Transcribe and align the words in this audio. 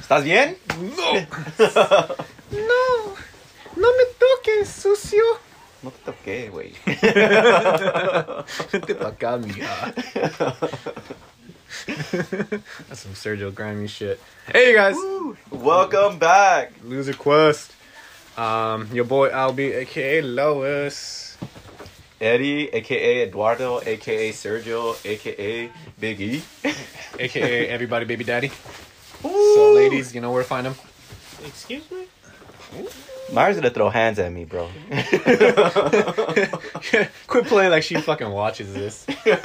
¿Estás 0.00 0.24
bien? 0.24 0.56
No. 0.78 1.12
no. 2.50 3.14
No 3.76 3.88
me 3.96 4.04
toques, 4.18 4.68
sucio. 4.68 5.22
No 5.82 5.90
te 5.90 5.98
toqué, 6.04 6.48
güey. 6.50 6.74
Vente 8.72 8.94
pa' 8.94 9.08
acá, 9.08 9.38
mija. 9.38 9.94
That's 12.88 13.00
some 13.00 13.14
Sergio 13.14 13.54
Grimy 13.54 13.86
shit. 13.86 14.20
Hey, 14.52 14.70
you 14.70 14.76
guys. 14.76 14.96
Welcome 15.50 16.18
back. 16.18 16.72
Loser 16.84 17.14
Quest. 17.14 17.72
Um, 18.36 18.88
your 18.92 19.04
boy 19.04 19.30
Albie, 19.30 19.80
aka 19.80 20.20
Lois. 20.22 21.38
Eddie, 22.20 22.68
aka 22.74 23.22
Eduardo, 23.22 23.78
aka 23.78 24.32
Sergio, 24.32 24.96
aka 25.04 25.70
Big 25.98 26.20
E. 26.20 26.42
aka 27.18 27.40
Everybody 27.70 28.04
Baby 28.04 28.24
Daddy. 28.24 28.50
So, 29.22 29.72
ladies, 29.74 30.14
you 30.14 30.20
know 30.20 30.32
where 30.32 30.42
to 30.42 30.48
find 30.48 30.66
him. 30.66 30.74
Excuse 31.44 31.90
me? 31.90 32.06
Myra's 33.32 33.56
gonna 33.56 33.70
throw 33.70 33.90
hands 33.90 34.18
at 34.18 34.32
me, 34.32 34.44
bro. 34.44 34.68
Quit 37.26 37.46
playing 37.46 37.70
like 37.70 37.82
she 37.84 38.00
fucking 38.00 38.30
watches 38.30 38.74
this. 38.74 39.06
Watching 39.26 39.36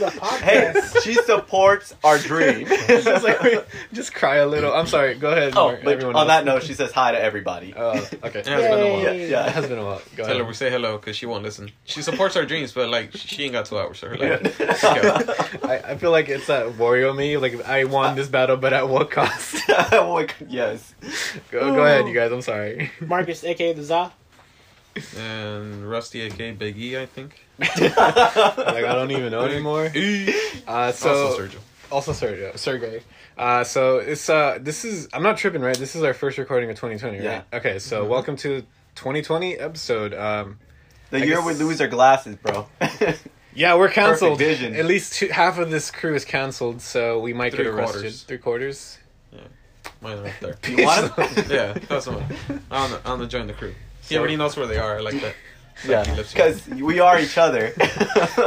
the 0.00 0.10
hey, 0.42 0.74
she 1.02 1.14
supports 1.14 1.94
our 2.02 2.18
dream. 2.18 2.66
just, 2.86 3.24
like, 3.24 3.66
just 3.92 4.12
cry 4.14 4.36
a 4.36 4.46
little. 4.46 4.72
I'm 4.72 4.86
sorry. 4.86 5.14
Go 5.14 5.30
ahead. 5.30 5.52
oh, 5.56 5.68
Mark. 5.68 5.84
but 5.84 6.02
on 6.02 6.16
else. 6.16 6.26
that 6.26 6.44
note, 6.44 6.64
she 6.64 6.74
says 6.74 6.90
hi 6.90 7.12
to 7.12 7.22
everybody. 7.22 7.74
Oh, 7.76 7.92
okay. 7.92 8.08
Yeah, 8.22 8.24
it's 8.24 8.44
been 8.44 8.80
a 8.80 8.88
while. 8.88 9.02
yeah, 9.02 9.12
Yay. 9.12 9.30
It 9.32 9.52
has 9.52 9.68
been 9.68 9.78
a 9.78 9.84
while. 9.84 10.02
Go 10.16 10.24
Tell 10.24 10.38
her 10.38 10.44
we 10.44 10.54
say 10.54 10.70
hello 10.70 10.96
because 10.98 11.16
she 11.16 11.26
won't 11.26 11.44
listen. 11.44 11.70
She 11.84 12.02
supports 12.02 12.36
our 12.36 12.44
dreams, 12.44 12.72
but 12.72 12.88
like 12.88 13.14
she 13.14 13.44
ain't 13.44 13.52
got 13.52 13.66
two 13.66 13.78
hours. 13.78 14.00
So 14.00 14.08
her 14.08 14.16
like, 14.16 14.60
I, 15.64 15.92
I 15.92 15.96
feel 15.96 16.10
like 16.10 16.28
it's 16.28 16.48
that 16.48 16.66
Wario 16.72 17.14
me. 17.14 17.36
Like 17.36 17.64
I 17.66 17.84
won 17.84 18.16
this 18.16 18.28
battle, 18.28 18.56
but 18.56 18.72
at 18.72 18.88
what 18.88 19.10
cost? 19.10 19.62
Yes. 20.48 20.94
go, 21.50 21.74
go 21.74 21.84
ahead, 21.84 22.08
you 22.08 22.14
guys. 22.14 22.31
I'm 22.32 22.42
sorry. 22.42 22.90
Marcus, 23.00 23.44
aka 23.44 23.72
the 23.72 23.82
Za. 23.82 24.12
and 25.16 25.88
Rusty, 25.88 26.22
aka 26.22 26.52
Big 26.52 26.76
E, 26.78 26.98
I 26.98 27.06
think. 27.06 27.40
like 27.58 27.70
I 27.88 28.94
don't 28.94 29.10
even 29.10 29.30
know 29.32 29.44
anymore. 29.44 29.90
Uh, 30.66 30.92
so 30.92 31.10
also 31.26 31.38
Sergio. 31.46 31.58
also 31.90 32.12
Sergio, 32.12 32.58
Sergey. 32.58 33.02
Uh, 33.38 33.64
so 33.64 33.98
it's 33.98 34.28
uh, 34.28 34.58
this 34.60 34.84
is 34.84 35.08
I'm 35.12 35.22
not 35.22 35.36
tripping, 35.36 35.62
right? 35.62 35.76
This 35.76 35.94
is 35.96 36.02
our 36.02 36.14
first 36.14 36.38
recording 36.38 36.68
of 36.70 36.76
2020, 36.76 37.18
right? 37.18 37.24
Yeah. 37.24 37.42
Okay, 37.58 37.78
so 37.78 38.04
welcome 38.04 38.36
to 38.38 38.62
2020 38.96 39.58
episode. 39.58 40.12
Um, 40.14 40.58
The 41.10 41.18
I 41.18 41.24
year 41.24 41.36
guess- 41.36 41.46
we 41.46 41.54
lose 41.54 41.80
our 41.80 41.88
glasses, 41.88 42.36
bro. 42.36 42.66
yeah, 43.54 43.74
we're 43.76 43.88
canceled. 43.88 44.38
vision. 44.38 44.74
At 44.74 44.84
least 44.86 45.14
two, 45.14 45.28
half 45.28 45.58
of 45.58 45.70
this 45.70 45.90
crew 45.90 46.14
is 46.14 46.24
canceled, 46.24 46.80
so 46.82 47.20
we 47.20 47.32
might 47.32 47.52
Three 47.54 47.64
get 47.64 47.72
arrested. 47.74 47.92
quarters. 47.94 48.22
Three 48.24 48.38
quarters. 48.38 48.98
Mine 50.02 50.20
right 50.22 50.32
there. 50.40 50.56
you 50.68 50.84
want? 50.84 51.12
Yeah, 51.48 51.72
that's 51.88 52.06
one. 52.06 52.24
I 52.70 52.80
want 52.90 52.92
to, 53.02 53.06
I 53.06 53.10
want 53.10 53.22
to 53.22 53.28
join 53.28 53.46
the 53.46 53.52
crew. 53.52 53.74
He 54.02 54.18
already 54.18 54.36
knows 54.36 54.56
where 54.56 54.66
they 54.66 54.78
are. 54.78 54.98
I 54.98 55.00
like 55.00 55.20
that. 55.20 55.34
Yeah, 55.86 56.04
because 56.14 56.68
we 56.68 57.00
are 57.00 57.18
each 57.20 57.38
other. 57.38 57.72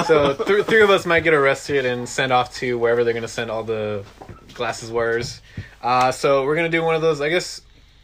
So 0.06 0.34
th- 0.34 0.66
three 0.66 0.82
of 0.84 0.90
us 0.90 1.06
might 1.06 1.22
get 1.22 1.34
arrested 1.34 1.86
and 1.86 2.08
sent 2.08 2.32
off 2.32 2.54
to 2.56 2.78
wherever 2.78 3.04
they're 3.04 3.14
gonna 3.14 3.28
send 3.28 3.50
all 3.50 3.64
the 3.64 4.04
glasses 4.54 4.92
wearers. 4.92 5.42
Uh, 5.82 6.12
so 6.12 6.44
we're 6.46 6.56
gonna 6.56 6.70
do 6.70 6.84
one 6.84 6.96
of 6.96 7.02
those. 7.02 7.22
I 7.22 7.30
guess 7.30 7.62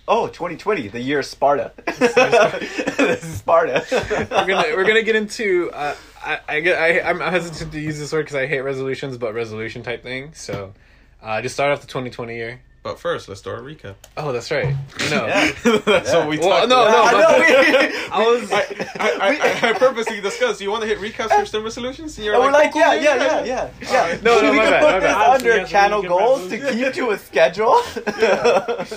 Oh, 0.08 0.28
2020, 0.28 0.88
the 0.90 1.00
year 1.00 1.20
of 1.20 1.26
Sparta. 1.26 1.72
this 1.86 3.24
is 3.24 3.36
Sparta. 3.38 3.86
we're 4.32 4.46
gonna 4.48 4.76
we're 4.76 4.86
gonna 4.86 5.04
get 5.04 5.16
into. 5.16 5.70
Uh, 5.72 5.96
I 6.24 6.40
I, 6.50 6.58
I 6.72 7.10
I'm 7.10 7.20
hesitant 7.20 7.72
to 7.74 7.80
use 7.80 8.00
this 8.00 8.12
word 8.12 8.24
because 8.24 8.36
I 8.36 8.48
hate 8.48 8.62
resolutions, 8.62 9.18
but 9.18 9.34
resolution 9.34 9.84
type 9.84 10.02
thing. 10.04 10.34
So 10.34 10.74
uh, 11.22 11.42
just 11.42 11.54
start 11.56 11.72
off 11.72 11.82
the 11.82 11.88
2020 11.88 12.36
year. 12.36 12.62
But 12.84 13.00
first, 13.00 13.30
let's 13.30 13.42
do 13.42 13.52
our 13.52 13.60
recap. 13.60 13.94
Oh, 14.18 14.32
that's 14.32 14.50
right. 14.50 14.74
No. 15.12 15.28
Yeah. 15.28 15.52
that's 15.86 16.12
Yeah. 16.12 16.18
what 16.18 16.28
we 16.30 16.40
Well, 16.40 16.50
talked 16.50 16.70
no, 16.70 16.82
about. 16.88 17.12
no, 17.14 17.20
I 17.20 17.50
know, 17.52 18.08
I 18.12 18.28
was. 18.28 18.52
I, 18.52 18.58
I, 19.00 19.38
I, 19.66 19.70
I 19.70 19.74
purposely 19.74 20.20
discussed. 20.20 20.62
You 20.62 20.72
want 20.72 20.82
to 20.82 20.88
hit 20.88 20.98
recaps 20.98 21.30
for 21.40 21.46
STEM 21.46 21.64
resolutions? 21.64 22.18
And 22.18 22.26
you're 22.26 22.34
And 22.34 22.44
we're 22.44 22.52
like, 22.52 22.72
cool, 22.72 22.82
yeah, 22.82 22.96
cool, 22.96 23.04
yeah, 23.04 23.16
yeah, 23.16 23.44
yeah, 23.44 23.70
yeah. 23.82 24.02
Alright. 24.02 24.24
No, 24.24 24.42
no, 24.42 24.52
we 24.52 24.58
my 24.58 24.64
can 24.64 24.72
bad, 24.72 24.82
put 24.82 24.92
my 24.94 25.00
this 25.00 25.14
bad. 25.14 25.30
Under 25.60 25.68
channel 25.68 26.02
goals 26.02 26.50
to 26.50 26.58
keep 26.72 26.94
to 26.96 27.12
a 27.12 27.18
schedule. 27.20 27.82
to 27.94 28.88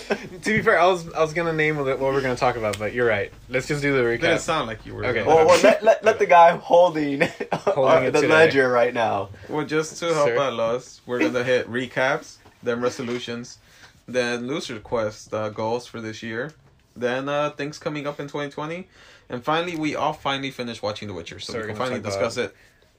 be 0.44 0.62
fair, 0.62 0.78
I 0.78 0.86
was 0.86 1.12
I 1.12 1.20
was 1.20 1.32
gonna 1.34 1.52
name 1.52 1.76
what 1.76 1.98
we're 2.00 2.20
gonna 2.22 2.36
talk 2.36 2.56
about, 2.56 2.78
but 2.78 2.94
you're 2.94 3.06
right. 3.06 3.32
Let's 3.50 3.68
just 3.68 3.82
do 3.82 3.92
the 3.94 4.06
It 4.08 4.20
didn't 4.22 4.36
recap. 4.38 4.40
sound 4.40 4.66
like 4.66 4.86
you 4.86 4.94
were. 4.94 5.04
Okay. 5.04 5.22
well, 5.22 5.46
well 5.46 5.60
let, 5.62 5.82
let, 5.82 6.02
let 6.04 6.18
the 6.18 6.26
guy 6.26 6.56
holding, 6.56 7.20
Holding 7.52 8.06
uh, 8.06 8.10
the 8.10 8.26
ledger 8.28 8.70
right 8.70 8.94
now. 8.94 9.28
Well, 9.48 9.66
just 9.66 9.98
to 9.98 10.14
help 10.14 10.28
Sir. 10.28 10.38
out 10.38 10.58
us, 10.58 11.00
we're 11.06 11.18
gonna 11.18 11.44
hit 11.44 11.70
recaps, 11.70 12.36
then 12.62 12.80
resolutions, 12.80 13.58
then 14.06 14.46
loser 14.46 14.78
quest 14.80 15.32
uh, 15.32 15.48
goals 15.50 15.86
for 15.86 16.00
this 16.00 16.22
year, 16.22 16.52
then 16.96 17.28
uh, 17.28 17.50
things 17.50 17.78
coming 17.78 18.06
up 18.06 18.20
in 18.20 18.26
2020, 18.26 18.86
and 19.28 19.44
finally 19.44 19.76
we 19.76 19.94
all 19.96 20.12
finally 20.12 20.50
finished 20.50 20.82
watching 20.82 21.08
The 21.08 21.14
Witcher, 21.14 21.40
so, 21.40 21.54
So 21.54 21.60
we 21.60 21.66
can 21.66 21.76
finally 21.76 22.00
discuss 22.00 22.36
it. 22.36 22.54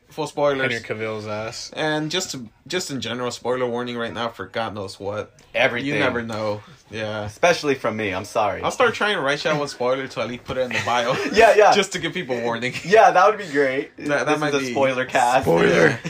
Full 0.09 0.27
spoilers. 0.27 0.61
Henry 0.61 0.79
Cavill's 0.81 1.25
ass. 1.25 1.71
And 1.75 2.11
just 2.11 2.29
to, 2.31 2.47
just 2.67 2.91
in 2.91 3.01
general, 3.01 3.31
spoiler 3.31 3.65
warning 3.65 3.97
right 3.97 4.13
now 4.13 4.29
for 4.29 4.45
God 4.45 4.75
knows 4.75 4.99
what. 4.99 5.33
Everything. 5.55 5.93
You 5.93 5.97
never 5.99 6.21
know. 6.21 6.61
Yeah. 6.91 7.23
Especially 7.25 7.73
from 7.73 7.97
me. 7.97 8.13
I'm 8.13 8.23
sorry. 8.23 8.61
I'll 8.61 8.69
start 8.69 8.93
trying 8.93 9.15
to 9.15 9.21
write 9.21 9.41
down 9.41 9.57
one 9.57 9.67
spoiler 9.67 10.07
to 10.07 10.21
at 10.21 10.27
least 10.27 10.43
put 10.43 10.57
it 10.57 10.61
in 10.61 10.69
the 10.73 10.81
bio. 10.85 11.15
Yeah, 11.33 11.55
yeah. 11.57 11.73
Just 11.73 11.91
to 11.93 11.99
give 11.99 12.13
people 12.13 12.39
warning. 12.41 12.73
yeah, 12.85 13.09
that 13.09 13.27
would 13.27 13.39
be 13.39 13.51
great. 13.51 13.97
That- 13.97 14.27
that 14.27 14.39
might 14.39 14.51
be- 14.53 14.71
spoiler 14.73 15.05
cast. 15.05 15.43
Spoiler. 15.43 15.97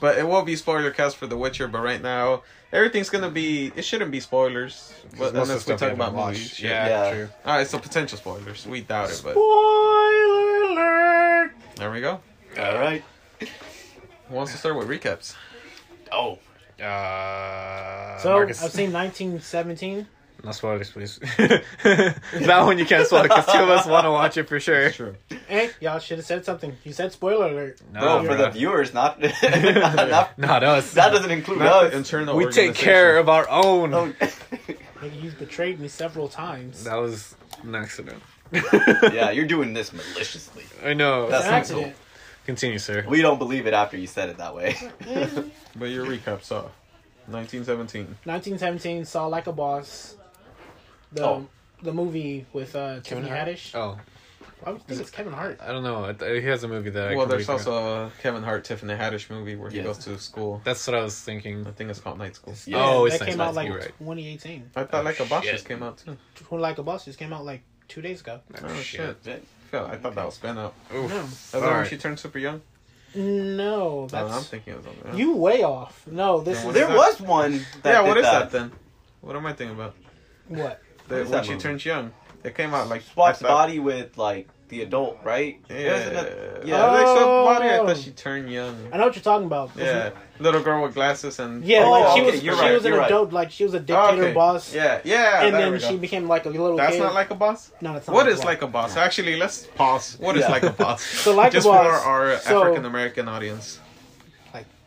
But 0.00 0.16
it 0.16 0.26
won't 0.26 0.46
be 0.46 0.56
spoiler 0.56 0.90
cast 0.90 1.16
for 1.16 1.26
The 1.26 1.36
Witcher. 1.36 1.68
But 1.68 1.82
right 1.82 2.00
now, 2.00 2.44
everything's 2.72 3.10
gonna 3.10 3.30
be. 3.30 3.72
It 3.76 3.82
shouldn't 3.84 4.10
be 4.10 4.20
spoilers. 4.20 4.92
But 5.12 5.18
Most 5.18 5.26
of 5.28 5.32
the 5.34 5.40
unless 5.42 5.56
we 5.56 5.60
stuff 5.62 5.80
talk 5.80 5.92
about 5.92 6.14
movies. 6.14 6.60
Yeah. 6.60 6.70
Yeah, 6.70 6.88
Yeah. 7.04 7.12
true. 7.14 7.28
All 7.44 7.56
right, 7.56 7.66
so 7.66 7.78
potential 7.78 8.18
spoilers. 8.18 8.66
We 8.66 8.80
doubt 8.82 9.10
it, 9.10 9.20
but 9.24 9.32
Spoiler 9.32 10.62
alert! 10.72 11.52
there 11.76 11.90
we 11.90 12.00
go. 12.00 12.20
All 12.58 12.78
right. 12.78 13.02
Who 13.40 14.34
wants 14.34 14.52
to 14.52 14.58
start 14.58 14.76
with 14.76 14.88
recaps? 14.88 15.34
Oh. 16.12 16.38
Uh, 16.82 18.18
So, 18.18 18.30
Marcus. 18.32 18.62
I've 18.62 18.70
seen 18.72 18.92
1917. 18.92 20.06
No 20.44 20.52
spoilers, 20.52 20.90
please. 20.90 21.18
that 21.36 22.60
one 22.64 22.78
you 22.78 22.86
can't 22.86 23.06
spoil 23.06 23.24
because 23.24 23.44
two 23.46 23.58
of 23.58 23.68
us 23.70 23.86
want 23.86 24.04
to 24.04 24.10
watch 24.12 24.36
it 24.36 24.44
for 24.48 24.60
sure. 24.60 24.90
True. 24.90 25.16
Hey, 25.48 25.70
y'all 25.80 25.98
should 25.98 26.18
have 26.18 26.26
said 26.26 26.44
something. 26.44 26.76
You 26.84 26.92
said 26.92 27.10
spoiler 27.12 27.46
alert. 27.48 27.80
No, 27.92 28.00
Bro, 28.00 28.20
for 28.22 28.26
bro. 28.28 28.36
the 28.36 28.50
viewers, 28.50 28.94
not, 28.94 29.20
not, 29.42 29.94
not- 30.08 30.38
Not 30.38 30.62
us. 30.64 30.92
that 30.94 31.10
doesn't 31.10 31.30
include 31.32 31.58
Not 31.58 31.86
us. 31.86 31.90
the 31.90 31.96
internal. 31.98 32.36
we 32.36 32.46
take 32.50 32.74
care 32.76 33.18
of 33.18 33.28
our 33.28 33.48
own. 33.50 33.92
Oh, 33.92 34.12
Nigga, 34.12 35.10
he's 35.10 35.34
betrayed 35.34 35.80
me 35.80 35.88
several 35.88 36.28
times. 36.28 36.84
That 36.84 36.96
was 36.96 37.34
an 37.64 37.74
accident. 37.74 38.22
yeah, 38.52 39.30
you're 39.30 39.46
doing 39.46 39.72
this 39.74 39.92
maliciously. 39.92 40.64
I 40.84 40.94
know. 40.94 41.28
That's 41.28 41.46
An 41.46 41.54
accident. 41.54 41.96
Continue, 42.46 42.78
sir. 42.78 43.04
We 43.06 43.20
don't 43.22 43.38
believe 43.38 43.66
it 43.66 43.74
after 43.74 43.96
you 43.96 44.06
said 44.06 44.28
it 44.30 44.38
that 44.38 44.54
way. 44.54 44.76
But 45.76 45.86
your 45.90 46.06
recap 46.06 46.42
saw 46.42 46.62
1917. 47.26 48.04
1917 48.24 49.04
saw 49.04 49.26
like 49.26 49.46
a 49.48 49.52
boss. 49.52 50.16
The 51.12 51.24
Oh. 51.24 51.46
the 51.82 51.92
movie 51.92 52.46
with 52.52 52.74
uh, 52.76 53.00
Tiffany 53.00 53.28
Hart? 53.28 53.48
Haddish. 53.48 53.74
Oh, 53.74 53.98
I 54.66 54.70
would 54.72 54.82
think 54.82 55.00
it's 55.00 55.10
Kevin 55.10 55.32
Hart. 55.32 55.58
I 55.62 55.68
don't 55.72 55.84
know. 55.84 56.12
He 56.34 56.42
has 56.46 56.64
a 56.64 56.68
movie 56.68 56.90
that. 56.90 57.08
I 57.08 57.16
Well, 57.16 57.26
there's 57.26 57.46
completely 57.46 57.64
forgot. 57.72 57.82
also 57.82 58.06
a 58.06 58.22
Kevin 58.22 58.42
Hart, 58.42 58.64
Tiffany 58.64 58.94
Haddish 58.94 59.30
movie 59.30 59.54
where 59.56 59.70
he 59.70 59.76
Yes. 59.78 59.86
goes 59.86 59.98
to 60.04 60.18
school. 60.18 60.60
That's 60.64 60.84
what 60.86 60.96
I 60.96 61.02
was 61.02 61.18
thinking. 61.20 61.66
I 61.66 61.70
think 61.70 61.90
it's 61.90 62.00
called 62.00 62.18
Night 62.18 62.34
School. 62.34 62.54
Yeah. 62.66 62.78
Oh, 62.84 63.04
it's 63.06 63.18
that 63.20 63.28
came 63.28 63.38
nice, 63.38 63.48
out 63.48 63.54
like 63.54 63.70
right. 63.70 63.92
2018. 64.00 64.70
I 64.76 64.84
thought 64.84 65.04
like 65.04 65.20
a 65.20 65.24
boss 65.26 65.44
shit. 65.44 65.52
just 65.54 65.66
came 65.68 65.82
out 65.82 65.98
too. 65.98 66.16
Like 66.50 66.78
a 66.78 66.82
Boss 66.82 67.04
just 67.04 67.18
came 67.18 67.32
out 67.32 67.44
like 67.44 67.62
two 67.86 68.02
days 68.02 68.20
ago. 68.20 68.40
Oh 68.62 68.74
shit! 68.80 69.16
Shit. 69.24 69.44
I 69.72 69.76
I 69.78 69.96
thought 69.96 70.14
that 70.16 70.26
was 70.26 70.38
been 70.38 70.58
out. 70.58 70.74
Oof. 70.94 71.10
No. 71.10 71.20
Is 71.20 71.50
that 71.52 71.60
when 71.60 71.70
Alright. 71.70 71.88
she 71.88 71.96
turned 71.96 72.18
super 72.18 72.38
young? 72.38 72.60
No, 73.14 74.00
Oh, 74.02 74.06
that's 74.10 74.32
I'm 74.34 74.42
thinking 74.42 74.74
of 74.74 74.84
something. 74.84 75.08
else. 75.10 75.18
you 75.18 75.34
way 75.36 75.62
off. 75.62 76.06
No, 76.06 76.40
this 76.40 76.58
Then 76.60 76.68
is 76.68 76.74
There 76.74 76.86
that? 76.88 76.96
was 76.96 77.20
one. 77.20 77.52
That 77.82 77.92
yeah, 77.92 78.02
did 78.02 78.08
what 78.08 78.16
is 78.18 78.24
that? 78.24 78.50
that 78.50 78.58
then? 78.58 78.72
What 79.22 79.34
am 79.36 79.46
I 79.46 79.52
thinking 79.54 79.76
about? 79.76 79.94
what? 80.48 80.82
The, 81.08 81.16
is 81.16 81.22
when 81.28 81.32
that 81.32 81.44
she 81.44 81.52
movie? 81.52 81.62
turns 81.62 81.84
young. 81.84 82.12
It 82.44 82.54
came 82.54 82.72
out 82.72 82.88
like 82.88 83.02
Swaps 83.02 83.42
body 83.42 83.78
with 83.80 84.16
like 84.16 84.48
the 84.68 84.82
adult, 84.82 85.18
right? 85.24 85.58
Yeah, 85.70 85.92
Wasn't 85.92 86.14
yeah. 86.14 86.76
yeah. 86.76 86.86
Like 86.92 87.06
swap 87.06 87.44
body. 87.58 87.68
I 87.70 87.78
Oh. 87.78 87.86
thought 87.86 87.96
she 87.96 88.10
turned 88.10 88.52
young. 88.52 88.76
I 88.92 88.98
know 88.98 89.06
what 89.06 89.16
you're 89.16 89.22
talking 89.22 89.46
about. 89.46 89.70
Yeah, 89.76 90.10
little 90.38 90.62
girl 90.62 90.82
with 90.82 90.94
glasses 90.94 91.38
and 91.38 91.64
Yeah, 91.64 91.84
Oh, 91.84 91.90
like 91.90 92.14
she 92.14 92.20
okay, 92.22 92.30
was 92.32 92.44
you're 92.44 92.54
she 92.54 92.60
right, 92.60 92.72
was 92.74 92.84
an 92.84 92.90
you're 92.92 93.00
right. 93.00 93.06
adult, 93.10 93.32
like 93.32 93.50
she 93.50 93.64
was 93.64 93.74
a 93.74 93.78
Oh, 93.78 93.80
dictator 93.80 94.24
okay. 94.24 94.34
boss. 94.34 94.72
Yeah, 94.74 95.00
yeah. 95.04 95.44
and 95.44 95.54
then 95.54 95.80
she 95.80 95.96
became 95.96 96.28
like 96.28 96.44
a 96.44 96.50
little 96.50 96.76
That's 96.76 96.92
kid. 96.96 97.02
not 97.02 97.14
like 97.14 97.30
a 97.30 97.34
boss. 97.34 97.72
no, 97.80 97.94
that's 97.94 98.06
not. 98.06 98.14
What 98.14 98.26
like 98.26 98.34
is 98.34 98.40
a 98.42 98.44
like 98.46 98.62
a 98.62 98.66
boss? 98.68 98.96
Actually, 98.96 99.36
let's 99.36 99.66
pause. 99.74 100.16
What 100.20 100.36
is 100.36 100.42
Yeah. 100.42 100.50
like 100.50 100.62
a 100.64 100.70
boss? 100.70 101.02
So 101.24 101.34
like 101.34 101.52
Just 101.52 101.66
a 101.66 101.70
for 101.70 101.76
our 101.78 102.36
so, 102.38 102.60
African 102.62 102.84
American 102.84 103.26
audience. 103.28 103.80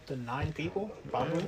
Like 0.02 0.08
the 0.08 0.16
nine 0.26 0.52
people 0.54 0.92
probably. 1.10 1.46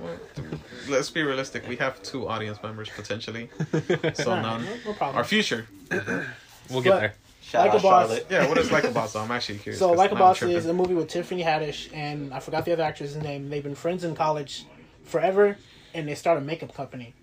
Let's 0.88 1.10
be 1.10 1.24
realistic. 1.24 1.68
We 1.68 1.76
have 1.78 2.02
two 2.04 2.28
audience 2.28 2.62
members 2.62 2.90
potentially, 2.90 3.50
so 3.72 4.32
Alright, 4.32 4.42
none. 4.44 4.66
no, 4.66 4.70
no 4.86 4.94
problem. 4.94 5.18
Our 5.18 5.24
future. 5.24 5.68
We'll 6.70 6.82
get 6.82 6.92
But- 6.92 7.00
there. 7.02 7.14
Shout 7.42 7.66
Like 7.66 7.74
out 7.74 7.80
a 7.80 7.84
boss. 7.84 8.08
Charlotte. 8.08 8.28
Yeah, 8.30 8.48
what 8.48 8.58
is 8.58 8.72
like 8.72 8.86
a 8.86 8.92
boss? 8.92 9.18
I'm 9.18 9.30
actually 9.30 9.58
curious. 9.60 9.78
So 9.78 9.90
'cause 9.90 9.98
like 9.98 10.12
a 10.12 10.14
now 10.16 10.22
I'm 10.22 10.28
boss 10.30 10.38
tripping. 10.38 10.56
is 10.56 10.66
a 10.66 10.74
movie 10.74 10.94
with 10.94 11.10
Tiffany 11.10 11.44
Haddish 11.44 11.90
and 11.94 12.34
I 12.34 12.40
forgot 12.40 12.64
the 12.64 12.72
other 12.72 12.84
actress's 12.84 13.18
name. 13.22 13.50
They've 13.50 13.62
been 13.62 13.76
friends 13.76 14.06
in 14.06 14.16
college 14.16 14.66
forever, 15.04 15.58
and 15.94 16.08
they 16.08 16.16
start 16.16 16.38
a 16.38 16.42
makeup 16.42 16.74
company, 16.74 17.14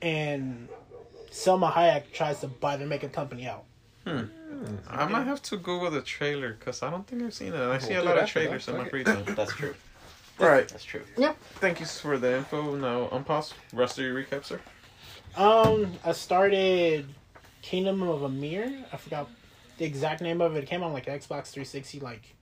and 0.00 0.68
Salma 1.32 1.72
Hayek 1.72 2.12
tries 2.12 2.38
to 2.40 2.46
buy 2.46 2.76
their 2.76 2.86
makeup 2.86 3.12
company 3.12 3.48
out. 3.48 3.64
Hmm. 4.06 4.26
I 4.88 5.06
might 5.08 5.24
have 5.24 5.42
to 5.42 5.56
Google 5.56 5.90
the 5.90 6.00
trailer 6.00 6.52
because 6.52 6.80
I 6.84 6.90
don't 6.90 7.04
think 7.04 7.22
I've 7.24 7.34
seen 7.34 7.48
it. 7.48 7.54
And 7.60 7.72
I 7.72 7.78
see 7.78 7.94
a 7.94 7.96
We'll 7.96 8.04
lot 8.14 8.18
of 8.18 8.28
trailers 8.28 8.68
in 8.68 8.74
my 8.76 8.82
Fuck 8.84 8.90
free 8.90 9.02
time. 9.04 9.24
That's 9.34 9.52
true. 9.52 9.74
Right. 10.38 10.68
That's 10.68 10.84
true. 10.84 11.02
Yep. 11.16 11.36
Thank 11.60 11.80
you 11.80 11.86
for 11.86 12.18
the 12.18 12.36
info. 12.38 12.76
Now, 12.76 13.08
unpause. 13.08 13.52
Rest 13.72 13.98
of 13.98 14.04
your 14.04 14.14
recap, 14.22 14.44
sir. 14.44 14.60
Um, 15.36 15.92
I 16.04 16.12
started 16.12 17.06
Kingdom 17.62 18.02
of 18.02 18.22
Amir. 18.22 18.84
I 18.92 18.96
forgot 18.96 19.28
the 19.78 19.84
exact 19.84 20.20
name 20.20 20.40
of 20.40 20.56
it. 20.56 20.64
It 20.64 20.66
came 20.66 20.82
on 20.82 20.92
like 20.92 21.06
Xbox 21.06 21.50
360 21.50 22.00
like 22.00 22.34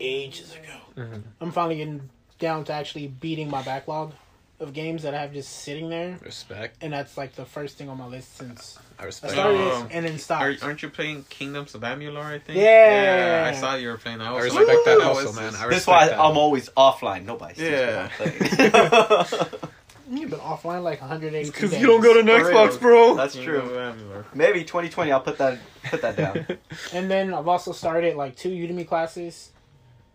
ages 0.00 0.54
ago. 0.54 1.10
I'm 1.40 1.52
finally 1.52 1.76
getting 1.76 2.10
down 2.38 2.64
to 2.64 2.72
actually 2.72 3.08
beating 3.08 3.48
my 3.50 3.62
backlog 3.62 4.12
of 4.60 4.72
games 4.72 5.02
that 5.02 5.14
I 5.14 5.20
have 5.20 5.32
just 5.32 5.50
sitting 5.62 5.88
there, 5.90 6.18
Respect. 6.22 6.76
and 6.82 6.92
that's 6.92 7.16
like 7.18 7.34
the 7.34 7.44
first 7.44 7.76
thing 7.76 7.88
on 7.88 7.98
my 7.98 8.06
list 8.06 8.36
since 8.36 8.78
I 8.98 9.02
I 9.02 9.06
respect. 9.06 9.32
started 9.32 9.60
Um, 9.60 9.88
and 9.90 10.04
then 10.06 10.14
Are, 10.14 10.18
stopped. 10.18 10.62
aren't 10.62 10.82
you 10.82 10.88
playing 10.90 11.24
Kingdoms 11.28 11.74
of 11.74 11.82
Amalur, 11.82 12.24
I 12.24 12.38
think? 12.38 12.58
Yeah. 12.58 13.42
yeah 13.44 13.50
I 13.50 13.52
saw 13.52 13.74
you 13.74 13.88
were 13.88 13.98
playing. 13.98 14.20
I, 14.20 14.32
I 14.32 14.40
respect 14.42 14.68
like, 14.68 14.84
that 14.84 15.00
also, 15.02 15.24
what's 15.26 15.36
man. 15.36 15.52
this?" 15.52 15.60
I 15.60 15.68
That's 15.68 15.86
why 15.86 16.08
that. 16.08 16.18
I'm 16.18 16.36
always 16.38 16.68
offline. 16.70 17.24
Nobody 17.24 17.54
sees 17.54 17.70
Yeah. 17.70 18.08
what 18.18 18.34
playing. 18.34 19.52
You've 20.08 20.30
been 20.30 20.38
offline 20.38 20.82
like 20.84 21.00
180 21.00 21.50
Because 21.50 21.76
you 21.76 21.86
don't 21.86 22.00
go 22.00 22.14
to 22.14 22.22
For 22.22 22.52
Xbox, 22.52 22.80
bro. 22.80 23.16
That's 23.16 23.34
true. 23.34 23.92
Maybe 24.34 24.62
2020. 24.62 25.10
I'll 25.10 25.20
put 25.20 25.38
that 25.38 25.58
put 25.84 26.00
that 26.02 26.16
down. 26.16 26.46
And 26.92 27.10
then 27.10 27.34
I've 27.34 27.48
also 27.48 27.72
started 27.72 28.14
like 28.16 28.36
two 28.36 28.50
Udemy 28.50 28.86
classes, 28.86 29.50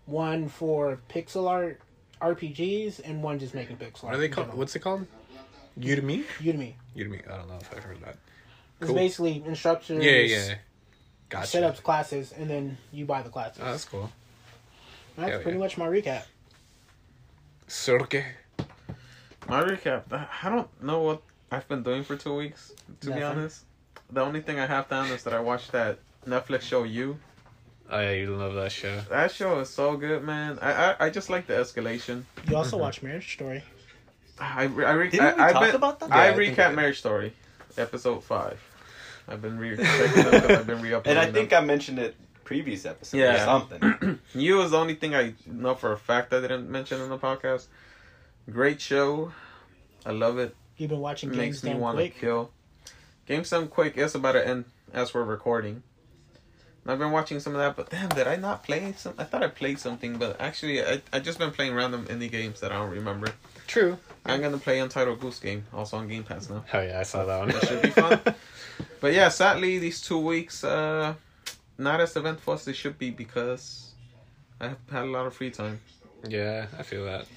one 0.06 0.48
for 0.48 1.00
pixel 1.10 1.50
art 1.50 1.81
RPGs 2.22 3.01
and 3.04 3.22
one 3.22 3.39
just 3.39 3.54
making 3.54 3.78
pixel 3.78 4.04
art. 4.06 4.12
What 4.12 4.16
are 4.16 4.18
they 4.18 4.30
called? 4.30 4.54
What's 4.54 4.75
it 4.75 4.80
called? 4.80 5.06
Udemy. 5.80 6.24
Udemy? 6.39 6.74
Udemy. 6.95 7.30
I 7.31 7.38
don't 7.38 7.50
know 7.50 7.57
if 7.60 7.74
I've 7.75 7.83
heard 7.83 8.01
that. 8.01 8.18
It's 8.81 8.88
Cool. 8.88 8.95
basically 8.95 9.44
instructors. 9.45 10.04
Yeah, 10.04 10.12
yeah. 10.12 10.48
yeah. 10.48 10.56
Gotcha. 11.30 11.48
Set 11.48 11.63
up 11.63 11.81
classes 11.81 12.33
and 12.33 12.50
then 12.50 12.78
you 12.92 13.06
buy 13.06 13.22
the 13.22 13.30
classes. 13.30 13.62
Oh, 13.63 13.72
that's 13.72 13.86
cool. 13.86 14.12
That's 15.16 15.31
hell 15.31 15.39
pretty 15.42 15.57
yeah. 15.57 15.63
much 15.63 15.78
my 15.78 15.88
recap. 15.88 16.24
Surke. 17.69 18.25
My 19.48 19.63
recap. 19.63 20.04
I 20.12 20.50
don't 20.50 20.83
know 20.83 21.01
what 21.01 21.22
I've 21.51 21.68
been 21.68 21.83
doing 21.83 22.04
for 22.04 22.16
two 22.16 22.36
weeks. 22.36 22.74
To 23.01 23.13
be 23.13 23.22
honest, 23.22 23.63
the 24.12 24.22
only 24.22 24.42
thing 24.42 24.60
I 24.60 24.66
have 24.66 24.89
down 24.89 25.07
is 25.07 25.24
that 25.24 25.33
I 25.33 25.39
watched 25.39 25.72
that 25.72 26.00
Netflix 26.28 26.62
show. 26.62 26.83
You. 26.83 27.18
Oh 27.89 28.00
yeah, 28.00 28.12
you 28.12 28.36
love 28.36 28.54
that 28.56 28.72
show. 28.72 29.01
That 29.10 29.31
show 29.31 29.60
is 29.60 29.69
so 29.69 29.95
good, 29.98 30.24
man. 30.24 30.60
I 30.62 30.72
I, 30.72 31.06
I 31.06 31.10
just 31.10 31.30
like 31.30 31.48
the 31.48 31.54
escalation. 31.54 32.24
You 32.50 32.56
also 32.56 32.75
mm-hmm. 32.75 32.83
watch 32.83 33.04
Marriage 33.04 33.33
Story. 33.33 33.63
I 34.39 34.63
re- 34.63 34.86
I, 34.86 34.92
re- 34.94 35.10
Didn't 35.10 35.38
we 35.38 35.44
I, 35.44 35.50
I 35.50 35.51
talk 35.51 35.62
been- 35.63 35.75
about 35.75 36.00
that? 36.00 36.12
I 36.12 36.25
Yeah, 36.25 36.31
I 36.33 36.36
think 36.36 36.57
recap 36.57 36.66
we 36.66 36.69
did. 36.69 36.75
Marriage 36.75 37.00
Story, 37.00 37.33
episode 37.78 38.24
five. 38.24 38.60
I've 39.27 39.41
been 39.41 39.57
re 39.57 39.75
checking 39.77 40.23
them 40.23 40.41
'cause 40.41 40.51
I've 40.51 40.68
been 40.68 40.81
re-uploading 40.81 41.12
And 41.12 41.19
I 41.19 41.25
them. 41.25 41.33
think 41.33 41.53
I 41.53 41.62
mentioned 41.62 42.00
it 42.00 42.15
previous 42.44 42.85
episode 42.85 43.18
Yeah. 43.18 43.35
or 43.35 43.45
something. 43.45 44.19
You 44.33 44.62
is 44.62 44.71
the 44.71 44.77
only 44.77 44.95
thing 44.95 45.15
I 45.15 45.33
know 45.45 45.75
for 45.75 45.91
a 45.94 45.97
fact 45.97 46.33
I 46.33 46.41
didn't 46.41 46.69
mention 46.69 47.00
in 47.01 47.09
the 47.09 47.18
podcast. 47.18 47.68
Great 48.50 48.81
show. 48.81 49.31
I 50.06 50.12
love 50.12 50.38
it. 50.39 50.56
You've 50.77 50.89
been 50.89 51.00
watching 51.00 51.29
It 51.29 51.33
Games 51.35 51.45
makes 51.57 51.63
me 51.63 51.71
Done 51.71 51.79
want 51.79 51.97
to 51.97 52.03
Quick. 52.09 52.19
kill. 52.19 52.51
Game 53.27 53.44
Done 53.44 53.68
Quick 53.68 53.97
is 53.97 54.15
about 54.15 54.33
to 54.33 54.45
end 54.45 54.65
as 54.94 55.13
we're 55.13 55.23
recording. 55.23 55.83
And 56.83 56.91
I've 56.91 56.97
been 57.00 57.12
watching 57.12 57.39
some 57.39 57.53
of 57.53 57.59
that, 57.59 57.75
but 57.75 57.89
damn, 57.91 58.09
did 58.09 58.27
I 58.27 58.35
not 58.38 58.63
play 58.63 58.94
some? 58.97 59.13
I 59.18 59.23
thought 59.25 59.44
I 59.44 59.47
played 59.47 59.77
something, 59.77 60.18
but 60.18 60.41
actually, 60.41 60.83
I 60.83 61.01
I 61.13 61.19
just 61.19 61.38
been 61.38 61.51
playing 61.51 61.75
random 61.75 62.06
indie 62.07 62.31
games 62.31 62.59
that 62.62 62.71
I 62.71 62.75
don't 62.79 62.89
remember. 62.89 63.27
True. 63.71 63.97
I'm 64.25 64.41
gonna 64.41 64.57
play 64.57 64.79
Untitled 64.79 65.21
Goose 65.21 65.39
Game, 65.39 65.65
also 65.73 65.95
on 65.95 66.09
Game 66.09 66.25
Pass 66.25 66.50
now. 66.50 66.65
Oh 66.73 66.81
yeah, 66.81 67.00
I 67.00 67.03
saw 67.03 67.23
that 67.23 67.39
one. 67.39 67.47
That 67.47 67.65
should 67.65 67.81
be 67.81 67.89
fun. 67.89 68.19
but 69.00 69.13
yeah, 69.13 69.29
sadly, 69.29 69.79
these 69.79 70.01
two 70.01 70.19
weeks, 70.19 70.65
uh, 70.65 71.13
not 71.77 72.01
as 72.01 72.18
eventful 72.18 72.56
as 72.56 72.65
they 72.65 72.73
should 72.73 73.00
be 73.00 73.12
because 73.12 73.94
I 74.59 74.68
have 74.68 74.77
had 74.91 75.03
a 75.03 75.07
lot 75.07 75.25
of 75.25 75.33
free 75.33 75.51
time. 75.51 75.79
yeah, 76.27 76.65
I 76.77 76.83
feel 76.83 77.06
that. 77.06 77.27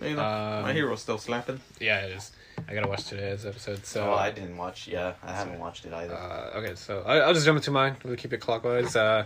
You 0.00 0.14
know, 0.14 0.22
Um, 0.22 0.62
my 0.62 0.72
hero's 0.72 1.02
still 1.02 1.18
slapping. 1.18 1.60
Yeah, 1.80 2.06
it 2.06 2.12
is. 2.12 2.30
I 2.68 2.74
gotta 2.74 2.86
watch 2.88 3.06
today's 3.06 3.44
episode. 3.44 3.84
So. 3.84 4.08
oh, 4.08 4.14
I 4.14 4.30
didn't 4.30 4.56
watch. 4.56 4.86
Yeah, 4.86 5.14
I 5.24 5.32
haven't 5.32 5.58
watched 5.58 5.84
it 5.84 5.92
either. 5.92 6.14
Uh, 6.14 6.58
okay, 6.58 6.76
so 6.76 7.02
I, 7.04 7.18
I'll 7.18 7.34
just 7.34 7.44
jump 7.44 7.56
into 7.56 7.72
mine. 7.72 7.96
We'll 8.04 8.14
keep 8.14 8.32
it 8.32 8.38
clockwise. 8.38 8.94
Uh, 8.94 9.24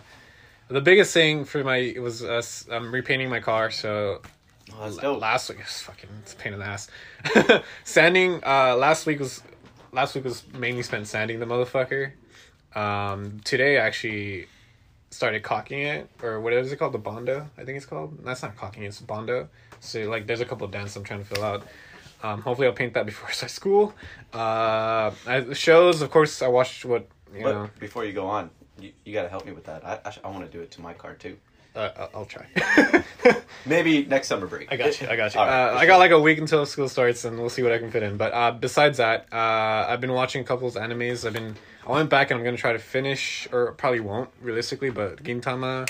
the 0.69 0.81
biggest 0.81 1.13
thing 1.13 1.45
for 1.45 1.63
my 1.63 1.97
was 2.01 2.25
us. 2.25 2.67
I'm 2.73 2.91
repainting 2.95 3.29
my 3.29 3.41
car. 3.41 3.71
So 3.71 4.23
oh, 4.73 4.83
that's 4.85 4.97
la- 4.97 5.03
dope. 5.03 5.21
last 5.21 5.49
week 5.49 5.59
it's 5.61 5.83
fucking 5.83 6.09
it's 6.23 6.33
a 6.33 6.37
pain 6.37 6.53
in 6.53 6.59
the 6.59 6.65
ass. 6.67 6.89
sanding. 7.85 8.43
Uh, 8.45 8.77
last 8.77 9.07
week 9.07 9.21
was 9.21 9.43
last 9.93 10.15
week 10.15 10.25
was 10.25 10.43
mainly 10.53 10.83
spent 10.83 11.07
sanding 11.07 11.41
the 11.41 11.47
motherfucker. 11.47 12.13
Um, 12.75 13.41
today 13.45 13.79
I 13.79 13.87
actually 13.87 14.47
started 15.11 15.43
caulking 15.43 15.81
it 15.81 16.11
or 16.23 16.41
what 16.41 16.53
is 16.53 16.71
it 16.73 16.77
called? 16.77 16.93
The 16.93 16.99
bondo, 16.99 17.49
I 17.57 17.65
think 17.65 17.77
it's 17.77 17.87
called. 17.87 18.23
That's 18.25 18.43
not 18.43 18.57
caulking. 18.57 18.83
It's 18.83 19.01
bondo. 19.01 19.49
So 19.81 20.01
like, 20.11 20.27
there's 20.27 20.41
a 20.41 20.45
couple 20.45 20.65
of 20.67 20.73
dents 20.73 20.97
I'm 20.97 21.05
trying 21.05 21.21
to 21.21 21.27
fill 21.27 21.45
out. 21.45 21.63
Um, 22.23 22.43
hopefully 22.43 22.67
I'll 22.67 22.75
paint 22.75 22.95
that 22.95 23.07
before 23.13 23.29
I 23.29 23.33
start 23.33 23.51
school. 23.51 23.95
Uh, 24.33 25.11
I, 25.27 25.53
shows, 25.53 26.03
of 26.03 26.11
course, 26.11 26.43
I 26.43 26.49
watched 26.49 26.85
what 26.85 27.09
you 27.35 27.43
but 27.43 27.53
know. 27.53 27.71
before 27.79 28.05
you 28.05 28.13
go 28.13 28.27
on, 28.27 28.51
you, 28.81 28.93
you 29.05 29.13
got 29.13 29.23
to 29.23 29.29
help 29.29 29.47
me 29.47 29.53
with 29.53 29.65
that. 29.65 29.85
I 29.85 30.01
I, 30.05 30.11
sh- 30.11 30.21
I 30.25 30.29
want 30.29 30.45
to 30.45 30.51
do 30.51 30.63
it 30.63 30.71
to 30.73 30.81
my 30.81 30.93
car 30.93 31.15
too. 31.15 31.37
Uh, 31.77 31.91
I'll- 31.97 32.11
I'll 32.15 32.25
try. 32.25 32.47
Maybe 33.67 34.05
next 34.07 34.29
summer 34.29 34.47
break. 34.47 34.73
I 34.73 34.77
got 34.77 35.01
you. 35.01 35.09
I 35.09 35.17
got 35.17 35.35
you. 35.35 35.41
All 35.41 35.47
right, 35.47 35.53
uh, 35.69 35.73
for 35.73 35.79
I 35.79 35.87
got 35.87 35.99
like 35.99 36.11
a 36.13 36.21
week 36.21 36.39
until 36.39 36.65
school 36.67 36.89
starts, 36.89 37.25
and 37.25 37.39
we'll 37.39 37.51
see 37.51 37.63
what 37.63 37.73
I 37.73 37.79
can 37.79 37.91
fit 37.91 38.03
in. 38.03 38.17
But 38.17 38.33
uh, 38.33 38.53
besides 38.53 38.99
that, 38.99 39.27
uh, 39.33 39.87
I've 39.89 40.01
been 40.01 40.13
watching 40.13 40.41
a 40.41 40.45
couple 40.45 40.69
of 40.69 40.75
animes. 40.75 41.27
I've 41.27 41.33
been. 41.33 41.57
I 41.87 41.91
went 41.93 42.09
back 42.11 42.31
and 42.31 42.39
I'm 42.39 42.45
gonna 42.45 42.57
try 42.57 42.73
to 42.73 42.79
finish, 42.79 43.47
or 43.53 43.73
probably 43.73 44.01
won't 44.01 44.31
realistically, 44.41 44.91
but 44.91 45.23
Gintama. 45.23 45.89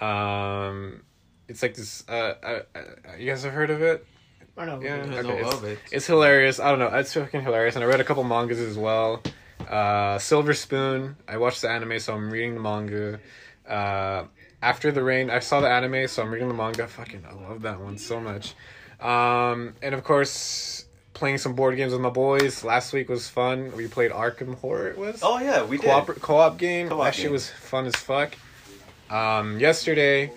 Um, 0.00 1.02
it's 1.48 1.62
like 1.62 1.74
this. 1.74 2.04
Uh, 2.08 2.12
uh, 2.42 2.60
uh, 2.74 2.80
you 3.18 3.26
guys 3.26 3.42
have 3.44 3.52
heard 3.52 3.70
of 3.70 3.82
it? 3.82 4.06
I 4.56 4.64
know. 4.64 4.80
Yeah. 4.80 4.96
I 4.96 4.98
Okay, 5.18 5.22
know 5.22 5.38
it's- 5.38 5.62
it. 5.62 5.78
It's 5.92 6.06
hilarious. 6.06 6.58
I 6.60 6.70
don't 6.70 6.78
know. 6.78 6.88
It's 6.98 7.12
fucking 7.14 7.42
hilarious. 7.42 7.76
And 7.76 7.84
I 7.84 7.86
read 7.88 8.00
a 8.00 8.04
couple 8.04 8.24
mangas 8.24 8.58
as 8.58 8.76
well. 8.78 9.22
Uh, 9.68 10.18
Silver 10.18 10.54
Spoon. 10.54 11.16
I 11.28 11.36
watched 11.36 11.60
the 11.62 11.68
anime, 11.70 11.98
so 12.00 12.14
I'm 12.14 12.30
reading 12.30 12.54
the 12.54 12.60
manga. 12.60 13.20
After 14.62 14.92
the 14.92 15.02
Rain. 15.02 15.30
I 15.30 15.38
saw 15.38 15.60
the 15.60 15.68
anime, 15.68 16.06
so 16.08 16.22
I'm 16.22 16.30
reading 16.30 16.48
the 16.48 16.54
manga. 16.54 16.86
Fucking, 16.86 17.24
I 17.28 17.32
love 17.48 17.62
that 17.62 17.80
one 17.80 17.96
so 17.98 18.20
much. 18.20 18.54
Um, 19.00 19.74
and 19.80 19.94
of 19.94 20.04
course, 20.04 20.84
playing 21.14 21.38
some 21.38 21.54
board 21.54 21.76
games 21.76 21.92
with 21.92 22.02
my 22.02 22.10
boys. 22.10 22.62
Last 22.62 22.92
week 22.92 23.08
was 23.08 23.28
fun. 23.28 23.74
We 23.74 23.88
played 23.88 24.10
Arkham 24.10 24.54
Horror. 24.56 24.88
It 24.90 24.98
was 24.98 25.20
Oh 25.22 25.38
yeah, 25.38 25.64
we 25.64 25.78
did. 25.78 25.86
co-op 25.86 26.06
co-op 26.20 26.58
game. 26.58 26.88
Co-op 26.88 27.04
that 27.04 27.14
shit 27.14 27.30
was 27.30 27.48
fun 27.48 27.86
as 27.86 27.96
fuck. 27.96 28.34
Um, 29.08 29.58
yesterday, 29.58 30.30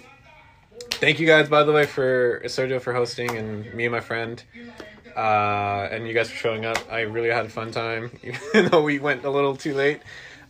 thank 0.91 1.19
you 1.19 1.27
guys 1.27 1.47
by 1.49 1.63
the 1.63 1.71
way 1.73 1.85
for 1.85 2.41
Sergio 2.45 2.81
for 2.81 2.93
hosting 2.93 3.37
and 3.37 3.71
me 3.73 3.85
and 3.85 3.91
my 3.91 3.99
friend, 3.99 4.41
uh, 5.15 5.87
and 5.91 6.07
you 6.07 6.13
guys 6.13 6.29
for 6.29 6.37
showing 6.37 6.65
up. 6.65 6.77
I 6.91 7.01
really 7.01 7.29
had 7.29 7.45
a 7.45 7.49
fun 7.49 7.71
time, 7.71 8.11
even 8.23 8.69
though 8.71 8.81
we 8.81 8.99
went 8.99 9.25
a 9.25 9.29
little 9.29 9.55
too 9.55 9.73
late. 9.75 10.01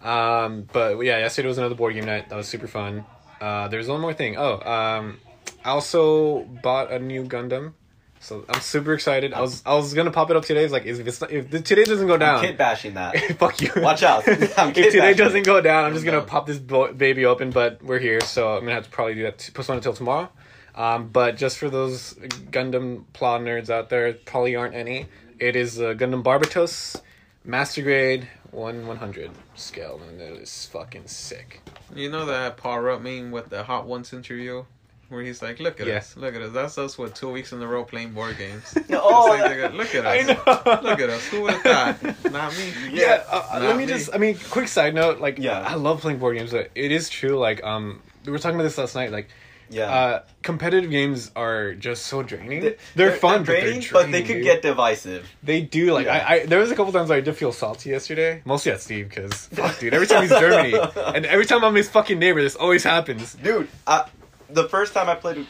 Um, 0.04 0.68
but 0.72 1.00
yeah, 1.00 1.18
yesterday 1.20 1.48
was 1.48 1.58
another 1.58 1.76
board 1.76 1.96
game 1.96 2.06
night. 2.06 2.30
That 2.30 2.36
was 2.36 2.48
super 2.48 2.68
fun. 2.68 3.06
Uh, 3.44 3.68
there's 3.68 3.90
one 3.90 4.00
more 4.00 4.14
thing. 4.14 4.38
Oh, 4.38 4.54
um, 4.62 5.20
I 5.66 5.72
also 5.72 6.44
bought 6.44 6.94
a 6.94 7.00
new 7.00 7.26
Gundam. 7.26 7.74
So 8.22 8.46
I'm 8.48 8.62
super 8.62 8.94
excited. 8.94 9.34
I 9.34 9.42
was 9.42 9.62
I 9.66 9.76
was 9.76 9.94
gonna 9.94 10.12
pop 10.12 10.32
it 10.32 10.38
up 10.38 10.46
today. 10.46 10.64
It's 10.64 10.72
like 10.72 10.86
if 10.86 11.06
it's 11.06 11.20
not, 11.20 11.30
if 11.30 11.52
the, 11.52 11.60
today 11.60 11.84
doesn't 11.84 12.08
go 12.08 12.16
down, 12.16 12.40
Kid 12.40 12.58
bashing 12.58 12.94
that. 12.94 13.20
fuck 13.38 13.60
you. 13.60 13.70
Watch 13.76 14.02
out. 14.02 14.26
I'm 14.58 14.70
if 14.70 14.94
today 14.94 15.14
doesn't 15.14 15.46
go 15.46 15.60
down, 15.60 15.84
I'm 15.84 15.92
just 15.92 16.06
gonna 16.06 16.22
pop 16.22 16.46
this 16.46 16.58
bo- 16.58 16.94
baby 16.94 17.26
open. 17.26 17.50
But 17.50 17.84
we're 17.84 18.00
here, 18.00 18.22
so 18.22 18.54
I'm 18.56 18.62
gonna 18.62 18.76
have 18.76 18.86
to 18.86 18.90
probably 18.92 19.16
do 19.16 19.24
that. 19.24 19.40
To 19.40 19.52
postpone 19.52 19.76
until 19.76 19.92
tomorrow. 19.92 20.30
Um, 20.74 21.10
but 21.10 21.36
just 21.36 21.58
for 21.58 21.70
those 21.70 22.14
Gundam 22.14 23.04
Plot 23.12 23.42
nerds 23.42 23.70
out 23.70 23.90
there, 23.90 24.14
probably 24.14 24.56
aren't 24.56 24.74
any. 24.74 25.08
It 25.38 25.58
is 25.58 25.82
uh, 25.82 25.94
Gundam 25.96 26.24
Barbatos, 26.24 27.02
Master 27.44 27.82
Grade 27.82 28.26
one 28.54 28.86
one 28.88 28.98
hundred 28.98 29.32
scale, 29.56 30.00
and 30.08 30.22
it 30.22 30.42
is 30.42 30.66
fucking 30.72 31.08
sick. 31.08 31.62
You 31.96 32.10
know 32.10 32.26
that 32.26 32.58
Paul 32.58 32.82
Rudd 32.82 33.02
meme 33.04 33.32
with 33.32 33.50
the 33.50 33.64
Hot 33.64 33.86
Ones 33.88 34.14
interview? 34.14 34.66
Where 35.10 35.22
he's 35.22 35.44
like, 35.44 35.60
look 35.60 35.80
at 35.80 35.86
Yeah. 35.86 35.98
us, 35.98 36.18
look 36.18 36.34
at 36.34 36.42
us. 36.42 36.54
That's 36.54 36.78
us 36.80 36.98
with 36.98 37.14
two 37.14 37.30
weeks 37.30 37.52
in 37.52 37.62
a 37.62 37.68
row 37.68 37.84
playing 37.84 38.14
board 38.14 38.36
games. 38.38 38.76
Oh, 38.92 39.28
like, 39.30 39.74
look 39.74 39.94
at 39.94 40.06
us. 40.06 40.08
I 40.08 40.22
know. 40.34 40.82
Look 40.90 41.00
at 41.00 41.10
us. 41.10 41.28
Who 41.28 41.42
would 41.42 41.54
have 41.54 41.98
thought? 42.00 42.32
Not 42.32 42.58
me. 42.58 42.74
Yeah, 43.00 43.24
uh, 43.30 43.48
Not 43.54 43.62
let 43.62 43.78
me 43.78 43.86
me. 43.86 43.92
just. 43.92 44.10
I 44.14 44.18
mean, 44.18 44.38
quick 44.50 44.68
side 44.68 44.96
note. 44.96 45.20
Like, 45.20 45.38
Yeah. 45.38 45.60
I 45.60 45.76
love 45.76 46.02
playing 46.02 46.18
board 46.20 46.38
games. 46.38 46.52
But 46.52 46.72
it 46.74 46.92
is 46.92 47.10
true. 47.10 47.38
Like, 47.38 47.64
um, 47.64 48.02
we 48.26 48.32
were 48.32 48.40
talking 48.40 48.56
about 48.56 48.64
this 48.64 48.78
last 48.78 48.96
night. 48.96 49.12
Like, 49.12 49.28
yeah. 49.70 49.84
uh, 49.84 50.24
competitive 50.42 50.90
games 50.92 51.32
are 51.36 51.74
just 51.74 52.06
so 52.08 52.24
draining. 52.24 52.62
They- 52.62 52.78
They're, 52.96 53.12
fun, 53.12 53.44
draining, 53.44 53.80
but, 53.80 53.84
they're 53.84 54.04
but 54.04 54.12
they 54.12 54.22
could 54.24 54.34
dude. 54.36 54.44
get 54.44 54.62
divisive. 54.62 55.28
They 55.44 55.62
do 55.62 55.94
like 55.94 56.06
Yeah. 56.06 56.26
I, 56.28 56.34
I. 56.34 56.46
There 56.46 56.60
was 56.60 56.72
a 56.72 56.76
couple 56.76 56.92
times 56.94 57.10
where 57.10 57.18
I 57.18 57.22
did 57.22 57.36
feel 57.36 57.52
salty 57.52 57.90
yesterday, 57.92 58.42
mostly 58.46 58.72
at 58.72 58.82
Steve 58.82 59.10
because 59.10 59.48
fuck, 59.48 59.80
dude. 59.80 59.94
Every 59.94 60.08
time 60.08 60.22
he's 60.24 60.32
Germany, 60.32 60.74
and 61.16 61.26
every 61.26 61.46
time 61.46 61.64
I'm 61.64 61.76
his 61.76 61.90
fucking 61.90 62.20
neighbor, 62.20 62.42
this 62.42 62.56
always 62.56 62.84
happens. 62.84 63.36
Dude, 63.36 63.68
I, 63.88 64.08
the 64.50 64.68
first 64.70 64.94
time 64.94 65.10
I 65.10 65.16
played, 65.16 65.46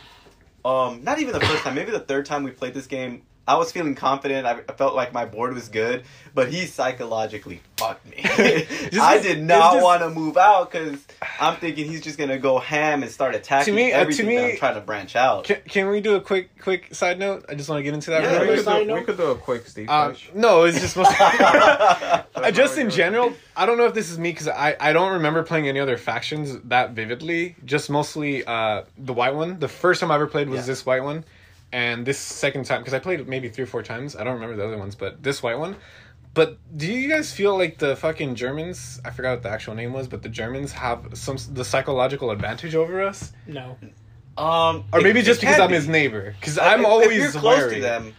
um, 0.65 1.03
not 1.03 1.19
even 1.19 1.33
the 1.33 1.39
first 1.41 1.63
time, 1.63 1.75
maybe 1.75 1.91
the 1.91 1.99
third 1.99 2.25
time 2.25 2.43
we 2.43 2.51
played 2.51 2.73
this 2.73 2.87
game, 2.87 3.23
I 3.45 3.57
was 3.57 3.71
feeling 3.73 3.93
confident. 3.95 4.47
I, 4.47 4.59
I 4.69 4.73
felt 4.73 4.95
like 4.95 5.11
my 5.11 5.25
board 5.25 5.53
was 5.53 5.67
good, 5.67 6.03
but 6.33 6.49
he 6.49 6.65
psychologically 6.65 7.61
fucked 7.77 8.05
me. 8.05 8.17
I 8.23 9.19
did 9.21 9.43
not 9.43 9.73
just- 9.73 9.83
want 9.83 10.01
to 10.01 10.09
move 10.09 10.37
out 10.37 10.71
because 10.71 10.99
I'm 11.39 11.57
thinking 11.57 11.89
he's 11.89 11.99
just 12.01 12.17
gonna 12.17 12.37
go 12.37 12.59
ham 12.59 13.03
and 13.03 13.11
start 13.11 13.35
attacking 13.35 13.75
me- 13.75 13.91
uh, 13.91 13.95
to 13.97 14.01
everything 14.01 14.27
that 14.27 14.31
me- 14.45 14.51
I'm 14.53 14.57
trying 14.57 14.75
to 14.75 14.81
branch 14.81 15.15
out. 15.17 15.43
Can, 15.43 15.57
can 15.67 15.89
we 15.89 15.99
do 15.99 16.15
a 16.15 16.21
quick 16.21 16.57
quick 16.61 16.95
side 16.95 17.19
note? 17.19 17.45
I 17.49 17.55
just 17.55 17.69
want 17.69 17.79
to 17.79 17.83
get 17.83 17.93
into 17.93 18.11
that. 18.11 18.23
Yeah, 18.23 18.37
real 18.39 18.49
we, 18.51 18.55
could 18.55 18.63
Side 18.65 18.73
do, 18.73 18.79
we 18.79 18.85
note? 18.99 19.05
could 19.05 19.17
do 19.17 19.31
a 19.31 19.35
quick 19.35 19.67
Steve 19.67 19.87
push. 19.87 20.29
no, 20.33 20.63
it's 20.63 20.79
just 20.79 20.95
mostly. 20.95 21.15
Uh, 22.35 22.51
just 22.51 22.77
in 22.77 22.87
we 22.87 22.89
do 22.89 22.93
it. 22.95 22.97
general, 22.97 23.33
I 23.55 23.65
don't 23.65 23.77
know 23.77 23.85
if 23.85 23.93
this 23.93 24.09
is 24.11 24.17
me 24.19 24.31
because 24.31 24.47
I, 24.49 24.75
I 24.79 24.91
don't 24.91 25.13
remember 25.13 25.43
playing 25.43 25.67
any 25.69 25.79
other 25.79 25.97
factions 25.97 26.57
that 26.65 26.91
vividly. 26.91 27.55
Just 27.63 27.89
mostly 27.89 28.43
uh, 28.45 28.83
the 28.97 29.13
white 29.13 29.33
one. 29.35 29.59
The 29.59 29.67
first 29.69 30.01
time 30.01 30.11
I 30.11 30.15
ever 30.15 30.27
played 30.27 30.49
was 30.49 30.61
Yeah. 30.61 30.65
this 30.65 30.85
white 30.85 31.03
one, 31.03 31.23
and 31.73 32.05
this 32.05 32.17
second 32.19 32.65
time 32.65 32.79
because 32.81 32.93
I 32.93 32.99
played 32.99 33.19
it 33.19 33.27
maybe 33.27 33.49
three 33.49 33.63
or 33.65 33.67
four 33.67 33.83
times. 33.83 34.15
I 34.15 34.23
don't 34.23 34.35
remember 34.35 34.55
the 34.55 34.65
other 34.65 34.77
ones, 34.77 34.95
but 34.95 35.21
this 35.21 35.43
white 35.43 35.59
one. 35.59 35.75
But 36.35 36.57
do 36.75 36.91
you 36.91 37.09
guys 37.09 37.31
feel 37.33 37.57
like 37.57 37.77
the 37.77 37.95
fucking 37.95 38.35
Germans? 38.35 39.01
I 39.05 39.11
forgot 39.11 39.31
what 39.33 39.43
the 39.43 39.49
actual 39.49 39.75
name 39.75 39.91
was, 39.93 40.07
but 40.07 40.23
the 40.23 40.29
Germans 40.29 40.71
have 40.71 41.09
some 41.13 41.37
the 41.51 41.65
psychological 41.65 42.31
advantage 42.31 42.73
over 42.75 43.03
us, 43.03 43.33
No. 43.45 43.77
Um, 44.35 44.85
or 44.91 45.01
maybe 45.01 45.19
it 45.19 45.25
just 45.25 45.41
because 45.41 45.59
I'm 45.59 45.69
be. 45.69 45.75
his 45.75 45.87
neighbor. 45.87 46.33
Because 46.39 46.57
I'm 46.57 46.79
if 46.81 46.85
always 46.87 47.17
you're 47.17 47.31
close 47.31 47.57
wary. 47.59 47.75
to 47.75 47.81
them. 47.81 48.13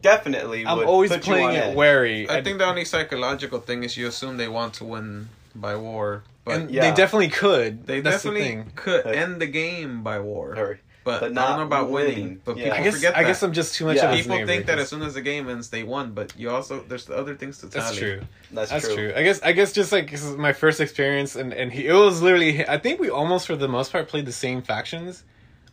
Definitely, 0.00 0.66
I'm 0.66 0.78
would 0.78 0.86
always 0.86 1.10
put 1.10 1.26
you 1.26 1.32
playing 1.32 1.46
on 1.48 1.54
it 1.54 1.58
edge. 1.58 1.76
wary. 1.76 2.28
I 2.28 2.42
think 2.42 2.58
the 2.58 2.66
only 2.66 2.84
psychological 2.84 3.60
thing 3.60 3.84
is 3.84 3.96
you 3.96 4.06
assume 4.08 4.36
they 4.36 4.48
want 4.48 4.74
to 4.74 4.84
win 4.84 5.28
by 5.54 5.76
war, 5.76 6.24
but 6.44 6.56
and 6.60 6.70
yeah. 6.70 6.90
they 6.90 6.96
definitely 6.96 7.28
could. 7.28 7.86
they 7.86 8.00
That's 8.00 8.22
the 8.24 8.30
definitely 8.30 8.48
thing. 8.48 8.72
could 8.74 9.06
end 9.06 9.40
the 9.40 9.46
game 9.46 10.02
by 10.02 10.18
war. 10.18 10.54
Or- 10.56 10.80
But, 11.04 11.20
but 11.20 11.30
I 11.38 11.48
don't 11.48 11.58
know 11.58 11.62
about 11.64 11.90
winning. 11.90 12.14
winning. 12.16 12.40
But 12.44 12.56
Yeah. 12.56 12.64
people 12.64 12.78
I 12.78 12.82
guess 12.84 12.94
forget 12.94 13.14
that. 13.14 13.20
I 13.20 13.24
guess 13.24 13.42
I'm 13.42 13.52
just 13.52 13.74
too 13.74 13.84
much 13.84 13.96
Yeah. 13.96 14.06
of 14.10 14.16
his 14.16 14.22
people 14.22 14.36
neighbor, 14.38 14.46
think 14.46 14.66
that 14.66 14.72
'cause- 14.76 14.82
as 14.84 14.88
soon 14.88 15.02
as 15.02 15.14
the 15.14 15.20
game 15.22 15.48
ends, 15.50 15.68
they 15.68 15.82
won. 15.82 16.12
But 16.12 16.32
you 16.38 16.50
also 16.50 16.82
there's 16.88 17.08
other 17.10 17.34
things 17.34 17.58
to 17.58 17.68
tally. 17.68 17.84
That's 17.84 17.96
true. 17.98 18.20
That's, 18.50 18.70
That's 18.70 18.86
true. 18.86 18.94
true. 18.96 19.12
I 19.14 19.22
guess 19.22 19.42
I 19.42 19.52
guess 19.52 19.72
just 19.72 19.92
like 19.92 20.10
this 20.10 20.24
is 20.24 20.36
my 20.36 20.52
first 20.52 20.80
experience, 20.80 21.36
and 21.36 21.52
and 21.52 21.70
he, 21.72 21.86
it 21.86 21.92
was 21.92 22.22
literally. 22.22 22.66
I 22.66 22.78
think 22.78 23.00
we 23.00 23.10
almost 23.10 23.46
for 23.46 23.54
the 23.56 23.68
most 23.68 23.92
part 23.92 24.08
played 24.08 24.24
the 24.26 24.32
same 24.32 24.62
factions, 24.62 25.24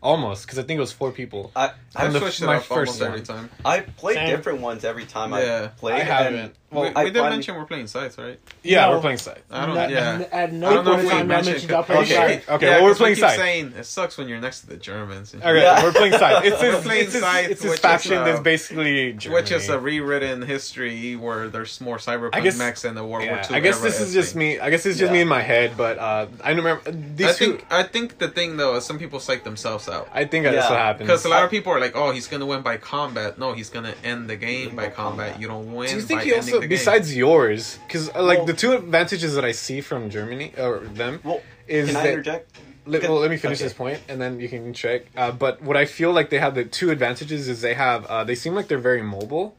almost 0.03 0.45
because 0.45 0.59
I 0.59 0.63
think 0.63 0.77
it 0.77 0.81
was 0.81 0.91
four 0.91 1.11
people. 1.11 1.51
I 1.55 1.71
I 1.95 2.05
And 2.05 2.15
the- 2.15 2.19
switched 2.19 2.41
it 2.41 2.45
my 2.47 2.57
up 2.57 2.63
first 2.63 3.01
almost 3.01 3.01
every 3.01 3.21
time. 3.21 3.49
I 3.63 3.81
played 3.81 4.15
Same. 4.15 4.29
different 4.29 4.59
ones 4.61 4.83
every 4.83 5.05
time 5.05 5.31
Yeah. 5.31 5.63
I 5.65 5.67
played. 5.79 5.95
I 5.95 5.99
haven't. 6.03 6.55
Well, 6.71 6.83
we 6.83 6.89
I 6.95 7.03
we 7.03 7.09
did 7.09 7.19
finally- 7.19 7.35
mention 7.37 7.55
we're 7.55 7.65
playing 7.65 7.87
sites, 7.87 8.17
right? 8.17 8.39
Yeah, 8.63 8.85
No. 8.85 8.91
we're 8.91 9.01
playing 9.01 9.17
Scythe. 9.17 9.43
I 9.51 9.65
don't. 9.65 9.75
Not- 9.75 9.89
yeah. 9.89 10.23
At 10.31 10.53
no 10.53 10.69
I 10.69 10.73
don't 10.75 10.85
know 10.85 10.93
if 10.97 11.03
we 11.03 11.09
time 11.09 11.27
mentioned. 11.27 11.53
mentioned 11.67 11.71
y'all 11.71 11.81
Okay. 12.01 12.15
Scythe. 12.15 12.49
Okay, 12.49 12.65
yeah, 12.65 12.71
well, 12.75 12.83
we're 12.83 12.89
'cause 12.91 12.99
we 12.99 13.03
playing 13.03 13.15
keep 13.15 13.23
Scythe. 13.25 13.35
Saying 13.39 13.73
it 13.77 13.85
sucks 13.85 14.17
when 14.17 14.27
you're 14.29 14.39
next 14.39 14.61
to 14.61 14.67
the 14.67 14.77
Germans. 14.77 15.35
Okay, 15.35 15.61
Yeah. 15.61 15.83
we're 15.83 15.91
playing 15.91 16.13
Scythe. 16.13 16.45
It's 16.45 16.61
We're 16.61 16.71
his, 16.75 16.83
playing 16.85 17.03
it's 17.03 17.13
his, 17.13 17.21
Scythe, 17.23 17.49
it's 17.51 17.61
his 17.61 17.69
which 17.71 17.79
is, 17.79 17.81
faction 17.81 18.13
uh, 18.17 18.23
that's 18.23 18.39
basically 18.39 19.13
Germany. 19.13 19.41
Which 19.41 19.51
is 19.51 19.67
a 19.69 19.77
rewritten 19.79 20.41
history 20.43 21.15
where 21.17 21.49
there's 21.49 21.81
more 21.81 21.97
cyberpunk 21.97 22.29
I 22.35 22.39
guess- 22.39 22.57
mechs 22.57 22.85
and 22.85 22.95
the 22.95 23.03
World 23.03 23.25
Yeah, 23.25 23.33
War 23.35 23.41
II. 23.49 23.55
I 23.57 23.59
guess 23.59 23.75
era 23.81 23.89
this 23.89 23.99
is 23.99 24.13
just 24.13 24.29
thing. 24.33 24.39
me. 24.39 24.59
I 24.59 24.69
guess 24.69 24.85
it's 24.85 24.97
just 24.97 25.09
Yeah. 25.09 25.13
me 25.13 25.21
in 25.21 25.27
my 25.27 25.41
head, 25.41 25.73
but 25.75 25.97
uh, 25.99 26.27
I 26.43 26.51
remember 26.51 26.89
these 26.89 27.27
I 27.27 27.33
two. 27.33 27.45
think 27.57 27.65
I 27.69 27.83
think 27.83 28.17
the 28.19 28.29
thing 28.29 28.55
though 28.57 28.75
is 28.77 28.85
some 28.85 28.97
people 28.97 29.19
psych 29.19 29.43
themselves 29.43 29.89
out 29.89 30.07
I 30.13 30.23
think 30.25 30.45
that's 30.45 30.69
what 30.69 30.79
happens. 30.79 31.07
because 31.07 31.25
a 31.25 31.29
lot 31.29 31.43
of 31.43 31.51
people 31.51 31.73
are 31.73 31.79
like, 31.79 31.95
"Oh, 31.95 32.11
he's 32.11 32.27
gonna 32.27 32.45
win 32.45 32.61
by 32.61 32.77
combat." 32.77 33.37
No, 33.37 33.51
he's 33.53 33.69
gonna 33.69 33.93
end 34.05 34.29
the 34.29 34.37
game 34.37 34.75
by 34.75 34.87
combat. 34.89 35.39
You 35.41 35.47
don't 35.47 35.73
win. 35.73 35.89
Do 35.89 35.95
you 35.95 36.01
think 36.01 36.21
by 36.21 36.25
he 36.25 36.33
ending 36.35 36.53
also, 36.55 36.60
the 36.61 36.67
game. 36.67 36.77
besides 36.77 37.15
yours, 37.15 37.79
because 37.87 38.09
uh, 38.15 38.21
like 38.23 38.39
Well- 38.39 38.47
the 38.47 38.53
two 38.53 38.73
advantages 38.73 39.35
that 39.35 39.45
I 39.45 39.51
see 39.51 39.81
from 39.81 40.09
Germany 40.09 40.53
or 40.57 40.79
them 40.79 41.19
Well, 41.23 41.41
is 41.67 41.87
can 41.87 41.95
I 41.97 42.03
that 42.03 42.09
interject? 42.13 42.57
Let, 42.87 43.03
well, 43.03 43.19
let 43.19 43.29
me 43.29 43.37
finish 43.37 43.59
Okay. 43.59 43.65
this 43.65 43.73
point, 43.73 43.99
and 44.09 44.19
then 44.19 44.39
you 44.39 44.49
can 44.49 44.73
check. 44.73 45.03
Uh, 45.15 45.31
but 45.31 45.61
what 45.61 45.77
I 45.77 45.85
feel 45.85 46.11
like 46.11 46.31
they 46.31 46.39
have 46.39 46.55
the 46.55 46.65
two 46.65 46.89
advantages 46.89 47.47
is 47.47 47.61
they 47.61 47.75
have 47.75 48.05
uh, 48.07 48.23
they 48.23 48.33
seem 48.35 48.55
like 48.55 48.67
they're 48.69 48.79
very 48.79 49.03
mobile, 49.03 49.55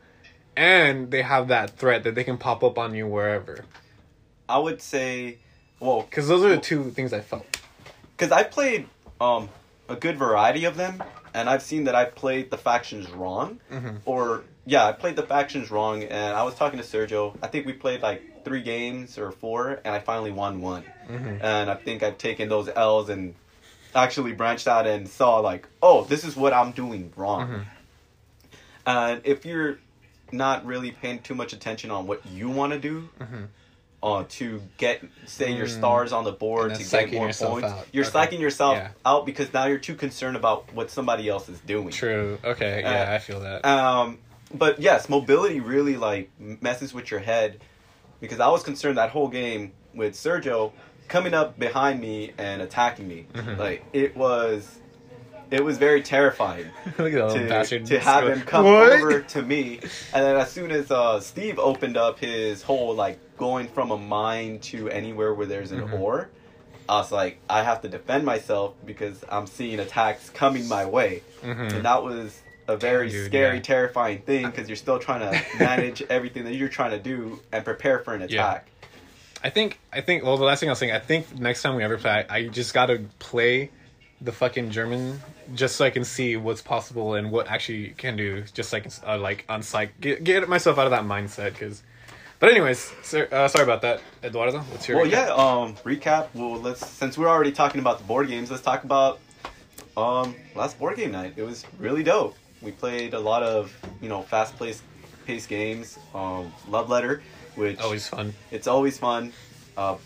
and 0.57 1.11
they 1.13 1.23
have 1.23 1.47
that 1.49 1.71
threat 1.79 2.03
that 2.03 2.15
they 2.17 2.25
can 2.25 2.37
pop 2.37 2.65
up 2.65 2.79
on 2.79 2.95
you 2.95 3.07
wherever. 3.07 3.65
I 4.49 4.59
would 4.59 4.83
say, 4.83 5.39
well, 5.79 6.03
Because 6.03 6.27
those 6.29 6.45
are 6.45 6.49
the 6.49 6.59
two 6.61 6.91
things 6.91 7.13
I 7.13 7.21
felt. 7.21 7.47
because 8.17 8.33
I 8.33 8.43
played 8.43 8.87
um 9.21 9.49
a 9.89 9.95
good 9.95 10.17
variety 10.19 10.65
of 10.65 10.77
them, 10.77 11.01
and 11.33 11.49
I've 11.49 11.63
seen 11.63 11.85
that 11.85 11.95
I've 11.95 12.15
played 12.17 12.51
the 12.51 12.59
factions 12.59 13.09
wrong, 13.11 13.61
Mhm. 13.71 13.99
or 14.05 14.43
yeah, 14.65 14.87
I 14.87 14.93
played 14.93 15.17
the 15.17 15.23
factions 15.23 15.71
wrong, 15.71 16.03
and 16.05 16.37
I 16.37 16.43
was 16.43 16.55
talking 16.55 16.79
to 16.79 16.85
Sergio. 16.85 17.37
I 17.43 17.47
think 17.49 17.67
we 17.67 17.73
played 17.73 18.03
like 18.03 18.45
three 18.45 18.63
games 18.63 19.19
or 19.19 19.31
four, 19.33 19.81
and 19.85 19.95
I 19.95 19.99
finally 20.01 20.33
won 20.33 20.61
one, 20.61 20.85
Mhm. 21.09 21.43
and 21.43 21.71
I 21.71 21.75
think 21.75 22.03
I've 22.03 22.19
taken 22.19 22.49
those 22.49 22.69
L's 22.75 23.09
and 23.09 23.35
actually 23.95 24.33
branched 24.33 24.67
out 24.67 24.87
and 24.87 25.07
saw 25.09 25.39
like, 25.41 25.69
oh, 25.83 26.05
this 26.05 26.25
is 26.25 26.35
what 26.37 26.53
I'm 26.53 26.73
doing 26.73 27.13
wrong. 27.17 27.49
Mhm. 27.49 27.65
And 28.87 29.21
if 29.25 29.45
you're 29.45 29.79
not 30.33 30.65
really 30.65 30.91
paying 30.91 31.21
too 31.21 31.35
much 31.35 31.53
attention 31.53 31.91
on 31.91 32.07
what 32.07 32.25
you 32.27 32.49
want 32.49 32.73
to 32.73 32.79
do, 32.79 33.09
Mhm. 33.21 33.49
uh, 34.03 34.25
to 34.31 34.63
get 34.79 35.03
say 35.27 35.53
your 35.53 35.67
Mm. 35.67 35.79
stars 35.79 36.13
on 36.13 36.25
the 36.25 36.33
board 36.33 36.75
to 36.75 36.83
get 36.83 37.13
more 37.13 37.27
points, 37.27 37.43
out. 37.43 37.87
you're 37.93 38.05
Okay. 38.07 38.19
psyching 38.37 38.41
yourself 38.41 38.77
Yeah. 38.77 38.89
out 39.05 39.27
because 39.27 39.53
now 39.53 39.67
you're 39.67 39.79
too 39.79 39.95
concerned 39.95 40.37
about 40.37 40.73
what 40.75 40.91
somebody 40.91 41.29
else 41.29 41.49
is 41.49 41.61
doing. 41.61 41.91
True. 41.91 42.39
Okay. 42.43 42.81
Yeah, 42.81 43.11
Uh, 43.11 43.15
I 43.15 43.19
feel 43.19 43.41
that. 43.41 43.65
Um, 43.65 44.19
but 44.55 44.81
yes, 44.81 45.09
mobility 45.09 45.61
really 45.61 45.97
like 45.97 46.31
messes 46.39 46.93
with 46.95 47.11
your 47.11 47.21
head 47.21 47.61
because 48.21 48.41
I 48.41 48.49
was 48.49 48.63
concerned 48.63 48.99
that 48.99 49.11
whole 49.11 49.29
game 49.29 49.73
with 49.95 50.15
Sergio 50.15 50.73
coming 51.09 51.35
up 51.35 51.59
behind 51.59 52.01
me 52.01 52.33
and 52.39 52.63
attacking 52.63 53.07
me. 53.09 53.27
Mhm. 53.35 53.59
Like 53.59 53.85
it 53.93 54.17
was, 54.17 54.79
it 55.51 55.63
was 55.65 55.77
very 55.79 56.03
terrifying 56.03 56.67
Look 56.99 57.13
at 57.13 57.29
that 57.29 57.35
little 57.35 57.65
to, 57.65 57.85
to 57.87 57.99
have 58.01 58.27
him 58.29 58.41
come 58.43 58.65
What? 58.65 58.93
over 58.93 59.21
to 59.21 59.43
me, 59.43 59.81
and 60.15 60.25
then 60.25 60.37
as 60.37 60.51
soon 60.51 60.71
as 60.71 60.91
uh, 60.91 61.21
Steve 61.21 61.59
opened 61.59 61.97
up 61.97 62.19
his 62.19 62.63
whole 62.63 62.95
like 62.95 63.19
going 63.37 63.69
from 63.69 63.91
a 63.91 63.99
mine 63.99 64.61
to 64.61 64.89
anywhere 64.89 65.35
where 65.35 65.47
there's 65.47 65.73
an 65.73 65.81
Mhm. 65.83 65.93
ore, 66.01 66.31
I 66.89 66.97
was 66.99 67.13
like, 67.13 67.39
I 67.51 67.63
have 67.63 67.83
to 67.83 67.89
defend 67.89 68.25
myself 68.25 68.75
because 68.87 69.25
I'm 69.29 69.47
seeing 69.47 69.79
attacks 69.81 70.31
coming 70.31 70.67
my 70.69 70.87
way, 70.87 71.23
Mhm. 71.43 71.73
and 71.75 71.85
that 71.85 72.03
was 72.03 72.41
a 72.73 72.77
very 72.77 73.09
Dude, 73.11 73.27
scary, 73.27 73.57
yeah. 73.57 73.63
terrifying 73.63 74.19
thing 74.23 74.47
because 74.47 74.69
you're 74.69 74.77
still 74.77 74.99
trying 74.99 75.21
to 75.21 75.43
manage 75.59 76.03
everything 76.09 76.45
that 76.45 76.55
you're 76.55 76.69
trying 76.69 76.91
to 76.93 76.99
do 76.99 77.41
and 77.53 77.65
prepare 77.65 77.99
for 78.01 78.15
an 78.15 78.21
Yeah. 78.23 78.27
attack. 78.27 78.69
I 79.45 79.51
think 79.51 79.79
I 79.93 80.01
think 80.01 80.23
well 80.25 80.37
the 80.37 80.45
last 80.45 80.61
thing 80.61 80.69
I 80.69 80.73
was 80.73 80.79
saying 80.79 80.93
I 80.93 81.01
think 81.01 81.39
next 81.39 81.63
time 81.63 81.75
we 81.75 81.83
ever 81.83 81.99
play 81.99 82.25
I, 82.29 82.37
I 82.37 82.49
just 82.49 82.73
gotta 82.75 83.03
play 83.19 83.71
the 84.21 84.31
fucking 84.31 84.71
German 84.71 85.21
just 85.55 85.75
so 85.75 85.85
I 85.85 85.91
can 85.91 86.05
see 86.05 86.37
what's 86.37 86.63
possible 86.63 87.15
and 87.15 87.33
what 87.33 87.49
actually 87.49 87.89
can 87.97 88.17
do 88.17 88.45
just 88.55 88.71
so 88.71 88.77
I 88.77 88.81
can 88.81 88.93
uh, 89.05 89.19
like 89.19 89.45
on 89.49 89.63
psych 89.63 90.01
get, 90.01 90.23
get 90.23 90.49
myself 90.49 90.79
out 90.79 90.87
of 90.87 90.93
that 90.93 91.03
mindset 91.03 91.55
because 91.55 91.83
but 92.39 92.51
anyways 92.51 92.93
sir, 93.03 93.29
uh, 93.33 93.49
sorry 93.49 93.65
about 93.65 93.83
that 93.83 94.01
Eduardo 94.23 94.61
what's 94.61 94.87
your 94.87 94.99
Well, 94.99 95.07
recap? 95.07 95.11
yeah. 95.11 95.35
Um, 95.35 95.75
recap. 95.85 96.29
Well, 96.35 96.61
let's 96.61 96.87
since 96.87 97.19
we're 97.19 97.29
already 97.29 97.51
talking 97.53 97.81
about 97.81 97.99
the 97.99 98.05
board 98.05 98.29
games, 98.29 98.49
let's 98.49 98.63
talk 98.63 98.85
about 98.85 99.19
um 99.97 100.37
last 100.55 100.79
board 100.79 100.97
game 100.97 101.11
night. 101.13 101.35
It 101.37 101.43
was 101.43 101.65
really 101.79 102.05
dope. 102.05 102.37
We 102.63 102.71
played 102.73 103.15
a 103.15 103.19
lot 103.21 103.43
of 103.43 103.75
you 104.01 104.09
know 104.09 104.23
fast 104.23 104.59
paced 104.59 104.83
paced 105.27 105.49
games. 105.49 105.99
Um, 106.15 106.53
Love 106.69 106.89
Letter, 106.89 107.23
which 107.57 107.79
always 107.81 108.09
fun 108.09 108.35
it's 108.51 108.67
always 108.67 108.99
fun. 108.99 109.33
Uh, 109.77 109.97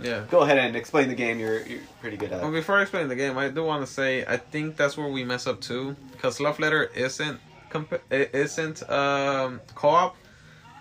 Yeah. 0.00 0.24
go 0.30 0.40
ahead 0.40 0.56
and 0.58 0.74
explain 0.76 1.08
the 1.08 1.14
game. 1.14 1.38
You're 1.38 1.60
you're 1.66 1.80
pretty 2.00 2.16
good 2.16 2.32
at. 2.32 2.42
Well, 2.42 2.50
before 2.52 2.78
I 2.78 2.82
explain 2.82 3.08
the 3.08 3.16
game, 3.16 3.36
I 3.38 3.48
do 3.48 3.62
want 3.64 3.84
to 3.86 3.90
say 3.92 4.24
I 4.26 4.36
think 4.36 4.76
that's 4.76 4.96
where 4.96 5.08
we 5.08 5.22
mess 5.24 5.46
up 5.46 5.60
too, 5.60 5.96
because 6.12 6.40
Love 6.40 6.58
Letter 6.60 6.84
isn't 6.94 7.38
comp- 7.70 8.02
it 8.10 8.30
isn't 8.34 8.82
um, 8.90 9.60
co-op, 9.74 10.16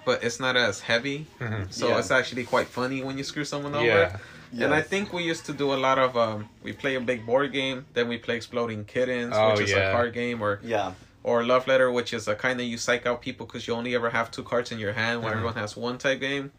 but 0.05 0.23
it's 0.23 0.39
not 0.39 0.55
as 0.57 0.79
heavy, 0.81 1.27
Mhm. 1.39 1.71
so 1.71 1.89
Yeah. 1.89 1.99
it's 1.99 2.11
actually 2.11 2.43
quite 2.45 2.67
funny 2.67 3.03
when 3.03 3.17
you 3.17 3.23
screw 3.23 3.45
someone 3.45 3.75
over. 3.75 3.85
yeah 3.85 4.17
And 4.59 4.73
I 4.73 4.81
think 4.81 5.13
we 5.13 5.23
used 5.23 5.45
to 5.45 5.53
do 5.53 5.73
a 5.73 5.79
lot 5.87 5.97
of 5.97 6.17
um, 6.17 6.49
we 6.63 6.73
play 6.73 6.95
a 6.95 6.99
big 7.01 7.25
board 7.25 7.53
game, 7.53 7.85
then 7.93 8.07
we 8.07 8.17
play 8.17 8.35
Exploding 8.35 8.85
Kittens, 8.85 9.33
Oh, 9.35 9.51
which 9.51 9.61
is 9.61 9.71
yeah. 9.71 9.89
a 9.89 9.91
card 9.93 10.13
game, 10.13 10.41
or 10.41 10.59
Yeah. 10.63 10.93
or 11.23 11.43
Love 11.43 11.67
Letter, 11.67 11.89
which 11.91 12.13
is 12.13 12.27
a 12.27 12.35
kind 12.35 12.59
of 12.59 12.65
you 12.65 12.77
psych 12.77 13.05
out 13.05 13.21
people 13.21 13.45
because 13.45 13.67
you 13.67 13.73
only 13.73 13.95
ever 13.95 14.09
have 14.09 14.29
two 14.31 14.43
cards 14.43 14.71
in 14.71 14.79
your 14.79 14.93
hand, 14.93 15.21
while 15.21 15.31
Mhm. 15.31 15.35
everyone 15.35 15.55
has 15.55 15.77
one 15.77 15.97
type 15.97 16.19
game. 16.19 16.51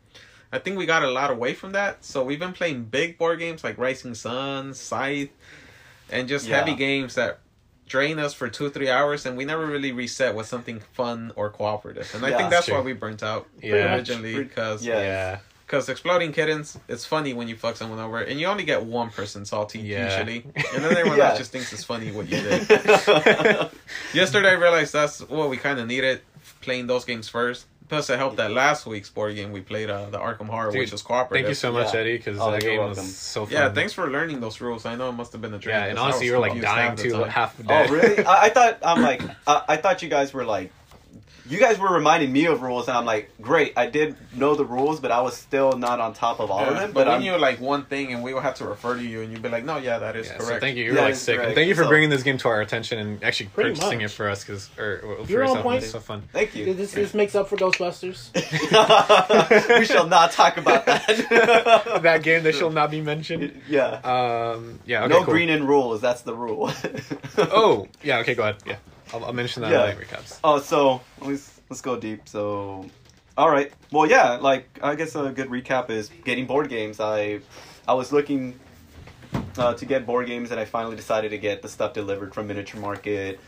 I 0.53 0.59
think 0.59 0.77
we 0.79 0.87
got 0.87 1.03
a 1.03 1.11
lot 1.11 1.31
away 1.31 1.55
from 1.55 1.73
that, 1.73 2.05
so 2.05 2.23
we've 2.23 2.39
been 2.39 2.53
playing 2.53 2.85
big 2.85 3.19
board 3.19 3.39
games 3.39 3.65
like 3.65 3.77
Rising 3.79 4.15
Sun, 4.15 4.75
Scythe, 4.75 5.31
and 6.11 6.29
just 6.29 6.47
Yeah. 6.47 6.59
heavy 6.59 6.75
games 6.75 7.15
that 7.17 7.41
drain 7.89 8.19
us 8.19 8.33
for 8.33 8.49
two 8.49 8.71
three 8.71 8.89
hours, 8.89 9.27
and 9.27 9.37
we 9.37 9.45
never 9.45 9.67
really 9.67 9.93
reset 9.93 10.35
with 10.35 10.47
something 10.47 10.81
fun 10.93 11.33
or 11.37 11.51
cooperative. 11.51 12.11
And 12.15 12.25
I 12.25 12.29
think 12.37 12.49
that's 12.51 12.67
that's 12.67 12.69
why 12.71 12.81
we 12.81 12.93
burnt 12.95 13.23
out 13.23 13.47
Yeah. 13.61 13.95
originally 13.97 14.35
because 14.45 14.85
yeah. 14.85 14.99
yeah 15.01 15.39
because 15.73 15.89
exploding 15.89 16.33
kittens, 16.33 16.79
it's 16.87 17.07
funny 17.07 17.33
when 17.33 17.49
you 17.49 17.57
fuck 17.57 17.77
someone 17.77 17.99
over, 17.99 18.21
and 18.21 18.39
you 18.39 18.47
only 18.47 18.63
get 18.63 18.85
one 18.85 19.09
person 19.09 19.47
salty 19.47 19.79
Yeah. 19.79 20.05
usually, 20.19 20.45
and 20.75 20.85
then 20.85 20.95
everyone 20.95 21.17
Yeah. 21.17 21.31
else 21.31 21.39
just 21.39 21.51
thinks 21.51 21.73
it's 21.73 21.83
funny 21.83 22.13
what 22.13 22.29
you 22.29 22.43
did. 22.43 22.69
Yesterday, 24.13 24.51
I 24.51 24.53
realized 24.67 24.93
that's 24.93 25.21
what 25.31 25.49
we 25.49 25.57
kind 25.57 25.79
of 25.81 25.87
needed 25.87 26.21
playing 26.61 26.89
those 26.89 27.07
games 27.07 27.27
first. 27.31 27.65
Plus, 27.89 28.11
it 28.11 28.19
helped 28.19 28.37
that 28.37 28.51
last 28.51 28.85
week's 28.87 29.09
board 29.09 29.35
game 29.35 29.51
we 29.51 29.61
played, 29.63 29.89
uh, 29.89 30.11
the 30.11 30.19
Arkham 30.19 30.47
Horror, 30.49 30.71
Dude, 30.73 30.81
which 30.81 30.93
was 30.93 31.01
cooperative. 31.03 31.45
thank 31.45 31.49
you 31.49 31.55
so 31.55 31.73
much 31.73 31.93
Yeah. 31.95 32.01
Eddie 32.01 32.17
because 32.19 32.39
Oh, 32.39 32.51
that 32.51 32.61
game 32.61 32.79
welcome. 32.79 32.97
was 33.05 33.17
so 33.17 33.47
fun 33.47 33.53
Yeah, 33.55 33.73
thanks 33.73 33.93
for 33.95 34.11
learning 34.11 34.41
those 34.41 34.61
rules. 34.61 34.85
I 34.85 34.95
know 34.95 35.09
it 35.09 35.13
must 35.13 35.33
have 35.33 35.41
been 35.41 35.53
a 35.55 35.59
dream. 35.59 35.75
yeah 35.77 35.85
and 35.87 35.97
'cause 35.97 36.03
I 36.03 36.07
honestly 36.09 36.27
you 36.27 36.33
were 36.33 36.39
like 36.39 36.53
confused 36.53 36.75
dying 36.75 36.89
half 36.91 36.97
the 36.99 37.03
to 37.05 37.11
time. 37.13 37.29
half 37.31 37.61
oh 37.61 37.63
dead 37.65 37.91
really? 37.91 38.25
I, 38.27 38.43
I 38.45 38.49
thought 38.51 38.79
I'm 38.83 39.03
like 39.03 39.23
I, 39.47 39.63
I 39.69 39.77
thought 39.79 40.03
you 40.03 40.09
guys 40.09 40.33
were 40.35 40.45
like 40.45 40.71
you 41.53 41.61
guys 41.61 41.79
were 41.79 41.93
reminding 41.93 42.33
me 42.33 42.47
of 42.47 42.63
rules, 42.63 42.89
and 42.89 42.97
I'm 42.97 43.05
like, 43.05 43.31
great, 43.41 43.75
I 43.77 43.87
did 43.87 44.17
know 44.35 44.55
the 44.55 44.65
rules, 44.65 44.99
but 45.01 45.11
I 45.13 45.21
was 45.21 45.37
still 45.37 45.73
not 45.75 46.01
on 46.01 46.15
top 46.15 46.41
of 46.41 46.51
all 46.51 46.61
of 46.65 46.75
them. 46.77 46.93
but 46.93 47.05
But 47.05 47.07
we 47.09 47.13
I'm, 47.15 47.21
knew 47.23 47.37
like 47.37 47.61
one 47.61 47.85
thing, 47.85 48.13
and 48.13 48.23
we 48.23 48.33
would 48.35 48.43
have 48.43 48.55
to 48.57 48.65
refer 48.65 48.97
to 48.97 49.03
you, 49.03 49.21
and 49.23 49.31
you'd 49.31 49.43
be 49.43 49.49
like, 49.49 49.65
"No, 49.65 49.77
yeah, 49.77 49.99
that 49.99 50.17
is 50.17 50.27
Yeah, 50.27 50.33
correct." 50.39 50.49
so 50.49 50.59
thank 50.61 50.77
you. 50.77 50.85
You're 50.85 50.95
Yeah, 50.97 51.03
like 51.03 51.15
sick. 51.15 51.35
And 51.35 51.43
correct. 51.43 51.55
thank 51.57 51.69
you 51.69 51.75
for 51.75 51.83
So- 51.85 51.89
bringing 51.89 52.11
this 52.11 52.23
game 52.23 52.39
to 52.39 52.49
our 52.49 52.61
attention 52.61 52.99
and 52.99 53.23
actually 53.23 53.47
Pretty 53.51 53.71
purchasing 53.71 53.99
much. 53.99 54.07
it 54.07 54.15
for 54.15 54.29
us 54.31 54.43
because 54.45 54.71
or, 54.79 55.01
or 55.05 55.25
for 55.27 55.31
You're 55.31 55.43
on 55.43 55.49
yourself. 55.49 55.63
point. 55.63 55.83
It's 55.83 55.93
so 55.93 56.01
fun. 56.01 56.23
thank 56.33 56.55
you. 56.57 56.73
This, 56.75 56.93
this 56.93 57.13
makes 57.15 57.35
up 57.35 57.49
for 57.49 57.57
Ghostbusters. 57.57 58.31
we 59.79 59.85
shall 59.85 60.07
not 60.07 60.33
talk 60.33 60.57
about 60.57 60.87
that. 60.87 61.07
that 62.03 62.23
game 62.23 62.43
that 62.45 62.55
shall 62.55 62.71
not 62.71 62.91
be 62.91 63.01
mentioned. 63.01 63.61
yeah. 63.69 64.01
Um, 64.05 64.81
yeah. 64.87 65.01
Okay, 65.05 65.09
no 65.09 65.25
cool. 65.25 65.35
green 65.35 65.49
in 65.49 65.67
rules. 65.67 66.01
That's 66.01 66.23
the 66.23 66.35
rule. 66.35 66.71
Oh, 67.39 67.89
yeah. 68.03 68.19
Okay, 68.21 68.35
go 68.35 68.43
ahead. 68.43 68.57
Yeah, 68.67 68.77
I'll, 69.13 69.25
I'll 69.25 69.33
mention 69.33 69.63
that 69.63 69.71
Yeah. 69.73 69.91
in 69.91 69.97
recaps. 69.97 70.39
Oh, 70.43 70.59
so 70.61 71.01
let's 71.21 71.61
let's 71.71 71.81
go 71.81 71.97
deep. 71.99 72.29
So, 72.29 72.89
all 73.37 73.51
right. 73.51 73.73
Well, 73.91 74.09
yeah. 74.09 74.33
Like 74.35 74.79
I 74.83 74.95
guess 74.95 75.15
a 75.15 75.31
good 75.31 75.49
recap 75.49 75.91
is 75.91 76.11
getting 76.25 76.47
board 76.47 76.69
games. 76.69 77.01
I 77.01 77.41
I 77.87 77.95
was 77.95 78.13
looking 78.13 78.59
uh, 79.57 79.75
to 79.75 79.85
get 79.87 80.07
board 80.07 80.27
games, 80.27 80.51
and 80.51 80.59
I 80.61 80.65
finally 80.65 80.97
decided 80.97 81.31
to 81.31 81.39
get 81.39 81.63
the 81.63 81.69
stuff 81.69 81.93
delivered 81.93 82.35
from 82.35 82.47
Miniature 82.47 82.81
Market. 82.81 83.39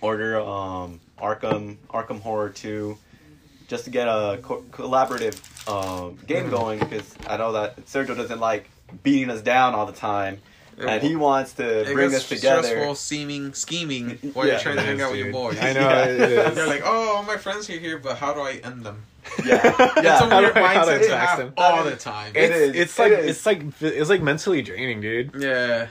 Order 0.00 0.40
um, 0.40 1.00
Arkham 1.18 1.76
Arkham 1.90 2.20
Horror 2.20 2.48
Two, 2.50 2.98
just 3.68 3.84
to 3.84 3.90
get 3.90 4.08
a 4.08 4.40
co- 4.42 4.62
collaborative 4.72 5.38
um, 5.68 6.16
game 6.26 6.50
going 6.50 6.80
because 6.80 7.14
I 7.28 7.36
know 7.36 7.52
that 7.52 7.76
Sergio 7.86 8.16
doesn't 8.16 8.40
like 8.40 8.68
beating 9.04 9.30
us 9.30 9.42
down 9.42 9.74
all 9.76 9.86
the 9.86 9.92
time, 9.92 10.40
and 10.78 11.02
he 11.02 11.16
wants 11.16 11.52
to 11.54 11.80
It 11.90 11.92
bring 11.94 12.14
us 12.14 12.28
together. 12.28 12.62
stressful, 12.66 12.94
seeming, 12.96 13.52
scheming 13.54 14.18
while 14.32 14.46
Yeah. 14.46 14.52
you're 14.54 14.60
trying 14.60 14.76
to 14.76 14.82
hang 14.82 14.96
is, 14.96 15.02
out 15.02 15.10
with 15.12 15.20
your 15.20 15.32
boys. 15.32 15.58
I 15.60 15.72
know 15.72 15.80
Yeah. 15.80 16.04
it 16.04 16.20
is. 16.20 16.56
You're 16.56 16.66
like, 16.66 16.82
"Oh, 16.84 17.16
all 17.16 17.22
my 17.22 17.36
friends 17.36 17.68
are 17.70 17.78
here, 17.78 17.98
but 17.98 18.16
how 18.18 18.32
do 18.34 18.40
I 18.40 18.60
end 18.64 18.84
them?" 18.84 19.02
Yeah, 19.44 19.54
yeah. 20.02 20.14
It's 20.16 20.22
a 20.22 20.28
weird 20.28 20.54
How 20.54 20.84
do 20.84 20.90
I 20.90 20.94
mindset 20.96 21.00
to 21.02 21.06
tax 21.08 21.30
have 21.30 21.38
them? 21.38 21.52
all 21.56 21.84
the 21.84 21.96
time. 21.96 22.32
It 22.34 22.50
it's, 22.50 22.56
is, 22.56 22.76
It's 22.76 22.98
like 22.98 23.12
is. 23.12 23.26
it's 23.36 23.46
like 23.46 23.62
it's 23.80 24.10
like 24.10 24.22
mentally 24.22 24.62
draining, 24.62 25.00
dude. 25.00 25.32
yeah. 25.38 25.88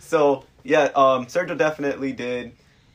So 0.00 0.44
yeah, 0.64 0.84
um, 0.94 1.26
Sergio 1.26 1.56
definitely 1.56 2.12
did 2.12 2.52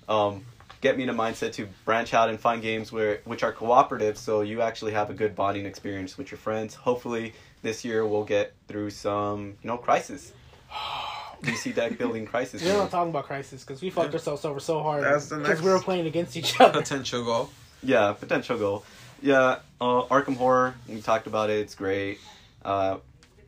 um, 0.09 0.45
get 0.81 0.97
me 0.97 1.03
in 1.03 1.09
a 1.09 1.13
mindset 1.13 1.53
to 1.53 1.67
branch 1.83 2.13
out 2.13 2.29
and 2.29 2.39
find 2.39 2.61
games 2.61 2.91
where 2.91 3.19
which 3.25 3.43
are 3.43 3.51
cooperative, 3.51 4.17
so 4.17 4.41
you 4.41 4.61
actually 4.61 4.93
have 4.93 5.09
a 5.09 5.13
good 5.13 5.35
bonding 5.35 5.65
experience 5.65 6.17
with 6.17 6.31
your 6.31 6.37
friends. 6.37 6.75
Hopefully, 6.75 7.33
this 7.61 7.83
year 7.85 8.05
we'll 8.07 8.23
get 8.23 8.53
through 8.67 8.89
some, 8.89 9.55
you 9.61 9.67
know, 9.67 9.77
crisis. 9.77 10.31
DC 11.45 11.73
deck 11.75 11.97
building 11.99 12.25
crisis. 12.25 12.63
We're 12.63 12.73
not 12.77 12.91
talking 12.91 13.09
about 13.11 13.25
Crisis 13.25 13.63
because 13.63 13.81
we 13.81 13.89
fucked 13.89 14.13
ourselves 14.13 14.43
over 14.45 14.59
so 14.59 14.81
hard 14.83 15.03
That's 15.03 15.27
the 15.29 15.35
because 15.37 15.49
next- 15.49 15.61
we 15.61 15.69
were 15.71 15.79
playing 15.79 16.07
against 16.07 16.35
each 16.37 16.59
other. 16.59 16.81
Potential 16.81 17.23
goal. 17.23 17.49
Yeah, 17.83 18.13
potential 18.13 18.57
goal. 18.57 18.83
Yeah, 19.21 19.59
uh, 19.79 20.03
Arkham 20.03 20.35
Horror. 20.37 20.75
We 20.87 21.01
talked 21.01 21.27
about 21.27 21.49
it. 21.49 21.59
It's 21.59 21.75
great. 21.75 22.19
Uh, 22.63 22.97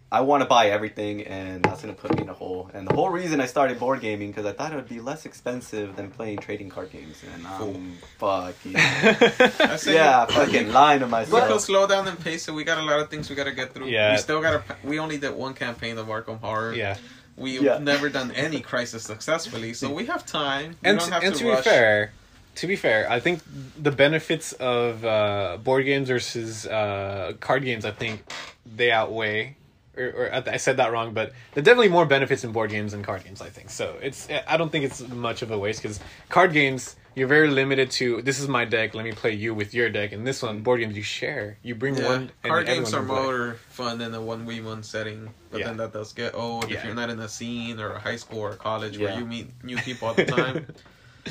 I 0.10 0.22
want 0.22 0.42
to 0.42 0.48
buy 0.48 0.70
everything, 0.70 1.24
and 1.24 1.62
that's 1.66 1.82
gonna 1.82 1.94
put 1.94 2.16
me 2.16 2.22
in 2.24 2.30
a 2.30 2.34
hole. 2.34 2.72
And 2.74 2.88
the 2.88 2.94
whole 2.96 3.10
reason 3.10 3.42
I 3.42 3.46
started 3.46 3.78
board 3.78 4.00
gaming 4.00 4.30
because 4.32 4.46
I 4.46 4.54
thought 4.54 4.72
it 4.72 4.78
would 4.78 4.88
be 4.88 5.02
less 5.02 5.26
expensive 5.26 5.98
than 5.98 6.12
playing 6.12 6.38
trading 6.38 6.70
card 6.70 6.92
games, 6.94 7.22
and 7.34 7.46
I'm 7.46 7.98
fucking 8.18 8.72
yeah, 9.94 10.26
fucking 10.26 10.72
lying 10.72 11.02
to 11.02 11.08
myself. 11.08 11.34
We 11.34 11.40
could 11.42 11.46
myself. 11.48 11.62
slow 11.62 11.88
down 11.88 12.08
and 12.08 12.18
pace 12.20 12.48
it. 12.48 12.54
We 12.54 12.64
got 12.64 12.78
a 12.78 12.84
lot 12.84 13.02
of 13.02 13.10
things 13.10 13.30
we 13.30 13.36
got 13.36 13.46
to 13.46 13.52
get 13.52 13.74
through. 13.74 13.88
Yeah. 13.88 14.12
We 14.14 14.18
still 14.20 14.42
got 14.42 14.66
to. 14.68 14.76
We 14.88 14.98
only 15.00 15.18
did 15.18 15.36
one 15.36 15.54
campaign 15.54 15.98
of 15.98 16.08
Arkham 16.08 16.40
Horror. 16.40 16.74
yeah, 16.74 16.96
We've 17.38 17.62
Yeah. 17.62 17.78
never 17.78 18.10
done 18.10 18.32
any 18.32 18.60
crisis 18.62 19.04
successfully, 19.04 19.74
so 19.74 19.92
we 19.94 20.06
have 20.08 20.26
time. 20.26 20.76
We 20.84 20.90
and 20.90 21.00
don't 21.00 21.08
to, 21.08 21.14
have 21.14 21.24
and 21.24 21.36
to, 21.36 21.40
to 21.44 21.50
rush. 21.50 21.64
be 21.64 21.70
fair, 21.70 22.12
to 22.56 22.68
be 22.68 22.76
fair, 22.76 23.10
I 23.10 23.20
think 23.20 23.42
the 23.80 23.92
benefits 23.92 24.54
of 24.54 25.06
uh, 25.06 25.58
board 25.64 25.86
games 25.86 26.08
versus 26.10 26.66
uh, 26.66 27.34
card 27.40 27.64
games, 27.64 27.86
I 27.86 27.92
think 27.92 28.24
they 28.66 28.92
outweigh. 28.92 29.56
Or, 29.96 30.06
or 30.10 30.34
I 30.34 30.44
I 30.54 30.58
said 30.58 30.78
that 30.78 30.92
wrong, 30.92 31.14
but 31.14 31.32
there's 31.54 31.66
definitely 31.66 31.90
more 31.90 32.06
benefits 32.06 32.44
in 32.44 32.52
board 32.52 32.70
games 32.72 32.92
than 32.92 33.02
card 33.04 33.24
games. 33.24 33.42
I 33.42 33.50
think 33.50 33.70
so. 33.72 33.96
It's 34.02 34.28
I 34.48 34.58
don't 34.58 34.72
think 34.72 34.86
it's 34.86 35.02
much 35.08 35.42
of 35.44 35.50
a 35.52 35.58
waste 35.58 35.82
because 35.82 36.00
card 36.30 36.54
games 36.54 36.96
you're 37.18 37.28
very 37.28 37.50
limited 37.50 37.90
to. 37.90 38.22
This 38.22 38.40
is 38.40 38.48
my 38.48 38.64
deck. 38.64 38.94
Let 38.94 39.04
me 39.04 39.12
play 39.12 39.32
you 39.34 39.56
with 39.56 39.74
your 39.74 39.90
deck. 39.90 40.12
And 40.12 40.26
this 40.26 40.44
one, 40.44 40.60
board 40.62 40.82
games, 40.82 40.96
you 40.96 41.02
share. 41.02 41.58
You 41.64 41.74
bring 41.74 41.96
Yeah. 41.98 42.06
one. 42.06 42.32
And 42.44 42.52
Card 42.52 42.68
games 42.68 42.94
are 42.94 43.00
everyone 43.00 43.24
play. 43.24 43.26
more 43.38 43.54
fun 43.70 43.98
than 43.98 44.12
the 44.12 44.22
one 44.22 44.46
we 44.46 44.62
one 44.62 44.84
setting, 44.84 45.34
but 45.50 45.62
Yeah. 45.62 45.66
then 45.68 45.78
that 45.78 45.94
does 45.94 46.14
get 46.14 46.36
old 46.36 46.70
Yeah. 46.70 46.78
if 46.78 46.86
you're 46.86 46.94
not 46.94 47.10
in 47.10 47.20
a 47.20 47.28
scene 47.28 47.80
or 47.80 47.94
a 47.94 48.00
high 48.00 48.18
school 48.18 48.42
or 48.42 48.54
college 48.56 49.00
where 49.00 49.18
you 49.18 49.26
meet 49.26 49.50
new 49.64 49.78
people 49.78 50.10
all 50.10 50.14
the 50.14 50.26
time. 50.40 50.68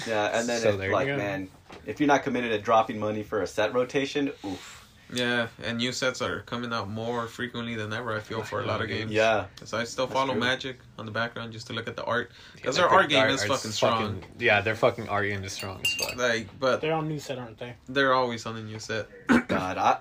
Yeah, 0.08 0.38
and 0.38 0.48
then 0.48 0.60
So 0.60 0.70
it's 0.78 0.92
like, 0.92 1.06
man, 1.06 1.48
if 1.86 2.00
you're 2.00 2.08
not 2.08 2.24
committed 2.24 2.50
to 2.50 2.58
dropping 2.58 2.98
money 2.98 3.22
for 3.22 3.40
a 3.42 3.46
set 3.46 3.72
rotation, 3.72 4.32
oof. 4.44 4.85
Yeah, 5.12 5.48
and 5.62 5.78
new 5.78 5.92
sets 5.92 6.20
are 6.22 6.40
coming 6.42 6.72
out 6.72 6.88
more 6.90 7.26
frequently 7.26 7.74
than 7.76 7.92
ever. 7.92 8.16
I 8.16 8.20
feel 8.20 8.42
for 8.42 8.60
a 8.60 8.64
lot 8.66 8.80
of 8.82 8.88
games. 8.88 9.12
Yeah, 9.12 9.46
So 9.64 9.78
I 9.78 9.84
still 9.84 10.06
follow 10.06 10.32
true. 10.32 10.40
Magic 10.40 10.78
on 10.98 11.06
the 11.06 11.12
background 11.12 11.52
just 11.52 11.66
to 11.68 11.72
look 11.72 11.86
at 11.88 11.96
the 11.96 12.04
art 12.04 12.30
because 12.54 12.76
Yeah, 12.76 12.82
their 12.88 12.90
art 12.92 13.08
game 13.08 13.20
art- 13.20 13.30
is 13.30 13.40
art's 13.42 13.52
fucking 13.54 13.70
strong. 13.72 14.22
Yeah, 14.38 14.60
their 14.62 14.74
fucking 14.74 15.08
art 15.08 15.26
game 15.26 15.44
is 15.44 15.52
strong 15.52 15.80
as 15.84 15.92
fuck. 15.94 16.16
Like, 16.16 16.48
but 16.58 16.80
They're 16.80 16.92
on 16.94 17.08
new 17.08 17.18
set, 17.20 17.38
aren't 17.38 17.58
they? 17.58 17.74
they're 17.88 18.14
always 18.14 18.44
on 18.46 18.54
the 18.56 18.62
new 18.62 18.78
set. 18.78 19.06
God, 19.48 19.78
I 19.78 19.98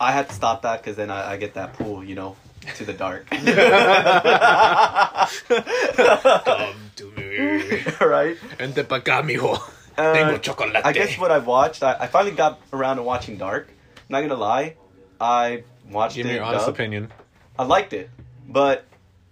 I 0.00 0.12
had 0.12 0.28
to 0.28 0.34
stop 0.34 0.62
that 0.62 0.82
because 0.82 0.96
then 0.96 1.10
I, 1.10 1.32
I 1.32 1.36
get 1.36 1.54
that 1.54 1.74
pull, 1.74 2.02
you 2.04 2.14
know, 2.14 2.36
to 2.76 2.84
the 2.84 2.92
dark. 2.92 3.26
Come 5.48 6.74
to 6.96 7.10
me. 7.16 7.82
right. 8.06 8.36
Vente 8.58 8.82
pa' 8.88 8.98
acá, 9.00 9.22
mijo. 9.22 9.58
Uh, 9.96 10.12
Tengo 10.14 10.38
chocolate. 10.38 10.80
I 10.84 10.92
guess 10.92 11.18
what 11.18 11.30
I've 11.30 11.46
watched, 11.46 11.82
I, 11.82 11.96
I 12.00 12.06
finally 12.06 12.34
got 12.34 12.60
around 12.72 12.96
to 12.96 13.02
watching 13.02 13.36
Dark. 13.36 13.68
Not 14.08 14.20
gonna 14.22 14.34
lie, 14.34 14.76
I 15.20 15.64
watched 15.90 16.16
Give 16.16 16.26
it. 16.26 16.30
me 16.30 16.34
your 16.36 16.44
honest 16.44 16.66
dubbed. 16.66 16.76
opinion. 16.78 17.12
I 17.58 17.64
liked 17.64 17.92
it, 17.92 18.10
but 18.48 18.84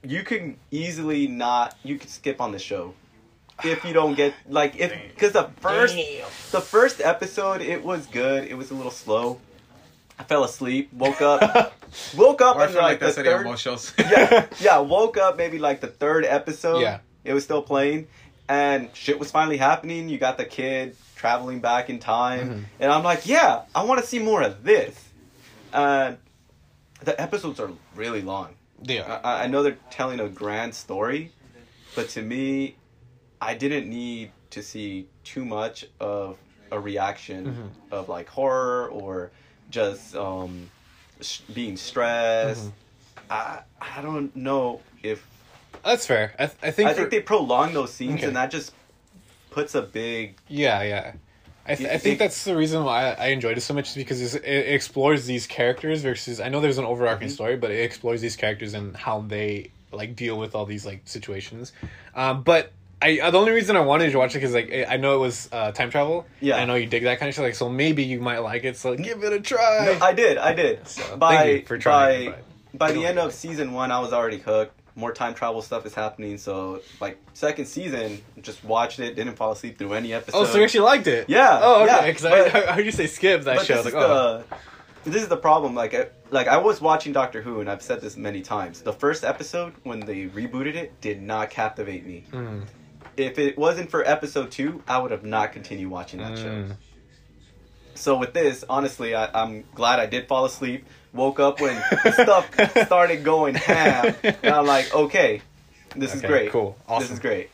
you 0.02 0.22
can 0.22 0.56
easily 0.70 1.26
not. 1.26 1.76
You 1.82 1.98
can 1.98 2.08
skip 2.08 2.40
on 2.40 2.52
the 2.52 2.58
show 2.58 2.94
if 3.64 3.84
you 3.84 3.92
don't 3.92 4.14
get 4.14 4.32
like 4.48 4.76
if 4.76 4.92
because 5.14 5.32
the 5.32 5.50
first 5.60 5.94
Damn. 5.96 6.26
the 6.52 6.60
first 6.60 7.00
episode 7.00 7.60
it 7.60 7.82
was 7.84 8.06
good. 8.06 8.44
It 8.48 8.54
was 8.56 8.70
a 8.70 8.74
little 8.74 8.90
slow. 8.92 9.38
I 10.18 10.22
fell 10.24 10.44
asleep. 10.44 10.92
Woke 10.92 11.22
up. 11.22 11.72
woke 12.16 12.42
up 12.42 12.56
Or 12.56 12.60
I 12.60 12.64
and 12.64 12.72
feel 12.74 12.82
like, 12.82 13.00
like 13.00 13.00
the 13.00 13.06
that's 13.06 13.18
sería 13.18 13.36
third. 13.38 13.46
muchos. 13.46 13.94
yeah, 13.98 14.46
yeah. 14.60 14.78
Woke 14.78 15.16
up 15.16 15.36
maybe 15.38 15.58
like 15.58 15.80
the 15.80 15.86
third 15.86 16.24
episode. 16.26 16.80
Yeah. 16.80 16.98
It 17.24 17.32
was 17.34 17.42
still 17.44 17.62
playing, 17.62 18.06
and 18.48 18.90
shit 18.94 19.18
was 19.18 19.30
finally 19.30 19.56
happening. 19.56 20.08
You 20.10 20.18
got 20.18 20.36
the 20.38 20.44
kid 20.44 20.94
traveling 21.24 21.60
back 21.60 21.90
in 21.90 21.98
time, 21.98 22.48
Mhm. 22.48 22.64
and 22.80 22.90
I'm 22.90 23.04
like, 23.04 23.26
yeah, 23.26 23.62
I 23.74 23.84
want 23.84 24.00
to 24.00 24.06
see 24.06 24.18
more 24.18 24.40
of 24.42 24.64
this. 24.64 24.94
And 25.70 26.16
the 27.02 27.20
episodes 27.20 27.60
are 27.60 27.70
really 27.94 28.22
long. 28.22 28.54
Yeah. 28.82 29.20
I, 29.22 29.44
I 29.44 29.46
know 29.46 29.62
they're 29.62 29.76
telling 29.90 30.18
a 30.20 30.28
grand 30.30 30.74
story, 30.74 31.30
but 31.94 32.08
to 32.10 32.22
me, 32.22 32.76
I 33.38 33.52
didn't 33.52 33.86
need 33.90 34.30
to 34.50 34.62
see 34.62 35.08
too 35.22 35.44
much 35.44 35.84
of 36.00 36.38
a 36.72 36.80
reaction 36.80 37.40
Mhm. 37.46 37.92
of 37.98 38.08
like 38.08 38.28
horror 38.30 38.88
or 38.88 39.30
just 39.70 40.16
um, 40.16 40.70
sh- 41.20 41.40
being 41.52 41.76
stressed. 41.76 42.64
Mhm. 42.68 42.72
I 43.30 43.58
I 43.98 44.00
don't 44.00 44.34
know 44.34 44.80
if 45.02 45.22
That's 45.84 46.06
fair. 46.06 46.32
I, 46.38 46.46
th- 46.46 46.58
I 46.62 46.70
think. 46.70 46.88
I 46.90 46.94
think 46.94 47.10
they 47.10 47.20
prolong 47.20 47.74
those 47.74 47.92
scenes 47.92 48.14
Okay. 48.20 48.26
and 48.26 48.36
that 48.36 48.50
just 48.50 48.72
puts 49.50 49.74
a 49.74 49.82
big 49.82 50.36
Yeah, 50.48 50.82
yeah. 50.82 51.12
I, 51.66 51.74
th- 51.76 51.88
I 51.90 51.98
think 51.98 52.18
that's 52.18 52.42
the 52.44 52.56
reason 52.56 52.82
why 52.84 53.12
I 53.12 53.26
enjoyed 53.28 53.56
it 53.56 53.60
so 53.60 53.74
much 53.74 53.90
is 53.90 53.94
because 53.94 54.20
it's, 54.20 54.34
it 54.34 54.72
explores 54.74 55.26
these 55.26 55.46
characters 55.46 56.02
versus 56.02 56.40
I 56.40 56.48
know 56.48 56.60
there's 56.60 56.78
an 56.78 56.84
overarching 56.84 57.28
Mhm. 57.28 57.32
story, 57.32 57.56
but 57.56 57.70
it 57.70 57.80
explores 57.84 58.20
these 58.20 58.34
characters 58.34 58.74
and 58.74 58.96
how 58.96 59.20
they 59.20 59.70
like 59.92 60.16
deal 60.16 60.38
with 60.38 60.54
all 60.54 60.66
these 60.66 60.84
like 60.86 61.02
situations. 61.04 61.72
Um, 62.14 62.42
but 62.42 62.72
I 63.02 63.20
uh, 63.20 63.30
the 63.30 63.38
only 63.38 63.52
reason 63.52 63.76
I 63.76 63.80
wanted 63.80 64.10
to 64.10 64.18
watch 64.18 64.32
it 64.34 64.38
because 64.38 64.54
like 64.54 64.72
I 64.72 64.94
I 64.94 64.96
know 64.96 65.14
it 65.14 65.18
was 65.18 65.48
uh, 65.52 65.70
time 65.72 65.90
travel. 65.90 66.26
Yeah. 66.40 66.56
I 66.56 66.64
know 66.64 66.74
you 66.74 66.86
dig 66.86 67.04
that 67.04 67.18
kind 67.18 67.28
of 67.28 67.34
shit. 67.34 67.44
Like 67.44 67.54
so 67.54 67.68
maybe 67.68 68.04
you 68.04 68.20
might 68.20 68.38
like 68.38 68.64
it. 68.64 68.76
So 68.76 68.96
give 68.96 69.22
it 69.22 69.32
a 69.32 69.40
try. 69.40 69.84
No, 69.86 70.04
I 70.04 70.12
did, 70.12 70.38
I 70.38 70.54
did. 70.54 70.88
So, 70.88 71.16
by 71.18 71.62
for 71.66 71.78
trying. 71.78 72.30
by 72.32 72.36
by 72.74 72.92
the 72.92 73.04
end 73.06 73.18
of 73.18 73.32
season 73.34 73.72
one, 73.72 73.90
I 73.92 74.00
was 74.00 74.12
already 74.12 74.38
hooked. 74.38 74.79
More 74.96 75.12
time 75.12 75.34
travel 75.34 75.62
stuff 75.62 75.86
is 75.86 75.94
happening, 75.94 76.36
so 76.38 76.80
like 77.00 77.18
second 77.34 77.66
season, 77.66 78.20
just 78.42 78.62
watched 78.64 78.98
it. 78.98 79.14
Didn't 79.16 79.36
fall 79.36 79.52
asleep 79.52 79.78
through 79.78 79.94
any 79.94 80.12
episode. 80.12 80.38
oh, 80.38 80.44
so 80.44 80.58
you 80.58 80.64
actually 80.64 80.80
liked 80.80 81.06
it? 81.06 81.28
Yeah, 81.28 81.60
Oh, 81.62 81.84
yeah, 81.84 81.96
okay. 81.98 82.06
Because 82.10 82.22
but- 82.22 82.54
I, 82.54 82.70
I 82.70 82.72
heard 82.72 82.84
you 82.84 82.92
say 82.92 83.06
skip 83.06 83.42
that 83.44 83.64
show. 83.64 83.76
This 83.76 83.86
is 83.86 83.94
like, 83.94 84.02
oh, 84.02 84.44
the 85.04 85.10
this 85.10 85.22
is 85.22 85.28
the 85.28 85.36
problem. 85.36 85.74
Like, 85.74 85.94
I, 85.94 86.08
like 86.30 86.46
I 86.48 86.58
was 86.58 86.80
watching 86.80 87.12
Doctor 87.12 87.40
Who, 87.40 87.60
and 87.60 87.70
I've 87.70 87.82
said 87.82 88.00
this 88.02 88.16
many 88.16 88.42
times. 88.42 88.82
The 88.82 88.92
first 88.92 89.24
episode 89.24 89.72
when 89.84 90.00
they 90.00 90.26
rebooted 90.26 90.74
it 90.74 91.00
did 91.00 91.22
not 91.22 91.48
captivate 91.50 92.04
me. 92.04 92.24
mm, 92.30 92.64
If 93.16 93.38
it 93.38 93.56
wasn't 93.56 93.90
for 93.90 94.06
episode 94.06 94.50
two, 94.50 94.82
I 94.88 94.98
would 94.98 95.10
have 95.12 95.24
not 95.24 95.52
continued 95.52 95.88
watching 95.90 96.20
that 96.20 96.36
show. 96.36 96.44
mm. 96.50 96.76
So 97.94 98.16
with 98.16 98.32
this, 98.32 98.64
honestly, 98.68 99.14
I, 99.14 99.28
I'm 99.42 99.64
glad 99.74 100.00
I 100.00 100.06
did 100.06 100.26
fall 100.28 100.44
asleep. 100.44 100.86
Woke 101.12 101.40
up 101.40 101.60
when 101.60 101.80
stuff 102.12 102.48
started 102.86 103.24
going 103.24 103.54
ham, 103.56 104.14
and 104.22 104.54
I'm 104.54 104.66
like, 104.66 104.94
okay, 104.94 105.42
this 105.96 106.14
is 106.14 106.22
great. 106.22 106.50
Cool. 106.52 106.76
Awesome. 106.88 107.02
This 107.02 107.10
is 107.12 107.18
great. 107.18 107.50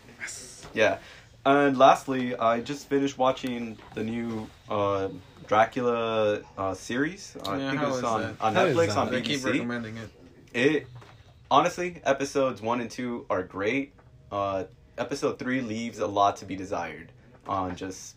Yeah. 0.74 0.98
And 1.46 1.78
lastly, 1.78 2.36
I 2.36 2.60
just 2.60 2.88
finished 2.88 3.16
watching 3.16 3.78
the 3.94 4.02
new 4.02 4.48
uh, 4.68 5.08
Dracula 5.46 6.40
uh, 6.58 6.74
series. 6.74 7.36
Uh, 7.46 7.52
Yeah, 7.52 7.54
I 7.54 7.70
think 7.70 7.80
how 7.80 7.88
it's 7.88 7.96
is 7.98 8.04
on, 8.04 8.20
that? 8.22 8.34
on 8.40 8.54
How 8.54 8.64
is 8.66 8.76
Netflix 8.76 8.86
that? 8.88 8.98
on 8.98 9.10
They 9.12 9.22
keep 9.22 9.40
BBC. 9.40 9.52
recommending 9.52 9.96
it. 9.96 10.10
It 10.52 10.86
honestly, 11.50 12.00
episodes 12.04 12.60
one 12.60 12.80
and 12.80 12.90
two 12.90 13.24
are 13.30 13.42
great. 13.42 13.92
Uh, 14.30 14.64
episode 14.98 15.38
three 15.38 15.60
leaves 15.60 15.98
a 16.00 16.06
lot 16.06 16.36
to 16.38 16.44
be 16.44 16.56
desired 16.56 17.12
on 17.46 17.76
just 17.76 18.16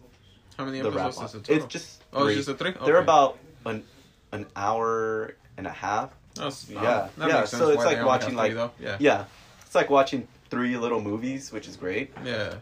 How 0.58 0.66
many 0.66 0.82
the 0.82 0.90
episodes 0.90 1.18
up. 1.20 1.26
is 1.26 1.36
it 1.36 1.44
total? 1.46 1.56
It's 1.64 1.72
just 1.74 2.04
oh, 2.14 2.24
three. 2.26 2.34
it's 2.36 2.46
just 2.48 2.60
a 2.62 2.64
three. 2.64 2.74
They're 2.86 2.98
about 2.98 3.38
an 3.66 3.84
an 4.32 4.46
hour 4.56 5.36
and 5.58 5.68
a 5.68 5.72
half. 5.72 6.12
That's- 6.36 6.70
yeah, 6.70 7.10
that 7.18 7.28
yeah, 7.30 7.40
makes 7.40 7.50
sense 7.52 7.62
so 7.64 7.70
it's 7.70 7.78
why 7.78 7.86
like 7.86 7.96
they 7.98 8.02
only 8.02 8.12
have 8.12 8.22
watching, 8.22 8.36
like- 8.36 8.54
though. 8.54 8.72
yeah, 8.80 8.98
Yeah, 9.00 9.26
it's 9.66 9.76
like 9.76 9.90
watching 9.90 10.28
three 10.50 10.78
little 10.78 11.02
movies, 11.02 11.52
which 11.52 11.68
is 11.68 11.76
great. 11.76 12.12
yeah. 12.24 12.56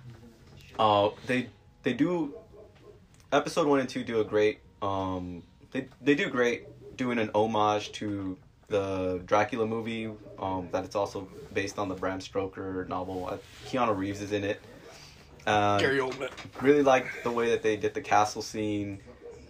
Uh, 0.80 1.10
they 1.26 1.50
they 1.84 1.94
do 1.94 2.34
episode 3.32 3.68
one 3.68 3.80
and 3.80 3.90
two 3.90 4.04
do 4.04 4.20
a 4.22 4.24
great 4.24 4.60
um 4.82 5.42
they 5.72 5.88
they 6.02 6.14
do 6.16 6.30
great 6.30 6.66
doing 6.98 7.18
an 7.20 7.30
homage 7.34 7.92
to 7.94 8.38
the 8.68 9.22
Dracula 9.26 9.66
movie 9.66 10.10
um 10.40 10.70
that 10.72 10.84
it's 10.86 10.96
also 10.96 11.28
based 11.54 11.80
on 11.80 11.90
the 11.90 11.96
Bram 11.96 12.22
Stoker 12.22 12.86
novel. 12.90 13.28
Uh, 13.32 13.38
Keanu 13.66 13.98
Reeves 13.98 14.22
is 14.22 14.32
in 14.32 14.44
it. 14.44 14.62
Uh, 15.48 15.80
Gary 15.80 15.98
Oldman. 16.00 16.30
really 16.62 16.84
like 16.84 17.08
the 17.24 17.32
way 17.32 17.50
that 17.52 17.64
they 17.64 17.76
did 17.78 17.94
the 17.94 18.02
castle 18.02 18.42
scene, 18.42 19.00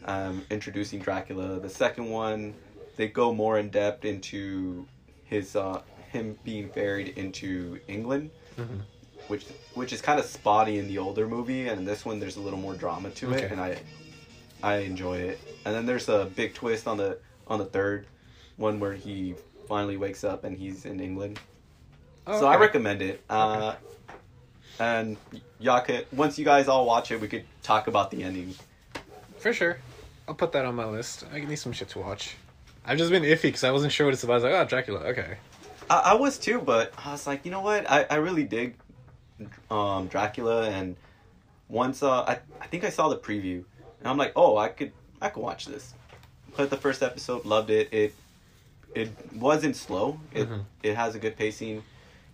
um, 0.08 0.46
introducing 0.50 1.00
Dracula. 1.00 1.60
The 1.60 1.70
second 1.70 2.10
one, 2.10 2.54
they 2.96 3.08
go 3.08 3.34
more 3.34 3.60
in 3.60 3.70
depth 3.70 4.06
into 4.06 4.88
his 5.26 5.56
uh, 5.56 5.82
him 6.12 6.38
being 6.44 6.70
buried 6.70 7.10
into 7.18 7.80
England, 7.88 8.32
Mhm. 8.58 8.82
which 9.28 9.46
which 9.76 9.94
is 9.94 10.02
kind 10.02 10.20
of 10.20 10.26
spotty 10.26 10.80
in 10.80 10.88
the 10.88 10.98
older 10.98 11.28
movie, 11.28 11.68
and 11.68 11.80
in 11.80 11.86
this 11.86 12.06
one 12.06 12.20
there's 12.20 12.38
a 12.38 12.42
little 12.42 12.60
more 12.60 12.74
drama 12.74 13.10
to 13.12 13.28
Okay. 13.34 13.44
it, 13.46 13.52
and 13.52 13.60
I 13.62 13.78
I 14.64 14.78
enjoy 14.78 15.18
it. 15.18 15.40
And 15.66 15.76
then 15.76 15.86
there's 15.86 16.10
a 16.10 16.26
big 16.36 16.54
twist 16.54 16.88
on 16.88 16.98
the 16.98 17.20
on 17.48 17.60
the 17.60 17.66
third 17.66 18.08
one 18.56 18.80
where 18.80 18.94
he 18.94 19.36
finally 19.68 19.98
wakes 19.98 20.24
up 20.24 20.44
and 20.46 20.58
he's 20.58 20.86
in 20.86 21.00
England. 21.00 21.40
Oh, 22.26 22.40
So 22.40 22.48
I 22.48 22.56
recommend 22.58 23.02
it. 23.02 23.22
Uh, 23.30 23.76
and 24.80 25.18
y'all 25.60 25.82
could 25.82 26.08
once 26.12 26.40
you 26.40 26.46
guys 26.46 26.68
all 26.68 26.86
watch 26.86 27.12
it, 27.12 27.20
we 27.20 27.28
could 27.28 27.44
talk 27.64 27.88
about 27.88 28.10
the 28.12 28.24
ending. 28.24 28.56
For 29.40 29.54
sure. 29.54 29.78
I'll 30.28 30.36
put 30.36 30.52
that 30.54 30.66
on 30.66 30.76
my 30.76 30.86
list. 30.86 31.26
I 31.34 31.40
need 31.40 31.56
some 31.56 31.72
shit 31.72 31.90
to 31.90 32.00
watch. 32.00 32.36
I've 32.86 32.98
just 32.98 33.12
been 33.12 33.24
iffy 33.24 33.44
because 33.44 33.64
I 33.64 33.72
wasn't 33.72 33.92
sure 33.94 34.06
what 34.08 34.14
it's 34.14 34.24
about. 34.24 34.34
I 34.34 34.36
was 34.36 34.44
like, 34.44 34.54
oh, 34.54 34.66
Dracula. 34.66 35.00
Okay. 35.12 35.38
I, 35.90 36.00
I 36.00 36.14
was 36.16 36.38
too, 36.38 36.60
but 36.62 36.94
I 36.98 37.12
was 37.12 37.28
like, 37.28 37.46
you 37.46 37.52
know 37.52 37.62
what? 37.62 37.90
I, 37.90 38.06
I 38.10 38.16
really 38.16 38.44
dig 38.44 38.76
um, 39.72 40.08
Dracula, 40.08 40.70
and 40.70 40.96
once 41.70 42.02
uh, 42.04 42.22
I 42.24 42.40
I 42.62 42.68
think 42.68 42.84
I 42.84 42.90
saw 42.90 43.08
the 43.10 43.18
preview, 43.18 43.64
and 44.00 44.08
I'm 44.08 44.18
like, 44.18 44.34
oh, 44.36 44.58
I 44.58 44.70
could 44.70 44.92
I 45.22 45.30
could 45.30 45.42
watch 45.44 45.66
this. 45.66 45.94
Put 46.56 46.70
the 46.70 46.78
first 46.78 47.04
episode, 47.04 47.46
loved 47.46 47.70
it. 47.70 47.90
It 47.94 48.14
it 48.96 49.10
wasn't 49.36 49.76
slow. 49.76 50.20
It 50.34 50.50
Mhm. 50.50 50.64
it 50.84 50.96
has 50.96 51.16
a 51.16 51.20
good 51.20 51.36
pacing 51.38 51.84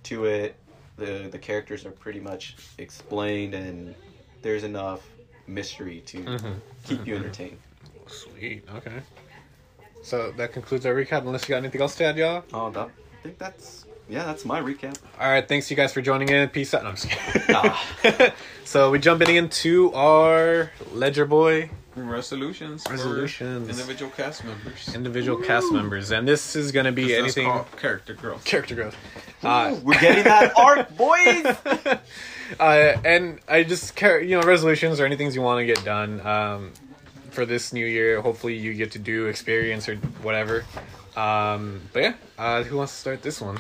to 0.04 0.26
it. 0.26 0.56
The 0.98 1.28
the 1.32 1.40
characters 1.40 1.86
are 1.86 1.92
pretty 1.92 2.20
much 2.20 2.56
explained, 2.78 3.54
and 3.54 3.94
there's 4.42 4.64
enough 4.64 5.02
mystery 5.48 6.02
to 6.08 6.18
Mhm. 6.20 6.56
keep 6.84 7.06
you 7.06 7.16
entertained. 7.16 7.58
Sweet. 8.14 8.64
Okay. 8.76 9.00
So 10.02 10.32
that 10.38 10.52
concludes 10.54 10.86
our 10.86 10.94
recap. 10.94 11.22
Unless 11.26 11.44
you 11.44 11.50
got 11.50 11.60
anything 11.60 11.82
else 11.82 11.96
to 11.96 12.04
add, 12.06 12.18
y'all. 12.18 12.44
Oh, 12.54 12.70
that, 12.72 12.88
I 12.90 13.24
think 13.24 13.38
that's 13.38 13.86
yeah, 14.10 14.26
that's 14.26 14.44
my 14.46 14.62
recap. 14.62 14.98
All 15.20 15.30
right. 15.32 15.48
Thanks 15.48 15.70
you 15.72 15.78
guys 15.78 15.94
for 15.94 16.02
joining 16.02 16.30
in. 16.30 16.50
Peace 16.50 16.74
out. 16.74 16.84
No, 16.84 16.90
I'm 16.90 16.96
just 16.96 17.10
kidding. 17.10 17.42
Ah. 17.56 18.34
so 18.66 18.92
we 18.92 19.00
jumping 19.00 19.36
into 19.36 19.94
our 19.94 20.72
Ledger 20.92 21.26
Boy 21.26 21.70
Resolutions. 21.96 22.84
for 22.84 22.92
Resolutions. 22.94 23.70
individual 23.70 24.12
cast 24.12 24.44
members. 24.44 24.94
individual 24.94 25.38
cast 25.42 25.72
members, 25.72 26.12
and 26.12 26.28
this 26.28 26.56
is 26.56 26.72
gonna 26.72 26.92
be 26.92 27.16
anything 27.16 27.46
called 27.46 27.72
character 27.78 28.14
growth. 28.14 28.44
character 28.44 28.76
growth. 28.76 28.98
Uh, 29.44 29.78
We're 29.84 30.00
getting 30.00 30.24
that 30.24 30.54
arc, 30.58 30.96
boys. 30.98 31.46
uh, 32.60 32.98
and 33.06 33.40
I 33.48 33.64
just 33.64 33.96
care, 33.96 34.20
you 34.22 34.40
know, 34.40 34.46
resolutions 34.46 35.00
or 35.00 35.06
anything 35.06 35.32
you 35.32 35.42
want 35.42 35.60
to 35.60 35.66
get 35.66 35.84
done 35.86 36.26
um, 36.26 36.72
for 37.34 37.46
this 37.46 37.74
new 37.74 37.86
year. 37.86 38.22
Hopefully, 38.22 38.56
you 38.56 38.74
get 38.74 38.92
to 38.92 39.00
do 39.00 39.26
experience 39.26 39.90
or 39.90 39.96
whatever. 40.22 40.66
Um, 41.16 41.82
but 41.92 42.04
yeah, 42.04 42.14
uh, 42.38 42.64
who 42.64 42.78
wants 42.78 42.94
to 42.94 43.00
start 43.00 43.22
this 43.22 43.42
one? 43.42 43.60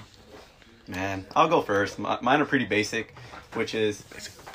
Man, 0.87 1.25
I'll 1.35 1.47
go 1.47 1.61
first. 1.61 1.99
Mi- 1.99 2.17
Mine 2.21 2.41
are 2.41 2.45
pretty 2.45 2.65
basic, 2.65 3.15
which 3.53 3.73
is 3.73 4.03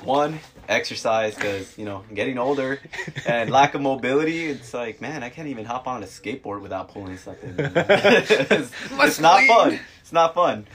one 0.04 0.38
exercise 0.68 1.35
because 1.35 1.76
you 1.78 1.85
know 1.85 2.04
getting 2.12 2.38
older 2.38 2.81
and 3.26 3.50
lack 3.50 3.74
of 3.74 3.81
mobility. 3.81 4.46
It's 4.46 4.74
like 4.74 5.00
man, 5.00 5.22
I 5.22 5.31
can't 5.31 5.48
even 5.48 5.64
hop 5.64 5.87
on 5.87 6.02
a 6.02 6.07
skateboard 6.07 6.61
without 6.61 6.88
pulling 6.88 7.16
something. 7.16 7.54
it's, 7.59 8.72
it's 8.92 9.20
not 9.20 9.42
fun. 9.44 9.81
It's 10.02 10.12
not 10.12 10.35
fun. 10.35 10.66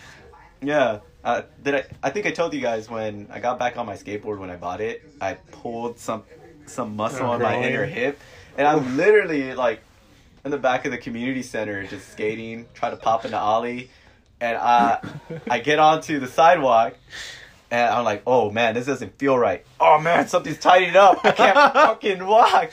Yeah. 0.62 1.00
Uh, 1.24 1.44
did 1.62 1.76
I? 1.76 1.84
I 2.04 2.10
think 2.10 2.26
I 2.26 2.32
told 2.32 2.54
you 2.54 2.60
guys 2.60 2.90
when 2.90 3.28
I 3.32 3.40
got 3.40 3.58
back 3.58 3.78
on 3.78 3.86
my 3.86 3.96
skateboard 3.96 4.40
when 4.40 4.50
I 4.50 4.58
bought 4.58 4.82
it, 4.82 5.10
I 5.22 5.36
pulled 5.36 5.98
some 6.00 6.24
some 6.66 6.96
muscle 6.96 7.26
on 7.26 7.42
my 7.42 7.62
inner 7.62 7.86
hip, 7.86 8.20
and 8.58 8.68
I'm 8.68 8.98
literally 8.98 9.54
like 9.54 9.82
in 10.46 10.52
the 10.52 10.58
back 10.58 10.86
of 10.86 10.92
the 10.92 10.98
community 10.98 11.44
center 11.44 11.86
just 11.86 12.12
skating, 12.12 12.68
trying 12.74 12.92
to 12.92 12.98
pop 12.98 13.26
into 13.26 13.38
ollie, 13.38 13.90
and 14.42 14.58
I 14.58 15.00
I 15.50 15.60
get 15.60 15.80
onto 15.80 16.20
the 16.20 16.28
sidewalk. 16.28 16.96
And 17.72 17.90
I'm 17.90 18.04
like, 18.04 18.22
oh 18.28 18.52
man, 18.52 18.76
this 18.76 18.86
doesn't 18.86 19.18
feel 19.18 19.38
right. 19.38 19.66
Oh 19.86 20.00
man, 20.00 20.28
something's 20.30 20.60
tightened 20.60 20.96
up. 20.96 21.20
I 21.26 21.32
can't 21.32 21.56
fucking 21.74 22.26
walk. 22.26 22.72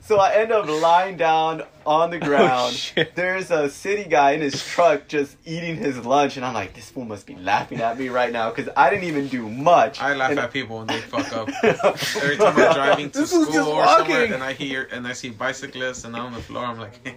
So 0.00 0.18
I 0.18 0.32
end 0.36 0.52
up 0.52 0.66
lying 0.66 1.18
down 1.18 1.62
on 1.86 2.08
the 2.08 2.16
oh, 2.16 2.20
ground. 2.26 2.72
shit. 2.74 3.14
There's 3.14 3.50
a 3.50 3.68
city 3.68 4.04
guy 4.08 4.30
in 4.30 4.40
his 4.40 4.64
truck 4.66 5.06
just 5.06 5.36
eating 5.44 5.76
his 5.76 5.98
lunch, 5.98 6.36
and 6.38 6.46
I'm 6.46 6.54
like, 6.54 6.72
this 6.72 6.88
fool 6.90 7.04
must 7.04 7.26
be 7.26 7.36
laughing 7.36 7.82
at 7.82 7.98
me 7.98 8.08
right 8.08 8.32
now 8.32 8.48
because 8.50 8.72
I 8.74 8.88
didn't 8.88 9.04
even 9.04 9.28
do 9.28 9.50
much. 9.50 10.00
I 10.00 10.14
laugh 10.14 10.30
And- 10.30 10.38
at 10.40 10.50
people 10.50 10.78
when 10.78 10.86
they 10.86 11.00
fuck 11.12 11.30
up. 11.34 11.50
Every 11.62 12.38
time 12.38 12.56
I'm 12.56 12.74
driving 12.74 13.10
to 13.10 13.18
This 13.20 13.30
school 13.30 13.68
or 13.68 13.86
somewhere 13.86 14.32
and 14.32 14.42
I 14.42 14.54
hear 14.54 14.88
and 14.92 15.06
I 15.06 15.12
see 15.12 15.28
bicyclists 15.28 16.04
and 16.04 16.16
I'm 16.16 16.26
on 16.26 16.32
the 16.32 16.40
floor, 16.40 16.64
I'm 16.64 16.78
like, 16.78 17.00
you 17.04 17.12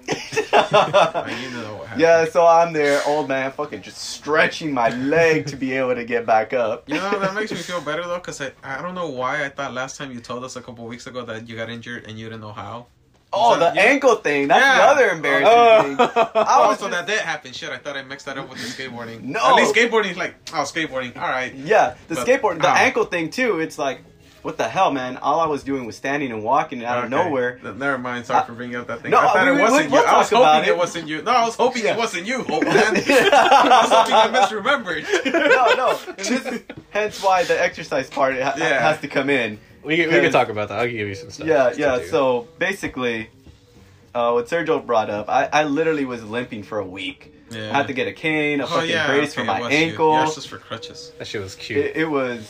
know 0.51 1.77
what 1.77 1.87
happened. 1.87 2.01
yeah, 2.01 2.25
so 2.25 2.45
I'm 2.45 2.73
there, 2.73 3.01
old 3.07 3.29
man, 3.29 3.51
fucking 3.51 3.81
just 3.83 3.97
stretching 3.99 4.73
my 4.73 4.89
leg 4.89 5.45
to 5.47 5.55
be 5.55 5.71
able 5.73 5.95
to 5.95 6.03
get 6.03 6.25
back 6.25 6.51
up. 6.53 6.89
You 6.89 6.95
know 6.95 7.19
that 7.19 7.33
makes 7.33 7.51
me 7.51 7.57
feel 7.57 7.79
better 7.79 8.03
though, 8.03 8.19
cause 8.19 8.41
I 8.41 8.51
I 8.63 8.81
don't 8.81 8.95
know 8.97 9.07
why 9.09 9.45
I 9.45 9.49
thought 9.49 9.73
last 9.73 9.97
time 9.97 10.11
you 10.11 10.19
told 10.19 10.43
us 10.43 10.55
a 10.55 10.61
couple 10.61 10.85
weeks 10.87 11.07
ago 11.07 11.23
that 11.25 11.47
you 11.47 11.55
got 11.55 11.69
injured 11.69 12.05
and 12.07 12.17
you 12.19 12.25
didn't 12.25 12.41
know 12.41 12.51
how. 12.53 12.87
Oh, 13.33 13.59
the 13.59 13.71
Yeah. 13.75 13.81
ankle 13.81 14.15
thing. 14.15 14.47
That's 14.47 14.61
Yeah. 14.61 14.77
the 14.77 14.83
other 14.83 15.09
embarrassing 15.09 15.47
Oh. 15.51 15.81
thing. 15.83 15.97
I 16.35 16.55
Oh, 16.59 16.67
was 16.69 16.79
so 16.79 16.87
just- 16.89 16.97
that 16.97 17.07
did 17.07 17.19
happen. 17.21 17.51
Shit, 17.51 17.69
I 17.69 17.77
thought 17.77 17.97
I 17.97 18.03
mixed 18.03 18.25
that 18.25 18.37
up 18.37 18.49
with 18.49 18.57
the 18.59 18.67
skateboarding. 18.83 19.21
No. 19.23 19.39
At 19.49 19.55
least 19.55 19.75
skateboarding 19.75 20.11
is 20.11 20.17
like, 20.17 20.35
oh, 20.53 20.57
skateboarding. 20.63 21.15
All 21.17 21.27
right. 21.29 21.53
Yeah, 21.53 21.95
the 22.07 22.15
But- 22.15 22.25
skateboard, 22.27 22.61
the 22.61 22.69
Ow. 22.69 22.73
ankle 22.75 23.05
thing 23.05 23.29
too. 23.29 23.59
It's 23.59 23.77
like, 23.77 24.01
what 24.47 24.55
the 24.57 24.69
hell, 24.69 24.91
man? 24.91 25.17
All 25.17 25.41
I 25.41 25.45
was 25.45 25.61
doing 25.61 25.85
was 25.85 25.97
standing 25.97 26.31
and 26.31 26.41
walking 26.41 26.81
out 26.85 26.99
of 26.99 27.11
Okay. 27.11 27.21
nowhere. 27.23 27.59
Th- 27.61 27.75
Never 27.75 27.97
mind. 27.97 28.25
Sorry 28.25 28.39
Uh, 28.39 28.45
for 28.45 28.53
bringing 28.53 28.77
up 28.77 28.87
that 28.87 29.01
thing. 29.01 29.11
no, 29.11 29.17
I 29.19 29.33
thought 29.33 29.45
we- 29.45 29.57
it 29.57 29.61
wasn't 29.61 29.91
we'll 29.91 30.01
you. 30.01 30.07
I 30.07 30.17
was 30.17 30.29
hoping 30.29 30.63
it. 30.63 30.67
it. 30.69 30.77
wasn't 30.77 31.07
you. 31.09 31.21
No, 31.21 31.31
I 31.31 31.43
was 31.45 31.55
hoping 31.55 31.83
Yeah. 31.83 31.91
it 31.93 31.97
wasn't 31.97 32.25
you. 32.25 32.43
Hope, 32.49 32.63
man. 32.63 32.73
I 32.95 33.79
was 33.83 33.91
hoping 33.91 34.13
I 34.13 34.27
misremembered. 34.39 35.33
no, 35.33 35.73
no. 35.75 35.99
And 36.07 36.17
this 36.17 36.45
is 36.45 36.61
hence 36.91 37.21
why 37.21 37.43
the 37.43 37.61
exercise 37.61 38.09
part 38.09 38.35
ha- 38.41 38.55
Yeah. 38.57 38.79
has 38.79 39.01
to 39.01 39.09
come 39.09 39.29
in. 39.29 39.59
We, 39.83 39.97
can- 39.97 40.07
we 40.13 40.19
can 40.21 40.31
talk 40.31 40.47
about 40.47 40.69
that. 40.69 40.79
I'll 40.79 40.85
give 40.87 41.07
you 41.07 41.15
some 41.15 41.29
stuff. 41.29 41.45
Yeah, 41.45 41.73
yeah. 41.75 41.99
do. 41.99 42.07
So 42.07 42.47
basically, 42.57 43.29
uh, 44.15 44.31
what 44.31 44.47
Sergio 44.47 44.85
brought 44.85 45.09
up, 45.09 45.29
I, 45.29 45.49
I 45.51 45.63
literally 45.65 46.05
was 46.05 46.23
limping 46.23 46.63
for 46.63 46.79
a 46.79 46.85
week. 46.85 47.33
Yeah. 47.51 47.69
I 47.71 47.77
had 47.77 47.87
to 47.87 47.93
get 47.93 48.07
a 48.07 48.13
cane, 48.13 48.59
a 48.61 48.63
Oh 48.63 48.67
fucking 48.67 48.89
yeah, 48.89 49.07
brace 49.07 49.31
okay, 49.31 49.41
for 49.41 49.43
my 49.45 49.59
it 49.59 49.63
was 49.63 49.71
you. 49.73 49.77
ankle. 49.77 50.11
Yeah, 50.13 50.23
it's 50.25 50.35
just 50.35 50.47
for 50.49 50.57
crutches. 50.57 51.11
that 51.17 51.27
shit 51.27 51.41
was 51.41 51.55
cute. 51.55 51.79
It, 51.85 51.97
it 51.97 52.05
was 52.09 52.49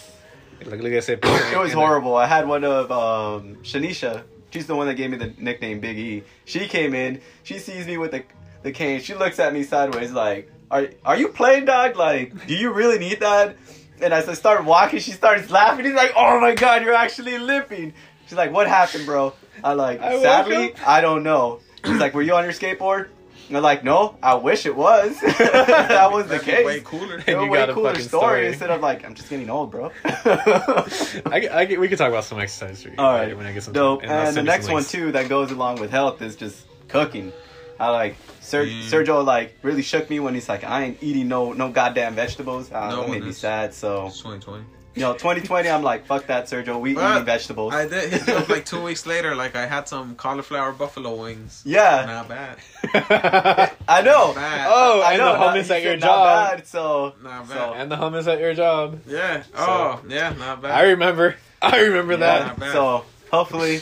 look, 0.66 0.80
look, 0.80 0.94
I 0.94 1.00
said, 1.00 1.20
it 1.24 1.58
was 1.58 1.74
horrible. 1.74 2.16
I 2.16 2.26
had 2.26 2.48
one 2.48 2.64
of 2.64 2.92
um, 2.92 3.56
Shanisha. 3.58 4.24
She's 4.50 4.68
the 4.68 4.76
one 4.76 4.88
that 4.88 4.96
gave 4.96 5.12
me 5.12 5.18
the 5.18 5.34
nickname 5.38 5.80
Big 5.80 5.98
E. 5.98 6.24
She 6.46 6.68
came 6.68 6.94
in. 6.94 7.22
She 7.44 7.60
sees 7.60 7.86
me 7.86 7.98
with 7.98 8.12
the 8.12 8.24
the 8.64 8.72
cane. 8.72 9.02
She 9.02 9.14
looks 9.14 9.40
at 9.40 9.54
me 9.54 9.64
sideways 9.64 10.12
like, 10.12 10.52
"Are 10.72 10.88
are 11.04 11.18
you 11.18 11.30
playing, 11.30 11.66
dog? 11.66 11.96
Like, 11.96 12.48
do 12.48 12.56
you 12.56 12.72
really 12.72 12.98
need 12.98 13.20
that?" 13.20 13.58
And 14.02 14.14
as 14.14 14.30
I 14.30 14.34
start 14.34 14.64
walking, 14.64 15.00
she 15.00 15.12
starts 15.12 15.50
laughing. 15.50 15.86
He's 15.86 15.96
like, 15.96 16.14
"Oh 16.16 16.40
my 16.40 16.56
god, 16.56 16.84
you're 16.84 16.94
actually 16.94 17.38
limping." 17.38 17.94
She's 18.28 18.38
like, 18.38 18.52
"What 18.52 18.68
happened, 18.68 19.06
bro?" 19.06 19.34
I 19.64 19.74
like, 19.74 20.02
I 20.02 20.22
sadly. 20.22 20.74
I 20.86 21.02
don't 21.02 21.24
know. 21.24 21.60
She's 21.86 22.00
like, 22.00 22.14
"Were 22.14 22.22
you 22.22 22.34
on 22.36 22.44
your 22.44 22.54
skateboard?" 22.54 23.10
And 23.48 23.56
I'm 23.56 23.64
like, 23.64 23.84
"No, 23.84 24.18
I 24.22 24.36
wish 24.36 24.66
it 24.66 24.76
was. 24.76 25.20
that 25.22 26.10
was 26.12 26.28
the 26.28 26.40
case." 26.40 26.66
Way 26.66 26.82
cooler. 26.82 27.18
It 27.26 27.28
you 27.30 27.50
way 27.50 27.58
got 27.60 27.70
a 27.70 27.74
cooler 27.74 27.96
story, 27.96 28.08
story. 28.08 28.48
instead 28.48 28.70
of 28.72 28.82
like, 28.82 29.06
I'm 29.06 29.16
just 29.16 29.30
getting 29.30 29.50
old, 29.50 29.72
bro. 29.72 29.92
I, 30.06 31.50
I, 31.52 31.78
we 31.80 31.88
can 31.88 31.98
talk 31.98 32.10
about 32.10 32.24
some 32.26 32.40
exercise 32.40 32.84
for 32.84 32.90
you. 32.90 32.96
All 32.98 33.14
right, 33.14 33.36
when 33.36 33.46
I 33.46 33.54
get 33.54 33.64
some 33.64 33.74
dope. 33.74 34.04
and 34.04 34.12
And 34.12 34.36
the 34.36 34.44
next 34.44 34.70
one 34.70 34.84
too 34.84 35.12
that 35.14 35.30
goes 35.30 35.52
along 35.52 35.80
with 35.80 35.92
health 35.92 36.22
is 36.22 36.36
just 36.36 36.66
cooking. 36.88 37.32
I 37.80 37.90
like 37.90 38.16
Ser- 38.42 38.66
Mm. 38.66 38.82
Sergio 38.90 39.24
like 39.24 39.56
really 39.62 39.84
shook 39.84 40.10
me 40.10 40.20
when 40.20 40.34
he's 40.34 40.50
like, 40.50 40.64
I 40.64 40.84
ain't 40.84 41.04
eating 41.04 41.28
no 41.28 41.54
no 41.54 41.70
goddamn 41.70 42.16
vegetables. 42.16 42.72
Uh, 42.72 42.90
No 42.90 43.02
that 43.02 43.10
made 43.12 43.24
me 43.24 43.32
sad. 43.34 43.74
So 43.74 44.06
2020. 44.08 44.64
You 44.98 45.04
know, 45.04 45.14
2020, 45.14 45.70
I'm 45.70 45.84
like, 45.84 46.08
fuck 46.08 46.26
that, 46.28 46.46
Sergio. 46.46 46.80
We 46.80 46.96
But 46.96 47.12
eating 47.14 47.26
vegetables. 47.26 47.74
I 47.74 47.88
did 47.88 48.12
hit 48.12 48.30
up 48.30 48.50
like 48.50 48.66
two 48.66 48.82
weeks 48.90 49.06
later. 49.06 49.36
Like 49.36 49.56
I 49.56 49.68
had 49.68 49.88
some 49.88 50.16
cauliflower 50.16 50.72
buffalo 50.72 51.14
wings. 51.22 51.62
yeah, 51.66 52.04
Not 52.08 52.28
bad. 52.28 52.58
I 53.88 54.02
know. 54.02 54.34
Bad. 54.34 54.68
Oh, 54.70 55.02
I 55.02 55.12
and 55.14 55.20
know. 55.22 55.34
the 55.34 55.40
hummus 55.40 55.66
he 55.66 55.74
at 55.74 55.84
your 55.84 55.94
said 55.94 56.02
job. 56.02 56.26
Not 56.26 56.58
bad, 56.58 56.68
so 56.68 57.14
Not 57.22 57.48
bad. 57.48 57.56
So- 57.56 57.74
and 57.76 57.92
the 57.92 57.96
hummus 57.96 58.28
at 58.32 58.40
your 58.40 58.54
job. 58.54 59.00
Yeah. 59.08 59.44
Oh, 59.56 60.02
yeah. 60.08 60.34
Not 60.38 60.62
bad. 60.64 60.72
I 60.72 60.84
remember. 60.90 61.36
I 61.62 61.80
remember 61.82 62.14
yeah, 62.14 62.20
that. 62.20 62.48
Not 62.48 62.60
bad. 62.60 62.72
so 62.74 63.06
hopefully 63.32 63.82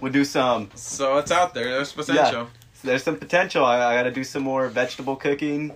we'll 0.00 0.12
do 0.12 0.24
some. 0.24 0.70
so 0.74 1.18
it's 1.18 1.30
out 1.30 1.52
there. 1.54 1.68
There's 1.70 1.92
potential. 1.92 2.42
Yeah. 2.44 2.46
There's 2.82 3.02
some 3.02 3.16
potential. 3.18 3.64
I, 3.64 3.76
I 3.84 3.94
got 3.96 4.04
to 4.04 4.10
do 4.10 4.24
some 4.24 4.42
more 4.42 4.68
vegetable 4.68 5.16
cooking. 5.16 5.72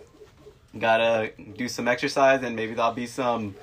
Gotta 0.78 1.32
do 1.56 1.68
some 1.68 1.88
exercise, 1.88 2.42
and 2.44 2.54
maybe 2.54 2.74
there'll 2.74 2.92
be 2.92 3.06
some 3.08 3.56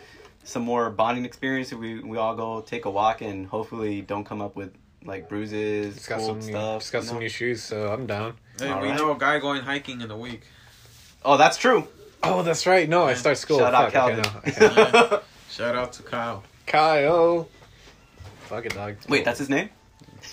some 0.48 0.64
more 0.64 0.90
bonding 0.90 1.26
experience. 1.26 1.72
We 1.74 2.00
we 2.00 2.18
all 2.18 2.36
go 2.36 2.62
take 2.62 2.86
a 2.86 2.90
walk, 2.90 3.22
and 3.22 3.46
hopefully 3.48 4.02
don't 4.02 4.24
come 4.24 4.42
up 4.42 4.56
with 4.56 4.72
like 5.04 5.30
bruises, 5.30 5.96
Just 5.96 6.10
got 6.10 6.20
cold 6.20 6.42
some 6.44 6.52
new, 6.52 6.58
just 6.80 6.92
got 6.92 7.00
you 7.00 7.06
some 7.08 7.16
know? 7.18 7.22
new 7.22 7.30
shoes, 7.30 7.62
so 7.64 7.92
I'm 7.94 8.08
down. 8.08 8.34
Hey, 8.60 8.70
All 8.70 8.82
we 8.82 8.88
right. 8.90 8.98
know 8.98 9.12
a 9.12 9.18
guy 9.18 9.40
going 9.40 9.62
hiking 9.62 10.02
in 10.02 10.10
a 10.12 10.18
week. 10.18 10.42
Oh, 11.24 11.38
that's 11.38 11.58
true. 11.58 11.88
Oh, 12.24 12.42
that's 12.42 12.66
right. 12.66 12.90
No, 12.90 13.04
I 13.06 13.14
start 13.14 13.38
school. 13.38 13.60
Shout 13.60 13.74
out 13.74 13.92
Fuck, 13.92 14.04
okay, 14.14 14.22
Calvin. 14.22 14.34
no, 14.34 14.42
I 14.44 15.08
can't. 15.10 15.24
Shout 15.50 15.76
out 15.76 15.94
to 15.94 16.04
Kyle. 16.04 16.44
Kyle. 16.66 17.48
Fuck 18.48 18.66
it, 18.66 18.74
dog. 18.74 18.96
Wait, 19.08 19.24
that's 19.26 19.40
his 19.40 19.50
name. 19.50 19.70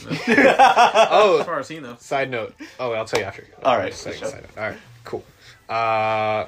oh, 0.09 1.37
As 1.41 1.47
far 1.47 1.61
as 1.61 1.69
he 1.69 1.79
knows. 1.79 2.01
side 2.01 2.31
note. 2.31 2.55
Oh, 2.81 2.93
I'll 2.93 3.05
tell 3.05 3.21
you 3.21 3.27
after. 3.27 3.47
All 3.63 3.77
right, 3.77 3.93
Just 3.93 4.07
a 4.07 4.13
second, 4.13 4.19
sure. 4.21 4.29
side 4.31 4.43
note. 4.43 4.59
All 4.63 4.69
right, 4.71 4.79
cool. 5.05 5.25
Uh, 5.69 6.47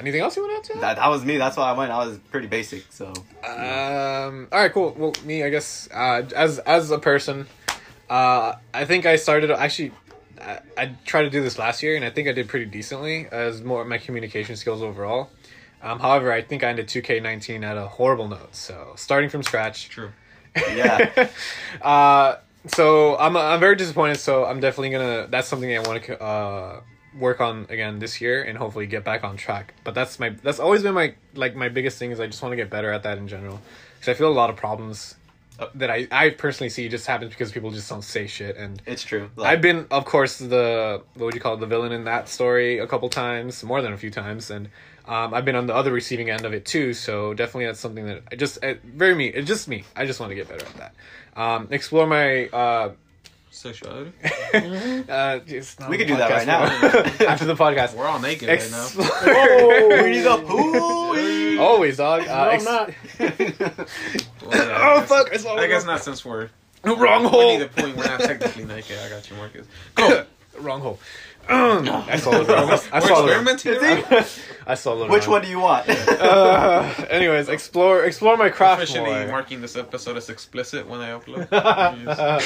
anything 0.00 0.20
else 0.20 0.36
you 0.36 0.42
want 0.42 0.64
to 0.64 0.72
add 0.72 0.74
to 0.74 0.80
that, 0.80 0.96
that 0.96 1.08
was 1.08 1.24
me. 1.24 1.36
That's 1.36 1.56
why 1.56 1.70
I 1.70 1.72
went. 1.76 1.92
I 1.92 2.06
was 2.06 2.18
pretty 2.30 2.46
basic. 2.46 2.84
So 2.90 3.12
that? 3.42 4.26
Um. 4.26 4.48
All 4.52 4.60
right, 4.60 4.72
cool. 4.72 4.94
Well, 4.96 5.12
me, 5.24 5.42
I 5.44 5.50
guess, 5.50 5.88
uh, 5.92 6.22
as 6.34 6.58
as 6.60 6.90
a 6.90 6.98
person, 6.98 7.46
uh, 8.08 8.54
I 8.74 8.84
think 8.84 9.06
I 9.06 9.16
started 9.16 9.50
actually. 9.50 9.92
I, 10.40 10.60
I 10.76 10.86
tried 11.04 11.24
to 11.24 11.30
do 11.30 11.42
this 11.42 11.58
last 11.58 11.82
year, 11.82 11.96
and 11.96 12.04
I 12.04 12.10
think 12.10 12.26
I 12.26 12.32
did 12.32 12.48
pretty 12.48 12.64
decently 12.64 13.28
as 13.30 13.62
more 13.62 13.84
my 13.84 13.98
communication 13.98 14.56
skills 14.56 14.82
overall. 14.82 15.30
Um, 15.82 15.98
however, 15.98 16.32
I 16.32 16.42
think 16.42 16.62
I 16.62 16.68
ended 16.68 16.88
2K19 16.88 17.62
at 17.62 17.76
a 17.76 17.86
horrible 17.86 18.28
note. 18.28 18.54
So 18.54 18.92
starting 18.96 19.30
from 19.30 19.42
scratch, 19.42 19.88
True. 19.88 20.12
yeah, 20.56 21.28
uh, 21.80 22.36
so 22.66 23.16
I'm 23.16 23.36
I'm 23.36 23.60
very 23.60 23.76
disappointed. 23.76 24.18
So 24.18 24.44
I'm 24.44 24.60
definitely 24.60 24.90
gonna. 24.90 25.26
That's 25.28 25.46
something 25.46 25.72
I 25.72 25.80
want 25.80 26.02
to 26.04 26.20
uh, 26.22 26.80
work 27.18 27.40
on 27.40 27.66
again 27.68 27.98
this 27.98 28.20
year 28.20 28.42
and 28.42 28.56
hopefully 28.56 28.86
get 28.86 29.04
back 29.04 29.24
on 29.24 29.36
track. 29.36 29.74
But 29.84 29.94
that's 29.94 30.18
my 30.18 30.30
that's 30.30 30.60
always 30.60 30.82
been 30.82 30.94
my 30.94 31.14
like 31.34 31.54
my 31.56 31.68
biggest 31.68 31.98
thing 31.98 32.10
is 32.10 32.20
I 32.20 32.26
just 32.26 32.42
want 32.42 32.52
to 32.52 32.56
get 32.56 32.70
better 32.70 32.92
at 32.92 33.02
that 33.02 33.18
in 33.18 33.28
general 33.28 33.60
because 33.94 34.14
I 34.14 34.14
feel 34.14 34.28
a 34.28 34.32
lot 34.32 34.50
of 34.50 34.56
problems 34.56 35.16
uh, 35.58 35.66
that 35.74 35.90
I 35.90 36.06
I 36.10 36.30
personally 36.30 36.70
see 36.70 36.88
just 36.88 37.06
happens 37.06 37.30
because 37.30 37.52
people 37.52 37.70
just 37.70 37.88
don't 37.88 38.02
say 38.02 38.26
shit 38.26 38.56
and. 38.56 38.80
it's 38.86 39.02
true. 39.02 39.30
I've 39.38 39.60
been, 39.60 39.86
of 39.90 40.04
course, 40.04 40.38
the 40.38 41.02
what 41.14 41.26
would 41.26 41.34
you 41.34 41.40
call 41.40 41.54
it, 41.54 41.60
the 41.60 41.66
villain 41.66 41.92
in 41.92 42.04
that 42.04 42.28
story 42.28 42.78
a 42.78 42.86
couple 42.86 43.08
times, 43.08 43.62
more 43.62 43.82
than 43.82 43.92
a 43.92 43.98
few 43.98 44.10
times, 44.10 44.50
and 44.50 44.70
um, 45.06 45.34
I've 45.34 45.44
been 45.44 45.56
on 45.56 45.66
the 45.66 45.74
other 45.74 45.92
receiving 45.92 46.30
end 46.30 46.44
of 46.44 46.54
it 46.54 46.64
too. 46.64 46.94
So 46.94 47.34
definitely, 47.34 47.66
that's 47.66 47.80
something 47.80 48.06
that 48.06 48.22
I 48.32 48.36
just 48.36 48.58
very 48.84 49.14
me. 49.14 49.26
It's 49.26 49.48
just 49.48 49.68
me. 49.68 49.84
I 49.94 50.06
just 50.06 50.20
want 50.20 50.30
to 50.30 50.36
get 50.36 50.48
better 50.48 50.64
at 50.64 50.76
that. 50.76 50.94
Um, 51.36 51.68
explore 51.70 52.06
my. 52.06 52.46
Uh, 52.48 52.92
Sexuality. 53.52 54.12
uh, 55.08 55.40
it's 55.46 55.78
not 55.80 55.90
We 55.90 55.98
could 55.98 56.06
do 56.06 56.16
that 56.16 56.30
right 56.30 56.46
now. 56.46 56.62
after 57.28 57.44
the 57.44 57.54
podcast. 57.56 57.94
We're 57.94 58.06
all 58.06 58.20
naked 58.20 58.48
right 58.48 58.54
Explore. 58.58 59.88
Winnie 59.88 60.20
the 60.20 60.36
Pooh. 60.46 61.58
Always, 61.60 61.96
dog. 61.96 62.22
Uh, 62.22 62.24
No, 62.26 62.32
I'm 62.32 62.54
ex- 62.54 62.64
not. 62.64 62.90
Well, 64.46 64.66
yeah, 64.66 64.78
Oh 64.80 65.00
I 65.00 65.02
fuck! 65.06 65.32
I 65.32 65.36
saw 65.36 65.56
I 65.56 65.66
guess 65.66 65.84
not 65.84 66.02
since 66.02 66.24
we're 66.24 66.48
Wrong 66.84 67.24
we 67.24 67.28
hole. 67.28 67.58
need 67.58 67.62
a 67.62 67.68
point. 67.68 67.96
We're 67.96 68.04
not 68.06 68.20
technically 68.20 68.64
naked. 68.64 68.98
I 68.98 69.08
got 69.10 69.28
you, 69.30 69.36
Marcus. 69.36 69.66
Go. 69.96 70.24
Wrong 70.58 70.80
hole. 70.80 70.98
I 71.50 72.16
saw 72.16 72.40
it 72.40 72.48
wrong. 72.48 72.70
I 72.70 73.00
We're 73.00 73.00
saw 73.00 73.26
it 73.26 74.10
wrong. 74.10 74.24
I 74.66 74.74
saw 74.74 75.04
it 75.04 75.10
Which 75.10 75.22
wrong. 75.24 75.32
one 75.32 75.42
do 75.42 75.48
you 75.48 75.60
want? 75.60 75.88
Uh, 76.20 76.92
anyways, 77.08 77.48
explore 77.48 78.04
explore 78.04 78.36
my 78.36 78.50
craft 78.50 78.82
Officially 78.82 79.10
more. 79.10 79.26
marking 79.28 79.60
this 79.60 79.74
episode 79.74 80.16
as 80.16 80.28
explicit 80.28 80.86
when 80.86 81.00
I 81.00 81.10
upload. 81.10 81.48
I 81.52 82.38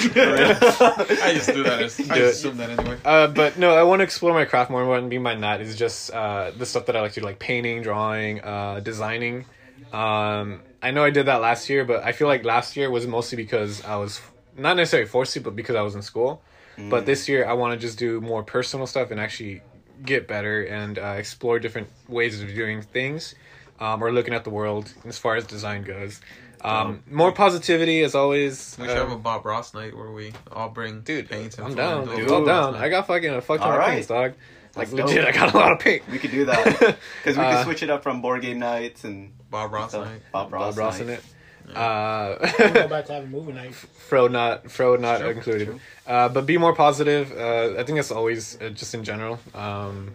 just 1.34 1.52
do 1.52 1.62
that. 1.64 1.82
As, 1.82 2.00
I 2.00 2.02
Do 2.02 2.08
just 2.08 2.18
it. 2.18 2.24
assume 2.48 2.56
that 2.58 2.70
anyway. 2.70 2.98
Uh, 3.04 3.26
but 3.28 3.58
no, 3.58 3.74
I 3.74 3.82
want 3.82 4.00
to 4.00 4.04
explore 4.04 4.32
my 4.32 4.44
craft 4.44 4.70
more. 4.70 4.86
What 4.86 4.98
I 4.98 5.00
mean 5.02 5.22
by 5.22 5.34
that 5.34 5.60
is 5.60 5.76
just 5.76 6.12
uh, 6.12 6.52
the 6.56 6.66
stuff 6.66 6.86
that 6.86 6.96
I 6.96 7.00
like 7.00 7.12
to 7.14 7.20
do, 7.20 7.26
like 7.26 7.38
painting, 7.38 7.82
drawing, 7.82 8.40
uh, 8.42 8.80
designing. 8.80 9.46
Um, 9.92 10.62
I 10.82 10.90
know 10.92 11.04
I 11.04 11.10
did 11.10 11.26
that 11.26 11.40
last 11.40 11.68
year, 11.68 11.84
but 11.84 12.02
I 12.04 12.12
feel 12.12 12.28
like 12.28 12.44
last 12.44 12.76
year 12.76 12.90
was 12.90 13.06
mostly 13.06 13.36
because 13.36 13.84
I 13.84 13.96
was 13.96 14.20
not 14.56 14.76
necessarily 14.76 15.08
forced 15.08 15.34
to, 15.34 15.40
but 15.40 15.56
because 15.56 15.76
I 15.76 15.82
was 15.82 15.94
in 15.94 16.02
school. 16.02 16.42
But 16.78 17.06
this 17.06 17.28
year, 17.28 17.46
I 17.46 17.52
want 17.54 17.72
to 17.72 17.86
just 17.86 17.98
do 17.98 18.20
more 18.20 18.42
personal 18.42 18.86
stuff 18.86 19.10
and 19.10 19.20
actually 19.20 19.62
get 20.04 20.26
better 20.26 20.62
and 20.64 20.98
uh, 20.98 21.14
explore 21.18 21.58
different 21.58 21.88
ways 22.08 22.42
of 22.42 22.48
doing 22.48 22.82
things 22.82 23.34
um, 23.80 24.02
or 24.02 24.12
looking 24.12 24.34
at 24.34 24.44
the 24.44 24.50
world 24.50 24.92
as 25.06 25.16
far 25.18 25.36
as 25.36 25.46
design 25.46 25.82
goes. 25.82 26.20
Um, 26.62 27.02
more 27.10 27.30
positivity, 27.30 28.02
as 28.02 28.14
always. 28.14 28.76
We 28.80 28.86
should 28.88 28.96
Uh, 28.96 29.00
have 29.04 29.12
a 29.12 29.18
Bob 29.18 29.44
Ross 29.44 29.74
night 29.74 29.94
where 29.96 30.10
we 30.10 30.32
all 30.50 30.70
bring 30.70 31.02
Dude, 31.02 31.28
paints. 31.28 31.58
I'm 31.58 31.68
food 31.68 31.76
down. 31.76 32.02
and 32.08 32.12
a 32.12 32.16
Dude, 32.16 32.32
I'm 32.32 32.44
down. 32.46 32.74
I 32.74 32.88
got 32.88 33.06
fucking 33.06 33.30
a 33.34 33.40
fuck 33.42 33.58
ton 33.60 33.68
All 33.68 33.74
of 33.74 33.78
right. 33.80 33.90
paints, 33.94 34.08
dog. 34.08 34.32
Like 34.74 34.88
That's 34.88 34.92
legit, 34.92 35.24
dope. 35.24 35.28
I 35.28 35.32
got 35.38 35.54
a 35.54 35.56
lot 35.58 35.72
of 35.72 35.78
paint. 35.78 36.02
we 36.10 36.18
could 36.18 36.30
do 36.32 36.46
that 36.46 36.64
because 36.78 36.96
we 37.26 37.34
could 37.34 37.38
Uh, 37.38 37.64
switch 37.64 37.82
it 37.82 37.90
up 37.90 38.02
from 38.02 38.20
board 38.22 38.40
game 38.42 38.58
nights 38.58 39.04
and 39.04 39.32
Bob 39.50 39.72
Ross 39.72 39.90
stuff. 39.90 40.06
night. 40.06 40.20
Bob 40.32 40.52
Ross, 40.52 40.74
Bob 40.74 40.78
Ross 40.78 41.00
in 41.00 41.06
night. 41.08 41.20
It. 41.68 41.76
Uh, 41.76 42.36
I'm 42.58 42.72
go 42.74 42.88
back 42.88 43.06
to 43.06 43.12
have 43.14 43.24
a 43.24 43.26
movie 43.26 43.52
night. 43.52 43.74
Fro 43.74 44.28
not 44.28 44.70
Fro 44.70 44.96
not 44.96 45.20
True, 45.20 45.28
included. 45.30 45.80
Uh, 46.06 46.28
but 46.28 46.46
be 46.46 46.58
more 46.58 46.74
positive. 46.74 47.32
Uh, 47.32 47.80
I 47.80 47.84
think 47.84 47.96
that's 47.96 48.10
always 48.10 48.60
uh, 48.60 48.68
just 48.70 48.94
in 48.94 49.04
general. 49.04 49.38
Um, 49.54 50.12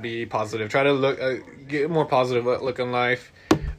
be 0.00 0.26
positive. 0.26 0.68
Try 0.70 0.82
to 0.84 0.92
look 0.92 1.20
uh, 1.20 1.34
get 1.68 1.90
more 1.90 2.04
positive 2.04 2.44
look 2.46 2.78
in 2.78 2.92
life. 2.92 3.32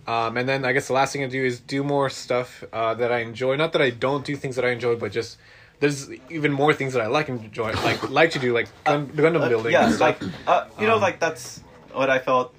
Um, 0.06 0.36
and 0.38 0.48
then 0.50 0.66
I 0.66 0.74
guess 0.74 0.88
the 0.88 0.94
last 0.94 1.14
thing 1.14 1.24
I 1.24 1.28
do 1.28 1.44
is 1.46 1.60
do 1.62 1.82
more 1.84 2.10
stuff 2.10 2.64
uh, 2.74 2.94
that 2.96 3.12
I 3.12 3.20
enjoy. 3.20 3.56
Not 3.56 3.72
that 3.74 3.82
I 3.82 3.90
don't 3.90 4.26
do 4.26 4.36
things 4.36 4.56
that 4.58 4.66
I 4.66 4.72
enjoy, 4.72 4.96
but 4.98 5.12
just 5.14 5.38
there's 5.80 6.10
even 6.30 6.52
more 6.52 6.74
things 6.74 6.94
that 6.94 7.02
I 7.02 7.08
like 7.08 7.30
and 7.30 7.44
enjoy 7.44 7.72
like 7.72 8.10
like 8.20 8.32
to 8.32 8.40
do 8.40 8.54
like 8.54 8.68
gun, 8.84 9.08
Gundam 9.08 9.42
Uh, 9.44 9.50
building. 9.50 9.72
yeah, 9.72 9.86
and 9.86 9.96
stuff. 9.96 10.22
like 10.22 10.32
uh, 10.48 10.66
you 10.80 10.88
know, 10.88 10.96
Um, 10.96 11.02
like 11.02 11.20
that's 11.20 11.62
what 11.94 12.10
I 12.10 12.20
felt. 12.20 12.54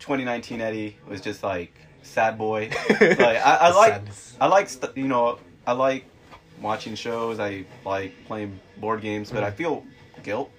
2019 0.00 0.62
Eddie 0.62 0.96
was 1.06 1.20
just 1.20 1.42
like 1.42 1.72
sad 2.10 2.36
boy. 2.38 2.70
like 2.90 3.20
I, 3.20 3.56
I 3.60 3.70
like, 3.72 3.92
Sadness. 3.94 4.36
I 4.40 4.46
like, 4.46 4.68
st- 4.68 4.96
you 4.96 5.08
know, 5.08 5.38
I 5.66 5.72
like 5.72 6.04
watching 6.60 6.94
shows. 6.94 7.38
I 7.40 7.64
like 7.84 8.12
playing 8.26 8.58
board 8.76 9.00
games, 9.02 9.30
but 9.30 9.42
I 9.44 9.50
feel 9.50 9.84
guilt 10.22 10.50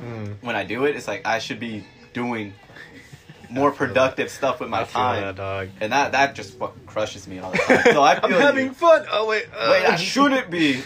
Mm. 0.00 0.36
when 0.40 0.56
I 0.56 0.64
do 0.64 0.86
it. 0.86 0.96
It's 0.96 1.06
like 1.06 1.26
I 1.26 1.40
should 1.40 1.60
be 1.60 1.84
doing 2.14 2.54
more 3.50 3.70
productive 3.70 4.30
stuff 4.30 4.58
with 4.60 4.70
my 4.70 4.84
time, 4.84 5.36
that, 5.36 5.68
and 5.78 5.92
that 5.92 6.12
that 6.12 6.34
just 6.34 6.56
crushes 6.86 7.28
me 7.28 7.38
all 7.38 7.50
the 7.50 7.58
time. 7.58 7.82
So 7.92 8.00
I 8.02 8.14
I'm 8.22 8.30
feel 8.30 8.40
having 8.40 8.66
you. 8.68 8.72
fun. 8.72 9.04
Oh 9.12 9.26
wait, 9.28 9.44
uh, 9.54 9.68
Wait, 9.72 9.84
I 9.84 9.96
shouldn't 9.96 10.50
be. 10.50 10.80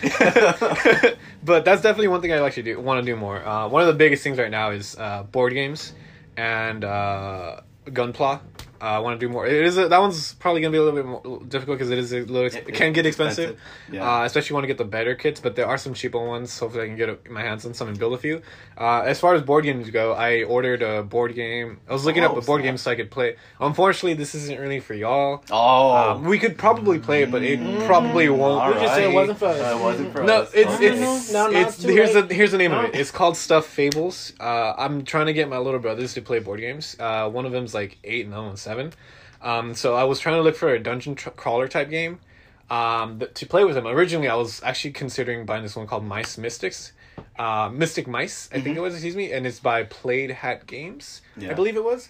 but 1.44 1.64
that's 1.64 1.82
definitely 1.82 2.08
one 2.08 2.20
thing 2.22 2.32
I 2.32 2.40
like 2.40 2.54
to 2.54 2.62
do. 2.64 2.80
Want 2.80 3.04
to 3.04 3.06
do 3.12 3.16
more. 3.16 3.44
Uh, 3.46 3.68
one 3.68 3.82
of 3.82 3.86
the 3.88 3.94
biggest 3.94 4.24
things 4.24 4.36
right 4.38 4.50
now 4.50 4.70
is 4.70 4.96
uh, 4.98 5.22
board 5.24 5.52
games 5.52 5.92
and 6.36 6.82
uh, 6.84 7.60
Gunpla. 7.86 8.40
Uh, 8.80 8.84
I 8.84 8.98
want 8.98 9.18
to 9.18 9.26
do 9.26 9.32
more. 9.32 9.46
It 9.46 9.64
is 9.64 9.78
a, 9.78 9.88
that 9.88 9.98
one's 10.00 10.34
probably 10.34 10.60
gonna 10.60 10.72
be 10.72 10.78
a 10.78 10.82
little 10.82 10.98
bit 11.02 11.06
more 11.06 11.40
difficult 11.46 11.78
because 11.78 11.90
it 11.90 11.98
is 11.98 12.12
a 12.12 12.20
little. 12.20 12.44
Ex- 12.46 12.56
It- 12.56 12.68
it, 12.68 12.74
can 12.74 12.92
get 12.92 13.06
expensive. 13.06 13.50
expensive, 13.50 13.94
yeah. 13.94 14.20
Uh, 14.20 14.24
especially 14.24 14.54
want 14.54 14.64
to 14.64 14.68
get 14.68 14.78
the 14.78 14.84
better 14.84 15.14
kits, 15.14 15.40
but 15.40 15.56
there 15.56 15.66
are 15.66 15.78
some 15.78 15.94
cheaper 15.94 16.18
ones. 16.18 16.58
Hopefully, 16.58 16.84
I 16.84 16.86
can 16.88 16.96
get 16.96 17.08
a, 17.08 17.18
my 17.30 17.40
hands 17.42 17.64
on 17.66 17.72
some 17.74 17.88
and 17.88 17.98
build 17.98 18.12
a 18.14 18.18
few. 18.18 18.42
Uh, 18.76 19.00
as 19.02 19.20
far 19.20 19.34
as 19.34 19.42
board 19.42 19.64
games 19.64 19.88
go, 19.90 20.12
I 20.12 20.42
ordered 20.42 20.82
a 20.82 21.02
board 21.02 21.34
game. 21.34 21.78
I 21.88 21.92
was 21.92 22.04
looking 22.04 22.22
Oh, 22.24 22.26
up 22.26 22.32
a 22.36 22.40
board 22.42 22.60
snap. 22.60 22.72
game 22.72 22.76
so 22.78 22.90
I 22.90 22.94
could 22.96 23.10
play. 23.10 23.36
Unfortunately, 23.60 24.14
this 24.14 24.34
isn't 24.34 24.58
really 24.60 24.80
for 24.80 24.94
y'all. 24.94 25.42
oh, 25.50 25.96
Um, 26.12 26.24
we 26.24 26.38
could 26.38 26.58
probably 26.58 26.98
play 26.98 27.22
it, 27.22 27.30
but 27.30 27.42
it 27.42 27.60
probably 27.86 28.28
won't. 28.28 28.60
all 28.62 28.68
We 28.74 28.80
just 28.80 28.94
said 28.94 29.04
it 29.04 29.14
wasn't 29.14 29.38
for 29.38 29.46
us. 29.46 29.60
Uh, 29.60 29.76
it 29.78 29.82
wasn't 29.82 30.12
for 30.12 30.22
No, 30.24 30.42
us. 30.42 30.50
it's 30.54 30.74
Okay. 30.74 30.86
it's 30.88 31.32
No, 31.32 31.48
no, 31.50 31.58
it's 31.60 31.74
it's 31.76 31.84
here's 31.84 32.14
late. 32.14 32.28
the 32.28 32.34
here's 32.34 32.50
the 32.52 32.58
name 32.58 32.72
of 32.72 32.84
it. 32.86 32.94
It's 32.96 33.10
called 33.10 33.36
Stuffed 33.36 33.68
Fables. 33.68 34.32
Uh, 34.40 34.74
I'm 34.76 35.04
trying 35.04 35.26
to 35.26 35.32
get 35.32 35.48
my 35.48 35.58
little 35.58 35.80
brothers 35.80 36.14
to 36.14 36.22
play 36.22 36.40
board 36.40 36.60
games. 36.60 36.96
Uh, 36.98 37.28
one 37.30 37.46
of 37.46 37.52
them's 37.52 37.74
like 37.74 37.98
eight 38.04 38.24
and 38.24 38.34
the 38.34 38.42
one's 38.42 38.63
seven. 38.64 38.92
Um, 39.40 39.74
so 39.74 39.94
I 39.94 40.04
was 40.04 40.18
trying 40.18 40.36
to 40.36 40.42
look 40.42 40.56
for 40.56 40.70
a 40.70 40.78
dungeon 40.82 41.14
tr- 41.14 41.30
crawler 41.30 41.68
type 41.68 41.90
game 41.90 42.18
um, 42.70 43.18
th- 43.18 43.34
to 43.34 43.46
play 43.46 43.64
with 43.64 43.74
them. 43.74 43.86
Originally, 43.86 44.28
I 44.28 44.34
was 44.34 44.62
actually 44.62 44.92
considering 44.92 45.44
buying 45.44 45.62
this 45.62 45.76
one 45.76 45.86
called 45.86 46.04
Mice 46.04 46.38
Mystics. 46.38 46.92
Uh, 47.38 47.70
Mystic 47.72 48.08
Mice, 48.08 48.48
I 48.52 48.60
think 48.60 48.76
it 48.76 48.80
was, 48.80 48.94
excuse 48.94 49.14
me, 49.14 49.32
and 49.32 49.46
it's 49.46 49.60
by 49.60 49.84
Plaid 49.84 50.30
Hat 50.30 50.66
Games, 50.66 51.20
I 51.50 51.54
believe 51.54 51.76
it 51.76 51.84
was. 51.84 52.08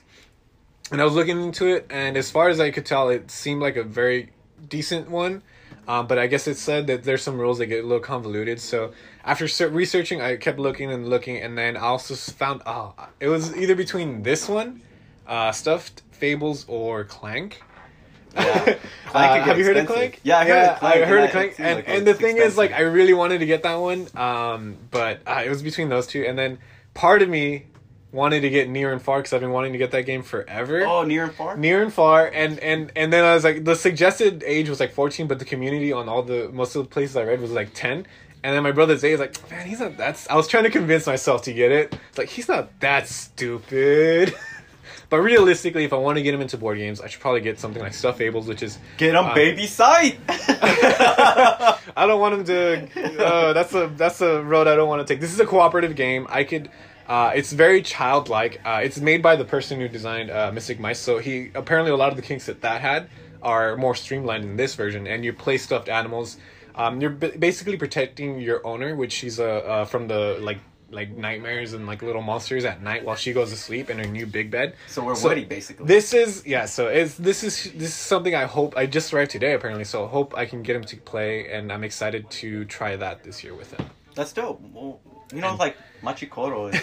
And 0.91 1.01
I 1.01 1.05
was 1.05 1.15
looking 1.15 1.41
into 1.43 1.67
it, 1.67 1.87
and 1.91 2.17
as 2.17 2.31
far 2.31 2.49
as 2.49 2.61
I 2.61 2.71
could 2.71 2.87
tell, 2.87 3.09
it 3.09 3.31
seemed 3.31 3.61
like 3.61 3.77
a 3.77 3.83
very 3.83 4.31
decent 4.69 5.11
one. 5.11 5.43
Um, 5.87 6.07
but 6.07 6.19
I 6.19 6.27
guess 6.27 6.47
it 6.47 6.57
said 6.57 6.87
that 6.87 7.05
there's 7.05 7.23
some 7.23 7.39
rules 7.39 7.59
that 7.59 7.67
get 7.67 7.85
a 7.85 7.87
little 7.87 8.01
convoluted. 8.03 8.61
So 8.61 8.93
after 9.25 9.47
researching, 9.69 10.23
I 10.23 10.37
kept 10.37 10.59
looking 10.59 10.91
and 10.91 11.09
looking, 11.09 11.37
and 11.37 11.59
then 11.59 11.77
I 11.77 11.81
also 11.81 12.15
found 12.15 12.63
oh, 12.65 12.95
it 13.21 13.29
was 13.29 13.55
either 13.57 13.75
between 13.75 14.23
this 14.23 14.49
one, 14.49 14.81
uh, 15.27 15.53
Stuffed 15.53 16.03
Fables, 16.15 16.65
or 16.69 17.05
Clank. 17.05 17.63
Yeah. 18.35 18.79
Uh, 19.15 19.45
have 19.45 19.57
you 19.57 19.65
heard 19.65 19.77
of. 19.77 19.87
Clank? 19.87 20.19
Yeah, 20.25 20.39
I 20.39 20.45
heard 20.45 20.71
of 20.71 20.79
Clank, 20.81 20.97
I 20.97 21.05
heard 21.05 21.17
and 21.19 21.25
of 21.27 21.31
Clank, 21.31 21.55
and 21.61 21.77
like 21.77 21.89
and 21.89 22.05
the 22.05 22.15
thing 22.15 22.37
is, 22.39 22.57
like, 22.57 22.73
I 22.73 22.81
really 22.81 23.15
wanted 23.15 23.39
to 23.39 23.47
get 23.47 23.63
that 23.63 23.77
one, 23.77 24.09
um, 24.17 24.77
but 24.91 25.21
uh, 25.25 25.43
it 25.47 25.49
was 25.49 25.63
between 25.63 25.89
those 25.89 26.09
two, 26.09 26.25
and 26.25 26.37
then 26.37 26.59
part 26.95 27.23
of 27.23 27.29
me 27.29 27.67
wanted 28.11 28.41
to 28.41 28.51
get 28.51 28.69
Near 28.69 28.93
and 28.93 29.01
Far 29.01 29.19
because 29.19 29.33
I've 29.33 29.41
been 29.41 29.53
wanting 29.53 29.73
to 29.73 29.79
get 29.79 29.93
that 29.93 30.03
game 30.03 30.23
forever. 30.23 30.85
Oh, 30.85 31.05
near 31.05 31.25
and 31.25 31.33
far. 31.33 31.57
Near 31.57 31.83
and 31.83 31.93
far, 31.93 32.27
and 32.27 32.59
and 32.59 32.91
and 32.97 33.13
then 33.13 33.25
I 33.25 33.35
was 33.35 33.45
like, 33.45 33.65
the 33.65 33.77
suggested 33.77 34.43
age 34.45 34.69
was 34.69 34.81
like 34.81 34.93
fourteen, 34.93 35.29
but 35.29 35.39
the 35.39 35.45
community 35.45 35.93
on 35.93 36.09
all 36.09 36.23
the 36.23 36.49
most 36.49 36.75
of 36.75 36.85
the 36.85 36.89
places 36.89 37.17
I 37.17 37.23
read 37.25 37.41
was 37.41 37.53
like 37.53 37.73
ten. 37.73 38.07
And 38.43 38.55
then 38.55 38.63
my 38.63 38.73
brother 38.73 38.97
Zay 38.97 39.13
is 39.13 39.21
like, 39.21 39.51
man, 39.51 39.67
he's 39.67 39.81
not 39.81 39.97
that. 39.97 40.27
I 40.29 40.37
was 40.37 40.49
trying 40.49 40.65
to 40.65 40.71
convince 40.71 41.07
myself 41.07 41.43
to 41.43 41.53
get 41.53 41.73
it. 41.73 41.99
It's 42.11 42.19
like 42.19 42.29
he's 42.29 42.49
not 42.49 42.79
that 42.81 43.09
stupid. 43.09 44.35
but 45.15 45.21
realistically, 45.21 45.85
if 45.85 45.93
I 45.93 45.97
want 45.97 46.17
to 46.19 46.23
get 46.25 46.35
him 46.35 46.41
into 46.41 46.59
board 46.59 46.77
games, 46.77 47.01
I 47.01 47.07
should 47.07 47.21
probably 47.21 47.41
get 47.41 47.61
something 47.61 47.81
like 47.81 47.95
Stuffed 47.95 48.19
Fables, 48.19 48.49
which 48.49 48.65
is 48.65 48.81
Get 48.97 49.15
him, 49.15 49.27
Uh, 49.27 49.33
baby 49.33 49.69
sight. 49.69 50.19
I 50.29 52.05
don't 52.05 52.19
want 52.19 52.35
him 52.35 52.45
to. 52.47 53.25
Uh, 53.25 53.53
that's 53.53 53.73
a 53.75 53.93
that's 53.97 54.21
a 54.23 54.43
road 54.43 54.67
I 54.67 54.75
don't 54.75 54.89
want 54.89 55.07
to 55.07 55.15
take. 55.15 55.21
This 55.21 55.33
is 55.33 55.39
a 55.39 55.47
cooperative 55.47 55.95
game. 55.95 56.27
I 56.29 56.43
could. 56.43 56.69
Uh, 57.07 57.31
it's 57.33 57.53
very 57.53 57.81
childlike. 57.81 58.61
Uh, 58.65 58.81
it's 58.83 58.99
made 58.99 59.23
by 59.23 59.37
the 59.37 59.45
person 59.45 59.79
who 59.79 59.87
designed 59.87 60.33
uh, 60.33 60.51
Mystic 60.53 60.81
Mice. 60.81 60.99
So 60.99 61.19
he 61.19 61.53
apparently 61.55 61.93
a 61.93 61.97
lot 61.97 62.09
of 62.11 62.17
the 62.17 62.23
kinks 62.23 62.47
that 62.47 62.63
that 62.63 62.81
had 62.81 63.09
are 63.41 63.77
more 63.77 63.95
streamlined 63.95 64.43
in 64.43 64.57
this 64.57 64.75
version. 64.75 65.07
And 65.07 65.25
you 65.25 65.33
play 65.33 65.59
stuffed 65.59 65.89
animals. 65.89 66.39
Um, 66.75 67.01
you're 67.01 67.11
b- 67.11 67.37
basically 67.39 67.77
protecting 67.77 68.41
your 68.41 68.67
owner, 68.67 68.97
which 68.97 69.13
she's 69.13 69.39
uh, 69.39 69.45
uh, 69.45 69.85
from 69.85 70.09
the 70.09 70.39
like 70.41 70.59
like 70.95 71.11
nightmares 71.17 71.73
and 71.75 71.87
like 71.87 72.01
little 72.03 72.23
monsters 72.23 72.65
at 72.65 72.81
night 72.83 73.05
while 73.05 73.17
she 73.17 73.33
goes 73.33 73.51
to 73.51 73.57
sleep 73.57 73.91
in 73.91 73.99
her 73.99 74.07
new 74.07 74.27
big 74.27 74.51
bed. 74.51 74.75
so 74.89 75.05
we're 75.05 75.15
So- 75.15 75.29
Woody, 75.29 75.45
basically. 75.45 75.87
This 75.87 76.15
is 76.15 76.47
yeah. 76.47 76.67
So 76.67 76.87
it's 76.89 77.15
this 77.17 77.43
is 77.43 77.65
this 77.73 77.89
is 77.91 77.95
something 77.95 78.35
I 78.35 78.45
hope 78.45 78.77
I 78.77 78.87
just 78.87 79.13
arrived 79.13 79.33
today 79.33 79.53
apparently. 79.55 79.85
So 79.85 80.05
I 80.05 80.09
hope 80.09 80.35
I 80.37 80.47
can 80.47 80.63
get 80.63 80.77
him 80.77 80.85
to 80.85 80.97
play, 80.97 81.51
and 81.51 81.73
I'm 81.73 81.85
excited 81.85 82.31
to 82.41 82.65
try 82.67 82.97
that 82.97 83.25
this 83.25 83.43
year 83.45 83.55
with 83.55 83.71
him. 83.75 83.85
That's 84.15 84.33
dope. 84.33 84.61
Well, 84.73 85.01
you 85.35 85.41
know, 85.41 85.51
And- 85.51 85.59
like 85.59 85.77
Machi 86.03 86.27
Koro 86.27 86.67
is 86.69 86.81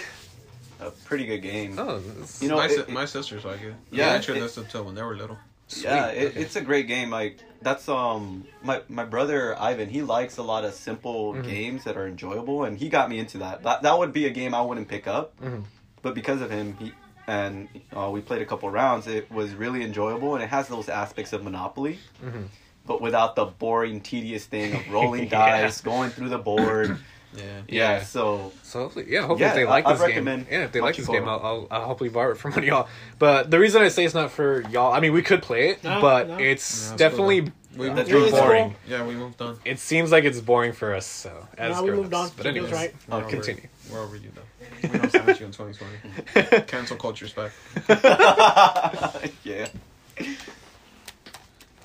a 0.81 0.91
pretty 1.07 1.25
good 1.25 1.41
game. 1.41 1.79
Oh, 1.79 2.01
You 2.41 2.49
know, 2.49 2.57
my, 2.57 2.65
it- 2.65 2.71
si- 2.71 2.79
it- 2.81 2.89
my 2.89 3.05
sisters 3.05 3.45
like 3.45 3.61
it. 3.61 3.73
Yeah, 3.91 4.05
Yeah, 4.07 4.07
I 4.11 4.13
it- 4.13 4.15
introduced 4.17 4.55
them 4.55 4.65
to 4.67 4.83
when 4.83 4.95
they 4.95 5.03
were 5.03 5.15
little. 5.15 5.37
yeah, 5.77 6.07
it, 6.07 6.27
Okay. 6.31 6.41
it's 6.41 6.55
a 6.57 6.61
great 6.61 6.87
game. 6.87 7.09
Like 7.11 7.37
that's 7.61 7.87
um 7.89 8.45
my 8.63 8.81
my 8.89 9.05
brother 9.05 9.57
Ivan. 9.59 9.89
He 9.89 10.01
likes 10.01 10.37
a 10.37 10.43
lot 10.43 10.65
of 10.65 10.73
simple 10.73 11.33
Mhm. 11.33 11.43
games 11.45 11.83
that 11.83 11.97
are 11.97 12.07
enjoyable, 12.07 12.63
and 12.63 12.77
he 12.77 12.89
got 12.89 13.09
me 13.09 13.19
into 13.19 13.37
that. 13.39 13.63
That 13.63 13.81
that 13.83 13.97
would 13.97 14.13
be 14.13 14.25
a 14.25 14.29
game 14.31 14.53
I 14.55 14.61
wouldn't 14.61 14.87
pick 14.87 15.07
up, 15.07 15.39
Mhm. 15.41 15.63
but 16.01 16.13
because 16.15 16.41
of 16.41 16.49
him, 16.51 16.75
he 16.79 16.91
and 17.27 17.67
uh, 17.95 18.09
we 18.11 18.19
played 18.19 18.41
a 18.41 18.45
couple 18.45 18.69
rounds. 18.69 19.07
It 19.07 19.31
was 19.31 19.53
really 19.53 19.83
enjoyable, 19.83 20.33
and 20.35 20.43
it 20.43 20.49
has 20.49 20.67
those 20.67 20.89
aspects 20.89 21.33
of 21.33 21.43
Monopoly. 21.43 21.99
Mhm. 22.23 22.47
But 22.85 22.99
without 22.99 23.35
the 23.35 23.45
boring, 23.45 24.01
tedious 24.01 24.45
thing 24.45 24.73
of 24.73 24.81
rolling 24.91 25.23
Yeah. 25.29 25.61
dice, 25.61 25.81
going 25.81 26.09
through 26.09 26.29
the 26.29 26.39
board. 26.39 26.97
Yeah. 27.33 27.43
Yeah, 27.43 27.61
Yeah. 27.67 28.03
so 28.03 28.51
So 28.63 28.79
hopefully, 28.79 29.05
yeah, 29.09 29.19
hopefully 29.21 29.41
Yeah, 29.41 29.49
if 29.49 29.55
they 29.55 29.63
I- 29.63 29.69
like 29.69 29.85
I'd 29.85 29.93
this 29.93 30.01
recommend 30.01 30.45
game, 30.49 30.53
yeah, 30.59 30.65
if 30.65 30.71
they 30.73 30.81
like 30.81 30.95
this 30.97 31.07
game, 31.07 31.27
I'll, 31.27 31.39
I'll, 31.39 31.67
I'll 31.71 31.85
hopefully 31.85 32.09
borrow 32.09 32.31
it 32.31 32.37
from 32.39 32.51
one 32.51 32.59
of 32.59 32.65
y'all. 32.65 32.87
But 33.19 33.49
the 33.51 33.59
reason 33.59 33.81
I 33.81 33.87
say 33.87 34.03
it's 34.05 34.13
not 34.13 34.31
for 34.31 34.61
y'all, 34.69 34.91
I 34.93 34.99
mean, 34.99 35.13
we 35.13 35.21
could 35.21 35.41
play 35.41 35.69
it, 35.69 35.83
No, 35.83 36.01
but 36.01 36.27
no. 36.27 36.37
it's 36.39 36.89
Yeah, 36.91 36.97
definitely 36.97 37.41
cool, 37.41 37.51
We 37.77 37.87
Yeah, 37.87 37.93
moved 37.93 37.97
that's 37.97 38.09
on. 38.09 38.15
really 38.15 38.31
boring. 38.31 38.75
Yeah, 38.87 39.05
we 39.05 39.15
moved 39.15 39.41
on. 39.41 39.59
It 39.63 39.79
seems 39.79 40.11
like 40.11 40.25
it's 40.25 40.41
boring 40.41 40.73
for 40.73 40.93
us. 40.93 41.05
So 41.05 41.47
as 41.57 41.75
No, 41.75 41.83
we 41.83 41.89
grown-ups. 41.91 42.03
moved 42.03 42.13
on. 42.13 42.29
But 42.35 42.45
He 42.45 42.49
anyways, 42.51 42.71
right. 42.73 42.95
Oh, 43.09 43.19
We're 43.19 43.25
continue. 43.29 43.61
Over, 43.89 43.93
we're 43.95 44.03
over 44.03 44.15
you 44.17 44.31
though. 44.35 44.89
We 44.91 44.97
don't 44.97 45.11
sandwich 45.11 45.39
you 45.39 45.45
in 45.45 45.51
2020. 45.53 46.61
Cancel 46.67 46.97
culture's 46.97 47.31
back. 47.33 47.51
yeah. 49.43 49.67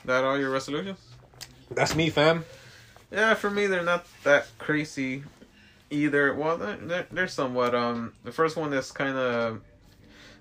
That 0.04 0.24
all 0.24 0.38
your 0.38 0.50
resolutions? 0.50 0.98
That's 1.70 1.94
me, 1.94 2.10
fam. 2.10 2.44
Yeah, 3.10 3.34
for 3.34 3.50
me 3.50 3.66
they're 3.66 3.82
not 3.84 4.06
that 4.24 4.46
crazy 4.58 5.22
either. 5.90 6.34
Well, 6.34 6.56
they're, 6.58 6.76
they're, 6.76 7.06
they're 7.10 7.28
somewhat. 7.28 7.74
Um, 7.74 8.12
the 8.24 8.32
first 8.32 8.56
one 8.56 8.72
is 8.72 8.90
kind 8.92 9.16
of 9.16 9.60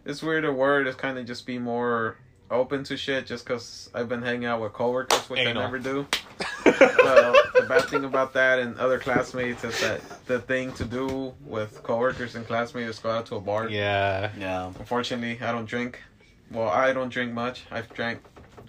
it's 0.06 0.22
weird. 0.22 0.46
A 0.46 0.52
word 0.52 0.88
is 0.88 0.96
kind 0.96 1.18
of 1.18 1.26
just 1.26 1.46
be 1.46 1.58
more 1.58 2.18
open 2.52 2.84
to 2.86 2.98
shit. 2.98 3.26
Just 3.26 3.46
because 3.46 3.90
I've 3.94 4.08
been 4.10 4.22
hanging 4.22 4.46
out 4.46 4.62
with 4.62 4.74
coworkers, 4.74 5.30
which 5.30 5.40
Anal. 5.40 5.62
I 5.62 5.66
never 5.66 5.80
do. 5.80 6.08
Well, 6.66 7.36
the 7.54 7.62
bad 7.70 7.84
thing 7.86 8.04
about 8.04 8.34
that 8.34 8.58
and 8.58 8.76
other 8.80 8.98
classmates 8.98 9.64
is 9.64 9.80
that 9.82 10.02
the 10.26 10.40
thing 10.40 10.74
to 10.74 10.84
do 10.84 11.34
with 11.46 11.84
coworkers 11.84 12.34
and 12.36 12.46
classmates 12.46 12.90
is 12.90 13.00
go 13.00 13.12
out 13.12 13.28
to 13.28 13.36
a 13.36 13.40
bar. 13.40 13.70
yeah. 13.70 14.32
Yeah. 14.38 14.66
Unfortunately, 14.80 15.40
I 15.46 15.52
don't 15.52 15.66
drink. 15.66 16.02
Well, 16.50 16.68
I 16.68 16.92
don't 16.92 17.10
drink 17.10 17.32
much. 17.34 17.66
I've 17.70 17.88
drank 17.94 18.20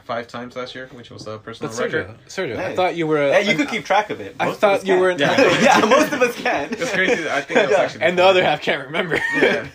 five 0.06 0.28
times 0.28 0.54
last 0.56 0.74
year, 0.74 0.88
which 0.92 1.10
was 1.10 1.26
a 1.26 1.36
personal 1.38 1.72
But 1.72 1.80
record. 1.82 2.06
Sergio, 2.28 2.54
Sergio, 2.54 2.58
I 2.58 2.74
thought 2.76 2.96
you 2.96 3.06
were. 3.06 3.18
Hey, 3.32 3.42
you 3.42 3.50
I- 3.52 3.54
could 3.56 3.68
keep 3.68 3.84
track 3.84 4.08
of 4.10 4.20
it. 4.20 4.36
I 4.38 4.46
Most 4.46 4.54
of 4.54 4.60
thought 4.60 4.86
you 4.86 4.94
can. 4.94 5.00
were 5.00 5.10
an- 5.10 5.18
Yeah, 5.18 5.60
yeah, 5.80 5.84
most 5.86 6.12
of 6.12 6.22
us 6.22 6.34
can. 6.36 6.72
It's 6.72 6.92
crazy. 6.92 7.28
I 7.28 7.40
think 7.40 7.58
it 7.60 7.62
was 7.68 7.70
Yeah. 7.72 7.82
actually 7.84 8.02
and 8.04 8.18
the 8.18 8.24
other 8.24 8.42
half 8.42 8.60
can't 8.62 8.86
remember. 8.86 9.18
Yeah. 9.42 9.66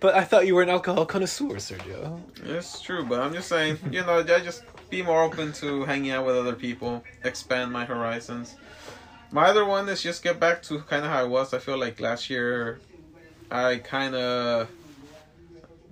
but 0.00 0.14
I 0.14 0.22
thought 0.24 0.46
you 0.46 0.54
were 0.54 0.62
an 0.62 0.68
alcohol 0.68 1.06
connoisseur, 1.06 1.56
Sergio. 1.56 2.20
It's 2.44 2.80
true, 2.80 3.04
but 3.04 3.20
I'm 3.20 3.32
just 3.32 3.48
saying, 3.48 3.78
you 3.90 4.02
know, 4.02 4.18
I 4.20 4.40
just 4.40 4.62
be 4.90 5.02
more 5.02 5.22
open 5.22 5.52
to 5.54 5.84
hanging 5.84 6.10
out 6.12 6.24
with 6.26 6.36
other 6.36 6.54
people, 6.54 7.02
expand 7.24 7.72
my 7.72 7.84
horizons. 7.84 8.54
My 9.30 9.46
other 9.48 9.64
one 9.64 9.88
is 9.88 10.02
just 10.02 10.22
get 10.22 10.38
back 10.40 10.62
to 10.64 10.80
kind 10.82 11.04
of 11.04 11.10
how 11.10 11.20
I 11.20 11.24
was. 11.24 11.52
I 11.52 11.58
feel 11.58 11.78
like 11.78 12.00
last 12.00 12.30
year, 12.30 12.78
I 13.50 13.76
kind 13.76 14.14
of 14.14 14.68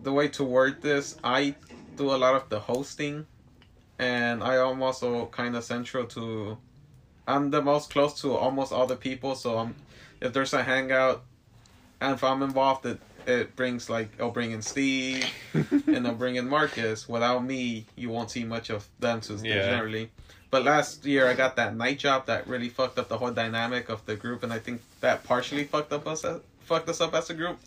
the 0.02 0.12
way 0.12 0.28
to 0.28 0.44
word 0.44 0.82
this, 0.82 1.16
I 1.24 1.54
do 1.96 2.10
a 2.14 2.18
lot 2.24 2.34
of 2.36 2.48
the 2.48 2.60
hosting, 2.60 3.26
and 3.98 4.42
I 4.42 4.56
am 4.56 4.82
also 4.82 5.26
kind 5.26 5.56
of 5.56 5.64
central 5.64 6.06
to. 6.06 6.58
I'm 7.28 7.50
the 7.50 7.60
most 7.62 7.90
close 7.90 8.20
to 8.20 8.34
almost 8.34 8.72
all 8.72 8.86
the 8.86 8.96
people, 8.96 9.34
so 9.34 9.58
I'm. 9.58 9.74
If 10.20 10.32
there's 10.32 10.54
a 10.54 10.62
hangout, 10.62 11.24
and 12.00 12.14
if 12.14 12.24
I'm 12.24 12.42
involved, 12.42 12.86
it 12.86 13.00
it 13.26 13.56
brings 13.56 13.90
like 13.90 14.08
I'll 14.20 14.30
bring 14.30 14.52
in 14.52 14.62
Steve, 14.62 15.26
and 15.86 16.06
I'll 16.06 16.14
bring 16.14 16.36
in 16.36 16.48
Marcus. 16.48 17.08
Without 17.08 17.44
me, 17.44 17.86
you 17.96 18.08
won't 18.10 18.30
see 18.30 18.44
much 18.44 18.70
of 18.70 18.86
them 19.00 19.20
to 19.22 19.34
Yeah. 19.34 19.62
generally. 19.62 20.10
But 20.50 20.64
last 20.64 21.04
year 21.04 21.26
I 21.28 21.34
got 21.34 21.56
that 21.56 21.76
night 21.76 21.98
job 21.98 22.26
that 22.26 22.46
really 22.46 22.68
fucked 22.68 22.98
up 22.98 23.08
the 23.08 23.18
whole 23.18 23.32
dynamic 23.32 23.88
of 23.88 24.06
the 24.06 24.14
group, 24.14 24.42
and 24.44 24.52
I 24.52 24.58
think 24.60 24.80
that 25.00 25.24
partially 25.24 25.64
fucked 25.64 25.92
up 25.92 26.06
us 26.06 26.24
fucked 26.60 26.88
us 26.88 27.00
up 27.00 27.14
as 27.14 27.28
a 27.30 27.34
group 27.34 27.58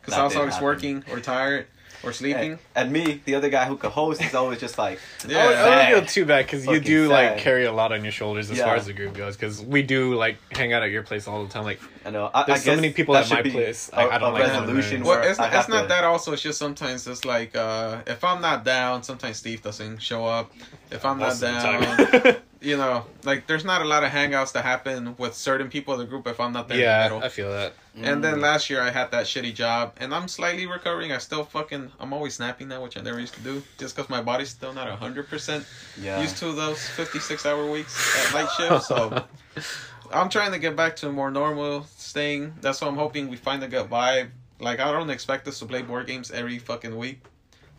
because 0.00 0.14
I 0.14 0.24
was 0.24 0.34
always 0.36 0.54
happen. 0.54 0.64
working 0.66 1.04
or 1.10 1.20
tired 1.20 1.66
or 2.04 2.12
sleeping. 2.12 2.52
And, 2.52 2.58
and 2.76 2.92
me, 2.92 3.20
the 3.24 3.34
other 3.34 3.48
guy 3.48 3.64
who 3.66 3.76
could 3.76 3.90
host, 3.92 4.22
is 4.22 4.34
always 4.34 4.60
just 4.60 4.78
like, 4.78 4.98
Yeah. 5.26 5.38
I, 5.44 5.86
I 5.88 5.90
don't 5.90 6.00
feel 6.00 6.06
too 6.08 6.26
bad 6.26 6.44
because 6.46 6.64
you 6.66 6.72
Fucking 6.74 6.82
do 6.86 7.08
like 7.08 7.38
carry 7.38 7.64
a 7.64 7.72
lot 7.72 7.92
on 7.92 8.02
your 8.04 8.12
shoulders 8.12 8.50
as 8.50 8.58
Yeah. 8.58 8.64
far 8.66 8.76
as 8.76 8.86
the 8.86 8.92
group 8.92 9.14
goes. 9.14 9.36
Because 9.36 9.60
we 9.62 9.82
do 9.82 10.14
like 10.14 10.36
hang 10.52 10.72
out 10.72 10.82
at 10.82 10.90
your 10.90 11.02
place 11.02 11.26
all 11.28 11.44
the 11.44 11.52
time. 11.52 11.64
Like 11.64 11.80
I 12.04 12.10
know. 12.10 12.30
I, 12.34 12.44
There's 12.44 12.60
I 12.60 12.62
so 12.62 12.76
many 12.76 12.92
people 12.92 13.16
at 13.16 13.28
my 13.30 13.36
should 13.36 13.44
be 13.44 13.50
place. 13.50 13.90
A, 13.92 13.96
I- 14.00 14.14
I 14.16 14.18
don't 14.18 14.30
a 14.30 14.32
like 14.34 14.46
that 14.46 14.60
resolution. 14.60 15.02
Well, 15.04 15.22
it's, 15.22 15.38
I 15.38 15.46
it's 15.46 15.54
have 15.56 15.68
not 15.68 15.82
to- 15.82 15.88
that. 15.88 16.04
Also, 16.04 16.32
it's 16.32 16.42
just 16.42 16.58
sometimes 16.58 17.06
it's 17.06 17.24
like 17.24 17.56
uh, 17.56 18.02
if 18.06 18.22
I'm 18.24 18.40
not 18.40 18.64
down, 18.64 19.02
sometimes 19.02 19.38
Steve 19.38 19.62
doesn't 19.62 19.98
show 19.98 20.24
up. 20.26 20.52
If 20.90 21.04
I'm 21.04 21.18
most 21.18 21.42
not 21.42 21.62
down, 21.62 22.20
time. 22.22 22.36
you 22.64 22.76
know, 22.78 23.04
like 23.24 23.46
there's 23.46 23.64
not 23.64 23.82
a 23.82 23.84
lot 23.84 24.02
of 24.04 24.10
hangouts 24.10 24.52
that 24.52 24.64
happen 24.64 25.14
with 25.18 25.34
certain 25.34 25.68
people 25.68 25.92
in 25.94 26.00
the 26.00 26.06
group 26.06 26.26
if 26.26 26.40
I'm 26.40 26.52
not 26.52 26.66
there 26.68 26.78
in 26.78 26.82
the 26.82 26.86
yeah, 26.88 27.02
middle. 27.04 27.22
I 27.22 27.28
feel 27.28 27.50
that. 27.52 27.74
And 27.94 28.18
Mm. 28.18 28.22
then 28.22 28.40
last 28.40 28.70
year 28.70 28.80
I 28.80 28.90
had 28.90 29.10
that 29.12 29.26
shitty 29.26 29.54
job, 29.54 29.92
and 29.98 30.12
I'm 30.14 30.26
slightly 30.26 30.66
recovering. 30.66 31.12
I 31.12 31.18
still 31.18 31.44
fucking, 31.44 31.92
I'm 32.00 32.12
always 32.12 32.34
snapping 32.34 32.68
now, 32.68 32.82
which 32.82 32.96
I 32.96 33.02
never 33.02 33.20
used 33.20 33.34
to 33.34 33.40
do, 33.40 33.62
just 33.78 33.94
because 33.94 34.10
my 34.10 34.20
body's 34.22 34.48
still 34.48 34.72
not 34.72 34.88
hundred 34.98 35.28
percent 35.28 35.64
Yeah. 36.00 36.20
used 36.20 36.36
to 36.38 36.52
those 36.52 36.80
56 36.90 37.46
hour 37.46 37.70
weeks 37.70 37.94
at 38.16 38.32
night 38.32 38.50
shift. 38.50 38.84
So 38.84 39.24
I'm 40.12 40.28
trying 40.28 40.52
to 40.52 40.58
get 40.58 40.74
back 40.74 40.96
to 40.96 41.08
a 41.08 41.12
more 41.12 41.30
normal 41.30 41.84
staying. 41.96 42.54
That's 42.60 42.80
why 42.80 42.88
I'm 42.88 42.96
hoping 42.96 43.28
we 43.28 43.36
find 43.36 43.62
a 43.62 43.68
good 43.68 43.88
vibe. 43.88 44.30
Like 44.58 44.80
I 44.80 44.90
don't 44.90 45.10
expect 45.10 45.46
us 45.48 45.58
to 45.60 45.66
play 45.66 45.82
board 45.82 46.06
games 46.06 46.30
every 46.30 46.58
fucking 46.58 46.96
week. 46.96 47.20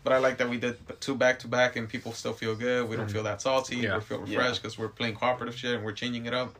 But 0.06 0.12
I 0.12 0.18
like 0.18 0.38
that 0.38 0.48
we 0.48 0.58
did 0.58 0.78
two 1.00 1.16
back 1.16 1.40
to 1.40 1.48
back 1.48 1.74
and 1.74 1.88
people 1.88 2.12
still 2.12 2.32
feel 2.32 2.54
good. 2.54 2.88
We 2.88 2.94
don't 2.94 3.08
mm. 3.08 3.12
feel 3.12 3.24
that 3.24 3.42
salty. 3.42 3.78
Yeah. 3.78 3.96
We 3.96 4.02
feel 4.02 4.20
refreshed 4.20 4.62
because 4.62 4.78
we're 4.78 4.86
playing 4.86 5.16
cooperative 5.16 5.56
shit 5.56 5.74
and 5.74 5.84
we're 5.84 5.90
changing 5.94 6.26
it 6.26 6.32
up. 6.32 6.54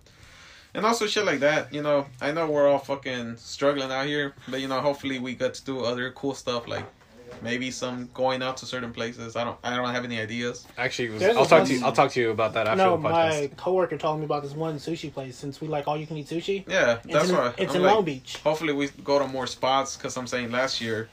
And 0.74 0.84
also 0.84 1.06
shit 1.06 1.24
like 1.24 1.38
that, 1.38 1.72
you 1.72 1.80
know. 1.80 2.06
I 2.20 2.32
know 2.32 2.50
we're 2.50 2.66
all 2.68 2.80
fucking 2.80 3.36
struggling 3.36 3.92
out 3.92 4.06
here, 4.06 4.34
but 4.48 4.60
you 4.60 4.66
know, 4.66 4.80
hopefully 4.80 5.20
we 5.20 5.36
get 5.36 5.54
to 5.54 5.64
do 5.64 5.84
other 5.84 6.10
cool 6.10 6.34
stuff 6.34 6.66
like 6.66 6.84
maybe 7.40 7.70
some 7.70 8.10
going 8.14 8.42
out 8.42 8.56
to 8.56 8.66
certain 8.66 8.92
places. 8.92 9.36
I 9.36 9.44
don't, 9.44 9.58
I 9.62 9.76
don't 9.76 9.94
have 9.94 10.04
any 10.04 10.20
ideas. 10.20 10.66
Actually, 10.76 11.10
was, 11.10 11.22
I'll 11.22 11.46
talk 11.46 11.60
one- 11.60 11.66
to 11.66 11.74
you. 11.74 11.84
I'll 11.84 11.92
talk 11.92 12.10
to 12.10 12.20
you 12.20 12.30
about 12.32 12.52
that 12.54 12.66
after 12.66 12.82
no, 12.82 12.96
the 12.96 13.08
podcast. 13.08 13.40
my 13.42 13.50
coworker 13.56 13.96
told 13.96 14.18
me 14.18 14.24
about 14.24 14.42
this 14.42 14.54
one 14.54 14.74
sushi 14.78 15.12
place. 15.12 15.36
Since 15.36 15.60
we 15.60 15.68
like 15.68 15.86
all 15.86 15.96
you 15.96 16.08
can 16.08 16.16
eat 16.16 16.26
sushi, 16.26 16.68
Yeah, 16.68 16.98
it's 17.04 17.12
that's 17.12 17.28
in, 17.28 17.36
why 17.36 17.54
it's 17.58 17.70
I'm 17.70 17.76
in 17.76 17.82
like, 17.84 17.94
Long 17.94 18.04
Beach. 18.04 18.38
Hopefully 18.38 18.72
we 18.72 18.88
go 19.04 19.20
to 19.20 19.28
more 19.28 19.46
spots 19.46 19.96
because 19.96 20.16
I'm 20.16 20.26
saying 20.26 20.50
last 20.50 20.80
year 20.80 21.08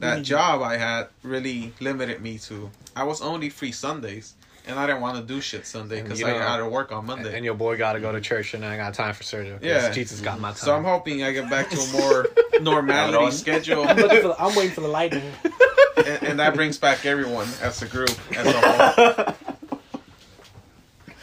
that 0.00 0.18
Mhm. 0.20 0.24
job 0.24 0.62
I 0.62 0.76
had 0.76 1.08
really 1.22 1.72
limited 1.80 2.20
me 2.20 2.38
to. 2.40 2.70
I 2.94 3.04
was 3.04 3.20
only 3.22 3.48
free 3.50 3.72
Sundays, 3.72 4.34
and 4.66 4.78
I 4.78 4.86
didn't 4.86 5.00
want 5.00 5.16
to 5.16 5.22
do 5.22 5.40
shit 5.40 5.66
Sunday 5.66 6.02
because 6.02 6.20
you 6.20 6.26
I 6.26 6.30
had 6.32 6.58
to 6.58 6.66
work 6.66 6.92
on 6.92 7.06
Monday. 7.06 7.34
and 7.34 7.44
your 7.44 7.54
boy 7.54 7.76
got 7.76 7.94
to 7.94 8.00
go 8.00 8.12
to 8.12 8.20
church, 8.20 8.54
and 8.54 8.64
I 8.64 8.76
got 8.76 8.94
time 8.94 9.14
for 9.14 9.22
surgery. 9.22 9.58
Yeah. 9.62 9.90
Jesus 9.90 10.20
got 10.20 10.40
my 10.40 10.48
time. 10.50 10.56
so 10.56 10.74
I'm 10.76 10.84
hoping 10.84 11.22
I 11.22 11.32
get 11.32 11.48
back 11.48 11.70
to 11.70 11.78
a 11.80 11.86
more 11.92 12.26
normality 12.60 13.30
schedule, 13.32 13.86
I'm, 13.86 13.96
looking 13.96 14.22
for, 14.22 14.36
I'm 14.40 14.54
waiting 14.54 14.72
for 14.72 14.80
the 14.82 14.88
lightning. 14.88 15.32
and, 15.96 16.22
and 16.24 16.40
that 16.40 16.54
brings 16.54 16.78
back 16.78 17.04
everyone 17.06 17.48
as 17.62 17.80
a 17.82 17.86
group 17.86 18.10
as 18.36 18.46
a 18.46 18.60
whole. 18.60 19.34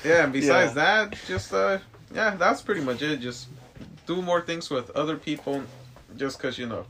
Yeah, 0.04 0.26
and 0.26 0.34
besides 0.34 0.76
Yeah. 0.76 1.06
that, 1.08 1.16
just 1.28 1.54
uh, 1.54 1.78
yeah, 2.14 2.36
that's 2.36 2.62
pretty 2.62 2.82
much 2.82 3.02
it. 3.02 3.18
Just 3.22 3.48
do 4.06 4.22
more 4.22 4.42
things 4.42 4.70
with 4.70 4.90
other 4.92 5.16
people, 5.16 5.64
just 6.18 6.40
cause 6.40 6.58
you 6.58 6.66
know, 6.68 6.86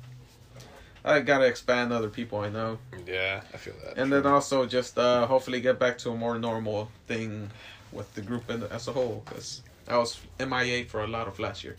I 1.05 1.19
gotta 1.19 1.45
expand 1.45 1.91
other 1.91 2.09
people 2.09 2.39
I 2.39 2.49
know, 2.49 2.77
Yeah, 3.05 3.41
I 3.53 3.57
feel 3.57 3.73
that. 3.83 3.97
and 3.97 4.11
then 4.11 4.25
also 4.25 4.65
just 4.65 4.97
uh, 4.97 5.25
hopefully 5.27 5.59
get 5.61 5.77
back 5.79 5.97
to 5.99 6.11
a 6.11 6.15
more 6.15 6.37
normal 6.39 6.89
thing 7.07 7.51
with 7.91 8.13
the 8.15 8.21
group 8.21 8.49
as 8.49 8.87
a 8.87 8.93
whole, 8.93 9.21
cause 9.25 9.61
I 9.87 9.97
was 9.97 10.19
MIA 10.39 10.85
for 10.85 11.03
a 11.03 11.07
lot 11.07 11.27
of 11.27 11.39
last 11.39 11.63
year 11.63 11.75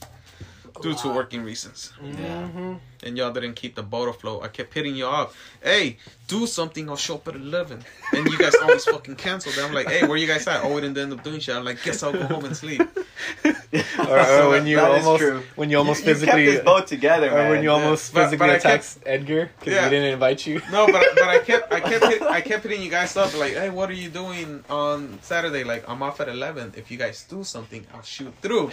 due 0.83 0.95
to 0.95 1.09
working 1.09 1.43
reasons, 1.45 1.93
Yeah. 2.03 2.47
hmm 2.49 2.75
and 3.05 3.18
y'all 3.18 3.31
didn't 3.33 3.53
keep 3.53 3.75
the 3.75 3.83
boat 3.83 4.09
afloat. 4.09 4.43
I 4.43 4.49
kept 4.49 4.72
hitting 4.72 4.97
y'all 4.97 5.14
up, 5.25 5.35
hey, 5.62 5.99
do 6.27 6.47
something. 6.47 6.89
I'll 6.89 6.97
show 6.97 7.16
up 7.16 7.29
at 7.29 7.37
eleven, 7.37 7.85
and 8.14 8.27
you 8.27 8.39
guys 8.39 8.55
always 8.57 8.85
fucking 8.87 9.16
canceled. 9.16 9.57
I'm 9.59 9.75
like, 9.75 9.89
hey, 9.89 10.07
where 10.07 10.16
you 10.16 10.27
guys 10.27 10.47
at? 10.49 10.64
Oh, 10.64 10.75
we 10.75 10.81
didn't 10.81 10.97
end 10.97 11.12
up 11.12 11.22
doing 11.22 11.39
shit. 11.41 11.55
I'm 11.55 11.64
like, 11.66 11.83
guess 11.83 12.03
I'll 12.03 12.12
go 12.14 12.22
home 12.25 12.47
and 12.47 12.57
sleep. 12.57 12.81
or, 13.45 14.18
or 14.18 14.49
when 14.51 14.66
you 14.66 14.77
That 14.77 14.99
is 14.99 15.05
almost 15.07 15.45
when 15.57 15.70
you 15.70 15.79
almost 15.79 16.03
you, 16.03 16.09
you 16.09 16.14
physically 16.14 16.45
kept 16.47 16.57
this 16.57 16.64
boat 16.64 16.87
together, 16.87 17.29
or 17.31 17.35
man. 17.35 17.51
when 17.51 17.62
you 17.62 17.70
almost 17.70 18.12
But- 18.14 18.25
physically 18.25 18.47
but 18.49 18.51
I 18.51 18.55
attacks 18.57 18.99
Edgar 19.05 19.51
because 19.59 19.75
Yeah. 19.75 19.85
we 19.85 19.91
didn't 19.91 20.12
invite 20.14 20.47
you. 20.47 20.61
No, 20.72 20.87
but 20.87 21.05
but 21.14 21.29
I 21.29 21.39
kept 21.41 21.72
I 21.72 21.81
kept 21.81 22.05
hit, 22.12 22.22
I 22.22 22.41
kept 22.41 22.62
hitting 22.64 22.83
you 22.83 22.91
guys 22.91 23.16
up 23.16 23.37
like, 23.39 23.53
hey, 23.55 23.68
what 23.70 23.91
are 23.91 23.95
you 24.05 24.09
doing 24.09 24.64
on 24.70 25.18
Saturday? 25.22 25.62
Like, 25.64 25.85
I'm 25.89 26.03
off 26.03 26.20
at 26.20 26.29
eleven. 26.29 26.72
If 26.77 26.91
you 26.91 26.97
guys 26.97 27.25
do 27.29 27.45
something, 27.45 27.87
I'll 27.95 28.03
shoot 28.03 28.33
through. 28.41 28.70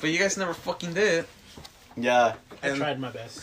But 0.00 0.10
you 0.10 0.18
guys 0.18 0.36
never 0.36 0.52
fucking 0.54 0.92
did. 0.94 1.24
Yeah, 1.96 2.34
I 2.62 2.68
And 2.68 2.76
tried 2.78 3.00
my 3.00 3.10
best. 3.10 3.40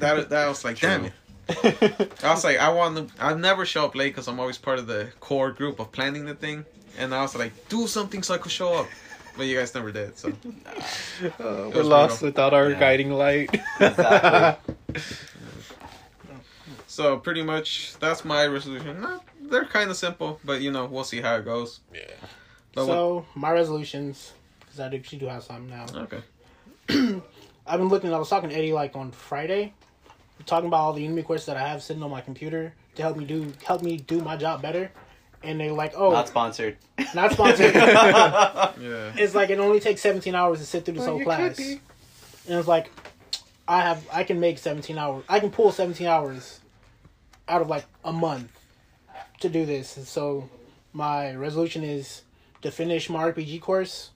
that 0.00 0.28
that 0.30 0.48
was 0.48 0.64
like, 0.64 0.80
damn 0.80 1.06
it. 1.06 1.12
I 2.24 2.30
was 2.32 2.44
like, 2.44 2.58
I 2.58 2.70
want 2.70 2.96
to. 2.96 3.22
I 3.24 3.34
never 3.34 3.66
show 3.66 3.84
up 3.84 3.94
late 3.94 4.10
because 4.14 4.28
I'm 4.28 4.38
always 4.40 4.58
part 4.58 4.78
of 4.78 4.86
the 4.86 5.08
core 5.20 5.50
group 5.50 5.80
of 5.80 5.90
planning 5.92 6.24
the 6.24 6.34
thing. 6.34 6.64
And 6.98 7.14
I 7.14 7.22
was 7.22 7.34
like, 7.36 7.52
do 7.68 7.86
something 7.86 8.22
so 8.22 8.34
I 8.34 8.38
could 8.38 8.52
show 8.52 8.74
up. 8.74 8.86
But 9.36 9.46
you 9.46 9.58
guys 9.58 9.74
never 9.74 9.90
did. 9.92 10.16
So 10.18 10.28
Uh, 11.38 11.70
we're 11.74 11.82
lost 11.82 12.20
brutal. 12.20 12.26
without 12.28 12.54
our 12.54 12.70
Yeah. 12.70 12.78
guiding 12.80 13.10
light. 13.12 13.50
exactly. 13.80 14.74
so 16.86 17.16
pretty 17.18 17.42
much 17.42 17.94
that's 17.98 18.24
my 18.24 18.46
resolution. 18.46 19.00
Not, 19.00 19.24
they're 19.40 19.64
kind 19.64 19.90
of 19.90 19.96
simple, 19.96 20.38
but 20.44 20.60
you 20.60 20.70
know 20.70 20.84
we'll 20.86 21.04
see 21.04 21.20
how 21.20 21.36
it 21.36 21.44
goes. 21.44 21.80
yeah. 21.94 22.00
But 22.74 22.86
what- 22.86 22.94
so 22.94 23.26
my 23.34 23.50
resolutions, 23.52 24.32
because 24.60 24.80
I 24.80 24.86
actually 24.94 25.18
do 25.18 25.26
have 25.26 25.42
some 25.42 25.68
now. 25.68 25.86
okay. 25.94 26.22
I've 27.66 27.78
been 27.78 27.88
looking. 27.88 28.12
I 28.12 28.18
was 28.18 28.28
talking 28.28 28.50
to 28.50 28.56
Eddie 28.56 28.72
like 28.72 28.96
on 28.96 29.12
Friday, 29.12 29.72
talking 30.46 30.66
about 30.68 30.78
all 30.80 30.92
the 30.92 31.06
Udemy 31.06 31.24
courses 31.24 31.46
that 31.46 31.56
I 31.56 31.66
have 31.68 31.82
sitting 31.82 32.02
on 32.02 32.10
my 32.10 32.20
computer 32.20 32.74
to 32.96 33.02
help 33.02 33.16
me 33.16 33.24
do 33.24 33.52
help 33.64 33.82
me 33.82 33.96
do 33.96 34.20
my 34.20 34.36
job 34.36 34.62
better. 34.62 34.90
And 35.44 35.58
they're 35.60 35.72
like, 35.72 35.94
"Oh, 35.96 36.10
Not 36.12 36.28
sponsored, 36.28 36.76
not, 37.14 37.32
sponsored. 37.32 37.70
sponsored." 37.72 38.82
Yeah. 38.82 39.12
it's 39.16 39.34
like 39.34 39.50
it 39.50 39.58
only 39.58 39.80
takes 39.80 40.00
17 40.00 40.34
hours 40.34 40.58
to 40.60 40.66
sit 40.66 40.84
through 40.84 40.94
this 40.94 41.02
Well, 41.06 41.16
whole 41.16 41.24
class. 41.24 41.58
And 41.58 41.80
it's 42.58 42.68
like, 42.68 42.90
I 43.66 43.80
have 43.82 44.06
I 44.12 44.22
can 44.24 44.38
make 44.40 44.58
17 44.58 44.96
hours. 44.98 45.24
I 45.28 45.40
can 45.40 45.50
pull 45.50 45.72
17 45.72 46.06
hours 46.06 46.60
out 47.48 47.60
of 47.60 47.68
like 47.68 47.84
a 48.04 48.12
month 48.12 48.50
to 49.40 49.48
do 49.48 49.66
this. 49.66 49.96
And 49.96 50.06
so 50.06 50.48
my 50.92 51.34
resolution 51.34 51.82
is 51.82 52.22
to 52.62 52.70
finish 52.70 53.10
my 53.10 53.24
RPG 53.32 53.60
course 53.60 54.10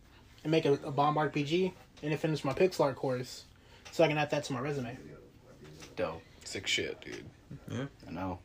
and 0.44 0.51
make 0.53 0.64
a, 0.64 0.74
a 0.84 0.92
bomb 0.92 1.16
RPG, 1.16 1.72
and 2.03 2.12
to 2.12 2.16
finish 2.18 2.44
my 2.44 2.53
pixel 2.53 2.80
art 2.80 2.97
course, 2.97 3.44
so 3.92 4.05
I 4.05 4.09
can 4.09 4.18
add 4.18 4.30
that 4.30 4.44
to 4.44 4.53
my 4.53 4.61
resume. 4.61 4.97
Dope. 5.97 6.22
Sick 6.44 6.66
shit, 6.66 7.01
dude. 7.01 7.24
Yeah. 7.70 7.86
I 8.07 8.11
know. 8.11 8.38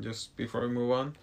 Just 0.00 0.34
before 0.36 0.62
we 0.62 0.68
move 0.68 0.92
on, 0.92 1.16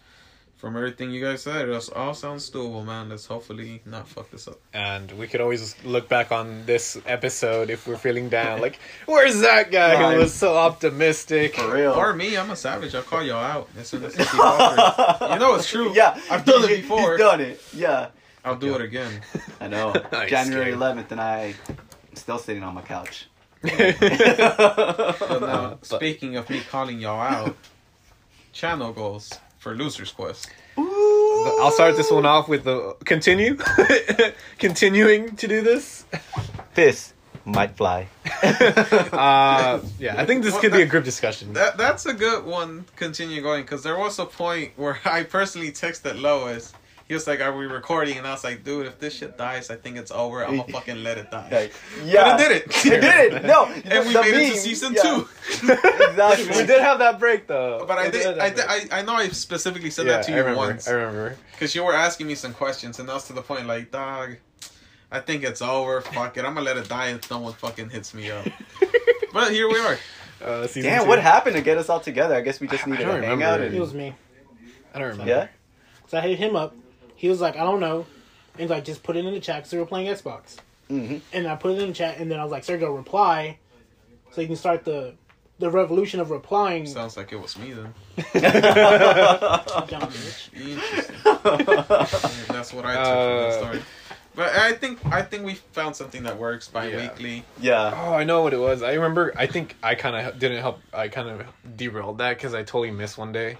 from 0.57 0.75
everything 0.75 1.11
you 1.11 1.23
guys 1.23 1.43
said, 1.43 1.69
it 1.69 1.89
all 1.95 2.13
sounds 2.13 2.49
doable, 2.49 2.83
man. 2.85 3.09
Let's 3.09 3.25
hopefully 3.25 3.81
not 3.85 4.07
fuck 4.07 4.29
this 4.31 4.47
up. 4.47 4.59
And 4.73 5.11
we 5.13 5.27
could 5.27 5.39
always 5.41 5.75
look 5.83 6.09
back 6.09 6.31
on 6.31 6.65
this 6.65 6.97
episode 7.05 7.69
if 7.69 7.87
we're 7.87 7.97
feeling 7.97 8.29
down. 8.29 8.59
Like, 8.67 8.79
where's 9.05 9.39
that 9.41 9.71
guy 9.71 9.93
Right. 10.01 10.13
who 10.15 10.19
was 10.21 10.33
so 10.33 10.55
optimistic? 10.57 11.55
For 11.55 11.73
real. 11.73 11.91
Or 11.93 12.13
me, 12.13 12.35
I'm 12.37 12.49
a 12.49 12.55
savage. 12.55 12.95
I'll 12.95 13.03
call 13.03 13.23
y'all 13.23 13.43
out 13.43 13.69
as 13.77 13.87
soon 13.87 14.03
as 14.03 14.17
you 14.17 14.25
keep. 14.25 14.33
You 14.33 15.39
know 15.39 15.55
it's 15.55 15.69
true. 15.69 15.93
Yeah, 15.95 16.19
I've 16.29 16.43
done 16.45 16.63
it 16.63 16.69
he's- 16.69 16.81
before. 16.81 17.11
He's 17.17 17.19
done 17.19 17.41
it. 17.41 17.61
Yeah, 17.75 18.07
I'll 18.47 18.55
do 18.55 18.75
it 18.75 18.81
again. 18.81 19.21
I 19.61 19.67
know. 19.67 19.93
Nice, 20.11 20.29
January 20.29 20.71
Gabe. 20.71 20.79
11th, 20.79 21.11
and 21.11 21.21
I 21.21 21.53
am 21.67 22.15
still 22.15 22.37
sitting 22.37 22.63
on 22.63 22.73
my 22.73 22.81
couch. 22.81 23.27
But 23.61 23.71
now, 25.41 25.77
But- 25.79 25.85
speaking 25.85 26.35
of 26.37 26.49
me 26.49 26.61
calling 26.61 26.99
y'all 26.99 27.19
out, 27.21 27.55
channel 28.53 28.93
goals 28.93 29.33
for 29.59 29.75
Losers 29.75 30.11
Quest. 30.11 30.49
I'll 30.77 31.71
start 31.71 31.95
this 31.97 32.11
one 32.11 32.25
off 32.25 32.47
with 32.47 32.63
the 32.63 32.95
continue, 33.05 33.57
continuing 34.59 35.35
to 35.37 35.47
do 35.47 35.61
this. 35.61 36.05
This 36.75 37.13
might 37.45 37.75
fly. 37.75 38.07
Uh, 38.43 39.79
yeah, 39.99 40.15
I 40.21 40.25
think 40.25 40.43
this 40.43 40.53
Well, 40.53 40.61
could 40.61 40.73
be 40.73 40.81
a 40.83 40.85
group 40.85 41.03
discussion. 41.03 41.53
That 41.53 41.77
that's 41.77 42.05
a 42.05 42.13
good 42.13 42.45
one. 42.45 42.85
Continue 42.95 43.41
going 43.41 43.63
because 43.63 43.81
there 43.83 43.97
was 43.97 44.19
a 44.19 44.25
point 44.25 44.73
where 44.75 44.99
I 45.05 45.23
personally 45.23 45.71
texted 45.71 46.21
Lois. 46.21 46.73
He 47.07 47.13
was 47.13 47.25
like, 47.25 47.39
"Are 47.41 47.55
we 47.55 47.65
recording?" 47.67 48.17
And 48.17 48.27
I 48.27 48.31
was 48.31 48.43
like, 48.43 48.63
"Dude, 48.65 48.85
if 48.85 48.99
this 48.99 49.13
shit 49.15 49.37
dies, 49.37 49.69
I 49.69 49.75
think 49.77 49.95
it's 49.97 50.11
over. 50.11 50.43
I'm 50.45 50.57
gonna 50.57 50.71
fucking 50.77 51.03
let 51.03 51.17
it 51.17 51.31
die." 51.31 51.47
Like, 51.51 51.73
yeah, 52.03 52.23
But 52.35 52.41
it 52.41 52.47
did 52.49 52.51
it. 52.57 52.85
It 52.85 53.01
did 53.01 53.33
it. 53.33 53.45
No, 53.45 53.65
and 53.65 54.07
we 54.07 54.13
the 54.13 54.21
made 54.21 54.33
it 54.49 54.53
to 54.53 54.57
season 54.59 54.93
yeah. 54.93 55.01
two. 55.01 55.27
Exactly. 56.09 56.47
we 56.47 56.65
did 56.67 56.81
have 56.81 56.99
that 56.99 57.19
break 57.19 57.47
though. 57.47 57.85
But 57.87 57.97
I 57.97 58.05
We 58.05 58.11
did. 58.11 58.37
I, 58.39 58.49
did. 58.49 58.65
I 58.67 58.87
I 58.91 59.01
know 59.03 59.13
I 59.13 59.29
specifically 59.29 59.89
said 59.89 60.05
yeah, 60.07 60.17
that 60.17 60.25
to 60.25 60.31
I 60.33 60.35
you 60.35 60.41
remember. 60.41 60.59
once 60.67 60.87
I 60.87 60.91
remember. 60.93 61.37
because 61.53 61.73
you 61.75 61.83
were 61.83 61.93
asking 61.95 62.27
me 62.27 62.35
some 62.35 62.53
questions, 62.53 62.99
and 62.99 63.09
I 63.09 63.13
was 63.13 63.25
to 63.27 63.33
the 63.33 63.41
point 63.41 63.67
like, 63.67 63.91
"Dog, 63.91 64.35
I 65.11 65.19
think 65.21 65.43
it's 65.43 65.61
over. 65.61 66.01
Fuck 66.01 66.35
it. 66.37 66.43
I'm 66.45 66.53
gonna 66.55 66.65
let 66.65 66.75
it 66.77 66.89
die 66.89 67.09
if 67.11 67.29
no 67.31 67.39
one 67.39 67.53
fucking 67.53 67.89
hits 67.89 68.13
me 68.13 68.31
up." 68.31 68.45
but 69.33 69.51
here 69.51 69.69
we 69.69 69.79
are. 69.79 69.97
Uh, 70.43 70.67
Damn, 70.67 71.03
two. 71.03 71.07
what 71.07 71.19
happened 71.19 71.55
to 71.55 71.61
get 71.61 71.77
us 71.77 71.87
all 71.89 71.99
together? 71.99 72.35
I 72.35 72.41
guess 72.41 72.59
we 72.59 72.67
just 72.67 72.85
I 72.87 72.91
needed 72.91 73.05
don't 73.05 73.21
to 73.21 73.27
hang 73.27 73.39
remember. 73.39 73.65
out. 73.65 73.73
It 73.73 73.79
was 73.79 73.93
me. 73.93 74.13
I 74.93 74.99
don't 74.99 75.07
remember. 75.09 75.31
yeah. 75.31 75.47
So 76.07 76.17
I 76.17 76.21
hit 76.21 76.37
him 76.39 76.55
up. 76.55 76.75
He 77.17 77.27
was 77.29 77.41
like, 77.41 77.55
I 77.57 77.63
don't 77.63 77.79
know. 77.81 78.05
And 78.53 78.61
he's 78.61 78.69
like, 78.69 78.85
just 78.85 79.03
put 79.03 79.17
it 79.17 79.25
in 79.25 79.33
the 79.33 79.39
chat 79.39 79.57
because 79.57 79.73
we 79.73 79.79
were 79.79 79.85
playing 79.85 80.07
Xbox. 80.07 80.57
hmm 80.87 81.17
And 81.33 81.47
I 81.47 81.55
put 81.55 81.73
it 81.73 81.79
in 81.81 81.89
the 81.89 81.93
chat, 81.93 82.17
and 82.19 82.31
then 82.31 82.39
I 82.39 82.43
was 82.43 82.51
like, 82.51 82.63
Sergio, 82.63 82.95
reply, 82.95 83.57
so 84.31 84.39
you 84.41 84.47
can 84.47 84.55
start 84.55 84.85
the 84.85 85.13
the 85.59 85.69
revolution 85.71 86.19
of 86.19 86.29
replying. 86.29 86.85
Sounds 86.85 87.17
like 87.17 87.31
it 87.33 87.41
was 87.41 87.57
me 87.57 87.73
then. 87.73 87.91
John 88.15 90.01
bitch. 90.11 90.53
Interesting. 90.53 91.15
That's 92.53 92.71
what 92.73 92.85
I 92.85 92.93
took 92.95 93.03
from 93.03 93.17
Uh, 93.17 93.41
that 93.41 93.53
story. 93.59 93.81
But 94.35 94.53
I 94.55 94.73
think 94.73 94.99
I 95.07 95.23
think 95.23 95.43
we 95.45 95.55
found 95.55 95.95
something 95.95 96.21
that 96.23 96.37
works 96.37 96.67
bi-weekly. 96.67 97.43
Yeah. 97.59 97.91
Oh, 97.95 98.13
I 98.13 98.23
know 98.23 98.43
what 98.43 98.53
it 98.53 98.59
was. 98.59 98.83
I 98.83 98.93
remember. 98.93 99.33
I 99.35 99.47
think 99.47 99.75
I 99.81 99.95
kind 99.95 100.15
of 100.27 100.37
didn't 100.37 100.61
help. 100.61 100.79
I 100.93 101.07
kind 101.07 101.27
of 101.27 101.47
derailed 101.75 102.19
that 102.19 102.37
because 102.37 102.53
I 102.53 102.59
totally 102.61 102.91
missed 102.91 103.17
one 103.17 103.31
day. 103.31 103.57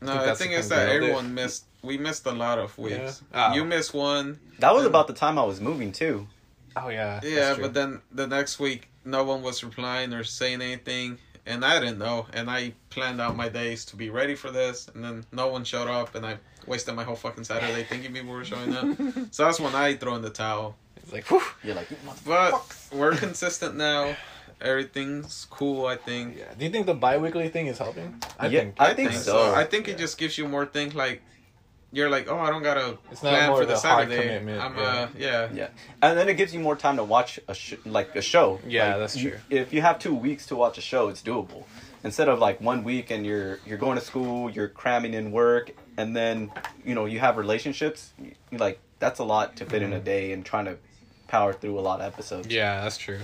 No, 0.00 0.12
think 0.12 0.20
the 0.20 0.26
that's 0.26 0.38
thing 0.40 0.52
is 0.52 0.68
that 0.68 0.76
that 0.76 0.86
did. 0.92 1.02
everyone 1.02 1.34
missed. 1.34 1.64
We 1.82 1.96
missed 1.98 2.26
a 2.26 2.32
lot 2.32 2.58
of 2.58 2.76
weeks. 2.78 3.22
Yeah? 3.32 3.48
Oh. 3.50 3.54
You 3.54 3.64
missed 3.64 3.94
one. 3.94 4.38
That 4.58 4.74
was 4.74 4.84
about 4.84 5.06
the 5.06 5.14
time 5.14 5.38
I 5.38 5.44
was 5.44 5.60
moving 5.60 5.92
too. 5.92 6.26
Oh 6.76 6.88
yeah. 6.88 7.20
Yeah, 7.22 7.56
but 7.60 7.74
then 7.74 8.00
the 8.12 8.26
next 8.26 8.60
week, 8.60 8.88
no 9.04 9.24
one 9.24 9.42
was 9.42 9.64
replying 9.64 10.12
or 10.12 10.22
saying 10.24 10.60
anything, 10.62 11.18
and 11.46 11.64
I 11.64 11.80
didn't 11.80 11.98
know. 11.98 12.26
And 12.32 12.50
I 12.50 12.74
planned 12.90 13.20
out 13.20 13.34
my 13.36 13.48
days 13.48 13.84
to 13.86 13.96
be 13.96 14.10
ready 14.10 14.34
for 14.34 14.50
this, 14.50 14.88
and 14.94 15.02
then 15.02 15.24
no 15.32 15.48
one 15.48 15.64
showed 15.64 15.88
up, 15.88 16.14
and 16.14 16.24
I 16.24 16.36
wasted 16.66 16.94
my 16.94 17.02
whole 17.04 17.16
fucking 17.16 17.44
Saturday 17.44 17.82
thinking 17.84 18.12
people 18.12 18.30
were 18.32 18.44
showing 18.44 18.74
up. 18.76 18.96
so 19.30 19.44
that's 19.46 19.58
when 19.58 19.74
I 19.74 19.94
throw 19.96 20.14
in 20.16 20.22
the 20.22 20.30
towel. 20.30 20.76
it's 20.96 21.12
like, 21.12 21.24
whew. 21.30 21.42
You're 21.64 21.74
like, 21.74 21.88
But 22.26 22.52
we're 22.92 23.16
consistent 23.16 23.76
now. 23.76 24.14
Everything's 24.60 25.46
cool, 25.50 25.86
I 25.86 25.96
think. 25.96 26.36
Yeah. 26.36 26.44
Do 26.56 26.64
you 26.66 26.70
think 26.70 26.84
the 26.86 26.94
bi-weekly 26.94 27.48
thing 27.48 27.66
is 27.68 27.78
helping? 27.78 28.22
I 28.38 28.46
Yeah, 28.48 28.60
think. 28.60 28.74
I 28.78 28.92
think 28.94 29.12
so. 29.12 29.54
I 29.54 29.64
think 29.64 29.88
it 29.88 29.96
just 29.96 30.18
gives 30.18 30.36
you 30.36 30.46
more 30.46 30.66
things 30.66 30.94
like 30.94 31.22
you're 31.92 32.08
like, 32.10 32.28
oh, 32.28 32.38
I 32.38 32.50
don't 32.50 32.62
gotta 32.62 32.98
It's 33.10 33.22
not 33.22 33.30
plan 33.30 33.48
more 33.50 33.58
for 33.60 33.66
the 33.66 33.74
the 33.74 33.80
hard 33.80 34.08
Saturday. 34.08 34.22
commitment, 34.28 34.62
I'm 34.62 34.76
yeah. 34.76 34.82
uh 34.82 35.08
yeah. 35.18 35.48
yeah, 35.52 35.68
and 36.02 36.16
then 36.18 36.28
it 36.28 36.34
gives 36.34 36.54
you 36.54 36.60
more 36.60 36.76
time 36.76 36.96
to 36.96 37.04
watch 37.04 37.40
a 37.48 37.54
sh- 37.54 37.74
like 37.84 38.14
a 38.16 38.22
show. 38.22 38.60
Yeah, 38.66 38.88
Like, 38.90 38.98
that's 38.98 39.16
you- 39.16 39.30
true. 39.30 39.38
If 39.50 39.72
you 39.72 39.80
have 39.82 39.98
two 39.98 40.14
weeks 40.14 40.46
to 40.46 40.56
watch 40.56 40.78
a 40.78 40.80
show, 40.82 41.08
it's 41.08 41.22
doable. 41.22 41.64
Instead 42.02 42.28
of 42.28 42.38
like 42.38 42.60
one 42.60 42.82
week 42.84 43.10
and 43.10 43.26
you're 43.26 43.58
you're 43.66 43.76
going 43.78 43.98
to 43.98 44.04
school, 44.04 44.48
you're 44.50 44.68
cramming 44.68 45.14
in 45.14 45.32
work, 45.32 45.72
and 45.98 46.16
then 46.16 46.50
you 46.84 46.94
know 46.94 47.04
you 47.06 47.18
have 47.20 47.36
relationships. 47.36 48.12
You, 48.18 48.32
you 48.50 48.58
like 48.58 48.78
that's 49.00 49.18
a 49.18 49.24
lot 49.24 49.56
to 49.56 49.64
fit 49.66 49.82
in 49.82 49.92
a 49.92 50.00
day 50.00 50.32
and 50.32 50.44
trying 50.44 50.64
to 50.66 50.76
power 51.28 51.52
through 51.52 51.78
a 51.78 51.80
lot 51.82 52.00
of 52.00 52.06
episodes. 52.12 52.48
Yeah, 52.48 52.82
that's 52.82 52.96
true. 52.98 53.20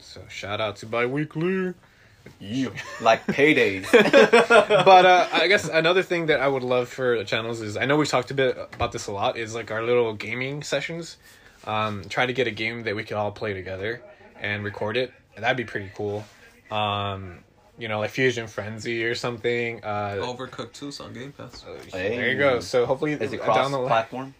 So 0.00 0.22
shout 0.28 0.60
out 0.62 0.76
to 0.76 0.86
bi-weekly. 0.86 1.74
Yeah. 2.40 2.68
like 3.00 3.26
paydays. 3.26 3.90
but 4.84 5.06
uh, 5.06 5.28
I 5.32 5.46
guess 5.48 5.68
another 5.68 6.02
thing 6.02 6.26
that 6.26 6.40
I 6.40 6.48
would 6.48 6.62
love 6.62 6.88
for 6.88 7.22
channels 7.24 7.60
is 7.60 7.76
I 7.76 7.86
know 7.86 7.96
we've 7.96 8.08
talked 8.08 8.30
a 8.30 8.34
bit 8.34 8.56
about 8.74 8.92
this 8.92 9.06
a 9.06 9.12
lot 9.12 9.36
is 9.36 9.54
like 9.54 9.70
our 9.70 9.82
little 9.82 10.12
gaming 10.14 10.62
sessions. 10.62 11.16
Um, 11.66 12.04
try 12.08 12.26
to 12.26 12.32
get 12.32 12.46
a 12.46 12.50
game 12.52 12.84
that 12.84 12.94
we 12.94 13.04
could 13.04 13.16
all 13.16 13.32
play 13.32 13.52
together 13.54 14.00
and 14.40 14.62
record 14.64 14.96
it. 14.96 15.12
That'd 15.36 15.56
be 15.56 15.64
pretty 15.64 15.90
cool. 15.94 16.24
Um, 16.70 17.38
you 17.78 17.88
know, 17.88 17.98
like 17.98 18.10
Fusion 18.10 18.46
Frenzy 18.46 19.04
or 19.04 19.14
something. 19.14 19.84
Uh, 19.84 20.16
Overcooked 20.20 20.72
2's 20.72 21.00
on 21.00 21.12
Game 21.12 21.32
Pass. 21.32 21.64
Hey. 21.92 22.16
There 22.16 22.30
you 22.30 22.38
go. 22.38 22.60
So 22.60 22.86
hopefully 22.86 23.12
Is 23.12 23.32
it 23.32 23.36
down 23.38 23.44
cross 23.44 23.70
the 23.70 23.78
line. 23.78 23.86
platform? 23.88 24.34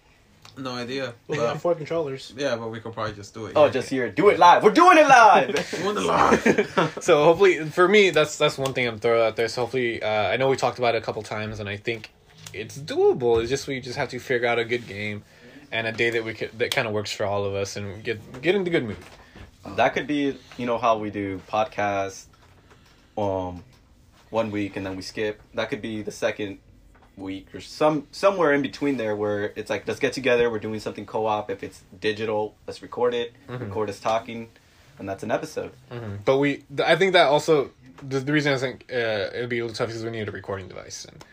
No 0.58 0.72
idea. 0.72 1.14
We 1.28 1.36
But, 1.36 1.52
got 1.52 1.60
four 1.60 1.74
controllers. 1.74 2.32
yeah, 2.36 2.56
but 2.56 2.68
we 2.68 2.80
could 2.80 2.92
probably 2.94 3.12
just 3.12 3.34
do 3.34 3.46
it. 3.46 3.52
Oh, 3.56 3.64
here. 3.64 3.72
just 3.72 3.88
here. 3.90 4.10
Do 4.10 4.28
it 4.30 4.38
live. 4.38 4.62
We're 4.62 4.70
doing 4.70 4.96
it 4.98 5.06
live. 5.06 5.70
Doing 5.82 5.96
it 5.96 6.02
live. 6.04 6.98
so 7.00 7.24
hopefully 7.24 7.64
for 7.66 7.86
me 7.88 8.10
that's 8.10 8.38
that's 8.38 8.56
one 8.56 8.72
thing 8.72 8.86
i'm 8.88 8.98
throwing 8.98 9.22
out 9.22 9.36
there 9.36 9.48
so 9.48 9.62
hopefully 9.62 10.02
uh, 10.02 10.08
i 10.28 10.36
know 10.36 10.48
we 10.48 10.56
talked 10.56 10.78
about 10.78 10.94
it 10.94 10.98
a 10.98 11.00
couple 11.00 11.22
times 11.22 11.60
and 11.60 11.68
i 11.68 11.76
think 11.76 12.10
it's 12.52 12.78
doable 12.78 13.40
it's 13.40 13.50
just 13.50 13.66
we 13.66 13.80
just 13.80 13.96
have 13.96 14.08
to 14.08 14.18
figure 14.18 14.46
out 14.48 14.58
a 14.58 14.64
good 14.64 14.86
game 14.86 15.22
and 15.72 15.86
a 15.86 15.92
day 15.92 16.10
that 16.10 16.24
we 16.24 16.32
could 16.32 16.50
that 16.58 16.70
kind 16.70 16.86
of 16.86 16.92
works 16.94 17.12
for 17.12 17.24
all 17.26 17.44
of 17.44 17.54
us 17.54 17.76
and 17.76 18.02
get 18.04 18.18
get 18.42 18.54
into 18.54 18.70
good 18.70 18.84
mood 18.84 18.96
that 19.74 19.94
could 19.94 20.06
be, 20.06 20.36
you 20.56 20.66
know, 20.66 20.78
how 20.78 20.96
we 20.98 21.10
do 21.10 21.40
podcasts, 21.50 22.26
um, 23.18 23.64
one 24.30 24.50
week 24.50 24.76
and 24.76 24.86
then 24.86 24.94
we 24.96 25.02
skip. 25.02 25.40
That 25.54 25.70
could 25.70 25.82
be 25.82 26.02
the 26.02 26.12
second 26.12 26.58
week 27.16 27.54
or 27.54 27.60
some 27.60 28.06
somewhere 28.10 28.52
in 28.52 28.62
between 28.62 28.96
there 28.98 29.16
where 29.16 29.52
it's 29.56 29.70
like 29.70 29.86
let's 29.88 30.00
get 30.00 30.12
together. 30.12 30.50
We're 30.50 30.58
doing 30.58 30.80
something 30.80 31.06
co-op. 31.06 31.50
If 31.50 31.62
it's 31.62 31.82
digital, 32.00 32.54
let's 32.66 32.82
record 32.82 33.14
it. 33.14 33.32
Record 33.48 33.88
us 33.90 33.98
talking, 34.00 34.48
and 34.98 35.08
that's 35.08 35.22
an 35.22 35.30
episode. 35.30 35.72
but 36.24 36.38
we 36.38 36.64
th- 36.76 36.80
i 36.88 36.96
think 36.96 37.12
that 37.14 37.26
also 37.28 37.70
the, 38.02 38.20
the 38.20 38.32
reason 38.32 38.52
i 38.52 38.58
think 38.58 38.84
uh, 38.92 38.96
it 39.36 39.40
would 39.40 39.48
be 39.48 39.58
a 39.60 39.62
little 39.64 39.74
tough 39.74 39.90
is 39.94 40.04
we 40.04 40.10
need 40.10 40.28
a 40.28 40.30
recording 40.30 40.68
device 40.68 41.06
and 41.06 41.24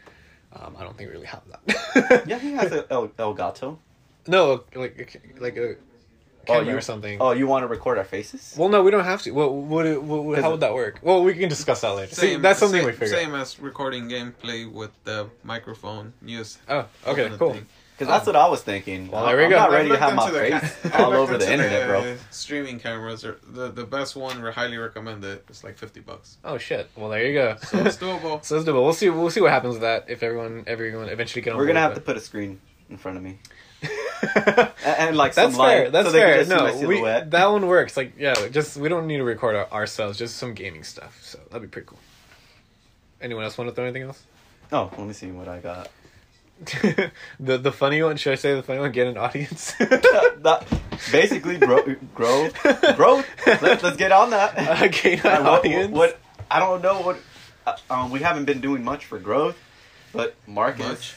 um, 0.53 0.75
i 0.79 0.83
don't 0.83 0.95
think 0.97 1.09
we 1.09 1.13
really 1.15 1.27
have 1.27 1.41
that 1.51 2.23
Yeah, 2.27 2.39
he 2.39 2.51
has 2.53 2.71
a 2.71 2.85
El, 2.91 3.09
Elgato. 3.09 3.77
no 4.27 4.63
like 4.75 4.95
like 5.39 5.57
a 5.57 5.75
Oh, 6.49 6.59
you 6.61 6.75
or 6.75 6.81
something 6.81 7.21
Oh, 7.21 7.31
you 7.31 7.47
want 7.47 7.63
to 7.63 7.67
record 7.67 7.97
our 7.97 8.03
faces? 8.03 8.55
well 8.57 8.69
no 8.69 8.83
we 8.83 8.91
don't 8.91 9.05
have 9.05 9.21
to 9.23 9.31
well 9.31 9.53
would 9.55 9.97
what, 9.99 10.23
what, 10.23 10.39
how 10.39 10.51
would 10.51 10.59
that 10.59 10.73
work 10.73 10.99
well 11.01 11.23
we 11.23 11.33
can 11.33 11.49
discuss 11.49 11.81
that 11.81 11.95
later 11.95 12.13
See, 12.15 12.35
that's 12.35 12.59
something 12.59 12.79
same, 12.81 12.85
we 12.85 12.91
figure 12.93 13.15
Same 13.15 13.33
as 13.35 13.59
recording 13.59 14.09
gameplay 14.09 14.71
with 14.71 14.91
the 15.05 15.29
microphone. 15.43 16.13
Use. 16.25 16.57
oh 16.69 16.85
okay 17.07 17.29
cool 17.37 17.53
thing. 17.53 17.65
Because 17.95 18.07
that's 18.11 18.25
what 18.25 18.35
I 18.35 18.47
was 18.49 18.61
thinking. 18.63 19.11
Well, 19.11 19.27
there 19.27 19.37
we 19.37 19.43
I'm 19.43 19.51
go. 19.51 19.55
not 19.57 19.67
I've 19.69 19.73
ready 19.73 19.89
to 19.89 20.03
I've 20.03 20.15
my 20.15 20.29
face 20.31 20.75
ca- 20.91 21.03
all 21.05 21.13
over 21.13 21.37
the 21.37 21.43
into 21.53 21.65
internet, 21.65 21.87
bro. 21.87 22.15
Streaming 22.31 22.79
cameras 22.79 23.23
are 23.23 23.37
the 23.47 23.69
the 23.69 23.83
best 23.85 24.15
one. 24.15 24.41
We 24.41 24.51
highly 24.51 24.77
recommend 24.77 25.23
it. 25.23 25.45
It's 25.47 25.63
like 25.63 25.77
fifty 25.77 25.99
bucks. 25.99 26.37
oh 26.43 26.57
shit 26.57 26.89
well 26.97 27.09
there 27.09 27.25
you 27.27 27.33
go 27.35 27.55
So 27.61 27.77
it's 27.85 27.97
doable. 27.97 28.43
So 28.47 28.57
it's 28.57 28.67
doable. 28.67 28.83
We'll 28.83 28.93
see. 28.93 29.09
We'll 29.11 29.29
see 29.29 29.41
what 29.41 29.51
happens 29.51 29.73
with 29.73 29.83
that 29.83 30.05
if 30.09 30.23
everyone, 30.23 30.63
everyone 30.65 31.07
eventually 31.07 31.43
get 31.43 31.51
on. 31.51 31.57
We're 31.59 31.67
gonna 31.67 31.81
have 31.81 31.91
board 31.91 31.95
to 31.97 32.01
put 32.01 32.17
a 32.17 32.19
screen 32.21 32.59
in 32.89 32.97
front 32.97 33.17
of 33.17 33.23
me 33.23 33.37
with 33.72 33.72
and, 34.35 34.69
and 34.85 35.17
like 35.17 35.33
That's 35.33 35.53
some 35.55 35.65
fair. 35.65 35.83
light, 35.83 35.91
That's 35.91 36.07
so 36.07 36.13
fair. 36.13 36.37
just 36.43 36.49
see 36.49 36.55
my 36.57 36.71
No, 36.71 36.87
we, 36.87 37.01
that 37.29 37.45
one 37.51 37.67
works. 37.67 37.97
Like, 37.97 38.13
yeah, 38.17 38.47
just 38.49 38.77
we 38.77 38.89
don't 38.89 39.07
need 39.07 39.17
to 39.17 39.23
record 39.23 39.55
our, 39.55 39.71
ourselves. 39.71 40.17
Just 40.17 40.37
some 40.37 40.53
gaming 40.53 40.83
stuff. 40.83 41.19
So 41.23 41.39
that'd 41.49 41.61
be 41.61 41.67
pretty 41.67 41.87
cool. 41.87 41.99
Anyone 43.21 43.43
else 43.43 43.57
want 43.57 43.69
to 43.69 43.75
throw 43.75 43.85
anything 43.85 44.03
else? 44.03 44.23
Oh, 44.71 44.89
let 44.97 45.07
me 45.07 45.13
see 45.13 45.31
what 45.31 45.47
I 45.47 45.59
got. 45.59 45.89
the 47.39 47.57
the 47.57 47.71
funny 47.71 48.01
one. 48.03 48.15
Should 48.17 48.33
I 48.33 48.35
say 48.35 48.55
the 48.55 48.63
funny 48.63 48.79
one? 48.79 48.91
Get 48.91 49.07
an 49.07 49.17
audience. 49.17 49.73
that 49.79 50.65
basically 51.11 51.57
grow, 51.57 51.83
grow, 52.15 52.49
growth. 52.95 53.25
Let, 53.45 53.83
let's 53.83 53.97
get 53.97 54.11
on 54.11 54.29
that. 54.31 54.57
uh, 54.57 54.87
gain 54.87 55.19
Uh, 55.23 55.29
an 55.29 55.43
what, 55.43 55.59
audience. 55.59 55.91
what- 55.91 56.19
I 56.51 56.59
don't 56.59 56.81
know 56.83 57.01
what. 57.01 57.17
Uh, 57.65 57.75
um, 57.89 58.11
we 58.11 58.19
haven't 58.19 58.45
been 58.45 58.61
doing 58.61 58.83
much 58.83 59.05
for 59.05 59.17
growth, 59.17 59.57
but 60.13 60.35
Marcus. 60.45 60.85
Much. 60.87 61.15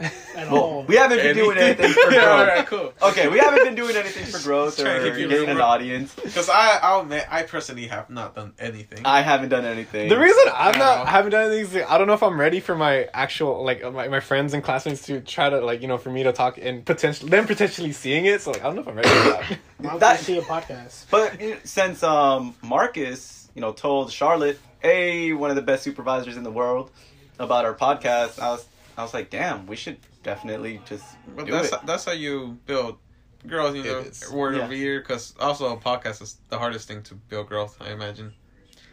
At 0.00 0.50
Well, 0.50 0.60
all. 0.62 0.82
we 0.84 0.96
haven't 0.96 1.18
been 1.18 1.36
doing 1.36 1.58
anything 1.58 1.92
for 1.92 2.00
growth. 2.10 2.24
alright, 2.24 2.66
cool. 2.66 2.92
Okay, 3.02 3.28
we 3.28 3.38
haven't 3.38 3.64
been 3.64 3.74
doing 3.74 3.94
anything 3.96 4.24
for 4.26 4.38
growth 4.48 4.78
or 4.80 4.84
Trying 4.84 5.02
to 5.02 5.10
keep 5.16 5.28
getting 5.28 5.48
an 5.50 5.56
real. 5.56 5.64
audience. 5.66 6.14
Because 6.14 6.48
I, 6.48 6.78
I'll 6.82 7.00
admit, 7.02 7.26
I 7.30 7.42
personally 7.42 7.86
have 7.88 8.08
not 8.08 8.34
done 8.34 8.54
anything. 8.58 9.00
I 9.04 9.20
haven't 9.20 9.50
done 9.50 9.64
anything. 9.64 10.08
the 10.08 10.18
reason 10.18 10.42
I'm 10.54 10.74
I 10.74 10.78
not 10.78 10.98
know. 11.00 11.04
haven't 11.04 11.32
done 11.32 11.52
anything, 11.52 11.80
is 11.82 11.86
I 11.88 11.98
don't 11.98 12.06
know 12.06 12.14
if 12.14 12.22
I'm 12.22 12.40
ready 12.40 12.60
for 12.60 12.74
my 12.74 13.08
actual 13.12 13.62
like 13.64 13.82
my, 13.92 14.08
my 14.08 14.20
friends 14.20 14.54
and 14.54 14.62
classmates 14.64 15.02
to 15.06 15.20
try 15.20 15.50
to 15.50 15.60
like 15.60 15.82
you 15.82 15.88
know 15.88 15.98
for 15.98 16.10
me 16.10 16.22
to 16.22 16.32
talk 16.32 16.58
and 16.58 16.84
potentially 16.86 17.28
them 17.30 17.46
potentially 17.46 17.92
seeing 17.92 18.24
it. 18.26 18.40
So 18.40 18.52
like 18.52 18.60
I 18.62 18.64
don't 18.64 18.76
know 18.76 18.82
if 18.82 18.88
I'm 18.88 18.94
ready 18.96 19.08
for 19.08 19.14
that. 19.14 19.58
Why 19.78 19.92
would 19.92 20.00
that- 20.02 20.18
you 20.20 20.24
see 20.24 20.38
a 20.38 20.42
podcast? 20.42 21.06
But 21.10 21.40
you 21.40 21.50
know, 21.50 21.56
since 21.64 22.02
um, 22.02 22.54
Marcus, 22.62 23.48
you 23.54 23.60
know, 23.60 23.72
told 23.72 24.10
Charlotte, 24.12 24.58
"Hey, 24.80 25.32
one 25.34 25.50
of 25.50 25.56
the 25.56 25.62
best 25.62 25.82
supervisors 25.82 26.36
in 26.36 26.42
the 26.44 26.50
world," 26.50 26.90
about 27.38 27.64
our 27.64 27.74
podcast, 27.74 28.38
I 28.38 28.50
was, 28.50 28.64
I 29.00 29.02
was 29.02 29.14
like, 29.14 29.30
"Damn, 29.30 29.66
we 29.66 29.76
should 29.76 29.96
definitely 30.22 30.80
just 30.84 31.04
But 31.34 31.46
do 31.46 31.52
that's 31.52 31.72
it." 31.72 31.80
that's 31.86 32.04
how 32.04 32.12
you 32.12 32.58
build 32.66 32.98
growth. 33.46 33.74
You 33.74 33.82
know, 33.84 34.04
word 34.32 34.56
Yeah. 34.56 34.64
of 34.66 34.72
ear. 34.72 35.00
Because 35.00 35.34
also 35.40 35.72
a 35.74 35.76
podcast 35.78 36.20
is 36.22 36.36
the 36.50 36.58
hardest 36.58 36.86
thing 36.86 37.02
to 37.04 37.14
build 37.14 37.48
growth. 37.48 37.76
I 37.80 37.90
imagine. 37.92 38.32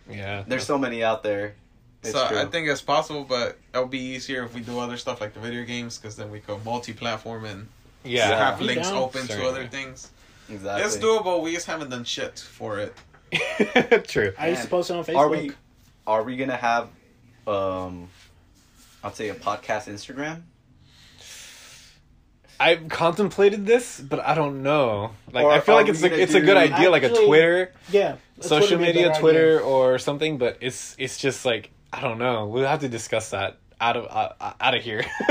Yeah, 0.10 0.43
There's 0.47 0.66
so 0.66 0.78
many 0.78 1.03
out 1.03 1.22
there. 1.24 1.55
It's 2.01 2.12
so 2.14 2.28
true. 2.30 2.39
I 2.39 2.45
think 2.45 2.70
it's 2.70 2.82
possible, 2.82 3.26
but 3.26 3.58
it'll 3.74 3.88
be 3.88 3.99
easier 3.99 4.43
if 4.45 4.53
we 4.53 4.62
do 4.62 4.80
other 4.80 4.95
stuff 4.95 5.20
like 5.20 5.34
the 5.34 5.41
video 5.41 5.64
games, 5.66 5.97
because 5.97 6.16
then 6.16 6.32
we 6.32 6.39
go 6.39 6.60
multi-platform 6.64 7.43
and 7.43 7.68
yeah. 8.05 8.28
have 8.38 8.62
Yeah. 8.62 8.68
links 8.68 8.88
Down. 8.89 8.97
open 8.97 9.28
to 9.28 9.45
other 9.45 9.68
things. 9.68 10.12
exactly. 10.49 10.84
It's 10.86 10.95
doable. 10.97 11.41
We 11.43 11.51
just 11.53 11.66
haven't 11.68 11.89
done 11.89 12.05
shit 12.05 12.39
for 12.39 12.80
it. 12.80 12.93
True. 14.08 14.32
I 14.39 14.47
used 14.49 14.62
to 14.62 14.68
Man. 14.68 14.70
post 14.70 14.89
it 14.91 14.95
on 14.95 15.03
Facebook. 15.03 15.18
Are 15.18 15.28
we? 15.30 15.51
Are 16.05 16.24
we 16.24 16.38
gonna 16.38 16.55
have, 16.55 16.88
um, 17.45 18.08
I'd 19.08 19.16
say 19.16 19.30
a 19.30 19.36
podcast 19.36 19.88
Instagram? 19.88 20.41
I've 22.60 22.89
contemplated 22.89 23.66
this, 23.68 23.99
but 23.99 24.20
I 24.20 24.34
don't 24.34 24.64
know. 24.64 25.12
Like 25.32 25.45
Or 25.45 25.51
I 25.51 25.60
feel 25.60 25.76
like 25.76 25.88
it's 25.89 26.01
a, 26.01 26.22
it's 26.22 26.34
a 26.34 26.41
good 26.41 26.58
idea, 26.58 26.89
like 26.89 27.03
a 27.03 27.10
Twitter, 27.10 27.72
Yeah. 27.91 28.16
a 28.39 28.43
social 28.43 28.78
Twitter 28.78 28.78
would 28.78 28.93
be 28.93 29.03
a 29.03 29.08
media, 29.10 29.20
Twitter 29.20 29.55
idea. 29.58 29.68
or 29.68 29.99
something. 29.99 30.38
But 30.39 30.58
it's 30.62 30.95
it's 30.97 31.18
just 31.20 31.45
like 31.45 31.70
I 31.93 32.01
don't 32.01 32.18
know. 32.18 32.47
We'll 32.47 32.66
have 32.68 32.80
to 32.82 32.89
discuss 32.89 33.30
that 33.30 33.58
out 33.80 33.95
of 33.95 34.08
uh, 34.10 34.53
out 34.60 34.74
of 34.76 34.82
here. 34.84 35.05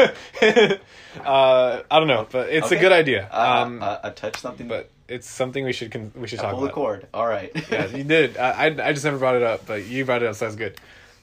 uh, 1.25 1.83
I 1.91 1.99
don't 1.99 2.07
know, 2.09 2.27
but 2.31 2.49
it's 2.49 2.67
Okay. 2.67 2.77
a 2.77 2.81
good 2.81 2.93
idea. 2.93 3.29
I, 3.33 3.63
Um, 3.63 3.83
I, 3.83 3.99
I 4.05 4.11
touched 4.11 4.39
something, 4.41 4.69
but 4.69 4.89
it's 5.09 5.29
something 5.29 5.65
we 5.65 5.73
should 5.73 5.91
con- 5.91 6.13
we 6.15 6.29
should 6.29 6.39
I 6.39 6.43
talk 6.43 6.51
pulled 6.53 6.63
the 6.63 6.67
about. 6.69 6.75
cord. 6.75 7.07
All 7.13 7.27
right. 7.27 7.51
yeah, 7.71 7.87
you 7.87 8.05
did. 8.05 8.37
I, 8.37 8.51
I 8.51 8.67
I 8.67 8.93
just 8.93 9.05
never 9.05 9.19
brought 9.19 9.35
it 9.37 9.43
up, 9.43 9.67
but 9.67 9.85
you 9.87 10.05
brought 10.05 10.23
it 10.23 10.29
up, 10.29 10.37
so 10.37 10.45
that's 10.45 10.57
good. 10.57 10.79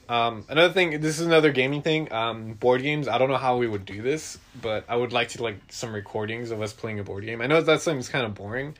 Um, 0.08 0.44
another 0.48 0.72
thing, 0.72 1.00
this 1.00 1.18
is 1.18 1.26
another 1.26 1.50
gaming 1.52 1.82
thing. 1.82 2.12
Um, 2.12 2.54
board 2.54 2.82
games. 2.82 3.08
I 3.08 3.18
don't 3.18 3.30
know 3.30 3.36
how 3.36 3.56
we 3.56 3.66
would 3.66 3.84
do 3.84 4.02
this, 4.02 4.38
but 4.60 4.84
I 4.88 4.96
would 4.96 5.12
like 5.12 5.30
to 5.30 5.42
like 5.42 5.56
some 5.70 5.94
recordings 5.94 6.50
of 6.50 6.60
us 6.60 6.72
playing 6.72 6.98
a 6.98 7.04
board 7.04 7.24
game. 7.24 7.40
I 7.40 7.46
know 7.46 7.60
that 7.60 7.80
seems 7.80 8.08
kind 8.08 8.26
of 8.26 8.34
boring, 8.34 8.76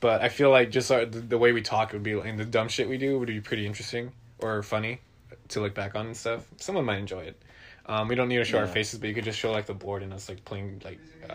but 0.00 0.20
I 0.20 0.28
feel 0.28 0.50
like 0.50 0.70
just 0.70 0.90
our, 0.90 1.04
the, 1.04 1.20
the 1.20 1.38
way 1.38 1.52
we 1.52 1.62
talk 1.62 1.92
would 1.92 2.02
be 2.02 2.12
and 2.12 2.38
the 2.38 2.44
dumb 2.44 2.68
shit 2.68 2.88
we 2.88 2.98
do 2.98 3.18
would 3.18 3.28
be 3.28 3.40
pretty 3.40 3.66
interesting 3.66 4.12
or 4.38 4.62
funny 4.62 5.00
to 5.48 5.60
look 5.60 5.74
back 5.74 5.94
on 5.94 6.06
and 6.06 6.16
stuff. 6.16 6.46
Someone 6.58 6.84
might 6.84 6.98
enjoy 6.98 7.20
it. 7.20 7.42
Um, 7.86 8.06
we 8.06 8.14
don't 8.14 8.28
need 8.28 8.36
to 8.36 8.44
show 8.44 8.58
our 8.58 8.66
faces, 8.66 9.00
but 9.00 9.08
you 9.08 9.14
could 9.14 9.24
just 9.24 9.38
show 9.38 9.50
like 9.50 9.64
the 9.64 9.74
board 9.74 10.02
and 10.02 10.12
us 10.12 10.28
like 10.28 10.44
playing 10.44 10.82
like 10.84 11.00
uh, 11.28 11.34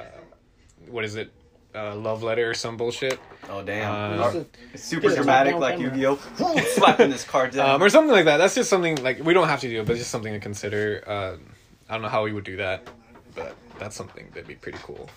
what 0.88 1.04
is 1.04 1.16
it, 1.16 1.32
uh, 1.76 1.96
love 1.96 2.24
letter 2.24 2.50
or 2.50 2.54
some 2.54 2.78
bullshit. 2.78 3.20
Oh 3.50 3.64
damn! 3.64 4.20
Uh, 4.20 4.24
Our- 4.24 4.46
it's 4.74 4.84
super 4.84 5.14
dramatic, 5.14 5.56
like 5.56 5.78
camera. 5.78 5.96
Yu-Gi-Oh. 5.98 6.58
Slapping 6.76 7.10
this 7.10 7.24
card 7.24 7.52
down. 7.52 7.70
um, 7.72 7.84
or 7.84 7.90
something 7.90 8.12
like 8.12 8.26
that. 8.26 8.38
That's 8.38 8.56
just 8.56 8.70
something 8.70 9.02
like 9.04 9.24
we 9.24 9.34
don't 9.34 9.48
have 9.48 9.62
to 9.62 9.70
do 9.70 9.82
it, 9.82 9.86
but 9.86 9.94
it's 9.94 10.02
just 10.02 10.12
something 10.12 10.34
to 10.34 10.40
consider. 10.40 11.04
Um, 11.06 11.54
I 11.90 11.94
don't 11.94 12.02
know 12.02 12.10
how 12.10 12.24
we 12.24 12.32
would 12.34 12.46
do 12.46 12.58
that, 12.58 12.88
but 13.36 13.56
that's 13.80 13.96
something 13.96 14.28
that'd 14.34 14.48
be 14.48 14.56
pretty 14.56 14.78
cool. 14.84 15.10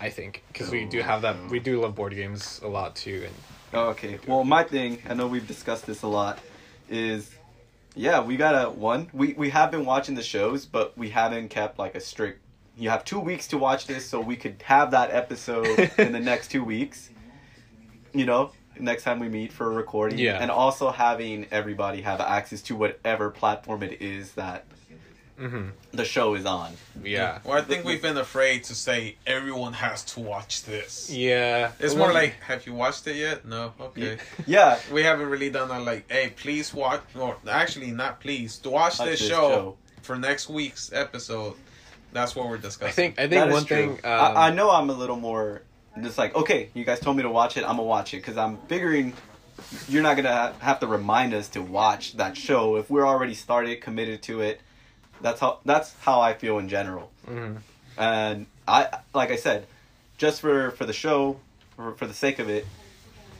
I 0.00 0.08
think 0.10 0.42
because 0.48 0.70
we 0.70 0.84
do 0.86 1.00
have 1.02 1.22
that. 1.22 1.36
We 1.50 1.60
do 1.60 1.80
love 1.80 1.94
board 1.94 2.14
games 2.14 2.60
a 2.64 2.68
lot 2.68 2.96
too, 2.96 3.22
and 3.26 3.34
Oh, 3.72 3.88
okay. 3.90 4.18
Well, 4.26 4.42
my 4.42 4.64
thing, 4.64 5.00
I 5.08 5.14
know 5.14 5.28
we've 5.28 5.46
discussed 5.46 5.86
this 5.86 6.02
a 6.02 6.08
lot, 6.08 6.40
is 6.88 7.30
yeah, 7.94 8.20
we 8.20 8.36
gotta 8.36 8.68
one. 8.70 9.08
We 9.12 9.34
we 9.34 9.50
have 9.50 9.70
been 9.70 9.84
watching 9.84 10.14
the 10.16 10.22
shows, 10.22 10.64
but 10.66 10.96
we 10.98 11.10
haven't 11.10 11.50
kept 11.50 11.78
like 11.78 11.94
a 11.94 12.00
strict. 12.00 12.40
You 12.80 12.88
have 12.90 13.04
two 13.04 13.20
weeks 13.20 13.46
to 13.48 13.58
watch 13.58 13.86
this, 13.86 14.06
so 14.08 14.20
we 14.20 14.36
could 14.36 14.56
have 14.64 14.90
that 14.92 15.10
episode 15.12 15.66
in 15.98 16.12
the 16.12 16.18
next 16.20 16.50
two 16.50 16.64
weeks. 16.64 17.10
You 18.14 18.24
know, 18.24 18.52
next 18.78 19.02
time 19.04 19.18
we 19.20 19.28
meet 19.28 19.52
for 19.52 19.66
a 19.70 19.74
recording. 19.74 20.18
Yeah. 20.18 20.38
And 20.40 20.50
also 20.50 20.90
having 20.90 21.46
everybody 21.50 22.00
have 22.00 22.20
access 22.20 22.62
to 22.62 22.74
whatever 22.76 23.30
platform 23.30 23.82
it 23.82 24.00
is 24.00 24.32
that 24.32 24.64
Mhm. 25.38 25.70
the 25.92 26.04
show 26.04 26.34
is 26.34 26.44
on. 26.44 26.72
yeah, 27.02 27.38
Well, 27.44 27.56
I 27.56 27.62
think 27.62 27.84
we've 27.86 28.02
been 28.02 28.18
afraid 28.18 28.64
to 28.64 28.74
say 28.74 29.16
everyone 29.26 29.72
has 29.74 30.02
to 30.12 30.20
watch 30.20 30.64
this. 30.64 31.08
yeah. 31.10 31.72
It's 31.80 31.94
more 31.94 32.12
like, 32.12 32.34
have 32.46 32.66
you 32.66 32.74
watched 32.74 33.06
it 33.06 33.16
yet? 33.16 33.46
No. 33.46 33.72
Okay. 33.80 34.18
Yeah. 34.46 34.78
We 34.92 35.02
haven't 35.02 35.28
really 35.30 35.48
done 35.50 35.68
that. 35.68 35.82
Like, 35.82 36.10
hey, 36.10 36.30
please 36.36 36.74
watch. 36.74 37.02
Or 37.18 37.36
actually, 37.48 37.90
not 37.90 38.20
please. 38.20 38.58
To 38.58 38.70
watch 38.70 38.98
Watch 38.98 39.08
this, 39.08 39.20
this 39.20 39.28
show, 39.28 39.48
show. 39.50 39.76
for 40.02 40.16
next 40.18 40.48
week's 40.50 40.92
episode. 40.92 41.54
That's 42.12 42.34
what 42.34 42.48
we're 42.48 42.58
discussing. 42.58 42.88
I 42.88 42.92
think 42.92 43.18
I 43.18 43.22
think 43.22 43.32
That 43.32 43.48
is 43.48 43.54
one 43.54 43.64
thing. 43.64 43.90
Um, 43.90 43.98
I, 44.04 44.48
I 44.48 44.50
know 44.52 44.70
I'm 44.70 44.90
a 44.90 44.94
little 44.94 45.16
more 45.16 45.62
just 46.02 46.18
like 46.18 46.34
okay, 46.34 46.70
you 46.74 46.84
guys 46.84 47.00
told 47.00 47.16
me 47.16 47.22
to 47.22 47.30
watch 47.30 47.56
it. 47.56 47.60
I'm 47.62 47.76
gonna 47.76 47.82
watch 47.84 48.14
it 48.14 48.18
because 48.18 48.36
I'm 48.36 48.58
figuring 48.68 49.12
you're 49.88 50.02
not 50.02 50.16
gonna 50.16 50.32
ha- 50.34 50.52
have 50.60 50.80
to 50.80 50.86
remind 50.86 51.34
us 51.34 51.48
to 51.50 51.62
watch 51.62 52.16
that 52.16 52.36
show 52.36 52.76
if 52.76 52.90
we're 52.90 53.06
already 53.06 53.34
started, 53.34 53.80
committed 53.80 54.22
to 54.22 54.40
it. 54.40 54.60
That's 55.20 55.40
how 55.40 55.58
that's 55.64 55.94
how 56.00 56.20
I 56.20 56.34
feel 56.34 56.58
in 56.58 56.68
general. 56.68 57.10
mhm. 57.28 57.58
And 57.98 58.46
I 58.66 58.88
like 59.14 59.30
I 59.30 59.36
said, 59.36 59.66
just 60.16 60.40
for 60.40 60.70
for 60.72 60.86
the 60.86 60.92
show, 60.92 61.38
for, 61.76 61.92
for 61.94 62.06
the 62.06 62.14
sake 62.14 62.38
of 62.38 62.48
it, 62.48 62.66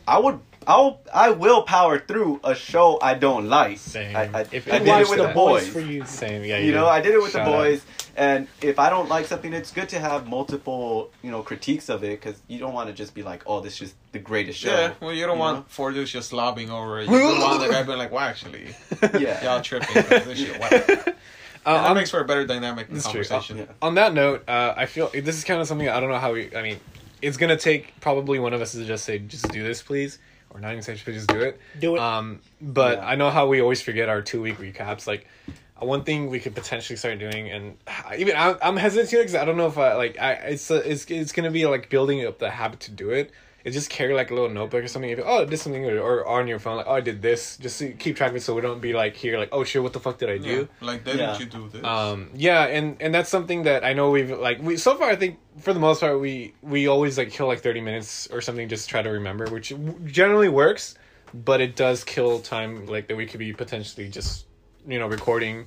I 0.07 0.19
would 0.19 0.41
I'll 0.67 1.01
I 1.13 1.31
will 1.31 1.63
power 1.63 1.99
through 1.99 2.41
a 2.45 2.55
show 2.55 2.99
I 3.01 3.15
don't 3.15 3.49
like. 3.49 3.79
Same. 3.79 4.15
I, 4.15 4.23
I, 4.33 4.47
If- 4.53 4.71
I 4.73 4.79
did 4.79 4.89
it 4.89 5.09
with 5.09 5.19
The 5.19 5.29
the 5.29 5.33
Boys 5.35 5.65
boys. 5.65 5.69
for 5.73 5.81
you. 5.81 6.05
Same, 6.05 6.45
yeah. 6.45 6.59
you 6.59 6.73
know, 6.73 6.87
I 6.87 7.01
did 7.01 7.15
it 7.15 7.23
with 7.23 7.33
Shout 7.33 7.47
the 7.47 7.51
out. 7.53 7.57
boys, 7.59 7.83
and 8.17 8.47
if 8.61 8.79
I 8.79 8.91
don't 8.91 9.09
like 9.09 9.27
something, 9.27 9.53
it's 9.55 9.73
good 9.73 9.89
to 9.91 9.99
have 9.99 10.27
multiple, 10.29 11.11
you 11.23 11.31
know, 11.31 11.43
critiques 11.43 11.89
of 11.89 12.05
it 12.05 12.21
because 12.21 12.41
you 12.47 12.59
don't 12.59 12.75
want 12.75 12.89
to 12.89 12.93
just 12.95 13.15
be 13.15 13.23
like, 13.23 13.43
"Oh, 13.47 13.61
this 13.61 13.81
is 13.81 13.95
the 14.13 14.19
greatest 14.19 14.59
show." 14.59 14.69
Yeah, 14.71 14.93
well, 15.01 15.13
you 15.15 15.25
don't 15.27 15.37
you 15.37 15.41
want 15.41 15.59
know? 15.59 15.65
four 15.69 15.93
dudes 15.93 16.11
just 16.11 16.33
lobbing 16.33 16.71
over 16.71 17.01
it. 17.01 17.09
You 17.09 17.19
don't 17.19 17.41
want 17.41 17.63
the 17.63 17.69
guy 17.69 17.83
being 17.83 17.97
like, 17.99 18.13
well, 18.13 18.21
actually, 18.25 18.75
Yeah. 19.19 19.43
y'all 19.43 19.63
tripping. 19.63 19.95
This 19.95 20.39
shit, 20.39 20.61
whack. 20.61 21.17
Uh, 21.67 21.75
that 21.83 21.91
on, 21.91 21.95
makes 21.95 22.11
for 22.11 22.21
a 22.21 22.25
better 22.25 22.47
dynamic 22.47 22.89
That's 22.89 23.05
true. 23.05 23.23
conversation. 23.23 23.59
Yeah. 23.59 23.65
on 23.83 23.95
that 23.97 24.15
note, 24.15 24.49
uh, 24.49 24.73
I 24.75 24.87
feel 24.87 25.11
this 25.13 25.37
is 25.37 25.45
kind 25.45 25.61
of 25.61 25.69
something 25.69 25.91
I 25.91 26.01
don't 26.01 26.09
know 26.09 26.19
how 26.19 26.33
we. 26.33 26.57
I 26.57 26.63
mean, 26.63 26.81
it's 27.21 27.37
gonna 27.37 27.59
take 27.59 28.01
probably 28.01 28.39
one 28.39 28.55
of 28.55 28.63
us 28.63 28.73
to 28.73 28.83
just 28.87 29.05
say, 29.05 29.19
"Just 29.19 29.47
do 29.51 29.63
this, 29.63 29.83
please," 29.83 30.19
or 30.51 30.61
not 30.61 30.73
even 30.73 30.83
say, 30.83 30.95
"Just 30.95 31.29
do 31.29 31.41
it." 31.41 31.61
Do 31.79 31.97
it. 31.97 32.01
Um, 32.01 32.41
but 32.61 32.99
Yeah. 32.99 33.07
I 33.07 33.15
know 33.17 33.31
how 33.31 33.47
we 33.47 33.61
always 33.61 33.81
forget 33.81 34.09
our 34.09 34.23
two 34.23 34.43
week 34.43 34.59
recaps. 34.59 35.07
Like 35.07 35.27
uh, 35.49 35.87
one 35.87 36.05
thing 36.05 36.29
we 36.29 36.41
could 36.41 36.55
potentially 36.55 36.97
start 36.97 37.19
doing, 37.19 37.51
and 37.51 37.77
even 38.17 38.37
I'm, 38.37 38.57
I'm 38.63 38.77
hesitant 38.77 39.11
because 39.11 39.35
I 39.35 39.45
don't 39.45 39.57
know 39.57 39.67
if 39.67 39.79
I 39.79 39.95
like. 39.95 40.19
I 40.19 40.33
it's 40.33 40.71
uh, 40.71 40.83
it's 40.85 41.05
it's 41.11 41.33
gonna 41.33 41.51
be 41.51 41.67
like 41.67 41.89
building 41.89 42.25
up 42.27 42.39
the 42.39 42.51
habit 42.51 42.81
to 42.81 42.91
do 42.91 43.11
it. 43.11 43.31
Is 43.65 43.75
just 43.75 43.91
carry 43.91 44.15
like 44.15 44.31
a 44.31 44.35
little 44.35 44.49
notebook 44.49 44.83
or 44.85 44.89
something. 44.89 45.11
If 45.11 45.19
you, 45.19 45.25
oh, 45.25 45.43
I 45.43 45.45
did 45.45 45.59
something 45.59 45.83
good, 45.83 45.99
or 45.99 46.27
on 46.27 46.47
your 46.49 46.59
phone, 46.59 46.79
like 46.79 46.87
oh, 46.89 46.95
I 46.95 47.01
did 47.01 47.21
this. 47.21 47.57
Just 47.59 47.79
to 47.81 47.93
keep 47.93 48.17
track 48.17 48.31
of 48.31 48.37
it, 48.37 48.43
so 48.43 48.55
we 48.55 48.63
don't 48.63 48.81
be 48.81 48.93
like 48.95 49.15
here, 49.17 49.39
like 49.39 49.51
oh 49.53 49.65
shit, 49.65 49.83
what 49.83 49.93
the 49.93 50.01
fuck 50.01 50.17
did 50.19 50.31
I 50.31 50.39
do? 50.39 50.69
Yeah, 50.81 50.87
Like, 50.87 51.05
didn't 51.05 51.19
Yeah. 51.21 51.39
you 51.39 51.45
do 51.47 51.69
this? 51.69 51.85
um 51.85 52.31
yeah 52.35 52.65
and 52.65 52.97
and 53.01 53.15
that's 53.15 53.29
something 53.29 53.65
that 53.65 53.85
i 53.85 53.93
know 53.93 54.11
we've 54.11 54.31
like 54.31 54.63
we 54.63 54.77
so 54.77 54.97
far 54.97 55.09
i 55.11 55.17
think 55.17 55.39
for 55.59 55.73
the 55.73 55.81
most 55.81 56.01
part 56.01 56.21
we 56.21 56.55
we 56.63 56.87
always 56.89 57.19
like 57.19 57.31
kill 57.31 57.47
like 57.47 57.61
30 57.61 57.81
minutes 57.81 58.27
or 58.29 58.41
something 58.41 58.69
just 58.69 58.89
try 58.89 59.03
to 59.03 59.11
remember 59.11 59.47
which 59.51 59.73
generally 60.05 60.49
works 60.49 60.95
but 61.35 61.61
it 61.61 61.77
does 61.77 62.03
kill 62.05 62.41
time 62.41 62.87
like 62.87 63.09
that 63.09 63.17
we 63.17 63.27
could 63.27 63.39
be 63.41 63.53
potentially 63.53 64.09
just 64.09 64.47
you 64.87 64.99
know 64.99 65.07
recording 65.07 65.67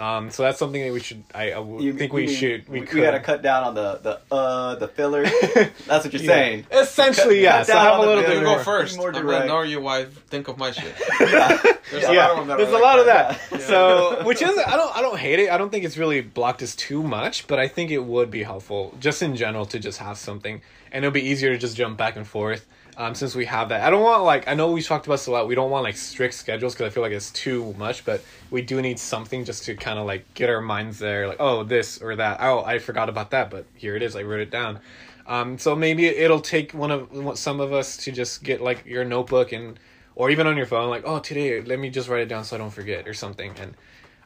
um 0.00 0.28
so 0.30 0.42
that's 0.42 0.58
something 0.58 0.82
that 0.82 0.92
we 0.92 0.98
should 0.98 1.22
i, 1.34 1.52
I 1.52 1.62
You- 1.78 1.92
think 1.92 2.10
you 2.12 2.16
we 2.16 2.26
mean 2.26 2.34
should 2.36 2.68
we, 2.68 2.80
we, 2.80 2.86
could 2.86 3.00
gotta 3.02 3.20
cut 3.20 3.42
down 3.42 3.62
on 3.64 3.74
the 3.76 4.00
the 4.02 4.34
uh 4.34 4.74
the 4.74 4.88
filler. 4.88 5.22
That's 5.86 6.04
what 6.04 6.12
you're 6.12 6.22
Yeah. 6.22 6.28
saying. 6.28 6.66
essentially 6.72 7.36
Cut- 7.36 7.42
yeah 7.42 7.56
cut 7.58 7.66
so 7.68 7.72
down 7.74 7.84
have 7.84 7.92
a 7.92 7.96
on 7.96 8.06
little 8.08 8.22
bit 8.24 8.28
bit 8.30 8.38
you 8.38 8.44
more- 8.44 8.50
go 8.50 8.54
more 8.56 8.64
first. 8.64 8.96
more 8.98 9.06
and 9.08 9.16
then 9.16 9.24
direct. 9.26 9.44
ignore 9.44 9.64
your 9.64 9.80
wife. 9.82 10.24
Think 10.26 10.48
of 10.48 10.58
my 10.58 10.70
shit. 10.78 10.92
Yeah. 11.20 11.62
There's 11.92 12.02
Yeah. 12.02 12.32
a 12.32 12.34
lot 12.34 12.38
of 12.40 12.46
that 12.48 12.56
There's 12.58 12.68
are 12.70 12.74
a 12.74 12.82
lot 12.82 12.98
of 12.98 13.06
that. 13.06 13.28
that. 13.50 13.60
Yeah. 13.60 13.66
So, 13.66 14.24
which 14.24 14.42
is 14.42 14.58
I 14.58 14.76
don't 14.76 14.96
I 14.96 15.00
don't 15.00 15.18
hate 15.18 15.38
it. 15.38 15.50
I 15.50 15.58
don't 15.58 15.70
think 15.70 15.84
it's 15.84 15.96
really 15.96 16.20
blocked 16.22 16.62
us 16.62 16.74
too 16.74 17.02
much, 17.02 17.46
but 17.46 17.58
I 17.60 17.68
think 17.68 17.90
it 17.92 18.02
would 18.04 18.30
be 18.32 18.42
helpful 18.42 18.94
just 18.98 19.22
in 19.22 19.36
general 19.36 19.64
to 19.66 19.78
just 19.78 19.98
have 19.98 20.18
something, 20.18 20.60
and 20.90 21.04
it'll 21.04 21.14
be 21.14 21.22
easier 21.22 21.50
to 21.52 21.58
just 21.58 21.76
jump 21.76 21.96
back 21.96 22.16
and 22.16 22.26
forth. 22.26 22.66
Um, 22.96 23.14
since 23.14 23.34
we 23.34 23.44
have 23.46 23.70
that, 23.70 23.80
I 23.80 23.90
don't 23.90 24.02
want 24.02 24.22
like 24.22 24.46
I 24.46 24.54
know 24.54 24.70
we 24.70 24.82
talked 24.82 25.06
about 25.06 25.14
this 25.14 25.26
a 25.26 25.32
lot. 25.32 25.48
We 25.48 25.54
don't 25.54 25.70
want 25.70 25.82
like 25.82 25.96
strict 25.96 26.34
schedules 26.34 26.74
because 26.74 26.86
I 26.86 26.90
feel 26.90 27.02
like 27.02 27.12
it's 27.12 27.30
too 27.32 27.74
much, 27.76 28.04
but 28.04 28.22
we 28.50 28.62
do 28.62 28.80
need 28.80 28.98
something 28.98 29.44
just 29.44 29.64
to 29.64 29.74
kind 29.74 29.98
of 29.98 30.06
like 30.06 30.32
get 30.34 30.48
our 30.48 30.60
minds 30.60 30.98
there. 30.98 31.26
Like, 31.26 31.38
oh, 31.40 31.64
this 31.64 32.00
or 32.00 32.14
that. 32.16 32.38
Oh, 32.40 32.64
I 32.64 32.78
forgot 32.78 33.08
about 33.08 33.30
that, 33.30 33.50
but 33.50 33.66
here 33.74 33.96
it 33.96 34.02
is. 34.02 34.14
I 34.14 34.22
wrote 34.22 34.40
it 34.40 34.50
down. 34.50 34.78
Um, 35.26 35.58
so 35.58 35.74
maybe 35.74 36.06
it'll 36.06 36.40
take 36.40 36.72
one 36.72 36.90
of 36.90 37.38
some 37.38 37.60
of 37.60 37.72
us 37.72 37.96
to 37.98 38.12
just 38.12 38.44
get 38.44 38.60
like 38.60 38.84
your 38.86 39.04
notebook 39.04 39.52
and 39.52 39.78
or 40.16 40.30
even 40.30 40.46
on 40.46 40.56
your 40.56 40.66
phone, 40.66 40.90
like, 40.90 41.02
oh, 41.04 41.18
today 41.18 41.60
let 41.60 41.78
me 41.78 41.90
just 41.90 42.08
write 42.08 42.22
it 42.22 42.28
down 42.28 42.44
so 42.44 42.56
I 42.56 42.58
don't 42.58 42.70
forget 42.70 43.08
or 43.08 43.14
something. 43.14 43.52
And 43.58 43.74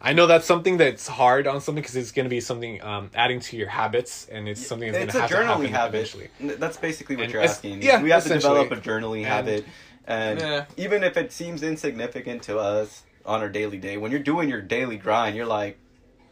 I 0.00 0.12
know 0.12 0.26
that's 0.28 0.46
something 0.46 0.76
that's 0.76 1.08
hard 1.08 1.46
on 1.48 1.60
something 1.60 1.82
because 1.82 1.96
it's 1.96 2.12
going 2.12 2.24
to 2.24 2.30
be 2.30 2.40
something 2.40 2.80
um, 2.82 3.10
adding 3.14 3.40
to 3.40 3.56
your 3.56 3.68
habits 3.68 4.28
and 4.30 4.48
it's 4.48 4.64
something 4.64 4.92
that's 4.92 5.04
it's 5.06 5.12
going 5.14 5.24
a 5.24 5.28
to 5.28 5.34
have 5.34 5.46
to 5.46 5.46
journaling 5.48 5.68
happen 5.70 5.72
habit. 5.72 5.94
eventually. 6.14 6.56
That's 6.56 6.76
basically 6.76 7.16
what 7.16 7.24
And 7.24 7.32
you're 7.32 7.42
asking. 7.42 7.82
yeah, 7.82 8.00
we 8.02 8.10
have 8.10 8.22
to 8.22 8.28
develop 8.28 8.70
a 8.70 8.76
journaling 8.76 9.18
And- 9.18 9.26
habit, 9.26 9.64
and 10.06 10.40
Yeah. 10.40 10.64
even 10.76 11.02
if 11.02 11.16
it 11.16 11.32
seems 11.32 11.62
insignificant 11.62 12.42
to 12.44 12.58
us 12.58 13.02
on 13.26 13.40
our 13.40 13.48
daily 13.48 13.78
day, 13.78 13.96
when 13.96 14.10
you're 14.12 14.20
doing 14.20 14.48
your 14.48 14.62
daily 14.62 14.96
grind, 14.96 15.34
you're 15.36 15.46
like, 15.46 15.78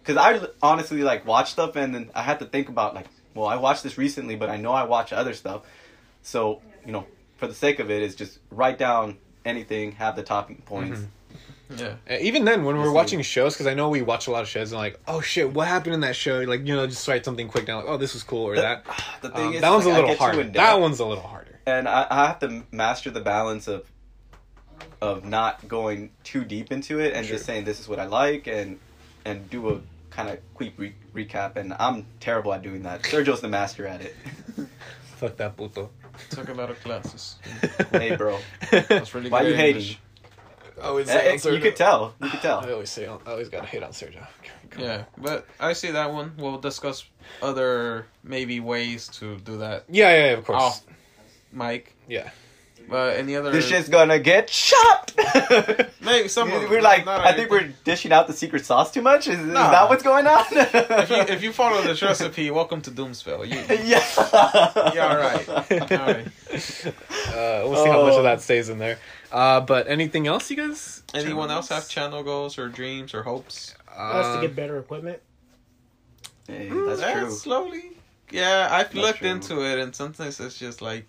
because 0.02 0.16
I 0.16 0.46
honestly 0.62 1.02
like 1.02 1.26
watch 1.26 1.50
stuff, 1.50 1.74
and 1.74 1.92
then 1.94 2.10
I 2.14 2.22
have 2.22 2.38
to 2.38 2.44
think 2.46 2.68
about 2.68 2.94
like, 2.94 3.06
well, 3.34 3.48
I 3.48 3.56
watched 3.56 3.82
this 3.82 3.98
recently, 3.98 4.36
but 4.36 4.48
I 4.48 4.56
know 4.56 4.72
I 4.72 4.84
watch 4.84 5.12
other 5.12 5.34
stuff, 5.34 5.62
so 6.22 6.62
you 6.86 6.92
know, 6.92 7.04
for 7.36 7.48
the 7.48 7.54
sake 7.54 7.80
of 7.80 7.90
it, 7.90 8.02
is 8.02 8.14
just 8.14 8.38
write 8.50 8.78
down 8.78 9.18
anything, 9.44 9.92
have 9.92 10.14
the 10.14 10.22
talking 10.22 10.62
points. 10.64 11.00
Mm-hmm. 11.00 11.10
Yeah. 11.74 11.94
Uh, 12.08 12.14
Even 12.20 12.44
then, 12.44 12.64
when 12.64 12.76
we're 12.78 12.92
watching 12.92 13.20
shows, 13.22 13.54
because 13.54 13.66
I 13.66 13.74
know 13.74 13.88
we 13.88 14.02
watch 14.02 14.26
a 14.28 14.30
lot 14.30 14.42
of 14.42 14.48
shows 14.48 14.70
and 14.72 14.78
like, 14.80 15.00
oh 15.08 15.20
shit, 15.20 15.52
what 15.52 15.66
happened 15.66 15.94
in 15.94 16.00
that 16.00 16.14
show? 16.16 16.40
Like, 16.40 16.66
you 16.66 16.74
know, 16.76 16.86
just 16.86 17.06
write 17.08 17.24
something 17.24 17.48
quick 17.48 17.66
down, 17.66 17.78
like, 17.82 17.86
oh, 17.88 17.96
this 17.96 18.14
was 18.14 18.22
cool 18.22 18.44
or 18.44 18.56
that. 18.56 18.84
The 19.22 19.30
thing 19.30 19.46
Um, 19.48 19.54
is, 19.54 19.60
that 19.62 19.70
one's 19.70 19.86
like, 19.86 19.94
a 19.94 19.96
I 19.96 20.00
little 20.02 20.16
harder. 20.16 20.42
That 20.44 20.80
one's 20.80 21.00
a 21.00 21.04
little 21.06 21.24
harder. 21.24 21.58
and 21.66 21.88
I, 21.88 22.06
I 22.10 22.26
have 22.28 22.38
to 22.40 22.62
master 22.70 23.10
the 23.10 23.20
balance 23.20 23.66
of 23.68 23.84
of 25.00 25.24
not 25.24 25.66
going 25.68 26.10
too 26.24 26.44
deep 26.44 26.70
into 26.72 27.00
it 27.00 27.14
and 27.14 27.26
Sure. 27.26 27.36
just 27.36 27.46
saying 27.46 27.64
this 27.64 27.80
is 27.80 27.88
what 27.88 27.98
I 27.98 28.06
like 28.06 28.46
and 28.46 28.78
and 29.24 29.48
do 29.50 29.70
a 29.70 29.80
kind 30.10 30.28
of 30.30 30.38
quick 30.54 30.74
re- 30.78 30.94
recap. 31.14 31.56
And 31.56 31.74
I'm 31.78 32.06
terrible 32.20 32.52
at 32.54 32.62
doing 32.62 32.82
that. 32.84 33.02
Sergio's 33.02 33.40
the 33.40 33.48
master 33.48 33.86
at 33.86 34.00
it. 34.02 34.14
Fuck 35.16 35.36
that 35.38 35.56
puto. 35.56 35.90
Took 36.30 36.48
a 36.48 36.54
lot 36.54 36.70
of 36.70 36.80
classes. 36.82 37.36
hey, 37.92 38.16
bro, 38.16 38.38
That's 38.70 39.14
really 39.14 39.28
why 39.30 39.42
good 39.42 39.48
you 39.48 39.54
at 39.54 39.60
hating? 39.60 39.96
English. 40.76 40.84
I 40.84 40.88
always 40.88 41.08
Eh, 41.08 41.38
eh, 41.48 41.50
you 41.54 41.60
could 41.60 41.76
tell. 41.76 42.14
You 42.22 42.30
could 42.30 42.40
tell. 42.40 42.60
I 42.66 42.72
always 42.72 42.90
say, 42.90 43.06
I 43.06 43.16
always 43.26 43.48
gotta 43.48 43.66
hate 43.66 43.82
on 43.82 43.90
Sergio. 43.90 44.26
Come 44.70 44.82
on. 44.82 44.88
Yeah, 44.88 45.04
but 45.18 45.46
I 45.60 45.72
see 45.72 45.90
that 45.92 46.12
one. 46.12 46.32
We'll 46.38 46.58
discuss 46.58 47.04
other 47.42 48.06
maybe 48.22 48.60
ways 48.60 49.08
to 49.20 49.36
do 49.38 49.58
that. 49.58 49.84
Yeah, 49.88 50.10
yeah, 50.10 50.24
yeah, 50.26 50.32
of 50.32 50.44
course. 50.44 50.62
Off 50.62 50.82
mic. 51.52 51.94
Yeah. 52.08 52.30
But 52.88 53.16
any 53.16 53.34
other 53.34 53.50
This 53.50 53.66
shit's 53.66 53.88
gonna 53.88 54.20
get 54.20 54.48
shot. 54.48 55.12
Maybe 56.00 56.28
some 56.28 56.48
we're 56.52 56.80
like, 56.80 57.04
not 57.04 57.20
I 57.26 57.32
think 57.32 57.50
we're 57.50 57.72
dishing 57.82 58.12
out 58.12 58.28
the 58.28 58.32
secret 58.32 58.64
sauce 58.64 58.92
too 58.92 59.02
much. 59.02 59.26
Is, 59.26 59.40
is 59.40 59.52
that 59.52 59.88
what's 59.88 60.04
going 60.04 60.24
on? 60.28 60.44
if 60.52 61.10
you 61.10 61.16
if 61.16 61.42
you 61.42 61.52
follow 61.52 61.82
this 61.82 62.00
recipe, 62.00 62.48
welcome 62.52 62.80
to 62.82 62.92
Doomsville. 62.92 63.44
You, 63.48 63.58
yeah. 63.84 64.92
yeah, 64.94 65.08
all 65.08 65.16
right. 65.16 65.48
All 65.90 66.06
right. 66.06 66.26
Uh, 67.26 67.68
we'll 67.68 67.82
see 67.82 67.90
how 67.90 68.02
much 68.04 68.12
Oh. 68.14 68.18
of 68.18 68.22
that 68.22 68.40
stays 68.40 68.68
in 68.68 68.78
there. 68.78 68.98
Uh, 69.32 69.60
but 69.60 69.88
anything 69.88 70.26
else, 70.26 70.50
you 70.50 70.56
guys? 70.56 71.02
Anyone 71.14 71.50
else 71.50 71.68
have 71.68 71.88
channel 71.88 72.22
goals 72.22 72.58
or 72.58 72.68
dreams 72.68 73.14
or 73.14 73.22
hopes? 73.22 73.74
Us 73.96 74.26
to 74.26 74.34
Um, 74.36 74.40
get 74.42 74.54
better 74.56 74.78
equipment. 74.78 75.20
Hey, 76.46 76.68
that's 76.70 77.00
Yeah, 77.00 77.20
true. 77.20 77.30
Slowly. 77.30 77.90
Yeah, 78.30 78.68
I've 78.70 78.86
That's 78.86 78.94
looked 78.94 79.18
true. 79.20 79.28
into 79.30 79.60
it, 79.64 79.78
and 79.78 79.94
sometimes 79.94 80.38
it's 80.40 80.58
just 80.58 80.80
like 80.82 81.06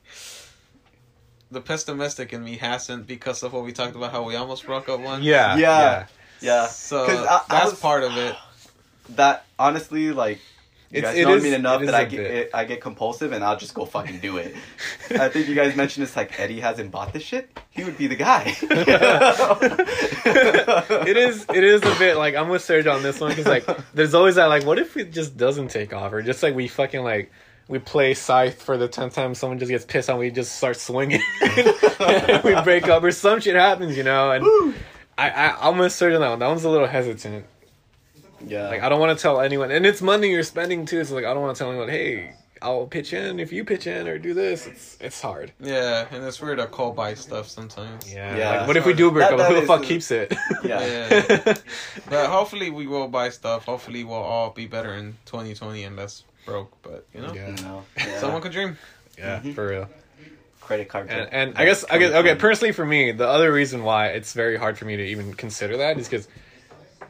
the 1.52 1.62
pessimistic 1.62 2.34
in 2.34 2.44
me 2.44 2.58
hasn't 2.58 3.08
because 3.08 3.42
of 3.44 3.54
what 3.54 3.64
we 3.64 3.72
talked 3.72 3.96
about 3.96 4.12
how 4.12 4.24
we 4.24 4.36
almost 4.36 4.66
broke 4.66 4.90
up 4.90 5.00
one. 5.00 5.24
yeah, 5.24 5.56
Yeah. 5.58 6.06
Yeah. 6.42 6.68
So 6.68 7.06
'Cause 7.06 7.26
I- 7.26 7.36
I 7.36 7.42
that's 7.50 7.72
was- 7.72 7.80
part 7.80 8.04
of 8.04 8.16
it. 8.18 8.36
that 9.10 9.46
honestly 9.58 10.12
like 10.12 10.40
you 10.92 11.00
It's- 11.00 11.16
guys 11.16 11.26
know 11.26 11.34
is- 11.36 11.44
me 11.44 11.54
enough 11.54 11.82
that 11.84 11.94
I 11.96 12.06
get 12.06 12.20
it, 12.22 12.50
I 12.54 12.64
get 12.66 12.80
compulsive 12.82 13.32
and 13.34 13.44
I'll 13.44 13.58
just 13.58 13.74
go 13.74 13.86
fucking 13.86 14.20
do 14.20 14.38
it. 14.38 14.56
I 15.12 15.30
think 15.30 15.48
you 15.48 15.56
guys 15.56 15.76
mentioned 15.76 16.06
this 16.06 16.16
like 16.16 16.40
Eddie 16.40 16.60
hasn't 16.60 16.92
bought 16.92 17.12
this 17.14 17.24
shit. 17.24 17.50
He 17.70 17.84
would 17.84 17.98
be 17.98 18.08
the 18.08 18.16
guy. 18.16 18.56
it 20.26 21.18
is. 21.18 21.46
It 21.54 21.64
is 21.64 21.82
a 21.84 21.96
bit 22.00 22.18
like 22.18 22.36
I'm 22.36 22.50
with 22.50 22.64
Serge 22.64 22.88
on 22.88 23.04
this 23.04 23.20
one 23.20 23.32
because 23.32 23.46
like 23.46 23.66
there's 23.94 24.14
always 24.14 24.36
that 24.36 24.46
like 24.46 24.66
what 24.66 24.80
if 24.80 24.98
it 24.98 25.12
just 25.12 25.38
doesn't 25.38 25.70
take 25.70 25.94
off 25.94 26.14
or 26.14 26.22
just 26.22 26.42
like 26.44 26.56
we 26.56 26.68
fucking 26.68 27.04
like 27.04 27.32
we 27.68 27.80
play 27.80 28.14
Scythe 28.14 28.62
for 28.62 28.78
the 28.78 28.88
tenth 28.88 29.16
time 29.16 29.36
someone 29.36 29.60
just 29.60 29.70
gets 29.70 29.84
pissed 29.86 30.10
and 30.10 30.18
we 30.18 30.32
just 30.32 30.56
start 30.56 30.78
swinging 30.78 31.22
and 31.42 32.44
we 32.44 32.56
break 32.62 32.88
up 32.88 33.04
or 33.04 33.12
some 33.12 33.42
shit 33.42 33.56
happens 33.56 33.98
you 33.98 34.04
know 34.04 34.32
and 34.32 34.74
I, 35.18 35.30
I 35.30 35.70
I'm 35.70 35.78
with 35.78 35.92
Serge 35.92 36.14
on 36.14 36.22
that 36.22 36.30
one 36.30 36.40
that 36.40 36.48
one's 36.48 36.64
a 36.64 36.70
little 36.70 36.88
hesitant 36.88 37.46
Yeah. 38.46 38.68
like 38.70 38.82
I 38.82 38.90
don't 38.90 39.00
want 39.00 39.18
to 39.18 39.22
tell 39.22 39.40
anyone 39.42 39.72
and 39.72 39.86
it's 39.86 40.02
money 40.02 40.30
you're 40.32 40.44
spending 40.44 40.86
too 40.86 41.04
so 41.04 41.16
like 41.16 41.26
I 41.26 41.34
don't 41.34 41.42
want 41.42 41.56
to 41.56 41.60
tell 41.64 41.70
anyone 41.72 41.90
hey 41.90 42.34
I'll 42.62 42.88
pitch 42.88 43.14
in 43.14 43.40
if 43.40 43.52
you 43.52 43.64
pitch 43.66 43.86
in 43.88 44.08
or 44.08 44.18
do 44.18 44.34
this 44.34 44.66
it's 44.68 44.98
it's 45.00 45.22
hard 45.22 45.52
Yeah, 45.60 46.08
and 46.12 46.24
it's 46.24 46.42
weird 46.42 46.58
to 46.58 46.66
call 46.68 46.92
buy 46.92 47.14
stuff 47.14 47.48
sometimes. 47.48 48.12
yeah, 48.12 48.36
Yeah. 48.36 48.58
like 48.60 48.68
what 48.68 48.78
if 48.78 48.86
we 48.86 48.94
do 48.94 49.12
break 49.12 49.30
That- 49.30 49.34
up 49.34 49.40
that 49.40 49.50
who 49.54 49.62
the 49.62 49.68
fuck 49.68 49.82
the- 49.82 49.88
keeps 49.88 50.10
it 50.12 50.34
yeah. 50.64 50.82
Yeah. 50.82 51.54
But 52.10 52.28
hopefully 52.30 52.70
we 52.70 52.88
will 52.88 53.08
buy 53.08 53.30
stuff. 53.30 53.66
Hopefully 53.66 54.04
we'll 54.04 54.18
all 54.18 54.50
be 54.52 54.66
better 54.68 54.94
in 54.94 55.18
2020 55.26 55.84
and 55.84 55.96
less 55.96 56.24
broke. 56.46 56.72
But 56.82 57.06
you 57.14 57.22
know, 57.22 57.34
Yeah. 57.34 57.56
No. 57.62 57.84
Yeah. 57.98 58.20
someone 58.20 58.42
could 58.42 58.52
dream. 58.54 58.78
yeah 59.18 59.40
Mhm. 59.40 59.54
for 59.56 59.68
real 59.68 59.90
credit 60.62 60.90
card. 60.90 61.10
and, 61.10 61.32
and 61.32 61.58
I 61.58 61.64
guess 61.66 61.86
I 61.90 61.98
guess 61.98 62.12
okay 62.14 62.36
personally 62.36 62.74
for 62.74 62.86
me 62.86 63.12
the 63.14 63.28
other 63.28 63.52
reason 63.54 63.84
why 63.84 64.08
it's 64.08 64.34
very 64.34 64.58
hard 64.58 64.78
for 64.78 64.86
me 64.86 64.98
to 64.98 65.04
even 65.04 65.34
consider 65.34 65.78
that 65.78 65.98
is 65.98 66.10
because 66.10 66.28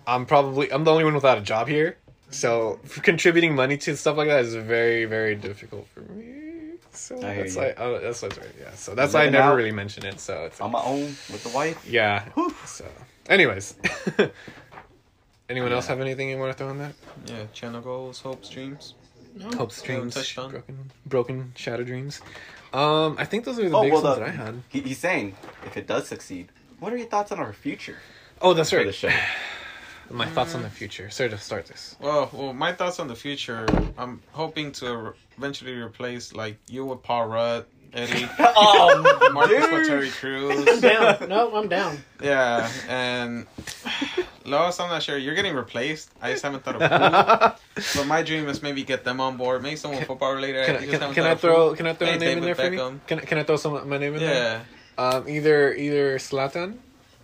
I'm 0.08 0.26
probably 0.26 0.72
I'm 0.72 0.84
the 0.86 0.92
only 0.92 1.04
one 1.04 1.14
without 1.14 1.38
a 1.38 1.42
job 1.42 1.68
here 1.68 1.98
so 2.30 2.80
contributing 3.04 3.56
money 3.56 3.78
to 3.78 3.96
stuff 3.96 4.18
like 4.18 4.28
that 4.28 4.44
is 4.46 4.56
very 4.56 5.06
very 5.06 5.36
difficult 5.36 5.88
for 5.94 6.02
me 6.02 6.74
so 6.92 7.16
I 7.18 7.36
that's 7.36 7.56
you. 7.56 7.62
why 7.62 7.74
oh, 7.78 8.00
that's 8.00 8.22
what's 8.22 8.38
right 8.38 8.56
yeah 8.60 8.74
so 8.74 8.96
that's 8.96 9.14
why 9.14 9.24
I 9.26 9.30
never 9.30 9.50
out. 9.52 9.56
really 9.56 9.72
mention 9.72 10.06
it 10.06 10.20
so 10.20 10.46
it's 10.46 10.60
on 10.60 10.72
my 10.72 10.82
own 10.82 11.02
with 11.32 11.44
the 11.44 11.50
wife. 11.50 11.86
yeah 11.88 12.26
Whew. 12.36 12.54
so 12.66 12.86
anyways 13.30 13.76
anyone 15.50 15.72
else 15.72 15.88
have 15.88 16.00
anything 16.02 16.30
you 16.30 16.38
want 16.38 16.52
to 16.52 16.58
throw 16.58 16.70
in 16.72 16.80
that 16.80 16.94
Yeah, 17.28 17.44
channel 17.54 17.82
goals, 17.82 18.20
hopes, 18.22 18.50
dreams. 18.50 18.94
No. 19.36 19.50
hopes 19.58 19.82
dreams 19.82 20.16
broken 20.34 20.92
broken 21.06 21.52
shattered 21.56 21.88
dreams 21.88 22.22
Um, 22.74 23.16
I 23.18 23.26
think 23.26 23.46
those 23.46 23.58
are 23.60 23.70
the 23.70 23.76
Oh, 23.78 23.84
biggest 23.84 24.04
well, 24.04 24.18
ones 24.20 24.26
the- 24.26 24.38
that 24.38 24.42
I 24.42 24.46
had. 24.46 24.64
He, 24.70 24.82
he's 24.82 24.98
saying 24.98 25.36
if 25.66 25.78
it 25.78 25.88
does 25.88 26.08
succeed, 26.08 26.50
what 26.80 26.92
are 26.92 26.98
your 26.98 27.08
thoughts 27.08 27.32
on 27.32 27.40
our 27.40 27.54
future 27.54 27.98
Oh, 28.42 28.54
that's 28.54 28.72
for 28.72 28.78
right. 28.78 28.86
the 28.86 28.92
show? 28.94 29.10
My 30.10 30.26
thoughts 30.26 30.56
on 30.56 30.62
the 30.62 30.70
future. 30.70 31.10
Sorry 31.10 31.30
to 31.30 31.38
start 31.38 31.66
this. 31.68 31.96
Well, 32.00 32.30
well, 32.34 32.54
my 32.54 32.72
thoughts 32.74 33.00
on 33.00 33.08
the 33.08 33.16
future. 33.16 33.66
I'm 33.98 34.22
hoping 34.32 34.72
to 34.74 35.14
eventually 35.38 35.74
replace 35.76 36.34
like 36.34 36.58
you 36.70 36.86
with 36.86 37.04
Paul 37.04 37.28
Rudd, 37.28 37.66
Eddie, 37.94 38.28
oh, 38.40 39.30
Marcus 39.34 39.66
dude. 39.66 39.74
with 39.74 39.88
Terry 39.88 40.08
I'm 40.08 40.14
Crews. 40.66 40.82
down. 40.82 41.30
no, 41.30 41.56
I'm 41.56 41.68
down. 41.68 41.98
Yeah, 42.22 42.70
and 42.88 43.46
Lois, 44.46 44.80
I'm 44.80 44.90
not 44.90 45.04
sure. 45.04 45.18
You're 45.18 45.36
getting 45.36 45.56
replaced. 45.56 46.10
I 46.22 46.32
just 46.32 46.44
haven't 46.44 46.64
thought 46.64 46.82
of 46.82 47.58
who. 47.76 47.82
But 48.00 48.08
my 48.08 48.22
dream 48.24 48.48
is 48.48 48.64
maybe 48.64 48.84
get 48.84 49.04
them 49.04 49.20
on 49.20 49.36
board. 49.38 49.62
Maybe 49.62 49.76
someone 49.76 50.04
football 50.06 50.34
related. 50.34 50.66
Can, 50.66 50.76
I 50.76 50.80
I, 50.80 50.86
just 50.86 51.00
can, 51.02 51.14
can 51.14 51.24
I 51.26 51.30
of 51.32 51.42
who. 51.42 51.48
throw 51.48 51.76
can 51.76 51.86
I 51.88 51.94
throw 51.94 52.08
Hey, 52.08 52.16
a 52.16 52.20
name 52.20 52.38
in 52.40 52.44
there 52.46 52.56
David 52.56 52.80
for 52.80 52.92
me? 52.92 53.00
Can 53.08 53.20
I, 53.20 53.22
can 53.24 53.38
I 53.40 53.44
throw 53.44 53.56
some 53.58 53.88
my 53.90 53.98
name 53.98 54.14
in 54.16 54.20
there? 54.22 54.64
Yeah, 54.98 55.04
Um, 55.04 55.28
either 55.30 55.74
either 55.76 56.18
Zlatan. 56.18 56.78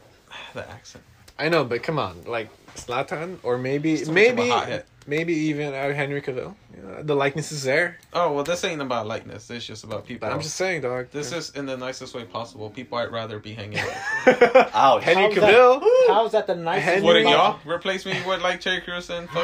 the 0.53 0.69
accent. 0.69 1.03
I 1.39 1.49
know, 1.49 1.63
but 1.65 1.81
come 1.81 1.97
on, 1.97 2.23
like 2.25 2.49
Zlatan, 2.75 3.37
or 3.43 3.57
maybe 3.57 3.97
Still 3.97 4.13
much 4.13 4.27
of 4.29 4.37
a 4.39 4.41
maybe 4.65 4.83
maybe 5.05 5.33
even 5.33 5.73
uh, 5.73 5.93
Henry 5.93 6.21
Cavill. 6.21 6.55
You 6.75 6.81
know, 6.81 7.03
the 7.03 7.15
likeness 7.15 7.51
is 7.51 7.63
there, 7.63 7.97
Oh 8.13 8.33
well, 8.33 8.43
this 8.43 8.63
ain't 8.63 8.81
about 8.81 9.05
likeness. 9.05 9.49
It's 9.51 9.65
just 9.65 9.83
about 9.83 10.05
people. 10.07 10.27
but 10.27 10.33
I'm 10.33 10.41
just 10.41 10.55
saying, 10.55 10.81
dog. 10.81 11.07
This 11.11 11.31
is 11.31 11.51
in 11.51 11.65
the 11.67 11.77
nicest 11.77 12.15
way 12.15 12.23
possible. 12.23 12.69
People 12.69 12.97
I'd 12.97 13.11
rather 13.11 13.37
be 13.39 13.53
hanging 13.53 13.79
out. 13.79 13.89
Ouch. 14.73 15.03
Henry 15.03 15.23
How's 15.23 15.35
that- 15.35 15.43
Cavill. 15.53 15.83
How's 16.07 16.31
that 16.31 16.47
the 16.47 16.55
nicest? 16.55 16.85
Henry- 16.85 17.03
What 17.03 17.15
are 17.17 17.19
y'all 17.21 17.59
replace 17.65 18.05
me 18.05 18.19
with 18.25 18.41
like 18.41 18.59
Terry 18.61 18.81
Crews 18.81 19.09
and 19.09 19.27
fucking? 19.29 19.43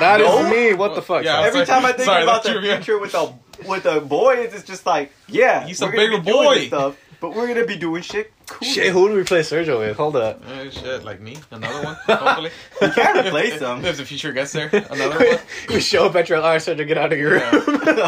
That 0.00 0.20
is 0.20 0.26
No. 0.28 0.48
me. 0.50 0.74
What 0.74 0.94
the 0.94 1.02
fuck? 1.02 1.24
Yeah, 1.24 1.40
Every 1.40 1.64
Sorry. 1.64 1.80
time 1.80 1.84
I 1.86 1.92
think 1.92 2.04
Sorry, 2.06 2.22
about 2.22 2.42
that's 2.44 2.54
the 2.54 2.60
true, 2.60 2.68
yeah. 2.68 2.76
future 2.76 2.98
with 2.98 3.12
the 3.12 3.32
with 3.68 3.82
the 3.84 4.00
boys, 4.00 4.52
it's 4.54 4.64
just 4.64 4.84
like, 4.86 5.12
yeah, 5.28 5.66
He's 5.66 5.80
we're 5.80 5.88
a 5.88 5.92
gonna 5.92 6.02
bigger 6.08 6.22
be 6.22 6.32
boy. 6.32 6.54
this 6.56 6.66
stuff, 6.68 6.96
but 7.20 7.34
we're 7.34 7.46
gonna 7.48 7.64
be 7.66 7.76
doing 7.76 8.02
shit 8.02 8.32
cool. 8.46 8.68
Shit, 8.68 8.92
who 8.92 9.02
would 9.02 9.12
we 9.12 9.20
replace 9.20 9.50
Sergio 9.50 9.78
with? 9.78 9.96
Hold 9.96 10.16
up. 10.16 10.42
Oh 10.46 10.68
shit, 10.70 11.04
like 11.04 11.20
me, 11.20 11.36
another 11.50 11.82
one. 11.84 11.94
Hopefully, 12.06 12.50
You 12.82 12.90
can't 12.90 13.26
replace 13.26 13.58
them. 13.60 13.84
if 13.84 13.96
the 13.96 14.04
future 14.04 14.32
gets 14.32 14.52
there. 14.52 14.68
Another 14.90 15.18
one. 15.18 15.38
we 15.68 15.80
show 15.80 16.06
up 16.06 16.14
at 16.16 16.28
your 16.28 16.38
alarm, 16.38 16.58
Sergio, 16.58 16.86
get 16.86 16.98
out 16.98 17.12
of 17.12 17.18
your 17.18 17.36
Yeah. 17.38 17.50
room. 17.50 17.80
No, 17.84 18.02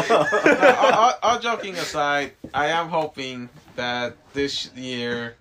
all, 0.77 0.93
all, 0.93 1.13
all 1.23 1.39
joking 1.39 1.75
aside, 1.75 2.33
I 2.53 2.67
am 2.67 2.89
hoping 2.89 3.49
that 3.75 4.15
this 4.33 4.71
year 4.75 5.35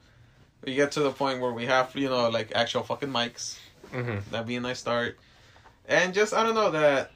we 0.64 0.74
get 0.74 0.92
to 0.92 1.01
the 1.01 1.11
point 1.12 1.40
where 1.40 1.53
we 1.53 1.66
have, 1.66 1.94
you 1.94 2.09
know, 2.09 2.28
like 2.28 2.53
actual 2.55 2.82
fucking 2.82 3.09
mics. 3.11 3.59
Mhm. 3.92 4.22
That'd 4.30 4.47
be 4.47 4.57
a 4.57 4.61
nice 4.61 4.78
start. 4.80 5.18
And 5.88 6.12
just, 6.12 6.34
I 6.34 6.42
don't 6.42 6.55
know, 6.55 6.70
that 6.72 7.12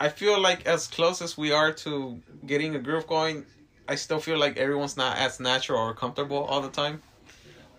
I 0.00 0.08
feel 0.08 0.40
like 0.40 0.66
as 0.66 0.86
close 0.86 1.20
as 1.22 1.36
we 1.36 1.52
are 1.52 1.72
to 1.72 2.20
getting 2.46 2.74
a 2.74 2.78
groove 2.78 3.06
going, 3.06 3.44
I 3.88 3.94
still 3.96 4.18
feel 4.18 4.38
like 4.38 4.56
everyone's 4.56 4.96
not 4.96 5.18
as 5.18 5.38
natural 5.38 5.78
or 5.80 5.94
comfortable 5.94 6.38
all 6.44 6.60
the 6.62 6.70
time. 6.70 7.02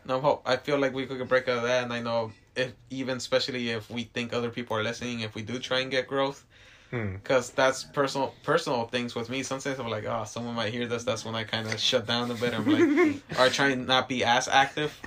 No, 0.07 0.19
hope 0.21 0.41
I 0.45 0.55
feel 0.57 0.77
like 0.79 0.93
we 0.93 1.05
could 1.05 1.27
break 1.27 1.47
out 1.49 1.57
of 1.57 1.63
that, 1.63 1.83
and 1.83 1.91
I 1.93 1.99
know 2.01 2.31
if 2.55 2.73
even 2.89 3.17
especially 3.17 3.69
if 3.71 3.89
we 3.89 4.03
think 4.05 4.33
other 4.33 4.49
people 4.49 4.77
are 4.77 4.83
listening, 4.83 5.19
if 5.21 5.35
we 5.35 5.41
do 5.41 5.59
try 5.59 5.79
and 5.81 5.91
get 5.91 6.07
growth, 6.07 6.45
Hmm. 6.91 7.15
because 7.15 7.49
that's 7.51 7.83
personal 7.83 8.33
personal 8.43 8.85
things 8.87 9.13
with 9.13 9.29
me. 9.29 9.43
Sometimes 9.43 9.77
I'm 9.77 9.89
like, 9.89 10.05
oh, 10.05 10.23
someone 10.25 10.55
might 10.55 10.71
hear 10.71 10.87
this. 10.87 11.03
That's 11.03 11.25
when 11.25 11.35
I 11.35 11.43
kind 11.43 11.67
of 11.67 11.77
shut 11.79 12.07
down 12.07 12.31
a 12.31 12.35
bit. 12.35 12.53
I'm 12.53 12.65
like, 12.65 13.39
or 13.39 13.49
try 13.49 13.67
and 13.71 13.85
not 13.85 14.07
be 14.07 14.23
as 14.23 14.47
active. 14.47 14.97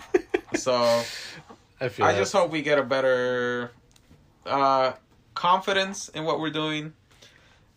So 0.56 0.74
I 1.80 1.88
feel. 1.88 2.04
I 2.04 2.12
that. 2.12 2.18
just 2.18 2.34
hope 2.34 2.50
we 2.50 2.60
get 2.60 2.78
a 2.78 2.82
better 2.82 3.72
uh, 4.44 4.92
confidence 5.34 6.10
in 6.10 6.24
what 6.24 6.38
we're 6.40 6.50
doing, 6.50 6.92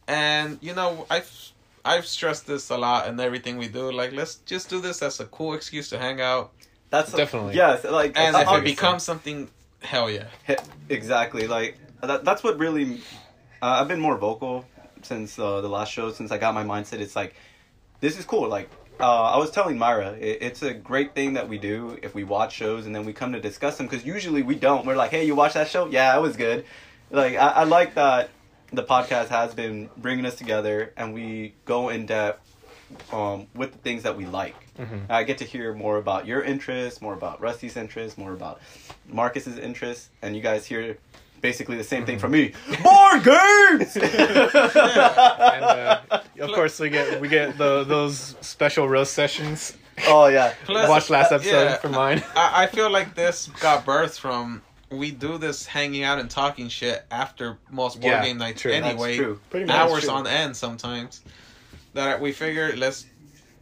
and 0.08 0.58
you 0.62 0.74
know, 0.76 1.06
I've 1.10 1.32
I've 1.86 2.06
stressed 2.06 2.46
this 2.48 2.70
a 2.70 2.78
lot 2.78 3.08
in 3.08 3.18
everything 3.20 3.58
we 3.58 3.70
do. 3.70 3.90
Like, 3.92 4.12
let's 4.12 4.36
just 4.36 4.70
do 4.70 4.82
this 4.82 5.02
as 5.02 5.20
a 5.22 5.26
cool 5.26 5.54
excuse 5.54 5.90
to 5.90 5.98
hang 5.98 6.20
out, 6.20 6.52
That's 6.94 7.12
Definitely. 7.12 7.56
yes. 7.56 7.84
Like 7.84 8.16
and 8.16 8.36
if 8.36 8.52
it 8.52 8.64
becomes 8.64 9.02
something, 9.02 9.50
hell 9.82 10.12
yeah. 10.12 10.28
Exactly 10.90 11.48
like 11.48 11.78
that, 12.08 12.24
that's 12.26 12.44
what 12.44 12.60
really 12.60 13.02
uh, 13.62 13.80
i've 13.80 13.88
been 13.88 14.00
more 14.00 14.18
vocal 14.18 14.66
since 15.02 15.40
uh, 15.40 15.62
the 15.62 15.68
last 15.68 15.92
show 15.92 16.12
since 16.12 16.32
i 16.32 16.38
got 16.38 16.54
my 16.54 16.64
mindset 16.64 17.00
it's 17.00 17.16
like 17.16 17.36
this 18.00 18.18
is 18.18 18.26
cool 18.26 18.48
like 18.48 18.70
uh, 19.00 19.24
i 19.24 19.38
was 19.38 19.52
telling 19.52 19.78
myra 19.78 20.12
it, 20.14 20.40
it's 20.42 20.62
a 20.62 20.74
great 20.74 21.16
thing 21.16 21.34
that 21.34 21.48
we 21.48 21.58
do 21.58 21.98
if 22.02 22.14
we 22.14 22.24
watch 22.24 22.54
shows 22.54 22.86
and 22.86 22.96
then 22.96 23.06
we 23.06 23.14
come 23.14 23.32
to 23.32 23.40
discuss 23.40 23.78
them 23.78 23.88
because 23.88 24.06
usually 24.06 24.44
we 24.44 24.56
don't 24.56 24.86
we're 24.86 24.96
like 24.96 25.12
hey 25.12 25.26
you 25.26 25.36
watch 25.36 25.54
that 25.54 25.68
show 25.68 25.88
yeah 25.88 26.16
it 26.16 26.22
was 26.22 26.36
good 26.36 26.66
like 27.10 27.36
I, 27.36 27.48
I 27.50 27.64
like 27.64 27.96
that 27.96 28.30
the 28.72 28.84
podcast 28.84 29.28
has 29.30 29.54
been 29.54 29.90
bringing 29.98 30.26
us 30.26 30.36
together 30.36 30.94
and 30.98 31.14
we 31.14 31.54
go 31.66 31.90
in 31.90 32.06
depth 32.06 32.53
um, 33.12 33.48
with 33.56 33.72
the 33.72 33.78
things 33.80 34.04
that 34.04 34.16
we 34.18 34.26
like 34.26 34.56
Mhm. 34.80 35.02
I 35.10 35.24
get 35.24 35.38
to 35.38 35.46
hear 35.46 35.74
more 35.74 35.98
about 35.98 36.26
your 36.26 36.42
interests, 36.42 37.00
more 37.02 37.14
about 37.14 37.40
Rusty's 37.42 37.78
interests, 37.78 38.18
more 38.18 38.34
about 38.34 38.60
Marcus's 39.08 39.60
interests, 39.60 40.10
and 40.24 40.36
you 40.36 40.42
guys 40.42 40.66
hear 40.66 40.98
basically 41.42 41.78
the 41.78 41.84
same 41.84 42.06
thing 42.08 42.18
from 42.18 42.32
me. 42.32 42.54
Board 42.84 43.24
games. 43.24 43.96
And, 43.98 45.64
uh, 45.64 46.00
of 46.40 46.52
course, 46.54 46.80
we 46.80 46.90
get 46.90 47.22
we 47.22 47.28
get 47.28 47.58
the 47.58 47.84
those 47.84 48.36
special 48.42 48.88
roast 48.90 49.14
sessions. 49.14 49.78
oh 50.08 50.28
yeah. 50.28 50.54
Plus- 50.66 50.90
Watch 50.90 51.10
last 51.10 51.32
uh, 51.32 51.36
episode 51.36 51.64
yeah. 51.66 51.78
for 51.78 51.90
mine. 51.90 52.24
I, 52.36 52.64
I 52.64 52.68
feel 52.68 52.90
like 52.90 53.14
this 53.16 53.48
got 53.60 53.86
birth 53.86 54.18
from 54.18 54.62
we 54.90 55.12
do 55.12 55.38
this 55.38 55.66
hanging 55.66 56.04
out 56.04 56.20
and 56.20 56.30
talking 56.30 56.68
shit 56.70 57.04
after 57.12 57.58
most 57.72 58.00
board 58.02 58.12
Yeah, 58.14 58.24
game 58.24 58.38
nights 58.38 58.62
true. 58.62 58.72
That's 58.72 58.86
anyway. 58.86 59.18
true. 59.18 59.40
Pretty 59.50 59.66
much. 59.66 59.76
Hours 59.76 60.04
true. 60.06 60.12
on 60.14 60.28
end 60.28 60.56
sometimes. 60.58 61.22
That 61.94 62.20
we 62.22 62.32
figure 62.32 62.74
let's 62.76 63.06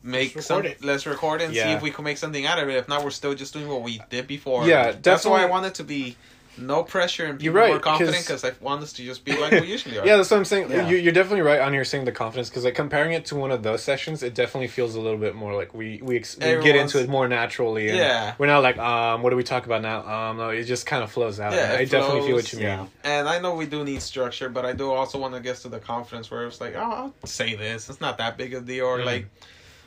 make 0.04 0.36
Let's 0.36 0.48
some 0.48 0.66
it. 0.66 0.84
let's 0.84 1.06
record 1.06 1.42
it 1.42 1.46
and 1.46 1.54
see 1.54 1.60
if 1.60 1.82
we 1.82 1.92
can 1.92 2.04
make 2.04 2.18
something 2.18 2.46
out 2.46 2.60
of 2.60 2.70
it. 2.70 2.76
If 2.76 2.88
not, 2.88 3.04
we're 3.04 3.12
still 3.12 3.36
just 3.36 3.54
doing 3.54 3.68
what 3.68 3.84
we 3.84 4.02
did 4.10 4.28
before. 4.28 4.66
Yeah, 4.66 4.94
that's 5.02 5.26
why 5.26 5.44
I 5.44 5.46
wanted 5.46 5.76
to 5.76 5.84
be 5.84 6.16
no 6.58 6.84
pressure 6.84 7.26
and 7.26 7.42
You're 7.42 7.54
people 7.54 7.62
right, 7.62 7.70
more 7.72 7.80
confident 7.80 8.16
'cause- 8.18 8.42
because 8.42 8.44
I 8.46 8.52
want 8.64 8.84
us 8.84 8.94
to 8.94 9.04
just 9.04 9.24
be 9.26 9.36
like 9.38 9.52
we 9.52 9.68
usually 9.68 9.98
are. 9.98 10.06
Yeah, 10.06 10.18
that's 10.18 10.30
what 10.30 10.38
I'm 10.38 10.46
saying. 10.46 10.70
Yeah. 10.70 10.88
You, 10.90 10.98
you're 10.98 11.14
definitely 11.14 11.42
right 11.42 11.60
on 11.60 11.74
here 11.74 11.84
saying 11.86 12.06
the 12.06 12.12
confidence 12.12 12.50
because 12.50 12.66
like 12.66 12.76
comparing 12.76 13.14
it 13.14 13.26
to 13.28 13.36
one 13.36 13.52
of 13.52 13.64
those 13.64 13.82
sessions, 13.84 14.22
it 14.22 14.34
definitely 14.36 14.68
feels 14.68 14.96
a 14.96 15.00
little 15.02 15.18
bit 15.18 15.34
more 15.36 15.56
like 15.56 15.74
we 15.74 16.00
we, 16.04 16.18
ex- 16.18 16.38
we 16.38 16.46
get 16.62 16.76
into 16.76 17.00
it 17.00 17.08
more 17.10 17.28
naturally. 17.28 17.88
And 17.90 17.98
Yeah. 17.98 18.36
we're 18.38 18.48
not 18.48 18.64
like 18.64 18.78
um, 18.78 19.22
what 19.24 19.30
do 19.32 19.36
we 19.38 19.44
talk 19.44 19.66
about 19.66 19.82
now? 19.82 20.06
Um, 20.06 20.38
no, 20.38 20.50
it 20.50 20.64
just 20.66 20.86
kind 20.86 21.04
of 21.04 21.12
flows 21.12 21.40
out. 21.40 21.54
Yeah, 21.54 21.76
I 21.78 21.82
it 21.84 21.90
definitely 21.90 22.28
feel 22.28 22.36
what 22.36 22.52
you 22.52 22.60
mean. 22.60 22.68
Yeah. 22.68 22.86
And 23.04 23.30
I 23.30 23.40
know 23.40 23.56
we 23.56 23.66
do 23.66 23.84
need 23.84 24.02
structure, 24.02 24.50
but 24.50 24.66
I 24.66 24.74
do 24.74 24.92
also 24.92 25.18
want 25.20 25.34
to 25.36 25.40
get 25.40 25.56
to 25.58 25.70
the 25.70 25.80
confidence 25.80 26.30
where 26.30 26.46
it's 26.46 26.60
like, 26.62 26.76
oh, 26.76 26.82
I'll 26.82 27.14
say 27.28 27.56
this. 27.56 27.90
It's 27.90 28.02
not 28.02 28.18
that 28.18 28.38
big 28.38 28.54
a 28.54 28.62
deal. 28.62 28.86
Or 28.86 29.00
Mhm. 29.00 29.06
like, 29.06 29.26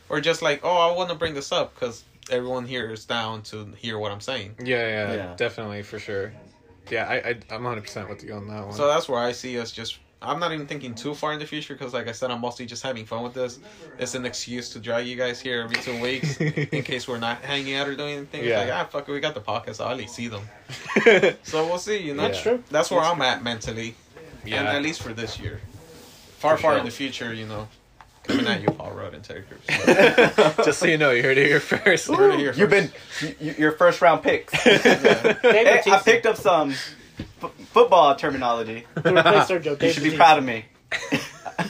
or 0.09 0.21
just 0.21 0.43
like, 0.43 0.61
oh, 0.65 0.77
I 0.77 0.95
want 0.97 1.09
to 1.11 1.15
bring 1.15 1.35
this 1.35 1.53
up 1.53 1.75
because 1.75 2.05
everyone 2.31 2.65
here 2.67 2.91
is 2.91 3.05
down 3.05 3.43
to 3.43 3.69
hear 3.77 3.99
what 3.99 4.11
I'm 4.13 4.21
saying. 4.21 4.55
Yeah, 4.63 4.87
yeah, 4.89 5.15
Yeah. 5.15 5.35
definitely 5.37 5.83
for 5.83 5.99
sure. 5.99 6.33
Yeah, 6.91 7.07
I, 7.09 7.15
I 7.15 7.29
I'm 7.51 7.63
100 7.65 7.83
percent 7.83 8.09
with 8.09 8.23
you 8.25 8.35
on 8.35 8.47
that 8.49 8.65
one. 8.67 8.75
So 8.75 8.87
that's 8.87 9.09
where 9.09 9.21
I 9.21 9.33
see 9.33 9.59
us 9.59 9.73
just. 9.73 9.99
I'm 10.23 10.39
not 10.41 10.53
even 10.55 10.67
thinking 10.67 10.95
too 10.95 11.13
far 11.13 11.35
in 11.35 11.39
the 11.39 11.45
future 11.45 11.75
because, 11.75 11.93
like 11.93 12.09
I 12.09 12.13
said, 12.13 12.31
I'm 12.31 12.41
mostly 12.41 12.65
just 12.65 12.83
having 12.83 13.05
fun 13.05 13.23
with 13.25 13.35
this. 13.35 13.59
It's 13.99 14.15
an 14.15 14.25
excuse 14.25 14.71
to 14.71 14.79
drag 14.79 15.07
you 15.07 15.17
guys 15.17 15.39
here 15.39 15.61
every 15.61 15.77
two 15.77 16.01
weeks 16.01 16.39
in 16.41 16.83
case 16.85 17.07
we're 17.07 17.19
not 17.19 17.43
hanging 17.43 17.75
out 17.75 17.89
or 17.89 17.95
doing 17.95 18.17
anything. 18.17 18.41
It's 18.41 18.49
Yeah. 18.49 18.61
like, 18.61 18.73
ah, 18.73 18.85
fuck 18.87 19.07
it, 19.07 19.13
we 19.13 19.21
got 19.21 19.35
the 19.35 19.43
podcast. 19.43 19.85
I'll 19.85 19.91
at 19.91 19.99
least 19.99 20.15
see 20.15 20.29
them. 20.29 20.49
So 21.43 21.67
we'll 21.67 21.77
see. 21.77 21.99
You 21.99 22.15
know, 22.15 22.23
That's 22.23 22.41
true. 22.41 22.63
That's 22.71 22.91
where 22.91 23.01
I'm 23.01 23.21
at 23.21 23.43
mentally. 23.43 23.97
yeah, 24.47 24.61
And 24.61 24.69
at 24.69 24.83
least 24.83 25.03
for 25.03 25.13
this 25.13 25.39
year. 25.39 25.61
Far, 26.39 26.57
For 26.57 26.63
far 26.63 26.73
sure. 26.73 26.79
in 26.79 26.85
the 26.87 26.91
future, 26.91 27.35
you 27.35 27.47
know, 27.47 27.69
coming 28.25 28.47
at 28.47 28.63
you, 28.63 28.69
Paul 28.69 28.93
Rudd 28.93 29.15
and 29.15 29.23
Terry 29.25 29.43
Crews. 29.43 30.57
just 30.65 30.81
so 30.81 30.87
you 30.87 30.99
know, 30.99 31.11
you 31.11 31.23
heard 31.23 31.39
it 31.39 31.47
here 31.47 31.61
first. 31.61 32.09
You 32.09 32.17
heard 32.17 32.35
it 32.35 32.39
here 32.41 32.53
You've 32.55 32.71
been 32.71 32.91
you, 33.41 33.55
your 33.59 33.73
first 33.73 34.01
round 34.01 34.23
picks. 34.23 34.53
Yeah. 34.67 34.79
Dave 35.43 35.43
Hey, 35.43 35.83
I 35.87 35.99
picked 36.01 36.27
up 36.27 36.37
some 36.37 36.71
f- 36.71 37.53
football 37.71 38.17
terminology. 38.17 38.87
To 39.03 39.77
You 39.81 39.93
should 39.93 40.03
be 40.03 40.17
proud 40.17 40.39
of 40.39 40.45
me. 40.45 40.65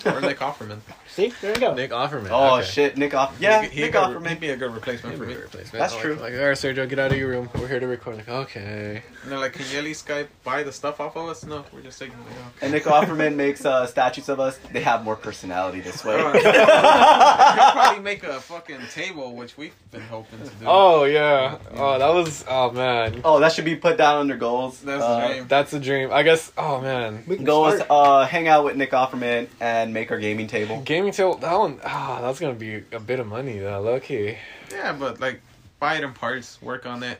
or 0.07 0.21
Nick 0.21 0.39
Offerman. 0.39 0.81
See, 1.15 1.33
there 1.41 1.55
you 1.55 1.61
go. 1.61 1.75
Nick 1.75 1.91
Offerman. 1.93 2.29
Oh 2.31 2.57
okay. 2.59 2.67
shit, 2.67 2.97
Nick 2.99 3.15
off. 3.15 3.37
Yeah, 3.41 3.63
he, 3.63 3.69
he 3.69 3.81
Nick 3.83 3.93
Offerman. 3.95 4.29
he'd 4.31 4.41
be 4.41 4.51
a 4.51 4.57
good 4.57 4.75
replacement 4.75 5.17
for 5.17 5.23
Maybe 5.23 5.35
me. 5.35 5.41
a 5.41 5.43
replacement. 5.45 5.73
That's 5.79 5.93
Like- 5.95 6.03
true. 6.03 6.15
Like, 6.17 6.33
all 6.35 6.39
right, 6.41 6.57
Sergio, 6.57 6.89
get 6.89 6.99
out 6.99 7.13
of 7.13 7.19
your 7.19 7.29
room. 7.29 7.49
We're 7.55 7.69
here 7.69 7.79
to 7.81 7.87
record. 7.87 8.17
Like, 8.17 8.29
okay. 8.29 9.03
And 9.23 9.31
they're 9.33 9.39
like, 9.39 9.53
can 9.53 9.65
you 9.71 9.79
at 9.79 9.85
least 9.85 10.07
Skype 10.07 10.27
buy 10.43 10.63
the 10.65 10.73
stuff 10.73 11.01
off 11.01 11.17
of 11.17 11.29
us? 11.29 11.45
No, 11.45 11.65
we're 11.73 11.81
just 11.83 11.99
taking 12.01 12.15
it 12.17 12.41
off. 12.45 12.53
And 12.63 12.73
Nick 12.73 12.83
Offerman 12.85 13.37
makes 13.37 13.65
uh, 13.65 13.87
statues 13.87 14.29
of 14.29 14.41
us. 14.41 14.59
They 14.73 14.81
have 14.83 15.05
more 15.05 15.15
personality 15.17 15.81
this 15.81 16.05
way. 16.05 16.17
Oh, 16.19 16.33
You 16.35 16.41
could 16.43 17.73
probably 17.73 18.03
make 18.03 18.25
a 18.25 18.41
fucking 18.41 18.81
table, 18.93 19.35
which 19.37 19.57
we've 19.57 19.75
been 19.93 20.01
hoping 20.03 20.41
to 20.41 20.45
do. 20.47 20.65
Oh 20.67 21.05
yeah. 21.05 21.59
Oh, 21.77 21.99
that 21.99 22.13
was. 22.13 22.45
Oh 22.49 22.71
man. 22.73 23.21
oh, 23.25 23.39
that 23.41 23.53
should 23.53 23.65
be 23.65 23.77
put 23.77 23.97
down 23.97 24.19
under 24.19 24.37
goals. 24.37 24.81
That's 24.81 25.01
the 25.01 25.07
Uh, 25.07 25.29
dream. 25.29 25.47
That's 25.49 25.73
a 25.73 25.81
dream. 25.81 26.11
I 26.13 26.23
guess. 26.23 26.51
Oh 26.59 26.81
man. 26.81 27.23
We 27.27 27.37
can 27.37 27.45
Goals, 27.45 27.77
start. 27.77 27.91
uh, 27.91 28.27
hang 28.27 28.49
out 28.49 28.65
with 28.65 28.77
Nick 28.77 28.91
Offerman 28.91 29.49
and 29.61 29.95
make 29.95 30.11
our 30.11 30.19
gaming 30.19 30.47
table. 30.49 30.81
Gaming 31.05 31.13
table. 31.13 31.35
That 31.37 31.59
one. 31.59 31.81
Ah, 31.85 32.21
that's 32.23 32.41
gonna 32.41 32.55
be 32.55 32.83
a 32.93 32.99
bit 32.99 33.21
of 33.21 33.27
money 33.27 33.59
though. 33.59 33.79
Low 33.83 34.01
key. 34.01 34.39
Yeah, 34.71 34.95
but 34.95 35.21
like, 35.21 35.43
buy 35.79 35.97
it 35.97 36.03
in 36.03 36.15
parts, 36.15 36.61
work 36.63 36.87
on 36.87 37.03
it. 37.03 37.19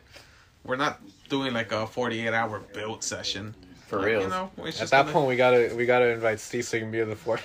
We're 0.65 0.77
not 0.77 1.01
doing 1.29 1.53
like 1.53 1.71
a 1.71 1.87
48 1.87 2.33
hour 2.33 2.61
build 2.73 3.05
session. 3.05 3.55
For 3.87 3.99
Like, 3.99 4.07
real. 4.07 4.23
You 4.23 4.29
know, 4.29 4.51
it's 4.59 4.79
At 4.79 4.81
just 4.85 4.91
that 4.93 5.03
gonna- 5.03 5.13
point, 5.13 5.29
we 5.29 5.37
gotta 5.37 5.75
we 5.77 5.85
gotta 5.85 6.07
invite 6.09 6.41
Steve 6.41 6.65
so 6.65 6.79
he 6.79 6.81
can 6.81 6.91
be 6.91 7.03
the 7.05 7.15
fourth. 7.15 7.43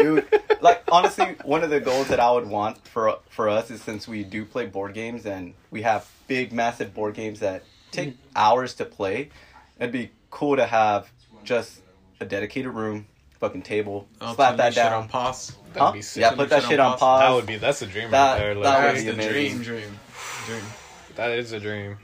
Dude, 0.00 0.26
like 0.60 0.82
honestly, 0.90 1.36
one 1.44 1.62
of 1.62 1.70
the 1.70 1.78
goals 1.78 2.08
that 2.08 2.18
I 2.18 2.32
would 2.32 2.48
want 2.48 2.84
for 2.88 3.20
for 3.30 3.48
us 3.48 3.70
is 3.70 3.80
since 3.80 4.08
we 4.08 4.24
do 4.24 4.44
play 4.44 4.66
board 4.66 4.94
games 4.94 5.26
and 5.26 5.54
we 5.70 5.82
have 5.82 6.10
big, 6.26 6.52
massive 6.52 6.92
board 6.92 7.14
games 7.14 7.38
that 7.38 7.62
take 7.92 8.16
hours 8.34 8.74
to 8.74 8.84
play, 8.84 9.30
it'd 9.78 9.92
be 9.92 10.10
cool 10.32 10.56
to 10.56 10.66
have 10.66 11.12
just 11.44 11.82
a 12.18 12.24
dedicated 12.24 12.72
room, 12.72 13.06
fucking 13.42 13.62
table, 13.62 14.06
I'll 14.20 14.36
slap 14.36 14.56
that 14.56 14.66
this 14.66 14.74
shit 14.76 14.84
down. 14.84 15.02
on 15.02 15.08
pause. 15.08 15.56
That'd 15.72 15.82
Huh? 15.82 15.92
be 15.92 16.00
sick. 16.02 16.20
Yeah, 16.20 16.30
put 16.36 16.48
that 16.50 16.60
shit 16.62 16.70
shit 16.70 16.80
on 16.80 16.92
on 16.92 16.98
pause. 16.98 17.00
pause. 17.00 17.20
That 17.22 17.34
would 17.34 17.46
be 17.46 17.56
that's 17.56 17.82
a 17.82 17.86
dream 17.86 18.10
That- 18.12 18.32
right 18.34 18.38
there. 18.38 18.54
that 18.54 18.60
Like, 18.60 18.78
would 18.78 18.84
That's 18.94 18.98
be 19.00 19.04
the 19.06 19.12
amazing. 19.14 19.32
dream, 19.32 19.62
dream, 19.62 20.00
dream. 20.46 20.62
that 21.16 21.30
is 21.32 21.50
a 21.52 21.58
dream. 21.58 21.98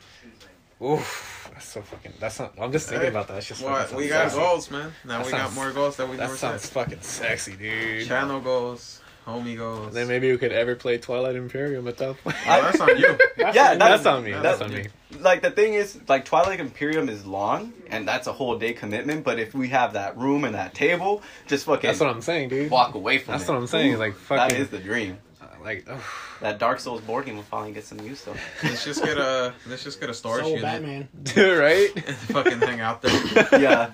Oof, 0.83 1.51
that's 1.53 1.69
so 1.69 1.83
fucking. 1.83 2.15
That's 2.21 2.39
not. 2.41 2.55
I'm 2.61 2.73
just 2.73 2.89
thinking 2.89 3.03
Hey, 3.07 3.09
about 3.11 3.29
that. 3.29 3.39
It's 3.39 3.47
just 3.49 3.63
What? 3.63 3.83
fucking 3.83 3.97
We 3.97 4.09
got 4.09 4.25
sexy. 4.31 4.39
goals, 4.39 4.71
man. 4.71 4.93
Now 5.05 5.19
That 5.19 5.27
we 5.27 5.33
got 5.33 5.41
sounds- 5.43 5.55
more 5.55 5.71
goals 5.73 5.97
that 5.97 6.09
we 6.09 6.17
That 6.17 6.23
never 6.25 6.37
sounds 6.37 6.63
set. 6.63 6.73
fucking 6.73 7.03
sexy, 7.03 7.53
dude. 7.57 8.07
Channel 8.09 8.41
goals, 8.41 9.01
homie 9.29 9.57
goals. 9.57 9.93
Then 9.95 10.09
maybe 10.09 10.31
we 10.31 10.39
could 10.39 10.53
ever 10.53 10.75
play 10.75 10.99
Twilight 10.99 11.37
Imperium 11.37 11.87
at 11.89 11.99
that 11.99 12.23
point. 12.23 12.37
Oh, 12.47 12.63
that's 12.63 12.81
on 12.81 12.97
you. 12.99 13.19
That's 13.37 13.55
Yeah, 13.57 13.71
what- 13.71 13.79
that's 13.79 14.07
on 14.07 14.25
me. 14.25 14.33
That's 14.33 14.43
that's 14.43 14.61
on 14.63 14.73
me. 14.73 14.87
Like 15.21 15.43
the 15.43 15.51
thing 15.51 15.75
is, 15.75 15.99
like 16.09 16.25
Twilight 16.25 16.61
Imperium 16.61 17.09
is 17.09 17.25
long, 17.27 17.73
and 17.89 18.07
that's 18.07 18.27
a 18.27 18.33
whole 18.33 18.59
day 18.59 18.73
commitment. 18.73 19.25
But 19.25 19.39
if 19.39 19.55
we 19.55 19.69
have 19.69 19.93
that 19.95 20.17
room 20.19 20.45
and 20.45 20.55
that 20.55 20.75
table, 20.75 21.23
just 21.47 21.65
fucking 21.67 21.89
That's 21.89 22.01
what 22.01 22.11
I'm 22.11 22.21
saying, 22.23 22.49
dude. 22.51 22.71
walk 22.71 22.95
away 22.95 23.19
from 23.19 23.35
it. 23.35 23.39
That's 23.39 23.49
it. 23.49 23.53
what 23.53 23.59
I'm 23.59 23.67
saying. 23.67 23.93
Is 23.93 23.99
like 23.99 24.15
That 24.15 24.21
fucking 24.51 24.57
is 24.59 24.69
the 24.71 24.79
dream. 24.79 25.19
Uh, 25.41 25.47
like. 25.63 25.85
ugh. 25.89 26.01
That 26.41 26.61
Dark 26.61 26.79
Souls 26.79 27.01
board 27.01 27.27
game 27.27 27.35
will 27.35 27.43
finally 27.43 27.73
get 27.73 27.85
some 27.85 27.99
use 27.99 28.23
though. 28.23 28.37
Let's 28.63 28.85
just 28.85 29.03
get 29.03 29.19
a 29.19 29.53
let's 29.67 29.83
just 29.83 29.99
get 29.99 30.09
a 30.09 30.15
storage 30.15 30.43
Soul 30.45 30.51
unit 30.51 30.63
Batman. 30.65 31.09
Dude, 31.25 31.59
right? 31.61 31.91
and 31.97 32.17
fucking 32.17 32.61
hang 32.61 32.79
out 32.81 33.03
there. 33.03 33.49
yeah, 33.61 33.91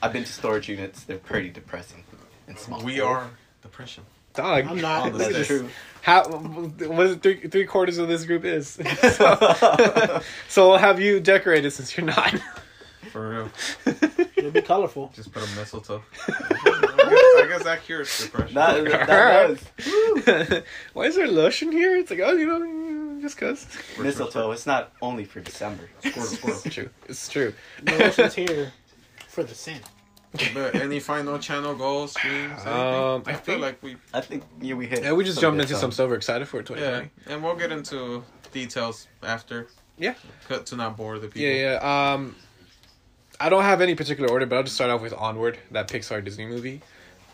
I've 0.00 0.12
been 0.12 0.22
to 0.24 0.32
storage 0.32 0.68
units. 0.68 1.02
They're 1.02 1.16
pretty 1.18 1.50
depressing 1.50 2.04
and 2.46 2.56
small. 2.56 2.80
We 2.82 3.00
are 3.00 3.28
depression. 3.60 4.04
Dog. 4.34 4.66
I'm 4.66 4.80
not. 4.80 5.06
On 5.06 5.12
the 5.12 5.18
That's 5.18 5.46
true. 5.46 5.68
How? 6.02 6.28
What 6.28 7.06
is 7.06 7.12
it 7.12 7.22
three 7.22 7.48
three 7.48 7.66
quarters 7.66 7.98
of 7.98 8.08
this 8.08 8.24
group 8.24 8.44
is? 8.44 8.68
so, 9.12 10.20
so 10.48 10.68
we'll 10.70 10.78
have 10.78 11.00
you 11.00 11.20
decorated 11.20 11.70
since 11.70 11.96
you're 11.96 12.06
not. 12.06 12.34
For 13.10 13.28
real. 13.28 13.50
It'll 14.36 14.50
be 14.50 14.62
colorful. 14.62 15.12
Just 15.14 15.32
put 15.32 15.42
a 15.42 15.56
mistletoe. 15.56 16.02
I 16.28 17.46
guess 17.48 17.62
that 17.64 17.82
cures 17.84 18.24
depression. 18.24 18.54
That, 18.54 18.84
that 18.84 19.60
does. 19.76 20.62
Why 20.92 21.04
is 21.04 21.16
there 21.16 21.28
lotion 21.28 21.70
here? 21.70 21.96
It's 21.96 22.10
like 22.10 22.20
oh, 22.20 22.32
you 22.32 22.46
know, 22.46 23.20
just 23.20 23.36
cause. 23.36 23.66
Mistletoe. 23.98 24.50
It's 24.52 24.66
not 24.66 24.92
only 25.02 25.24
for 25.24 25.40
December. 25.40 25.88
Squirrel, 26.00 26.26
squirrel. 26.26 26.60
It's 26.64 26.74
true. 26.74 26.90
It's 27.08 27.28
true. 27.28 27.54
The 27.82 27.98
lotion's 27.98 28.34
here 28.34 28.72
for 29.28 29.44
the 29.44 29.54
scent. 29.54 29.82
But 30.54 30.74
any 30.74 30.98
final 30.98 31.38
channel 31.38 31.74
goals, 31.74 32.12
streams? 32.12 32.52
anything? 32.52 32.68
Um, 32.72 33.22
I 33.26 33.32
I 33.32 33.34
feel 33.34 33.58
like 33.58 33.82
we 33.82 33.96
I 34.14 34.20
think 34.20 34.44
yeah, 34.60 34.74
we 34.74 34.86
hit. 34.86 35.02
Yeah, 35.02 35.12
we 35.12 35.24
just 35.24 35.40
jumped 35.40 35.60
into 35.60 35.74
some 35.74 35.90
stuff. 35.90 35.94
stuff 35.94 36.08
we're 36.10 36.16
excited 36.16 36.48
for 36.48 36.62
yeah, 36.76 37.04
and 37.26 37.42
we'll 37.42 37.54
get 37.56 37.70
into 37.70 38.24
details 38.52 39.08
after. 39.22 39.68
Yeah. 39.98 40.14
Cut 40.48 40.66
to 40.66 40.76
not 40.76 40.96
bore 40.96 41.18
the 41.18 41.28
people. 41.28 41.42
Yeah, 41.42 41.78
yeah. 41.82 42.12
Um, 42.14 42.34
I 43.40 43.48
don't 43.48 43.62
have 43.64 43.80
any 43.80 43.94
particular 43.94 44.30
order, 44.30 44.46
but 44.46 44.56
I'll 44.56 44.62
just 44.62 44.74
start 44.76 44.90
off 44.90 45.02
with 45.02 45.12
Onward, 45.12 45.58
that 45.72 45.88
Pixar 45.88 46.24
Disney 46.24 46.46
movie. 46.46 46.80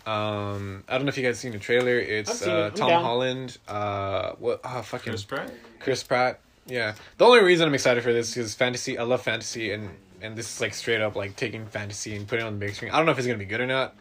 Um, 0.07 0.85
I 0.89 0.95
don't 0.97 1.05
know 1.05 1.11
if 1.11 1.19
you 1.19 1.23
guys 1.25 1.39
seen 1.39 1.53
the 1.53 1.59
trailer. 1.59 1.99
I've 2.01 2.09
It's 2.09 2.39
seen 2.41 2.49
it. 2.49 2.53
uh, 2.55 2.65
I'm 2.67 2.73
Tom 2.75 2.89
down. 2.89 3.03
Holland. 3.05 3.59
Uh, 3.69 4.33
what? 4.39 4.61
Ah, 4.65 4.81
fucking 4.81 5.13
Chris 5.13 5.25
Pratt. 5.25 5.53
Chris 5.81 6.03
Pratt. 6.03 6.41
Yeah. 6.67 6.95
The 7.19 7.25
only 7.27 7.43
reason 7.43 7.69
I'm 7.69 7.75
excited 7.75 8.03
for 8.03 8.13
this 8.13 8.37
is 8.37 8.55
fantasy. 8.55 8.99
I 8.99 9.03
love 9.05 9.23
fantasy, 9.23 9.71
and 9.71 9.91
and 10.23 10.37
this 10.37 10.55
is 10.55 10.61
like 10.61 10.75
straight 10.75 11.01
up 11.01 11.17
like 11.17 11.37
taking 11.37 11.67
fantasy 11.67 12.17
and 12.17 12.27
putting 12.27 12.45
it 12.45 12.49
on 12.49 12.59
the 12.59 12.65
big 12.67 12.75
screen. 12.75 12.91
I 12.93 12.97
don't 12.97 13.07
know 13.07 13.13
if 13.13 13.19
it's 13.19 13.27
gonna 13.27 13.39
be 13.39 13.45
good 13.45 13.61
or 13.61 13.67
not. 13.67 13.95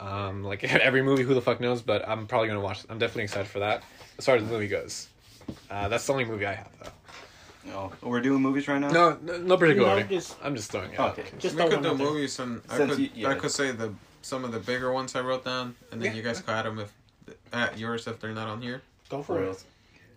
Um, 0.00 0.44
like 0.44 0.62
every 0.82 1.02
movie, 1.02 1.22
who 1.22 1.34
the 1.34 1.40
fuck 1.42 1.60
knows? 1.60 1.82
But 1.82 2.08
I'm 2.08 2.26
probably 2.26 2.48
gonna 2.48 2.60
watch. 2.60 2.82
I'm 2.88 2.98
definitely 2.98 3.24
excited 3.24 3.48
for 3.48 3.60
that. 3.60 3.82
As 4.18 4.26
far 4.26 4.36
as 4.36 4.44
the 4.44 4.50
movie 4.50 4.68
goes, 4.68 5.08
uh, 5.70 5.88
that's 5.88 6.06
the 6.06 6.12
only 6.12 6.24
movie 6.24 6.46
I 6.46 6.54
have 6.54 6.68
though. 6.82 6.90
Oh, 7.74 7.92
we're 8.00 8.20
doing 8.22 8.40
movies 8.40 8.66
right 8.66 8.78
now. 8.80 8.90
No, 8.90 9.18
no, 9.22 9.36
no 9.38 9.56
particular 9.58 9.88
No, 9.88 9.94
order. 9.96 10.06
just- 10.08 10.36
I'm 10.42 10.56
just 10.56 10.70
throwing 10.72 10.92
it. 10.92 10.98
out. 10.98 11.18
Okay. 11.18 11.28
Just 11.38 11.54
we 11.54 11.60
throw 11.62 11.70
could 11.70 11.82
do 11.82 11.94
movies, 11.96 12.38
and 12.38 12.62
I 12.70 12.78
could 12.78 12.98
you- 12.98 13.10
yeah. 13.14 13.28
I 13.28 13.34
could 13.34 13.50
say 13.50 13.72
the 13.72 13.92
some 14.22 14.44
of 14.44 14.52
the 14.52 14.58
bigger 14.60 14.90
ones 14.92 15.14
I 15.14 15.20
wrote 15.20 15.44
down, 15.44 15.74
and 15.92 16.00
then 16.02 16.12
Yeah. 16.12 16.16
you 16.16 16.22
guys 16.22 16.40
could 16.40 16.50
add 16.54 16.64
them 16.64 16.78
if 16.78 16.92
at 17.52 17.78
yours 17.78 18.06
if 18.06 18.18
they're 18.20 18.32
not 18.32 18.48
on 18.48 18.62
here. 18.62 18.82
Go 19.10 19.18
For 19.22 19.34
for 19.34 19.40
real. 19.42 19.50
it. 19.52 19.64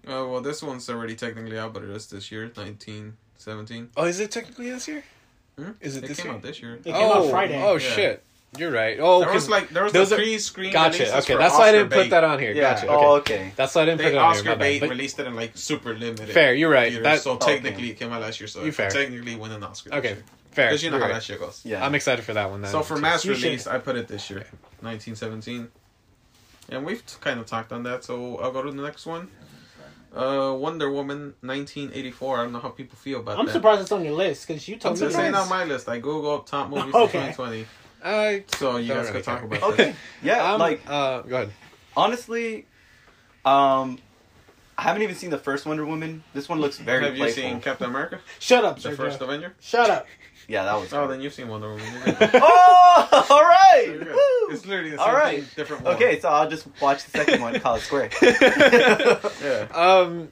Oh 0.08 0.32
well, 0.32 0.41
this 0.41 0.64
one's 0.64 0.89
already 0.89 1.16
technically 1.16 1.58
out, 1.60 1.74
but 1.74 1.84
it 1.84 1.89
is 1.89 2.08
this 2.08 2.32
year, 2.32 2.52
nineteen 2.56 3.18
seventeen. 3.38 3.89
Oh, 3.97 4.06
is 4.06 4.20
it 4.22 4.32
technically 4.32 4.70
this 4.70 4.88
year? 4.88 5.04
Hmm? 5.58 5.72
Is 5.82 5.95
it 5.97 6.04
It 6.04 6.08
this 6.08 6.18
came 6.18 6.28
year? 6.28 6.36
out 6.36 6.41
this 6.41 6.62
year. 6.62 6.76
It 6.76 6.84
came 6.86 6.93
oh, 6.95 7.26
out 7.26 7.30
Friday. 7.30 7.62
Oh 7.62 7.74
Yeah. 7.74 7.80
shit, 7.80 8.24
you're 8.58 8.72
right. 8.72 8.97
Oh, 8.99 9.20
There 9.20 9.30
was 9.34 9.43
'cause- 9.43 9.49
like 9.49 9.70
there 9.70 9.84
was 9.84 9.93
those 9.93 10.10
the 10.10 10.16
are- 10.16 10.20
pre-screen. 10.20 10.72
gotcha. 10.74 11.18
Okay, 11.18 11.34
for 11.34 11.38
that's 11.39 11.54
why 11.58 11.70
I 11.70 11.72
didn't 11.74 11.88
Oscar 11.91 12.02
put 12.04 12.10
that 12.12 12.24
on 12.24 12.39
here. 12.39 12.52
Yeah. 12.54 12.74
Gotcha. 12.74 12.88
Oh, 12.88 13.16
Okay. 13.18 13.34
okay. 13.36 13.52
That's 13.56 13.76
why 13.76 13.82
I 13.82 13.86
didn't 13.86 13.97
They 13.99 14.04
put 14.06 14.14
it 14.14 14.18
on 14.18 14.24
here. 14.34 14.39
Oscar 14.39 14.49
my 14.49 14.56
bad. 14.56 14.60
bait 14.60 14.80
But- 14.80 14.89
released 14.89 15.20
it 15.20 15.28
in 15.28 15.36
like 15.36 15.52
super 15.56 15.93
limited. 15.93 16.30
Fair, 16.34 16.54
you're 16.54 16.70
right. 16.70 16.89
theaters, 16.89 17.04
That- 17.04 17.22
so 17.22 17.32
okay. 17.34 17.54
technically 17.56 17.89
it 17.91 17.99
came 17.99 18.12
out 18.12 18.22
last 18.22 18.39
year. 18.39 18.47
So 18.47 18.62
You 18.62 18.68
it 18.70 18.76
fair. 18.76 18.89
technically 18.89 19.36
win 19.36 19.52
an 19.52 19.64
Oscar. 19.64 19.93
Okay, 19.95 20.18
fair. 20.52 20.68
Because 20.70 20.84
you 20.84 20.89
know 20.89 20.97
You're 20.97 21.06
how 21.06 21.12
right. 21.12 21.18
that 21.20 21.24
shit 21.24 21.39
goes. 21.39 21.62
Yeah. 21.64 21.86
I'm 21.86 21.95
excited 21.95 22.24
for 22.26 22.34
that 22.34 22.49
one. 22.49 22.62
Then. 22.62 22.72
So 22.72 22.82
for 22.82 22.97
mass 22.97 23.26
You 23.26 23.36
should- 23.36 23.43
release, 23.43 23.68
I 23.68 23.78
put 23.78 23.95
it 23.97 24.08
this 24.08 24.30
year, 24.30 24.45
1917. 24.82 25.70
And 26.70 26.86
we've 26.86 27.04
kind 27.20 27.39
of 27.39 27.45
talked 27.45 27.72
on 27.74 27.84
that, 27.84 28.04
so 28.06 28.38
I'll 28.38 28.52
go 28.52 28.62
to 28.62 28.72
the 28.72 28.82
next 28.82 29.06
one. 29.06 29.28
Uh, 30.14 30.53
Wonder 30.57 30.91
Woman 30.91 31.36
1984. 31.41 32.38
I 32.39 32.43
don't 32.43 32.51
know 32.53 32.59
how 32.59 32.70
people 32.70 32.97
feel 32.97 33.20
about 33.22 33.34
that. 33.34 33.39
I'm 33.39 33.45
that. 33.45 33.53
surprised 33.53 33.82
it's 33.82 33.91
on 33.93 34.03
your 34.03 34.14
list 34.14 34.47
because 34.47 34.68
you 34.68 34.76
told 34.78 34.99
me. 34.99 35.05
This 35.07 35.16
to. 35.16 35.22
ain't 35.24 35.36
on 35.36 35.47
my 35.47 35.64
list. 35.64 35.88
I 35.88 35.99
Google 35.99 36.36
up 36.36 36.45
top 36.45 36.70
movies 36.70 36.93
Okay. 36.93 37.30
of 37.30 37.36
2020. 37.36 37.66
I 38.03 38.43
So 38.57 38.78
you 38.78 38.88
guys 38.93 39.05
really 39.07 39.12
can 39.14 39.22
talk 39.24 39.38
care. 39.39 39.45
about 39.57 39.64
Okay. 39.74 39.86
this. 39.91 39.95
Yeah. 40.24 40.53
I'm, 40.53 40.59
like 40.59 40.82
uh, 40.88 41.22
go 41.22 41.36
ahead. 41.38 41.51
honestly, 41.95 42.66
um, 43.45 43.99
I 44.78 44.82
haven't 44.84 45.03
even 45.03 45.16
seen 45.16 45.30
the 45.30 45.38
first 45.38 45.66
Wonder 45.66 45.86
Woman. 45.86 46.24
This 46.34 46.49
one 46.49 46.59
looks 46.59 46.78
very 46.78 47.05
Have 47.05 47.16
you 47.18 47.30
seen 47.30 47.62
Captain 47.62 47.88
America? 47.89 48.20
Shut 48.39 48.66
up, 48.66 48.80
The 48.80 48.89
Sergio. 48.89 48.95
first 48.97 49.22
Avenger? 49.22 49.53
Shut 49.62 49.89
up. 49.89 50.07
Yeah, 50.52 50.66
that 50.66 50.76
was. 50.76 50.91
Oh, 50.91 51.08
then 51.08 51.22
you've 51.22 51.34
seen 51.34 51.47
Wonder 51.47 51.70
Woman. 51.70 51.88
You're 52.06 52.30
oh, 52.34 53.26
all 53.30 53.41
right. 53.41 53.86
You're 53.88 53.99
good. 53.99 54.08
Woo! 54.08 54.54
It's 54.54 54.66
literally 54.66 54.89
the 54.89 54.97
same 54.97 55.14
right. 55.14 55.39
thing, 55.39 55.49
different 55.56 55.84
one. 55.84 55.95
Okay, 55.95 56.20
so 56.20 56.28
I'll 56.28 56.49
just 56.49 56.68
watch 56.82 57.06
the 57.06 57.12
second 57.12 57.41
one, 57.41 57.58
College 57.62 57.84
Square. 57.84 58.10
Yeah. 59.41 59.68
Um, 59.74 60.28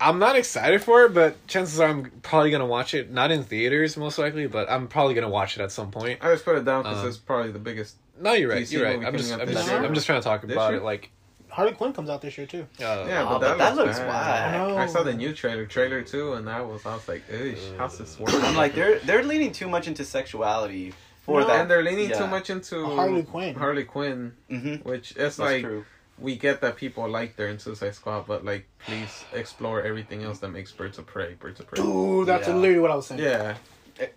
I'm 0.00 0.20
not 0.20 0.36
excited 0.36 0.80
for 0.84 1.04
it, 1.04 1.14
but 1.14 1.44
chances 1.48 1.80
are 1.80 1.88
I'm 1.88 2.10
probably 2.22 2.52
gonna 2.52 2.66
watch 2.66 2.94
it. 2.94 3.10
Not 3.10 3.32
in 3.32 3.42
theaters, 3.42 3.96
most 3.96 4.16
likely, 4.16 4.46
but 4.46 4.70
I'm 4.70 4.86
probably 4.86 5.14
gonna 5.14 5.28
watch 5.28 5.58
it 5.58 5.62
at 5.62 5.72
some 5.72 5.90
point. 5.90 6.20
I 6.22 6.30
just 6.32 6.44
put 6.44 6.56
it 6.56 6.64
down 6.64 6.84
because 6.84 7.02
Um, 7.02 7.08
it's 7.08 7.16
probably 7.16 7.50
the 7.50 7.58
biggest. 7.58 7.96
No, 8.20 8.32
you're 8.32 8.50
right. 8.50 8.62
DC 8.62 8.72
You're 8.72 8.84
right. 8.84 9.04
I'm 9.04 9.16
just, 9.16 9.32
I'm 9.32 9.48
just. 9.48 9.68
I'm 9.68 9.94
just 9.94 10.06
trying 10.06 10.20
to 10.20 10.24
talk 10.24 10.44
about 10.44 10.70
year? 10.70 10.80
it. 10.80 10.84
Like, 10.84 11.10
Harley 11.54 11.72
Quinn 11.72 11.92
comes 11.92 12.10
out 12.10 12.20
this 12.20 12.36
year 12.36 12.46
too. 12.46 12.66
uh, 12.80 13.04
Yeah, 13.08 13.22
Oh, 13.28 13.38
but 13.38 13.38
that, 13.38 13.50
but 13.50 13.58
that 13.58 13.76
looks 13.76 13.86
looks 13.86 13.98
bad. 14.00 14.68
whack. 14.68 14.88
I 14.88 14.92
saw 14.92 15.02
the 15.02 15.14
new 15.14 15.32
trailer, 15.32 15.66
trailer 15.66 16.02
too, 16.02 16.34
and 16.34 16.46
that 16.48 16.66
was 16.66 16.84
I 16.84 16.94
was 16.94 17.06
like, 17.08 17.22
"Eesh, 17.30 17.76
how's 17.78 17.96
this 17.98 18.18
working?" 18.18 18.40
I'm 18.42 18.56
like, 18.56 18.74
they're 18.74 18.98
they're 19.00 19.22
leaning 19.22 19.52
too 19.52 19.68
much 19.68 19.86
into 19.86 20.04
sexuality 20.04 20.92
for 21.22 21.40
No. 21.40 21.46
that. 21.46 21.60
and 21.60 21.70
they're 21.70 21.82
leaning 21.82 22.10
yeah. 22.10 22.18
too 22.18 22.26
much 22.26 22.50
into 22.50 22.84
Harley 22.84 23.22
Quinn. 23.22 23.54
Harley 23.54 23.84
Quinn, 23.84 24.32
hmm 24.50 24.74
which 24.82 25.12
it's 25.12 25.36
That's 25.36 25.38
like 25.38 25.62
true. 25.62 25.84
we 26.18 26.36
get 26.36 26.60
that 26.62 26.76
people 26.76 27.08
like 27.08 27.36
their 27.36 27.48
in 27.48 27.58
Suicide 27.58 27.94
Squad, 27.94 28.26
but 28.26 28.44
like 28.44 28.66
please 28.84 29.24
explore 29.32 29.80
everything 29.82 30.22
else 30.24 30.40
that 30.40 30.48
makes 30.50 30.72
Birds 30.72 30.98
of 30.98 31.06
Prey. 31.06 31.34
Birds 31.34 31.60
of 31.60 31.66
Prey. 31.68 31.82
Ooh, 31.82 32.24
that's 32.24 32.48
Yeah. 32.48 32.54
literally 32.56 32.80
what 32.80 32.90
I 32.90 32.96
was 32.96 33.06
saying. 33.06 33.20
Yeah, 33.22 33.56
Because 33.96 34.10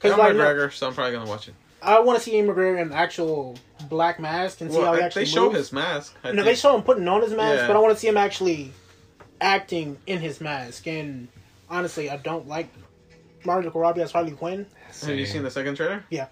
Conor 0.00 0.16
like, 0.16 0.34
no, 0.36 0.44
McGregor, 0.44 0.72
so 0.72 0.88
I'm 0.88 0.94
probably 0.94 1.12
gonna 1.12 1.28
watch 1.28 1.48
it. 1.48 1.54
I 1.82 2.00
want 2.00 2.18
to 2.18 2.24
see 2.24 2.36
Ewan 2.36 2.54
McGregor 2.54 2.80
in 2.80 2.92
actual 2.92 3.56
black 3.88 4.20
mask 4.20 4.60
and 4.60 4.70
see 4.70 4.76
Well, 4.78 4.86
how 4.86 4.94
he 4.94 5.02
I- 5.02 5.06
actually 5.06 5.24
they 5.24 5.30
show 5.30 5.46
moves. 5.46 5.56
his 5.56 5.72
mask. 5.72 6.14
I 6.22 6.28
no, 6.28 6.34
think. 6.34 6.44
they 6.46 6.54
show 6.54 6.74
him 6.74 6.82
putting 6.82 7.08
on 7.08 7.22
his 7.22 7.32
mask, 7.32 7.60
Yeah. 7.60 7.66
but 7.66 7.76
I 7.76 7.78
want 7.78 7.94
to 7.94 8.00
see 8.00 8.08
him 8.08 8.16
actually 8.16 8.72
acting 9.40 9.98
in 10.06 10.20
his 10.20 10.40
mask. 10.40 10.86
And 10.86 11.28
honestly, 11.68 12.10
I 12.10 12.16
don't 12.18 12.46
like 12.46 12.68
Margot 13.44 13.70
Robbie 13.70 14.02
as 14.02 14.12
Harley 14.12 14.32
Quinn. 14.32 14.66
Have 15.02 15.16
you 15.16 15.26
seen 15.26 15.42
the 15.42 15.50
second 15.50 15.76
trailer? 15.76 16.04
Yeah. 16.10 16.26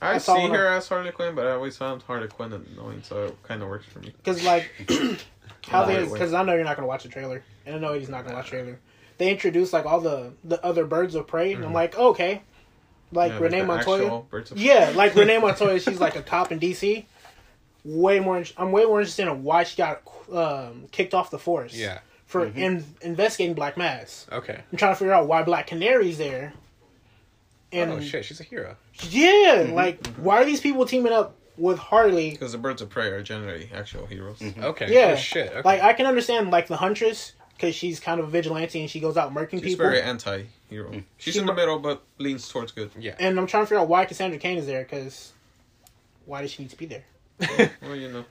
I, 0.00 0.14
I 0.14 0.18
see 0.18 0.46
her 0.48 0.68
as 0.68 0.88
Harley 0.88 1.10
Quinn, 1.10 1.34
but 1.34 1.46
I 1.46 1.52
always 1.52 1.76
found 1.76 2.02
Harley 2.02 2.28
Quinn 2.28 2.52
annoying, 2.52 3.02
so 3.02 3.24
it 3.24 3.42
kind 3.42 3.62
of 3.62 3.68
works 3.68 3.86
for 3.86 3.98
me. 3.98 4.12
Because 4.16 4.44
like 4.44 4.70
how 5.66 5.84
they, 5.84 6.04
because 6.04 6.32
I 6.32 6.42
know 6.44 6.54
you're 6.54 6.64
not 6.64 6.76
gonna 6.76 6.86
watch 6.86 7.02
the 7.02 7.08
trailer, 7.08 7.42
and 7.66 7.74
I 7.74 7.78
know 7.78 7.94
he's 7.94 8.08
not 8.08 8.24
gonna 8.24 8.36
watch 8.36 8.50
the 8.50 8.58
trailer. 8.58 8.78
They 9.18 9.30
introduce 9.30 9.72
like 9.72 9.86
all 9.86 10.00
the 10.00 10.32
the 10.44 10.64
other 10.64 10.84
birds 10.84 11.16
of 11.16 11.26
prey, 11.26 11.52
and 11.52 11.58
I'm 11.58 11.68
mm-hmm. 11.68 11.74
like, 11.74 11.94
oh, 11.98 12.10
okay, 12.10 12.42
like 13.12 13.32
Yeah, 13.32 13.38
Renee 13.38 13.60
the 13.60 13.66
Montoya. 13.66 14.22
of 14.32 14.52
Yeah, 14.58 14.92
like 14.94 15.14
Renee 15.14 15.38
Montoya, 15.42 15.80
she's 15.80 16.00
like 16.00 16.16
a 16.16 16.22
cop 16.22 16.52
in 16.52 16.60
DC. 16.60 17.04
Way 17.84 18.20
more. 18.20 18.42
I'm 18.56 18.72
way 18.72 18.84
more 18.84 19.00
interested 19.00 19.28
in 19.28 19.44
why 19.44 19.62
she 19.64 19.76
got 19.76 20.02
um, 20.32 20.86
kicked 20.92 21.14
off 21.14 21.30
the 21.30 21.38
force. 21.38 21.74
Yeah. 21.74 22.00
For 22.26 22.46
Mhm. 22.46 22.56
in, 22.56 22.84
investigating 23.00 23.54
Black 23.54 23.76
Mask. 23.78 24.30
Okay. 24.30 24.60
I'm 24.70 24.76
trying 24.78 24.92
to 24.92 24.96
figure 24.98 25.14
out 25.14 25.26
why 25.26 25.42
Black 25.42 25.66
Canary's 25.68 26.18
there. 26.18 26.52
And 27.72 27.90
oh 27.92 28.00
shit, 28.00 28.24
she's 28.24 28.40
a 28.40 28.44
hero. 28.44 28.76
yeah, 29.10 29.66
like 29.72 30.06
why 30.16 30.36
are 30.40 30.44
these 30.44 30.60
people 30.60 30.84
teaming 30.86 31.12
up 31.12 31.34
with 31.56 31.78
Harley? 31.78 32.30
Because 32.30 32.52
the 32.52 32.58
Birds 32.58 32.80
of 32.82 32.88
Prey 32.90 33.08
are 33.08 33.22
generally 33.22 33.70
actual 33.74 34.06
heroes. 34.06 34.42
Okay. 34.42 34.92
Yeah, 34.92 35.12
Oh, 35.12 35.16
shit. 35.16 35.50
Okay. 35.50 35.62
Like 35.64 35.82
I 35.82 35.92
can 35.92 36.06
understand 36.06 36.50
like 36.50 36.66
the 36.68 36.76
Huntress 36.78 37.32
because 37.58 37.74
she's 37.74 37.98
kind 38.00 38.20
of 38.20 38.28
a 38.28 38.30
vigilante 38.30 38.80
and 38.80 38.88
she 38.88 39.00
goes 39.00 39.16
out 39.16 39.34
murking 39.34 39.50
She's 39.60 39.60
people. 39.62 39.68
She's 39.68 39.76
very 39.76 40.00
anti-hero. 40.00 41.02
She's 41.18 41.34
She 41.34 41.40
in 41.40 41.46
the 41.46 41.52
middle, 41.54 41.78
but 41.80 42.02
leans 42.18 42.48
towards 42.48 42.70
good. 42.72 42.90
yeah. 42.98 43.16
and 43.18 43.38
I'm 43.38 43.46
trying 43.48 43.64
to 43.64 43.66
figure 43.66 43.80
out 43.80 43.88
why 43.88 44.04
Cassandra 44.04 44.38
Cain 44.38 44.56
is 44.58 44.66
there 44.66 44.84
because 44.84 45.32
why 46.24 46.40
does 46.42 46.52
she 46.52 46.62
need 46.62 46.70
to 46.70 46.76
be 46.76 46.86
there? 46.86 47.04
Well, 47.82 47.96
you 47.96 48.08
know. 48.12 48.24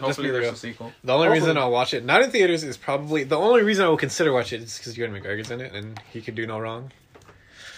Hopefully 0.00 0.30
there's 0.30 0.42
real. 0.42 0.52
a 0.54 0.56
sequel. 0.56 0.92
The 1.04 1.12
only 1.12 1.28
reason 1.28 1.56
I'll 1.56 1.70
watch 1.70 1.94
it 1.94 2.04
not 2.04 2.20
in 2.22 2.30
theaters 2.30 2.64
is 2.64 2.76
probably 2.76 3.22
the 3.22 3.36
only 3.38 3.62
reason 3.62 3.84
I 3.84 3.88
will 3.88 3.96
consider 3.96 4.32
watch 4.32 4.52
it 4.52 4.60
is 4.62 4.76
because 4.76 4.98
Ewan 4.98 5.12
McGregor's 5.12 5.50
in 5.52 5.60
it 5.60 5.72
and 5.72 6.00
he 6.12 6.20
could 6.20 6.34
do 6.34 6.46
no 6.46 6.58
wrong. 6.58 6.90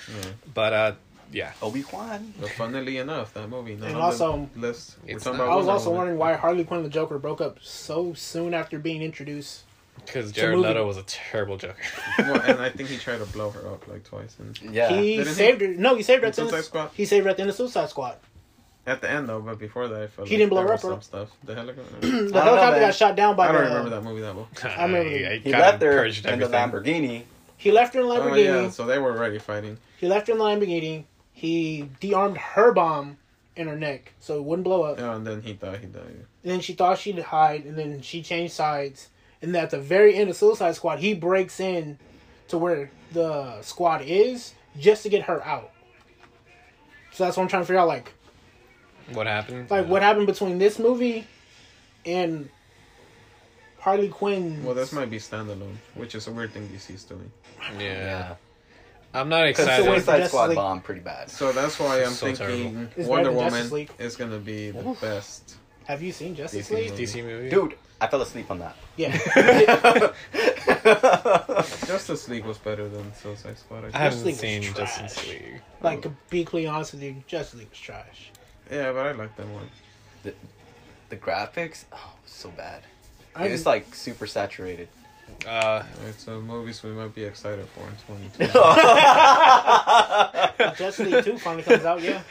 Yeah. 0.09 0.31
But 0.55 0.73
uh, 0.73 0.93
yeah, 1.33 1.53
Obi 1.61 1.85
Wan. 1.93 2.33
But 2.41 2.51
funnily 2.53 2.97
enough, 2.99 3.35
that 3.35 3.49
movie. 3.51 3.77
Not 3.77 3.89
And 3.89 3.97
on 3.97 4.03
also- 4.03 4.49
the 4.55 4.61
list. 4.61 4.97
We're 5.05 5.17
It's 5.17 5.25
talking 5.25 5.39
not- 5.39 5.45
about 5.45 5.53
I 5.53 5.57
was 5.57 5.67
Wonder 5.67 5.73
also 5.73 5.91
Woman. 5.91 5.99
wondering 5.99 6.19
why 6.19 6.33
Harley 6.35 6.65
Quinn 6.65 6.79
and 6.81 6.87
the 6.87 6.91
Joker 6.91 7.19
broke 7.19 7.41
up 7.43 7.59
so 7.61 8.15
soon 8.15 8.55
after 8.55 8.79
being 8.79 9.03
introduced. 9.03 9.65
Because 10.05 10.31
a 10.31 10.33
Jared. 10.33 10.59
Leto 10.59 10.87
was 10.87 10.97
a 10.97 11.03
terrible 11.05 11.57
Joker. 11.57 11.77
well, 12.19 12.41
and 12.41 12.61
I 12.61 12.71
think 12.71 12.89
he 12.89 12.97
tried 12.99 13.19
to 13.19 13.27
blow 13.27 13.51
her 13.51 13.67
up 13.69 13.87
like 13.89 14.05
twice. 14.05 14.37
And 14.39 14.59
Yeah. 14.61 14.89
he 14.89 15.17
Didn't 15.17 15.29
he? 15.29 15.35
saved 15.35 15.61
her. 15.61 15.69
No, 15.69 15.95
he 15.97 16.03
saved 16.03 16.23
her 16.23 16.29
at 16.29 16.35
the. 16.35 16.43
Suicide 16.43 16.59
Of, 16.59 16.65
Squad? 16.67 16.91
he 16.95 17.05
saved 17.05 17.25
her 17.25 17.31
at 17.31 17.37
the 17.37 17.43
end 17.43 17.51
of 17.51 17.57
Suicide 17.57 17.89
Squad. 17.89 18.17
at 18.87 19.01
the 19.01 19.11
end 19.11 19.29
though, 19.29 19.41
but 19.41 19.59
before 19.59 19.89
that, 19.89 20.03
I 20.03 20.07
felt 20.07 20.29
He 20.29 20.35
like 20.35 20.39
didn't 20.41 20.51
blow 20.51 20.63
her 20.63 20.73
up, 20.75 20.81
some 20.81 20.93
or- 20.93 21.01
stuff. 21.03 21.31
The 21.45 21.55
helicopter. 21.55 21.97
the 22.01 22.09
know, 22.31 22.41
helicopter 22.41 22.73
man. 22.73 22.81
got 22.89 22.95
shot 22.95 23.17
down 23.17 23.35
by 23.37 23.49
I 23.49 23.53
don't 23.53 23.63
the. 23.65 23.69
remember 23.69 23.91
that 23.91 24.03
movie 24.03 24.21
that 24.23 24.35
well. 24.37 24.49
I 24.63 24.83
remember 24.85 24.99
I 25.11 25.37
he 25.37 25.41
kinda 25.43 25.59
left 25.59 25.83
her 25.83 25.93
purged 25.93 26.27
in 26.27 26.39
the. 26.39 26.47
Lamborghini. 26.47 27.23
He 27.57 27.73
left 27.73 27.95
her 27.95 28.01
in 28.03 28.09
the 28.09 28.15
Oh 28.15 28.21
Lamborghini. 28.21 28.45
yeah, 28.65 28.71
so 28.71 28.85
they 28.87 28.99
were 28.99 29.11
already 29.17 29.39
fighting. 29.39 29.79
He 29.99 30.07
left 30.07 30.27
her 30.29 30.33
in 30.35 30.39
the 30.39 30.45
Lamborghini. 30.45 31.05
He 31.33 31.89
de-armed 32.01 32.37
her 32.39 32.73
bomb 32.73 33.17
in 33.57 33.67
her 33.69 33.77
neck 33.77 34.13
so 34.21 34.37
it 34.37 34.45
wouldn't 34.45 34.65
blow 34.65 34.83
up. 34.83 34.99
Yeah, 34.99 35.17
and 35.17 35.27
then 35.27 35.41
he 35.43 35.55
thought 35.55 35.79
He 35.79 35.87
died. 35.87 36.03
And 36.43 36.53
then 36.53 36.61
she 36.61 36.75
thought 36.75 36.99
she'd 36.99 37.19
hide, 37.19 37.65
and 37.65 37.77
then 37.77 38.03
she 38.03 38.23
changed 38.23 38.53
sides. 38.55 39.09
And 39.43 39.55
then 39.55 39.63
at 39.63 39.71
the 39.71 39.79
very 39.79 40.15
end 40.15 40.31
of 40.31 40.37
Suicide 40.37 40.75
Squad, 40.77 40.99
he 40.99 41.15
breaks 41.15 41.61
in 41.61 41.99
to 42.49 42.59
where 42.59 42.91
the 43.13 43.61
squad 43.63 44.03
is 44.03 44.55
just 44.79 45.03
to 45.05 45.09
get 45.09 45.23
her 45.25 45.45
out. 45.47 45.71
So 47.13 47.25
that's 47.25 47.37
what 47.37 47.43
I'm 47.45 47.49
trying 47.49 47.63
to 47.63 47.67
figure 47.67 47.81
out, 47.81 47.89
like, 47.89 48.13
What 49.13 49.27
happened? 49.27 49.71
like 49.71 49.87
what 49.87 50.03
happened 50.03 50.27
between 50.27 50.59
this 50.59 50.79
movie 50.79 51.27
and 52.05 52.49
Harley 53.79 54.09
Quinn. 54.09 54.65
Well, 54.65 54.75
this 54.75 54.93
might 54.93 55.11
be 55.11 55.19
standalone, 55.19 55.77
which 55.95 56.15
is 56.15 56.27
a 56.27 56.33
weird 56.33 56.53
thing 56.53 56.69
DC's 56.69 57.05
doing. 57.05 57.31
Yeah. 57.79 58.35
I'm 59.15 59.29
not 59.29 59.45
Because 59.47 59.67
excited. 59.67 59.85
So 59.85 59.91
wait- 59.91 59.97
Suicide 59.99 60.13
Justice 60.19 60.31
Squad 60.33 60.49
League. 60.51 60.57
bombed 60.57 60.85
pretty 60.85 61.01
bad. 61.01 61.31
So 61.31 61.53
that's 61.53 61.79
why 61.79 62.03
I'm 62.03 62.11
So 62.11 62.27
thinking 62.35 62.89
It's 62.97 63.09
Wonder 63.09 63.31
better 63.31 63.41
than 63.41 63.51
Justice 63.51 63.71
Woman 63.71 63.89
is 63.99 64.17
gonna 64.17 64.39
be 64.39 64.71
the 64.73 64.97
best. 65.01 65.57
Have 65.85 66.03
you 66.03 66.13
seen 66.13 66.35
Justice 66.35 66.69
DC 66.69 66.75
League? 66.75 66.91
movie. 66.91 67.03
DC 67.05 67.23
movie. 67.25 67.49
Dude, 67.51 67.75
I 68.01 68.07
fell 68.09 68.21
asleep 68.21 68.51
on 68.51 68.59
that. 68.59 68.77
Yeah. 68.97 69.11
Justice 71.87 72.29
League 72.29 72.45
was 72.45 72.59
better 72.59 72.89
than 72.89 73.13
Suicide 73.15 73.59
Squad. 73.59 73.77
I 73.77 73.79
I 73.79 73.91
think. 73.91 73.95
haven't 73.95 74.25
League 74.25 74.35
seen 74.37 74.63
trash. 74.63 74.99
Justice 74.99 75.29
League. 75.29 75.61
like, 75.83 76.03
to 76.03 76.11
be 76.31 76.43
completely 76.45 76.69
honest 76.69 76.93
with 76.93 77.03
you, 77.03 77.17
Justice 77.27 77.59
League 77.61 77.71
was 77.71 77.79
trash. 77.79 78.31
Yeah, 78.71 78.93
but 78.93 79.07
I 79.07 79.13
like 79.13 79.35
that 79.37 79.47
one. 79.49 79.69
the 81.09 81.17
graphics, 81.17 81.85
oh, 81.93 82.13
so 82.27 82.51
bad. 82.51 82.83
I 83.35 83.47
It's 83.47 83.65
like 83.67 83.95
super 83.95 84.27
saturated. 84.27 84.89
Uh, 85.47 85.83
Alright, 86.01 86.15
so 86.19 86.41
movies 86.41 86.83
we 86.83 86.91
might 86.91 87.15
be 87.15 87.25
excited 87.25 87.67
for 87.75 87.81
in 87.81 87.97
2020. 88.39 90.77
Justice 90.79 91.07
League 91.07 91.25
2 91.25 91.39
finally 91.39 91.63
comes 91.65 91.85
out, 91.85 92.01
yeah. 92.03 92.23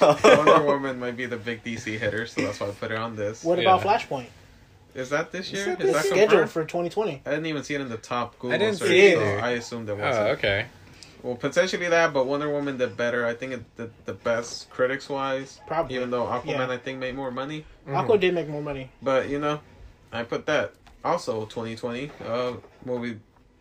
Wonder 0.00 0.62
Woman 0.62 0.98
might 1.00 1.16
be 1.16 1.26
the 1.26 1.36
big 1.36 1.62
DC 1.64 1.98
hitter, 1.98 2.26
so 2.26 2.40
that's 2.42 2.60
why 2.60 2.68
I 2.68 2.72
put 2.72 2.90
it 2.92 2.98
on 2.98 3.16
this. 3.16 3.42
What 3.44 3.58
about 3.58 3.80
Flashpoint? 3.82 4.26
Is 4.94 5.10
that 5.10 5.32
this 5.32 5.52
year? 5.52 5.76
that 5.76 5.80
Is 5.80 5.92
that 5.92 6.04
Scheduled 6.04 6.30
confirmed? 6.30 6.50
for 6.50 6.64
2020. 6.64 7.22
I 7.24 7.30
didn't 7.30 7.46
even 7.46 7.62
see 7.62 7.74
it 7.74 7.80
in 7.80 7.88
the 7.88 7.96
top 7.96 8.38
Google 8.38 8.58
didn't 8.58 8.76
search, 8.76 8.88
see 8.88 9.06
it 9.08 9.18
so. 9.18 9.44
I 9.44 9.50
assumed 9.50 9.88
it 9.88 9.92
oh, 9.92 9.96
wasn't. 9.96 10.28
okay. 10.30 10.66
Well, 11.22 11.36
potentially 11.36 11.88
that, 11.88 12.14
but 12.14 12.26
Wonder 12.26 12.50
Woman 12.50 12.78
did 12.78 12.96
better. 12.96 13.26
I 13.26 13.34
think 13.34 13.52
it 13.52 13.76
did 13.76 13.92
the 14.06 14.14
best 14.14 14.70
critics 14.70 15.08
wise. 15.08 15.60
Probably. 15.66 15.96
Even 15.96 16.10
though 16.10 16.24
Aquaman, 16.24 16.46
Yeah. 16.46 16.70
I 16.70 16.78
think, 16.78 16.98
made 16.98 17.14
more 17.14 17.30
money. 17.30 17.66
Aqua 17.86 18.16
did 18.18 18.34
make 18.34 18.48
more 18.48 18.62
money. 18.62 18.90
But, 19.02 19.28
you 19.28 19.38
know, 19.38 19.60
I 20.12 20.22
put 20.22 20.46
that. 20.46 20.72
Also, 21.04 21.44
2020, 21.46 22.10
uh, 22.26 22.52
movie 22.84 23.18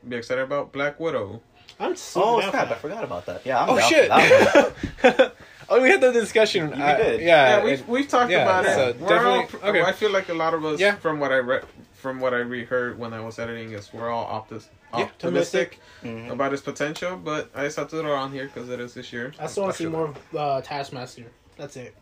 be 0.08 0.16
excited 0.16 0.42
about 0.42 0.72
Black 0.72 1.00
Widow. 1.00 1.42
I'm 1.80 1.96
so. 1.96 2.22
Oh 2.24 2.42
down 2.42 2.54
I 2.56 2.74
forgot 2.76 3.04
about 3.04 3.26
that. 3.28 3.46
Yeah, 3.46 3.64
I'm 3.64 3.70
Oh 3.70 3.78
down 3.78 3.90
shit! 3.90 5.34
For 5.70 5.76
that 5.76 5.76
one. 5.76 5.80
oh, 5.80 5.84
we 5.84 5.90
had 5.90 6.02
the 6.02 6.12
discussion. 6.12 6.72
We 6.72 6.82
uh, 6.82 6.98
did. 6.98 7.22
Yeah, 7.22 7.58
yeah, 7.60 7.64
we've, 7.64 7.88
we've 7.88 8.08
talked 8.08 8.32
yeah, 8.32 8.44
about 8.44 8.66
it. 8.66 9.00
We're 9.00 9.26
all, 9.26 9.44
okay. 9.64 9.82
I 9.82 9.92
feel 9.92 10.12
like 10.12 10.30
a 10.30 10.34
lot 10.34 10.54
of 10.54 10.66
us, 10.66 10.80
Yeah. 10.80 10.96
from 10.96 11.20
what 11.20 11.32
I 11.32 11.38
read, 11.38 11.64
from 11.94 12.20
what 12.20 12.34
I 12.34 12.38
reheard 12.38 12.98
when 12.98 13.14
I 13.14 13.20
was 13.20 13.40
editing, 13.40 13.72
is 13.74 13.92
we're 13.94 14.10
all 14.10 14.26
optis- 14.26 14.68
Yeah. 14.94 15.04
optimistic 15.06 15.80
Mhm. 16.04 16.32
about 16.32 16.54
its 16.54 16.62
potential. 16.62 17.18
But 17.18 17.50
I 17.56 17.66
just 17.66 17.78
have 17.78 17.90
to 17.90 18.00
throw 18.02 18.14
it 18.14 18.18
on 18.18 18.32
here 18.32 18.46
because 18.46 18.70
it 18.70 18.80
is 18.80 18.94
this 18.94 19.12
year. 19.14 19.34
I 19.40 19.48
still 19.48 19.64
want 19.64 19.76
to 19.76 19.84
see 19.84 19.90
more 19.90 20.06
of 20.08 20.18
uh, 20.36 20.62
Taskmaster. 20.62 21.26
That's 21.58 21.76
it. 21.78 21.96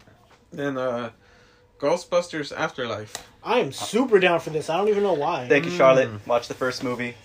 And 0.58 0.78
uh, 0.78 1.10
Ghostbusters 1.80 2.56
Afterlife. 2.56 3.14
I 3.44 3.60
am 3.60 3.72
super 3.72 4.20
down 4.20 4.40
for 4.40 4.50
this. 4.52 4.70
I 4.70 4.78
don't 4.78 4.88
even 4.90 5.04
know 5.04 5.14
why. 5.14 5.48
Thank 5.48 5.66
you, 5.66 5.72
Charlotte. 5.72 6.10
Watch 6.28 6.48
the 6.48 6.54
first 6.54 6.84
movie. 6.84 7.16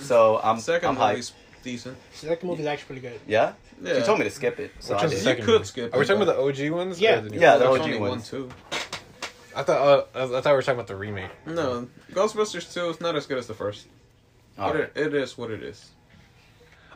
So 0.00 0.40
I'm 0.42 0.58
Second 0.60 0.90
I'm 0.90 0.96
hyped. 0.96 1.32
decent. 1.62 1.96
Second 2.12 2.48
movie 2.48 2.62
is 2.62 2.66
actually 2.68 2.86
pretty 2.86 3.00
good. 3.00 3.20
Yeah? 3.26 3.52
Yeah. 3.82 3.94
She 4.00 4.02
told 4.06 4.18
me 4.18 4.24
to 4.24 4.30
skip 4.30 4.58
it. 4.60 4.70
So 4.80 4.94
Which 4.94 4.98
I 5.02 5.06
one's 5.06 5.10
the 5.12 5.16
did. 5.16 5.24
second 5.24 5.40
You 5.40 5.44
could 5.46 5.52
movie? 5.52 5.64
skip 5.64 5.94
Are 5.94 5.98
we 5.98 6.04
it, 6.04 6.08
talking 6.08 6.22
about 6.22 6.36
the 6.36 6.42
OG 6.42 6.70
ones? 6.70 6.98
or 6.98 7.02
Yeah. 7.02 7.20
the 7.20 7.30
new 7.30 7.38
Yeah, 7.40 7.56
the 7.56 7.64
There's 7.64 7.74
OG 7.80 7.80
only 7.82 7.98
one, 7.98 8.10
ones. 8.10 8.28
too. 8.30 8.48
I 9.54 9.62
thought. 9.62 9.80
Uh, 9.80 10.04
I 10.18 10.22
I 10.38 10.40
thought 10.40 10.44
we 10.46 10.52
were 10.52 10.62
talking 10.62 10.74
about 10.78 10.86
the 10.86 10.96
remake. 10.96 11.30
No, 11.46 11.88
Ghostbusters 12.12 12.72
2 12.72 12.88
is 12.90 13.00
not 13.00 13.16
as 13.16 13.26
good 13.26 13.38
as 13.38 13.46
the 13.46 13.54
first. 13.54 13.86
All 14.58 14.72
But 14.72 14.78
right. 14.80 14.90
it, 14.94 15.06
it 15.08 15.14
is 15.14 15.36
what 15.38 15.50
it 15.50 15.62
is. 15.62 15.90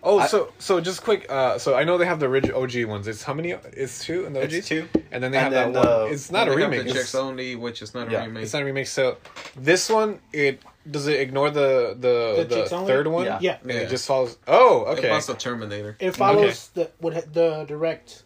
Oh, 0.02 0.18
I- 0.20 0.26
so 0.26 0.52
so 0.58 0.80
just 0.80 1.02
quick. 1.02 1.26
Uh, 1.28 1.58
so 1.58 1.74
I 1.74 1.84
know 1.84 1.98
they 1.98 2.06
have 2.06 2.20
the 2.20 2.26
original 2.26 2.62
OG 2.62 2.84
ones. 2.86 3.06
It's 3.06 3.22
how 3.22 3.34
many? 3.34 3.50
It's 3.50 4.04
two 4.04 4.24
in 4.24 4.32
the 4.32 4.42
OG. 4.42 4.52
It's 4.52 4.68
two. 4.68 4.88
And 5.12 5.22
then 5.22 5.30
they 5.32 5.38
And 5.38 5.52
have 5.52 5.52
then 5.52 5.72
that 5.74 5.82
the- 5.82 6.04
one. 6.04 6.12
It's 6.12 6.30
not 6.30 6.48
a 6.48 6.50
They 6.52 6.56
remake. 6.56 6.82
The 6.84 6.90
It's, 6.90 6.94
chicks 6.98 7.14
only, 7.14 7.56
which 7.56 7.82
is 7.82 7.94
not 7.94 8.08
a 8.08 8.12
Yeah. 8.12 8.24
remake. 8.24 8.44
it's 8.44 8.52
not 8.52 8.62
a 8.62 8.64
remake. 8.64 8.86
So 8.86 9.18
this 9.56 9.90
one, 9.90 10.20
it 10.32 10.60
does 10.90 11.06
it 11.06 11.20
ignore 11.20 11.50
the 11.50 11.94
the, 11.98 12.34
The 12.38 12.46
the, 12.48 12.54
chicks 12.56 12.72
only? 12.72 12.86
third 12.86 13.06
one? 13.08 13.26
Yeah. 13.26 13.38
Yeah. 13.40 13.58
And 13.62 13.70
Yeah. 13.70 13.76
it 13.80 13.90
just 13.90 14.06
follows. 14.06 14.38
Oh, 14.48 14.86
It 14.92 14.98
okay. 15.00 15.10
was 15.10 15.26
the 15.26 15.34
Terminator. 15.34 15.96
It 16.00 16.16
follows 16.16 16.70
the 16.74 16.90
what 16.98 17.32
the 17.34 17.64
direct 17.68 18.22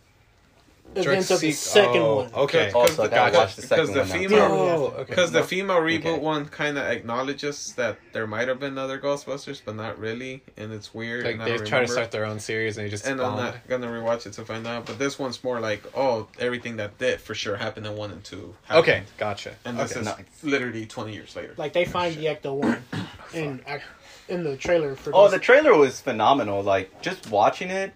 events 0.96 1.30
of 1.30 1.40
the 1.40 1.52
second 1.52 2.02
oh, 2.02 2.16
one. 2.16 2.34
Okay. 2.34 2.70
Also, 2.72 3.04
I 3.04 3.08
gotta 3.08 3.30
Gotcha. 3.32 3.36
watch 3.38 3.56
the 3.56 3.62
second 3.62 3.86
Because 3.86 3.94
the 4.10 4.14
one 4.18 4.22
female, 4.28 4.42
Oh, 4.42 4.84
okay. 4.86 5.04
because 5.08 5.32
the 5.32 5.42
female 5.42 5.76
reboot 5.78 6.06
Okay. 6.06 6.18
one 6.18 6.46
kind 6.46 6.78
of 6.78 6.84
acknowledges 6.86 7.72
that 7.74 7.98
there 8.12 8.26
might 8.26 8.48
have 8.48 8.60
been 8.60 8.78
other 8.78 8.98
Ghostbusters, 8.98 9.60
but 9.64 9.76
not 9.76 9.98
really, 9.98 10.42
and 10.56 10.72
it's 10.72 10.94
weird. 10.94 11.24
Like 11.24 11.44
they 11.44 11.58
try 11.58 11.80
to 11.80 11.88
start 11.88 12.10
their 12.10 12.24
own 12.24 12.40
series 12.40 12.76
and 12.76 12.86
they 12.86 12.90
just 12.90 13.06
And 13.06 13.20
I'm 13.20 13.36
not 13.36 13.66
gonna 13.68 13.86
rewatch 13.88 14.26
it 14.26 14.32
to 14.34 14.44
find 14.44 14.66
out. 14.66 14.86
But 14.86 14.98
this 14.98 15.18
one's 15.18 15.42
more 15.44 15.60
like, 15.60 15.82
oh, 15.96 16.28
everything 16.38 16.76
that 16.76 16.98
did 16.98 17.20
for 17.20 17.34
sure 17.34 17.56
happened 17.56 17.86
in 17.86 17.96
one 17.96 18.10
and 18.10 18.22
two. 18.24 18.54
happened. 18.64 18.82
Okay, 18.82 19.02
gotcha. 19.18 19.54
And 19.64 19.78
this 19.78 19.92
okay. 19.92 20.00
is 20.00 20.06
Nice. 20.06 20.24
literally 20.42 20.86
20 20.86 21.12
years 21.12 21.34
later. 21.36 21.54
Like 21.56 21.72
they 21.72 21.84
find 21.84 22.14
the 22.16 22.26
Ecto 22.26 22.54
one 22.54 22.84
in 23.34 23.60
in 24.28 24.42
the 24.44 24.56
trailer 24.56 24.94
for. 24.96 25.10
Oh, 25.10 25.22
Ghost- 25.24 25.32
the 25.34 25.38
trailer 25.38 25.74
was 25.76 26.00
phenomenal. 26.00 26.62
Like 26.62 27.02
just 27.02 27.30
watching 27.30 27.70
it, 27.70 27.92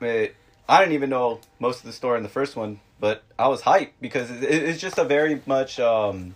it 0.00 0.34
I 0.68 0.80
didn't 0.80 0.94
even 0.94 1.10
know 1.10 1.40
most 1.58 1.80
of 1.80 1.86
the 1.86 1.92
story 1.92 2.16
in 2.18 2.22
the 2.22 2.28
first 2.28 2.56
one, 2.56 2.80
but 3.00 3.22
I 3.38 3.48
was 3.48 3.62
hyped 3.62 3.90
because 4.00 4.30
it, 4.30 4.42
it's 4.44 4.80
just 4.80 4.96
a 4.98 5.04
very 5.04 5.40
much 5.46 5.78
um, 5.80 6.34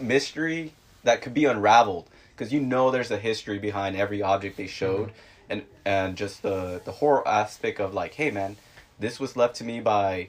mystery 0.00 0.72
that 1.02 1.22
could 1.22 1.34
be 1.34 1.44
unraveled 1.44 2.08
because 2.36 2.52
you 2.52 2.60
know 2.60 2.90
there's 2.90 3.10
a 3.10 3.18
history 3.18 3.58
behind 3.58 3.96
every 3.96 4.22
object 4.22 4.56
they 4.56 4.66
showed, 4.66 5.12
and 5.50 5.64
and 5.84 6.16
just 6.16 6.42
the 6.42 6.80
the 6.84 6.92
horror 6.92 7.26
aspect 7.26 7.80
of 7.80 7.92
like, 7.94 8.14
hey 8.14 8.30
man, 8.30 8.56
this 8.98 9.18
was 9.20 9.36
left 9.36 9.56
to 9.56 9.64
me 9.64 9.80
by. 9.80 10.28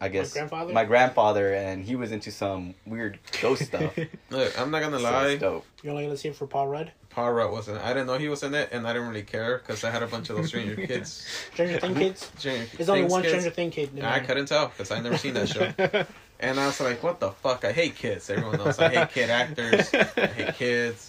I 0.00 0.08
guess 0.08 0.32
grandfather? 0.32 0.72
my 0.72 0.84
grandfather, 0.84 1.54
and 1.54 1.84
he 1.84 1.94
was 1.94 2.10
into 2.10 2.32
some 2.32 2.74
weird 2.84 3.20
ghost 3.40 3.62
stuff. 3.66 3.96
Look, 4.30 4.60
I'm 4.60 4.72
not 4.72 4.82
gonna 4.82 4.98
So 4.98 5.04
lie. 5.04 5.26
it's 5.28 5.40
dope. 5.40 5.64
You're 5.80 5.92
only 5.92 6.04
gonna 6.06 6.16
see 6.16 6.28
it 6.28 6.34
for 6.34 6.48
Paul 6.48 6.66
Rudd. 6.66 6.90
Paul 7.14 7.32
Rudd 7.32 7.52
wasn't. 7.52 7.78
I 7.82 7.88
didn't 7.88 8.06
know 8.06 8.18
he 8.18 8.28
was 8.28 8.42
in 8.42 8.54
it, 8.54 8.70
and 8.72 8.86
I 8.86 8.92
didn't 8.92 9.08
really 9.08 9.22
care 9.22 9.58
because 9.58 9.84
I 9.84 9.90
had 9.90 10.02
a 10.02 10.06
bunch 10.06 10.30
of 10.30 10.36
those 10.36 10.48
Stranger 10.48 10.74
Kids. 10.86 11.26
Stranger 11.52 11.78
Thing 11.78 11.94
kids. 11.94 12.30
Stranger 12.38 12.76
There's 12.76 12.88
only 12.88 13.04
one 13.04 13.22
kids. 13.22 13.32
Stranger 13.32 13.50
Thing 13.50 13.70
kid. 13.70 13.90
In 13.96 14.04
I 14.04 14.20
couldn't 14.20 14.46
tell 14.46 14.68
because 14.68 14.90
I 14.90 15.00
never 15.00 15.18
seen 15.18 15.34
that 15.34 15.48
show. 15.48 15.72
And 16.40 16.58
I 16.58 16.66
was 16.66 16.80
like, 16.80 17.04
what 17.04 17.20
the 17.20 17.30
fuck? 17.30 17.64
I 17.64 17.70
hate 17.70 17.94
kids. 17.94 18.28
Everyone 18.28 18.58
knows 18.58 18.76
I 18.80 18.88
hate 18.88 19.10
kid 19.10 19.30
actors. 19.30 19.94
I 19.94 20.26
hate 20.26 20.54
kids. 20.56 21.08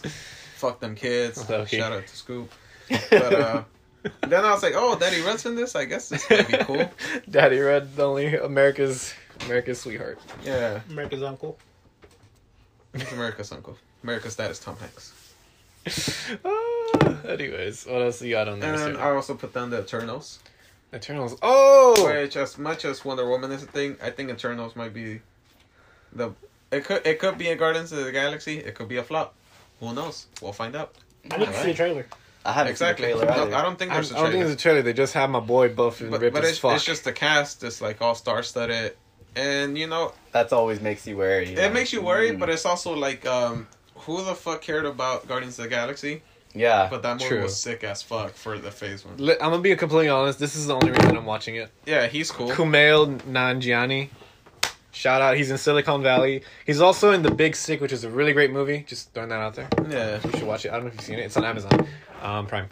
Fuck 0.57 0.79
them 0.79 0.93
kids. 0.93 1.43
Okay. 1.49 1.79
Shout 1.79 1.91
out 1.91 2.05
to 2.05 2.15
Scoop. 2.15 2.51
But 3.09 3.33
uh, 3.33 3.63
then 4.27 4.45
I 4.45 4.51
was 4.51 4.61
like, 4.61 4.73
oh, 4.75 4.95
Daddy 4.95 5.21
Rudd's 5.21 5.47
in 5.47 5.55
this? 5.55 5.75
I 5.75 5.85
guess 5.85 6.09
this 6.09 6.29
might 6.29 6.47
be 6.47 6.57
cool. 6.57 6.87
Daddy 7.31 7.57
Rudd, 7.57 7.95
the 7.95 8.07
only 8.07 8.35
America's 8.35 9.11
America's 9.45 9.81
sweetheart. 9.81 10.19
Yeah. 10.45 10.81
America's 10.91 11.23
Uncle. 11.23 11.57
He's 12.95 13.11
America's 13.11 13.51
uncle. 13.51 13.75
America's 14.03 14.35
dad 14.35 14.51
is 14.51 14.59
Tom 14.59 14.77
Hanks. 14.77 15.13
Ah, 16.45 17.17
anyways, 17.27 17.85
what 17.85 18.01
else 18.01 18.21
you 18.21 18.31
got 18.31 18.47
on 18.47 18.59
there? 18.59 18.73
And 18.73 18.95
sir? 18.95 18.99
I 19.01 19.11
also 19.15 19.35
put 19.35 19.53
down 19.53 19.69
the 19.69 19.79
Eternals. 19.81 20.39
Eternals. 20.93 21.35
Oh, 21.41 22.05
Which, 22.05 22.37
as 22.37 22.57
much 22.57 22.85
as 22.85 23.03
Wonder 23.03 23.27
Woman 23.27 23.51
is 23.51 23.63
a 23.63 23.67
thing, 23.67 23.97
I 24.01 24.09
think 24.11 24.29
Eternals 24.29 24.75
might 24.75 24.93
be 24.93 25.21
the. 26.13 26.31
It 26.71 26.85
could 26.85 27.05
it 27.05 27.19
could 27.19 27.37
be 27.37 27.49
a 27.49 27.55
Guardians 27.55 27.91
of 27.91 28.03
the 28.05 28.11
Galaxy. 28.11 28.57
It 28.59 28.75
could 28.75 28.87
be 28.87 28.97
a 28.97 29.03
flop. 29.03 29.35
Who 29.79 29.93
knows? 29.93 30.27
We'll 30.41 30.53
find 30.53 30.75
out. 30.75 30.93
I 31.31 31.37
need 31.37 31.45
to 31.47 31.53
see 31.53 31.71
a 31.71 31.73
trailer. 31.73 32.05
I 32.45 32.51
haven't 32.51 32.71
Exactly. 32.71 33.07
seen 33.07 33.17
the 33.19 33.25
trailer 33.25 33.37
No, 33.37 33.43
either. 33.47 33.55
I 33.55 33.61
don't 33.61 33.79
think 33.79 33.91
I, 33.91 33.95
I 33.95 33.97
don't 34.01 34.07
think 34.09 34.19
trailer. 34.29 34.45
it's 34.45 34.53
a 34.53 34.57
trailer. 34.57 34.81
They 34.81 34.93
just 34.93 35.13
have 35.13 35.29
my 35.29 35.39
boy 35.39 35.69
buff 35.73 36.01
and 36.01 36.11
but 36.11 36.21
ripped 36.21 36.33
but 36.33 36.43
as 36.43 36.49
it's, 36.51 36.59
fuck. 36.59 36.75
it's 36.75 36.83
just 36.85 37.03
the 37.05 37.13
cast. 37.13 37.63
It's 37.63 37.79
like 37.81 38.01
all 38.01 38.15
star 38.15 38.43
studded. 38.43 38.95
and 39.35 39.77
you 39.77 39.87
know 39.87 40.13
That's 40.31 40.51
always 40.53 40.81
makes 40.81 41.07
you 41.07 41.17
wary. 41.17 41.53
it 41.53 41.73
makes 41.73 41.93
you 41.93 42.01
worry, 42.01 42.31
Mm. 42.31 42.39
but 42.39 42.49
it's 42.49 42.65
also 42.65 42.93
like 42.95 43.25
um, 43.25 43.67
who 44.05 44.23
the 44.23 44.35
fuck 44.35 44.61
cared 44.61 44.85
about 44.85 45.27
Guardians 45.27 45.57
of 45.59 45.63
the 45.63 45.69
Galaxy? 45.69 46.21
yeah, 46.55 46.87
But 46.89 47.01
that 47.01 47.13
movie 47.17 47.27
True. 47.29 47.41
was 47.43 47.59
sick 47.59 47.83
as 47.83 48.01
fuck 48.03 48.33
for 48.33 48.57
the 48.59 48.69
phase 48.71 49.03
one. 49.03 49.15
I'm 49.19 49.37
gonna 49.51 49.59
be 49.59 49.75
completely 49.75 50.09
honest. 50.09 50.37
This 50.39 50.55
is 50.55 50.67
the 50.67 50.75
only 50.75 50.91
reason 50.91 51.17
I'm 51.17 51.25
watching 51.25 51.55
it. 51.55 51.69
Yeah, 51.85 52.05
he's 52.07 52.29
cool. 52.31 52.49
Kumail 52.51 53.19
Nanjiani. 53.21 54.09
Shout 54.91 55.23
out. 55.23 55.35
He's 55.35 55.49
in 55.49 55.57
Silicon 55.57 56.03
Valley. 56.03 56.43
He's 56.67 56.79
also 56.79 57.11
in 57.11 57.23
The 57.23 57.31
Big 57.31 57.55
Sick, 57.55 57.81
which 57.81 57.91
is 57.91 58.03
a 58.03 58.09
really 58.11 58.31
great 58.33 58.51
movie. 58.51 58.85
Just 58.87 59.11
throwing 59.13 59.29
that 59.29 59.39
out 59.39 59.55
there. 59.55 59.67
Yeah, 59.89 60.19
You 60.23 60.31
should 60.37 60.43
watch 60.47 60.65
it. 60.65 60.69
I 60.69 60.73
don't 60.75 60.83
know 60.83 60.87
if 60.89 60.93
you've 60.93 61.01
seen 61.01 61.17
it. 61.17 61.23
It's 61.25 61.35
on 61.35 61.43
Amazon 61.43 61.87
um, 62.21 62.45
Prime. 62.45 62.67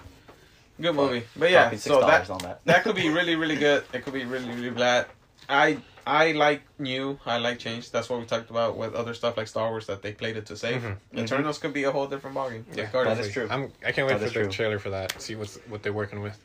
good 0.80 0.94
movie. 0.94 1.24
But 1.36 1.50
yeah, 1.50 1.76
so 1.78 2.02
that 2.02 2.30
on 2.30 2.38
that. 2.40 2.62
that 2.66 2.84
could 2.84 2.96
be 2.96 3.10
really 3.10 3.36
really 3.36 3.56
good. 3.56 3.84
It 3.92 4.04
could 4.04 4.14
be 4.14 4.26
really 4.26 4.50
really 4.50 4.70
bad. 4.70 5.08
I 5.50 5.78
I 6.06 6.32
like 6.32 6.62
new. 6.80 7.20
I 7.26 7.38
like 7.38 7.60
change. 7.60 7.92
That's 7.92 8.10
what 8.10 8.20
we 8.20 8.26
talked 8.26 8.50
about 8.50 8.78
with 8.78 8.94
other 8.96 9.14
stuff 9.14 9.38
like 9.38 9.48
Star 9.48 9.70
Wars 9.70 9.88
that 9.88 10.02
they 10.02 10.12
played 10.14 10.38
it 10.38 10.46
to 10.48 10.58
save. 10.58 10.82
Mhm. 10.82 10.98
Eternals 11.24 11.58
could 11.60 11.74
be 11.74 11.84
a 11.84 11.92
whole 11.92 12.08
different 12.08 12.36
ballgame. 12.36 12.64
Yeah, 12.74 12.84
Like 12.94 13.06
that 13.06 13.20
is 13.20 13.32
true. 13.32 13.48
I'm, 13.50 13.72
I 13.86 13.92
can't 13.92 14.08
wait 14.08 14.20
That 14.20 14.28
for 14.32 14.40
the 14.40 14.44
true. 14.46 14.50
trailer 14.52 14.80
for 14.80 14.90
that. 14.92 15.22
See 15.22 15.36
what's 15.36 15.58
what 15.70 15.84
they're 15.84 15.94
working 15.94 16.22
with. 16.22 16.38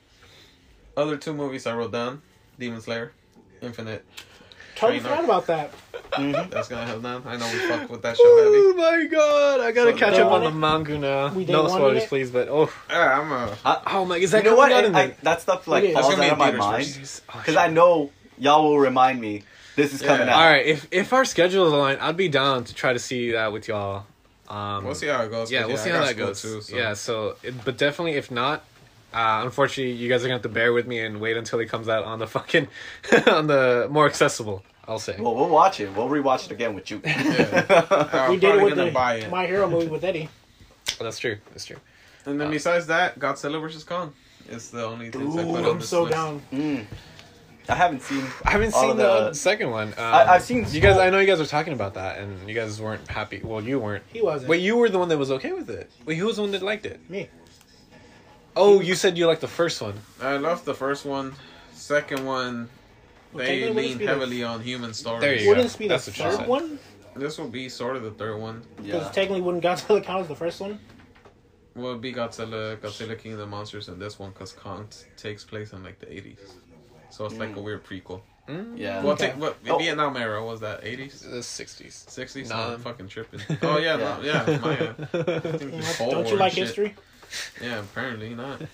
Other 0.97 1.17
two 1.17 1.33
movies 1.35 1.67
I 1.67 1.75
wrote 1.75 1.93
down: 1.93 2.23
Demon 2.59 2.81
Slayer, 2.81 3.13
Infinite. 3.63 4.05
Totally 4.77 5.01
forgot 5.01 5.25
about 5.25 5.47
that. 5.47 5.73
Mhm. 6.13 6.51
That's 6.51 6.69
gonna 6.69 6.85
help 6.85 7.03
done. 7.03 7.23
I 7.27 7.37
know 7.39 7.47
we 7.51 7.59
fucked 7.61 7.89
with 7.91 8.03
that 8.03 8.17
show 8.17 8.37
heavy. 8.37 8.57
Oh 8.57 8.75
my 8.77 9.07
god! 9.07 9.61
I 9.61 9.73
gotta 9.73 9.93
So 9.93 9.97
catch 9.99 10.15
up 10.19 10.27
on 10.31 10.43
want 10.43 10.45
the 10.45 10.51
manga 10.59 10.99
now. 10.99 11.33
We- 11.33 11.45
they 11.45 11.53
no 11.55 11.67
spoilers, 11.69 12.03
it? 12.05 12.09
please. 12.11 12.31
But 12.31 12.49
oh, 12.49 12.71
Yeah, 12.91 13.21
I'm 13.21 13.33
a. 13.33 13.83
oh 13.87 14.05
my! 14.05 14.17
Is 14.19 14.31
that 14.33 14.45
you 14.45 14.51
know 14.51 14.57
what? 14.57 14.71
coming 14.71 14.95
out 14.97 15.03
in 15.05 15.11
I, 15.13 15.17
that 15.23 15.41
stuff 15.41 15.67
like 15.67 15.85
It 15.85 15.89
is. 15.89 15.95
falls 15.95 16.13
out 16.15 16.19
of 16.19 16.33
in 16.33 16.39
my 16.39 16.51
mind 16.53 16.87
first. 16.87 17.23
Oh, 17.31 17.39
because. 17.39 17.57
I 17.57 17.69
know 17.69 18.11
y'all 18.39 18.63
will 18.65 18.79
remind 18.79 19.21
me 19.21 19.43
this 19.77 19.93
is 19.93 20.03
coming 20.03 20.27
Yeah. 20.27 20.35
out. 20.35 20.41
All 20.43 20.51
right, 20.51 20.67
if 20.67 20.87
if 20.91 21.13
our 21.13 21.25
schedules 21.25 21.73
align, 21.73 21.99
I'd 21.99 22.17
be 22.17 22.29
down 22.29 22.65
to 22.65 22.75
try 22.75 22.93
to 22.93 22.99
see 22.99 23.33
that 23.33 23.53
with 23.53 23.69
y'all. 23.69 24.05
Um, 24.49 24.85
We'll 24.85 24.95
see 24.95 25.09
how 25.09 25.23
it 25.23 25.31
goes. 25.31 25.51
Yeah, 25.51 25.63
'cause, 25.63 25.69
we'll 25.69 25.77
see 25.79 25.91
I 25.91 25.95
how 25.95 26.01
got 26.01 26.07
that 26.07 26.15
school 26.15 26.27
goes. 26.29 26.43
Too, 26.43 26.61
so. 26.63 26.77
Yeah, 26.77 26.95
so 26.95 27.37
it, 27.43 27.65
but 27.65 27.77
definitely 27.77 28.13
if 28.13 28.31
not, 28.31 28.63
uh, 29.13 29.41
unfortunately, 29.45 29.93
you 29.95 30.09
guys 30.09 30.21
are 30.23 30.29
gonna 30.29 30.35
have 30.35 30.43
to 30.43 30.49
bear 30.49 30.73
with 30.73 30.87
me 30.87 31.01
and 31.01 31.21
wait 31.21 31.37
until 31.37 31.59
he 31.59 31.67
comes 31.67 31.89
out 31.89 32.05
on 32.05 32.19
the 32.21 32.27
fucking 32.37 32.69
on 33.27 33.49
the 33.49 33.89
more 33.91 34.07
accessible. 34.07 34.63
I'll 34.89 35.01
say. 35.01 35.17
Well, 35.19 35.35
we'll 35.35 35.49
watch 35.49 35.81
it. 35.81 35.93
We'll 35.97 36.09
rewatch 36.09 36.45
it 36.47 36.53
again 36.53 36.75
with 36.77 36.93
you. 36.93 37.01
Yeah. 37.05 37.65
I'm 38.13 38.31
we 38.31 38.37
did 38.37 38.45
it 38.45 38.51
probably 38.51 38.65
with 38.65 38.75
gonna 38.77 38.85
the 38.87 38.91
buy 38.93 39.15
it. 39.17 39.31
My 39.31 39.45
Hero 39.47 39.69
movie 39.69 39.89
with 39.89 40.05
Eddie. 40.05 40.29
That's 41.01 41.19
true. 41.19 41.39
That's 41.51 41.65
true. 41.65 41.79
And 42.25 42.41
then 42.41 42.47
Uh, 42.47 42.51
besides 42.53 42.87
that, 42.87 43.19
Godzilla 43.19 43.61
vs 43.61 43.83
Kong 43.83 44.13
is 44.49 44.71
the 44.71 44.85
only 44.87 45.11
things 45.11 45.37
I 45.37 45.43
Ooh, 45.43 45.47
put 45.53 45.65
on 45.65 45.71
I'm 45.73 45.79
this 45.81 45.89
so 45.89 46.03
list. 46.05 46.13
down. 46.15 46.41
Mm. 46.53 46.87
I 47.69 47.75
haven't 47.75 48.03
seen. 48.03 48.25
I 48.45 48.51
haven't 48.53 48.75
All 48.75 48.81
seen 48.83 48.91
of 48.93 48.97
the, 48.97 49.29
the- 49.29 49.35
second 49.35 49.71
one. 49.71 49.89
Um, 49.89 49.95
I- 49.99 50.35
I've 50.35 50.43
seen 50.43 50.67
you 50.71 50.81
guys. 50.81 50.99
I 50.99 51.11
know 51.11 51.19
you 51.19 51.27
guys 51.27 51.39
were 51.39 51.47
talking 51.47 51.73
about 51.73 51.95
that, 51.95 52.19
and 52.19 52.49
you 52.49 52.55
guys 52.55 52.81
weren't 52.81 53.07
happy. 53.09 53.41
Well, 53.43 53.63
you 53.63 53.79
weren't. 53.81 54.05
He 54.13 54.23
wasn't. 54.23 54.49
Wait, 54.51 54.61
you 54.63 54.77
were 54.77 54.89
the 54.89 54.99
one 54.99 55.09
that 55.09 55.19
was 55.19 55.31
okay 55.33 55.53
with 55.53 55.69
it. 55.71 55.91
Wait, 56.05 56.17
who 56.17 56.27
was 56.27 56.37
the 56.37 56.43
one 56.43 56.53
that 56.53 56.63
liked 56.63 56.87
it? 56.87 57.01
Me. 57.11 57.29
Oh, 58.55 58.81
you 58.81 58.95
said 58.95 59.19
you 59.19 59.27
liked 59.27 59.41
the 59.43 59.49
first 59.49 59.81
one. 59.83 59.95
I 60.21 60.37
loved 60.37 60.65
the 60.65 60.75
first 60.75 61.05
one. 61.05 61.35
Second 61.73 62.25
one, 62.25 62.69
they 63.35 63.61
technically, 63.61 63.83
lean 63.83 63.93
it 63.97 63.99
be 63.99 64.07
the- 64.07 64.13
heavily 64.13 64.43
on 64.45 64.61
human 64.63 64.95
stories. 64.95 65.21
There 65.21 65.35
you 65.35 65.49
Wouldn't 65.49 65.59
go. 65.59 65.63
this 65.65 65.77
be 65.77 65.85
the 65.85 65.89
That's 65.95 66.07
what 66.07 66.17
she 66.17 66.23
third 66.23 66.37
said. 66.37 66.49
one? 66.49 66.79
This 67.15 67.39
will 67.39 67.49
be 67.49 67.69
sort 67.69 67.97
of 67.97 68.03
the 68.03 68.11
third 68.13 68.39
one. 68.41 68.63
Because 68.77 69.05
Yeah. 69.07 69.11
technically, 69.13 69.41
wouldn't 69.43 69.63
Godzilla 69.65 70.03
count 70.05 70.23
as 70.23 70.29
the 70.29 70.35
first 70.37 70.61
one? 70.61 70.79
Will 71.75 71.99
be 71.99 72.13
Godzilla, 72.15 72.77
Godzilla 72.79 73.19
King 73.19 73.33
of 73.33 73.39
the 73.39 73.47
Monsters, 73.47 73.89
and 73.89 74.01
this 74.01 74.19
one 74.19 74.31
because 74.31 74.53
Kong 74.53 74.87
t- 74.91 75.05
takes 75.19 75.45
place 75.45 75.73
in 75.75 75.83
like 75.85 75.99
the 75.99 76.11
eighties. 76.11 76.39
So 77.17 77.25
it's 77.25 77.37
like 77.37 77.57
a 77.57 77.61
weird 77.61 77.83
prequel. 77.85 78.21
Mm, 78.47 78.79
Yeah. 78.79 79.03
Well, 79.03 79.15
Okay. 79.15 79.29
take, 79.31 79.41
what 79.41 79.57
Oh. 79.69 79.79
Vietnam 79.79 80.17
era 80.17 80.45
was 80.45 80.61
that 80.61 80.85
eighties, 80.85 81.21
the 81.23 81.43
sixties. 81.43 82.05
sixties? 82.09 82.49
Nah. 82.51 82.69
No, 82.69 82.75
I'm 82.75 82.81
fucking 82.81 83.09
tripping. 83.09 83.41
Oh 83.63 83.79
yeah, 83.79 83.97
no, 83.97 84.21
yeah, 84.23 84.59
my 84.63 84.77
bad. 84.77 85.09
You 85.13 85.19
know, 85.19 85.77
This 85.79 85.99
whole 85.99 86.11
don't 86.11 86.27
you 86.27 86.33
word 86.33 86.41
like 86.41 86.53
shit. 86.53 86.65
history? 86.67 86.95
Yeah, 87.63 87.81
apparently 87.81 88.35
not. 88.35 88.61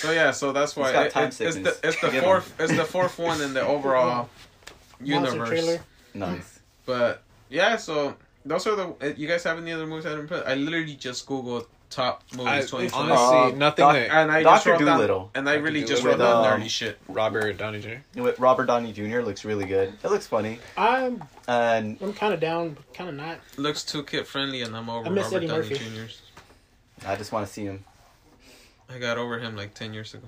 So 0.00 0.12
yeah, 0.12 0.30
so 0.30 0.52
that's 0.52 0.76
why 0.76 0.86
He's 0.88 0.92
got 0.94 1.06
it- 1.06 1.12
time 1.12 1.28
it's, 1.28 1.40
it's 1.40 1.54
sickness. 1.56 1.78
the 1.80 1.88
it's 1.88 2.00
the 2.00 2.10
Get 2.10 2.22
fourth 2.24 2.54
it's 2.60 2.74
the 2.76 2.84
fourth 2.84 3.18
one 3.18 3.40
in 3.40 3.52
the 3.54 3.62
overall 3.62 4.28
Monster 5.00 5.30
universe. 5.30 5.48
trailer. 5.48 5.80
Nice. 6.14 6.60
But 6.86 7.22
yeah, 7.50 7.76
so 7.76 8.16
those 8.44 8.66
are 8.68 8.76
the. 8.76 8.86
uh, 9.00 9.12
You 9.16 9.26
guys 9.28 9.42
have 9.44 9.58
any 9.58 9.72
other 9.72 9.86
movies 9.86 10.06
I 10.06 10.10
didn't 10.10 10.28
put? 10.28 10.46
I 10.46 10.54
literally 10.54 10.94
just 10.94 11.26
googled 11.26 11.66
top 11.92 12.22
movies 12.36 12.68
twenty 12.70 12.88
twenty, 12.88 13.12
honestly, 13.12 13.36
Uh, 13.54 13.56
nothing 13.58 13.82
Doc- 13.84 13.94
that 13.94 14.10
and 14.10 14.30
I 14.32 14.42
just 14.42 14.64
Dr. 14.64 14.70
wrote 14.72 14.78
down, 14.78 14.86
Dolittle. 14.98 15.30
and 15.34 15.48
I 15.48 15.52
Dr. 15.54 15.62
really 15.64 15.80
just 15.84 16.02
Dolittle. 16.02 16.10
wrote 16.10 16.18
down 16.32 16.42
With, 16.42 16.52
um, 16.52 16.60
nerdy 16.62 16.70
shit. 16.70 16.98
Robert 17.08 17.56
Downey 17.58 17.80
Jr. 17.80 18.20
With 18.22 18.38
Robert 18.38 18.66
Downey 18.66 18.92
Jr. 18.92 19.20
looks 19.20 19.44
really 19.44 19.64
good. 19.66 19.92
It 20.02 20.10
looks 20.10 20.26
funny, 20.26 20.58
I'm 20.76 21.22
and 21.46 21.98
I'm 22.00 22.12
kind 22.14 22.32
of 22.34 22.40
down, 22.40 22.76
kind 22.94 23.10
of 23.10 23.16
not. 23.16 23.38
Looks 23.56 23.82
too 23.84 24.02
kid 24.04 24.26
friendly, 24.26 24.62
and 24.62 24.76
I'm 24.76 24.88
over 24.90 25.06
I 25.06 25.10
miss 25.10 25.24
Robert 25.24 25.36
Eddie 25.36 25.46
Downey 25.48 25.58
Murphy. 25.70 25.74
Jr.'s. 25.74 26.20
I 27.06 27.16
just 27.16 27.32
want 27.32 27.46
to 27.46 27.52
see 27.52 27.64
him 27.64 27.84
I 28.88 28.98
got 28.98 29.18
over 29.18 29.38
him 29.38 29.56
like 29.56 29.74
ten 29.74 29.92
years 29.94 30.14
ago. 30.14 30.26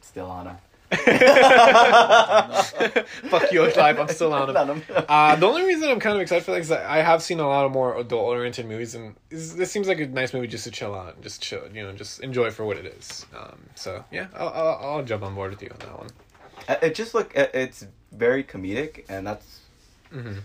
still 0.00 0.26
on 0.30 0.46
him. 0.46 0.56
Fuck 3.30 3.52
you, 3.52 3.68
Clive. 3.72 3.98
I'm 4.00 4.08
still 4.08 4.32
on 4.32 4.68
him. 4.68 4.82
Uh, 4.90 5.36
the 5.36 5.46
only 5.46 5.64
reason 5.64 5.88
I'm 5.88 6.00
kind 6.00 6.16
of 6.16 6.22
excited 6.22 6.44
for 6.44 6.52
that 6.52 6.60
is 6.60 6.68
that 6.68 6.84
I 6.86 7.02
have 7.02 7.22
seen 7.22 7.40
a 7.40 7.46
lot 7.48 7.64
of 7.64 7.72
more 7.72 7.96
adult-oriented 7.98 8.66
movies, 8.66 8.94
and 8.94 9.14
this, 9.30 9.70
seems 9.70 9.88
like 9.88 10.00
a 10.00 10.06
nice 10.06 10.34
movie 10.34 10.46
just 10.46 10.64
to 10.64 10.70
chill 10.70 10.94
out, 10.94 11.14
and 11.14 11.22
just 11.22 11.42
chill, 11.42 11.62
you 11.72 11.82
know, 11.82 11.92
just 11.92 12.20
enjoy 12.20 12.50
for 12.50 12.64
what 12.64 12.76
it 12.76 12.86
is. 12.86 13.26
Um, 13.36 13.58
so 13.74 14.04
yeah, 14.10 14.26
I'll, 14.36 14.48
I'll, 14.48 14.78
I'll 14.96 15.04
jump 15.04 15.22
on 15.22 15.34
board 15.34 15.50
with 15.50 15.62
you 15.62 15.70
on 15.70 15.78
that 15.78 15.98
one. 15.98 16.08
Uh, 16.68 16.76
It 16.82 16.94
just 16.94 17.14
look. 17.14 17.32
It's 17.34 17.86
very 18.12 18.44
comedic, 18.44 19.04
and 19.08 19.26
that's 19.26 19.60
Mhm. 20.14 20.40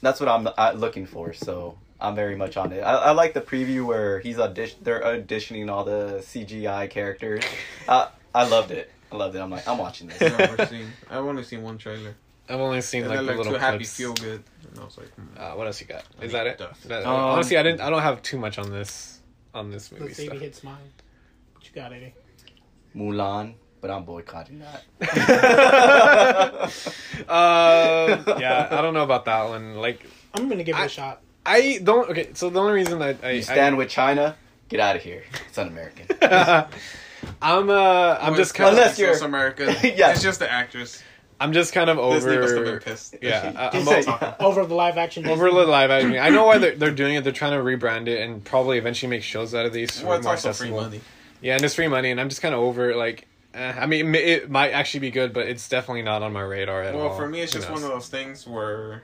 that's 0.00 0.18
what 0.18 0.30
I'm 0.30 0.48
uh, 0.56 0.72
looking 0.74 1.04
for. 1.04 1.34
So 1.34 1.76
I'm 2.00 2.14
very 2.14 2.36
much 2.36 2.56
on 2.56 2.72
it. 2.72 2.80
I, 2.80 2.94
I 2.94 3.10
like 3.10 3.34
the 3.34 3.42
preview 3.42 3.84
where 3.84 4.18
he's 4.20 4.38
audition. 4.38 4.78
They're 4.82 5.02
auditioning 5.02 5.70
all 5.70 5.84
the 5.84 6.22
CGI 6.24 6.88
characters. 6.90 7.44
Uh, 7.86 8.08
I 8.34 8.48
loved 8.48 8.70
it. 8.70 8.90
I 9.14 9.16
loved 9.16 9.36
it. 9.36 9.40
I'm 9.40 9.50
like, 9.50 9.66
I'm 9.68 9.78
watching 9.78 10.08
this. 10.08 10.20
I've 10.60 10.68
seen. 10.68 10.92
I've 11.08 11.24
only 11.24 11.44
seen 11.44 11.62
one 11.62 11.78
trailer. 11.78 12.14
I've 12.48 12.60
only 12.60 12.80
seen 12.80 13.02
And 13.02 13.10
like 13.10 13.20
I 13.20 13.22
the 13.22 13.26
looked 13.26 13.38
little 13.38 13.52
too 13.54 13.58
happy, 13.58 13.84
feel 13.84 14.12
good, 14.14 14.42
and 14.70 14.80
I 14.80 14.84
was 14.84 14.98
like, 14.98 15.08
hmm. 15.14 15.22
Uh, 15.38 15.52
what 15.56 15.66
else 15.66 15.80
you 15.80 15.86
got? 15.86 16.04
Is 16.20 16.32
that 16.32 16.46
it? 16.46 16.58
That- 16.88 17.04
Um, 17.06 17.14
honestly, 17.14 17.56
I 17.56 17.62
didn't. 17.62 17.80
I 17.80 17.88
don't 17.90 18.02
have 18.02 18.20
too 18.22 18.38
much 18.38 18.58
on 18.58 18.70
this 18.70 19.20
on 19.54 19.70
this 19.70 19.90
movie 19.92 20.06
Let's 20.06 20.16
see 20.16 20.24
if 20.24 20.28
stuff. 20.30 20.38
he 20.40 20.44
hits 20.44 20.64
mine. 20.64 20.76
What 21.54 21.64
you 21.66 21.72
got, 21.74 21.92
Eddie? 21.92 22.12
Mulan, 22.94 23.54
but 23.80 23.90
I'm 23.90 24.04
boycotting 24.04 24.58
that. 24.60 24.82
um, 27.28 28.40
yeah, 28.40 28.68
I 28.70 28.82
don't 28.82 28.94
know 28.94 29.04
about 29.04 29.24
that 29.26 29.48
one. 29.48 29.76
Like, 29.76 30.04
I'm 30.34 30.48
gonna 30.48 30.64
give 30.64 30.76
it 30.76 30.80
I- 30.80 30.86
a 30.86 30.88
shot. 30.88 31.20
I 31.46 31.78
don't. 31.82 32.10
Okay, 32.10 32.30
so 32.34 32.50
the 32.50 32.60
only 32.60 32.72
reason 32.72 32.98
that 32.98 33.18
I, 33.22 33.30
You 33.32 33.42
stand 33.42 33.76
with 33.76 33.88
China, 33.90 34.34
get 34.68 34.80
out 34.80 34.96
of 34.96 35.02
here. 35.02 35.22
It's 35.48 35.58
un-American. 35.58 36.06
I 37.42 37.56
I'm 37.58 37.70
uh, 37.70 38.18
I'm 38.20 38.34
just 38.34 38.54
kind 38.54 38.68
of. 38.68 38.74
Unless 38.74 38.90
it's 38.92 38.98
you're- 39.00 39.12
also 39.12 39.24
American. 39.26 39.68
Yeah. 39.82 40.10
It's 40.12 40.22
just 40.22 40.38
the 40.38 40.50
actress. 40.50 41.02
I'm 41.40 41.52
just 41.52 41.72
kind 41.72 41.90
of 41.90 41.98
over. 41.98 42.14
Disney 42.14 42.38
must 42.38 42.54
have 42.54 42.64
been 42.64 42.68
over. 42.74 42.80
pissed. 42.80 43.16
Yeah, 43.22 43.52
I- 43.56 43.76
I'm 43.78 43.84
Disney- 43.84 44.12
o- 44.12 44.34
Over 44.40 44.64
the 44.66 44.74
live 44.74 44.96
action. 44.98 45.26
over 45.26 45.50
the 45.50 45.56
live 45.66 45.90
action. 45.90 46.16
I 46.18 46.30
know 46.30 46.46
why 46.46 46.58
they're, 46.58 46.76
they're 46.76 46.90
doing 46.92 47.14
it. 47.16 47.24
They're 47.24 47.32
trying 47.32 47.52
to 47.58 47.64
rebrand 47.64 48.06
it 48.06 48.20
and 48.22 48.44
probably 48.44 48.78
eventually 48.78 49.10
make 49.10 49.22
shows 49.22 49.54
out 49.54 49.66
of 49.66 49.72
these. 49.72 50.02
Well, 50.02 50.14
it's 50.16 50.24
more 50.24 50.34
also 50.34 50.52
free 50.52 50.70
money. 50.70 51.00
Yeah, 51.42 51.56
and 51.56 51.64
it's 51.64 51.74
free 51.74 51.88
money, 51.88 52.10
and 52.10 52.20
I'm 52.20 52.28
just 52.28 52.40
kind 52.40 52.54
of 52.54 52.60
over. 52.60 52.94
Like, 52.94 53.26
eh, 53.52 53.74
I 53.78 53.86
mean, 53.86 54.14
it, 54.14 54.24
it 54.28 54.50
might 54.50 54.70
actually 54.70 55.00
be 55.00 55.10
good, 55.10 55.32
but 55.34 55.46
it's 55.48 55.68
definitely 55.68 56.02
not 56.02 56.22
on 56.22 56.32
my 56.32 56.40
radar 56.40 56.82
at 56.82 56.94
all. 56.94 57.00
Well, 57.08 57.16
for 57.16 57.28
me, 57.28 57.40
it's 57.42 57.52
Who 57.52 57.58
just 57.58 57.68
knows? 57.68 57.82
one 57.82 57.90
of 57.90 57.94
those 57.94 58.08
things 58.08 58.46
where 58.46 59.02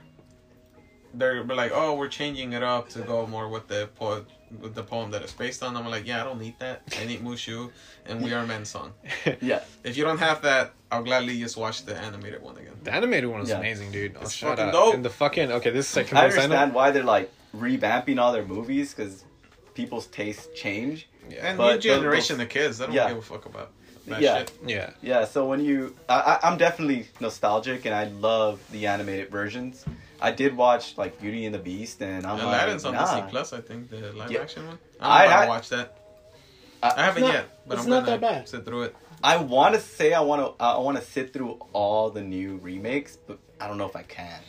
they're 1.13 1.43
like, 1.43 1.71
"Oh, 1.75 1.95
we're 1.95 2.07
changing 2.07 2.53
it 2.53 2.63
up 2.63 2.89
to 2.89 3.01
go 3.01 3.27
more 3.27 3.49
with 3.49 3.67
the 3.67 3.89
po- 3.95 4.15
with 4.15 4.25
the 4.61 4.83
poem 4.83 5.11
that 5.11 5.21
it's 5.21 5.33
based 5.33 5.63
on." 5.63 5.75
I'm 5.77 5.87
like, 5.87 6.05
"Yeah, 6.07 6.21
I 6.21 6.23
don't 6.23 6.39
need 6.39 6.55
that. 6.59 6.81
I 6.99 7.05
need 7.05 7.21
Mushu 7.23 7.71
and 8.05 8.21
We 8.23 8.33
Are 8.33 8.45
Men 8.45 8.65
song. 8.65 8.93
yeah. 9.41 9.61
If 9.83 9.97
you 9.97 10.03
don't 10.03 10.19
have 10.19 10.41
that, 10.43 10.73
I'll 10.91 11.03
gladly 11.03 11.39
just 11.39 11.57
watch 11.57 11.85
the 11.85 11.95
animated 11.97 12.41
one 12.41 12.57
again." 12.57 12.73
The 12.83 12.93
animated 12.93 13.29
one 13.29 13.41
is 13.41 13.49
Yeah. 13.49 13.57
amazing, 13.59 13.91
dude. 13.91 14.15
Oh, 14.17 14.21
It's 14.23 14.33
shout 14.33 14.57
fucking 14.57 14.65
out. 14.69 14.73
dope. 14.73 14.95
And 14.95 15.05
the 15.05 15.09
fucking 15.09 15.51
okay, 15.51 15.69
this 15.71 15.85
is 15.85 15.91
second 15.91 16.17
I 16.17 16.23
most 16.27 16.33
I 16.33 16.35
know- 16.37 16.43
understand 16.43 16.73
why 16.73 16.91
they're 16.91 17.03
like 17.03 17.31
revamping 17.55 18.19
all 18.19 18.31
their 18.33 18.45
movies 18.45 18.93
because 18.93 19.23
people's 19.73 20.07
tastes 20.07 20.47
change. 20.55 21.07
And 21.39 21.57
new 21.57 21.77
generation 21.77 22.37
those- 22.37 22.45
of 22.45 22.49
kids, 22.49 22.77
they 22.79 22.85
don't 22.87 22.95
yeah. 22.95 23.07
give 23.09 23.17
a 23.17 23.21
fuck 23.21 23.45
about 23.45 23.71
that 24.07 24.21
Yeah. 24.21 24.39
shit. 24.39 24.51
Yeah, 24.65 24.89
Yeah, 25.01 25.25
so 25.25 25.45
when 25.45 25.63
you, 25.63 25.95
I, 26.09 26.15
I, 26.43 26.49
I'm 26.49 26.57
definitely 26.57 27.07
nostalgic, 27.19 27.85
and 27.85 27.93
I 27.93 28.05
love 28.05 28.59
the 28.71 28.87
animated 28.87 29.29
versions. 29.29 29.85
I 30.21 30.31
did 30.31 30.55
watch 30.55 30.97
like 30.97 31.19
Beauty 31.19 31.45
and 31.45 31.53
the 31.55 31.59
Beast, 31.59 32.01
and 32.01 32.25
I'm 32.25 32.39
Aladdin's 32.39 32.83
like, 32.85 32.93
on 32.95 33.01
nah. 33.01 33.15
Disney 33.15 33.29
Plus, 33.31 33.53
I 33.53 33.61
think, 33.61 33.89
the 33.89 34.11
live 34.13 34.31
Yeah. 34.31 34.41
action 34.41 34.67
one. 34.67 34.77
I 34.99 35.09
I 35.09 35.21
haven't 35.23 35.37
had- 35.39 35.49
watched 35.49 35.69
that. 35.71 35.97
I- 36.83 36.93
I 36.97 37.03
haven't 37.05 37.23
not- 37.23 37.33
yet, 37.33 37.67
but 37.67 37.75
it's 37.77 37.83
I'm 37.85 37.89
not 37.89 38.05
gonna 38.05 38.17
that 38.19 38.21
bad. 38.21 38.49
sit 38.49 38.65
through 38.65 38.83
it. 38.83 38.95
I 39.23 39.37
want 39.37 39.75
to 39.75 39.81
say 39.81 40.13
I 40.13 40.21
want 40.21 40.57
to, 40.57 40.63
I 40.63 40.77
want 40.79 40.97
to 40.97 41.03
sit 41.03 41.31
through 41.33 41.59
all 41.73 42.09
the 42.09 42.21
new 42.21 42.57
remakes, 42.57 43.17
but 43.27 43.37
I 43.59 43.67
don't 43.67 43.77
know 43.77 43.85
if 43.87 43.95
I 43.95 44.01
can. 44.03 44.39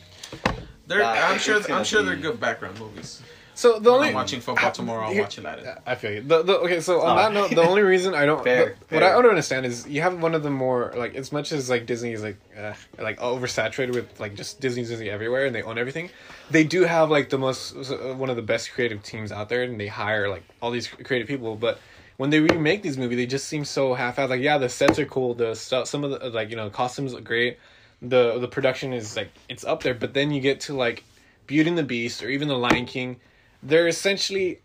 They're, 0.87 0.99
Nah, 0.99 1.11
I'm 1.11 1.37
sure. 1.39 1.61
I'm 1.71 1.83
sure 1.83 2.01
they're 2.03 2.15
good 2.15 2.39
background 2.39 2.79
movies. 2.79 3.21
So 3.55 3.79
the 3.79 3.91
When 3.91 3.95
only 3.95 4.07
I'm 4.09 4.13
watching 4.15 4.41
football 4.41 4.71
tomorrow. 4.71 5.05
I'll 5.05 5.11
Here- 5.13 5.21
watch 5.23 5.37
Aladdin. 5.37 5.75
I 5.85 5.95
feel 5.95 6.11
you. 6.11 6.21
The, 6.21 6.41
the, 6.43 6.57
okay, 6.59 6.79
so 6.79 7.01
on 7.01 7.15
that 7.17 7.33
note, 7.33 7.51
the 7.51 7.61
only 7.61 7.83
reason 7.83 8.13
I 8.15 8.25
don't, 8.25 8.43
Fair, 8.49 8.75
the- 8.89 8.95
what. 8.95 9.03
I 9.03 9.09
don't 9.11 9.27
understand 9.27 9.65
is 9.65 9.87
you 9.87 10.01
have 10.01 10.21
one 10.21 10.33
of 10.33 10.43
the 10.43 10.49
more 10.49 10.91
like 10.95 11.15
as 11.15 11.31
much 11.31 11.51
as 11.51 11.69
like 11.69 11.85
Disney 11.85 12.13
is 12.13 12.23
like 12.23 12.37
uh, 12.57 12.73
like 12.99 13.19
oversaturated 13.19 13.93
with 13.93 14.19
like 14.19 14.35
just 14.35 14.59
Disney 14.59 14.83
Disney 14.83 15.09
everywhere 15.09 15.45
and 15.45 15.53
they 15.55 15.61
own 15.61 15.77
everything. 15.77 16.09
They 16.49 16.63
do 16.63 16.81
have 16.83 17.11
like 17.11 17.29
the 17.29 17.37
most 17.37 17.75
uh, 17.75 18.13
one 18.15 18.29
of 18.29 18.35
the 18.35 18.41
best 18.41 18.71
creative 18.73 19.03
teams 19.03 19.31
out 19.31 19.49
there, 19.49 19.63
and 19.63 19.79
they 19.79 19.87
hire 19.87 20.29
like 20.29 20.43
all 20.61 20.71
these 20.71 20.87
creative 20.87 21.27
people, 21.27 21.55
but. 21.55 21.79
When 22.17 22.29
they 22.29 22.39
remake 22.39 22.83
these 22.83 22.95
movies, 22.95 23.17
they 23.17 23.25
just 23.25 23.47
seem 23.47 23.65
so 23.65 23.95
half-assed. 23.95 24.29
Like, 24.29 24.39
yeah, 24.39 24.59
the 24.59 24.69
sets 24.69 24.99
are 24.99 25.05
cool. 25.05 25.33
The 25.33 25.55
stuff, 25.55 25.87
some 25.87 26.03
of 26.03 26.11
the 26.11 26.29
like, 26.29 26.51
you 26.51 26.55
know, 26.55 26.69
costumes 26.69 27.11
look 27.11 27.23
great. 27.23 27.57
The 28.03 28.37
the 28.37 28.47
production 28.47 28.93
is 28.93 29.15
like 29.17 29.29
it's 29.49 29.65
up 29.65 29.81
there. 29.81 29.95
But 29.95 30.13
then 30.13 30.29
you 30.29 30.39
get 30.39 30.59
to 30.61 30.75
like 30.75 31.03
Beauty 31.47 31.69
and 31.69 31.77
the 31.77 31.83
Beast 31.83 32.21
or 32.21 32.29
even 32.29 32.47
The 32.47 32.57
Lion 32.57 32.85
King. 32.85 33.19
They're 33.63 33.87
essentially 33.87 34.59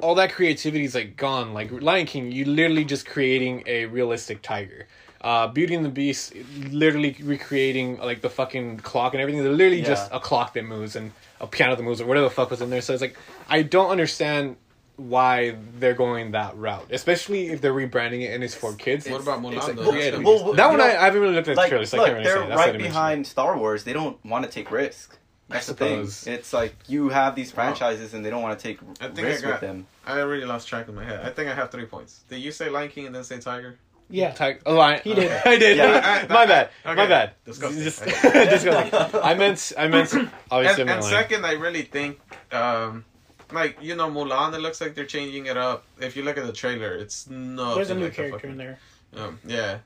all 0.00 0.14
that 0.16 0.32
creativity 0.32 0.84
is 0.84 0.94
like 0.94 1.16
gone. 1.16 1.54
Like 1.54 1.70
Lion 1.70 2.06
King, 2.06 2.32
you 2.32 2.44
literally 2.44 2.84
just 2.84 3.06
creating 3.06 3.62
a 3.66 3.86
realistic 3.86 4.42
tiger. 4.42 4.86
Uh, 5.20 5.46
Beauty 5.46 5.76
and 5.76 5.84
the 5.84 5.88
Beast, 5.88 6.34
literally 6.70 7.16
recreating 7.22 7.98
like 7.98 8.22
the 8.22 8.30
fucking 8.30 8.78
clock 8.78 9.14
and 9.14 9.20
everything. 9.20 9.42
They're 9.42 9.52
literally 9.52 9.82
just 9.82 10.10
a 10.12 10.18
clock 10.18 10.54
that 10.54 10.64
moves 10.64 10.96
and 10.96 11.12
a 11.40 11.46
piano 11.46 11.76
that 11.76 11.82
moves 11.82 12.00
or 12.00 12.06
whatever 12.06 12.24
the 12.24 12.34
fuck 12.34 12.50
was 12.50 12.60
in 12.60 12.70
there. 12.70 12.80
So 12.80 12.92
it's 12.92 13.02
like 13.02 13.16
I 13.48 13.62
don't 13.62 13.90
understand 13.90 14.56
why 14.96 15.56
they're 15.78 15.94
going 15.94 16.32
that 16.32 16.56
route, 16.56 16.88
especially 16.90 17.48
if 17.48 17.60
they're 17.60 17.72
rebranding 17.72 18.22
it 18.22 18.34
and 18.34 18.42
it's 18.42 18.54
for 18.54 18.74
kids. 18.74 19.08
What 19.08 19.22
about 19.22 19.38
It's 19.44 19.64
Mulan? 19.64 19.68
like 19.68 19.76
though? 19.76 20.20
Well, 20.20 20.38
gonna 20.38 20.56
that 20.56 20.64
you 20.64 20.68
one 20.70 20.78
know, 20.78 20.84
I, 20.84 20.88
I 20.88 21.04
haven't 21.04 21.20
really 21.20 21.34
looked 21.34 21.48
at 21.48 21.54
the 21.54 21.60
like, 21.60 21.68
trailer, 21.70 21.86
so 21.86 21.96
I 21.96 22.00
look, 22.00 22.06
can't 22.08 22.18
really 22.18 22.24
they're 22.24 22.42
say. 22.42 22.48
That's 22.48 22.58
right 22.58 22.78
behind 22.78 23.26
Star 23.26 23.56
Wars. 23.56 23.84
They 23.84 23.92
don't 23.92 24.22
want 24.24 24.44
to 24.44 24.50
take 24.50 24.70
risks. 24.70 25.18
That's 25.52 25.66
the 25.66 25.74
thing. 25.74 26.08
It's 26.26 26.52
like 26.52 26.74
you 26.88 27.08
have 27.08 27.34
these 27.34 27.50
franchises 27.52 28.14
and 28.14 28.24
they 28.24 28.30
don't 28.30 28.42
want 28.42 28.58
to 28.58 28.62
take 28.62 28.78
I 29.00 29.06
think 29.08 29.18
I 29.20 29.22
risks 29.22 29.46
with 29.46 29.60
them. 29.60 29.86
I 30.06 30.18
really 30.20 30.46
lost 30.46 30.68
track 30.68 30.88
in 30.88 30.94
my 30.94 31.04
head. 31.04 31.20
I 31.24 31.30
think 31.30 31.48
I 31.50 31.54
have 31.54 31.70
three 31.70 31.86
points. 31.86 32.20
Did 32.28 32.38
you 32.40 32.52
say 32.52 32.68
Lion 32.68 32.88
King 32.90 33.06
and 33.06 33.14
then 33.14 33.24
say 33.24 33.38
Tiger? 33.38 33.76
Yeah. 34.10 34.32
Tiger. 34.32 34.58
Ti- 34.58 34.62
a 34.66 34.72
lion. 34.72 35.00
He 35.04 35.14
did. 35.14 35.30
I 35.46 35.56
did. 35.58 35.76
Yeah, 35.76 36.26
I- 36.28 36.32
my 36.32 36.46
bad. 36.46 36.70
okay. 36.84 36.94
My 36.94 37.06
bad. 37.06 37.32
Disgusting. 37.44 37.82
Just- 37.82 38.02
Okay. 38.02 38.50
disgusting. 38.50 39.20
I 39.22 39.34
meant. 39.34 39.72
I 39.78 39.88
meant. 39.88 40.12
Obviously, 40.50 40.82
and, 40.82 40.90
I 40.90 40.94
and 40.94 41.04
second, 41.04 41.46
I 41.46 41.52
really 41.52 41.82
think, 41.82 42.20
um, 42.52 43.04
like 43.52 43.78
you 43.80 43.94
know, 43.94 44.10
Mulan. 44.10 44.54
It 44.54 44.60
looks 44.60 44.80
like 44.80 44.94
they're 44.94 45.06
changing 45.06 45.46
it 45.46 45.56
up. 45.56 45.84
If 46.00 46.16
you 46.16 46.24
look 46.24 46.36
at 46.36 46.44
the 46.46 46.52
trailer, 46.52 46.94
it's 46.94 47.28
no. 47.30 47.74
There's 47.74 47.90
a 47.90 47.94
new 47.94 48.04
like 48.04 48.14
character 48.14 48.36
fucking- 48.38 48.50
in 48.50 48.56
there. 48.58 48.78
Um, 49.16 49.38
yeah. 49.46 49.78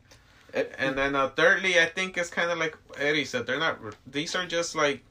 And 0.78 0.96
then 0.96 1.14
uh, 1.14 1.28
thirdly, 1.28 1.78
I 1.78 1.84
think 1.84 2.16
it's 2.16 2.30
kind 2.30 2.50
of 2.50 2.56
like 2.58 2.76
Eddie 2.98 3.26
said. 3.26 3.46
They're 3.46 3.58
not. 3.58 3.78
These 4.06 4.34
are 4.34 4.46
just 4.46 4.74
like 4.74 5.04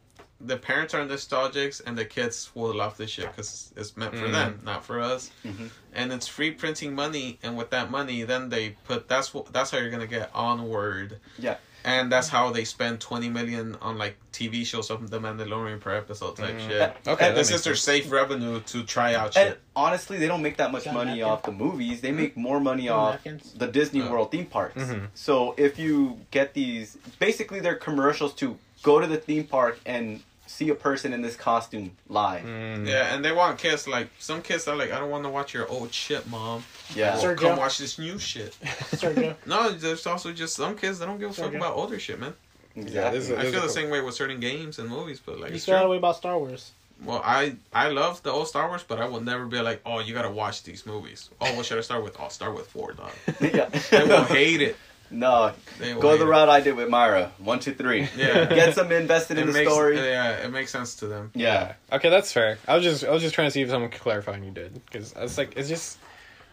the 0.46 0.58
parents 0.58 0.94
are 0.94 1.06
nostalgics, 1.06 1.82
and 1.86 1.98
the 1.98 2.06
kids 2.06 2.52
will 2.56 2.74
love 2.74 2.98
this 2.98 3.10
shit 3.12 3.28
because 3.32 3.74
it's 3.76 3.96
meant 3.98 4.16
for 4.16 4.28
Mm. 4.28 4.32
them, 4.32 4.60
not 4.64 4.86
for 4.86 5.00
us. 5.02 5.32
Mhm. 5.44 5.70
And 5.94 6.12
it's 6.14 6.28
free 6.28 6.52
printing 6.52 6.94
money, 6.96 7.40
and 7.44 7.58
with 7.58 7.70
that 7.72 7.90
money, 7.90 8.24
then 8.24 8.50
they 8.50 8.70
put 8.86 9.08
that's 9.08 9.34
what 9.34 9.52
that's 9.54 9.72
how 9.72 9.78
you're 9.80 9.90
gonna 9.92 10.08
get 10.08 10.30
onward. 10.34 11.20
Yeah. 11.38 11.58
And 11.84 12.12
that's 12.12 12.30
how 12.30 12.50
they 12.52 12.66
spend 12.66 13.00
twenty 13.00 13.30
million 13.30 13.78
on 13.80 13.98
like 14.00 14.18
TV 14.32 14.66
shows 14.66 14.90
of 14.90 15.12
the 15.12 15.20
Mandalorian 15.20 15.80
per 15.80 15.94
episode 15.96 16.36
type 16.36 16.56
Mm. 16.58 16.68
shit. 16.68 16.98
Okay, 17.08 17.28
And 17.28 17.38
this 17.38 17.52
is 17.52 17.64
their 17.64 17.76
sense. 17.76 18.04
safe 18.06 18.12
revenue 18.12 18.60
to 18.62 18.84
try 18.84 19.14
out 19.14 19.38
And 19.38 19.50
shit. 19.50 19.62
honestly, 19.76 20.18
they 20.18 20.28
don't 20.28 20.42
make 20.42 20.58
that 20.58 20.72
much 20.72 20.86
John 20.86 20.96
money 20.96 21.12
Napkin. 21.20 21.24
off 21.32 21.44
the 21.44 21.52
movies. 21.52 22.02
They 22.02 22.12
make 22.12 22.36
more 22.36 22.60
money 22.60 22.86
John 22.86 23.00
off 23.00 23.14
Napkins. 23.26 23.54
the 23.56 23.68
Disney 23.68 24.00
Yeah. 24.00 24.10
World 24.12 24.32
theme 24.32 24.48
parks. 24.48 24.82
Mhm. 24.82 25.10
So 25.14 25.54
if 25.58 25.78
you 25.78 26.20
get 26.32 26.54
these, 26.56 26.98
basically 27.20 27.60
they're 27.60 27.76
commercials 27.90 28.34
to 28.42 28.58
go 28.82 29.00
to 29.00 29.06
the 29.08 29.18
theme 29.18 29.46
park 29.46 29.80
and 29.86 30.24
see 30.48 30.70
a 30.70 30.76
person 30.76 31.14
in 31.14 31.22
this 31.22 31.36
costume 31.36 31.92
live. 32.08 32.44
Mm. 32.46 32.88
Yeah, 32.88 33.14
and 33.16 33.24
they 33.26 33.32
want 33.32 33.58
kids 33.58 33.88
like 33.88 34.10
some 34.20 34.42
kids 34.42 34.68
are 34.68 34.76
like, 34.76 34.92
I 34.92 35.00
don't 35.00 35.10
want 35.10 35.24
to 35.24 35.30
watch 35.30 35.54
your 35.54 35.68
old 35.68 35.94
shit, 35.94 36.28
mom. 36.28 36.64
Yeah. 36.96 37.16
Well, 37.16 37.24
Sergio. 37.24 37.38
come 37.40 37.58
watch 37.58 37.78
this 37.78 37.98
new 38.00 38.18
shit. 38.20 38.56
Sergio. 38.62 39.36
No, 39.46 39.72
there's 39.72 40.06
also 40.08 40.32
just 40.34 40.56
some 40.56 40.76
kids 40.78 41.00
that 41.00 41.06
don't 41.08 41.20
give 41.20 41.32
a 41.32 41.34
fuck 41.34 41.54
about 41.54 41.76
older 41.76 42.00
shit, 42.00 42.20
man. 42.20 42.34
Exactly. 42.76 43.20
this 43.20 43.30
is- 43.30 43.38
I 43.38 43.44
feel 43.52 43.62
the 43.62 43.68
a- 43.68 43.70
same 43.70 43.90
way 43.90 44.02
with 44.02 44.16
certain 44.16 44.40
games 44.40 44.80
and 44.80 44.90
movies, 44.90 45.22
but 45.26 45.40
like 45.40 45.50
You 45.52 45.56
it's 45.56 45.66
feel 45.66 45.76
that 45.76 45.90
way 45.90 45.98
about 45.98 46.18
Star 46.18 46.38
Wars. 46.38 46.72
Well, 47.04 47.22
I 47.26 47.56
I 47.74 47.90
love 47.90 48.24
the 48.24 48.32
old 48.32 48.48
Star 48.48 48.70
Wars, 48.70 48.84
but 48.88 49.02
I 49.02 49.06
will 49.06 49.20
never 49.20 49.46
be 49.46 49.60
like, 49.60 49.82
oh, 49.86 50.00
you 50.00 50.14
gotta 50.14 50.30
watch 50.32 50.64
these 50.64 50.86
movies. 50.86 51.30
Oh, 51.42 51.54
what 51.56 51.66
should 51.66 51.78
I 51.78 51.82
start 51.82 52.04
with? 52.04 52.18
I'll 52.20 52.30
start 52.30 52.56
with 52.56 52.68
four, 52.68 52.94
dog. 52.94 53.12
yeah. 53.42 53.68
They 53.92 54.04
will 54.06 54.24
hate 54.24 54.62
it. 54.62 54.78
No, 55.12 55.54
They 55.80 55.94
go 55.94 56.12
hate 56.12 56.20
the 56.20 56.26
route 56.26 56.50
I 56.50 56.62
did 56.62 56.76
with 56.76 56.90
Myra. 56.90 57.32
One, 57.38 57.60
two, 57.60 57.74
three. 57.74 58.08
Yeah. 58.18 58.46
Get 58.46 58.76
them 58.76 58.92
invested 58.92 59.38
in 59.38 59.48
the 59.48 59.54
makes, 59.54 59.72
story. 59.72 59.98
Yeah, 59.98 60.46
it 60.46 60.52
makes 60.52 60.72
sense 60.72 60.96
to 60.96 61.08
them. 61.08 61.32
yeah. 61.36 61.74
Okay, 61.92 62.10
that's 62.10 62.32
fair. 62.32 62.58
I 62.68 62.76
was 62.76 62.84
just 62.84 63.04
I 63.04 63.12
was 63.12 63.22
just 63.22 63.36
trying 63.36 63.48
to 63.48 63.52
see 63.52 63.62
if 63.62 63.70
someone 63.70 63.92
could 63.92 64.02
clarify 64.02 64.34
and 64.34 64.46
you 64.46 64.52
did 64.52 64.74
because 64.86 65.14
it's 65.18 65.38
like 65.38 65.56
it's 65.58 65.70
just. 65.70 65.98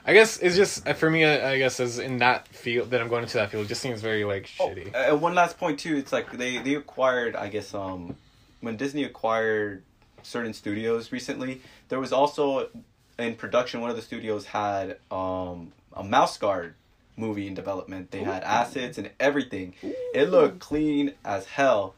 I 0.05 0.15
guess 0.15 0.39
it's 0.39 0.57
just 0.57 0.87
uh, 0.89 0.95
for 0.95 1.09
me. 1.09 1.25
I 1.25 1.53
I 1.53 1.59
guess 1.59 1.79
is 1.79 1.99
in 2.01 2.19
that 2.19 2.49
field 2.49 2.91
that 2.91 3.01
I'm 3.01 3.09
going 3.09 3.23
into 3.23 3.39
that 3.39 3.51
field. 3.53 3.67
It 3.67 3.69
just 3.69 3.81
seems 3.81 4.01
very 4.01 4.25
like 4.25 4.47
shitty. 4.47 4.91
Oh, 4.95 5.15
uh, 5.15 5.17
one 5.17 5.35
last 5.37 5.59
point 5.59 5.79
too. 5.79 5.97
It's 5.97 6.13
like 6.13 6.33
they 6.33 6.59
they 6.59 6.75
acquired. 6.75 7.37
I 7.37 7.49
guess 7.49 7.73
um, 7.73 8.17
when 8.61 8.77
Disney 8.77 9.05
acquired 9.05 9.85
certain 10.25 10.55
studios 10.55 11.13
recently, 11.13 11.63
there 11.89 12.01
was 12.01 12.13
also 12.13 12.69
in 13.17 13.37
production. 13.37 13.81
One 13.81 13.91
of 13.91 13.97
the 13.97 14.03
studios 14.03 14.45
had 14.47 14.99
um 15.13 15.73
a 15.95 16.03
Mouse 16.03 16.37
Guard 16.37 16.75
movie 17.17 17.47
in 17.47 17.55
development. 17.55 18.11
They 18.11 18.23
had 18.23 18.43
assets 18.43 18.99
and 18.99 19.11
everything. 19.21 19.75
It 20.15 20.31
looked 20.31 20.61
clean 20.61 21.15
as 21.25 21.47
hell, 21.47 21.95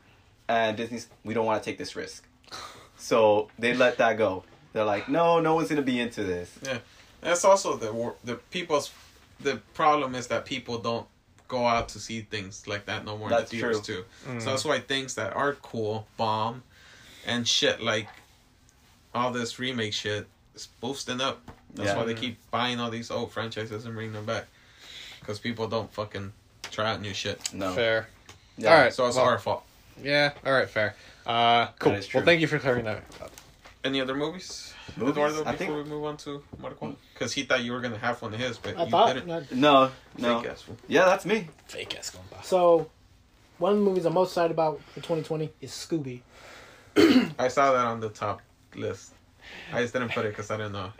and 0.48 0.76
Disney's 0.76 1.08
we 1.24 1.34
don't 1.34 1.46
want 1.46 1.62
to 1.62 1.68
take 1.70 1.78
this 1.78 1.94
risk, 1.96 2.26
so 2.96 3.48
they 3.58 3.74
let 3.74 3.98
that 3.98 4.18
go. 4.18 4.44
They're 4.72 4.84
like, 4.84 5.08
no, 5.08 5.40
no 5.40 5.54
one's 5.54 5.68
gonna 5.68 5.82
be 5.82 6.00
into 6.00 6.24
this. 6.24 6.58
Yeah. 6.62 6.78
That's 7.20 7.44
also 7.44 7.76
the 7.76 8.14
the 8.24 8.34
people's 8.50 8.90
the 9.40 9.56
problem 9.74 10.14
is 10.14 10.26
that 10.28 10.44
people 10.44 10.78
don't 10.78 11.06
go 11.48 11.66
out 11.66 11.88
to 11.90 11.98
see 12.00 12.22
things 12.22 12.66
like 12.66 12.86
that 12.86 13.04
no 13.04 13.16
more 13.18 13.28
That's 13.28 13.52
in 13.52 13.58
the 13.58 13.62
theaters 13.62 13.80
true. 13.86 14.04
too. 14.24 14.30
Mm. 14.30 14.40
So 14.42 14.50
that's 14.50 14.64
why 14.64 14.80
things 14.80 15.14
that 15.14 15.34
are 15.36 15.54
cool 15.54 16.06
bomb, 16.16 16.62
and 17.26 17.46
shit 17.46 17.80
like 17.80 18.08
all 19.14 19.30
this 19.30 19.58
remake 19.58 19.92
shit 19.92 20.26
is 20.54 20.68
boosting 20.80 21.20
up. 21.20 21.40
That's 21.74 21.90
Yeah. 21.90 21.96
why 21.96 22.04
they 22.04 22.14
keep 22.14 22.38
buying 22.50 22.80
all 22.80 22.90
these 22.90 23.10
old 23.10 23.32
franchises 23.32 23.84
and 23.84 23.94
bringing 23.94 24.12
them 24.12 24.24
back, 24.26 24.46
because 25.24 25.38
people 25.38 25.66
don't 25.66 25.90
fucking 25.92 26.32
try 26.70 26.90
out 26.90 27.00
new 27.00 27.14
shit. 27.14 27.52
No. 27.54 27.72
Fair. 27.72 28.08
Yeah. 28.58 28.74
All 28.74 28.80
right. 28.82 28.92
So 28.92 29.06
it's 29.06 29.16
well, 29.16 29.24
our 29.24 29.38
fault. 29.38 29.64
Yeah. 30.02 30.32
All 30.44 30.52
right. 30.52 30.68
Fair. 30.68 30.94
Uh, 31.26 31.68
cool. 31.78 31.92
Well, 32.12 32.24
thank 32.24 32.40
you 32.42 32.46
for 32.46 32.58
clearing 32.58 32.84
that. 32.84 32.98
up. 33.22 33.30
Any 33.82 34.00
other 34.00 34.14
movies? 34.14 34.72
Movies? 34.96 35.12
Eduardo, 35.12 35.34
I 35.44 35.52
before 35.52 35.56
think- 35.56 35.70
we 35.72 35.84
move 35.84 36.04
on 36.04 36.16
to 36.18 36.42
Mortal 36.58 36.78
Kombat, 36.78 36.96
because 37.12 37.32
he 37.32 37.42
thought 37.44 37.62
you 37.62 37.72
were 37.72 37.80
gonna 37.80 37.98
have 37.98 38.20
one 38.22 38.32
of 38.32 38.40
his, 38.40 38.56
but 38.58 38.78
I 38.78 38.84
you 38.84 38.90
thought. 38.90 39.14
didn't. 39.14 39.28
that- 39.28 39.52
No, 39.52 39.90
no. 40.18 40.40
Fake 40.40 40.50
ass 40.50 40.62
fool. 40.62 40.76
Yeah, 40.88 41.04
that's 41.06 41.26
me. 41.26 41.48
Fake 41.66 41.96
ass 41.98 42.10
going 42.10 42.24
by. 42.30 42.38
So, 42.42 42.90
one 43.58 43.72
of 43.72 43.78
the 43.78 43.84
movies 43.84 44.04
I'm 44.06 44.14
most 44.14 44.30
excited 44.30 44.52
about 44.52 44.80
for 44.88 45.00
2020 45.00 45.50
is 45.60 45.70
Scooby. 45.70 46.20
I 47.38 47.48
saw 47.48 47.72
that 47.72 47.84
on 47.86 48.00
the 48.00 48.08
top 48.08 48.40
list. 48.74 49.12
I 49.72 49.82
just 49.82 49.92
didn't 49.92 50.12
put 50.12 50.24
it 50.24 50.30
because 50.30 50.50
I 50.50 50.56
didn't 50.56 50.72
know 50.72 50.90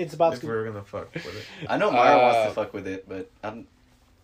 It's 0.00 0.14
about 0.14 0.32
if 0.34 0.42
we 0.42 0.48
Scooby. 0.48 0.52
were 0.52 0.64
gonna 0.64 0.82
fuck 0.84 1.12
with 1.14 1.26
it. 1.26 1.44
I 1.68 1.76
know 1.76 1.90
Myra 1.90 2.18
wants 2.22 2.36
Uh, 2.38 2.44
to 2.46 2.50
fuck 2.52 2.72
with 2.72 2.86
it, 2.86 3.08
but 3.08 3.28
I'm, 3.44 3.66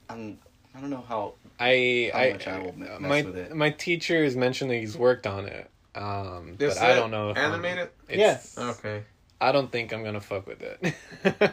I'm, 0.09 0.39
I 0.75 0.81
don't 0.81 0.91
know 0.91 1.05
how. 1.07 1.35
I 1.61 2.11
How 2.13 2.19
I, 2.21 2.33
much 2.33 2.47
I 2.49 2.59
will 2.59 2.73
mess 2.77 3.01
my 3.01 3.23
with 3.23 3.37
it. 3.37 3.55
my 3.55 3.71
teacher 3.71 4.25
has 4.25 4.37
mentioned 4.37 4.71
that 4.71 4.77
he's 4.77 4.97
worked 4.97 5.27
on 5.27 5.47
it. 5.47 5.71
Um, 5.95 6.57
Is 6.59 6.75
but 6.75 6.83
I 6.83 6.95
don't 6.95 7.11
know 7.11 7.31
if 7.31 7.39
I'm- 7.39 7.53
animated? 7.53 7.89
It's, 8.09 8.59
Okay. 8.59 9.03
I 9.41 9.53
don't 9.53 9.71
think 9.71 9.93
I'm 9.93 10.03
gonna 10.05 10.21
fuck 10.21 10.47
with 10.47 10.63
it. 10.63 10.95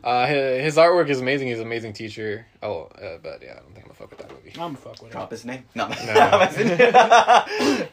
uh, 0.04 0.26
his, 0.26 0.62
his 0.64 0.76
artwork 0.76 1.08
is 1.08 1.20
amazing. 1.20 1.48
He's 1.48 1.58
an 1.60 1.66
amazing 1.66 1.92
teacher. 1.92 2.46
Oh, 2.62 2.82
uh, 3.00 3.18
but 3.22 3.42
yeah, 3.42 3.52
I 3.52 3.60
don't 3.60 3.74
think 3.74 3.78
I'm 3.78 3.82
gonna 3.84 3.94
fuck 3.94 4.10
with 4.10 4.18
that 4.20 4.30
movie. 4.30 4.50
I'm 4.50 4.74
gonna 4.74 4.76
fuck 4.76 5.02
with 5.02 5.10
it. 5.10 5.12
Drop 5.12 5.30
his 5.30 5.44
name. 5.44 5.64
No, 5.74 5.88
No. 5.88 5.94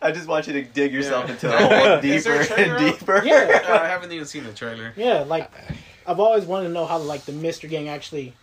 I 0.02 0.12
just 0.14 0.28
want 0.28 0.48
you 0.48 0.54
to 0.54 0.64
dig 0.64 0.94
yourself 0.94 1.26
Yeah. 1.26 1.32
into 1.34 1.48
the 1.48 1.58
hole 1.58 2.02
deeper 2.02 2.54
and 2.58 2.80
deeper. 2.80 3.22
Yeah. 3.26 3.62
Uh, 3.68 3.80
I 3.84 3.88
haven't 3.88 4.12
even 4.12 4.26
seen 4.26 4.44
the 4.44 4.54
trailer. 4.54 4.94
Yeah, 4.96 5.20
like 5.22 5.52
I've 6.06 6.20
always 6.20 6.46
wanted 6.46 6.68
to 6.70 6.74
know 6.74 6.86
how 6.86 6.98
like 7.00 7.26
the 7.26 7.34
Mystery 7.34 7.70
Gang 7.70 7.90
actually 7.90 8.34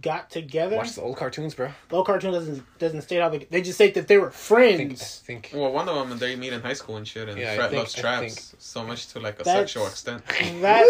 got 0.00 0.30
together. 0.30 0.76
Watch 0.76 0.92
the 0.94 1.02
old 1.02 1.16
cartoons, 1.16 1.54
bro. 1.54 1.70
The 1.88 1.96
old 1.96 2.06
cartoon 2.06 2.32
doesn't 2.32 2.78
doesn't 2.78 3.02
state 3.02 3.20
how 3.20 3.28
they 3.28 3.38
they 3.38 3.62
just 3.62 3.78
say 3.78 3.90
that 3.92 4.06
they 4.08 4.18
were 4.18 4.28
I 4.28 4.30
think, 4.30 4.92
I 4.92 4.94
friends. 4.96 5.18
think 5.26 5.50
Well, 5.54 5.72
one 5.72 5.88
of 5.88 6.08
them 6.08 6.18
they 6.18 6.36
meet 6.36 6.52
in 6.52 6.60
high 6.60 6.74
school 6.74 6.96
and 6.96 7.06
shit, 7.08 7.28
and 7.28 7.38
Yeah, 7.38 7.52
I 7.52 7.56
Fred 7.56 7.70
think- 7.70 7.78
loves 7.82 7.98
I 7.98 8.00
traps 8.00 8.20
think- 8.50 8.60
so 8.62 8.84
much 8.84 9.08
to 9.08 9.20
like 9.20 9.40
a 9.40 9.44
That's- 9.44 9.72
sexual 9.72 9.86
extent. 9.86 10.22
That's 10.60 10.88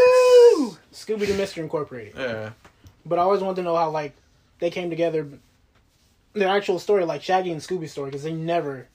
Scooby 0.93 1.27
Doo 1.27 1.35
Mystery 1.35 1.63
Incorporated. 1.63 2.15
Yeah. 2.17 2.51
But 3.07 3.19
I 3.19 3.23
always 3.23 3.41
wanted 3.41 3.57
to 3.57 3.63
know 3.63 3.77
how 3.77 3.91
like 3.91 4.15
they 4.59 4.71
came 4.71 4.91
together, 4.91 5.27
their 6.35 6.49
actual 6.49 6.79
story, 6.79 7.05
like 7.05 7.23
Shaggy 7.23 7.51
and 7.53 7.61
Scooby 7.61 7.89
story, 7.89 8.11
because 8.11 8.23
they 8.25 8.33
never 8.33 8.89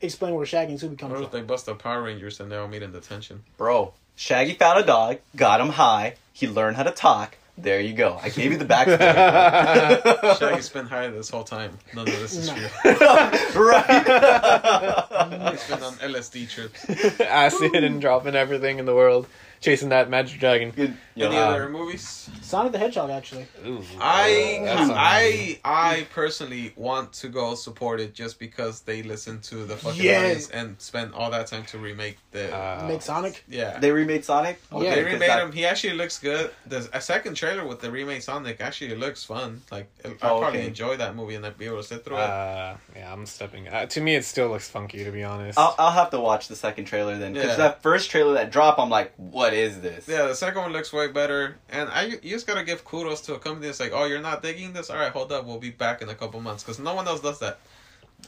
explain 0.00 0.34
where 0.34 0.46
Shaggy 0.46 0.72
and 0.72 0.80
Scooby 0.80 0.98
come 0.98 1.10
What 1.10 1.20
if 1.22 1.30
from. 1.30 1.40
they 1.40 1.46
bust 1.46 1.66
the 1.66 1.74
Power 1.74 2.02
Rangers 2.02 2.40
and 2.40 2.50
they 2.50 2.56
all 2.56 2.66
meet 2.68 2.82
in 2.82 2.92
detention? 2.92 3.44
Bro, 3.56 3.92
Shaggy 4.16 4.54
found 4.54 4.78
a 4.80 4.86
dog, 4.86 5.18
got 5.36 5.60
him 5.60 5.68
high. 5.70 6.14
He 6.32 6.48
learned 6.48 6.76
how 6.76 6.82
to 6.84 6.90
talk. 6.90 7.36
There 7.62 7.80
you 7.80 7.92
go. 7.94 8.18
I 8.20 8.28
gave 8.28 8.50
you 8.50 8.58
the 8.58 8.64
backstory. 8.64 10.38
Shaggy's 10.38 10.68
been 10.68 10.86
high 10.86 11.06
this 11.08 11.30
whole 11.30 11.44
time. 11.44 11.78
None 11.94 12.08
of 12.08 12.14
this 12.18 12.34
is 12.36 12.48
No. 12.48 12.54
true. 12.54 12.68
right. 13.64 15.52
He's 15.52 15.64
been 15.68 15.82
on 15.82 15.92
LSD 15.94 16.50
trips. 16.50 17.20
acid 17.20 17.74
and 17.76 18.00
dropping 18.00 18.34
everything 18.34 18.78
in 18.80 18.86
the 18.86 18.94
world. 18.94 19.28
Chasing 19.62 19.88
that 19.90 20.10
magic 20.10 20.38
dragon. 20.40 20.70
Good. 20.70 20.96
You 21.14 21.26
Any 21.26 21.36
know, 21.36 21.42
uh, 21.42 21.50
other 21.50 21.68
movies? 21.68 22.28
Sonic 22.40 22.72
the 22.72 22.78
Hedgehog, 22.78 23.10
actually. 23.10 23.46
Ooh, 23.66 23.82
I 24.00 24.60
that 24.64 24.76
sounds 24.78 24.92
I 24.94 25.60
I 25.64 26.06
personally 26.14 26.72
want 26.76 27.12
to 27.14 27.28
go 27.28 27.54
support 27.54 28.00
it 28.00 28.14
just 28.14 28.38
because 28.38 28.80
they 28.80 29.02
listen 29.02 29.40
to 29.42 29.64
the 29.64 29.76
fucking 29.76 30.02
Yeah. 30.02 30.20
audience 30.20 30.48
and 30.50 30.80
spend 30.80 31.12
all 31.14 31.30
that 31.30 31.46
time 31.48 31.64
to 31.66 31.78
remake 31.78 32.16
the 32.32 32.54
Uh, 32.54 32.86
Make 32.88 33.02
Sonic. 33.02 33.44
yeah. 33.48 33.78
they 33.78 33.92
remade 33.92 34.24
Sonic. 34.24 34.60
Yeah. 34.72 34.78
they 34.94 35.02
'cause 35.02 35.12
remade 35.12 35.28
that- 35.30 35.42
him. 35.42 35.52
He 35.52 35.66
actually 35.66 35.94
looks 35.94 36.18
good. 36.18 36.50
There's 36.66 36.88
a 36.92 37.00
second 37.00 37.34
trailer 37.34 37.66
with 37.66 37.80
the 37.80 37.90
remade 37.90 38.22
Sonic. 38.22 38.60
Actually, 38.60 38.94
looks 38.96 39.22
fun. 39.22 39.62
Like 39.70 39.88
I'll 40.04 40.12
Oh, 40.36 40.38
probably 40.40 40.60
okay. 40.60 40.68
enjoy 40.68 40.96
that 40.96 41.14
movie 41.14 41.34
and 41.34 41.44
I'd 41.44 41.58
be 41.58 41.66
able 41.66 41.76
to 41.78 41.82
sit 41.84 42.04
through 42.04 42.16
it. 42.16 42.20
Uh, 42.22 42.74
yeah, 42.96 43.12
I'm 43.12 43.26
stepping. 43.26 43.68
Uh, 43.68 43.86
to 43.86 44.00
me, 44.00 44.14
it 44.16 44.24
still 44.24 44.48
looks 44.48 44.68
funky. 44.68 45.04
To 45.04 45.10
be 45.12 45.22
honest. 45.22 45.58
I'll, 45.58 45.74
I'll 45.78 45.90
have 45.92 46.10
to 46.10 46.20
watch 46.20 46.48
the 46.48 46.56
second 46.56 46.86
trailer 46.86 47.18
then, 47.18 47.34
because 47.34 47.50
Yeah. 47.50 47.56
that 47.68 47.82
first 47.82 48.10
trailer 48.10 48.32
that 48.34 48.50
dropped, 48.50 48.78
I'm 48.80 48.88
like, 48.90 49.12
what 49.16 49.51
is 49.52 49.80
this? 49.80 50.08
Yeah, 50.08 50.26
the 50.26 50.34
second 50.34 50.62
one 50.62 50.72
looks 50.72 50.92
way 50.92 51.08
better, 51.08 51.56
and 51.68 51.88
I 51.90 52.04
you 52.22 52.30
just 52.30 52.46
gotta 52.46 52.64
give 52.64 52.84
kudos 52.84 53.20
to 53.22 53.34
a 53.34 53.38
company 53.38 53.66
that's 53.66 53.80
like, 53.80 53.92
oh, 53.94 54.04
you're 54.04 54.20
not 54.20 54.42
digging 54.42 54.72
this. 54.72 54.90
All 54.90 54.96
right, 54.96 55.12
hold 55.12 55.32
up, 55.32 55.44
we'll 55.46 55.58
be 55.58 55.70
back 55.70 56.02
in 56.02 56.08
a 56.08 56.14
couple 56.14 56.40
months 56.40 56.62
because 56.62 56.78
no 56.78 56.94
one 56.94 57.06
else 57.06 57.20
does 57.20 57.38
that. 57.40 57.58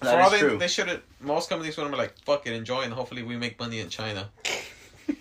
That 0.00 0.14
For 0.14 0.20
all 0.20 0.30
they, 0.30 0.38
true. 0.40 0.58
they 0.58 0.68
should. 0.68 1.02
Most 1.20 1.48
companies 1.48 1.76
would 1.76 1.84
have 1.84 1.92
been 1.92 1.98
like, 1.98 2.18
fuck 2.24 2.46
it, 2.46 2.52
enjoy, 2.52 2.82
and 2.82 2.92
hopefully 2.92 3.22
we 3.22 3.36
make 3.36 3.58
money 3.60 3.80
in 3.80 3.88
China. 3.88 4.28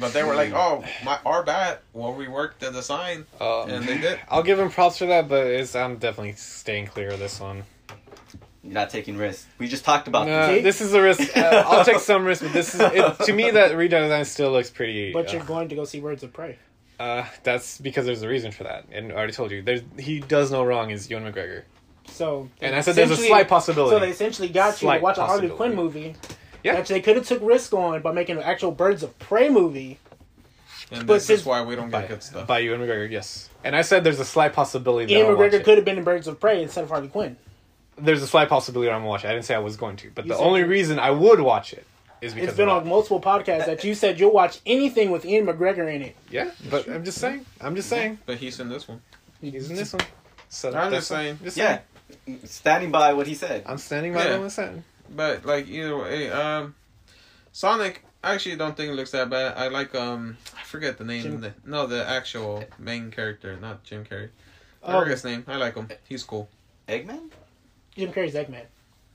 But 0.00 0.12
they 0.12 0.22
were 0.22 0.36
like, 0.36 0.52
oh, 0.52 0.84
my 1.04 1.18
our 1.26 1.42
bad. 1.42 1.78
We'll 1.92 2.14
rework 2.14 2.52
the 2.60 2.70
design, 2.70 3.26
Um, 3.40 3.68
and 3.68 3.84
they 3.84 3.98
did. 3.98 4.20
I'll 4.28 4.44
give 4.44 4.58
him 4.60 4.70
props 4.70 4.98
for 4.98 5.06
that, 5.06 5.28
but 5.28 5.48
it's, 5.48 5.74
I'm 5.74 5.96
definitely 5.96 6.34
staying 6.34 6.86
clear 6.86 7.10
of 7.10 7.18
this 7.18 7.40
one. 7.40 7.64
You're 8.68 8.74
not 8.74 8.90
taking 8.90 9.16
risks. 9.16 9.46
We 9.56 9.66
just 9.66 9.82
talked 9.82 10.08
about 10.08 10.26
No, 10.26 10.54
See? 10.54 10.60
this 10.60 10.82
is 10.82 10.92
a 10.92 11.00
risk. 11.00 11.20
Uh, 11.36 11.64
I'll 11.66 11.84
take 11.86 12.00
some 12.00 12.24
risk, 12.26 12.42
but 12.42 12.52
this 12.52 12.74
is 12.74 12.80
it, 12.82 13.18
to 13.24 13.32
me 13.32 13.50
that 13.50 13.72
redesign 13.72 14.26
still 14.26 14.50
looks 14.52 14.68
pretty. 14.68 15.10
But 15.12 15.30
uh, 15.30 15.32
you're 15.38 15.44
going 15.44 15.68
to 15.70 15.74
go 15.74 15.84
see 15.86 16.00
Birds 16.00 16.22
of 16.22 16.34
Prey. 16.34 16.58
Uh, 17.00 17.24
that's 17.44 17.78
because 17.78 18.04
there's 18.04 18.22
a 18.22 18.28
reason 18.28 18.52
for 18.52 18.64
that, 18.64 18.84
and 18.92 19.10
I 19.10 19.14
already 19.14 19.32
told 19.32 19.50
you. 19.52 19.62
There's 19.62 19.80
he 19.98 20.20
does 20.20 20.50
no 20.52 20.64
wrong 20.64 20.90
is 20.90 21.08
Ewan 21.08 21.32
McGregor, 21.32 21.62
So 22.08 22.50
and 22.60 22.74
I 22.76 22.82
said 22.82 22.94
there's 22.96 23.10
a 23.10 23.16
slight 23.16 23.48
possibility. 23.48 23.96
So 23.96 24.00
they 24.00 24.10
essentially 24.10 24.48
got 24.48 24.82
you 24.82 24.90
to 24.92 24.98
watch 24.98 25.16
a 25.16 25.24
Harley. 25.24 25.48
Quinn 25.48 25.74
movie. 25.74 26.14
Yeah. 26.62 26.74
That 26.74 26.86
they 26.86 27.00
could 27.00 27.16
have 27.16 27.26
took 27.26 27.40
risk 27.42 27.72
on 27.72 28.02
by 28.02 28.12
making 28.12 28.36
an 28.36 28.42
actual 28.42 28.72
Birds 28.72 29.02
of 29.02 29.18
Prey 29.18 29.48
movie. 29.48 29.98
And 30.90 31.06
But 31.06 31.14
this 31.14 31.30
is 31.30 31.44
why 31.44 31.62
we 31.62 31.76
don't 31.76 31.88
by, 31.90 32.00
get 32.02 32.10
good 32.10 32.22
stuff. 32.22 32.46
by 32.46 32.58
Ewan 32.60 32.80
McGregor, 32.80 33.10
yes. 33.10 33.48
And 33.62 33.76
I 33.76 33.82
said 33.82 34.02
there's 34.04 34.20
a 34.20 34.24
slight 34.24 34.52
possibility 34.52 35.06
that 35.14 35.18
Ewan 35.18 35.36
McGregor 35.36 35.62
could 35.62 35.78
have 35.78 35.84
been 35.84 35.98
in 35.98 36.04
Birds 36.04 36.26
of 36.26 36.40
Prey 36.40 36.62
instead 36.62 36.82
of 36.84 36.90
Harley 36.90 37.08
Quinn. 37.08 37.36
There's 38.00 38.22
a 38.22 38.26
slight 38.26 38.48
possibility 38.48 38.90
I'm 38.90 38.98
gonna 39.00 39.08
watch 39.08 39.24
it. 39.24 39.28
I 39.28 39.32
didn't 39.32 39.44
say 39.46 39.54
I 39.54 39.58
was 39.58 39.76
going 39.76 39.96
to, 39.96 40.10
but 40.14 40.24
You 40.26 40.32
the 40.32 40.38
only 40.38 40.60
you- 40.60 40.66
reason 40.66 40.98
I 40.98 41.10
would 41.10 41.40
watch 41.40 41.72
it 41.72 41.86
is 42.20 42.34
because 42.34 42.48
It's 42.50 42.56
been 42.56 42.68
of 42.68 42.82
on 42.82 42.88
multiple 42.88 43.20
podcasts 43.20 43.66
that 43.66 43.84
you 43.84 43.94
said 43.94 44.18
you'll 44.18 44.32
watch 44.32 44.60
anything 44.66 45.10
with 45.10 45.24
Ewan 45.24 45.46
McGregor 45.46 45.92
in 45.94 46.02
it. 46.02 46.16
Yeah, 46.30 46.50
but 46.70 46.88
I'm 46.88 47.04
just 47.04 47.18
saying. 47.18 47.46
I'm 47.60 47.76
just 47.76 47.88
saying. 47.88 48.18
But 48.26 48.38
he's 48.38 48.58
in 48.60 48.68
this 48.68 48.88
one. 48.88 49.00
He's 49.40 49.70
in 49.70 49.76
this 49.76 49.92
one. 49.92 50.02
So 50.48 50.72
I'm 50.72 50.90
just 50.92 51.08
saying. 51.08 51.38
Just 51.44 51.56
Yeah, 51.56 51.80
saying. 52.26 52.40
standing 52.44 52.90
by 52.90 53.12
what 53.14 53.26
he 53.26 53.34
said. 53.34 53.62
I'm 53.66 53.78
standing 53.78 54.12
by 54.14 54.24
Yeah. 54.24 54.36
what 54.38 54.44
I'm 54.44 54.50
saying. 54.50 54.84
But 55.14 55.44
like 55.46 55.68
either 55.68 55.96
way, 55.96 56.30
um, 56.30 56.74
Sonic. 57.52 58.04
I 58.22 58.34
actually 58.34 58.56
don't 58.56 58.76
think 58.76 58.90
it 58.90 58.94
looks 58.94 59.12
that 59.12 59.30
bad. 59.30 59.56
I 59.56 59.68
like 59.68 59.94
um, 59.94 60.38
I 60.58 60.62
forget 60.64 60.98
the 60.98 61.04
name. 61.04 61.22
Jim- 61.22 61.40
The, 61.40 61.54
no, 61.64 61.86
the 61.86 62.04
actual 62.06 62.64
main 62.78 63.12
character, 63.12 63.56
not 63.60 63.84
Jim 63.84 64.04
Carrey. 64.04 64.30
I 64.82 64.92
Oh, 64.94 65.00
forget 65.00 65.12
his 65.12 65.24
name. 65.24 65.44
I 65.46 65.54
like 65.56 65.76
him. 65.76 65.88
He's 66.08 66.24
cool. 66.24 66.48
Eggman? 66.88 67.30
Jim 67.98 68.12
Carrey's 68.12 68.34
Eggman. 68.34 68.64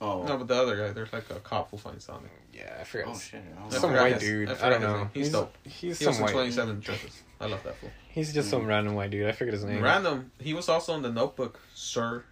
Oh, 0.01 0.23
No, 0.23 0.37
but 0.37 0.47
the 0.49 0.55
other 0.55 0.75
guy, 0.75 0.89
there's 0.91 1.13
like 1.13 1.29
a 1.29 1.39
cop 1.39 1.71
who 1.71 1.77
finds 1.77 2.03
Sonic. 2.05 2.29
Yeah, 2.53 2.77
I 2.79 2.83
forget. 2.83 3.07
oh 3.09 3.17
shit. 3.17 3.41
I 3.61 3.65
I 3.65 3.69
some 3.69 3.81
forgot 3.91 4.01
white 4.01 4.13
his- 4.15 4.21
dude. 4.23 4.49
I 4.49 4.67
I, 4.67 4.69
don't 4.69 4.81
know. 4.81 4.97
name. 4.97 5.09
He's 5.13 5.31
dope. 5.31 5.55
He's 5.63 5.97
He 5.99 6.05
some 6.05 6.19
white. 6.19 6.31
27 6.33 6.79
Dresses. 6.81 7.23
I 7.39 7.45
love 7.47 7.63
that 7.63 7.77
fool. 7.77 7.89
He's 8.09 8.33
just 8.33 8.49
some 8.49 8.65
random 8.67 8.95
white 8.95 9.09
dude. 9.11 9.27
I 9.27 9.31
forget 9.31 9.53
his 9.53 9.63
name. 9.63 9.81
Random. 9.81 10.31
He 10.39 10.53
was 10.53 10.67
also 10.69 10.93
in 10.95 11.01
the 11.01 11.11
Notebook, 11.11 11.59
Sir. 11.73 12.23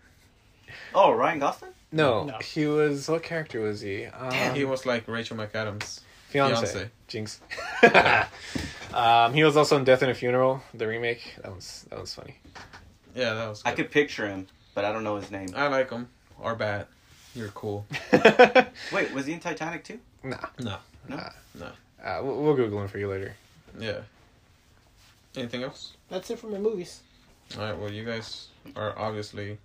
Oh, 0.94 1.12
Ryan 1.14 1.40
Gosling? 1.40 1.72
No, 1.92 2.26
No. 2.26 2.38
he 2.40 2.66
was. 2.68 3.08
What 3.10 3.24
character 3.24 3.62
was 3.62 3.82
he? 3.82 4.06
Um, 4.06 4.54
he 4.56 4.64
was 4.66 4.86
like 4.86 5.08
Rachel 5.08 5.36
McAdams. 5.38 6.02
fiance. 6.30 6.66
fiance. 6.66 6.90
Jinx. 7.08 7.42
um, 8.94 9.34
he 9.34 9.44
was 9.44 9.58
also 9.58 9.78
in 9.78 9.84
Death 9.84 10.04
in 10.04 10.10
a 10.10 10.14
Funeral, 10.14 10.62
the 10.74 10.88
remake. 10.88 11.36
That 11.44 11.54
was 11.54 11.86
that 11.90 12.00
was 12.00 12.14
funny. 12.14 12.36
Yeah, 13.16 13.34
that 13.34 13.50
was. 13.50 13.62
I 13.66 13.72
could 13.74 13.92
picture 13.92 14.28
him, 14.28 14.48
but 14.76 14.86
I 14.86 14.92
don't 14.94 15.04
know 15.04 15.16
his 15.18 15.32
name. 15.32 15.50
I 15.56 15.68
like 15.68 15.90
him. 15.90 16.08
Or 16.42 16.56
bad. 16.56 16.88
You're 17.36 17.50
cool. 17.50 17.86
Wait, 18.92 19.14
was 19.14 19.26
he 19.26 19.34
in 19.34 19.40
Titanic 19.40 19.84
too? 19.84 20.00
nah, 20.24 20.38
No. 20.60 20.78
No? 21.08 21.16
Nah. 21.16 21.30
No. 21.58 21.66
Uh, 22.04 22.20
we'll, 22.24 22.42
we'll 22.42 22.56
Google 22.56 22.82
him 22.82 22.88
for 22.88 22.98
you 22.98 23.08
later. 23.08 23.36
Yeah. 23.80 24.00
Anything 25.36 25.64
else? 25.64 25.94
That's 26.10 26.30
it 26.30 26.40
for 26.40 26.48
my 26.48 26.58
movies. 26.58 27.02
All 27.58 27.64
right. 27.64 27.78
Well, 27.78 27.92
you 27.92 28.04
guys 28.04 28.48
are 28.76 28.98
obviously 28.98 29.58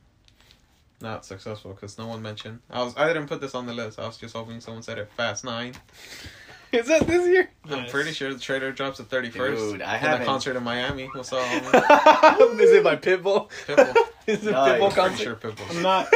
not 1.01 1.24
successful 1.24 1.73
because 1.73 1.98
no 1.98 2.07
one 2.07 2.23
mentioned. 2.23 2.61
I 2.70 2.82
was. 2.82 2.94
I 2.97 3.09
didn't 3.09 3.27
put 3.27 3.40
this 3.40 3.55
on 3.55 3.66
the 3.66 3.73
list. 3.73 3.98
I 3.98 4.07
was 4.07 4.16
just 4.16 4.35
hoping 4.36 4.61
someone 4.61 4.82
said 4.82 4.98
it. 4.98 5.11
Fast 5.16 5.44
Nine. 5.44 5.73
Is 6.73 6.86
that 6.89 7.07
this 7.07 7.27
year? 7.27 7.48
I'm 7.70 7.70
Yes. 7.82 7.90
pretty 7.90 8.12
sure 8.12 8.32
the 8.35 8.40
trailer 8.40 8.70
drops 8.73 8.98
the 8.98 9.05
31st. 9.05 9.32
Dude, 9.57 9.59
I 9.59 9.73
in 9.74 9.81
a 9.82 9.86
haven't. 9.98 10.27
concert 10.27 10.57
in 10.57 10.62
Miami. 10.65 11.07
What's 11.07 11.32
up? 11.32 11.40
Is 12.61 12.73
it 12.73 12.85
by 12.85 12.97
Pitbull? 12.97 13.48
Pitbull. 13.66 13.94
Is 14.27 14.47
it 14.47 14.51
Nice. 14.53 14.73
Pitbull 14.73 14.85
I'm 14.86 14.90
pretty 14.93 14.94
concert? 14.94 15.23
sure 15.24 15.36
Pitbull. 15.36 15.77
I'm 15.77 15.82
not. 15.82 16.09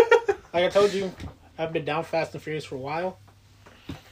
Like 0.52 0.64
I 0.64 0.68
told 0.68 0.92
you, 0.92 1.12
I've 1.58 1.72
been 1.72 1.84
down 1.84 2.04
Fast 2.04 2.34
and 2.34 2.42
Furious 2.42 2.64
for 2.64 2.74
a 2.74 2.78
while, 2.78 3.18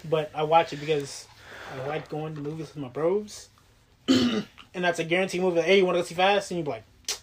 but 0.09 0.31
I 0.35 0.43
watch 0.43 0.73
it 0.73 0.77
because 0.81 1.27
I 1.75 1.87
like 1.87 2.09
going 2.09 2.35
to 2.35 2.41
movies 2.41 2.69
with 2.69 2.77
my 2.77 2.89
bros, 2.89 3.49
and 4.09 4.45
that's 4.75 4.99
a 4.99 5.05
guaranteed 5.05 5.41
movie. 5.41 5.57
Like, 5.57 5.67
hey, 5.67 5.79
you 5.79 5.87
want 5.87 5.97
to 5.97 6.03
go 6.03 6.07
see 6.07 6.15
Fast? 6.15 6.51
And 6.51 6.65
you're 6.65 6.75
like, 6.75 6.85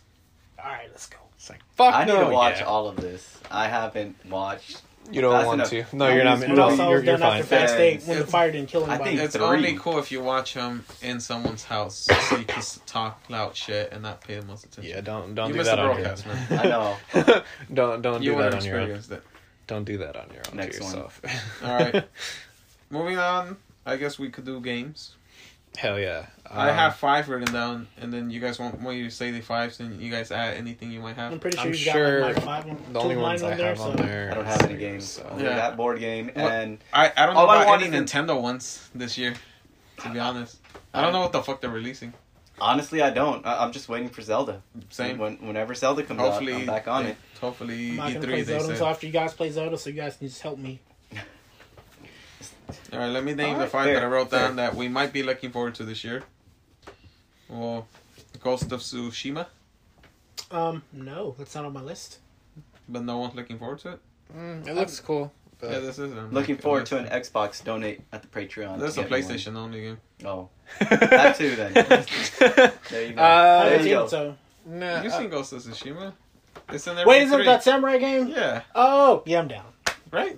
all 0.64 0.72
right, 0.72 0.88
let's 0.90 1.08
go. 1.08 1.18
It's 1.36 1.50
like 1.50 1.62
fuck 1.76 1.94
I 1.94 2.06
need 2.06 2.12
to 2.12 2.26
watch 2.26 2.60
yeah. 2.60 2.66
all 2.66 2.88
of 2.88 2.96
this. 2.98 3.40
I 3.52 3.68
haven't 3.68 4.16
watched. 4.26 4.82
You 5.12 5.22
don't 5.22 5.34
Fast 5.34 5.48
want 5.48 5.60
enough. 5.62 5.90
to. 5.90 5.96
No, 5.96 6.08
you're 6.08 6.24
not. 6.24 6.34
And 6.36 6.44
And 6.46 6.56
No, 6.56 6.68
you're, 6.70 6.78
was 6.78 6.80
you're 6.90 7.02
done 7.04 7.20
fine. 7.20 7.32
after 7.42 7.44
Fast 7.56 7.76
Eight 7.76 8.00
when 8.04 8.08
the 8.18 8.24
It's- 8.24 8.32
fire 8.32 8.52
didn't 8.52 8.70
kill 8.70 8.86
I 8.90 8.98
think- 8.98 9.20
It's 9.20 9.36
Three. 9.36 9.46
only 9.46 9.76
cool 9.78 10.00
if 10.00 10.12
you 10.12 10.22
watch 10.24 10.54
him 10.54 10.84
in 11.02 11.20
someone's 11.20 11.64
house 11.64 12.08
so 12.30 12.38
you 12.38 12.46
can 12.46 12.64
talk 12.86 13.22
loud 13.30 13.56
shit 13.56 13.92
and 13.92 14.02
not 14.02 14.22
pay 14.22 14.40
the 14.40 14.46
most 14.46 14.66
attention. 14.66 14.94
Yeah, 14.96 15.02
don't 15.02 15.36
don't 15.36 15.50
you 15.50 15.56
do 15.58 15.64
that 15.64 15.76
the 15.76 15.82
on 15.82 15.86
your 16.00 16.06
broadcast, 16.06 16.28
own. 16.28 16.58
I 16.60 16.64
know. 16.64 16.98
don't 17.74 18.02
don't 18.02 18.24
You 18.24 18.32
do 18.32 18.36
want 18.38 18.52
that 18.52 18.52
to 18.52 18.58
on 18.58 18.66
your 18.66 18.76
own. 18.82 18.82
experience 18.92 19.12
it. 19.12 19.24
Don't 19.68 19.84
do 19.86 19.98
that 20.00 20.16
on 20.16 20.28
your 20.34 20.42
own 20.50 20.58
Next 20.58 20.78
to 20.78 20.84
one. 20.84 20.94
yourself. 20.94 21.22
All 21.64 21.74
right. 21.74 22.04
Moving 22.90 23.18
on. 23.18 23.58
I 23.86 23.98
guess 23.98 24.18
we 24.18 24.30
could 24.30 24.46
do 24.46 24.60
games. 24.62 25.16
Hell 25.78 26.00
yeah. 26.00 26.26
I 26.50 26.70
Um, 26.70 26.76
have 26.76 26.96
five 26.96 27.28
written 27.28 27.54
down, 27.54 27.88
and 28.00 28.14
then 28.14 28.30
you 28.30 28.40
guys 28.40 28.60
want 28.60 28.80
want 28.82 28.98
you 28.98 29.06
to 29.06 29.12
say 29.12 29.32
the 29.32 29.42
fives, 29.42 29.80
and 29.80 30.00
you 30.00 30.12
guys 30.12 30.32
add 30.32 30.56
anything 30.56 30.92
you 30.92 31.00
might 31.02 31.16
have. 31.16 31.34
I'm 31.34 31.40
pretty 31.40 31.58
sure 31.58 31.66
I'm 31.68 31.74
you 31.74 31.86
got 31.86 31.92
sure 31.94 32.22
like 32.22 32.36
my 32.38 32.42
five, 32.42 32.66
and 32.68 32.80
the 32.96 33.00
only 33.00 33.18
ones 33.18 33.42
mine 33.42 33.50
I 33.50 33.54
on 33.54 33.58
there. 33.58 33.68
have 33.70 33.78
So 33.78 33.84
on 33.92 33.96
there. 33.98 34.32
I 34.32 34.34
don't 34.36 34.46
have 34.46 34.62
any 34.64 34.78
games. 34.78 35.06
So. 35.10 35.36
Yeah. 35.38 35.56
that 35.56 35.76
board 35.76 36.00
game 36.00 36.28
What- 36.28 36.38
and 36.38 36.78
I, 36.94 37.12
I 37.18 37.26
don't 37.26 37.36
know 37.36 37.42
All 37.42 37.50
I 37.50 37.66
want 37.66 37.82
any 37.84 37.96
is 37.98 38.04
Nintendo 38.12 38.40
ones 38.42 38.90
this 38.94 39.18
year. 39.18 39.34
To 40.04 40.10
be 40.10 40.20
honest, 40.20 40.60
I 40.94 41.02
don't 41.02 41.14
know 41.14 41.22
what 41.22 41.32
the 41.32 41.42
fuck 41.42 41.62
they're 41.62 41.70
releasing. 41.70 42.14
honestly, 42.62 43.02
I 43.02 43.10
don't. 43.10 43.46
I, 43.46 43.64
I'm 43.64 43.72
just 43.72 43.90
waiting 43.90 44.10
for 44.10 44.22
Zelda. 44.22 44.62
Same. 44.90 45.18
When, 45.18 45.38
whenever 45.46 45.74
Zelda 45.74 46.04
comes 46.04 46.20
Hopefully, 46.22 46.54
out, 46.54 46.60
I'm 46.62 46.66
back 46.68 46.88
on 46.88 47.04
they- 47.06 47.10
it. 47.12 47.18
Hopefully, 47.42 47.90
I'm 47.92 47.96
not 47.98 48.10
E3 48.12 48.20
play 48.22 48.28
they 48.36 48.44
Zelda 48.44 48.64
said. 48.64 48.72
until 48.74 48.88
after 48.88 49.06
you 49.08 49.12
guys 49.12 49.34
play 49.34 49.50
Zelda, 49.50 49.78
so 49.78 49.90
you 49.90 49.96
guys 49.96 50.16
can 50.16 50.28
just 50.28 50.42
help 50.42 50.58
me. 50.58 50.80
All 52.94 53.00
right, 53.00 53.08
let 53.08 53.24
me 53.24 53.34
name 53.34 53.58
the 53.60 53.68
five 53.68 53.86
fair, 53.86 53.96
that 53.96 54.04
I 54.04 54.08
wrote 54.08 54.30
fair. 54.30 54.40
down 54.48 54.56
that 54.58 54.76
we 54.76 54.88
might 54.88 55.14
be 55.14 55.24
looking 55.24 55.52
forward 55.52 55.76
to 55.76 55.84
this 55.84 56.04
year. 56.04 56.24
Well, 57.50 57.88
Ghost 58.42 58.72
of 58.72 58.80
Tsushima, 58.82 59.48
Um, 60.52 60.84
no, 60.92 61.36
that's 61.38 61.54
not 61.56 61.66
on 61.66 61.74
my 61.74 61.82
list. 61.82 62.20
but 62.90 63.04
no 63.04 63.18
one's 63.18 63.36
looking 63.36 63.58
forward 63.60 63.80
to 63.80 63.92
it. 63.94 64.00
Mm, 64.36 64.68
it 64.68 64.74
looks 64.74 65.00
cool. 65.00 65.32
But 65.60 65.72
yeah, 65.72 65.80
this 65.80 66.00
is. 66.00 66.12
I'm 66.12 66.32
Looking 66.32 66.56
like, 66.56 66.62
forward 66.62 66.86
to 66.88 66.98
an 66.98 67.06
Xbox 67.06 67.64
donate 67.64 68.02
at 68.12 68.22
the 68.22 68.28
Patreon. 68.28 68.78
This 68.80 68.92
is 68.92 68.98
a 68.98 69.02
get 69.04 69.12
me 69.12 69.18
PlayStation 69.18 69.56
only 69.56 69.82
game. 69.82 69.98
Oh, 70.26 70.50
that 70.80 71.38
too. 71.38 71.56
Then 71.56 71.74
there 72.90 73.08
you 73.08 73.14
go. 73.14 73.22
Uh, 73.22 73.62
I 73.64 73.70
there 73.70 73.78
haven't 73.78 73.78
you 73.80 73.84
seen 73.84 73.94
go. 73.94 74.04
it, 74.06 74.10
so. 74.10 74.36
nah, 74.66 75.02
You've 75.02 75.14
uh, 75.14 75.18
seen 75.20 75.30
Ghost 75.30 75.54
of 75.54 75.62
Tsushima? 75.64 76.14
It's 76.70 76.86
in 76.88 76.96
there. 76.96 77.06
Wait, 77.08 77.22
isn't 77.24 77.40
it 77.42 77.46
that 77.46 77.64
samurai 77.64 77.98
game? 78.00 78.28
Yeah, 78.28 78.64
Oh, 78.74 79.24
yeah, 79.26 79.40
I'm 79.40 79.48
down. 79.48 79.66
right. 80.12 80.38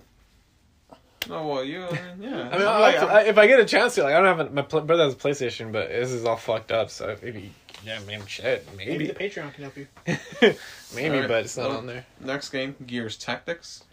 No, 1.29 1.47
well, 1.47 1.63
you. 1.63 1.83
I 1.83 1.91
mean, 1.91 2.01
yeah. 2.31 2.49
I 2.51 2.57
mean, 2.57 2.67
I'm 2.67 2.67
I, 2.67 2.79
like, 2.79 2.95
I, 2.97 3.21
if 3.23 3.37
I 3.37 3.47
get 3.47 3.59
a 3.59 3.65
chance 3.65 3.95
to, 3.95 4.03
like, 4.03 4.13
I 4.13 4.17
don't 4.21 4.37
have 4.37 4.47
a, 4.47 4.49
my 4.51 4.61
pl- 4.61 4.81
brother 4.81 5.03
has 5.03 5.13
a 5.13 5.17
PlayStation, 5.17 5.71
but 5.71 5.89
this 5.89 6.11
is 6.11 6.25
all 6.25 6.37
fucked 6.37 6.71
up. 6.71 6.89
So 6.89 7.15
maybe, 7.21 7.51
yeah, 7.83 7.99
man, 8.07 8.25
shit, 8.25 8.65
Maybe 8.77 8.91
maybe, 8.91 9.07
the 9.07 9.13
Patreon 9.13 9.53
can 9.53 9.63
help 9.63 9.77
you. 9.77 9.87
maybe, 10.95 11.15
Alright, 11.15 11.27
but 11.27 11.43
it's 11.43 11.57
not 11.57 11.69
well, 11.69 11.77
on 11.79 11.85
there. 11.87 12.05
next 12.21 12.49
game, 12.49 12.75
Gears 12.85 13.17
Tactics. 13.17 13.83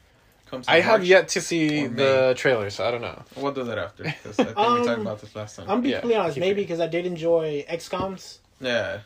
Comes. 0.46 0.68
in 0.68 0.74
I 0.74 0.80
have 0.80 1.04
yet 1.04 1.28
to 1.28 1.40
see 1.40 1.86
the 1.86 2.34
trailer, 2.36 2.68
so 2.70 2.86
I 2.86 2.90
don't 2.90 3.00
know. 3.00 3.22
We'll 3.34 3.52
do 3.52 3.64
that 3.64 3.78
after 3.78 4.04
I 4.06 4.10
think 4.10 4.48
we 4.48 4.54
Um, 4.62 4.84
talked 4.84 5.00
about 5.00 5.20
this 5.22 5.34
last 5.34 5.56
time. 5.56 5.70
I'm 5.70 5.80
be 5.80 5.88
Yeah, 5.90 6.00
honest, 6.04 6.36
maybe 6.38 6.60
because 6.62 6.80
I 6.80 6.86
did 6.86 7.06
enjoy 7.06 7.64
XComs, 7.68 8.38
yeah. 8.60 8.98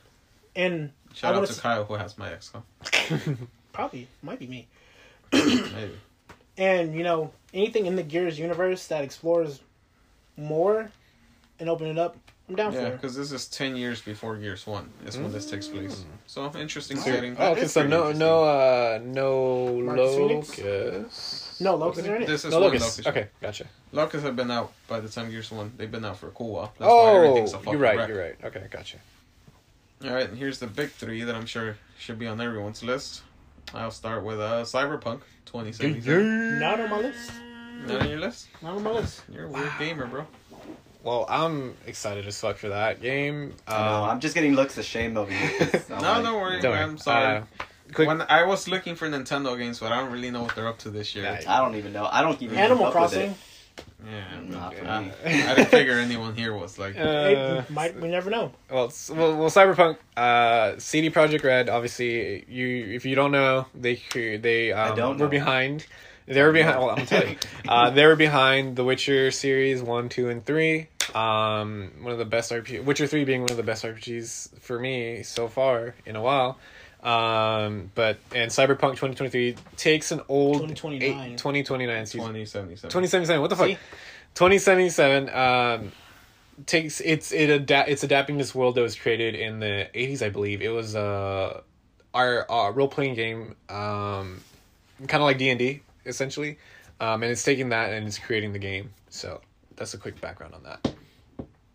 and 0.57 0.91
Shout 1.15 1.29
I 1.29 1.29
out 1.29 1.35
wanna 1.37 1.47
to 1.47 1.53
s- 1.53 1.61
Kyle 1.61 1.85
who 1.85 1.95
has 1.95 2.19
my 2.19 2.31
XCOM. 2.31 2.63
probably 3.73 4.09
might 4.23 4.41
be 4.41 4.49
me. 4.49 4.67
Maybe. 5.33 5.95
And 6.59 6.95
you 6.95 7.05
know, 7.05 7.31
anything 7.55 7.87
in 7.87 7.97
the 7.97 8.03
Gears 8.03 8.39
universe 8.39 8.87
that 8.89 9.05
explores 9.05 9.61
more 10.37 10.91
and 11.61 11.69
open 11.69 11.87
it 11.87 11.99
up, 11.99 12.17
I'm 12.49 12.57
down 12.57 12.73
Yeah, 12.73 12.81
for 12.81 12.87
it. 12.87 12.93
because 12.93 13.15
this 13.17 13.31
is 13.33 13.47
ten 13.47 13.77
years 13.77 14.01
before 14.01 14.37
Gears 14.37 14.67
One. 14.67 14.91
Is 15.07 15.17
when 15.17 15.33
this 15.33 15.49
takes 15.51 15.69
place. 15.69 16.05
So 16.27 16.51
interesting 16.59 16.97
So- 16.97 17.05
setting. 17.05 17.37
Oh, 17.39 17.53
okay. 17.53 17.67
So 17.67 17.81
pretty 17.83 17.95
no, 17.97 18.13
no, 18.13 18.45
uh, 18.45 19.01
no 19.03 19.75
Marcus 19.83 20.17
Phoenix? 20.17 21.61
No, 21.61 21.77
Locust 21.77 22.07
are 22.09 22.17
in 22.17 22.23
it. 22.23 22.27
This 22.27 22.45
is 22.45 22.51
No 22.53 22.59
one 22.61 22.73
Locust. 22.73 22.99
Locust. 23.05 23.09
Okay, 23.09 23.29
gotcha. 23.41 23.67
Locust 23.93 24.25
have 24.25 24.37
been 24.37 24.51
out 24.51 24.73
by 24.89 24.99
the 25.01 25.09
time 25.09 25.31
Gears 25.31 25.51
One. 25.51 25.73
They've 25.77 25.91
been 25.91 26.05
out 26.05 26.17
for 26.19 26.29
a 26.29 26.31
cool 26.33 26.53
while. 26.55 26.73
That's 26.79 26.91
why 26.91 27.15
everything's 27.17 27.53
a 27.53 27.57
Oh, 27.57 27.59
fucking 27.59 27.73
you're 27.73 27.83
right. 27.83 27.99
wreck. 27.99 28.09
You're 28.09 28.21
right. 28.21 28.37
Okay, 28.45 28.67
gotcha. 28.71 28.97
All 30.05 30.13
right, 30.15 30.29
and 30.29 30.39
here's 30.39 30.59
the 30.61 30.67
big 30.69 30.91
three 30.91 31.23
that 31.25 31.35
I'm 31.35 31.47
sure 31.47 31.77
should 31.99 32.19
be 32.19 32.27
on 32.29 32.41
everyone's 32.41 32.83
list. 32.83 33.23
I'll 33.75 33.91
start 33.91 34.25
with 34.25 34.41
uh, 34.41 34.63
Cyberpunk 34.65 35.21
2077. 35.47 36.59
Not 36.61 36.81
on 36.81 36.91
my 36.91 36.99
list. 37.01 37.31
Not 37.87 38.03
on 38.03 38.09
your 38.09 38.19
list? 38.19 38.49
Not 38.63 38.75
on 38.77 38.83
my 38.83 38.91
list. 38.91 39.23
You're 39.33 39.45
a 39.45 39.49
weird 39.49 39.71
gamer, 39.79 40.07
bro. 40.07 40.27
Well, 41.05 41.27
I'm 41.29 41.77
excited 41.87 42.27
as 42.27 42.41
fuck 42.41 42.57
for 42.57 42.71
that 42.71 43.01
game. 43.01 43.55
I 43.67 43.73
know, 43.79 44.03
Um, 44.05 44.11
I'm 44.11 44.21
just 44.21 44.35
getting 44.35 44.55
looks 44.55 44.79
ashamed 44.79 45.17
over 45.17 45.31
you. 45.31 45.39
I'm 45.91 46.03
No, 46.03 46.13
like, 46.13 46.23
don't 46.25 46.41
worry. 46.41 46.61
don't 46.61 46.73
worry. 46.73 46.81
I'm 46.83 46.99
sorry. 46.99 47.37
Uh, 47.37 47.43
quick, 47.93 48.09
when 48.09 48.23
I 48.23 48.45
was 48.45 48.69
looking 48.69 48.95
for 48.97 49.09
Nintendo 49.09 49.57
games, 49.57 49.79
but 49.79 49.93
I 49.93 50.01
don't 50.01 50.11
really 50.13 50.31
know 50.31 50.43
what 50.43 50.55
they're 50.57 50.67
up 50.67 50.79
to 50.81 50.91
this 50.91 51.15
year. 51.15 51.25
Nice. 51.25 51.47
I 51.47 51.59
don't 51.61 51.77
even 51.77 51.93
know. 51.93 52.09
I 52.11 52.23
don't 52.23 52.41
even. 52.43 52.59
Animal 52.59 52.79
keep 52.79 52.87
with 52.87 52.93
Crossing. 52.95 53.35
It. 54.01 54.07
Yeah, 54.11 54.41
Not 54.43 54.75
for 54.75 54.87
I, 54.87 55.01
me. 55.03 55.13
I 55.25 55.55
didn't 55.55 55.69
figure 55.71 55.95
anyone 55.99 56.35
here 56.37 56.55
was 56.55 56.79
like. 56.79 56.97
uh, 56.97 57.03
Hey, 57.03 57.65
might 57.69 58.01
we 58.01 58.09
never 58.09 58.31
know. 58.31 58.53
well, 58.71 58.87
s- 58.87 59.11
well, 59.11 59.37
well, 59.37 59.51
Cyberpunk, 59.51 59.97
uh, 60.17 60.79
CD 60.79 61.11
Projekt 61.11 61.43
Red. 61.45 61.69
Obviously, 61.69 62.45
you 62.49 62.95
if 62.95 63.05
you 63.05 63.15
don't 63.15 63.33
know, 63.33 63.67
they 63.75 63.97
cre- 63.97 64.37
they 64.39 64.73
um, 64.73 64.97
don't 64.97 65.19
were 65.19 65.25
know. 65.25 65.31
behind. 65.31 65.87
They 66.27 66.43
were 66.43 66.53
behind. 66.53 66.79
Well, 66.79 66.91
I'm 66.91 67.07
telling 67.07 67.31
you, 67.31 67.37
uh, 67.69 67.91
they 67.91 68.05
were 68.07 68.17
behind 68.17 68.77
the 68.77 68.85
Witcher 68.85 69.31
series 69.31 69.83
one, 69.83 70.09
two, 70.09 70.29
and 70.29 70.45
three. 70.45 70.89
Um, 71.15 71.91
one 72.03 72.13
of 72.13 72.19
the 72.19 72.27
best 72.27 72.53
RPG. 72.53 72.85
Witcher 72.85 73.07
three 73.07 73.25
being 73.25 73.41
one 73.41 73.51
of 73.51 73.57
the 73.57 73.63
best 73.63 73.83
RPGs 73.85 74.61
for 74.61 74.79
me 74.79 75.23
so 75.23 75.49
far 75.49 75.95
in 76.05 76.17
a 76.17 76.23
while. 76.23 76.59
Um, 77.03 77.91
but 77.95 78.19
and 78.35 78.51
Cyberpunk 78.51 78.97
2023 78.99 79.55
takes 79.77 80.11
an 80.11 80.21
old 80.29 80.57
2029. 80.69 81.03
eight- 81.33 81.39
2029 81.39 81.97
excuse 81.97 82.21
me. 82.23 82.45
2077. 82.45 82.91
2077 82.91 83.41
what 83.41 83.51
the 83.51 83.57
fuck 83.57 83.67
See? 83.69 83.79
2077 84.35 85.29
um 85.31 85.93
takes 86.67 87.01
it's 87.01 87.31
it 87.33 87.51
adapt 87.51 87.89
it's 87.89 88.03
adapting 88.03 88.37
this 88.37 88.53
world 88.55 88.75
that 88.75 88.83
was 88.83 88.97
created 88.97 89.35
in 89.37 89.61
the 89.61 89.89
80s 89.95 90.23
i 90.23 90.29
believe 90.29 90.61
it 90.61 90.71
was 90.71 90.97
uh 90.97 91.61
our 92.15 92.51
uh, 92.51 92.71
role-playing 92.71 93.15
game 93.15 93.55
um 93.69 94.41
kind 95.07 95.23
of 95.23 95.27
like 95.27 95.39
d&d 95.39 95.81
essentially 96.05 96.59
um 97.01 97.23
and 97.23 97.31
it's 97.31 97.45
taking 97.45 97.69
that 97.69 97.93
and 97.93 98.07
it's 98.09 98.19
creating 98.19 98.53
the 98.53 98.59
game 98.59 98.91
so 99.09 99.41
that's 99.77 99.95
a 99.95 99.99
quick 99.99 100.21
background 100.21 100.53
on 100.55 100.65
that 100.65 100.95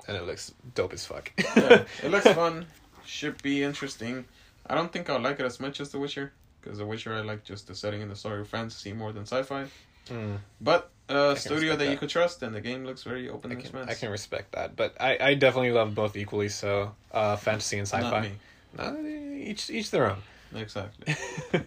and 0.08 0.18
it 0.18 0.26
looks 0.26 0.54
dope 0.76 0.92
as 0.92 1.06
fuck 1.06 1.32
yeah, 1.38 1.84
it 2.04 2.12
looks 2.12 2.28
fun. 2.34 2.66
Should 3.06 3.42
be 3.42 3.64
interesting. 3.64 4.26
I 4.68 4.76
don't 4.76 4.92
think 4.92 5.10
I'll 5.10 5.20
like 5.20 5.40
it 5.40 5.46
as 5.46 5.60
much 5.60 5.80
as 5.82 5.90
The 5.90 6.00
Witcher, 6.00 6.32
because 6.62 6.78
The 6.78 6.86
Witcher 6.86 7.14
I 7.14 7.22
like 7.22 7.44
just 7.44 7.68
the 7.68 7.76
setting 7.76 8.02
and 8.02 8.10
the 8.10 8.16
story 8.16 8.42
of 8.42 8.48
fantasy 8.48 8.94
more 8.94 9.12
than 9.12 9.24
sci-fi. 9.24 9.66
Mm. 10.10 10.38
But 10.62 10.90
a 11.10 11.36
studio 11.38 11.56
respect 11.72 11.80
that, 11.80 11.92
you 11.92 11.98
could 11.98 12.10
trust, 12.10 12.44
and 12.44 12.54
the 12.56 12.62
game 12.62 12.86
looks 12.86 13.04
very 13.04 13.30
open 13.30 13.52
I 13.52 13.56
can. 13.56 13.90
I 13.90 13.94
can 13.94 14.10
respect 14.12 14.52
that 14.54 14.76
but 14.76 14.96
I, 15.00 15.18
I 15.20 15.34
definitely 15.34 15.72
love 15.72 15.94
both 15.96 16.16
equally 16.18 16.50
so 16.50 16.94
uh 17.12 17.36
fantasy 17.38 17.78
and 17.78 17.88
sci-fi 17.88 18.22
me. 18.22 18.32
Uh, 18.78 18.94
each 19.38 19.70
each 19.70 19.92
their 19.92 20.10
own 20.12 20.18
Exactly. 20.56 21.16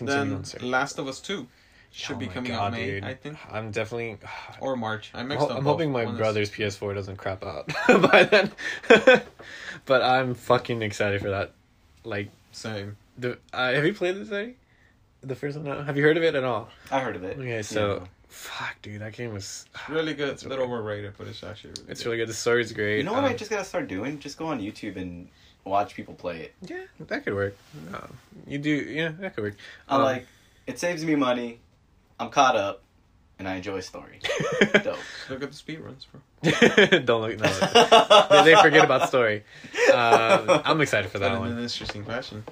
Then. 0.00 0.44
Last 0.62 0.98
of 0.98 1.08
Us 1.08 1.20
Two 1.20 1.48
should 1.90 2.16
Oh 2.16 2.18
be 2.20 2.26
coming 2.28 2.52
God, 2.52 2.66
out 2.66 2.72
May, 2.72 2.86
dude. 2.86 3.04
I 3.04 3.14
think, 3.14 3.36
I'm 3.50 3.70
definitely. 3.72 4.18
or 4.60 4.76
March. 4.76 5.10
I 5.14 5.20
I'm, 5.20 5.28
mixed 5.28 5.46
ho- 5.46 5.50
up. 5.52 5.58
I'm 5.58 5.64
both. 5.64 5.72
hoping 5.74 5.90
my 5.90 6.04
One 6.04 6.14
is- 6.14 6.18
brother's 6.18 6.50
PS4 6.50 6.94
doesn't 6.94 7.16
crap 7.16 7.42
out 7.44 7.66
by 7.88 8.22
then. 8.24 8.52
but 9.86 10.02
I'm 10.02 10.34
fucking 10.34 10.82
excited 10.82 11.20
for 11.20 11.30
that. 11.30 11.52
Like 12.08 12.30
Same. 12.52 12.96
the 13.18 13.38
uh, 13.52 13.72
have 13.72 13.84
you 13.84 13.92
played 13.94 14.16
this 14.16 14.28
thing? 14.30 14.54
The 15.20 15.34
first 15.34 15.56
one? 15.58 15.66
No? 15.66 15.82
Have 15.82 15.96
you 15.96 16.02
heard 16.04 16.16
of 16.16 16.22
it 16.22 16.34
at 16.34 16.44
all? 16.44 16.68
I 16.90 17.00
heard 17.00 17.16
of 17.16 17.24
it. 17.24 17.36
Okay, 17.38 17.60
so 17.62 17.98
Yeah. 18.00 18.06
fuck, 18.28 18.76
dude, 18.82 19.00
that 19.02 19.12
game 19.12 19.32
was. 19.34 19.66
Really 19.88 20.14
good. 20.14 20.30
It's 20.30 20.44
a 20.44 20.48
little 20.52 20.64
overrated, 20.64 21.12
but 21.18 21.26
it's 21.26 21.42
actually 21.42 21.70
really 21.70 21.90
It's 21.90 22.00
good. 22.02 22.06
really 22.08 22.18
good. 22.18 22.28
The 22.28 22.34
story's 22.34 22.72
great. 22.72 22.98
You 22.98 23.02
know 23.04 23.12
what 23.12 23.24
I 23.24 23.30
Um, 23.32 23.36
just 23.36 23.50
gotta 23.50 23.64
start 23.64 23.88
doing? 23.88 24.18
Just 24.20 24.38
go 24.38 24.46
on 24.46 24.60
YouTube 24.60 24.96
and 24.96 25.28
watch 25.64 25.94
people 25.94 26.14
play 26.14 26.40
it. 26.44 26.54
Yeah, 26.62 26.84
that 27.00 27.24
could 27.24 27.34
work. 27.34 27.56
Um, 27.92 28.16
you 28.46 28.56
do, 28.58 28.70
yeah, 28.70 29.12
that 29.20 29.34
could 29.34 29.44
work. 29.44 29.56
I 29.88 29.96
Um, 29.96 30.02
like. 30.02 30.26
It 30.66 30.78
saves 30.78 31.04
me 31.04 31.14
money. 31.14 31.60
I'm 32.20 32.30
caught 32.30 32.56
up, 32.56 32.82
and 33.38 33.48
I 33.48 33.56
enjoy 33.56 33.80
story. 33.80 34.20
Dope. 34.82 34.98
Look 35.30 35.42
at 35.42 35.50
the 35.50 35.56
speed 35.56 35.80
runs, 35.80 36.06
bro. 36.06 36.20
Don't 37.00 37.22
look. 37.22 37.38
No, 37.38 38.42
they, 38.44 38.54
they 38.54 38.60
forget 38.62 38.84
about 38.84 39.08
story. 39.08 39.44
Um, 39.92 40.60
I'm 40.64 40.80
excited 40.80 41.10
for 41.10 41.18
But 41.18 41.28
that 41.28 41.34
in 41.34 41.38
one. 41.40 41.52
an 41.52 41.58
interesting 41.58 42.04
fashion. 42.04 42.44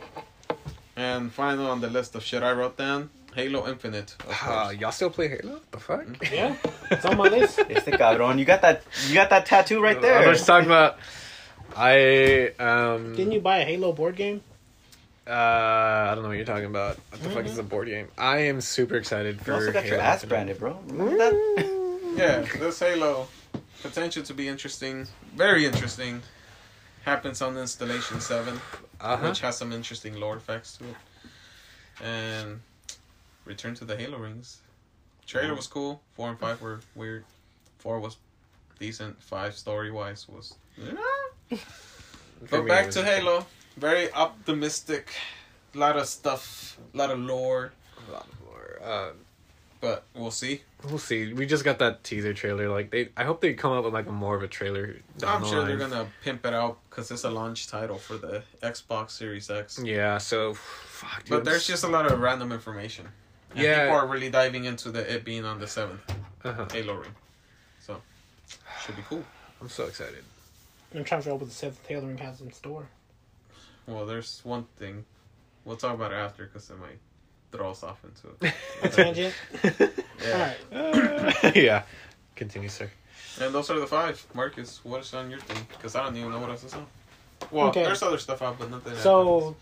And 0.96 1.32
final 1.32 1.70
on 1.70 1.80
the 1.80 1.88
list 1.90 2.14
of 2.14 2.22
shit 2.22 2.42
I 2.42 2.52
wrote 2.52 2.76
down, 2.76 3.10
Halo 3.34 3.68
Infinite. 3.68 4.16
of 4.26 4.38
Uh, 4.46 4.70
y'all 4.70 4.92
still 4.92 5.10
play 5.10 5.28
Halo? 5.28 5.60
The 5.70 5.78
fuck? 5.78 6.06
Yeah, 6.32 6.56
it's 6.90 7.04
on 7.04 7.16
my 7.18 7.28
list. 7.28 7.58
Este 7.68 7.88
cabrón, 7.92 8.38
you 8.38 8.44
got 8.46 8.62
that? 8.62 8.82
You 9.08 9.14
got 9.14 9.28
that 9.30 9.44
tattoo 9.44 9.82
right 9.82 10.00
there. 10.00 10.16
I 10.16 10.20
there. 10.20 10.28
was 10.30 10.38
just 10.38 10.46
talking 10.46 10.66
about. 10.68 10.98
I 11.76 12.52
um. 12.58 13.14
Didn't 13.14 13.32
you 13.32 13.40
buy 13.40 13.58
a 13.58 13.64
Halo 13.64 13.92
board 13.92 14.16
game? 14.16 14.40
Uh, 15.26 15.30
I 15.32 16.12
don't 16.14 16.22
know 16.22 16.28
what 16.28 16.36
you're 16.36 16.46
talking 16.46 16.66
about. 16.66 16.98
What 17.10 17.22
the 17.22 17.30
fuck 17.30 17.46
is 17.46 17.58
a 17.58 17.62
board 17.62 17.88
game? 17.88 18.08
I 18.16 18.38
am 18.38 18.60
super 18.60 18.96
excited 18.96 19.40
for. 19.40 19.50
You 19.50 19.56
also 19.56 19.72
got 19.72 19.86
your 19.86 19.98
ass 19.98 20.22
Infinite. 20.22 20.58
branded, 20.58 20.58
bro. 20.58 20.78
That? 21.18 22.14
Yeah, 22.16 22.40
this 22.58 22.78
Halo 22.78 23.28
potential 23.82 24.22
to 24.22 24.32
be 24.34 24.48
interesting, 24.48 25.06
very 25.34 25.66
interesting. 25.66 26.22
Happens 27.04 27.42
on 27.42 27.56
installation 27.56 28.20
seven, 28.20 28.60
Uh-huh. 29.00 29.28
which 29.28 29.40
has 29.40 29.56
some 29.56 29.72
interesting 29.72 30.14
lore 30.18 30.40
facts 30.40 30.76
to 30.78 30.84
it. 30.84 30.96
And 32.02 32.60
return 33.44 33.74
to 33.76 33.84
the 33.84 33.96
Halo 33.96 34.18
rings. 34.18 34.58
Trailer 35.26 35.54
was 35.54 35.66
cool. 35.66 36.00
Four 36.14 36.30
and 36.30 36.38
five 36.38 36.60
were 36.62 36.80
weird. 36.94 37.24
Four 37.78 38.00
was 38.00 38.16
decent. 38.78 39.20
Five 39.22 39.54
story 39.54 39.90
wise 39.90 40.26
was. 40.28 40.54
For 41.48 41.56
But 42.50 42.66
back 42.66 42.90
to 42.92 43.00
okay. 43.00 43.16
Halo. 43.16 43.46
Very 43.76 44.12
optimistic. 44.12 45.10
A 45.74 45.78
lot 45.78 45.96
of 45.96 46.06
stuff. 46.06 46.78
A 46.94 46.96
lot 46.96 47.10
of 47.10 47.18
lore. 47.18 47.72
A 48.08 48.12
lot 48.12 48.26
more. 48.44 48.78
Uh, 48.82 49.10
But 49.80 50.04
we'll 50.14 50.30
see. 50.30 50.62
we'll 50.88 50.98
see. 50.98 51.32
We 51.34 51.44
just 51.46 51.62
got 51.62 51.78
that 51.80 52.02
teaser 52.02 52.32
trailer. 52.32 52.68
Like 52.70 52.90
they, 52.90 53.10
I 53.16 53.24
hope 53.24 53.40
they 53.42 53.52
come 53.52 53.72
up 53.72 53.84
with 53.84 53.92
like 53.92 54.06
a 54.06 54.12
more 54.12 54.34
of 54.34 54.42
a 54.42 54.48
trailer. 54.48 54.96
down 55.18 55.36
I'm 55.36 55.42
the 55.42 55.48
sure 55.48 55.64
they're 55.66 55.76
gonna 55.76 56.06
pimp 56.24 56.46
it 56.46 56.54
out 56.54 56.78
because 56.88 57.10
it's 57.10 57.24
a 57.24 57.30
launch 57.30 57.68
title 57.68 57.98
for 57.98 58.16
the 58.16 58.42
Xbox 58.62 59.10
Series 59.10 59.50
X. 59.50 59.78
Yeah. 59.84 60.16
So, 60.18 60.54
fuck. 60.54 61.20
Dude, 61.24 61.30
But 61.30 61.44
there's 61.44 61.66
just 61.66 61.84
a 61.84 61.88
lot 61.88 62.10
of 62.10 62.18
random 62.20 62.52
information. 62.52 63.06
And 63.50 63.58
Yeah. 63.60 63.84
people 63.84 63.96
are 63.98 64.06
really 64.06 64.30
diving 64.30 64.64
into 64.64 64.90
the 64.90 65.02
it 65.14 65.24
being 65.24 65.44
on 65.44 65.60
the 65.60 65.66
seventh 65.68 66.00
Uh-huh. 66.42 66.66
Halo 66.72 66.94
ring. 66.94 67.14
So 67.80 68.00
should 68.82 68.96
be 68.96 69.02
cool. 69.02 69.24
I'm 69.60 69.68
so 69.68 69.84
excited. 69.84 70.24
I'm 70.94 71.04
trying 71.04 71.20
to 71.20 71.24
figure 71.24 71.32
out 71.34 71.40
what 71.40 71.48
the 71.50 71.54
seventh 71.54 71.86
Halo 71.86 72.06
ring 72.06 72.18
has 72.18 72.40
in 72.40 72.50
store. 72.52 72.88
Well, 73.86 74.06
there's 74.06 74.40
one 74.44 74.66
thing. 74.76 75.04
We'll 75.64 75.76
talk 75.76 75.94
about 75.94 76.12
it 76.12 76.16
after 76.16 76.44
because 76.46 76.68
it 76.70 76.78
might 76.78 76.98
throw 77.52 77.70
us 77.70 77.82
off 77.82 77.98
into 78.04 78.28
it. 78.46 78.54
A 78.82 78.88
tangent. 78.88 79.34
Yeah. 80.22 80.54
All 80.74 80.92
right. 80.92 81.56
yeah. 81.56 81.82
Continue, 82.34 82.68
sir. 82.68 82.90
And 83.40 83.54
those 83.54 83.70
are 83.70 83.78
the 83.78 83.86
five. 83.86 84.24
Marcus, 84.34 84.80
what's 84.82 85.12
on 85.14 85.30
your 85.30 85.40
thing? 85.40 85.66
Because 85.70 85.94
I 85.94 86.04
don't 86.04 86.16
even 86.16 86.30
know 86.30 86.40
what 86.40 86.50
else 86.50 86.64
is 86.64 86.74
on. 86.74 86.86
Well, 87.50 87.68
Okay. 87.68 87.84
there's 87.84 88.02
other 88.02 88.18
stuff 88.18 88.42
out, 88.42 88.58
but 88.58 88.70
nothing. 88.70 88.94
that 88.94 89.02
So, 89.02 89.56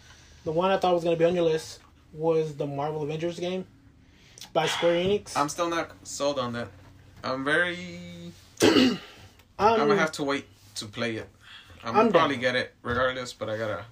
the 0.44 0.52
one 0.52 0.70
I 0.70 0.76
thought 0.78 0.94
was 0.94 1.04
going 1.04 1.16
to 1.16 1.18
be 1.18 1.24
on 1.24 1.34
your 1.34 1.44
list 1.44 1.80
was 2.12 2.54
the 2.54 2.66
Marvel 2.66 3.02
Avengers 3.02 3.38
game 3.40 3.66
by 4.52 4.66
Square 4.66 5.04
Enix. 5.04 5.36
I'm 5.36 5.48
still 5.48 5.68
not 5.68 5.90
sold 6.04 6.38
on 6.38 6.52
that. 6.52 6.68
I'm 7.24 7.44
very. 7.44 7.78
I'm, 8.62 8.98
I'm 9.58 9.78
gonna 9.78 9.92
um, 9.92 9.98
have 9.98 10.12
to 10.12 10.24
wait 10.24 10.46
to 10.76 10.86
play 10.86 11.16
it. 11.16 11.28
I'm, 11.82 11.90
I'm 11.90 11.94
gonna 11.94 12.10
probably 12.12 12.36
down. 12.36 12.42
get 12.42 12.56
it 12.56 12.74
regardless, 12.82 13.32
but 13.32 13.48
I 13.48 13.56
gotta. 13.56 13.84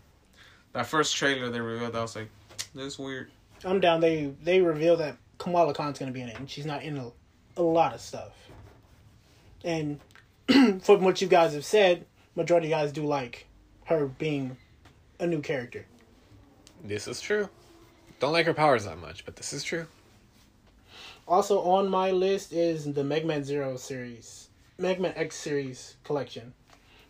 That 0.72 0.86
first 0.86 1.16
trailer 1.16 1.50
they 1.50 1.60
revealed, 1.60 1.94
I 1.94 2.02
was 2.02 2.16
like, 2.16 2.30
"This 2.74 2.98
weird." 2.98 3.30
I'm 3.64 3.80
down. 3.80 4.00
They 4.00 4.32
they 4.42 4.60
revealed 4.60 5.00
that 5.00 5.16
Kamala 5.38 5.74
Khan's 5.74 5.98
going 5.98 6.10
to 6.10 6.14
be 6.14 6.22
in 6.22 6.28
it, 6.28 6.38
and 6.38 6.48
she's 6.48 6.66
not 6.66 6.82
in 6.82 6.96
a, 6.96 7.10
a 7.56 7.62
lot 7.62 7.94
of 7.94 8.00
stuff. 8.00 8.32
And 9.64 10.00
from 10.82 11.02
what 11.02 11.20
you 11.20 11.28
guys 11.28 11.54
have 11.54 11.64
said, 11.64 12.06
majority 12.34 12.68
of 12.68 12.70
you 12.70 12.76
guys 12.76 12.92
do 12.92 13.04
like 13.04 13.46
her 13.84 14.06
being 14.06 14.56
a 15.20 15.26
new 15.26 15.40
character. 15.40 15.86
This 16.82 17.06
is 17.06 17.20
true. 17.20 17.48
Don't 18.18 18.32
like 18.32 18.46
her 18.46 18.54
powers 18.54 18.84
that 18.84 18.98
much, 18.98 19.24
but 19.24 19.36
this 19.36 19.52
is 19.52 19.62
true. 19.62 19.86
Also 21.28 21.60
on 21.60 21.88
my 21.88 22.10
list 22.10 22.52
is 22.52 22.92
the 22.92 23.04
Mega 23.04 23.26
Man 23.26 23.44
Zero 23.44 23.76
series, 23.76 24.48
Mega 24.78 25.00
Man 25.00 25.12
X 25.16 25.36
series 25.36 25.96
collection. 26.02 26.54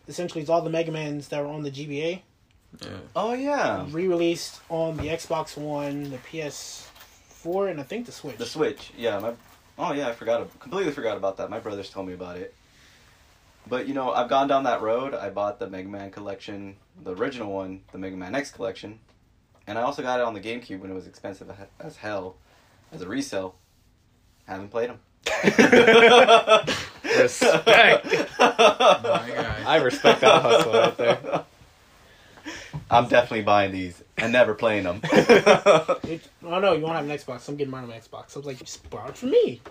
Essentially, 0.07 0.41
it's 0.41 0.49
all 0.49 0.61
the 0.61 0.69
Mega 0.69 0.91
Mans 0.91 1.29
that 1.29 1.41
were 1.41 1.49
on 1.49 1.63
the 1.63 1.71
GBA 1.71 2.21
Yeah. 2.81 2.89
Oh 3.15 3.33
yeah, 3.33 3.85
re-released 3.91 4.59
on 4.69 4.97
the 4.97 5.03
Xbox 5.07 5.55
One, 5.57 6.09
the 6.09 6.17
PS4, 6.17 7.69
and 7.71 7.79
I 7.79 7.83
think 7.83 8.05
the 8.05 8.11
Switch. 8.11 8.37
the 8.37 8.45
Switch. 8.45 8.91
Yeah, 8.97 9.19
my. 9.19 9.33
Oh 9.77 9.93
yeah, 9.93 10.07
I 10.07 10.13
forgot. 10.13 10.47
Completely 10.59 10.91
forgot 10.91 11.17
about 11.17 11.37
that. 11.37 11.49
My 11.49 11.59
brothers 11.59 11.89
told 11.89 12.07
me 12.07 12.13
about 12.13 12.37
it. 12.37 12.53
but 13.67 13.87
you 13.87 13.93
know, 13.93 14.11
I've 14.11 14.29
gone 14.29 14.47
down 14.47 14.63
that 14.63 14.81
road. 14.81 15.13
I 15.13 15.29
bought 15.29 15.59
the 15.59 15.69
Mega 15.69 15.87
Man 15.87 16.11
collection, 16.11 16.75
the 17.03 17.15
original 17.15 17.51
one, 17.53 17.81
the 17.91 17.97
Mega 17.97 18.15
Man 18.17 18.35
X 18.35 18.51
collection, 18.51 18.99
and 19.67 19.77
I 19.77 19.83
also 19.83 20.01
got 20.01 20.19
it 20.19 20.25
on 20.25 20.33
the 20.33 20.41
GameCube 20.41 20.79
when 20.79 20.89
it 20.91 20.95
was 20.95 21.07
expensive 21.07 21.51
as 21.79 21.97
hell 21.97 22.35
as 22.91 23.01
a 23.01 23.07
resale. 23.07 23.55
Haven't 24.45 24.69
played 24.69 24.89
them. 24.89 24.99
Respect. 27.03 28.05
My. 28.39 29.63
I 29.65 29.77
respect 29.81 30.21
that 30.21 30.41
hustle 30.41 30.73
right 30.73 30.97
there. 30.97 31.43
I'm 32.89 33.07
definitely 33.07 33.43
buying 33.43 33.71
these 33.71 34.03
and 34.17 34.31
never 34.33 34.53
playing 34.53 34.83
them. 34.83 35.01
It, 36.03 36.21
oh 36.43 36.59
no, 36.59 36.73
you 36.73 36.81
want 36.83 36.93
to 36.93 36.97
have 36.97 37.05
an 37.05 37.09
Xbox? 37.09 37.47
I'm 37.47 37.55
getting 37.55 37.71
mine 37.71 37.83
on 37.83 37.89
my 37.89 37.97
Xbox. 37.97 38.35
I 38.35 38.39
was 38.39 38.45
like, 38.45 38.59
just 38.59 38.87
borrow 38.89 39.09
it 39.09 39.17
from 39.17 39.31
me. 39.31 39.61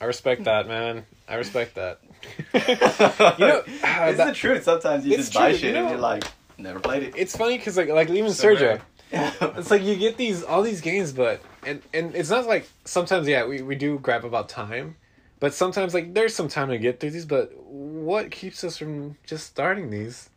I 0.00 0.06
respect 0.06 0.44
that, 0.44 0.66
man. 0.66 1.04
I 1.28 1.34
respect 1.34 1.74
that. 1.74 2.00
you 2.54 3.46
know, 3.46 3.62
it's 3.66 3.84
uh, 3.84 4.10
the 4.12 4.16
that- 4.16 4.34
truth. 4.34 4.64
Sometimes 4.64 5.04
you 5.06 5.12
it's 5.12 5.24
just 5.24 5.34
buy 5.34 5.52
shit 5.52 5.62
you 5.62 5.72
know- 5.72 5.80
and 5.82 5.90
you're 5.90 5.98
like, 5.98 6.24
never 6.58 6.80
played 6.80 7.02
it. 7.02 7.14
It's 7.16 7.36
funny 7.36 7.58
because 7.58 7.76
like 7.76 7.88
like 7.88 8.08
even 8.10 8.32
So 8.32 8.48
Sergio, 8.48 8.80
it's 9.12 9.70
like 9.70 9.82
you 9.82 9.96
get 9.96 10.16
these 10.16 10.42
all 10.42 10.62
these 10.62 10.80
games, 10.80 11.12
but 11.12 11.42
and 11.66 11.82
and 11.92 12.14
it's 12.14 12.30
not 12.30 12.46
like 12.46 12.68
sometimes 12.84 13.28
yeah 13.28 13.44
we 13.46 13.60
we 13.62 13.74
do 13.74 13.98
grab 13.98 14.24
about 14.24 14.48
time, 14.48 14.96
but 15.38 15.52
sometimes 15.54 15.92
like 15.94 16.14
there's 16.14 16.34
some 16.34 16.48
time 16.48 16.68
to 16.70 16.78
get 16.78 16.98
through 17.00 17.10
these. 17.10 17.26
But 17.26 17.54
what 17.62 18.30
keeps 18.30 18.64
us 18.64 18.78
from 18.78 19.16
just 19.26 19.46
starting 19.46 19.90
these? 19.90 20.30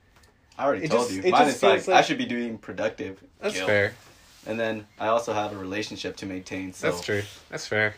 I 0.57 0.65
already 0.65 0.85
It 0.85 0.91
told 0.91 1.07
just- 1.07 1.15
you. 1.15 1.23
it 1.23 1.31
Mine 1.31 1.45
just 1.45 1.57
is 1.57 1.63
like, 1.63 1.73
feels 1.73 1.87
like- 1.87 1.97
I 1.97 2.01
should 2.01 2.17
be 2.17 2.25
doing 2.25 2.57
productive. 2.57 3.19
That's 3.39 3.55
Guilt. 3.55 3.67
fair. 3.67 3.93
And 4.45 4.59
then 4.59 4.87
I 4.99 5.07
also 5.07 5.33
have 5.33 5.53
a 5.53 5.57
relationship 5.57 6.17
to 6.17 6.25
maintain. 6.25 6.73
So 6.73 6.91
That's 6.91 7.01
true. 7.01 7.23
That's 7.49 7.65
fair. 7.65 7.95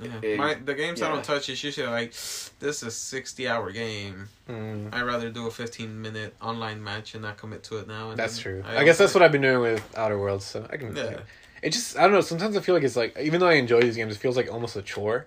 Yeah. 0.00 0.10
It- 0.22 0.38
My, 0.38 0.54
the 0.54 0.74
games 0.74 1.00
I 1.02 1.08
don't 1.08 1.24
touch 1.24 1.48
is 1.48 1.62
usually 1.62 1.86
like, 1.86 2.10
this 2.12 2.76
is 2.76 2.82
a 2.82 2.90
60 2.90 3.46
hour 3.48 3.70
game. 3.70 4.28
Mm, 4.48 4.92
I'd 4.92 5.02
rather 5.02 5.30
do 5.30 5.46
a 5.46 5.50
15 5.50 6.00
minute 6.02 6.34
online 6.42 6.82
match 6.82 7.14
and 7.14 7.22
not 7.22 7.36
commit 7.36 7.62
to 7.64 7.78
it 7.78 7.88
now. 7.88 8.10
And 8.10 8.18
that's 8.18 8.38
true. 8.38 8.64
I, 8.66 8.84
guess 8.84 8.98
that's 8.98 9.14
what 9.14 9.22
I've 9.22 9.32
been 9.32 9.42
doing 9.42 9.60
with 9.60 9.82
Outer 9.96 10.18
Worlds. 10.18 10.44
So 10.44 10.66
I 10.70 10.76
can. 10.76 10.96
Yeah. 10.96 11.20
It 11.62 11.70
just 11.72 11.96
I 11.96 12.02
don't 12.02 12.12
know. 12.12 12.20
Sometimes 12.22 12.56
I 12.56 12.60
feel 12.60 12.74
like 12.74 12.82
it's 12.84 12.96
like 12.96 13.16
even 13.20 13.38
though 13.38 13.48
I 13.48 13.54
enjoy 13.54 13.82
these 13.82 13.94
games, 13.96 14.16
it 14.16 14.18
feels 14.18 14.36
like 14.36 14.50
almost 14.50 14.74
a 14.76 14.82
chore. 14.82 15.26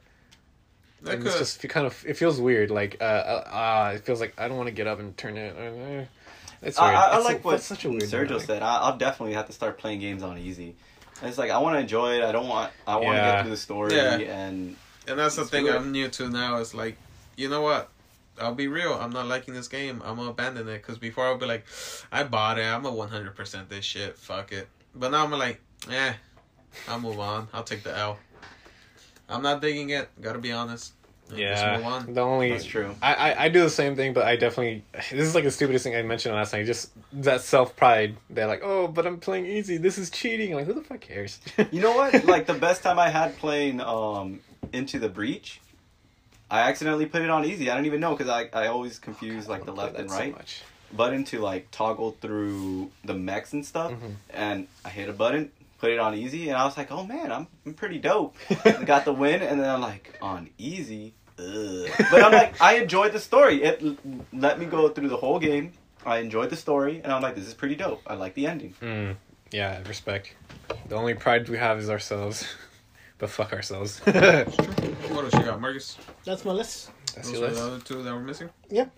That 1.04 1.14
And 1.14 1.24
could. 1.24 1.30
it's 1.30 1.38
just 1.38 1.70
kind 1.70 1.86
of 1.88 2.04
it 2.06 2.18
feels 2.18 2.42
weird. 2.42 2.72
Like 2.72 2.98
uh, 3.00 3.04
uh, 3.04 3.88
uh 3.88 3.92
it 3.96 4.02
feels 4.04 4.20
like 4.20 4.34
I 4.38 4.48
don't 4.50 4.58
want 4.58 4.68
to 4.68 4.74
get 4.74 4.86
up 4.86 5.00
and 5.00 5.16
turn 5.16 5.38
it. 5.38 5.56
Uh, 5.56 6.06
it's 6.62 6.78
I, 6.78 6.86
weird. 6.86 6.96
I, 6.96 7.02
I 7.08 7.16
It's 7.18 7.26
like 7.26 7.38
a- 7.40 7.42
what 7.42 7.62
such 7.62 7.86
a 7.86 7.90
weird 7.90 8.04
Sergio 8.04 8.28
dynamic. 8.28 8.46
said. 8.46 8.64
I, 8.64 8.78
I'll 8.82 8.98
definitely 8.98 9.34
have 9.36 9.48
to 9.48 9.54
start 9.54 9.78
playing 9.78 10.00
games 10.00 10.24
on 10.24 10.38
easy. 10.38 10.76
And 11.22 11.30
it's 11.30 11.38
like 11.38 11.52
I 11.52 11.58
want 11.60 11.76
to 11.76 11.80
enjoy 11.80 12.18
it. 12.18 12.24
I 12.24 12.32
don't 12.32 12.48
want. 12.48 12.72
I 12.88 12.96
want 12.96 13.08
to 13.10 13.14
Yeah. 13.16 13.32
get 13.36 13.42
through 13.44 13.52
the 13.52 13.58
story 13.58 13.96
Yeah. 13.96 14.18
and 14.18 14.76
And 15.08 15.20
that's 15.20 15.36
the 15.36 15.46
thing 15.46 15.66
do. 15.66 15.72
I'm 15.76 15.92
new 15.92 16.08
to 16.10 16.30
now. 16.30 16.58
Is 16.58 16.74
like, 16.74 16.98
you 17.38 17.48
know 17.50 17.62
what? 17.62 17.90
I'll 18.42 18.54
be 18.56 18.68
real. 18.68 18.94
I'm 18.94 19.12
not 19.12 19.28
liking 19.28 19.54
this 19.54 19.70
game. 19.70 20.02
I'm 20.04 20.18
gonna 20.18 20.32
abandon 20.32 20.68
it 20.68 20.80
because 20.82 20.98
before 20.98 21.26
I'll 21.26 21.38
be 21.38 21.46
like, 21.46 21.66
I 22.12 22.24
bought 22.24 22.60
it. 22.60 22.66
I'm 22.66 22.86
a 22.86 22.92
100 22.92 23.34
percent 23.36 23.70
this 23.70 23.86
shit. 23.86 24.18
Fuck 24.18 24.52
it. 24.52 24.68
But 24.94 25.12
now 25.12 25.24
I'm 25.24 25.32
like, 25.32 25.62
eh. 25.90 26.14
I'll 26.90 27.00
move 27.00 27.20
on. 27.20 27.48
I'll 27.54 27.64
take 27.64 27.84
the 27.84 27.96
L. 27.98 28.18
I'm 29.30 29.42
not 29.42 29.62
digging 29.62 29.92
it. 29.92 30.10
Gotta 30.22 30.40
be 30.40 30.52
honest. 30.52 30.92
And 31.30 31.38
just 31.40 31.64
move 31.66 31.82
Yeah, 31.82 31.88
on. 31.90 32.14
the 32.14 32.22
only 32.22 32.52
that's 32.52 32.66
true. 32.66 32.96
I, 33.02 33.14
I 33.14 33.44
I 33.46 33.50
do 33.50 33.62
the 33.62 33.70
same 33.70 33.96
thing, 33.96 34.14
but 34.14 34.26
I 34.26 34.36
definitely 34.36 34.84
this 34.94 35.12
is 35.28 35.34
like 35.36 35.44
the 35.44 35.52
stupidest 35.52 35.84
thing 35.84 35.96
I 35.96 36.02
mentioned 36.04 36.36
last 36.36 36.54
night. 36.54 36.66
Just 36.66 36.92
that 37.24 37.42
self 37.42 37.76
pride. 37.76 38.16
They're 38.30 38.48
like, 38.48 38.62
oh, 38.64 38.88
but 38.88 39.08
I'm 39.08 39.20
playing 39.20 39.46
easy. 39.48 39.78
This 39.78 39.98
is 39.98 40.10
cheating. 40.10 40.52
I'm 40.52 40.58
like, 40.60 40.68
who 40.68 40.74
the 40.74 40.82
fuck 40.82 41.02
cares? 41.02 41.40
You 41.72 41.82
know 41.82 41.96
what? 41.96 42.26
like 42.26 42.46
the 42.46 42.54
best 42.54 42.84
time 42.84 43.00
I 43.00 43.10
had 43.10 43.38
playing 43.38 43.82
um 43.82 44.40
Into 44.72 45.00
the 45.00 45.10
Breach, 45.10 45.62
I 46.52 46.62
accidentally 46.70 47.06
put 47.08 47.22
it 47.24 47.30
on 47.30 47.44
easy. 47.46 47.70
I 47.72 47.76
don't 47.76 47.86
even 47.88 48.00
know 48.02 48.16
because 48.16 48.30
I 48.30 48.50
I 48.54 48.68
always 48.68 49.00
confuse 49.00 49.48
like 49.48 49.66
the 49.66 49.74
left 49.74 49.96
and 49.98 50.10
that 50.10 50.14
so 50.14 50.20
right 50.20 50.36
much. 50.36 50.62
button 50.94 51.24
to 51.26 51.40
like 51.40 51.72
toggle 51.72 52.16
through 52.22 52.92
the 53.04 53.16
mechs 53.16 53.52
and 53.54 53.66
stuff. 53.66 53.92
Mhm. 53.92 54.16
And 54.30 54.68
I 54.86 54.90
hit 54.90 55.10
a 55.10 55.14
button, 55.14 55.52
put 55.86 55.94
it 55.94 56.00
on 56.00 56.16
easy, 56.16 56.50
and 56.50 56.58
I 56.58 56.66
was 56.66 56.76
like, 56.78 56.92
oh 56.92 57.04
man, 57.06 57.32
I'm, 57.32 57.48
I'm 57.66 57.74
pretty 57.76 58.00
dope. 58.00 58.36
Got 58.86 59.06
the 59.06 59.14
win, 59.14 59.42
and 59.44 59.60
then 59.60 59.70
I'm 59.70 59.82
like 59.82 60.18
on 60.22 60.50
easy. 60.58 61.14
Ugh. 61.38 61.88
But 62.12 62.24
I'm 62.24 62.32
like, 62.32 62.60
I 62.62 62.78
enjoyed 62.78 63.12
the 63.12 63.20
story. 63.20 63.62
It 63.64 63.84
l- 63.84 63.98
let 64.34 64.58
me 64.60 64.66
go 64.66 64.90
through 64.90 65.10
the 65.10 65.18
whole 65.18 65.38
game. 65.38 65.74
I 66.06 66.20
enjoyed 66.20 66.50
the 66.50 66.56
story, 66.56 67.02
and 67.04 67.12
I'm 67.14 67.22
like, 67.22 67.36
this 67.36 67.46
is 67.48 67.54
pretty 67.54 67.76
dope. 67.76 68.02
I 68.08 68.16
like 68.16 68.34
the 68.34 68.48
ending. 68.48 68.74
Mm, 68.82 69.16
yeah, 69.52 69.82
respect. 69.88 70.34
The 70.90 70.96
only 70.96 71.14
pride 71.14 71.48
we 71.50 71.58
have 71.58 71.78
is 71.78 71.90
ourselves. 71.90 72.48
but 73.20 73.30
fuck 73.30 73.54
ourselves. 73.54 74.00
What 74.00 74.16
else 75.24 75.34
you 75.34 75.44
got, 75.44 75.62
Marcus? 75.62 75.98
That's 76.24 76.46
my 76.46 76.52
list. 76.54 76.90
That's 77.14 77.28
Those 77.30 77.40
your 77.40 77.50
were 77.50 77.54
the 77.56 77.62
list. 77.62 77.74
other 77.74 77.80
two 77.84 78.04
that 78.04 78.14
were 78.14 78.20
missing. 78.22 78.50
Yep. 78.70 78.92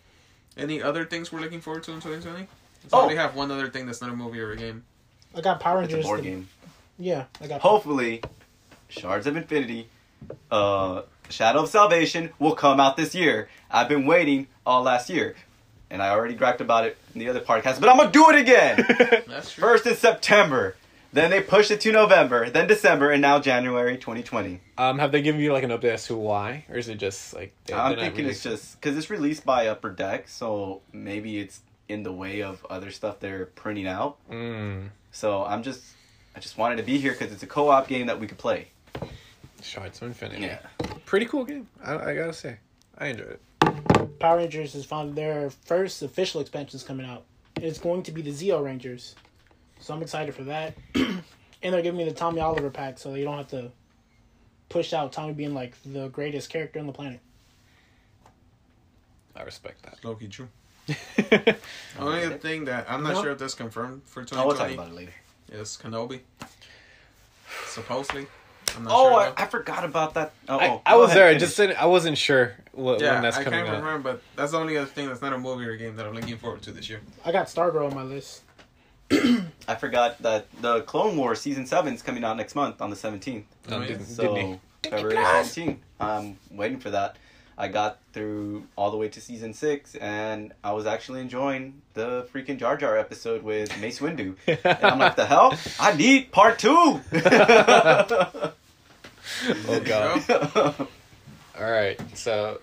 Any 0.57 0.81
other 0.81 1.05
things 1.05 1.31
we're 1.31 1.41
looking 1.41 1.59
forward 1.61 1.83
to 1.83 1.91
in 1.91 1.97
2020? 2.01 2.47
So 2.87 2.97
Oh. 2.97 2.99
I 2.99 3.01
only 3.03 3.15
have 3.17 3.35
one 3.35 3.51
other 3.51 3.67
thing 3.69 3.85
that's 3.85 3.99
not 4.01 4.09
a 4.11 4.15
movie 4.15 4.39
or 4.39 4.51
a 4.51 4.55
game. 4.57 4.83
I 5.35 5.41
got 5.41 5.59
Power 5.59 5.83
It's 5.83 5.91
a 5.91 5.95
Rangers. 5.97 6.05
board 6.07 6.19
the- 6.21 6.23
game. 6.23 6.49
Yeah, 6.99 7.25
I 7.41 7.47
got. 7.47 7.61
Hopefully, 7.61 8.21
Shards 8.89 9.27
of 9.27 9.35
Infinity, 9.37 9.87
uh, 10.51 11.03
Shadow 11.29 11.63
of 11.63 11.69
Salvation 11.69 12.31
will 12.39 12.55
come 12.55 12.79
out 12.79 12.97
this 12.97 13.13
year. 13.13 13.49
I've 13.69 13.89
been 13.89 14.05
waiting 14.05 14.47
all 14.65 14.81
last 14.83 15.09
year, 15.09 15.35
and 15.89 16.01
I 16.01 16.09
already 16.09 16.33
griped 16.33 16.61
about 16.61 16.85
it 16.85 16.97
in 17.13 17.19
the 17.19 17.29
other 17.29 17.41
podcast, 17.41 17.79
but 17.79 17.89
I'm 17.89 17.97
gonna 17.97 18.11
do 18.11 18.29
it 18.29 18.35
again. 18.37 18.77
That's 19.27 19.51
true. 19.51 19.61
First 19.61 19.85
in 19.85 19.95
September, 19.95 20.75
then 21.13 21.29
they 21.29 21.41
pushed 21.41 21.69
it 21.71 21.81
to 21.81 21.91
November, 21.91 22.49
then 22.49 22.67
December, 22.67 23.11
and 23.11 23.21
now 23.21 23.39
January 23.39 23.97
2020. 23.97 24.59
um, 24.77 24.99
have 24.99 25.11
they 25.11 25.21
given 25.21 25.41
you 25.41 25.51
like 25.53 25.63
an 25.63 25.69
update 25.71 25.93
as 25.93 26.07
to 26.07 26.15
why, 26.15 26.65
or 26.69 26.77
is 26.77 26.87
it 26.89 26.95
just 26.95 27.33
like 27.33 27.53
they- 27.65 27.73
I'm 27.73 27.91
they're 27.95 28.05
thinking 28.05 28.25
it's 28.25 28.41
just 28.43 28.79
because 28.79 28.97
it's 28.97 29.09
released 29.09 29.45
by 29.45 29.67
Upper 29.67 29.89
Deck, 29.89 30.27
so 30.29 30.81
maybe 30.93 31.39
it's 31.39 31.61
in 31.89 32.03
the 32.03 32.11
way 32.11 32.41
of 32.41 32.65
other 32.69 32.91
stuff 32.91 33.19
they're 33.19 33.45
printing 33.47 33.87
out. 33.87 34.17
Mm, 34.31 34.89
So 35.11 35.43
I'm 35.45 35.63
just, 35.63 35.81
I 36.37 36.39
just 36.39 36.55
wanted 36.55 36.75
to 36.75 36.83
be 36.83 36.99
here 36.99 37.13
because 37.13 37.33
it's 37.33 37.41
a 37.41 37.47
co-op 37.47 37.87
game 37.87 38.05
that 38.05 38.19
we 38.19 38.27
could 38.27 38.37
play. 38.37 38.67
Shards 39.63 39.99
of 40.03 40.07
Infinity. 40.09 40.43
Yeah. 40.43 40.59
Pretty 41.03 41.25
cool 41.25 41.43
game. 41.43 41.67
I, 41.83 41.95
I 42.11 42.15
gotta 42.15 42.31
say, 42.31 42.57
I 42.99 43.07
enjoyed 43.07 43.39
it. 43.63 44.19
Power 44.19 44.37
Rangers 44.37 44.75
is 44.75 44.85
found 44.85 45.15
their 45.15 45.49
first 45.49 46.03
official 46.03 46.39
expansion 46.39 46.77
is 46.77 46.83
coming 46.83 47.07
out. 47.07 47.23
It's 47.55 47.79
going 47.79 48.03
to 48.03 48.11
be 48.11 48.21
the 48.21 48.29
Zeo 48.29 48.63
Rangers, 48.63 49.15
so 49.79 49.95
I'm 49.95 50.03
excited 50.03 50.35
for 50.35 50.43
that. 50.43 50.77
and 50.95 51.23
they're 51.63 51.81
giving 51.81 51.97
me 51.97 52.03
the 52.05 52.13
Tommy 52.13 52.39
Oliver 52.39 52.69
pack, 52.69 52.99
so 52.99 53.15
you 53.15 53.23
don't 53.23 53.37
have 53.37 53.47
to 53.47 53.71
push 54.69 54.93
out 54.93 55.11
Tommy 55.11 55.33
being 55.33 55.55
like 55.55 55.73
the 55.91 56.07
greatest 56.09 56.51
character 56.51 56.79
on 56.79 56.85
the 56.85 56.93
planet. 56.93 57.19
I 59.35 59.41
respect 59.41 59.81
that. 59.83 60.05
Loki 60.05 60.27
true. 60.27 60.49
Only 61.99 62.29
thing 62.37 62.65
that 62.65 62.85
I'm 62.87 63.01
not 63.01 63.13
No. 63.15 63.23
sure 63.23 63.31
if 63.31 63.39
that's 63.39 63.55
confirmed 63.55 64.03
for 64.05 64.23
Oh, 64.33 64.45
we'll 64.45 64.55
talk 64.55 64.69
about 64.71 64.89
it 64.89 64.93
later. 64.93 65.13
Is 65.51 65.77
Kenobi. 65.81 66.21
Supposedly. 67.67 68.27
I'm 68.75 68.83
not 68.83 68.93
Oh, 68.93 69.09
sure. 69.11 69.33
I. 69.37 69.43
I 69.43 69.45
forgot 69.47 69.85
about 69.85 70.13
that. 70.15 70.33
Oh, 70.49 70.57
I, 70.57 70.67
oh, 70.69 70.81
I 70.85 70.95
was 70.97 71.07
ahead, 71.09 71.17
there. 71.17 71.25
I 71.25 71.29
finish. 71.29 71.41
just 71.43 71.57
didn't. 71.57 71.81
I 71.81 71.85
wasn't 71.85 72.17
sure 72.17 72.55
what, 72.73 72.99
yeah, 73.01 73.13
when 73.13 73.23
that's 73.23 73.37
I 73.37 73.43
coming 73.43 73.59
can't 73.63 73.69
out. 73.75 73.83
remember, 73.83 74.13
but 74.13 74.21
that's 74.35 74.51
the 74.51 74.59
only 74.59 74.77
other 74.77 74.85
thing 74.87 75.07
that's 75.07 75.21
not 75.21 75.33
a 75.33 75.37
movie 75.37 75.65
or 75.65 75.71
a 75.71 75.77
game 75.77 75.95
that 75.95 76.05
I'm 76.05 76.13
looking 76.13 76.37
forward 76.37 76.61
to 76.63 76.71
this 76.71 76.89
year. 76.89 77.01
I 77.25 77.31
got 77.31 77.47
Stargirl 77.47 77.89
on 77.89 77.95
my 77.95 78.03
list. 78.03 78.41
I 79.11 79.75
forgot 79.79 80.21
that 80.21 80.47
the 80.61 80.81
Clone 80.81 81.15
Wars 81.15 81.39
season 81.39 81.65
seven 81.65 81.93
is 81.93 82.01
coming 82.01 82.23
out 82.25 82.35
next 82.35 82.55
month 82.55 82.81
on 82.81 82.89
the 82.89 82.95
17th. 82.95 83.35
Um, 83.37 83.43
Oh, 83.69 83.81
yeah. 83.81 83.97
So 83.99 84.35
Disney. 84.35 84.59
February 84.83 85.15
17th. 85.15 85.77
I'm 85.99 86.37
waiting 86.51 86.79
for 86.79 86.89
that. 86.91 87.15
I 87.57 87.67
got 87.69 87.97
through 88.13 88.67
all 88.75 88.91
the 88.91 88.97
way 88.97 89.09
to 89.09 89.19
season 89.19 89.51
six, 89.53 89.95
and 89.95 90.53
I 90.63 90.73
was 90.73 90.85
actually 90.85 91.21
enjoying 91.21 91.81
the 91.95 92.27
freaking 92.31 92.59
Jar 92.59 92.77
Jar 92.77 92.97
episode 92.97 93.41
with 93.41 93.75
Mace 93.81 93.99
Windu. 93.99 94.35
And 94.45 94.59
I'm 94.83 94.99
like, 94.99 95.15
the 95.15 95.25
hell? 95.25 95.57
I 95.79 95.95
need 95.95 96.31
part 96.31 96.59
two. 96.59 96.69
oh 97.11 98.53
god. 99.83 100.23
All 101.59 101.71
right, 101.71 101.99
so 102.15 102.61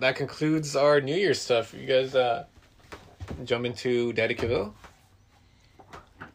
that 0.00 0.16
concludes 0.16 0.74
our 0.74 1.00
New 1.00 1.14
Year's 1.14 1.40
stuff. 1.40 1.72
You 1.72 1.86
guys 1.86 2.16
uh, 2.16 2.44
jump 3.44 3.64
into 3.64 4.12
Daddy 4.12 4.34
Cavill. 4.34 4.72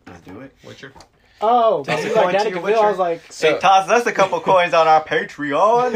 Let's 0.07 0.21
do 0.21 0.39
it. 0.39 0.55
Witcher. 0.63 0.93
Oh, 1.39 1.83
Toss 1.83 2.03
a 2.03 2.07
like 2.07 2.13
coin 2.13 2.43
to 2.43 2.49
your 2.49 2.59
Cavill, 2.59 2.75
I 2.75 2.89
was 2.89 2.97
Witcher. 2.97 2.97
like, 2.97 3.21
So- 3.31 3.53
hey, 3.53 3.59
toss 3.59 3.89
us 3.89 4.05
a 4.07 4.11
couple 4.11 4.39
coins 4.39 4.73
on 4.73 4.87
our 4.87 5.03
Patreon. 5.03 5.93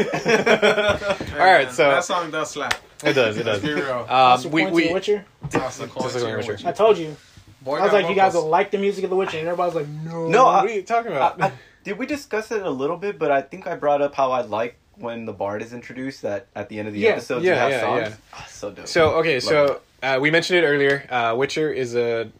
All 1.40 1.46
right, 1.46 1.70
so- 1.70 1.90
that 1.90 2.04
song 2.04 2.30
does 2.30 2.50
slap. 2.50 2.74
It 3.04 3.14
does. 3.14 3.36
It 3.36 3.42
does. 3.42 3.60
be 3.60 3.72
real. 3.72 4.04
Toss 4.06 4.44
Um, 4.46 4.52
we 4.52 4.62
coin 4.62 4.72
we 4.72 4.92
Witcher. 4.92 5.24
Toss 5.50 5.78
the 5.78 5.88
coin 5.88 6.08
to 6.10 6.18
your 6.20 6.36
Witcher. 6.36 6.52
Witcher. 6.52 6.68
I 6.68 6.72
told 6.72 6.98
you. 6.98 7.16
Boy 7.62 7.78
I 7.78 7.82
was 7.82 7.90
got 7.92 8.02
like, 8.02 8.08
you 8.10 8.14
guys 8.16 8.34
will 8.34 8.48
like 8.48 8.70
the 8.70 8.78
music 8.78 9.04
of 9.04 9.10
The 9.10 9.16
Witcher, 9.16 9.38
and 9.38 9.46
everybody 9.48 9.66
was 9.74 9.74
like, 9.74 9.88
no. 9.88 10.28
No, 10.28 10.46
I- 10.46 10.62
what 10.62 10.70
are 10.70 10.74
you 10.74 10.82
talking 10.82 11.10
about? 11.12 11.40
I, 11.42 11.46
I, 11.46 11.52
did 11.84 11.98
we 11.98 12.06
discuss 12.06 12.50
it 12.52 12.62
a 12.62 12.70
little 12.70 12.96
bit? 12.96 13.18
But 13.18 13.32
I 13.32 13.42
think 13.42 13.66
I 13.66 13.74
brought 13.74 14.00
up 14.02 14.14
how 14.14 14.30
I 14.30 14.42
like 14.42 14.76
when 14.96 15.26
the 15.26 15.32
bard 15.32 15.62
is 15.62 15.72
introduced. 15.72 16.22
That 16.22 16.46
at 16.54 16.68
the 16.68 16.78
end 16.78 16.86
of 16.86 16.94
the 16.94 17.00
Yeah. 17.00 17.10
episodes 17.10 17.44
Yeah, 17.44 17.54
you 17.54 17.58
have 17.58 17.70
yeah, 17.72 17.80
songs. 17.80 18.08
yeah. 18.08 18.14
Ah, 18.34 18.46
so 18.48 18.70
dope. 18.70 18.86
So 18.86 19.10
okay, 19.16 19.34
Love 19.34 19.42
so 19.42 19.80
uh, 20.04 20.18
we 20.20 20.30
mentioned 20.30 20.60
it 20.60 20.66
earlier. 20.66 21.04
Uh, 21.10 21.34
Witcher 21.36 21.72
is 21.72 21.96
a 21.96 22.30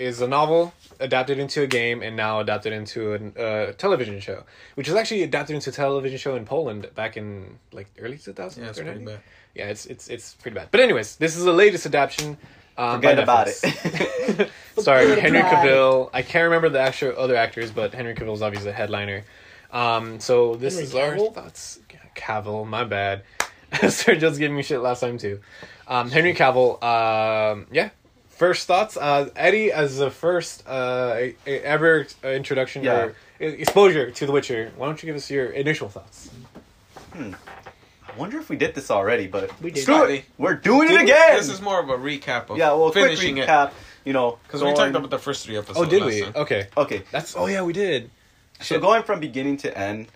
is 0.00 0.20
a 0.20 0.26
novel 0.28 0.72
adapted 0.98 1.38
into 1.38 1.62
a 1.62 1.66
game 1.66 2.02
and 2.02 2.16
now 2.16 2.40
adapted 2.40 2.72
into 2.72 3.14
a 3.14 3.40
uh, 3.40 3.72
television 3.74 4.18
show, 4.20 4.42
which 4.74 4.88
is 4.88 4.94
actually 4.94 5.22
adapted 5.22 5.54
into 5.54 5.70
a 5.70 5.72
television 5.72 6.18
show 6.18 6.34
in 6.36 6.44
Poland 6.44 6.88
back 6.94 7.16
in 7.16 7.58
like 7.72 7.88
early 7.98 8.16
2000s. 8.16 8.56
Yeah, 8.58 8.68
it's 8.70 8.78
or 8.78 8.84
pretty 8.84 9.00
90s. 9.00 9.06
bad. 9.06 9.20
Yeah, 9.54 9.66
it's 9.66 9.86
it's 9.86 10.08
it's 10.08 10.34
pretty 10.34 10.54
bad. 10.54 10.68
But 10.70 10.80
anyways, 10.80 11.16
this 11.16 11.36
is 11.36 11.44
the 11.44 11.52
latest 11.52 11.86
adaptation. 11.86 12.36
Um, 12.78 12.96
Forget 12.96 13.18
about 13.18 13.48
it. 13.48 13.54
Sorry, 14.78 15.06
Forget 15.06 15.18
Henry 15.22 15.40
about 15.40 15.66
it. 15.66 15.70
Cavill. 15.70 16.10
I 16.14 16.22
can't 16.22 16.44
remember 16.44 16.68
the 16.70 16.80
actual 16.80 17.14
other 17.18 17.36
actors, 17.36 17.70
but 17.70 17.92
Henry 17.92 18.14
Cavill 18.14 18.32
is 18.34 18.42
obviously 18.42 18.70
the 18.70 18.76
headliner. 18.76 19.24
Um, 19.72 20.18
so 20.20 20.54
this 20.56 20.74
Henry 20.74 20.86
is 20.86 20.94
our 20.94 21.14
Cavill? 21.16 21.34
thoughts. 21.34 21.80
Cavill, 22.16 22.66
my 22.66 22.84
bad. 22.84 23.22
Sergio's 23.72 24.38
giving 24.38 24.56
me 24.56 24.62
shit 24.62 24.80
last 24.80 25.00
time 25.00 25.18
too. 25.18 25.40
Um, 25.86 26.10
Henry 26.10 26.34
Cavill. 26.34 26.82
Um, 26.82 27.66
yeah. 27.70 27.90
First 28.40 28.66
thoughts, 28.66 28.96
uh, 28.96 29.28
Eddie, 29.36 29.70
as 29.70 29.98
the 29.98 30.10
first 30.10 30.66
uh, 30.66 31.26
ever 31.46 32.06
uh, 32.24 32.28
introduction 32.28 32.82
Yeah. 32.82 32.96
or 33.08 33.14
exposure 33.38 34.10
to 34.12 34.24
The 34.24 34.32
Witcher, 34.32 34.72
why 34.78 34.86
don't 34.86 35.02
you 35.02 35.08
give 35.08 35.16
us 35.16 35.30
your 35.30 35.50
initial 35.50 35.90
thoughts? 35.90 36.30
Hmm. 37.12 37.34
I 38.08 38.16
wonder 38.18 38.38
if 38.38 38.48
we 38.48 38.56
did 38.56 38.74
this 38.74 38.90
already, 38.90 39.26
but 39.26 39.50
We 39.60 39.70
did. 39.70 39.82
Screw 39.82 40.04
it. 40.04 40.24
We're 40.38 40.54
doing 40.54 40.88
it 40.90 41.02
again. 41.02 41.36
This 41.36 41.50
is 41.50 41.60
more 41.60 41.80
of 41.80 41.90
a 41.90 41.98
recap 41.98 42.48
of 42.48 42.56
yeah, 42.56 42.72
well, 42.72 42.90
quick 42.90 43.04
finishing 43.04 43.36
it. 43.36 43.46
recap. 43.46 43.72
You 44.06 44.14
know, 44.14 44.38
Because 44.44 44.62
we 44.62 44.72
talked 44.72 44.96
about 44.96 45.10
the 45.10 45.18
first 45.18 45.44
three 45.44 45.58
episodes. 45.58 45.78
Oh, 45.78 45.84
did 45.84 46.02
we? 46.02 46.22
time. 46.22 46.32
Okay, 46.34 46.68
Okay, 46.78 47.02
that's. 47.10 47.36
Oh 47.36 47.44
yeah, 47.44 47.60
we 47.60 47.74
did. 47.74 48.10
So 48.60 48.64
Shit. 48.76 48.80
going 48.80 49.02
from 49.02 49.20
beginning 49.20 49.58
to 49.58 49.68
end, 49.76 50.06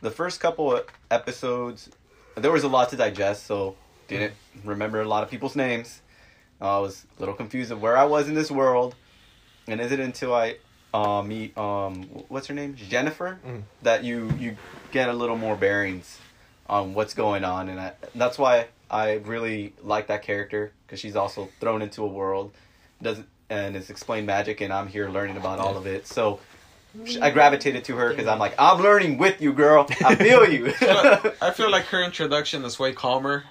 the 0.00 0.10
first 0.10 0.40
couple 0.40 0.74
of 0.74 0.84
episodes, 1.12 1.90
there 2.34 2.50
was 2.50 2.64
a 2.64 2.68
lot 2.68 2.88
to 2.88 2.96
digest, 2.96 3.46
so 3.46 3.76
didn't 4.08 4.34
remember 4.64 5.00
a 5.00 5.06
lot 5.06 5.22
of 5.22 5.30
people's 5.30 5.54
names. 5.54 6.00
I 6.60 6.78
was 6.78 7.06
a 7.16 7.20
little 7.20 7.34
confused 7.34 7.70
of 7.70 7.80
where 7.80 7.96
I 7.96 8.04
was 8.04 8.28
in 8.28 8.34
this 8.34 8.50
world, 8.50 8.94
and 9.66 9.80
is 9.80 9.92
it 9.92 10.00
until 10.00 10.34
I 10.34 10.56
uh, 10.94 11.22
meet 11.22 11.56
um 11.58 12.04
what's 12.28 12.46
her 12.46 12.54
name 12.54 12.74
Yennefer 12.74 13.38
Mhm. 13.46 13.62
that 13.82 14.02
you 14.04 14.30
you 14.38 14.56
get 14.90 15.08
a 15.08 15.12
little 15.12 15.36
more 15.36 15.54
bearings 15.56 16.18
on 16.66 16.94
what's 16.94 17.14
going 17.14 17.44
on, 17.44 17.68
and 17.68 17.78
I, 17.80 17.92
that's 18.14 18.38
why 18.38 18.66
I 18.90 19.14
really 19.24 19.74
like 19.82 20.06
that 20.08 20.22
character 20.22 20.72
because 20.86 20.98
she's 21.00 21.14
also 21.16 21.50
thrown 21.60 21.82
into 21.82 22.02
a 22.04 22.08
world 22.08 22.52
doesn't 23.02 23.28
and 23.50 23.76
it's 23.76 23.88
explained 23.90 24.26
magic, 24.26 24.60
and 24.60 24.72
I'm 24.72 24.88
here 24.88 25.08
learning 25.08 25.36
about 25.36 25.58
all 25.58 25.76
of 25.76 25.86
it, 25.86 26.06
so. 26.06 26.40
I 27.22 27.30
gravitated 27.30 27.84
to 27.84 27.96
her 27.96 28.08
because 28.10 28.26
I'm 28.26 28.38
like, 28.40 28.54
I'm 28.58 28.80
learning 28.82 29.18
with 29.18 29.40
you, 29.40 29.52
girl. 29.52 29.86
I 30.04 30.14
feel 30.16 30.48
you. 30.48 30.72
I 31.40 31.52
feel 31.54 31.70
like 31.76 31.84
her 31.86 32.02
introduction 32.02 32.64
is 32.64 32.78
way 32.78 32.92
calmer. 32.92 33.44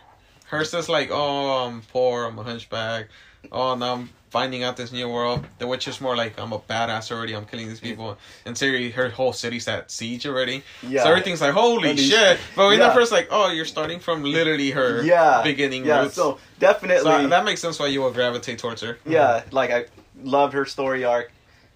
Hers 0.47 0.73
is 0.73 0.89
like, 0.89 1.09
oh, 1.11 1.65
I'm 1.67 1.81
poor, 1.81 2.25
I'm 2.25 2.37
a 2.39 2.43
hunchback. 2.43 3.07
Oh, 3.51 3.75
now 3.75 3.93
I'm 3.93 4.09
finding 4.29 4.63
out 4.63 4.75
this 4.77 4.91
new 4.91 5.07
world. 5.09 5.45
The 5.59 5.67
witch 5.67 5.87
is 5.87 6.01
more 6.01 6.15
like, 6.15 6.39
I'm 6.39 6.51
a 6.53 6.59
badass 6.59 7.11
already, 7.11 7.33
I'm 7.35 7.45
killing 7.45 7.67
these 7.67 7.79
people. 7.79 8.17
And 8.45 8.55
Ciri, 8.55 8.91
her 8.93 9.09
whole 9.09 9.33
city's 9.33 9.67
at 9.67 9.89
siege 9.91 10.25
already. 10.25 10.63
yeah. 10.83 11.03
So 11.03 11.09
everything's 11.09 11.41
like, 11.41 11.53
holy 11.53 11.89
Holy 11.89 11.97
shit. 11.97 12.39
But 12.55 12.69
in 12.71 12.79
Yeah. 12.79 12.87
the 12.89 12.93
first 12.93 13.11
like, 13.11 13.27
oh, 13.31 13.51
you're 13.51 13.65
starting 13.65 13.99
from 13.99 14.23
literally 14.23 14.71
her 14.71 15.01
yeah. 15.03 15.41
beginning 15.43 15.85
yeah, 15.85 16.01
roots. 16.03 16.15
So 16.15 16.39
definitely, 16.59 17.03
So 17.03 17.27
that 17.27 17.45
makes 17.45 17.61
sense 17.61 17.79
why 17.79 17.87
you 17.87 18.01
will 18.01 18.11
gravitate 18.11 18.59
towards 18.59 18.81
her. 18.81 18.97
yeah, 19.05 19.43
like 19.51 19.71
I 19.71 19.85
loved 20.23 20.53
her 20.53 20.65
story 20.65 21.03
arc. 21.05 21.31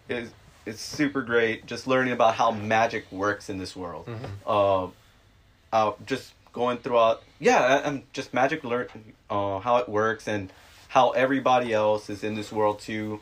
Is 0.10 0.30
it's 0.66 0.82
super 0.82 1.22
great. 1.22 1.66
Just 1.66 1.88
learning 1.88 2.14
about 2.14 2.36
how 2.36 2.52
magic 2.52 3.10
works 3.12 3.50
in 3.50 3.58
this 3.58 3.76
world. 3.76 4.10
Uh, 4.46 4.88
uh, 5.74 5.94
just 6.06 6.34
going 6.54 6.78
throughout, 6.78 7.24
yeah, 7.40 7.82
and 7.88 8.04
just 8.14 8.34
magic 8.34 8.64
learn 8.64 8.88
uh, 9.30 9.60
how 9.60 9.78
it 9.78 9.90
works 9.90 10.28
and 10.28 10.52
how 10.90 11.12
everybody 11.12 11.74
else 11.74 12.10
is 12.10 12.24
in 12.24 12.36
this 12.36 12.52
world 12.52 12.80
too. 12.80 13.20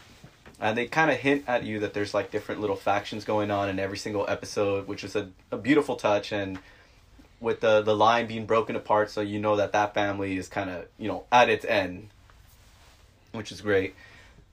And 0.60 0.78
they 0.78 0.88
kind 0.88 1.10
of 1.10 1.18
hint 1.18 1.46
at 1.48 1.64
you 1.64 1.80
that 1.80 1.94
there's 1.94 2.14
like 2.14 2.32
different 2.32 2.60
little 2.60 2.76
factions 2.76 3.24
going 3.24 3.50
on 3.50 3.70
in 3.70 3.80
every 3.80 3.98
single 3.98 4.26
episode, 4.28 4.88
which 4.88 5.04
is 5.04 5.16
a, 5.16 5.30
a 5.52 5.58
beautiful 5.58 5.96
touch. 5.96 6.34
And 6.34 6.60
with 7.40 7.62
the 7.62 7.82
the 7.82 7.96
line 7.96 8.28
being 8.28 8.46
broken 8.46 8.76
apart, 8.76 9.10
so 9.10 9.22
you 9.22 9.40
know 9.40 9.56
that 9.56 9.72
that 9.72 9.94
family 9.94 10.38
is 10.38 10.48
kind 10.48 10.70
of 10.70 10.86
you 10.98 11.08
know 11.08 11.24
at 11.32 11.50
its 11.50 11.64
end, 11.66 12.10
which 13.32 13.52
is 13.52 13.62
great. 13.62 13.96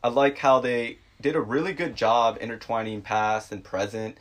I 0.04 0.08
like 0.08 0.38
how 0.38 0.60
they 0.60 0.98
did 1.20 1.34
a 1.34 1.40
really 1.40 1.72
good 1.72 1.96
job 1.96 2.38
intertwining 2.40 3.02
past 3.02 3.50
and 3.50 3.64
present 3.64 4.16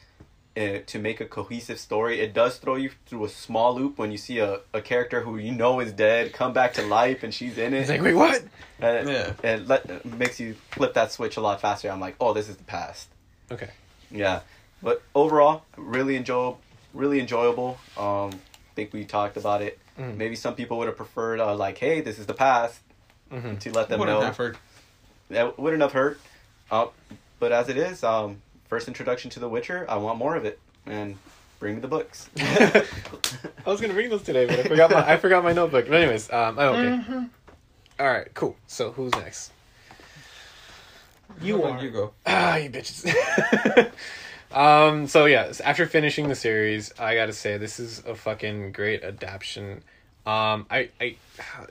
uh, 0.58 0.80
to 0.86 1.00
make 1.00 1.20
a 1.22 1.26
cohesive 1.26 1.80
story. 1.80 2.20
It 2.22 2.34
does 2.34 2.58
throw 2.58 2.76
you 2.76 2.92
through 3.06 3.26
a 3.26 3.30
small 3.30 3.76
loop 3.76 3.98
when 3.98 4.12
you 4.12 4.18
see 4.18 4.40
a, 4.40 4.60
a 4.74 4.82
character 4.82 5.22
who 5.22 5.38
you 5.38 5.52
know 5.52 5.80
is 5.80 5.92
dead 5.92 6.34
come 6.34 6.54
back 6.54 6.74
to 6.76 6.82
life 6.84 7.24
and 7.24 7.34
she's 7.34 7.58
in 7.58 7.74
It's 7.74 7.90
it. 7.90 7.94
like, 7.94 8.02
wait, 8.02 8.14
what? 8.14 8.44
And 8.80 9.10
Yeah. 9.10 9.34
it 9.44 9.68
let, 9.68 10.06
makes 10.06 10.40
you 10.40 10.56
flip 10.72 10.94
that 10.94 11.12
switch 11.12 11.38
a 11.38 11.42
lot 11.42 11.60
faster. 11.62 11.90
I'm 11.90 12.00
like, 12.00 12.16
oh, 12.22 12.34
this 12.34 12.48
is 12.50 12.56
the 12.56 12.64
past. 12.64 13.10
Okay. 13.52 13.70
Yeah, 14.12 14.42
but 14.82 15.02
overall, 15.14 15.66
really 15.78 16.16
enjoy, 16.16 16.56
really 16.94 17.20
enjoyable. 17.20 17.78
Um, 17.98 18.32
think 18.76 18.94
we 18.94 19.04
talked 19.06 19.36
about 19.38 19.62
it. 19.62 19.80
Mhm. 20.00 20.18
Maybe 20.18 20.36
some 20.36 20.56
people 20.56 20.78
would 20.78 20.88
have 20.88 20.98
preferred 20.98 21.40
uh, 21.40 21.56
like, 21.56 21.78
hey, 21.78 22.02
this 22.02 22.18
is 22.20 22.26
the 22.28 22.34
past, 22.34 22.80
Mhm. 23.32 23.60
to 23.60 23.72
let 23.72 23.90
them 23.90 24.00
Wouldn't 24.00 24.20
know. 24.20 24.26
have 24.26 24.38
hurt. 24.38 24.58
That 25.30 25.58
wouldn't 25.60 25.82
have 25.82 25.94
hurt. 25.94 26.20
Uh, 26.72 26.88
but 27.40 27.52
as 27.52 27.68
it 27.70 27.78
is, 27.78 28.04
um, 28.04 28.42
first 28.76 28.90
introduction 28.90 29.32
to 29.32 29.40
The 29.40 29.48
Witcher, 29.48 29.86
I 29.88 29.96
want 29.96 30.18
more 30.18 30.36
of 30.36 30.44
it, 30.44 30.60
and 30.86 31.16
bring 31.60 31.76
me 31.76 31.82
the 31.82 31.88
books. 31.88 32.30
I 32.38 32.84
was 33.66 33.80
gonna 33.80 33.94
bring 33.94 34.10
those 34.10 34.24
today, 34.24 34.46
but 34.46 34.60
I 34.60 34.64
forgot 34.64 34.92
my 34.92 35.14
I 35.14 35.16
forgot 35.16 35.46
my 35.46 35.54
notebook. 35.54 35.88
But 35.88 35.96
anyways, 35.96 36.30
um, 36.30 36.58
oh, 36.60 36.74
okay. 36.74 36.82
Mm-hmm. 36.82 37.24
All 38.02 38.06
right, 38.06 38.28
cool. 38.34 38.58
So 38.68 38.92
who's 38.92 39.14
next? 39.14 39.54
You 41.42 41.54
How 41.56 41.64
about 41.64 41.80
are. 41.80 41.86
You 41.86 41.92
go. 41.92 42.12
Ah, 42.26 42.58
you 42.58 42.70
bitches. 42.70 43.90
um. 44.52 45.08
So 45.08 45.24
yeah, 45.24 45.54
after 45.64 45.86
finishing 45.86 46.28
the 46.28 46.36
series, 46.36 46.92
I 47.00 47.16
gotta 47.16 47.32
say 47.32 47.58
this 47.58 47.80
is 47.80 48.04
a 48.06 48.14
fucking 48.14 48.74
great 48.74 49.06
adaptation. 49.06 49.84
Um, 50.26 50.66
I, 50.72 50.90
I, 51.00 51.18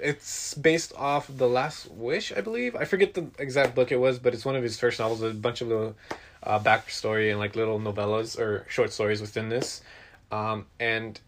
it's 0.01 0.55
based 0.55 0.95
off 0.95 1.29
the 1.29 1.49
Last 1.49 1.91
Wish, 1.91 2.33
I 2.33 2.41
believe. 2.41 2.77
I 2.77 2.85
forget 2.85 3.13
the 3.13 3.27
exact 3.39 3.75
book 3.75 3.91
it 3.91 3.97
was, 3.97 4.21
but 4.21 4.33
it's 4.33 4.45
one 4.45 4.55
of 4.55 4.63
his 4.63 4.79
first 4.79 5.01
novels. 5.01 5.23
A 5.23 5.35
bunch 5.35 5.61
of 5.61 5.69
little, 5.69 5.97
uh, 6.45 6.59
backstory 6.61 7.31
and 7.31 7.39
like 7.39 7.57
little 7.57 7.81
novellas 7.81 8.39
or 8.39 8.67
short 8.69 8.93
stories 8.93 9.21
within 9.21 9.49
this. 9.49 9.83
Um, 10.31 10.67
and 10.79 11.19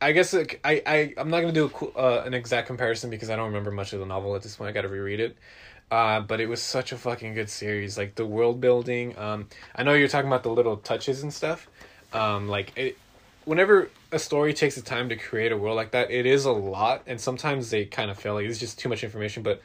I 0.00 0.12
guess 0.12 0.32
like, 0.32 0.60
I, 0.64 0.82
I 0.86 1.14
I'm 1.16 1.30
not 1.30 1.40
gonna 1.40 1.52
do 1.52 1.70
a, 1.70 1.98
uh, 1.98 2.22
an 2.26 2.34
exact 2.34 2.66
comparison 2.66 3.10
because 3.10 3.30
I 3.30 3.36
don't 3.36 3.46
remember 3.46 3.70
much 3.70 3.92
of 3.92 4.00
the 4.00 4.06
novel 4.06 4.34
at 4.36 4.42
this 4.42 4.56
point. 4.56 4.68
I 4.68 4.72
gotta 4.72 4.88
reread 4.88 5.20
it. 5.20 5.36
Uh, 5.90 6.20
but 6.20 6.40
it 6.40 6.48
was 6.48 6.62
such 6.62 6.92
a 6.92 6.96
fucking 6.96 7.34
good 7.34 7.50
series. 7.50 7.98
Like 7.98 8.14
the 8.14 8.24
world 8.24 8.60
building. 8.60 9.18
Um, 9.18 9.48
I 9.74 9.82
know 9.82 9.94
you're 9.94 10.08
talking 10.08 10.28
about 10.28 10.44
the 10.44 10.50
little 10.50 10.76
touches 10.76 11.22
and 11.22 11.34
stuff. 11.34 11.68
Um, 12.12 12.48
like 12.48 12.72
it, 12.76 12.96
whenever 13.44 13.90
a 14.12 14.18
story 14.18 14.54
takes 14.54 14.76
the 14.76 14.82
time 14.82 15.08
to 15.08 15.16
create 15.16 15.52
a 15.52 15.56
world 15.56 15.76
like 15.76 15.90
that, 15.92 16.10
it 16.10 16.26
is 16.26 16.44
a 16.44 16.52
lot, 16.52 17.02
and 17.06 17.20
sometimes 17.20 17.70
they 17.70 17.84
kind 17.84 18.10
of 18.10 18.18
fail. 18.18 18.34
Like 18.34 18.46
it's 18.46 18.58
just 18.58 18.78
too 18.78 18.88
much 18.88 19.02
information, 19.02 19.42
but 19.42 19.62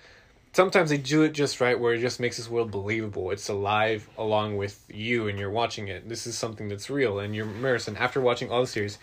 sometimes 0.55 0.89
they 0.89 0.97
do 0.97 1.23
it 1.23 1.33
just 1.33 1.59
right, 1.61 1.77
where 1.79 1.93
it 1.93 1.99
just 1.99 2.19
makes 2.19 2.37
this 2.37 2.49
world 2.49 2.71
believable. 2.71 3.31
It's 3.31 3.49
alive 3.49 4.07
along 4.17 4.57
with 4.57 4.83
you, 4.89 5.27
and 5.27 5.37
you're 5.37 5.51
watching 5.51 5.89
it. 5.89 6.07
This 6.07 6.25
is 6.25 6.37
something 6.37 6.69
that's 6.69 6.89
real, 6.89 7.19
and 7.19 7.35
you're 7.35 7.45
immersed. 7.45 7.87
And 7.87 7.97
after 7.97 8.21
watching 8.21 8.49
all 8.49 8.61
the 8.61 8.67
series, 8.67 8.97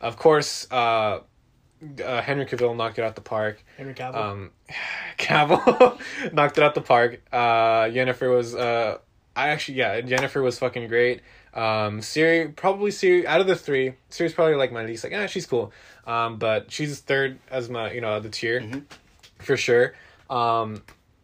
of 0.00 0.16
course, 0.16 0.70
uh, 0.70 1.20
uh, 2.04 2.22
Henry 2.22 2.44
Cavill 2.46 2.76
knocked 2.76 2.98
it 2.98 3.02
out 3.02 3.14
the 3.14 3.20
park. 3.22 3.64
Henry 3.76 3.94
Cavill. 3.94 4.14
Um, 4.16 4.50
Cavill 5.18 5.98
knocked 6.32 6.58
it 6.58 6.64
out 6.64 6.74
the 6.74 6.82
park. 6.82 7.20
Uh, 7.32 7.84
Yennefer 7.84 8.34
was. 8.34 8.54
Uh, 8.54 8.98
I 9.34 9.48
actually 9.48 9.78
yeah, 9.78 10.00
Yennefer 10.00 10.42
was 10.42 10.58
fucking 10.58 10.88
great. 10.88 11.22
Um, 11.54 12.00
Ciri 12.00 12.54
probably 12.54 12.90
Ciri 12.90 13.24
out 13.24 13.40
of 13.40 13.46
the 13.46 13.56
three, 13.56 13.94
Ciri's 14.10 14.32
probably 14.34 14.56
like 14.56 14.70
my 14.72 14.84
least. 14.84 15.02
Like, 15.04 15.12
ah, 15.16 15.26
she's 15.26 15.46
cool. 15.46 15.72
Um, 16.06 16.38
but 16.38 16.70
she's 16.70 17.00
third 17.00 17.38
as 17.50 17.68
my 17.70 17.92
you 17.92 18.00
know 18.00 18.20
the 18.20 18.28
tier 18.28 18.60
Mhm. 18.60 18.82
for 19.38 19.56
sure. 19.56 19.94
Um, 20.28 20.82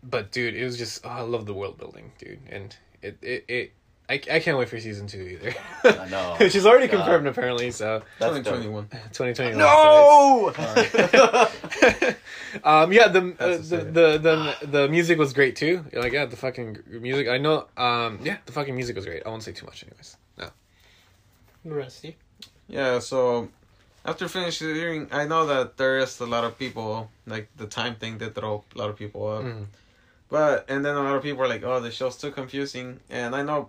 but 0.09 0.31
dude, 0.31 0.55
it 0.55 0.65
was 0.65 0.79
just 0.79 1.05
oh, 1.05 1.09
I 1.09 1.21
love 1.21 1.47
the 1.47 1.55
world 1.55 1.79
building, 1.79 2.13
dude, 2.19 2.41
and 2.51 2.77
it 3.03 3.19
it. 3.23 3.45
it 3.49 3.73
I, 4.07 4.21
I 4.31 4.39
can't 4.41 4.59
wait 4.59 4.69
for 4.69 4.79
season 4.79 5.07
two 5.07 5.23
either. 5.23 5.55
I 5.83 6.07
know. 6.11 6.37
She's 6.51 6.67
already 6.67 6.89
God. 6.89 6.99
confirmed 6.99 7.27
apparently, 7.27 7.71
so 7.71 8.03
That's 8.19 8.37
2021. 8.37 8.89
2021. 9.15 9.57
No. 9.57 10.53
um 12.65 12.93
yeah 12.93 13.09
the 13.09 13.35
uh, 13.41 13.57
the, 13.57 13.61
the 13.61 14.19
the 14.19 14.57
the 14.61 14.67
the 14.67 14.89
music 14.89 15.19
was 15.19 15.33
great 15.33 15.57
too 15.57 15.85
like 15.95 16.13
yeah 16.13 16.27
the 16.27 16.37
fucking 16.37 16.79
music 17.01 17.27
i 17.29 17.39
know 17.39 17.67
um 17.77 18.21
yeah 18.23 18.37
the 18.47 18.53
fucking 18.53 18.77
music 18.77 18.95
was 18.95 19.05
great 19.07 19.23
i 19.27 19.29
won't 19.29 19.43
say 19.43 19.51
too 19.53 19.67
much 19.67 19.83
anyways 19.83 20.17
no 20.39 20.49
Rusty. 21.65 22.17
Yeah, 22.69 22.99
so 22.99 23.49
after 24.05 24.29
finishing 24.29 24.75
hearing, 24.75 25.09
I 25.11 25.27
know 25.27 25.47
that 25.47 25.77
there 25.77 25.99
is 25.99 26.21
a 26.21 26.27
lot 26.27 26.45
of 26.45 26.59
people, 26.59 27.11
like 27.27 27.49
the 27.57 27.67
time 27.67 27.97
thing 27.97 28.19
did 28.19 28.35
throw 28.35 28.65
a 28.75 28.79
lot 28.79 28.91
of 28.91 28.97
people 28.97 29.27
up. 29.29 29.45
Mhm. 29.45 29.67
But, 30.29 30.65
and 30.69 30.85
then 30.85 30.97
a 30.97 31.03
lot 31.03 31.15
of 31.17 31.23
people 31.23 31.43
are 31.45 31.49
like, 31.49 31.63
oh, 31.63 31.81
the 31.81 31.91
show's 31.91 32.17
too 32.17 32.31
confusing. 32.31 33.01
And 33.11 33.37
I 33.37 33.43
know 33.43 33.69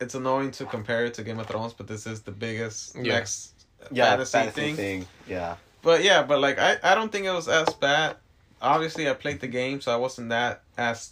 it's 0.00 0.14
annoying 0.14 0.50
to 0.52 0.64
compare 0.66 1.04
it 1.06 1.14
to 1.14 1.22
Game 1.24 1.38
of 1.40 1.46
Thrones, 1.46 1.72
but 1.72 1.86
this 1.88 2.06
is 2.06 2.22
the 2.22 2.30
biggest 2.30 2.94
Yeah. 2.96 3.14
next 3.14 3.52
yeah, 3.90 4.10
fantasy, 4.10 4.32
fantasy 4.38 4.60
thing. 4.60 4.76
thing. 4.76 5.06
Yeah. 5.26 5.56
But 5.82 6.04
yeah, 6.04 6.22
but 6.22 6.40
like, 6.40 6.58
I, 6.58 6.76
I 6.82 6.94
don't 6.94 7.10
think 7.10 7.26
it 7.26 7.32
was 7.32 7.48
as 7.48 7.72
bad. 7.74 8.16
Obviously, 8.62 9.08
I 9.08 9.14
played 9.14 9.40
the 9.40 9.48
game, 9.48 9.80
so 9.80 9.92
I 9.92 9.96
wasn't 9.96 10.30
that 10.30 10.62
as 10.78 11.10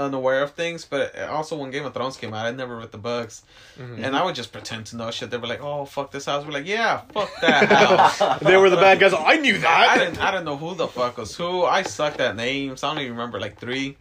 unaware 0.00 0.42
of 0.42 0.52
things. 0.52 0.84
But 0.84 1.16
also 1.18 1.56
when 1.56 1.70
Game 1.70 1.84
of 1.84 1.94
Thrones 1.94 2.16
came 2.16 2.32
out, 2.34 2.46
I 2.46 2.50
never 2.50 2.76
read 2.76 2.92
the 2.92 2.98
books, 2.98 3.42
Mm-hmm. 3.78 4.04
and 4.04 4.16
I 4.16 4.24
would 4.24 4.34
just 4.34 4.52
pretend 4.52 4.86
to 4.86 4.96
know 4.96 5.10
shit. 5.10 5.30
They 5.30 5.36
were 5.38 5.46
like, 5.46 5.62
"Oh 5.62 5.84
fuck 5.84 6.10
this 6.10 6.26
house." 6.26 6.44
We're 6.44 6.52
like, 6.52 6.66
"Yeah, 6.66 7.02
fuck 7.12 7.30
that 7.40 7.68
house." 8.18 8.40
They 8.40 8.56
were 8.56 8.70
the 8.70 8.76
bad 8.76 8.98
guys. 9.00 9.14
I 9.14 9.36
knew 9.36 9.56
I, 9.66 9.86
I 9.90 9.98
didn't. 9.98 10.20
I 10.20 10.30
don't 10.30 10.44
know 10.44 10.56
who 10.56 10.74
the 10.74 10.88
fuck 10.88 11.16
was 11.18 11.34
who. 11.36 11.64
I 11.64 11.82
sucked 11.82 12.20
at 12.20 12.36
names. 12.36 12.82
I 12.82 12.88
don't 12.92 13.02
even 13.02 13.12
remember 13.12 13.38
like 13.40 13.58
three. 13.58 13.96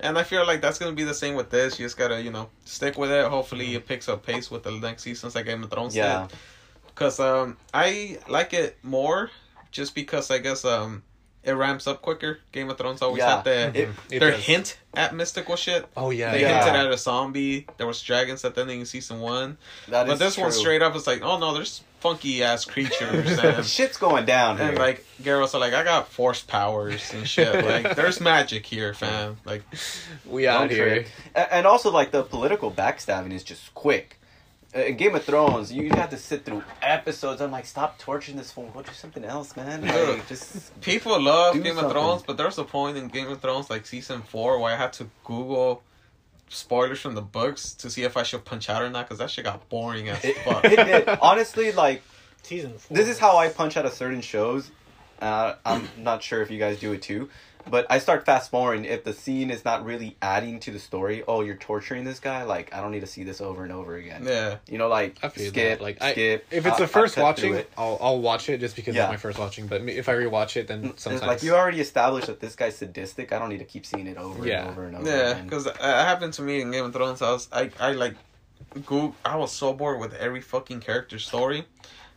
And 0.00 0.18
I 0.18 0.22
feel 0.22 0.46
like 0.46 0.60
that's 0.60 0.78
gonna 0.78 0.92
be 0.92 1.04
the 1.04 1.14
same 1.14 1.34
with 1.34 1.48
this. 1.48 1.78
You 1.78 1.86
just 1.86 1.96
gotta, 1.96 2.20
you 2.20 2.30
know, 2.30 2.48
stick 2.66 2.98
with 2.98 3.10
it. 3.10 3.26
Hopefully, 3.26 3.74
it 3.74 3.86
picks 3.86 4.06
up 4.08 4.24
pace 4.26 4.50
with 4.50 4.64
the 4.64 4.70
next 4.72 5.02
seasons 5.02 5.34
like 5.34 5.46
Game 5.46 5.62
of 5.64 5.70
Thrones 5.70 5.96
Yeah. 5.96 6.26
did. 6.28 6.36
Cause 6.94 7.18
um, 7.20 7.56
I 7.72 8.18
like 8.28 8.52
it 8.52 8.76
more, 8.82 9.30
just 9.70 9.94
because 9.94 10.30
I 10.30 10.38
guess 10.38 10.66
um, 10.66 11.02
it 11.44 11.52
ramps 11.52 11.86
up 11.86 12.02
quicker. 12.02 12.38
Game 12.52 12.70
of 12.70 12.78
Thrones 12.78 13.02
always 13.02 13.18
Yeah. 13.20 13.36
had 13.36 13.44
the 13.44 13.80
It- 13.82 13.88
It 14.10 14.18
their 14.20 14.30
does. 14.32 14.40
hint 14.44 14.78
at 14.94 15.14
mystical 15.14 15.56
shit. 15.56 15.86
Oh 15.96 16.10
yeah, 16.10 16.32
They 16.32 16.42
Yeah. 16.42 16.64
hinted 16.64 16.80
at 16.86 16.92
a 16.92 16.98
zombie. 16.98 17.66
There 17.78 17.86
was 17.86 18.00
dragons 18.00 18.44
at 18.44 18.54
the 18.54 18.60
ending 18.62 18.82
of 18.82 18.88
season 18.88 19.20
one, 19.20 19.58
That 19.88 20.06
but 20.06 20.14
is 20.14 20.18
this 20.18 20.38
one 20.38 20.52
straight 20.52 20.82
up 20.82 20.94
is 20.96 21.06
like, 21.06 21.22
oh 21.22 21.38
no, 21.38 21.52
there's 21.54 21.80
funky 22.00 22.42
ass 22.42 22.64
creatures 22.64 23.38
and 23.38 23.64
Shit's 23.64 23.96
going 23.96 24.24
down 24.24 24.58
here. 24.58 24.68
and 24.70 24.78
like 24.78 25.04
Garrus 25.22 25.54
are 25.54 25.60
like, 25.60 25.72
I 25.72 25.84
got 25.84 26.08
force 26.08 26.40
powers 26.42 27.12
and 27.12 27.28
shit. 27.28 27.64
Like 27.64 27.94
there's 27.96 28.20
magic 28.20 28.66
here, 28.66 28.92
fam. 28.94 29.36
Like 29.44 29.62
we 30.26 30.46
out 30.48 30.70
here. 30.70 30.88
trip. 30.88 31.06
A- 31.34 31.54
And 31.54 31.66
also, 31.66 31.90
like 31.90 32.10
the 32.10 32.22
political 32.24 32.70
backstabbing 32.70 33.32
is 33.32 33.44
just 33.44 33.72
quick. 33.74 34.18
Uh, 34.74 34.80
In 34.80 34.96
Game 34.96 35.14
of 35.14 35.24
Thrones, 35.24 35.70
you 35.72 35.90
have 35.90 36.10
to 36.10 36.16
sit 36.16 36.44
through 36.44 36.62
episodes. 36.80 37.40
I'm 37.42 37.50
like, 37.50 37.66
stop 37.66 37.98
torturing 37.98 38.38
this 38.38 38.50
phone. 38.50 38.70
Go 38.72 38.82
do 38.82 38.92
something 38.92 39.24
else, 39.24 39.54
man. 39.56 39.82
Like, 39.86 40.26
just 40.28 40.80
people 40.80 41.20
love 41.20 41.54
Game 41.54 41.64
something. 41.66 41.84
of 41.84 41.92
Thrones, 41.92 42.22
but 42.26 42.36
there's 42.38 42.56
a 42.58 42.64
point 42.64 42.96
in 42.96 43.08
Game 43.08 43.28
of 43.28 43.40
Thrones 43.40 43.68
like 43.68 43.84
season 43.86 44.22
four 44.22 44.58
where 44.58 44.72
I 44.72 44.76
had 44.76 44.92
to 44.94 45.08
Google 45.24 45.82
spoilers 46.48 47.00
from 47.00 47.14
the 47.14 47.22
books 47.22 47.72
to 47.74 47.88
see 47.90 48.02
if 48.02 48.16
I 48.16 48.22
should 48.22 48.44
punch 48.44 48.68
out 48.70 48.82
or 48.82 48.90
not 48.90 49.06
because 49.06 49.18
that 49.18 49.30
shit 49.30 49.44
got 49.44 49.68
boring 49.68 50.08
as 50.08 50.24
it, 50.24 50.36
fuck. 50.38 50.64
it 50.64 50.76
did. 50.76 51.08
Honestly, 51.20 51.72
like 51.72 52.02
Season 52.42 52.72
four. 52.78 52.96
this 52.96 53.08
is 53.08 53.18
how 53.18 53.36
I 53.36 53.48
punch 53.48 53.76
out 53.76 53.86
of 53.86 53.92
certain 53.92 54.20
shows. 54.20 54.70
Uh, 55.20 55.54
I'm 55.64 55.88
not 55.98 56.22
sure 56.22 56.42
if 56.42 56.50
you 56.50 56.58
guys 56.58 56.80
do 56.80 56.92
it 56.92 57.00
too, 57.02 57.28
but 57.68 57.86
I 57.90 57.98
start 57.98 58.24
fast 58.26 58.50
forwarding 58.50 58.84
if 58.84 59.04
the 59.04 59.12
scene 59.12 59.50
is 59.50 59.64
not 59.64 59.84
really 59.84 60.16
adding 60.20 60.60
to 60.60 60.70
the 60.70 60.78
story. 60.78 61.22
Oh, 61.26 61.40
you're 61.42 61.56
torturing 61.56 62.04
this 62.04 62.20
guy. 62.20 62.42
Like 62.44 62.74
I 62.74 62.80
don't 62.80 62.90
need 62.90 63.00
to 63.00 63.06
see 63.06 63.24
this 63.24 63.40
over 63.40 63.62
and 63.64 63.72
over 63.72 63.96
again. 63.96 64.24
yeah. 64.26 64.56
You 64.68 64.78
know, 64.78 64.88
like 64.88 65.16
I 65.22 65.28
feel 65.28 65.48
skip, 65.48 65.78
that. 65.78 65.82
Like 65.82 66.02
I, 66.02 66.12
skip. 66.12 66.46
if 66.50 66.66
it's 66.66 66.76
I- 66.76 66.80
the 66.80 66.86
first 66.88 67.14
cut 67.14 67.38
through 67.38 67.50
watching, 67.50 67.54
it. 67.60 67.70
I'll 67.76 67.98
I'll 68.00 68.20
watch 68.20 68.48
it 68.48 68.60
just 68.60 68.76
because 68.76 68.94
Yeah. 68.94 69.04
it's 69.04 69.10
my 69.10 69.16
first 69.16 69.38
watching. 69.38 69.66
But 69.66 69.82
if 69.82 70.08
I 70.08 70.14
rewatch 70.14 70.56
it, 70.56 70.68
then 70.68 70.82
mm, 70.82 70.90
It's 70.90 71.02
sometimes 71.02 71.22
like 71.26 71.42
you 71.42 71.54
already 71.54 71.80
established 71.80 72.26
that 72.26 72.40
this 72.40 72.54
guy's 72.56 72.76
sadistic. 72.76 73.32
I 73.32 73.38
don't 73.38 73.48
need 73.48 73.58
to 73.58 73.64
keep 73.64 73.86
seeing 73.86 74.06
it 74.06 74.16
over 74.16 74.46
Yeah. 74.46 74.62
and 74.62 74.70
over 74.70 74.84
and 74.86 74.96
over. 74.96 75.08
Yeah, 75.08 75.40
because 75.42 75.66
it 75.66 75.76
happened 75.80 76.32
to 76.34 76.42
me 76.42 76.60
in 76.60 76.70
Game 76.70 76.84
of 76.84 76.92
Thrones. 76.92 77.22
I 77.22 77.30
was 77.32 77.48
I 77.52 77.70
I 77.80 77.92
like 77.92 78.14
Google. 78.74 79.14
I 79.24 79.36
was 79.36 79.52
so 79.52 79.72
bored 79.72 80.00
with 80.00 80.14
every 80.14 80.40
fucking 80.40 80.80
character 80.80 81.18
story. 81.18 81.64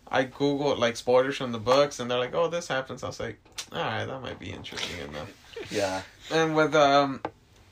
I 0.07 0.25
googled 0.25 0.77
like 0.77 0.95
spoilers 0.97 1.37
from 1.37 1.51
the 1.51 1.59
books, 1.59 1.99
and 1.99 2.09
they're 2.09 2.19
like, 2.19 2.33
"Oh, 2.35 2.47
this 2.47 2.67
happens." 2.67 3.03
I 3.03 3.07
was 3.07 3.19
like, 3.19 3.37
"All 3.71 3.79
right, 3.79 4.05
that 4.05 4.21
might 4.21 4.39
be 4.39 4.51
interesting 4.51 4.97
enough." 5.09 5.31
yeah, 5.71 6.01
And 6.31 6.55
with 6.55 6.75
um, 6.75 7.21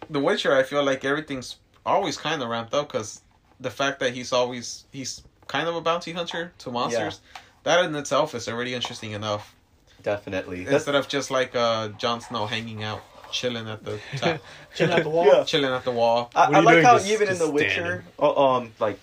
The 0.09 0.19
Witcher, 0.19 0.55
I 0.55 0.63
feel 0.63 0.83
like 0.83 1.03
everything's 1.05 1.57
always 1.85 2.17
kind 2.17 2.41
of 2.41 2.49
ramped 2.49 2.73
up 2.73 2.91
because 2.91 3.21
the 3.59 3.69
fact 3.69 3.99
that 3.99 4.13
he's 4.13 4.31
always 4.31 4.85
he's 4.91 5.21
kind 5.47 5.67
of 5.67 5.75
a 5.75 5.81
bounty 5.81 6.11
hunter 6.13 6.53
to 6.59 6.71
monsters. 6.71 7.19
That 7.63 7.85
in 7.85 7.95
itself 7.95 8.33
is 8.35 8.47
already 8.49 8.73
interesting 8.73 9.11
enough. 9.11 9.55
definitely. 10.01 10.63
That's, 10.63 10.75
Instead 10.75 10.95
of 10.95 11.07
just 11.07 11.31
like 11.31 11.55
uh, 11.55 11.89
Jon 11.97 12.19
Snow 12.19 12.45
hanging 12.45 12.83
out, 12.83 13.01
chilling 13.31 13.67
at 13.69 13.83
the 13.85 13.99
top, 14.17 14.41
Chilling 14.75 14.93
at 14.97 15.03
the 15.03 15.09
wall. 15.09 15.25
Yeah. 15.27 15.43
chilling 15.45 15.71
at 15.71 15.83
the 15.85 15.91
wall. 15.91 16.29
I, 16.35 16.45
I 16.45 16.59
like 16.59 16.83
how 16.83 16.95
Just- 16.97 17.07
even 17.09 17.27
in 17.27 17.35
just 17.35 17.39
The 17.41 17.49
Witcher, 17.51 18.03
uh, 18.19 18.33
um, 18.57 18.71
like 18.79 18.99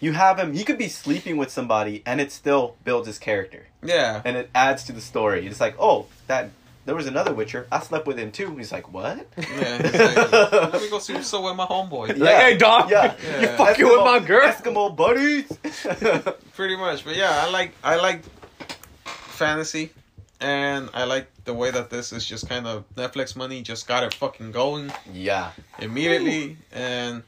you 0.00 0.12
have 0.12 0.38
him. 0.38 0.52
He 0.54 0.64
could 0.64 0.78
be 0.78 0.88
sleeping 0.88 1.36
with 1.36 1.50
somebody, 1.50 2.02
and 2.06 2.20
it 2.20 2.30
still 2.32 2.76
builds 2.84 3.06
his 3.06 3.18
character, 3.18 3.66
Yeah. 3.82 4.20
and 4.24 4.36
it 4.36 4.50
adds 4.54 4.84
to 4.84 4.92
the 4.92 5.00
story. 5.00 5.46
It's 5.46 5.60
like, 5.60 5.74
oh, 5.78 6.06
that 6.26 6.50
there 6.84 6.94
was 6.94 7.06
another 7.08 7.34
Witcher. 7.34 7.66
I 7.72 7.80
slept 7.80 8.06
with 8.06 8.16
him 8.18 8.30
too. 8.30 8.56
He's 8.56 8.70
like, 8.70 8.92
what? 8.92 9.26
Yeah, 9.36 9.82
he's 9.82 9.92
like, 9.94 10.32
let 10.52 10.72
me 10.80 10.88
go 10.88 10.98
see 11.00 11.14
what's 11.14 11.34
up 11.34 11.42
with 11.42 11.56
my 11.56 11.66
homeboy. 11.66 12.16
Yeah. 12.16 12.24
Like, 12.24 12.36
hey 12.36 12.56
dog, 12.56 12.90
Yeah. 12.90 13.14
you 13.20 13.28
Yeah. 13.46 13.56
fucking 13.56 13.84
with 13.84 14.04
my 14.04 14.20
girl. 14.20 14.48
Eskimo 14.48 14.94
buddies. 14.94 15.48
Pretty 16.54 16.76
much, 16.76 17.04
but 17.04 17.16
yeah, 17.16 17.44
I 17.44 17.50
like 17.50 17.72
I 17.82 17.96
like 17.96 18.22
fantasy, 19.04 19.90
and 20.40 20.88
I 20.94 21.04
like 21.04 21.26
the 21.44 21.54
way 21.54 21.70
that 21.70 21.90
this 21.90 22.12
is 22.12 22.24
just 22.24 22.48
kind 22.48 22.66
of 22.66 22.84
Netflix 22.94 23.36
money 23.36 23.62
just 23.62 23.86
got 23.88 24.02
it 24.04 24.14
fucking 24.14 24.52
going 24.52 24.92
yeah, 25.12 25.50
immediately, 25.78 26.56
and 26.72 27.22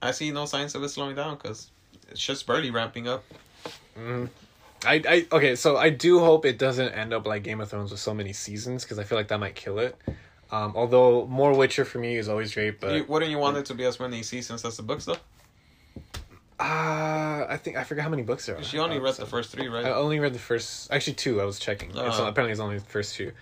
I 0.00 0.10
see 0.12 0.30
no 0.30 0.46
signs 0.46 0.74
of 0.74 0.82
it 0.82 0.88
slowing 0.90 1.16
down 1.16 1.36
because 1.36 1.70
it's 2.10 2.20
just 2.20 2.46
barely 2.46 2.70
ramping 2.70 3.08
up. 3.08 3.24
Mhm. 3.98 4.28
I, 4.86 5.02
I 5.08 5.26
okay, 5.32 5.56
so 5.56 5.76
I 5.76 5.90
do 5.90 6.20
hope 6.20 6.44
it 6.46 6.56
doesn't 6.58 6.90
end 6.92 7.12
up 7.12 7.26
like 7.26 7.42
Game 7.42 7.60
of 7.60 7.68
Thrones 7.68 7.90
with 7.90 7.98
so 8.00 8.14
many 8.14 8.32
seasons 8.32 8.84
because 8.84 8.98
I 8.98 9.04
feel 9.04 9.18
like 9.18 9.28
that 9.28 9.40
might 9.40 9.56
kill 9.56 9.78
it. 9.80 9.96
Um, 10.52 10.72
although 10.76 11.26
more 11.26 11.52
Witcher 11.52 11.84
for 11.84 11.98
me 11.98 12.16
is 12.16 12.28
always 12.28 12.54
great, 12.54 12.80
but 12.80 12.94
you, 12.94 13.04
wouldn't 13.08 13.30
you 13.30 13.38
want 13.38 13.56
it 13.56 13.66
to 13.66 13.74
be 13.74 13.84
as 13.84 13.98
many 13.98 14.22
seasons 14.22 14.64
as 14.64 14.76
the 14.76 14.82
books 14.84 15.04
though? 15.04 15.16
uh, 16.60 17.46
I 17.48 17.56
think 17.62 17.76
I 17.76 17.84
forgot 17.84 18.02
how 18.02 18.08
many 18.08 18.22
books 18.22 18.46
there 18.46 18.56
are. 18.58 18.62
She 18.62 18.78
only 18.78 18.98
read 18.98 19.14
so- 19.14 19.24
the 19.24 19.30
first 19.30 19.50
three, 19.50 19.68
right? 19.68 19.84
I 19.84 19.92
only 19.92 20.18
read 20.20 20.32
the 20.34 20.38
first, 20.40 20.90
actually 20.92 21.14
two. 21.14 21.40
I 21.40 21.44
was 21.44 21.58
checking. 21.58 21.90
It's 21.90 21.98
Uh-huh. 21.98 22.24
apparently 22.26 22.52
it's 22.52 22.60
only 22.60 22.78
the 22.78 22.84
first 22.84 23.14
two. 23.14 23.32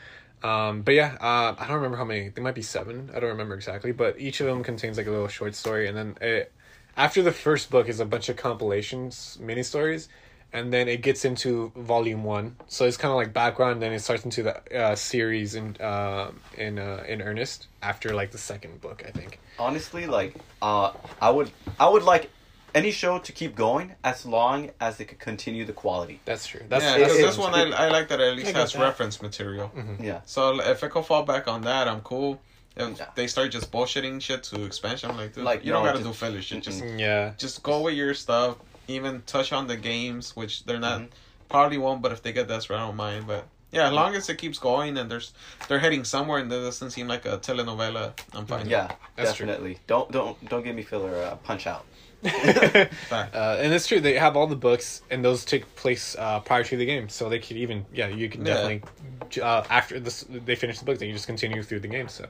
Um, 0.43 0.83
but 0.83 0.95
yeah, 0.95 1.17
uh, 1.21 1.55
I 1.59 1.67
don't 1.67 1.77
remember 1.77 1.97
how 1.97 2.05
many. 2.05 2.29
There 2.29 2.45
might 2.45 2.55
be 2.55 2.63
seven. 2.63 3.11
I 3.15 3.21
don't 3.21 3.31
remember 3.31 3.55
exactly, 3.55 3.93
but 3.93 4.21
each 4.21 4.41
of 4.41 4.47
them 4.47 4.63
contains 4.63 4.97
like 4.97 5.07
a 5.07 5.11
little 5.11 5.29
short 5.29 5.55
story, 5.55 5.89
and 5.89 5.97
then 5.97 6.17
it, 6.21 6.53
after 6.97 7.23
the 7.23 7.33
first 7.33 7.71
book 7.71 7.89
is 7.89 8.01
a 8.01 8.05
bunch 8.05 8.29
of 8.29 8.37
compilations, 8.37 9.39
mini 9.41 9.63
stories, 9.63 10.09
and 10.53 10.73
then 10.73 10.89
it 10.89 11.03
gets 11.03 11.25
into 11.25 11.73
volume 11.77 12.23
one. 12.25 12.57
So 12.69 12.85
it's 12.87 12.97
kind 12.97 13.11
of 13.11 13.17
like 13.17 13.33
background, 13.33 13.83
then 13.83 13.93
it 13.93 14.01
starts 14.01 14.25
into 14.25 14.43
the 14.43 14.79
uh, 14.79 14.95
series 14.95 15.55
in 15.55 15.77
uh, 15.79 16.31
in 16.57 16.79
uh, 16.79 17.05
in 17.09 17.23
earnest 17.23 17.69
after 17.83 18.15
like 18.15 18.31
the 18.31 18.39
second 18.39 18.81
book, 18.81 19.03
I 19.07 19.11
think. 19.11 19.41
honestly, 19.59 20.07
like, 20.07 20.35
uh, 20.63 20.93
I 21.21 21.31
would, 21.31 21.51
I 21.81 21.89
would 21.89 22.03
like 22.03 22.31
any 22.75 22.91
show 22.91 23.19
to 23.19 23.33
keep 23.33 23.55
going 23.55 23.95
as 24.05 24.27
long 24.27 24.71
as 24.81 24.97
they 24.99 25.05
could 25.05 25.19
continue 25.19 25.65
the 25.65 25.73
quality. 25.73 26.21
That's 26.25 26.47
true. 26.47 26.61
That's, 26.69 26.85
yeah, 26.85 26.99
that's 26.99 27.13
because 27.15 27.37
this 27.37 27.39
one 27.39 27.55
I, 27.55 27.71
I 27.71 27.89
like 27.89 28.09
that 28.09 28.21
it 28.21 28.29
at 28.31 28.37
least 28.37 28.53
has 28.55 28.73
that. 28.75 28.81
reference 28.83 29.23
material. 29.23 29.71
Yeah, 30.01 30.21
So 30.27 30.61
if 30.61 30.83
I 30.85 30.89
can 30.89 31.03
fall 31.03 31.23
back 31.23 31.49
on 31.49 31.63
that, 31.63 31.89
I'm 31.89 32.01
cool. 32.03 32.41
If 32.77 32.99
Yeah. 32.99 33.07
they 33.15 33.27
start 33.27 33.51
just 33.53 33.73
bullshitting 33.73 34.21
shit 34.21 34.43
to 34.45 34.65
expansion, 34.65 35.11
I'm 35.11 35.17
like, 35.17 35.35
dude, 35.35 35.45
Like, 35.45 35.65
you 35.65 35.73
don't 35.73 35.85
gotta 35.85 35.99
just- 35.99 36.11
do 36.11 36.13
filler 36.27 36.43
shit. 36.43 36.63
Just 36.63 36.85
yeah. 36.85 37.33
just 37.39 37.63
go 37.63 37.81
with 37.81 37.95
your 37.95 38.13
stuff. 38.13 38.57
Even 38.89 39.23
touch 39.23 39.53
on 39.53 39.67
the 39.67 39.77
games, 39.77 40.37
which 40.37 40.65
they're 40.65 40.79
not 40.79 41.01
Mhm. 41.01 41.09
probably 41.49 41.79
won't. 41.79 42.03
But 42.03 42.13
if 42.13 42.23
they 42.23 42.33
get 42.33 42.47
desperate, 42.49 42.77
I 42.77 42.81
don't 42.87 42.95
mind. 42.97 43.27
But 43.27 43.47
yeah, 43.73 43.87
as 43.89 43.93
long 43.95 44.15
as 44.15 44.29
it 44.29 44.37
keeps 44.37 44.59
going 44.59 44.97
and 44.99 45.11
there's 45.11 45.33
they're 45.69 45.79
heading 45.81 46.05
somewhere 46.05 46.39
and 46.39 46.53
it 46.53 46.57
doesn't 46.61 46.91
seem 46.91 47.09
like 47.09 47.25
a 47.25 47.39
telenovela, 47.39 48.13
I'm 48.35 48.47
fine. 48.47 48.69
yeah, 48.69 48.93
That's 49.17 49.33
true. 49.35 49.47
definitely. 49.47 49.79
Don't, 49.87 50.13
don't, 50.13 50.49
don't 50.49 50.63
give 50.63 50.77
me 50.77 50.83
filler. 50.83 51.17
Uh, 51.23 51.37
punch 51.37 51.67
out. 51.67 51.85
Fact. 52.31 53.35
Uh, 53.37 53.59
and 53.61 53.73
it's 53.73 53.87
true. 53.87 54.01
They 54.01 54.15
have 54.15 54.37
all 54.37 54.47
the 54.47 54.57
books, 54.57 55.03
and 55.11 55.25
those 55.25 55.45
take 55.45 55.75
place 55.77 56.17
uh, 56.19 56.41
prior 56.41 56.65
to 56.65 56.77
the 56.77 56.87
game, 56.87 57.09
so 57.09 57.29
they 57.29 57.39
could 57.39 57.57
even 57.57 57.85
yeah, 57.93 58.09
you 58.09 58.29
can 58.29 58.45
Yeah. 58.45 58.55
definitely 58.55 59.43
uh, 59.43 59.65
after 59.71 59.99
this 60.01 60.25
they 60.29 60.55
finish 60.57 60.79
the 60.79 60.85
book, 60.85 60.99
then 60.99 61.09
you 61.09 61.15
just 61.15 61.27
continue 61.27 61.63
through 61.63 61.81
the 61.81 61.89
game. 61.89 62.09
So 62.09 62.27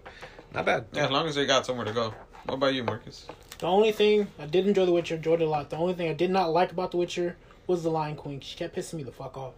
not 0.55 0.65
bad. 0.67 0.87
Yeah, 0.93 1.05
as 1.05 1.11
long 1.11 1.27
as 1.27 1.35
they 1.35 1.47
got 1.47 1.67
somewhere 1.67 1.85
to 1.87 1.93
go. 1.93 2.15
What 2.47 2.55
about 2.55 2.75
you, 2.75 2.85
Marcus? 2.85 3.27
The 3.59 3.67
only 3.67 3.91
thing 3.93 4.29
I 4.39 4.47
did 4.47 4.67
enjoy 4.67 4.87
The 4.87 4.93
Witcher, 4.93 5.17
enjoyed 5.17 5.41
it 5.41 5.45
a 5.47 5.51
lot. 5.51 5.71
The 5.71 5.77
only 5.77 5.95
thing 5.95 6.09
I 6.09 6.13
did 6.15 6.31
not 6.31 6.53
like 6.53 6.71
about 6.73 6.91
The 6.93 6.97
Witcher 6.99 7.37
was 7.67 7.83
the 7.83 7.91
Lion 7.91 8.15
Queen. 8.17 8.41
She 8.41 8.57
kept 8.57 8.77
pissing 8.77 8.95
me 8.95 9.03
the 9.03 9.13
fuck 9.13 9.37
off. 9.37 9.55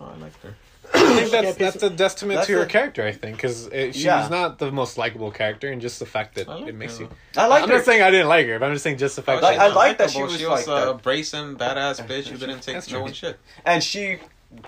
Oh, 0.00 0.12
I 0.14 0.18
liked 0.20 0.42
her. 0.42 0.54
I 0.94 1.14
think 1.14 1.30
that's 1.30 1.58
Yeah, 1.58 1.70
that's 1.70 1.82
a 1.82 1.90
testament 1.90 2.36
That's 2.38 2.46
to 2.48 2.54
her 2.54 2.62
a- 2.62 2.66
character. 2.66 3.06
I 3.06 3.12
think 3.12 3.36
because 3.36 3.68
she's 3.72 4.04
Yeah. 4.04 4.28
not 4.30 4.58
the 4.58 4.70
most 4.70 4.98
likable 4.98 5.30
character, 5.30 5.70
and 5.70 5.80
just 5.80 5.98
the 6.00 6.06
fact 6.06 6.34
that 6.34 6.48
like 6.48 6.66
it 6.66 6.74
makes 6.74 6.98
her, 6.98 7.04
you. 7.04 7.10
I 7.36 7.46
like 7.46 7.62
I'm 7.62 7.68
her. 7.70 7.76
not 7.76 7.84
saying 7.84 8.02
I 8.02 8.10
didn't 8.10 8.28
like 8.28 8.46
her, 8.46 8.58
but 8.58 8.66
I'm 8.66 8.72
just 8.72 8.82
saying 8.84 8.98
just 8.98 9.16
the 9.16 9.22
fact. 9.22 9.42
Like, 9.42 9.58
that 9.58 9.70
I 9.70 9.74
like 9.74 9.98
that 9.98 10.10
she 10.10 10.22
was 10.22 10.36
she 10.36 10.44
was 10.44 10.66
uh, 10.68 10.72
like 10.74 10.82
a 10.84 10.86
that. 10.94 11.02
bracing 11.02 11.56
badass 11.56 12.06
bitch 12.06 12.26
who 12.28 12.36
didn't 12.36 12.60
take 12.60 12.90
no 12.92 13.00
one 13.02 13.12
shit. 13.12 13.38
and 13.64 13.82
she 13.82 14.18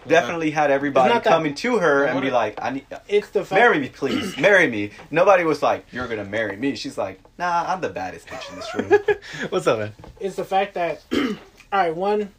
definitely 0.08 0.50
had 0.50 0.70
everybody 0.70 1.08
It's 1.08 1.14
not 1.14 1.24
that- 1.24 1.30
coming 1.30 1.54
to 1.56 1.78
her 1.78 2.04
and 2.04 2.20
be 2.22 2.30
like, 2.30 2.58
"I 2.62 2.70
need 2.70 2.86
It's 3.08 3.28
the 3.30 3.44
fact 3.44 3.58
marry 3.60 3.78
me, 3.78 3.88
please, 3.90 4.36
marry 4.38 4.66
me." 4.68 4.92
Nobody 5.10 5.44
was 5.44 5.62
like, 5.62 5.84
"You're 5.92 6.08
gonna 6.08 6.24
marry 6.24 6.56
me." 6.56 6.74
She's 6.76 6.96
like, 6.96 7.20
"Nah, 7.38 7.64
I'm 7.70 7.80
the 7.82 7.90
baddest 7.90 8.28
bitch 8.28 8.48
in 8.50 8.56
this 8.56 8.74
room." 8.74 9.16
What's 9.50 9.66
up, 9.66 9.78
man? 9.80 9.92
it's 10.20 10.36
the 10.36 10.44
fact 10.44 10.74
that 10.74 11.02
all 11.12 11.20
right, 11.72 11.94
one, 11.94 12.32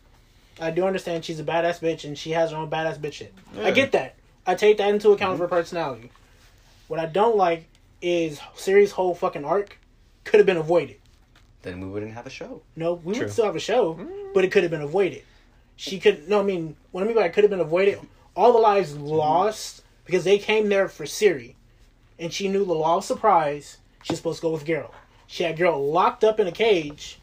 I 0.59 0.71
do 0.71 0.85
understand 0.85 1.25
she's 1.25 1.39
a 1.39 1.43
badass 1.43 1.79
bitch 1.79 2.05
and 2.05 2.17
she 2.17 2.31
has 2.31 2.51
her 2.51 2.57
own 2.57 2.69
badass 2.69 2.97
bitch 2.97 3.13
shit. 3.13 3.33
Yeah. 3.55 3.65
I 3.65 3.71
get 3.71 3.91
that. 3.91 4.15
I 4.45 4.55
take 4.55 4.77
that 4.77 4.89
into 4.89 5.11
account 5.11 5.37
for 5.37 5.45
mm-hmm. 5.45 5.55
personality. 5.55 6.11
What 6.87 6.99
I 6.99 7.07
don't 7.07 7.35
like 7.35 7.67
is 8.01 8.39
series 8.55 8.91
whole 8.91 9.15
fucking 9.15 9.43
arc 9.43 9.77
could 10.23 10.39
have 10.39 10.45
been 10.45 10.57
avoided. 10.57 10.97
then 11.63 11.81
we 11.81 11.87
wouldn't 11.87 12.13
have 12.13 12.27
a 12.27 12.29
show. 12.29 12.61
No, 12.75 12.93
we 12.93 13.13
True. 13.13 13.23
would 13.23 13.33
still 13.33 13.45
have 13.45 13.55
a 13.55 13.59
show, 13.59 13.95
mm. 13.95 14.33
but 14.33 14.45
it 14.45 14.51
could 14.51 14.63
have 14.63 14.71
been 14.71 14.81
avoided. 14.81 15.23
She 15.75 15.99
could 15.99 16.29
no, 16.29 16.39
I 16.39 16.43
mean, 16.43 16.75
what 16.91 17.03
I 17.03 17.07
mean 17.07 17.15
by 17.15 17.25
it 17.25 17.33
could 17.33 17.43
have 17.43 17.51
been 17.51 17.59
avoided, 17.59 17.99
all 18.35 18.53
the 18.53 18.59
lives 18.59 18.93
mm-hmm. 18.93 19.03
lost 19.03 19.83
because 20.05 20.23
they 20.23 20.37
came 20.37 20.69
there 20.69 20.87
for 20.87 21.05
Ciri, 21.05 21.55
and 22.19 22.31
she 22.31 22.47
knew 22.47 22.65
the 22.65 22.73
law 22.73 22.97
of 22.97 23.03
surprise. 23.03 23.77
she's 24.03 24.17
supposed 24.17 24.39
to 24.39 24.43
go 24.43 24.51
with 24.51 24.65
Geralt. 24.65 24.93
She 25.27 25.43
had 25.43 25.57
Geralt 25.57 25.91
locked 25.91 26.23
up 26.23 26.39
in 26.39 26.47
a 26.47 26.51
cage. 26.51 27.19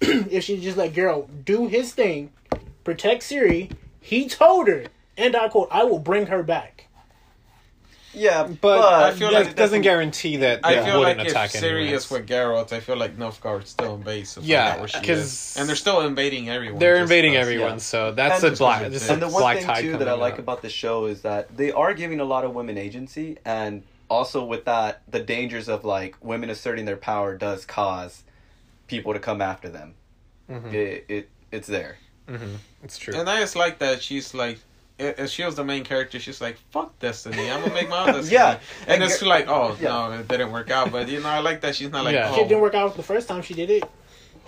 if 0.00 0.44
she 0.44 0.60
just 0.60 0.76
let 0.76 0.92
Geralt 0.92 1.44
do 1.44 1.66
his 1.66 1.92
thing, 1.92 2.30
protect 2.84 3.22
Ciri, 3.22 3.70
he 4.00 4.28
told 4.28 4.68
her, 4.68 4.84
and 5.16 5.34
I 5.36 5.48
quote, 5.48 5.68
"I 5.70 5.84
will 5.84 5.98
bring 5.98 6.26
her 6.26 6.42
back." 6.42 6.84
Yeah, 8.14 8.44
But, 8.44 8.60
but, 8.62 8.78
I 8.80 9.08
I 9.08 9.10
feel 9.10 9.18
feel 9.28 9.32
like 9.32 9.44
like 9.44 9.52
it 9.52 9.56
doesn't 9.56 9.82
guarantee 9.82 10.38
that 10.38 10.60
I 10.64 10.76
they 10.76 10.84
feel 10.84 10.94
like 11.00 11.18
wouldn't 11.18 11.26
if 11.26 11.32
attack 11.32 11.50
Ciri 11.50 11.82
anyways. 11.82 12.04
is 12.06 12.10
with 12.10 12.26
Geralt, 12.26 12.72
I 12.72 12.80
feel 12.80 12.96
like 12.96 13.16
Nilfgaard's 13.18 13.68
still 13.68 13.96
in 13.96 14.00
base. 14.02 14.34
to 14.34 14.40
Yeah, 14.40 14.70
out 14.72 14.78
where 14.78 14.88
she 14.88 14.98
'cause 15.00 15.18
is. 15.18 15.56
and 15.58 15.68
they're 15.68 15.76
still 15.76 16.00
invading 16.00 16.48
everyone. 16.48 16.78
They're 16.80 16.96
invading 16.96 17.36
us. 17.36 17.42
everyone, 17.42 17.72
yeah. 17.72 17.76
so 17.78 18.12
that's 18.12 18.42
And- 18.42 18.54
a 18.54 18.56
black. 18.56 18.90
This 18.90 19.08
and 19.10 19.20
the 19.20 19.28
one 19.28 19.42
black 19.42 19.58
thing 19.58 19.92
too 19.92 19.98
that 19.98 20.08
I 20.08 20.14
like 20.14 20.34
up. 20.34 20.38
about 20.40 20.62
the 20.62 20.70
show 20.70 21.04
is 21.04 21.20
that 21.20 21.54
they 21.56 21.70
are 21.70 21.92
giving 21.92 22.18
a 22.18 22.24
lot 22.24 22.44
of 22.44 22.54
women 22.54 22.78
agency, 22.78 23.36
and 23.44 23.82
also 24.08 24.42
with 24.42 24.64
that, 24.64 25.02
the 25.08 25.20
dangers 25.20 25.68
of 25.68 25.84
like 25.84 26.16
women 26.22 26.48
asserting 26.48 26.86
their 26.86 26.96
power 26.96 27.36
does 27.36 27.66
cause 27.66 28.24
people 28.88 29.12
to 29.12 29.20
come 29.20 29.40
after 29.40 29.68
them. 29.68 29.94
Mhm. 30.50 30.72
It, 30.72 31.04
it 31.08 31.28
it's 31.52 31.68
there. 31.68 31.96
Mhm. 32.28 32.56
It's 32.82 32.98
true. 32.98 33.14
And 33.14 33.28
I 33.30 33.40
just 33.40 33.54
like 33.56 33.78
that 33.78 34.02
she's 34.02 34.34
like, 34.34 34.58
i- 35.00 35.14
if 35.16 35.30
she 35.30 35.44
was 35.44 35.54
the 35.54 35.64
main 35.64 35.84
character, 35.84 36.18
she's 36.18 36.40
like, 36.40 36.56
"Fuck 36.70 36.98
Destiny, 36.98 37.50
I'm 37.50 37.60
gonna 37.62 37.72
make 37.74 37.88
my 37.88 38.00
own 38.06 38.06
Destiny." 38.14 38.34
Yeah. 38.34 38.58
and 38.86 39.02
And 39.02 39.04
it's 39.04 39.22
like, 39.22 39.46
oh 39.48 39.76
Yeah. 39.80 39.88
no, 39.88 40.12
it 40.12 40.28
didn't 40.28 40.50
work 40.52 40.70
out. 40.70 40.90
But 40.90 41.08
you 41.08 41.20
know, 41.20 41.28
I 41.28 41.38
like 41.40 41.60
that 41.62 41.76
she's 41.76 41.90
not 41.90 42.04
like, 42.04 42.14
Yeah. 42.14 42.34
Shit 42.34 42.48
didn't 42.48 42.60
oh, 42.60 42.62
work 42.62 42.74
out 42.74 42.96
the 42.96 43.02
first 43.02 43.28
time 43.28 43.42
she 43.42 43.54
did 43.54 43.70
it. 43.70 43.84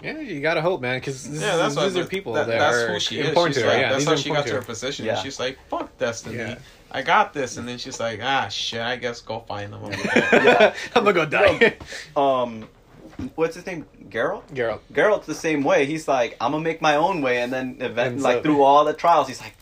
yeah, 0.02 0.18
you 0.18 0.40
gotta 0.40 0.62
hope, 0.62 0.80
man, 0.80 0.98
because 0.98 1.26
yeah, 1.28 1.56
that's 1.56 1.76
why 1.76 1.84
these 1.84 1.96
are 1.96 2.02
but 2.02 2.10
people 2.10 2.32
that, 2.34 2.46
that, 2.46 2.58
that's 2.58 2.76
are 2.78 2.92
who 2.94 3.00
she 3.00 3.20
is. 3.20 3.28
important 3.28 3.54
She's 3.54 3.62
to 3.62 3.68
her. 3.68 3.74
like, 3.74 3.82
yeah, 3.82 3.92
that's 3.92 4.04
how 4.06 4.16
she 4.16 4.30
got 4.30 4.46
to 4.46 4.52
her 4.52 4.60
her. 4.60 4.62
position. 4.64 5.04
Yeah. 5.06 5.16
She's 5.22 5.38
like, 5.38 5.58
"Fuck 5.68 5.96
Destiny, 5.98 6.36
Yeah. 6.38 6.58
I 6.90 7.02
got 7.02 7.32
this." 7.34 7.56
And 7.58 7.68
then 7.68 7.76
she's 7.78 8.00
like, 8.00 8.20
"Ah, 8.22 8.48
shit, 8.48 8.80
I 8.80 8.96
guess 8.96 9.20
go 9.20 9.40
find 9.40 9.72
them." 9.72 9.80
Yeah. 10.32 10.74
I'm 10.94 11.04
gonna 11.04 11.12
go 11.12 11.26
die. 11.26 11.76
Um, 12.16 12.66
what's 13.36 13.54
his 13.56 13.66
name? 13.66 13.84
Geralt. 14.10 14.42
Geralt. 14.52 14.80
Geralt's 14.92 15.26
the 15.26 15.34
same 15.34 15.62
way. 15.64 15.86
He's 15.86 16.06
like, 16.08 16.36
I'm 16.40 16.52
gonna 16.52 16.64
make 16.64 16.80
my 16.82 16.96
own 16.96 17.22
way, 17.22 17.40
and 17.42 17.52
then 17.52 17.76
event 17.80 18.14
And 18.14 18.22
like 18.22 18.38
so- 18.38 18.42
through 18.42 18.62
all 18.62 18.84
the 18.84 18.92
trials, 18.94 19.28
he's 19.28 19.40
like, 19.40 19.54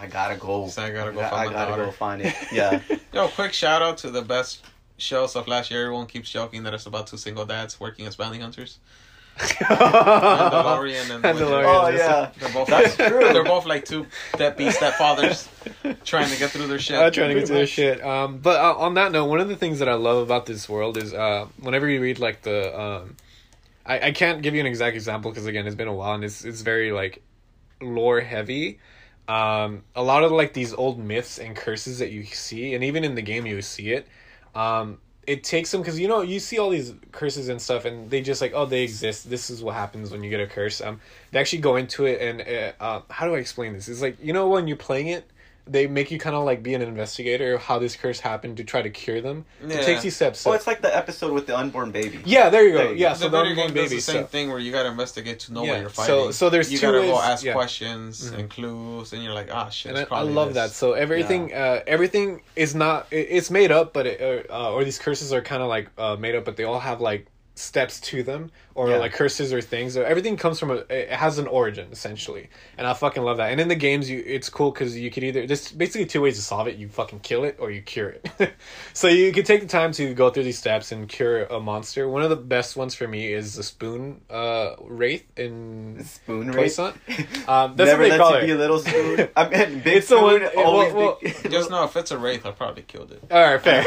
I 0.00 0.06
gotta 0.06 0.36
go. 0.36 0.66
So 0.68 0.82
I 0.82 0.90
gotta 0.90 1.12
go 1.12 1.20
I, 1.20 1.30
find 1.30 1.50
I 1.50 1.52
gotta 1.52 1.70
daughter. 1.70 1.84
go 1.86 1.90
find 1.92 2.22
it. 2.22 2.34
Yeah. 2.52 2.80
Yo, 3.12 3.28
quick 3.28 3.52
shout 3.52 3.80
out 3.82 3.98
to 3.98 4.10
the 4.10 4.22
best 4.22 4.64
shows 4.96 5.36
of 5.36 5.46
last 5.48 5.70
year. 5.70 5.82
Everyone 5.84 6.06
keeps 6.06 6.28
joking 6.30 6.64
that 6.64 6.74
it's 6.74 6.86
about 6.86 7.06
two 7.06 7.16
single 7.16 7.44
dads 7.46 7.78
working 7.78 8.06
as 8.06 8.16
bounty 8.16 8.40
hunters. 8.40 8.78
Mandalorian 9.38 11.10
and 11.14 11.24
Mandalorian. 11.24 11.64
Oh 11.66 11.90
This- 11.92 12.00
yeah. 12.00 12.30
They're 12.38 12.52
both 12.52 12.68
That's 12.68 12.98
like, 12.98 13.08
true. 13.08 13.32
They're 13.32 13.44
both 13.44 13.66
like 13.66 13.84
two 13.84 14.06
deadbeat 14.36 14.72
stepfathers 14.74 15.48
trying 16.04 16.30
to 16.30 16.38
get 16.38 16.50
through 16.50 16.66
their 16.68 16.78
shit. 16.78 16.96
Uh, 16.96 17.10
trying 17.10 17.28
to 17.30 17.34
get 17.34 17.46
through 17.46 17.56
their 17.58 17.66
shit. 17.66 18.02
Um, 18.04 18.38
but 18.38 18.60
uh, 18.60 18.74
on 18.78 18.94
that 18.94 19.12
note, 19.12 19.26
one 19.26 19.40
of 19.40 19.48
the 19.48 19.56
things 19.56 19.78
that 19.80 19.88
I 19.88 19.94
love 19.94 20.18
about 20.18 20.46
this 20.46 20.68
world 20.68 20.96
is 20.96 21.12
uh, 21.14 21.46
whenever 21.60 21.88
you 21.88 22.00
read 22.00 22.18
like 22.18 22.42
the, 22.42 22.78
um, 22.78 23.16
I, 23.86 24.08
I 24.08 24.12
can't 24.12 24.42
give 24.42 24.54
you 24.54 24.60
an 24.60 24.66
exact 24.66 24.94
example 24.96 25.30
because 25.30 25.46
again 25.46 25.66
it's 25.66 25.76
been 25.76 25.88
a 25.88 25.94
while 25.94 26.14
and 26.14 26.24
it's 26.24 26.44
it's 26.44 26.62
very 26.62 26.92
like 26.92 27.22
lore 27.80 28.20
heavy. 28.20 28.78
Um, 29.26 29.84
a 29.96 30.02
lot 30.02 30.22
of 30.22 30.32
like 30.32 30.52
these 30.52 30.74
old 30.74 30.98
myths 30.98 31.38
and 31.38 31.56
curses 31.56 31.98
that 31.98 32.10
you 32.10 32.24
see, 32.24 32.74
and 32.74 32.84
even 32.84 33.04
in 33.04 33.14
the 33.14 33.22
game 33.22 33.46
you 33.46 33.60
see 33.62 33.92
it. 33.92 34.06
Um, 34.54 34.98
it 35.26 35.42
takes 35.42 35.70
them 35.70 35.80
because 35.80 35.98
you 35.98 36.06
know 36.06 36.20
you 36.20 36.38
see 36.38 36.58
all 36.58 36.70
these 36.70 36.92
curses 37.12 37.48
and 37.48 37.60
stuff, 37.60 37.84
and 37.84 38.10
they 38.10 38.20
just 38.20 38.40
like 38.40 38.52
oh 38.54 38.66
they 38.66 38.82
exist. 38.82 39.30
This 39.30 39.50
is 39.50 39.62
what 39.62 39.74
happens 39.74 40.10
when 40.10 40.22
you 40.22 40.30
get 40.30 40.40
a 40.40 40.46
curse. 40.46 40.80
Um, 40.80 41.00
they 41.30 41.40
actually 41.40 41.60
go 41.60 41.76
into 41.76 42.04
it, 42.06 42.20
and 42.20 42.40
uh, 42.42 42.84
uh, 42.84 43.02
how 43.10 43.26
do 43.26 43.34
I 43.34 43.38
explain 43.38 43.72
this? 43.72 43.88
It's 43.88 44.02
like 44.02 44.18
you 44.22 44.32
know 44.32 44.48
when 44.48 44.68
you're 44.68 44.76
playing 44.76 45.08
it, 45.08 45.30
they 45.66 45.86
make 45.86 46.10
you 46.10 46.18
kind 46.18 46.36
of 46.36 46.44
like 46.44 46.62
be 46.62 46.74
an 46.74 46.82
investigator 46.82 47.54
of 47.54 47.62
how 47.62 47.78
this 47.78 47.96
curse 47.96 48.20
happened 48.20 48.58
to 48.58 48.64
try 48.64 48.82
to 48.82 48.90
cure 48.90 49.20
them. 49.22 49.46
Yeah. 49.66 49.76
It 49.76 49.84
takes 49.86 50.04
you 50.04 50.10
steps. 50.10 50.46
Oh, 50.46 50.52
it's 50.52 50.66
like 50.66 50.82
the 50.82 50.94
episode 50.94 51.32
with 51.32 51.46
the 51.46 51.56
unborn 51.56 51.90
baby. 51.90 52.20
yeah, 52.26 52.50
there 52.50 52.66
you 52.66 52.72
go. 52.72 52.78
There 52.78 52.92
you 52.92 52.96
yeah, 52.98 53.10
the 53.14 53.14
so 53.20 53.24
the 53.30 53.38
video 53.42 53.50
unborn 53.52 53.68
game 53.68 53.74
does 53.76 53.84
baby. 53.90 53.96
the 53.96 54.02
same 54.02 54.22
so- 54.24 54.26
thing 54.26 54.50
where 54.50 54.58
you 54.58 54.70
gotta 54.72 54.90
investigate 54.90 55.38
to 55.40 55.52
know 55.54 55.64
Yeah, 55.64 55.70
what 55.72 55.80
you're 55.80 55.88
so- 55.90 55.94
fighting. 56.02 56.14
so 56.26 56.30
so 56.32 56.50
there's 56.50 56.70
you 56.70 56.78
two 56.78 56.86
gotta 56.92 56.98
go 57.06 57.18
ask 57.20 57.44
yeah. 57.44 57.54
questions 57.54 58.26
and 58.30 58.50
clues, 58.50 59.12
and 59.14 59.22
you're 59.22 59.32
like, 59.32 59.48
ah, 59.52 59.68
shit. 59.70 59.90
and 59.90 59.98
I, 59.98 60.02
it's 60.02 60.10
I 60.12 60.14
probably 60.14 60.32
love 60.34 60.48
this. 60.48 60.56
that. 60.56 60.70
So 60.72 60.92
everything, 60.92 61.54
uh, 61.54 61.80
everything 61.86 62.42
is 62.56 62.74
not. 62.74 63.06
It, 63.10 63.28
it's 63.30 63.50
made 63.50 63.72
up, 63.72 63.92
but 63.94 64.06
it, 64.06 64.50
uh, 64.50 64.72
or 64.72 64.84
these 64.84 64.98
curses 64.98 65.32
are 65.32 65.40
kind 65.40 65.62
of 65.62 65.68
like 65.68 65.88
uh, 65.96 66.16
made 66.16 66.34
up, 66.34 66.44
but 66.44 66.56
they 66.56 66.64
all 66.64 66.78
have 66.80 67.00
like 67.00 67.26
steps 67.56 68.00
to 68.00 68.22
them, 68.24 68.50
or 68.74 68.90
Yeah. 68.90 68.96
like 68.96 69.12
curses 69.12 69.52
or 69.52 69.60
things. 69.60 69.94
So 69.94 70.02
everything 70.02 70.36
comes 70.36 70.58
from 70.58 70.70
a. 70.72 70.74
It 70.90 71.10
has 71.10 71.38
an 71.38 71.46
origin 71.46 71.88
essentially, 71.92 72.48
and 72.76 72.86
I 72.86 72.94
fucking 72.94 73.22
love 73.22 73.36
that. 73.36 73.52
And 73.52 73.60
in 73.60 73.68
the 73.68 73.76
games, 73.76 74.10
you 74.10 74.22
it's 74.26 74.48
cool 74.48 74.72
because 74.72 74.98
you 74.98 75.10
could 75.10 75.22
either 75.22 75.46
there's 75.46 75.70
basically 75.70 76.06
two 76.06 76.20
ways 76.20 76.34
to 76.36 76.42
solve 76.42 76.66
it: 76.66 76.76
you 76.76 76.88
fucking 76.88 77.20
kill 77.20 77.44
it 77.44 77.56
or 77.60 77.70
you 77.70 77.80
cure 77.82 78.08
it. 78.38 78.54
so 78.92 79.06
you 79.06 79.32
could 79.32 79.46
take 79.46 79.60
the 79.60 79.68
time 79.68 79.92
to 79.92 80.14
go 80.14 80.30
through 80.30 80.42
these 80.44 80.58
steps 80.58 80.90
and 80.90 81.08
cure 81.08 81.44
a 81.44 81.60
monster. 81.60 82.08
One 82.08 82.22
of 82.22 82.30
the 82.30 82.36
best 82.36 82.76
ones 82.76 82.94
for 82.96 83.06
me 83.06 83.32
is 83.32 83.54
the 83.54 83.62
spoon 83.62 84.20
uh, 84.28 84.74
wraith 84.82 85.24
in 85.38 86.04
Spoon 86.04 86.48
Toy 86.52 86.62
race. 86.62 86.74
Son. 86.76 86.94
Um, 87.46 87.76
that's 87.76 87.88
Never 87.90 88.02
what 88.02 88.10
they 88.10 88.16
call 88.18 88.30
you 88.32 88.38
it. 88.38 88.46
be 88.46 88.52
a 88.52 88.56
little 88.56 88.78
spoon. 88.80 89.28
I 89.36 89.48
mean, 89.48 89.78
big 89.80 89.98
It's 89.98 90.08
the 90.08 90.16
spoon. 90.16 90.42
one- 90.42 90.50
always 90.64 90.92
well, 90.92 91.18
big. 91.22 91.34
Just 91.52 91.70
know 91.70 91.84
if 91.84 91.96
it's 91.96 92.10
a 92.10 92.18
wraith, 92.18 92.44
I 92.46 92.50
probably 92.50 92.82
killed 92.82 93.12
it. 93.12 93.22
All 93.30 93.40
right, 93.40 93.60
fair. 93.60 93.82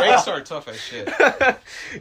Wraiths 0.00 0.26
are 0.26 0.40
tough 0.40 0.66
as 0.68 0.80
shit. 0.80 1.08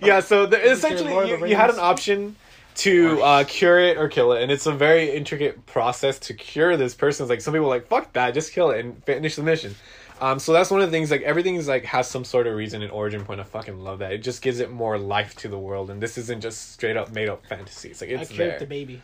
yeah, 0.02 0.20
so 0.22 0.46
the, 0.48 0.58
Lord 0.58 0.71
essentially 0.72 1.30
you, 1.30 1.46
you 1.46 1.56
had 1.56 1.70
an 1.70 1.80
option 1.80 2.36
to 2.74 3.22
uh, 3.22 3.44
cure 3.44 3.80
it 3.80 3.98
or 3.98 4.08
kill 4.08 4.34
it, 4.34 4.42
and 4.42 4.52
it's 4.52 4.66
a 4.66 4.72
very 4.72 5.12
intricate 5.12 5.66
process 5.66 6.20
to 6.20 6.34
cure 6.34 6.78
this 6.78 6.96
person. 6.96 7.26
It's 7.26 7.30
like 7.30 7.42
some 7.42 7.54
people 7.54 7.68
are 7.68 7.70
like 7.70 7.88
fuck 7.88 8.14
that, 8.14 8.34
just 8.34 8.54
kill 8.54 8.72
it 8.72 8.84
and 8.84 9.04
finish 9.04 9.36
the 9.36 9.44
mission. 9.44 9.76
Um, 10.22 10.38
so 10.38 10.54
that's 10.54 10.70
one 10.70 10.82
of 10.82 10.88
the 10.88 10.96
things. 10.96 11.10
Like 11.10 11.24
everything 11.24 11.56
is 11.56 11.68
like 11.68 11.84
has 11.86 12.08
some 12.08 12.24
sort 12.24 12.46
of 12.46 12.56
reason 12.56 12.84
and 12.84 12.92
origin 12.92 13.26
point. 13.26 13.40
I 13.40 13.44
fucking 13.44 13.80
love 13.80 14.00
that. 14.00 14.12
It 14.12 14.20
just 14.20 14.44
gives 14.44 14.60
it 14.60 14.72
more 14.72 14.98
life 15.00 15.36
to 15.38 15.48
the 15.48 15.58
world, 15.58 15.90
and 15.90 16.02
this 16.02 16.18
isn't 16.18 16.42
just 16.42 16.74
straight 16.74 16.96
up 16.96 17.12
made 17.12 17.28
up 17.28 17.46
fantasy. 17.48 17.90
It's 17.90 18.02
like 18.02 18.12
I 18.12 18.14
it's 18.14 18.30
killed 18.30 18.52
there. 18.52 18.60
the 18.60 18.68
baby. 18.68 19.02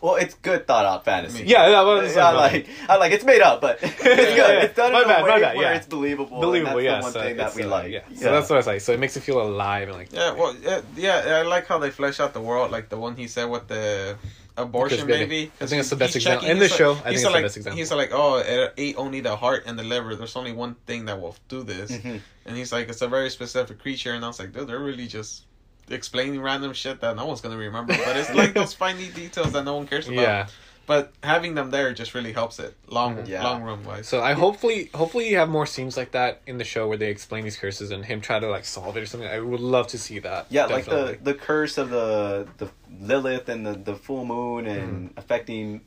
Well, 0.00 0.16
it's 0.16 0.34
good 0.34 0.66
thought 0.66 0.86
out 0.86 1.04
fantasy. 1.04 1.44
Yeah, 1.44 1.68
yeah, 1.68 1.82
well, 1.82 2.00
it's 2.00 2.16
Yeah, 2.16 2.28
I 2.28 2.32
like- 2.32 2.52
like 2.52 2.68
I 2.88 2.96
like 2.96 3.12
it's 3.12 3.24
made 3.24 3.42
up, 3.42 3.60
but 3.60 3.78
it's 3.82 4.02
good. 4.02 4.18
yeah. 4.36 4.62
It's 4.64 4.74
done 4.76 4.92
My 4.92 5.02
in 5.02 5.08
bad, 5.08 5.20
a 5.22 5.26
my 5.26 5.34
way 5.34 5.40
bad, 5.42 5.56
where 5.56 5.70
yeah. 5.72 5.76
it's 5.76 5.86
believable. 5.86 6.40
believable. 6.40 6.78
and 6.78 6.84
yeah, 6.84 7.00
that's 7.00 7.12
the 7.12 7.18
one 7.18 7.24
so 7.24 7.28
thing 7.28 7.36
that 7.36 7.54
we 7.54 7.62
uh, 7.64 7.68
like. 7.68 7.90
Yeah. 7.92 8.00
so 8.14 8.32
that's 8.32 8.48
what 8.50 8.66
I 8.66 8.72
like. 8.72 8.80
So 8.80 8.92
it 8.92 9.00
makes 9.00 9.16
it 9.16 9.20
feel 9.22 9.40
alive 9.42 9.88
and 9.88 9.96
like 9.98 10.12
Yeah, 10.12 10.32
well, 10.32 10.56
yeah, 10.62 10.80
yeah, 10.96 11.40
I 11.40 11.42
like 11.42 11.66
how 11.66 11.78
they 11.78 11.90
flesh 11.90 12.18
out 12.20 12.32
the 12.32 12.40
world, 12.40 12.70
like 12.70 12.88
the 12.88 12.96
one 12.98 13.14
he 13.16 13.26
said 13.28 13.44
with 13.50 13.68
the 13.68 14.16
abortion 14.56 15.06
Because 15.06 15.20
baby. 15.20 15.52
I 15.60 15.66
think 15.66 15.78
that's 15.80 15.90
the 15.90 15.96
best 15.96 16.16
example. 16.16 16.42
checking- 16.42 16.50
In 16.56 16.58
the 16.58 16.66
he's 16.68 16.76
show, 16.76 16.92
I 16.92 16.94
think 16.94 17.06
he's 17.06 17.14
it's 17.14 17.22
the 17.24 17.30
like, 17.30 17.44
best 17.44 17.56
example. 17.56 17.78
He's 17.78 17.92
like, 17.92 18.10
oh, 18.12 18.36
it 18.38 18.74
ate 18.78 18.96
only 18.96 19.20
the 19.20 19.36
heart 19.36 19.64
and 19.66 19.78
the 19.78 19.84
liver. 19.84 20.14
There's 20.16 20.36
only 20.36 20.52
one 20.52 20.74
thing 20.86 21.06
that 21.06 21.20
will 21.20 21.36
do 21.48 21.62
this, 21.62 21.92
Mhm. 21.92 22.20
and 22.46 22.56
he's 22.56 22.72
like, 22.72 22.88
it's 22.88 23.00
a 23.02 23.08
very 23.08 23.30
specific 23.30 23.78
creature. 23.80 24.12
And 24.12 24.24
I 24.24 24.28
was 24.28 24.38
like, 24.38 24.52
dude, 24.52 24.66
they're 24.68 24.78
really 24.78 25.06
just 25.06 25.44
explaining 25.90 26.40
random 26.40 26.72
shit 26.72 27.00
that 27.00 27.16
no 27.16 27.26
one's 27.26 27.40
gonna 27.40 27.56
remember. 27.56 27.94
But 28.04 28.16
it's 28.16 28.32
like 28.34 28.54
those 28.60 28.74
tiny 28.74 29.08
details 29.08 29.52
that 29.52 29.64
no 29.64 29.76
one 29.76 29.86
cares 29.86 30.06
about. 30.08 30.20
yeah. 30.20 30.46
But 30.86 31.12
having 31.22 31.54
them 31.54 31.70
there 31.70 31.92
just 31.94 32.14
really 32.14 32.32
helps 32.32 32.58
it 32.58 32.74
long, 32.88 33.18
Mhm. 33.18 33.28
Yeah. 33.28 33.44
long 33.44 33.62
run 33.62 33.84
wise. 33.84 34.08
So 34.08 34.20
I 34.20 34.32
hopefully 34.32 34.90
hopefully 34.92 35.28
you 35.30 35.36
have 35.36 35.48
more 35.48 35.64
scenes 35.64 35.96
like 35.96 36.10
that 36.12 36.40
in 36.48 36.58
the 36.58 36.64
show 36.64 36.88
where 36.88 36.96
they 36.96 37.10
explain 37.10 37.44
these 37.44 37.56
curses 37.56 37.92
and 37.92 38.04
him 38.04 38.20
try 38.20 38.40
to 38.40 38.48
like 38.48 38.64
solve 38.64 38.96
it 38.96 39.00
or 39.00 39.06
something. 39.06 39.28
I 39.28 39.38
would 39.38 39.60
love 39.60 39.86
to 39.88 39.98
see 39.98 40.18
that. 40.20 40.46
Yeah, 40.50 40.66
Definitely. 40.66 41.02
like 41.06 41.18
the 41.24 41.32
the 41.32 41.34
curse 41.38 41.78
of 41.78 41.90
the 41.90 42.48
the 42.58 42.68
Lilith 43.00 43.48
and 43.48 43.64
the 43.64 43.74
the 43.74 43.94
full 43.94 44.24
moon 44.24 44.66
and 44.66 45.12
affecting 45.16 45.82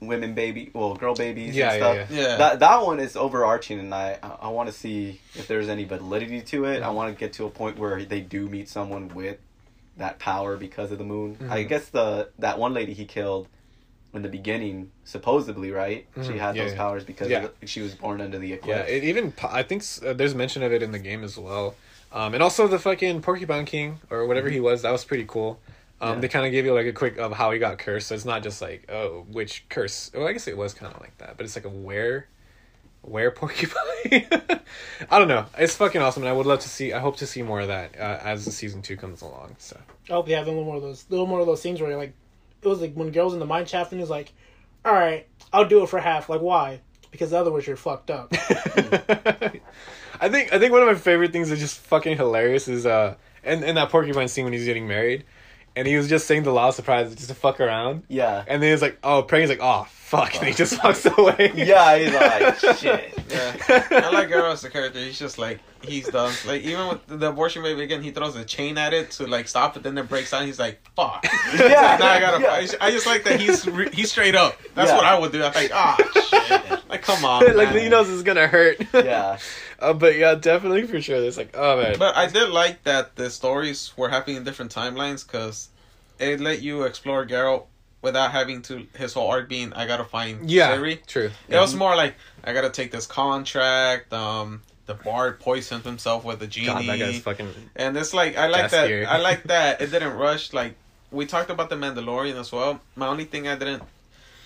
women 0.00 0.32
baby 0.34 0.70
well 0.74 0.94
girl 0.94 1.14
babies 1.14 1.56
Yeah, 1.56 1.72
and 1.72 1.80
yeah, 1.82 1.92
stuff. 2.06 2.10
yeah. 2.10 2.36
That 2.36 2.60
that 2.60 2.84
one 2.86 3.00
is 3.00 3.16
overarching 3.16 3.80
and 3.80 3.92
I 3.94 4.18
I, 4.22 4.28
I 4.42 4.48
want 4.48 4.68
to 4.68 4.72
see 4.74 5.20
if 5.34 5.48
there's 5.48 5.68
any 5.68 5.84
validity 5.84 6.40
to 6.42 6.64
it. 6.66 6.82
I 6.82 6.90
want 6.90 7.12
to 7.14 7.18
get 7.18 7.32
to 7.34 7.46
a 7.46 7.50
point 7.50 7.78
where 7.78 8.04
they 8.04 8.20
do 8.20 8.48
meet 8.48 8.68
someone 8.68 9.08
with 9.08 9.38
that 9.96 10.18
power 10.20 10.56
because 10.56 10.92
of 10.92 10.98
the 10.98 11.04
moon. 11.04 11.36
I 11.50 11.64
Mhm. 11.64 11.68
guess 11.68 11.88
the 11.88 12.28
that 12.38 12.58
one 12.58 12.74
lady 12.74 12.92
he 12.94 13.04
killed 13.04 13.48
in 14.14 14.22
the 14.22 14.28
beginning 14.28 14.90
supposedly, 15.04 15.70
right? 15.70 16.06
She 16.14 16.20
Mhm. 16.20 16.38
had 16.38 16.56
Yeah, 16.56 16.62
those 16.64 16.72
yeah. 16.72 16.78
powers 16.78 17.04
because 17.04 17.28
Yeah. 17.28 17.44
of 17.44 17.52
the, 17.60 17.66
she 17.66 17.80
was 17.82 17.94
born 17.94 18.20
under 18.20 18.38
the 18.38 18.48
yeah, 18.48 18.54
eclipse. 18.54 18.90
it 18.90 19.04
even 19.04 19.32
I 19.42 19.62
think 19.64 19.82
uh, 20.06 20.12
there's 20.12 20.34
mention 20.34 20.62
of 20.62 20.72
it 20.72 20.82
in 20.82 20.92
the 20.92 20.98
game 21.00 21.24
as 21.24 21.36
well. 21.36 21.74
Um, 22.10 22.32
and 22.34 22.42
also 22.42 22.66
the 22.68 22.78
fucking 22.78 23.20
Porcupine 23.20 23.66
King 23.66 24.00
or 24.10 24.24
whatever 24.26 24.48
he 24.48 24.60
was, 24.60 24.80
that 24.82 24.92
was 24.92 25.04
pretty 25.04 25.24
cool. 25.28 25.60
Um, 26.00 26.14
Yeah. 26.14 26.20
They 26.20 26.28
kind 26.28 26.46
of 26.46 26.52
gave 26.52 26.64
you 26.64 26.74
like 26.74 26.86
a 26.86 26.92
quick 26.92 27.18
of 27.18 27.32
how 27.32 27.50
he 27.50 27.58
got 27.58 27.78
cursed. 27.78 28.08
So 28.08 28.14
it's 28.14 28.24
not 28.24 28.42
just 28.42 28.62
like 28.62 28.88
oh 28.90 29.26
which 29.30 29.64
curse. 29.68 30.10
Well, 30.14 30.26
I 30.28 30.32
guess 30.32 30.46
it 30.46 30.56
was 30.56 30.74
kind 30.74 30.94
of 30.94 31.00
like 31.00 31.16
that, 31.18 31.36
but 31.36 31.44
it's 31.44 31.56
like 31.56 31.64
a 31.64 31.68
where, 31.68 32.28
where 33.02 33.30
porcupine. 33.40 34.26
I 35.10 35.18
don't 35.18 35.28
know. 35.28 35.46
It's 35.58 35.74
fucking 35.76 36.00
awesome, 36.00 36.22
and 36.22 36.30
I 36.30 36.32
would 36.32 36.46
love 36.46 36.60
to 36.60 36.68
see. 36.68 36.92
I 36.92 37.00
hope 37.00 37.16
to 37.18 37.26
see 37.26 37.42
more 37.42 37.60
of 37.60 37.68
that 37.68 37.98
uh, 37.98 38.18
as 38.22 38.44
the 38.44 38.52
season 38.52 38.82
two 38.82 38.96
comes 38.96 39.22
along. 39.22 39.56
So 39.58 39.78
I 40.08 40.12
hope 40.12 40.26
they 40.26 40.34
have 40.34 40.46
a 40.46 40.50
little 40.50 40.64
more 40.64 40.76
of 40.76 40.82
those, 40.82 41.04
a 41.08 41.10
little 41.10 41.26
more 41.26 41.40
of 41.40 41.46
those 41.46 41.60
scenes 41.60 41.80
where 41.80 41.96
like, 41.96 42.12
it 42.62 42.68
was 42.68 42.80
like 42.80 42.94
when 42.94 43.10
girls 43.10 43.32
in 43.34 43.40
the 43.40 43.46
mine 43.46 43.66
shaft 43.66 43.92
and 43.92 43.98
he 43.98 44.02
was 44.02 44.10
like, 44.10 44.32
"All 44.84 44.92
right, 44.92 45.26
I'll 45.52 45.66
do 45.68 45.82
it 45.82 45.88
for 45.88 45.98
half." 45.98 46.28
Like, 46.28 46.40
why? 46.40 46.80
Because 47.10 47.32
otherwise 47.32 47.66
you're 47.66 47.76
fucked 47.76 48.10
up. 48.10 48.28
I 50.20 50.28
think 50.28 50.52
I 50.52 50.58
think 50.58 50.72
one 50.72 50.82
of 50.82 50.88
my 50.88 50.94
favorite 50.94 51.32
things 51.32 51.48
that's 51.48 51.60
just 51.60 51.78
fucking 51.78 52.16
hilarious 52.16 52.68
is 52.68 52.86
uh 52.86 53.14
and 53.44 53.64
in 53.64 53.76
that 53.76 53.88
porcupine 53.90 54.28
scene 54.28 54.44
when 54.44 54.52
he's 54.52 54.64
getting 54.64 54.86
married 54.88 55.24
and 55.78 55.86
he 55.88 55.96
was 55.96 56.08
just 56.08 56.26
saying 56.26 56.42
the 56.42 56.52
law 56.52 56.68
of 56.68 56.74
surprise 56.74 57.14
just 57.14 57.28
to 57.28 57.34
fuck 57.34 57.60
around. 57.60 58.02
Yeah. 58.08 58.44
And 58.46 58.62
then 58.62 58.70
he's 58.72 58.82
like, 58.82 58.98
"Oh, 59.02 59.22
Praying's 59.22 59.48
like, 59.50 59.60
oh 59.62 59.86
fuck," 59.90 60.34
and 60.36 60.46
he 60.46 60.52
just 60.54 60.82
walks 60.84 61.06
away. 61.06 61.52
Yeah, 61.54 61.96
he's 61.98 62.12
like, 62.14 62.76
shit. 62.78 63.14
Yeah. 63.30 63.56
I 63.90 64.10
like 64.12 64.30
Arrow 64.30 64.50
as 64.52 64.64
a 64.64 64.70
character. 64.70 64.98
He's 64.98 65.18
just 65.18 65.38
like 65.38 65.60
he's 65.82 66.08
done. 66.08 66.32
Like 66.46 66.62
even 66.62 66.88
with 66.88 67.06
the 67.06 67.28
abortion 67.28 67.62
baby 67.62 67.82
again, 67.82 68.02
he 68.02 68.10
throws 68.10 68.34
a 68.36 68.44
chain 68.44 68.76
at 68.78 68.92
it 68.92 69.10
to 69.12 69.26
like 69.26 69.48
stop 69.48 69.76
it. 69.76 69.82
Then 69.82 69.96
it 69.98 70.08
breaks 70.08 70.30
down. 70.30 70.46
He's 70.46 70.58
like, 70.58 70.80
"Fuck." 70.96 71.24
Yeah, 71.54 71.96
now 72.00 72.06
I 72.06 72.20
gotta. 72.20 72.42
yeah. 72.42 72.76
I 72.80 72.90
just- 72.90 73.06
like 73.06 73.24
that 73.24 73.40
he's 73.40 73.66
re- 73.66 73.90
he's 73.92 74.10
straight 74.10 74.34
up. 74.34 74.58
That's 74.74 74.90
Yeah. 74.90 74.96
what 74.96 75.06
I 75.06 75.18
would 75.18 75.32
do. 75.32 75.42
I'm 75.42 75.52
like, 75.54 75.70
ah, 75.72 75.96
shit. 76.28 76.88
Like, 76.88 77.02
come 77.02 77.24
on. 77.24 77.44
like 77.56 77.72
man. 77.72 77.82
he 77.82 77.88
knows 77.88 78.08
it's 78.10 78.22
gonna 78.22 78.46
hurt. 78.48 78.76
Yeah. 78.92 79.38
Uh, 79.78 79.92
but 79.92 80.16
yeah, 80.16 80.34
definitely 80.34 80.86
for 80.86 81.00
sure. 81.00 81.22
It's 81.22 81.36
like, 81.36 81.54
oh 81.54 81.80
man. 81.80 81.96
But 81.98 82.16
I 82.16 82.26
did 82.26 82.50
like 82.50 82.84
that 82.84 83.16
the 83.16 83.30
stories 83.30 83.92
were 83.96 84.08
happening 84.08 84.36
in 84.36 84.44
different 84.44 84.74
timelines 84.74 85.26
because 85.26 85.68
it 86.18 86.40
let 86.40 86.62
you 86.62 86.82
explore 86.82 87.24
Geralt 87.26 87.66
without 88.02 88.32
having 88.32 88.62
to 88.62 88.86
his 88.96 89.12
whole 89.14 89.28
arc 89.28 89.48
being 89.48 89.72
I 89.72 89.86
gotta 89.86 90.04
find 90.04 90.50
yeah, 90.50 90.76
Ciri. 90.76 91.04
true. 91.06 91.30
It 91.48 91.56
was 91.56 91.74
more 91.74 91.96
like 91.96 92.14
I 92.44 92.52
gotta 92.52 92.70
take 92.70 92.90
this 92.90 93.06
contract. 93.06 94.12
Um, 94.12 94.62
the 94.86 94.94
bard 94.94 95.38
poisoned 95.38 95.84
himself 95.84 96.24
with 96.24 96.42
a 96.42 96.46
genie, 96.46 96.66
God, 96.66 96.86
that 96.86 96.98
guy's 96.98 97.20
fucking. 97.20 97.48
and 97.76 97.96
it's 97.96 98.14
like 98.14 98.36
I 98.36 98.48
like 98.48 98.70
that. 98.70 98.90
I 99.06 99.18
like 99.18 99.42
that 99.54 99.80
it 99.80 99.90
didn't 99.90 100.16
rush. 100.16 100.52
Like 100.52 100.74
we 101.10 101.26
talked 101.26 101.50
about 101.50 101.70
the 101.70 101.76
Mandalorian 101.76 102.38
as 102.38 102.50
well. 102.50 102.80
My 102.96 103.06
only 103.06 103.24
thing 103.24 103.48
I 103.48 103.56
didn't, 103.56 103.82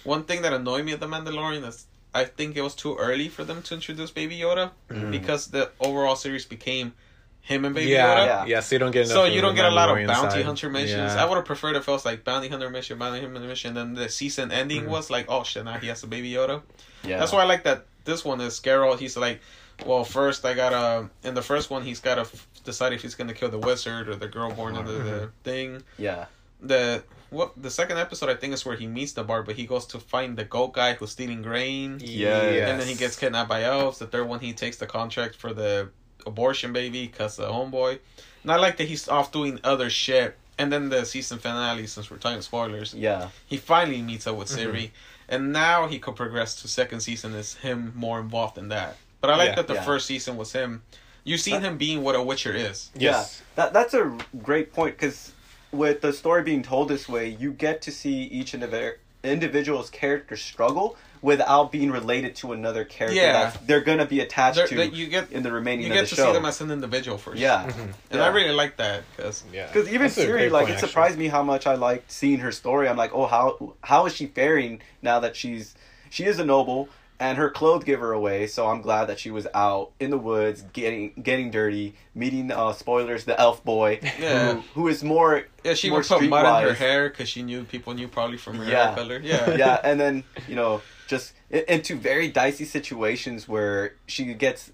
one 0.04 0.24
thing 0.24 0.42
that 0.42 0.52
annoyed 0.52 0.84
me 0.84 0.92
at 0.92 1.00
the 1.00 1.06
Mandalorian 1.06 1.66
is 1.66 1.86
I 2.14 2.24
think 2.24 2.56
it 2.56 2.62
was 2.62 2.74
too 2.74 2.96
early 2.96 3.28
for 3.28 3.44
them 3.44 3.62
to 3.62 3.74
introduce 3.74 4.10
Baby 4.10 4.38
Yoda 4.38 4.70
because 5.10 5.46
the 5.48 5.70
overall 5.80 6.16
series 6.16 6.44
became 6.44 6.92
him 7.40 7.64
and 7.64 7.74
Baby 7.74 7.90
Yeah, 7.92 8.06
Yoda. 8.16 8.26
yeah, 8.26 8.44
Yeah. 8.46 8.60
So 8.60 8.74
you 8.74 8.78
don't 8.78 8.90
get. 8.92 9.08
So 9.08 9.24
you 9.24 9.40
don't 9.40 9.54
get 9.54 9.64
a 9.64 9.70
lot 9.70 9.88
of 9.88 10.06
bounty 10.06 10.30
side. 10.30 10.44
hunter 10.44 10.68
missions. 10.70 11.14
Yeah. 11.14 11.22
I 11.22 11.28
would 11.28 11.36
have 11.36 11.44
preferred 11.46 11.74
if 11.76 11.88
it 11.88 11.90
was 11.90 12.04
like 12.04 12.22
bounty 12.22 12.48
hunter 12.48 12.70
mission, 12.70 12.98
bounty 12.98 13.20
hunter 13.20 13.40
mission. 13.40 13.74
Then 13.74 13.94
the 13.94 14.08
season 14.08 14.52
ending 14.52 14.82
Mhm. 14.84 14.88
was 14.88 15.10
like, 15.10 15.26
oh 15.28 15.42
shit, 15.42 15.64
now 15.64 15.78
he 15.78 15.88
has 15.88 16.02
a 16.02 16.06
baby 16.06 16.30
Yoda. 16.32 16.62
Yeah. 17.02 17.18
That's 17.18 17.32
why 17.32 17.40
I 17.42 17.44
like 17.46 17.64
that. 17.64 17.86
This 18.04 18.24
one 18.24 18.40
is 18.40 18.60
Geralt. 18.60 18.98
He's 18.98 19.16
like, 19.16 19.40
well, 19.86 20.04
first 20.04 20.44
I 20.44 20.54
gotta. 20.54 21.08
In 21.24 21.34
the 21.34 21.42
first 21.42 21.70
one, 21.70 21.82
he's 21.82 21.98
gotta 22.00 22.20
f- 22.22 22.46
decide 22.64 22.92
if 22.92 23.02
he's 23.02 23.14
gonna 23.16 23.34
kill 23.34 23.48
the 23.48 23.58
wizard 23.58 24.08
or 24.08 24.14
the 24.16 24.28
girl 24.28 24.52
born 24.52 24.76
under 24.76 24.92
the 24.92 25.30
thing. 25.44 25.82
Yeah. 25.98 26.26
The 26.60 27.02
what? 27.32 27.60
The 27.60 27.70
second 27.70 27.98
episode 27.98 28.28
I 28.30 28.34
think 28.34 28.54
is 28.54 28.64
where 28.64 28.76
he 28.76 28.86
meets 28.86 29.12
the 29.12 29.24
bard, 29.24 29.46
but 29.46 29.56
he 29.56 29.66
goes 29.66 29.86
to 29.86 29.98
find 29.98 30.36
the 30.36 30.44
goat 30.44 30.74
guy 30.74 30.94
who's 30.94 31.10
stealing 31.10 31.42
grain. 31.42 31.98
Yes. 32.00 32.68
And 32.70 32.80
then 32.80 32.86
he 32.86 32.94
gets 32.94 33.16
kidnapped 33.16 33.48
by 33.48 33.62
elves. 33.64 33.98
The 33.98 34.06
third 34.06 34.28
one, 34.28 34.40
he 34.40 34.52
takes 34.52 34.76
the 34.76 34.86
contract 34.86 35.34
for 35.36 35.52
the 35.52 35.88
abortion 36.26 36.72
baby 36.72 37.06
because 37.06 37.36
the 37.36 37.46
homeboy. 37.48 37.98
And 38.42 38.52
I 38.52 38.56
like 38.56 38.76
that 38.76 38.84
he's 38.88 39.08
off 39.08 39.32
doing 39.32 39.58
other 39.64 39.90
shit. 39.90 40.36
And 40.58 40.72
then 40.72 40.90
the 40.90 41.04
season 41.04 41.38
finale, 41.38 41.86
since 41.86 42.10
we're 42.10 42.18
talking 42.18 42.42
spoilers, 42.42 42.94
Yeah. 42.94 43.28
he 43.46 43.56
finally 43.56 44.02
meets 44.02 44.26
up 44.26 44.36
with 44.36 44.48
Mm-hmm. 44.48 44.70
Ciri. 44.70 44.90
And 45.28 45.52
now 45.52 45.86
he 45.88 45.98
could 45.98 46.14
progress 46.14 46.60
to 46.62 46.68
second 46.68 47.00
season 47.00 47.34
is 47.34 47.54
him 47.54 47.92
more 47.96 48.20
involved 48.20 48.58
in 48.58 48.68
that. 48.68 48.96
But 49.20 49.30
I 49.30 49.36
like 49.36 49.48
Yeah, 49.50 49.54
that 49.56 49.66
the 49.68 49.74
yeah. 49.74 49.82
first 49.84 50.06
season 50.06 50.36
was 50.36 50.52
him. 50.52 50.82
You've 51.24 51.40
seen 51.40 51.60
him 51.62 51.78
being 51.78 52.02
what 52.02 52.14
a 52.16 52.22
Witcher 52.22 52.52
is. 52.52 52.90
Yes. 52.94 53.40
Yeah, 53.56 53.64
that 53.64 53.72
that's 53.72 53.94
a 53.94 54.18
great 54.42 54.72
point 54.72 54.96
because 54.96 55.31
with 55.72 56.00
the 56.02 56.12
story 56.12 56.42
being 56.42 56.62
told 56.62 56.88
this 56.88 57.08
way, 57.08 57.28
you 57.28 57.52
get 57.52 57.82
to 57.82 57.90
see 57.90 58.22
each 58.24 58.52
indiv- 58.52 58.96
individual's 59.24 59.88
character 59.90 60.36
struggle 60.36 60.96
without 61.22 61.70
being 61.70 61.90
related 61.92 62.34
to 62.34 62.52
another 62.52 62.84
character 62.84 63.16
Yeah. 63.20 63.50
that 63.50 63.66
they're 63.66 63.80
gonna 63.80 64.04
be 64.06 64.18
attached 64.20 64.56
They're- 64.56 64.66
to 64.66 64.74
they- 64.74 64.86
you 64.88 65.06
get 65.06 65.30
in 65.30 65.44
the 65.44 65.52
remaining 65.52 65.86
you 65.86 65.92
of 65.92 65.98
get 66.00 66.08
to 66.08 66.16
show. 66.16 66.26
see 66.26 66.32
them 66.32 66.44
as 66.44 66.60
an 66.60 66.70
individual 66.72 67.16
first. 67.16 67.38
yeah, 67.38 67.64
mm-hmm. 67.68 67.80
And 67.80 67.92
Yeah. 68.10 68.24
I 68.24 68.28
really 68.28 68.50
like 68.52 68.76
that 68.78 69.04
because 69.16 69.44
Yeah. 69.52 69.66
because 69.68 69.86
even 69.88 70.02
That's 70.08 70.16
Ciri, 70.18 70.50
like, 70.50 70.62
point, 70.62 70.70
it 70.70 70.72
actually. 70.74 70.88
surprised 70.88 71.18
me 71.18 71.28
how 71.28 71.44
much 71.44 71.66
I 71.68 71.74
liked 71.76 72.10
seeing 72.10 72.40
her 72.40 72.50
story. 72.50 72.88
I'm 72.88 72.96
like, 72.96 73.12
oh, 73.14 73.26
how 73.26 73.74
how 73.84 74.06
is 74.06 74.14
she 74.16 74.26
faring 74.26 74.82
now 75.00 75.20
that 75.20 75.36
she's 75.36 75.74
she 76.10 76.24
is 76.24 76.40
a 76.40 76.44
noble 76.44 76.88
and 77.20 77.38
her 77.38 77.50
clothes 77.50 77.84
give 77.84 78.00
her 78.00 78.12
away. 78.12 78.46
So 78.46 78.66
I'm 78.66 78.80
glad 78.82 79.06
that 79.06 79.18
she 79.20 79.30
was 79.30 79.46
out 79.54 79.92
in 80.00 80.10
the 80.10 80.18
woods 80.18 80.62
getting 80.72 81.12
getting 81.22 81.50
dirty, 81.50 81.94
meeting 82.14 82.50
uh, 82.50 82.72
spoilers 82.72 83.24
the 83.24 83.38
elf 83.38 83.62
boy, 83.64 84.00
Yeah. 84.18 84.54
who, 84.54 84.60
who 84.74 84.88
is 84.88 85.04
more 85.04 85.44
yeah, 85.64 85.74
she 85.74 85.88
more 85.90 85.98
would 86.00 86.06
put 86.06 86.22
mud 86.28 86.62
in 86.62 86.68
her 86.68 86.74
hair 86.74 87.08
because 87.08 87.28
she 87.28 87.42
knew 87.42 87.64
people 87.64 87.94
knew 87.94 88.08
probably 88.08 88.36
from 88.38 88.56
her 88.56 88.64
Yeah. 88.64 88.86
hair 88.88 88.94
color. 88.96 89.20
Yeah, 89.22 89.54
yeah, 89.56 89.80
and 89.84 90.00
then 90.00 90.24
you 90.48 90.56
know 90.56 90.80
just 91.06 91.32
into 91.50 91.96
very 91.96 92.28
dicey 92.28 92.64
situations 92.64 93.46
where 93.46 93.94
she 94.06 94.32
gets 94.34 94.72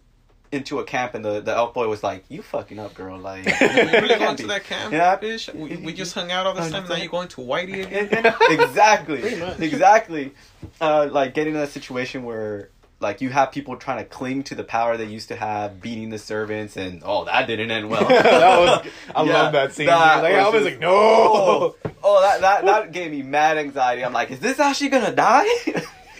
into 0.52 0.78
a 0.78 0.84
camp 0.84 1.14
and 1.14 1.24
the 1.24 1.40
the 1.40 1.52
elf 1.54 1.74
boy 1.74 1.88
was 1.88 2.02
like, 2.02 2.24
"You 2.28 2.42
fucking 2.42 2.78
up, 2.78 2.94
girl!" 2.94 3.18
Like, 3.18 3.44
You 3.60 3.66
really 3.68 4.18
going 4.18 4.36
to 4.36 4.46
that 4.48 4.64
camp, 4.64 4.92
Yeah. 4.92 5.16
bitch? 5.18 5.52
We, 5.54 5.76
we 5.76 5.92
just 5.92 6.14
hung 6.14 6.30
out 6.32 6.46
all 6.46 6.54
this 6.54 6.70
time. 6.70 6.88
Now 6.88 6.96
you're 6.96 7.08
going 7.08 7.28
to 7.28 7.40
Whitey 7.42 7.84
again? 7.86 8.34
exactly, 8.50 9.22
exactly. 9.64 10.32
Uh, 10.80 11.08
like 11.10 11.34
getting 11.34 11.54
in 11.54 11.60
a 11.60 11.66
situation 11.66 12.24
where 12.24 12.70
like 13.00 13.20
you 13.20 13.28
have 13.30 13.52
people 13.52 13.76
trying 13.76 13.98
to 13.98 14.04
cling 14.04 14.42
to 14.42 14.54
the 14.56 14.64
power 14.64 14.96
they 14.96 15.04
used 15.04 15.28
to 15.28 15.36
have, 15.36 15.80
beating 15.80 16.10
the 16.10 16.18
servants, 16.18 16.76
and 16.76 17.02
oh, 17.04 17.24
that 17.26 17.46
didn't 17.46 17.70
end 17.70 17.88
well. 17.88 18.04
that 18.08 18.58
was. 18.58 18.86
I 19.14 19.22
Yeah, 19.24 19.32
love 19.34 19.52
that 19.52 19.72
scene. 19.72 19.86
that 19.86 20.22
like, 20.22 20.32
was 20.34 20.44
I 20.44 20.48
was 20.48 20.52
just- 20.54 20.64
like, 20.64 20.80
no. 20.80 20.88
Oh, 20.90 21.76
oh, 22.02 22.20
that 22.22 22.40
that 22.40 22.64
that 22.64 22.92
gave 22.92 23.10
me 23.12 23.22
mad 23.22 23.56
anxiety. 23.58 24.04
I'm 24.04 24.12
like, 24.12 24.30
is 24.30 24.40
this 24.40 24.58
actually 24.58 24.88
gonna 24.88 25.14
die? 25.14 25.46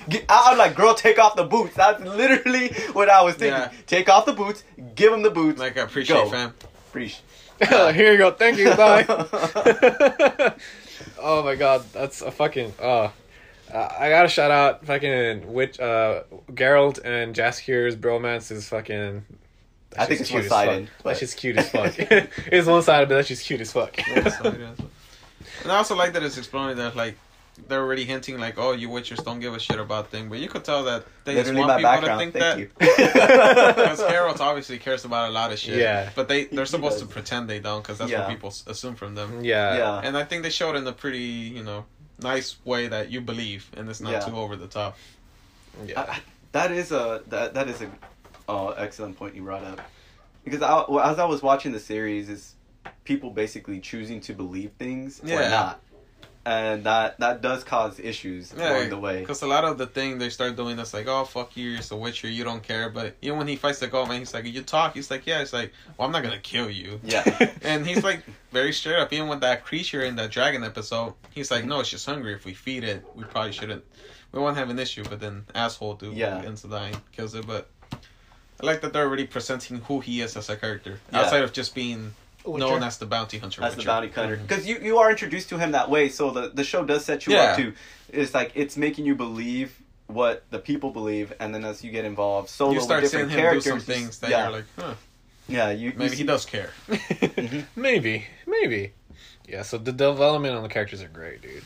Get- 0.09 0.25
I- 0.29 0.49
I'm 0.53 0.59
like, 0.59 0.75
girl, 0.75 0.95
take 0.95 1.19
off 1.19 1.37
the 1.37 1.45
boots. 1.45 1.75
That's 1.77 2.03
literally 2.03 2.69
what 2.93 3.09
I 3.09 3.23
was 3.23 3.35
thinking. 3.37 3.61
Yeah. 3.61 3.73
Take 3.87 4.09
off 4.09 4.27
the 4.27 4.33
boots, 4.33 4.65
give 4.95 5.13
him 5.13 5.23
the 5.23 5.31
boots. 5.31 5.59
Like 5.59 5.77
I 5.79 5.83
appreciate, 5.83 6.17
Go. 6.17 6.31
fam. 6.31 6.55
Preach. 6.93 7.21
Here 7.69 8.13
you 8.13 8.19
go. 8.19 8.31
Thank 8.31 8.59
you. 8.59 8.75
Bye. 8.75 9.05
oh 11.21 11.43
my 11.43 11.55
god, 11.55 11.85
that's 11.93 12.23
a 12.23 12.31
fucking. 12.31 12.73
Uh, 12.81 13.11
uh, 13.73 13.89
I 13.99 14.09
gotta 14.09 14.29
shout 14.29 14.51
out 14.51 14.87
fucking 14.87 15.53
which 15.53 15.79
uh 15.79 16.23
Geralt 16.53 17.01
and 17.05 17.35
Jaskier's 17.35 17.97
bromance 17.97 18.51
is 18.51 18.69
fucking. 18.69 19.25
I 19.97 20.07
think 20.07 20.21
it's 20.21 20.31
cute 20.31 20.45
as 20.45 20.51
one-sided, 20.51 20.89
fuck. 20.89 20.97
but- 21.03 21.11
That 21.11 21.19
shit's 21.19 21.35
cute 21.35 21.57
as 21.57 21.71
fuck. 21.71 21.95
it's 21.99 22.67
one 22.67 22.83
sided, 22.83 23.09
but 23.09 23.17
that 23.17 23.27
shit's 23.27 23.43
cute 23.43 23.61
as 23.61 23.73
fuck. 23.73 23.99
And 25.63 25.73
I 25.73 25.77
also 25.77 25.97
like 25.97 26.13
that 26.13 26.23
it's 26.23 26.39
exploring 26.39 26.77
that 26.77 26.95
like 26.95 27.17
they're 27.67 27.81
already 27.83 28.05
hinting 28.05 28.39
like, 28.39 28.59
oh, 28.59 28.73
you 28.73 28.89
witchers 28.89 29.23
don't 29.25 29.41
give 29.41 29.55
a 29.55 29.59
shit 29.59 29.79
about 29.79 30.11
thing, 30.11 30.29
but 30.29 30.39
you 30.39 30.49
could 30.49 30.65
tell 30.65 30.85
that 30.85 31.05
they 31.25 31.35
Literally 31.35 31.57
just 31.59 31.69
want 31.69 31.83
my 31.83 31.97
people 31.97 32.09
to 32.09 32.17
think 32.19 32.33
Thank 32.35 32.77
that 32.79 32.79
because 33.77 34.01
Geralt 34.03 34.41
obviously 34.41 34.79
cares 34.79 35.05
about 35.05 35.31
a 35.31 35.33
lot 35.33 35.53
of 35.53 35.59
shit. 35.59 35.77
Yeah. 35.79 36.11
but 36.15 36.29
they 36.29 36.45
they're 36.45 36.67
supposed 36.67 36.99
to 37.01 37.07
pretend 37.07 37.49
they 37.49 37.61
don't 37.61 37.83
because 37.83 37.99
that's 37.99 38.11
Yeah. 38.11 38.21
what 38.21 38.29
people 38.31 38.53
assume 38.67 38.95
from 38.95 39.15
them. 39.15 39.45
yeah. 39.45 39.77
yeah. 39.77 40.01
And 40.05 40.17
I 40.17 40.25
think 40.25 40.43
they 40.43 40.51
showed 40.51 40.77
in 40.77 40.87
a 40.87 40.93
pretty 40.93 41.19
you 41.19 41.63
know 41.63 41.85
nice 42.21 42.57
way 42.65 42.89
that 42.89 43.11
you 43.11 43.21
believe 43.21 43.71
and 43.77 43.89
it's 43.89 44.01
not 44.01 44.13
Yeah. 44.13 44.21
too 44.21 44.37
over 44.37 44.57
the 44.57 44.67
top. 44.69 44.97
Yeah. 45.85 46.01
I- 46.01 46.13
I- 46.15 46.21
that 46.53 46.73
is 46.73 46.93
a 46.93 47.23
that 47.29 47.55
that 47.55 47.69
is 47.69 47.83
a 47.83 47.91
uh, 48.51 48.69
excellent 48.71 49.19
point 49.19 49.35
you 49.35 49.43
brought 49.43 49.63
up 49.65 49.81
because 50.45 50.63
I, 50.63 50.83
as 51.11 51.19
I 51.19 51.27
was 51.27 51.43
watching 51.43 51.73
the 51.73 51.81
series, 51.81 52.31
is 52.31 52.55
people 53.05 53.31
basically 53.31 53.81
choosing 53.81 54.21
to 54.23 54.33
believe 54.33 54.71
things 54.79 55.21
or 55.23 55.27
not, 55.27 55.81
and 56.49 56.85
that 56.85 57.19
that 57.21 57.43
does 57.43 57.63
cause 57.63 58.01
issues 58.01 58.55
along 58.55 58.89
the 58.89 58.99
way. 58.99 59.21
Because 59.21 59.43
a 59.43 59.47
lot 59.47 59.65
of 59.65 59.77
the 59.77 59.87
thing 59.87 60.17
they 60.19 60.31
start 60.31 60.57
doing 60.57 60.77
that's 60.77 60.95
like, 60.95 61.07
oh 61.07 61.25
fuck 61.25 61.55
you, 61.59 61.69
you're 61.71 61.81
a 61.91 61.97
witcher, 61.97 62.27
you 62.29 62.43
don't 62.43 62.63
care. 62.63 62.89
But 62.89 63.17
even 63.21 63.37
when 63.37 63.49
he 63.49 63.57
fights 63.57 63.81
the 63.81 63.87
goat 63.87 64.09
man, 64.09 64.21
he's 64.21 64.33
like, 64.33 64.47
you 64.47 64.63
talk. 64.63 64.95
He's 64.95 65.11
like, 65.11 65.27
yeah. 65.27 65.43
It's 65.43 65.53
like, 65.53 65.73
well, 65.97 66.07
I'm 66.07 66.13
not 66.13 66.23
gonna 66.23 66.39
kill 66.39 66.71
you. 66.71 67.01
Yeah. 67.05 67.25
And 67.63 67.87
he's 67.87 68.03
like 68.03 68.23
very 68.51 68.73
straight 68.73 68.97
up. 68.97 69.13
Even 69.13 69.29
with 69.29 69.41
that 69.41 69.65
creature 69.65 70.03
in 70.03 70.17
that 70.17 70.31
dragon 70.31 70.65
episode, 70.65 71.13
he's 71.35 71.51
like, 71.51 71.67
no, 71.67 71.81
it's 71.81 71.91
just 71.91 72.07
hungry. 72.07 72.33
If 72.33 72.47
we 72.47 72.55
feed 72.55 72.83
it, 72.83 73.05
we 73.15 73.25
probably 73.25 73.53
shouldn't. 73.53 73.85
We 74.33 74.41
won't 74.41 74.57
have 74.57 74.71
an 74.71 74.79
issue. 74.79 75.05
But 75.05 75.21
then 75.21 75.45
asshole 75.55 75.97
dude 75.97 76.17
Yeah. 76.17 76.39
ends 76.47 76.65
up 76.65 76.71
dying, 76.71 76.97
kills 77.13 77.35
it. 77.35 77.47
But 77.47 77.69
I 77.93 78.65
like 78.67 78.81
that 78.81 78.95
they're 78.95 79.05
already 79.05 79.27
presenting 79.27 79.79
who 79.83 80.01
he 80.01 80.23
is 80.23 80.35
as 80.37 80.49
a 80.49 80.57
character 80.57 80.99
Yeah. 81.13 81.21
outside 81.21 81.43
of 81.43 81.53
just 81.53 81.75
being 81.75 82.15
Witcher. 82.53 82.67
known 82.67 82.83
as 82.83 82.99
the 82.99 83.07
bounty 83.07 83.39
hunter. 83.39 83.63
As 83.63 83.75
the 83.77 83.83
bounty 83.85 84.09
hunter, 84.09 84.37
because 84.37 84.67
you 84.67 84.79
you 84.79 84.99
are 84.99 85.11
introduced 85.11 85.49
to 85.51 85.59
him 85.59 85.73
that 85.73 85.91
way, 85.91 86.09
so 86.09 86.31
the 86.31 86.49
the 86.53 86.65
show 86.65 86.85
does 86.85 87.05
set 87.05 87.27
you 87.27 87.35
Yeah. 87.35 87.43
up 87.53 87.57
to. 87.59 87.73
It's 88.11 88.35
like 88.35 88.53
it's 88.55 88.77
making 88.77 89.05
you 89.07 89.15
believe 89.15 89.81
what 90.07 90.45
the 90.51 90.59
people 90.59 90.91
believe, 90.91 91.33
and 91.41 91.55
then 91.55 91.65
as 91.65 91.85
you 91.85 91.91
get 91.91 92.05
involved 92.05 92.49
solo 92.49 92.73
You 92.73 92.81
start 92.81 93.03
with 93.03 93.11
seeing 93.11 93.29
different 93.29 93.33
him 93.33 93.55
do 93.61 93.61
characters, 93.61 93.85
some 93.87 93.95
things 93.95 94.19
that 94.21 94.31
yeah, 94.31 94.43
you're 94.45 94.53
like, 94.53 94.65
huh, 94.79 94.95
yeah, 95.49 95.71
you 95.71 95.93
maybe 95.97 96.11
you 96.13 96.17
he 96.17 96.25
does 96.25 96.45
care. 96.47 96.71
maybe, 97.77 98.27
maybe. 98.47 98.93
Yeah. 99.47 99.63
So 99.63 99.79
the 99.79 99.93
development 99.93 100.55
on 100.55 100.63
the 100.63 100.69
characters 100.69 101.03
are 101.03 101.09
great, 101.09 101.43
dude. 101.43 101.63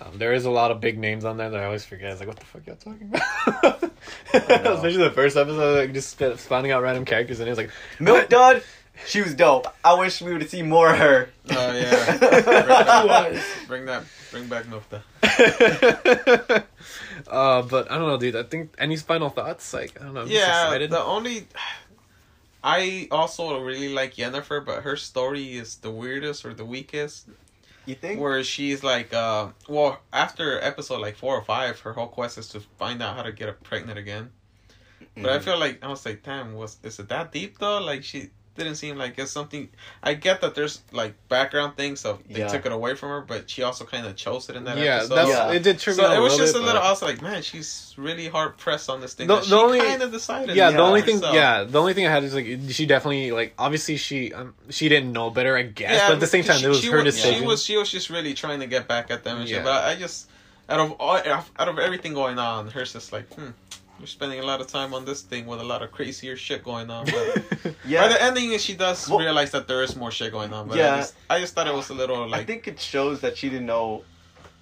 Um, 0.00 0.18
there 0.18 0.32
is 0.32 0.44
a 0.44 0.50
lot 0.50 0.70
of 0.72 0.80
big 0.80 0.98
names 0.98 1.24
on 1.24 1.36
there 1.36 1.48
that 1.48 1.60
I 1.60 1.64
always 1.66 1.84
forget. 1.84 2.10
It's 2.10 2.20
like, 2.20 2.28
what 2.28 2.38
the 2.38 2.44
fuck 2.46 2.66
y'all 2.66 2.76
talking 2.76 3.08
about? 3.14 3.82
Especially 4.34 4.96
the 5.04 5.12
first 5.14 5.36
episode, 5.36 5.78
like 5.78 5.92
just 5.94 6.10
sp- 6.18 6.36
finding 6.36 6.72
out 6.72 6.82
random 6.82 7.04
characters, 7.04 7.40
and 7.40 7.48
it's 7.48 7.56
like, 7.58 7.70
Milk 8.00 8.28
Dud, 8.28 8.62
she 9.06 9.22
was 9.22 9.34
dope. 9.34 9.66
I 9.84 9.94
wish 9.98 10.20
we 10.22 10.32
would 10.32 10.42
have 10.42 10.50
seen 10.50 10.68
more 10.68 10.90
of 10.90 10.98
her. 10.98 11.28
Oh 11.50 11.72
yeah. 11.76 13.24
was. 13.32 13.42
bring 13.66 13.86
that, 13.86 14.04
bring 14.30 14.46
back 14.48 14.64
Nofta. 14.66 15.02
uh, 17.28 17.62
but 17.62 17.90
I 17.90 17.98
don't 17.98 18.08
know, 18.08 18.16
dude. 18.18 18.36
I 18.36 18.42
think 18.44 18.74
any 18.78 18.96
final 18.96 19.28
thoughts? 19.30 19.72
Like, 19.72 20.00
I 20.00 20.04
don't 20.04 20.14
know. 20.14 20.20
I'm 20.22 20.28
just 20.28 20.38
yeah, 20.38 20.66
excited. 20.66 20.90
the 20.90 21.02
only 21.02 21.46
I 22.62 23.08
also 23.10 23.60
really 23.60 23.92
like 23.92 24.14
Yennefer, 24.14 24.64
but 24.64 24.82
her 24.84 24.96
story 24.96 25.56
is 25.56 25.76
the 25.76 25.90
weirdest 25.90 26.44
or 26.44 26.54
the 26.54 26.64
weakest. 26.64 27.28
You 27.86 27.94
think? 27.94 28.18
where 28.18 28.42
she's 28.42 28.82
like, 28.82 29.12
uh, 29.12 29.48
well, 29.68 30.00
after 30.10 30.58
episode 30.62 31.02
like 31.02 31.16
four 31.16 31.36
or 31.36 31.44
five, 31.44 31.78
her 31.80 31.92
whole 31.92 32.06
quest 32.06 32.38
is 32.38 32.48
to 32.48 32.60
find 32.78 33.02
out 33.02 33.14
how 33.14 33.22
to 33.22 33.30
get 33.30 33.46
her 33.48 33.52
pregnant 33.62 33.98
again. 33.98 34.30
But 35.14 35.26
I 35.30 35.38
Mhm. 35.38 35.42
feel 35.42 35.58
like 35.58 35.84
I 35.84 35.88
was 35.88 36.06
like, 36.06 36.22
damn, 36.22 36.54
was 36.54 36.78
is 36.82 36.98
it 36.98 37.08
that 37.10 37.30
deep 37.30 37.58
though? 37.58 37.80
Like 37.82 38.02
she 38.02 38.30
didn't 38.56 38.76
seem 38.76 38.96
like 38.96 39.18
it's 39.18 39.32
something. 39.32 39.68
I 40.02 40.14
get 40.14 40.40
that 40.42 40.54
there's 40.54 40.80
like 40.92 41.14
background 41.28 41.76
things, 41.76 42.00
so 42.00 42.20
they 42.30 42.40
Yeah. 42.40 42.48
took 42.48 42.64
it 42.66 42.72
away 42.72 42.94
from 42.94 43.08
her, 43.10 43.20
but 43.20 43.50
she 43.50 43.62
also 43.62 43.84
kind 43.84 44.06
of 44.06 44.14
chose 44.16 44.48
it 44.48 44.56
in 44.56 44.64
that 44.64 44.78
yeah, 44.78 44.96
episode. 44.96 45.14
that's 45.16 45.28
Yeah. 45.28 45.50
it. 45.52 45.62
Did 45.64 45.78
trigger 45.80 46.02
so 46.02 46.12
it 46.12 46.18
was 46.20 46.32
little 46.32 46.38
just 46.46 46.54
bit, 46.54 46.62
a 46.62 46.64
little. 46.64 46.80
but- 46.80 46.86
I 46.86 46.90
was 46.90 47.02
like, 47.02 47.20
man, 47.22 47.42
she's 47.42 47.94
really 47.96 48.28
hard 48.28 48.56
pressed 48.56 48.88
on 48.88 49.00
this 49.00 49.14
thing. 49.14 49.26
The- 49.26 49.36
the 49.40 49.42
she 49.46 49.52
only- 49.54 49.80
kind 49.80 50.02
of 50.02 50.12
decided. 50.12 50.54
yeah, 50.56 50.70
Yeah, 50.70 50.76
the 50.76 50.82
only 50.82 51.02
thing, 51.02 51.16
herself. 51.16 51.34
yeah, 51.34 51.64
the 51.64 51.80
only 51.80 51.94
thing 51.94 52.06
I 52.06 52.10
had 52.10 52.22
is 52.24 52.34
like 52.34 52.46
she 52.70 52.86
definitely 52.86 53.32
like 53.32 53.54
obviously 53.58 53.96
she 53.96 54.32
um, 54.32 54.54
she 54.70 54.88
didn't 54.88 55.12
know 55.12 55.30
better, 55.30 55.56
I 55.56 55.62
guess, 55.62 55.90
Yeah, 55.92 56.08
but 56.08 56.14
at 56.14 56.20
the 56.20 56.26
same 56.26 56.44
time 56.44 56.58
she- 56.58 56.66
it 56.66 56.68
was 56.68 56.80
she 56.80 56.86
her 56.88 57.02
was, 57.02 57.14
decision. 57.16 57.40
She 57.40 57.46
was 57.46 57.62
she 57.64 57.76
was 57.76 57.90
just 57.90 58.08
really 58.10 58.34
trying 58.34 58.60
to 58.60 58.66
get 58.66 58.86
back 58.86 59.10
at 59.10 59.24
them 59.24 59.38
and 59.40 59.48
Yeah. 59.48 59.56
shit. 59.56 59.64
But 59.64 59.84
I 59.84 59.96
just 59.96 60.28
out 60.68 60.80
of 60.80 60.92
all 60.92 61.16
out 61.58 61.68
of 61.68 61.78
everything 61.78 62.14
going 62.14 62.38
on, 62.38 62.68
hers 62.70 62.92
just 62.92 63.12
like, 63.12 63.30
hmm, 63.34 63.48
we're 64.00 64.06
spending 64.06 64.40
a 64.40 64.42
lot 64.42 64.60
of 64.60 64.66
time 64.66 64.92
on 64.94 65.04
this 65.04 65.22
thing 65.22 65.46
with 65.46 65.60
a 65.60 65.64
lot 65.64 65.82
of 65.82 65.92
crazier 65.92 66.36
shit 66.36 66.64
going 66.64 66.90
on. 66.90 67.06
But 67.06 67.74
yeah. 67.86 68.02
by 68.02 68.08
the 68.08 68.22
ending, 68.22 68.56
she 68.58 68.74
does 68.74 69.08
Well- 69.08 69.18
realize 69.20 69.50
that 69.52 69.66
there 69.68 69.82
is 69.82 69.96
more 69.96 70.10
shit 70.10 70.32
going 70.32 70.52
on. 70.52 70.68
But 70.68 70.78
Yeah. 70.78 70.94
I 70.94 70.96
just, 70.98 71.14
I 71.30 71.40
just 71.40 71.54
thought 71.54 71.66
it 71.66 71.74
was 71.74 71.90
a 71.90 71.94
little 71.94 72.34
I 72.34 72.44
think 72.44 72.66
it 72.68 72.80
shows 72.80 73.20
that 73.20 73.36
she 73.38 73.48
didn't 73.48 73.66
know, 73.66 74.02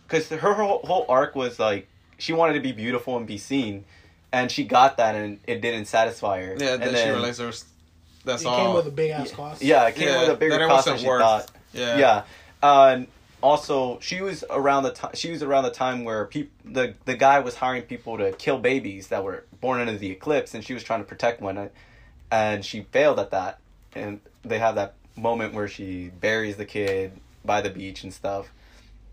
because 0.07 0.29
her 0.29 0.55
whole, 0.55 0.81
whole 0.85 1.07
arc 1.09 1.35
was 1.35 1.59
like 1.59 1.89
she 2.19 2.33
wanted 2.33 2.53
to 2.55 2.61
be 2.61 2.73
beautiful 2.73 3.17
and 3.17 3.27
be 3.27 3.39
seen, 3.39 3.85
and 4.33 4.51
she 4.51 4.65
got 4.65 4.97
that, 4.99 5.15
and 5.15 5.41
it 5.47 5.61
didn't 5.61 5.87
satisfy 5.87 6.41
her. 6.43 6.57
yeah. 6.59 6.75
and 6.75 6.83
Then, 6.83 6.95
she 6.95 7.11
realized 7.11 7.41
there 7.41 7.47
was 7.49 7.65
that's 8.25 8.43
it 8.43 8.47
all. 8.49 8.67
came 8.67 8.75
with 8.77 8.87
a 8.87 8.91
big 8.91 9.11
ass 9.11 9.33
cost. 9.33 9.61
Yeah, 9.63 9.87
it 9.89 9.97
came 9.97 10.07
Yeah, 10.09 10.21
with 10.21 10.29
a 10.31 10.37
bigger 10.37 10.59
cost 10.69 10.87
than 10.87 10.99
she 10.99 11.07
worth- 11.07 11.23
thought. 11.23 11.51
yeah, 11.73 11.97
Yeah. 11.99 12.23
Uh, 12.63 12.87
and 12.95 13.07
also, 13.43 13.99
she 14.01 14.21
was 14.21 14.45
around 14.51 14.85
the 14.85 14.93
time. 14.93 15.11
She 15.15 15.31
was 15.31 15.43
around 15.43 15.65
the 15.65 15.71
time 15.71 16.05
where 16.05 16.25
peop- 16.27 16.53
the 16.65 16.95
the 17.05 17.15
guy 17.17 17.41
was 17.41 17.55
hiring 17.57 17.83
people 17.83 18.19
to 18.19 18.33
kill 18.33 18.59
babies 18.59 19.09
that 19.09 19.25
were 19.25 19.45
born 19.61 19.81
into 19.81 19.99
the 19.99 20.11
eclipse, 20.11 20.55
and 20.55 20.65
she 20.65 20.75
was 20.75 20.83
trying 20.83 21.01
to 21.01 21.07
protect 21.07 21.41
one, 21.41 21.71
and 22.31 22.65
she 22.65 22.83
failed 22.93 23.19
at 23.19 23.31
that. 23.33 23.59
And 23.95 24.21
they 24.43 24.59
have 24.59 24.77
that 24.77 24.95
moment 25.17 25.53
where 25.55 25.69
she 25.69 26.09
buries 26.09 26.57
the 26.57 26.65
kid 26.65 27.13
by 27.45 27.61
the 27.61 27.71
beach 27.71 28.03
and 28.05 28.13
stuff, 28.15 28.51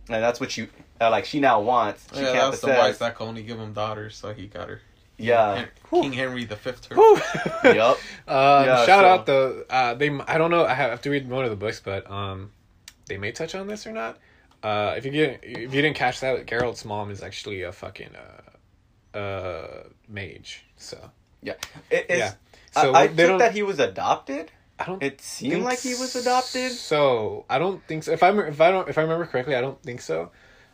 and 0.08 0.24
that's 0.24 0.40
what 0.40 0.52
she 0.52 0.68
uh, 1.02 1.10
like. 1.10 1.26
She 1.26 1.40
now 1.40 1.60
wants. 1.62 2.06
She 2.14 2.20
yeah. 2.22 2.32
can't 2.32 2.52
That's 2.52 2.62
the 2.62 2.68
possess. 2.68 2.80
wife 2.80 3.00
that 3.00 3.16
could 3.16 3.26
only 3.28 3.44
give 3.44 3.60
him 3.60 3.74
daughters, 3.74 4.16
so 4.16 4.34
he 4.34 4.48
got 4.48 4.70
her. 4.70 4.82
Yeah. 5.18 5.56
Hen- 5.56 5.68
King 5.90 6.14
Henry 6.14 6.46
the 6.46 6.56
Fifth. 6.56 6.86
her. 6.86 6.96
Whew. 6.96 7.20
Yep. 7.66 7.98
Um, 8.28 8.66
Yeah, 8.66 8.86
shout 8.86 9.04
so- 9.04 9.08
out 9.10 9.26
though. 9.26 9.64
Uh, 9.70 9.94
they 9.96 10.10
I 10.28 10.38
don't 10.38 10.50
know. 10.52 10.66
I 10.66 10.74
have 10.76 11.02
to 11.02 11.10
read 11.10 11.28
one 11.30 11.44
of 11.44 11.50
the 11.50 11.58
books, 11.58 11.82
but 11.84 12.10
um, 12.10 12.52
they 13.10 13.18
may 13.18 13.32
touch 13.34 13.56
on 13.56 13.68
this 13.68 13.86
or 13.86 13.92
not. 13.92 14.18
Uh, 14.64 14.94
if 14.98 15.06
you 15.06 15.12
get 15.12 15.40
if 15.44 15.74
you 15.74 15.82
didn't 15.82 15.96
catch 15.96 16.22
that, 16.22 16.46
Geralt's 16.46 16.86
mom 16.86 17.12
is 17.12 17.22
actually 17.22 17.64
a 17.64 17.72
fucking 17.72 18.12
uh, 19.14 19.18
uh 19.18 19.84
mage. 20.08 20.66
So 20.78 21.12
Yeah. 21.42 21.56
It, 21.90 22.06
Yeah. 22.10 22.34
I- 22.76 22.82
So 22.82 22.94
I, 22.94 23.08
they 23.08 23.26
think 23.28 23.40
that 23.40 23.54
he 23.54 23.64
was 23.64 23.80
adopted. 23.80 24.52
I 24.80 24.86
don't. 24.86 25.04
It 25.04 25.20
seemed 25.20 25.64
like 25.64 25.80
he 25.80 25.96
was 25.96 26.16
adopted. 26.16 26.72
So 26.72 27.46
I 27.50 27.60
don't 27.60 27.86
think 27.86 28.04
so. 28.04 28.14
If 28.14 28.24
I 28.24 28.30
if 28.48 28.62
I 28.62 28.72
don't 28.72 28.88
if 28.88 28.98
I 28.98 29.02
remember 29.02 29.26
correctly, 29.26 29.56
I 29.56 29.62
don't 29.62 29.82
think 29.84 30.00
so. 30.02 30.32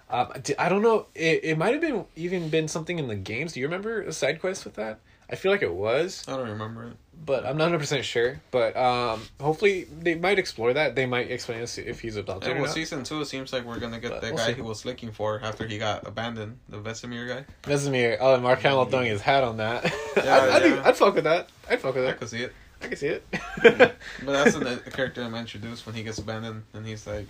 Um, 0.10 0.28
I 0.36 0.66
I 0.66 0.70
don't 0.70 0.84
know. 0.84 1.08
It, 1.16 1.44
it 1.44 1.58
might 1.58 1.74
have 1.74 1.82
been 1.82 2.06
even 2.16 2.50
been 2.50 2.68
something 2.68 3.00
in 3.00 3.08
the 3.08 3.16
games. 3.16 3.54
Do 3.54 3.60
you 3.60 3.66
remember 3.66 4.02
a 4.04 4.14
side 4.14 4.40
quest 4.40 4.64
with 4.66 4.76
that? 4.76 5.00
I 5.30 5.36
feel 5.36 5.52
like 5.52 5.62
it 5.64 5.74
was, 5.74 6.24
I 6.28 6.38
don't 6.38 6.48
remember 6.50 6.84
it. 6.86 6.98
but 7.26 7.46
I'm 7.46 7.58
not 7.58 7.66
100 7.66 7.80
percent 7.80 8.06
sure. 8.06 8.40
But 8.52 8.78
um, 8.78 9.24
hopefully 9.42 9.86
they 9.86 10.14
might 10.16 10.38
explore 10.38 10.74
that. 10.74 10.94
They 10.96 11.06
might 11.08 11.32
explain 11.32 11.62
us 11.62 11.78
if 11.80 12.00
he's 12.00 12.16
adopted 12.16 12.52
And 12.52 12.62
well, 12.62 12.72
season 12.72 13.04
two, 13.04 13.22
it 13.22 13.26
seems 13.26 13.52
like 13.52 13.64
we're 13.66 13.80
gonna 13.80 14.00
get 14.00 14.12
But 14.12 14.22
the 14.22 14.28
we'll 14.28 14.38
guy 14.38 14.48
see. 14.48 14.54
he 14.54 14.62
was 14.62 14.86
looking 14.86 15.12
for 15.12 15.40
after 15.42 15.66
he 15.66 15.78
got 15.80 16.06
abandoned, 16.08 16.60
the 16.70 16.78
Vesemir 16.78 17.28
guy. 17.28 17.46
Vesemir. 17.64 18.18
Oh, 18.20 18.36
and 18.36 18.44
Mark 18.44 18.60
Hamill 18.60 18.86
throwing 18.86 19.08
his 19.10 19.22
hat 19.22 19.44
on 19.44 19.58
that. 19.58 19.84
Yeah, 19.84 19.92
I'd, 20.18 20.50
I'd, 20.64 20.70
yeah. 20.72 20.82
I'd 20.86 20.96
fuck 20.96 21.16
with 21.16 21.24
that. 21.24 21.50
I'd 21.70 21.80
fuck 21.82 21.96
with 21.96 22.04
that. 22.04 22.12
I 22.16 22.18
could 22.18 22.30
see 22.30 22.44
it. 22.44 22.54
I 22.84 22.88
can 22.88 22.98
see 22.98 23.08
it. 23.08 23.24
But 23.64 23.96
that's 24.26 24.56
a 24.56 24.78
character 24.92 25.24
I'm 25.24 25.34
introduced 25.34 25.86
when 25.88 25.96
he 25.96 26.04
gets 26.04 26.20
abandoned 26.20 26.64
and 26.74 26.86
he's 26.86 27.08
like, 27.08 27.26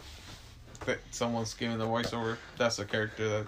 someone's 1.11 1.53
giving 1.53 1.77
the 1.77 1.85
voiceover. 1.85 2.35
That's 2.57 2.77
a 2.79 2.85
character 2.85 3.29
that 3.29 3.47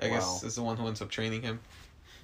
I 0.00 0.08
guess 0.08 0.42
is 0.44 0.54
the 0.54 0.62
one 0.62 0.76
who 0.78 0.86
ends 0.86 1.02
up 1.02 1.10
training 1.10 1.42
him. 1.42 1.60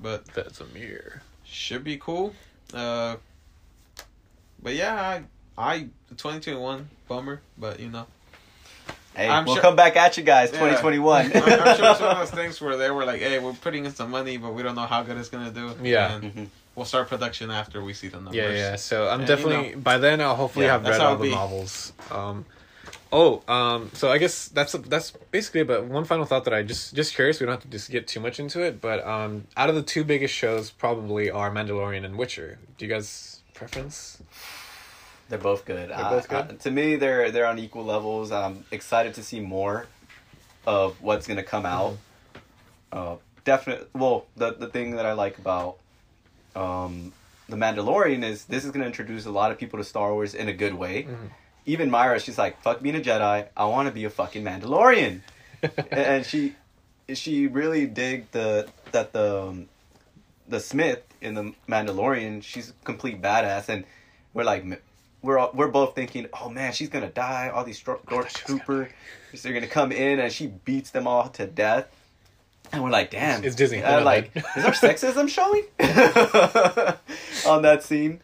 But 0.01 0.27
Vesemir. 0.29 1.21
Should 1.53 1.85
be 1.85 1.97
cool. 1.99 2.35
Uh, 2.75 3.17
but 4.63 4.75
yeah, 4.75 4.95
I, 4.95 5.23
I 5.73 5.79
2021 6.11 6.89
bummer, 7.09 7.41
but 7.59 7.81
you 7.81 7.89
know, 7.89 8.07
Hey, 9.15 9.29
I'm 9.29 9.45
we'll 9.45 9.57
sure- 9.57 9.63
come 9.63 9.77
back 9.77 9.97
at 9.97 10.17
you 10.17 10.23
guys, 10.23 10.51
Yeah. 10.53 10.59
2021. 10.61 11.27
I'm, 11.27 11.33
I'm 11.37 11.43
sure 11.43 11.91
it's 11.91 12.01
one 12.01 12.11
of 12.11 12.19
those 12.19 12.31
things 12.31 12.61
where 12.63 12.77
they 12.79 12.91
were 12.91 13.05
like, 13.05 13.21
"Hey, 13.21 13.39
we're 13.39 13.53
putting 13.53 13.85
in 13.85 13.95
some 13.95 14.11
money, 14.11 14.39
but 14.39 14.55
we 14.55 14.63
don't 14.63 14.75
know 14.75 14.87
how 14.87 15.03
good 15.03 15.19
it's 15.19 15.29
gonna 15.29 15.51
do." 15.51 15.75
Yeah. 15.83 16.15
And 16.15 16.35
Mhm. 16.35 16.47
we'll 16.75 16.87
start 16.87 17.09
production 17.11 17.51
after 17.51 17.85
we 17.85 17.93
see 17.93 18.09
the 18.09 18.17
numbers. 18.17 18.37
Yeah, 18.37 18.51
yeah. 18.53 18.77
So 18.77 19.09
I'm 19.11 19.21
And, 19.21 19.29
definitely 19.29 19.71
you 19.71 19.77
by 19.77 19.99
then 19.99 20.23
I'll 20.23 20.35
hopefully 20.37 20.65
Yeah, 20.65 20.73
have 20.73 20.85
read 20.87 21.01
all 21.01 21.17
the 21.17 21.25
be. 21.25 21.31
novels. 21.31 21.93
Um, 22.11 22.47
oh, 23.13 23.43
um, 23.47 23.91
so 23.95 24.11
I 24.11 24.19
guess 24.19 24.49
that's 24.49 24.73
that's 24.73 25.11
basically. 25.31 25.61
it, 25.61 25.67
But 25.69 25.85
one 25.85 26.05
final 26.05 26.25
thought 26.25 26.45
that 26.45 26.55
I 26.55 26.63
just 26.63 26.95
just 26.95 27.15
curious. 27.15 27.39
We 27.41 27.47
don't 27.47 27.55
have 27.55 27.63
to 27.63 27.69
just 27.69 27.91
get 27.91 28.09
too 28.09 28.21
much 28.21 28.41
into 28.41 28.61
it. 28.63 28.81
But 28.81 29.07
um, 29.07 29.45
out 29.57 29.69
of 29.69 29.75
the 29.75 29.83
two 29.83 30.03
biggest 30.05 30.35
shows, 30.35 30.71
probably 30.71 31.31
are 31.31 31.51
Mandalorian 31.51 32.05
and 32.05 32.17
Witcher. 32.17 32.59
Do 32.79 32.85
you 32.85 32.91
guys 32.91 33.43
preference? 33.55 34.23
They're 35.29 35.39
both 35.39 35.65
good. 35.65 35.91
They're 35.91 36.11
both 36.11 36.31
I- 36.33 36.43
good? 36.43 36.61
to 36.61 36.71
me, 36.71 36.97
they're 36.97 37.31
they're 37.31 37.47
on 37.47 37.59
equal 37.59 37.85
levels. 37.85 38.33
I'm 38.33 38.65
excited 38.71 39.15
to 39.15 39.23
see 39.23 39.41
more 39.41 39.87
of 40.67 41.01
what's 41.03 41.27
gonna 41.27 41.43
come 41.43 41.65
out. 41.67 41.93
Mm-hmm. 41.93 42.99
Uh, 42.99 43.17
definitely. 43.45 43.87
Well, 43.95 44.27
the 44.37 44.53
the 44.55 44.67
thing 44.69 44.97
that 44.97 45.07
I 45.07 45.13
like 45.15 45.39
about 45.39 45.79
um, 46.55 47.13
the 47.49 47.57
Mandalorian 47.57 48.23
is 48.25 48.45
this 48.45 48.65
is 48.65 48.71
gonna 48.73 48.87
introduce 48.87 49.25
a 49.27 49.31
lot 49.31 49.51
of 49.51 49.59
people 49.59 49.79
to 49.79 49.85
Star 49.85 50.13
Wars 50.13 50.35
in 50.35 50.49
a 50.49 50.53
good 50.53 50.75
way. 50.75 51.05
Mhm. 51.05 51.31
Even 51.67 51.91
Myra, 51.91 52.19
she's 52.21 52.39
like, 52.39 52.61
"Fuck 52.63 52.83
being 52.83 52.97
a 52.97 53.01
Jedi. 53.01 53.47
I 53.57 53.65
want 53.67 53.89
to 53.89 53.95
be 53.95 54.05
a 54.05 54.11
fucking 54.11 54.43
Mandalorian," 54.45 55.21
and, 55.91 56.27
she 56.27 56.55
she 57.15 57.47
really 57.47 57.87
dig 57.87 58.31
the 58.33 58.69
that 58.93 59.13
the 59.13 59.43
um, 59.43 59.69
the 60.49 60.61
Smith 60.61 61.03
in 61.21 61.35
the 61.35 61.55
Mandalorian. 61.69 62.43
She's 62.43 62.71
a 62.71 62.73
complete 62.85 63.23
badass, 63.23 63.69
and 63.69 63.85
we're 64.35 64.45
like, 64.45 64.65
we're 65.23 65.39
all, 65.39 65.51
we're 65.55 65.69
both 65.69 65.95
thinking, 65.95 66.27
oh 66.41 66.49
man, 66.49 66.73
she's 66.73 66.89
gonna 66.89 67.11
die. 67.11 67.51
All 67.55 67.65
these 67.65 67.79
Stor- 67.79 68.01
Stormtrooper, 68.07 68.91
they're 69.43 69.53
gonna 69.53 69.67
come 69.69 69.93
in, 69.93 70.19
and 70.19 70.33
she 70.33 70.49
beats 70.49 70.91
them 70.91 71.07
all 71.07 71.29
to 71.31 71.47
death. 71.47 71.87
And 72.73 72.83
we're 72.83 72.91
like, 72.91 73.11
damn, 73.11 73.45
It's 73.45 73.55
Disney. 73.55 73.83
Uh, 73.83 74.03
like, 74.03 74.35
is 74.35 74.65
our 74.65 74.73
sexism 74.73 75.29
showing 75.29 75.65
on 77.47 77.63
that 77.63 77.83
scene? 77.83 78.21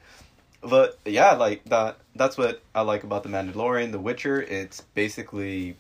But 0.61 0.99
yeah, 1.05 1.33
like 1.35 1.65
that. 1.67 1.99
That's 2.15 2.37
what 2.37 2.63
I 2.75 2.81
like 2.83 3.05
about 3.05 3.23
the 3.23 3.29
Mandalorian, 3.29 3.93
The 3.93 3.99
Witcher. 4.01 4.43
It's 4.43 4.81
basically, 4.95 5.77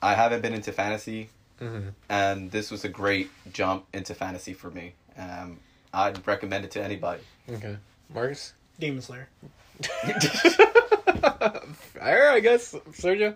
I 0.00 0.14
haven't 0.14 0.42
been 0.42 0.54
into 0.54 0.72
fantasy 0.72 1.28
hmm 1.58 1.88
and 2.08 2.50
this 2.50 2.70
was 2.70 2.84
a 2.84 2.88
great 2.88 3.30
jump 3.52 3.86
into 3.92 4.14
fantasy 4.14 4.52
for 4.52 4.70
me. 4.70 4.92
Um, 5.16 5.58
I'd 5.92 6.26
recommend 6.26 6.64
it 6.64 6.70
to 6.72 6.82
anybody. 6.82 7.22
Okay, 7.50 7.76
Marcus. 8.12 8.52
Demon 8.78 9.00
Slayer. 9.00 9.28
Fair, 11.72 12.30
I 12.30 12.40
guess. 12.42 12.74
Sergio. 12.92 13.34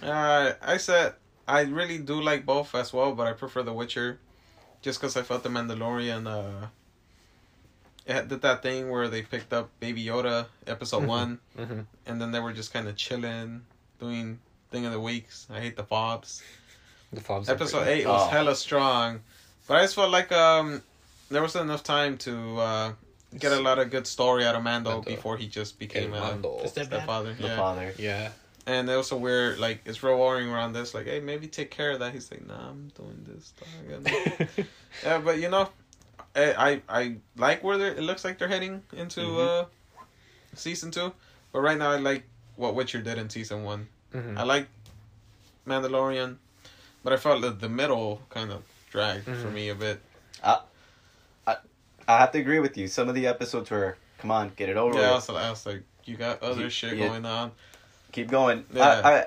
Uh, 0.00 0.52
I 0.62 0.76
said 0.76 1.14
I 1.48 1.62
really 1.62 1.98
do 1.98 2.22
like 2.22 2.46
both 2.46 2.74
as 2.74 2.92
well, 2.92 3.14
but 3.14 3.26
I 3.26 3.32
prefer 3.32 3.62
The 3.62 3.72
Witcher, 3.72 4.18
just 4.82 5.00
because 5.00 5.16
I 5.16 5.22
felt 5.22 5.42
the 5.42 5.48
Mandalorian. 5.48 6.26
Uh, 6.26 6.68
it 8.06 8.28
did 8.28 8.42
that 8.42 8.62
thing 8.62 8.90
where 8.90 9.08
they 9.08 9.22
picked 9.22 9.52
up 9.52 9.68
Baby 9.80 10.04
Yoda 10.04 10.46
episode 10.66 11.02
Mhm. 11.02 11.06
one, 11.06 11.38
Mm-hmm. 11.58 11.80
and 12.06 12.20
then 12.20 12.30
they 12.32 12.40
were 12.40 12.52
just 12.52 12.72
kind 12.72 12.86
of 12.88 12.96
chilling, 12.96 13.62
doing 14.00 14.38
thing 14.70 14.86
of 14.86 14.92
the 14.92 15.00
weeks. 15.00 15.46
I 15.50 15.60
hate 15.60 15.76
the 15.76 15.84
fobs. 15.84 16.42
The 17.12 17.20
Fobs. 17.20 17.48
Episode 17.48 17.86
eight 17.88 18.06
was 18.06 18.22
Oh. 18.22 18.28
hella 18.28 18.54
strong, 18.56 19.20
but 19.66 19.76
I 19.78 19.82
just 19.82 19.94
felt 19.94 20.10
like 20.10 20.32
um 20.32 20.82
there 21.30 21.42
wasn't 21.42 21.64
enough 21.64 21.82
time 21.82 22.16
to 22.18 22.58
uh, 22.60 22.92
get 23.38 23.52
a 23.52 23.60
lot 23.60 23.78
of 23.78 23.90
good 23.90 24.06
story 24.06 24.44
out 24.44 24.54
of 24.54 24.62
Mando, 24.62 24.90
Mando. 24.90 25.10
before 25.10 25.36
he 25.36 25.46
just 25.48 25.78
became 25.78 26.14
a 26.14 26.20
Mando. 26.20 26.60
The 26.62 26.68
stepfather. 26.68 27.34
The 27.34 27.46
Yeah. 27.48 27.56
father. 27.56 27.94
Yeah. 27.98 28.30
And 28.68 28.88
it 28.90 28.96
was 28.96 29.12
a 29.12 29.16
weird, 29.16 29.58
like, 29.60 29.82
it's 29.84 30.02
revolving 30.02 30.48
around 30.48 30.72
this, 30.72 30.92
like, 30.94 31.06
hey, 31.06 31.20
maybe 31.20 31.46
take 31.46 31.70
care 31.70 31.92
of 31.92 32.00
that. 32.00 32.12
He's 32.12 32.28
like, 32.32 32.44
nah, 32.46 32.68
I'm 32.70 32.90
doing 32.96 33.24
this. 33.28 33.52
dog." 33.58 34.66
Yeah, 35.04 35.18
but 35.18 35.38
you 35.38 35.48
know, 35.48 35.68
I 36.36 36.70
I, 36.70 36.82
I 36.88 37.16
like 37.36 37.64
where 37.64 37.78
they 37.78 37.84
are 37.88 37.94
it 37.94 38.02
looks 38.02 38.24
like 38.24 38.38
they're 38.38 38.48
heading 38.48 38.82
into 38.92 39.20
Mhm. 39.20 39.62
uh 39.62 39.64
season 40.54 40.90
two. 40.90 41.12
But 41.52 41.60
right 41.60 41.78
now, 41.78 41.90
I 41.90 41.96
like 41.96 42.24
what 42.56 42.74
Witcher 42.74 43.00
did 43.02 43.18
in 43.18 43.30
season 43.30 43.64
one. 43.64 43.88
Mhm. 44.14 44.36
I 44.38 44.42
like 44.44 44.68
Mandalorian, 45.66 46.36
but 47.02 47.12
I 47.12 47.16
felt 47.16 47.42
that 47.42 47.60
the 47.60 47.68
middle 47.68 48.22
kind 48.30 48.50
of 48.52 48.62
dragged 48.90 49.24
for 49.24 49.30
Mhm. 49.32 49.52
me 49.52 49.68
a 49.68 49.74
bit. 49.74 50.00
I 50.44 50.60
I 52.08 52.18
have 52.18 52.30
to 52.32 52.38
agree 52.38 52.60
with 52.60 52.76
you. 52.76 52.86
Some 52.86 53.08
of 53.08 53.16
the 53.16 53.26
episodes 53.26 53.68
were, 53.68 53.96
come 54.18 54.30
on, 54.30 54.52
get 54.54 54.68
it 54.68 54.76
over 54.76 54.94
Yeah, 54.96 55.10
I 55.10 55.14
with. 55.16 55.28
was, 55.28 55.36
I 55.36 55.50
was 55.50 55.66
like, 55.66 55.82
you 56.04 56.16
got 56.16 56.40
other 56.40 56.62
Ye- 56.62 56.70
shit 56.70 56.96
yeah. 56.96 57.08
going 57.08 57.26
on. 57.26 57.50
Keep 58.12 58.28
going. 58.30 58.64
Yeah. 58.72 59.02
I, 59.04 59.10
I, 59.10 59.26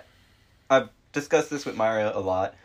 I've 0.77 0.90
discussed 1.11 1.49
this 1.49 1.65
with 1.65 1.76
Myra 1.76 2.14
a 2.15 2.22
lot, 2.22 2.56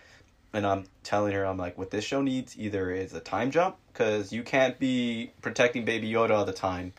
and 0.55 0.67
I'm 0.67 0.85
telling 1.03 1.33
her 1.35 1.45
I'm 1.45 1.59
like, 1.59 1.77
what 1.77 1.91
this 1.91 2.05
show 2.05 2.23
needs 2.23 2.59
either 2.59 2.91
is 2.91 3.13
a 3.13 3.21
time 3.21 3.51
jump 3.51 3.77
because 3.93 4.33
you 4.33 4.43
can't 4.43 4.79
be 4.79 5.33
protecting 5.43 5.85
Baby 5.85 6.11
Yoda 6.11 6.31
all 6.31 6.45
the 6.47 6.53
time, 6.53 6.95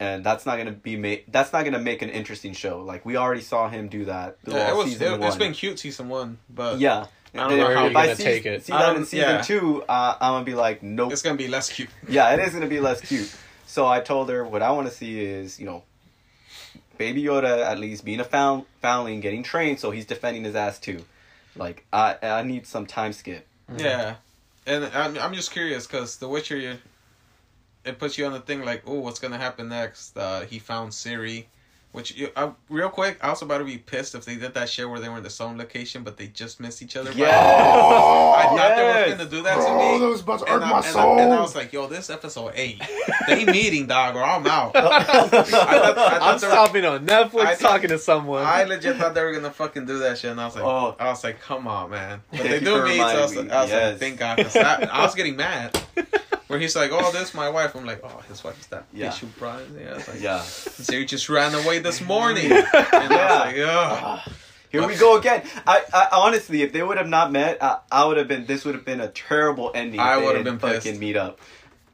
and 0.00 0.24
that's 0.24 0.46
not 0.46 0.56
gonna 0.56 0.72
be 0.72 0.96
ma- 0.96 1.22
That's 1.28 1.52
not 1.52 1.64
gonna 1.64 1.78
make 1.78 2.02
an 2.02 2.10
interesting 2.10 2.52
show. 2.54 2.80
Like 2.82 3.04
we 3.04 3.16
already 3.16 3.42
saw 3.42 3.68
him 3.68 3.88
do 3.88 4.06
that. 4.06 4.38
Yeah, 4.46 4.68
it 4.68 4.70
all 4.72 4.78
was. 4.78 4.86
season 4.92 5.14
It, 5.14 5.22
has 5.22 5.36
been 5.36 5.52
cute 5.52 5.78
season 5.78 6.08
one, 6.08 6.38
but 6.48 6.78
yeah. 6.80 7.06
I 7.32 7.36
don't 7.36 7.52
And 7.52 7.60
know 7.60 7.70
if 7.70 7.76
how 7.76 7.80
I 7.80 7.84
you're 7.84 7.92
gonna 7.92 8.16
see, 8.16 8.24
take 8.24 8.46
it. 8.46 8.64
see 8.64 8.72
I 8.72 8.82
that 8.82 8.96
in 8.96 9.04
season 9.04 9.28
yeah. 9.28 9.40
two, 9.42 9.84
uh, 9.84 10.16
I'm 10.20 10.32
gonna 10.32 10.44
be 10.44 10.54
like, 10.54 10.82
nope. 10.82 11.12
it's 11.12 11.22
gonna 11.22 11.36
be 11.36 11.46
less 11.46 11.70
cute. 11.70 11.88
Yeah, 12.08 12.32
it 12.34 12.40
is 12.40 12.52
gonna 12.52 12.66
be 12.66 12.80
less 12.80 13.00
cute. 13.00 13.32
So 13.66 13.86
I 13.86 14.00
told 14.00 14.30
her 14.30 14.42
what 14.44 14.62
I 14.62 14.72
want 14.72 14.88
to 14.88 14.92
see 14.94 15.20
is 15.20 15.60
you 15.60 15.66
know, 15.66 15.84
Baby 16.98 17.22
Yoda 17.22 17.64
at 17.64 17.78
least 17.78 18.04
being 18.04 18.18
a 18.20 18.24
found 18.24 18.64
foundling, 18.82 19.20
getting 19.20 19.42
trained, 19.44 19.78
so 19.78 19.90
he's 19.92 20.06
defending 20.06 20.42
his 20.44 20.56
ass 20.56 20.78
too. 20.80 21.04
Like 21.56 21.86
I 21.92 22.16
I 22.22 22.42
need 22.42 22.66
some 22.66 22.86
time 22.86 23.12
skip. 23.12 23.46
Yeah, 23.76 24.16
and 24.66 24.84
I'm 24.86 25.18
I'm 25.18 25.34
just 25.34 25.50
curious 25.50 25.86
because 25.86 26.16
The 26.16 26.28
Witcher, 26.28 26.78
it 27.84 27.98
puts 27.98 28.18
you 28.18 28.26
on 28.26 28.32
the 28.32 28.40
thing 28.40 28.64
like, 28.64 28.82
oh, 28.86 29.00
what's 29.00 29.18
gonna 29.18 29.38
happen 29.38 29.68
next? 29.68 30.16
Uh, 30.16 30.42
he 30.42 30.58
found 30.58 30.92
Ciri, 30.92 31.46
which 31.92 32.14
you, 32.14 32.28
uh, 32.36 32.50
real 32.68 32.88
quick, 32.88 33.18
I 33.20 33.30
was 33.30 33.42
about 33.42 33.58
to 33.58 33.64
be 33.64 33.76
pissed 33.78 34.14
if 34.14 34.24
they 34.24 34.36
did 34.36 34.54
that 34.54 34.68
shit 34.68 34.88
where 34.88 35.00
they 35.00 35.08
were 35.08 35.16
in 35.16 35.22
the 35.24 35.30
same 35.30 35.58
location 35.58 36.04
but 36.04 36.16
they 36.16 36.28
just 36.28 36.60
missed 36.60 36.82
each 36.82 36.96
other. 36.96 37.10
by- 37.10 37.16
Yes. 37.18 37.34
I 38.40 38.42
thought 38.44 38.76
they 38.76 39.10
were 39.10 39.16
gonna 39.16 39.28
do 39.30 39.42
that 39.42 39.54
to 39.56 39.74
me. 39.76 39.98
that 39.98 40.06
was 40.08 40.20
about 40.20 40.38
to 40.40 40.44
and, 40.46 40.62
hurt 40.62 40.62
I, 40.62 40.70
my 40.70 40.76
and, 40.78 40.86
I, 40.86 40.90
soul. 40.90 41.18
and 41.18 41.32
I 41.32 41.40
was 41.40 41.54
like, 41.56 41.72
yo, 41.72 41.86
this 41.88 42.08
episode 42.10 42.52
eight, 42.54 42.80
they 43.26 43.44
meeting 43.58 43.86
dog 43.88 44.14
or 44.16 44.22
I'm 44.22 44.46
out. 44.46 44.70
I 44.76 45.02
thought, 45.02 45.44
I 45.44 45.92
thought 45.94 46.22
I'm 46.22 46.38
they 46.38 46.46
were- 46.46 46.52
stopping 46.52 46.84
on 46.84 47.06
Netflix 47.06 47.44
I 47.46 47.54
talking 47.56 47.88
to 47.88 47.98
someone. 47.98 48.44
I 48.44 48.64
legit 48.64 48.96
thought 48.96 49.14
they 49.14 49.24
were 49.24 49.32
gonna 49.32 49.50
fucking 49.50 49.86
do 49.86 49.98
that 50.00 50.18
shit, 50.18 50.30
and 50.30 50.40
I 50.40 50.46
was 50.46 50.54
like, 50.54 50.64
Oh. 50.64 50.94
I 51.00 51.08
was 51.08 51.24
like, 51.24 51.40
come 51.40 51.66
on, 51.66 51.90
man. 51.90 52.22
But 52.30 52.42
they 52.42 52.60
do 52.60 52.82
meet, 52.84 52.90
me, 52.92 52.96
so 52.98 53.02
I 53.04 53.20
was, 53.20 53.34
me. 53.34 53.50
I 53.50 53.62
was 53.62 53.70
Yes. 53.70 53.90
like, 53.92 54.00
thank 54.00 54.18
God. 54.18 54.38
'cause 54.38 54.56
I, 54.56 54.82
I 54.92 55.02
was 55.04 55.14
getting 55.16 55.36
mad. 55.36 55.76
Where 56.50 56.58
he's 56.58 56.74
like, 56.74 56.90
oh, 56.92 57.12
this 57.12 57.28
is 57.28 57.34
my 57.34 57.48
wife. 57.48 57.76
I'm 57.76 57.86
like, 57.86 58.00
oh, 58.02 58.22
his 58.28 58.42
wife 58.42 58.60
is 58.60 58.66
that 58.68 58.84
Yeah. 58.92 59.08
bitch 59.10 59.18
who 59.18 59.26
brought 59.38 59.60
it. 59.60 59.68
Yeah, 59.80 59.94
like, 59.94 60.20
Yeah. 60.20 60.40
so 60.86 60.92
you 60.94 61.06
just 61.06 61.28
ran 61.28 61.54
away 61.54 61.78
this 61.78 62.00
morning. 62.00 62.50
And 62.52 62.66
I 62.74 63.52
was 63.52 63.54
like, 63.54 63.56
ugh. 63.68 64.32
Here 64.70 64.86
we 64.86 64.96
go 64.96 65.16
again. 65.16 65.42
I, 65.66 65.82
I 65.94 66.08
honestly, 66.12 66.62
if 66.62 66.72
they 66.72 66.82
would 66.82 66.96
have 66.98 67.08
not 67.08 67.30
met, 67.30 67.62
I, 67.62 67.78
I 67.90 68.04
would 68.04 68.16
have 68.16 68.26
been. 68.28 68.46
This 68.46 68.64
would 68.64 68.74
have 68.74 68.84
been 68.84 69.00
a 69.00 69.08
terrible 69.08 69.70
ending. 69.74 70.00
I 70.00 70.16
would 70.16 70.34
have 70.36 70.44
been 70.44 70.58
fucking 70.58 70.80
pissed. 70.80 71.00
meet 71.00 71.16
up. 71.16 71.38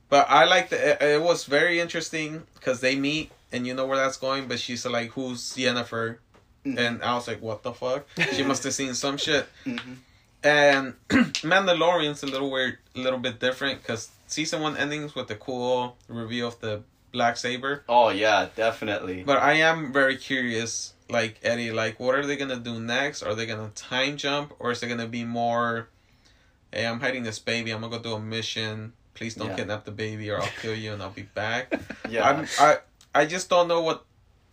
But 0.08 0.26
I 0.30 0.44
like 0.44 0.68
the. 0.70 0.90
It, 0.92 1.02
it 1.02 1.22
was 1.22 1.44
very 1.44 1.80
interesting 1.80 2.42
because 2.54 2.80
they 2.80 2.94
meet 2.96 3.30
and 3.52 3.66
you 3.66 3.72
know 3.74 3.86
where 3.86 3.96
that's 3.96 4.16
going. 4.18 4.46
But 4.48 4.58
she's 4.60 4.84
like, 4.86 5.10
"Who's 5.12 5.40
Yennefer?" 5.56 6.18
Mhm. 6.66 6.78
And 6.78 7.02
I 7.02 7.14
was 7.14 7.26
like, 7.28 7.40
"What 7.40 7.62
the 7.62 7.72
fuck?" 7.72 8.06
She 8.34 8.42
must 8.42 8.62
have 8.64 8.74
seen 8.74 8.94
some 8.94 9.16
shit. 9.18 9.46
Mhm. 9.66 9.96
And 10.44 10.94
Mandalorian's 11.42 12.22
a 12.22 12.26
little 12.26 12.50
weird, 12.50 12.78
a 12.94 13.00
little 13.00 13.18
bit 13.18 13.40
different 13.40 13.82
because 13.82 14.10
season 14.26 14.60
one 14.62 14.76
endings 14.76 15.14
with 15.14 15.28
the 15.28 15.34
cool 15.36 15.96
reveal 16.08 16.48
of 16.48 16.60
the 16.60 16.82
black 17.12 17.36
saber. 17.36 17.84
Oh 17.88 18.08
yeah, 18.10 18.48
definitely. 18.54 19.22
But 19.22 19.38
I 19.38 19.54
am 19.54 19.92
very 19.92 20.16
curious, 20.16 20.94
like 21.08 21.38
Eddie, 21.42 21.72
like 21.72 21.98
what 22.00 22.14
are 22.14 22.26
they 22.26 22.36
gonna 22.36 22.56
do 22.58 22.78
next? 22.80 23.22
Are 23.22 23.34
they 23.34 23.46
gonna 23.46 23.70
time 23.74 24.16
jump, 24.16 24.54
or 24.58 24.72
is 24.72 24.82
it 24.82 24.88
gonna 24.88 25.06
be 25.06 25.24
more? 25.24 25.88
Hey, 26.72 26.86
I'm 26.86 27.00
hiding 27.00 27.22
this 27.22 27.38
baby. 27.38 27.70
I'm 27.70 27.80
gonna 27.80 27.96
go 27.96 28.02
do 28.02 28.14
a 28.14 28.20
mission. 28.20 28.92
Please 29.14 29.34
don't 29.34 29.48
Yeah. 29.48 29.56
kidnap 29.56 29.84
the 29.84 29.92
baby, 29.92 30.30
or 30.30 30.40
I'll 30.40 30.48
kill 30.60 30.74
you 30.74 30.92
and 30.92 31.02
I'll 31.02 31.10
be 31.10 31.22
back. 31.22 31.72
yeah. 32.08 32.28
I'm, 32.28 32.46
I 32.58 32.78
I 33.14 33.24
just 33.26 33.48
don't 33.48 33.68
know 33.68 33.80
what. 33.80 34.04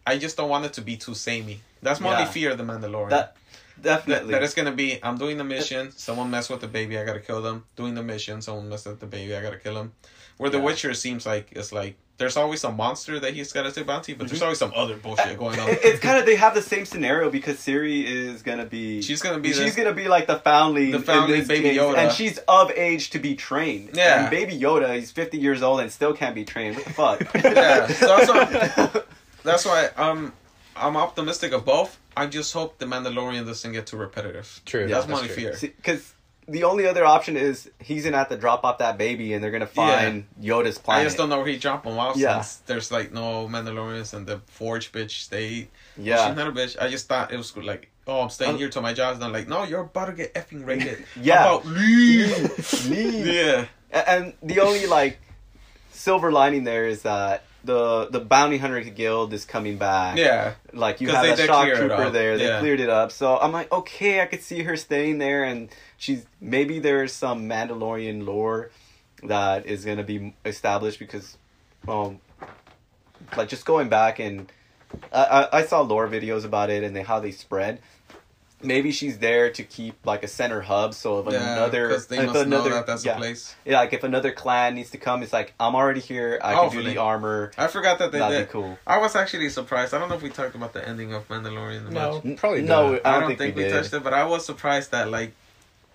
I 0.08 0.18
just 0.18 0.38
don't 0.38 0.50
want 0.50 0.66
it 0.66 0.74
to 0.74 0.82
be 0.82 0.96
too 0.96 1.16
samey. 1.16 1.60
That's 1.82 2.00
my 2.00 2.12
only 2.12 2.24
Yeah. 2.24 2.30
fear 2.30 2.52
of 2.52 2.58
the 2.58 2.64
Mandalorian. 2.64 3.10
That, 3.10 3.36
definitely. 3.84 4.32
that 4.32 4.42
it's 4.44 4.54
gonna 4.56 4.72
be 4.72 5.00
I'm 5.04 5.18
doing 5.18 5.38
the 5.38 5.44
mission, 5.44 5.92
someone 5.92 6.32
mess 6.32 6.50
with 6.50 6.62
the 6.62 6.68
baby, 6.68 6.98
I 6.98 7.06
gotta 7.06 7.20
kill 7.20 7.42
them. 7.42 7.66
Doing 7.76 7.94
the 7.94 8.04
mission, 8.04 8.42
someone 8.42 8.70
mess 8.70 8.86
with 8.86 9.00
the 9.00 9.06
baby, 9.06 9.36
I 9.36 9.42
gotta 9.42 9.58
kill 9.60 9.78
him. 9.78 9.94
Where 10.38 10.50
The 10.50 10.60
Witcher 10.60 10.94
seems 10.96 11.26
like 11.28 11.50
it's 11.52 11.72
like 11.72 11.96
there's 12.18 12.38
always 12.38 12.62
some 12.62 12.76
monster 12.78 13.20
that 13.20 13.34
he's 13.34 13.52
gotta 13.52 13.72
take 13.72 13.86
bounty, 13.88 14.14
but 14.14 14.28
there's 14.28 14.40
Mhm. 14.40 14.44
always 14.44 14.58
some 14.60 14.72
other 14.76 14.96
bullshit 14.98 15.38
going 15.38 15.60
on. 15.60 15.68
It's 15.84 16.00
kind 16.00 16.18
of 16.18 16.26
they 16.26 16.36
have 16.36 16.54
the 16.56 16.62
same 16.62 16.86
scenario 16.86 17.30
because 17.30 17.58
Ciri 17.58 18.04
is 18.06 18.42
gonna 18.42 18.66
be 18.66 19.02
She's 19.02 19.22
gonna 19.22 19.40
be 19.40 19.52
she's 19.54 19.76
the, 19.76 19.84
gonna 19.84 19.96
be 19.96 20.08
like 20.08 20.26
the 20.28 20.38
foundling, 20.40 20.92
The 20.92 21.00
foundling 21.00 21.46
Baby 21.46 21.70
case, 21.70 21.78
Yoda. 21.80 21.98
and 21.98 22.12
she's 22.12 22.38
of 22.48 22.72
age 22.72 23.10
to 23.12 23.20
be 23.20 23.36
trained. 23.36 23.92
Yeah. 23.94 24.22
and 24.22 24.30
Baby 24.30 24.60
Yoda, 24.60 24.96
he's 24.96 25.12
fifty 25.12 25.38
years 25.38 25.62
old 25.62 25.80
and 25.82 25.92
still 25.92 26.14
can't 26.14 26.36
be 26.36 26.46
trained. 26.46 26.76
What 26.78 26.86
the 26.86 26.94
fuck? 26.94 27.20
Yeah, 27.44 27.88
so 27.88 28.08
that's 28.18 28.30
what- 28.30 29.08
That's 29.44 29.66
why 29.66 29.90
um 29.98 30.34
I'm 30.76 30.98
optimistic 30.98 31.52
of 31.54 31.66
both. 31.66 32.00
I 32.16 32.26
just 32.28 32.54
hope 32.54 32.78
the 32.80 32.86
Mandalorian 32.86 33.46
doesn't 33.46 33.72
get 33.72 33.88
too 33.88 33.98
repetitive. 33.98 34.62
True. 34.66 34.82
Yeah, 34.82 34.88
that's 34.96 35.08
my 35.08 35.20
true. 35.20 35.28
fear. 35.36 35.56
Because 35.62 36.14
the 36.48 36.64
only 36.66 36.86
other 36.86 37.06
option 37.06 37.38
is 37.38 37.70
he's 37.80 38.04
gonna 38.04 38.18
have 38.18 38.30
to 38.30 38.38
drop 38.38 38.64
off 38.66 38.80
that 38.80 38.98
baby, 38.98 39.34
and 39.34 39.44
they're 39.44 39.52
gonna 39.52 39.66
find 39.66 40.26
Yoda's 40.42 40.78
planet. 40.78 41.02
I 41.02 41.06
just 41.06 41.18
don't 41.18 41.30
know 41.30 41.38
where 41.38 41.48
he 41.48 41.58
dropped 41.58 41.86
him 41.86 41.98
off 41.98 42.18
Yeah. 42.18 42.42
since 42.42 42.56
there's 42.66 42.92
like 42.92 43.12
no 43.14 43.48
Mandalorians 43.48 44.14
and 44.14 44.28
the 44.28 44.42
Forge 44.48 44.92
bitch 44.92 45.30
they 45.30 45.70
Yeah, 45.98 46.28
She's 46.28 46.36
not 46.36 46.48
a 46.48 46.52
bitch. 46.52 46.76
I 46.82 46.90
just 46.90 47.08
thought 47.08 47.32
it 47.32 47.38
was 47.38 47.56
like, 47.56 47.90
oh, 48.08 48.22
I'm 48.22 48.30
staying 48.30 48.52
Um, 48.54 48.58
here 48.58 48.70
till 48.70 48.82
my 48.82 48.94
job's 48.94 49.20
done. 49.20 49.32
Like, 49.32 49.48
no, 49.48 49.64
you're 49.64 49.82
about 49.82 50.06
to 50.06 50.14
get 50.14 50.34
effing 50.34 50.66
raided. 50.68 51.06
Yeah. 51.20 51.44
How 51.44 51.58
about 51.60 51.66
leave? 51.68 52.90
Leave. 52.90 53.28
yeah. 53.34 53.66
And 53.92 54.34
the 54.42 54.60
only 54.60 54.86
like 54.88 55.20
silver 55.92 56.32
lining 56.32 56.64
there 56.66 56.88
is 56.88 57.04
that 57.04 57.44
the 57.64 58.08
the 58.10 58.20
bounty 58.20 58.58
hunter 58.58 58.82
guild 58.82 59.34
is 59.34 59.46
coming 59.46 59.78
back. 59.78 60.18
Yeah. 60.18 60.54
like 60.74 61.00
you 61.02 61.10
have 61.10 61.24
they 61.24 61.44
a 61.44 61.48
shock 61.48 61.68
trooper 61.70 62.10
there. 62.10 62.38
They 62.38 62.48
Yeah. 62.48 62.60
cleared 62.60 62.80
it 62.80 62.90
up, 62.90 63.12
so 63.12 63.38
I'm 63.40 63.52
like, 63.52 63.72
okay, 63.72 64.22
I 64.22 64.26
could 64.26 64.42
see 64.42 64.64
her 64.64 64.76
staying 64.76 65.18
there, 65.20 65.44
and 65.44 65.70
she's 65.98 66.26
maybe 66.42 66.80
there's 66.80 67.14
some 67.14 67.48
Mandalorian 67.48 68.26
lore 68.26 68.70
that 69.24 69.66
is 69.66 69.86
gonna 69.86 70.04
be 70.04 70.34
established 70.46 71.00
because, 71.00 71.38
um, 71.88 72.20
like 73.38 73.48
just 73.48 73.66
going 73.66 73.88
back 73.90 74.20
and 74.20 74.52
I 75.14 75.24
I, 75.24 75.58
I 75.60 75.66
saw 75.66 75.82
lore 75.82 76.08
videos 76.08 76.44
about 76.46 76.70
it 76.70 76.84
and 76.84 76.96
they, 76.96 77.04
how 77.04 77.20
they 77.20 77.32
spread. 77.32 77.80
Maybe 78.64 78.92
she's 78.92 79.18
there 79.20 79.50
to 79.52 79.64
keep 79.64 79.96
like 80.06 80.24
a 80.24 80.28
center 80.28 80.62
hub, 80.62 80.94
so 80.94 81.20
if 81.20 81.32
Yeah, 81.34 81.54
another, 81.58 81.90
they 81.90 82.20
if 82.20 82.26
must 82.28 82.36
another, 82.46 82.46
know 82.70 82.76
that 82.76 82.88
that's 82.88 83.06
yeah, 83.06 83.16
a 83.16 83.18
place. 83.18 83.56
yeah, 83.66 83.80
like 83.80 83.94
if 83.94 84.04
another 84.04 84.32
clan 84.32 84.76
needs 84.76 84.92
to 84.92 84.98
come, 84.98 85.22
it's 85.24 85.34
like 85.34 85.54
I'm 85.60 85.76
already 85.76 86.00
here. 86.00 86.40
I 86.44 86.54
can 86.54 86.56
do 86.56 86.62
Hopefully. 86.64 86.94
the 86.94 86.98
armor. 87.02 87.52
I 87.58 87.68
forgot 87.68 88.00
that 88.00 88.12
they 88.12 88.20
That'd 88.20 88.38
did. 88.38 88.48
be 88.48 88.52
cool. 88.52 88.78
I 88.88 88.98
was 89.00 89.16
actually 89.16 89.50
surprised. 89.50 89.94
I 89.94 90.00
don't 90.00 90.10
know 90.10 90.16
if 90.16 90.22
we 90.22 90.30
talked 90.30 90.56
about 90.56 90.74
the 90.74 90.88
ending 90.88 91.14
of 91.14 91.28
Mandalorian. 91.28 91.90
No. 91.92 92.22
much. 92.24 92.38
Probably 92.38 92.62
no. 92.62 92.94
not. 92.94 93.06
I 93.06 93.20
don't, 93.20 93.38
think, 93.38 93.56
we, 93.56 93.66
we, 93.66 93.70
touched 93.70 93.94
it, 93.94 94.04
but 94.04 94.14
I 94.14 94.24
was 94.26 94.46
surprised 94.46 94.92
that 94.92 95.10
like 95.10 95.34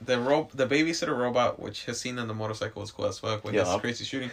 the 0.00 0.18
ro- 0.20 0.48
the 0.54 0.66
babysitter 0.66 1.16
robot, 1.16 1.58
which 1.60 1.86
has 1.86 1.98
seen 2.00 2.18
on 2.18 2.28
the 2.28 2.34
motorcycle 2.34 2.82
was 2.82 2.90
cool 2.92 3.06
as 3.06 3.18
fuck 3.18 3.44
with 3.44 3.54
Yeah. 3.54 3.64
his 3.70 3.80
crazy 3.80 4.04
shooting. 4.04 4.30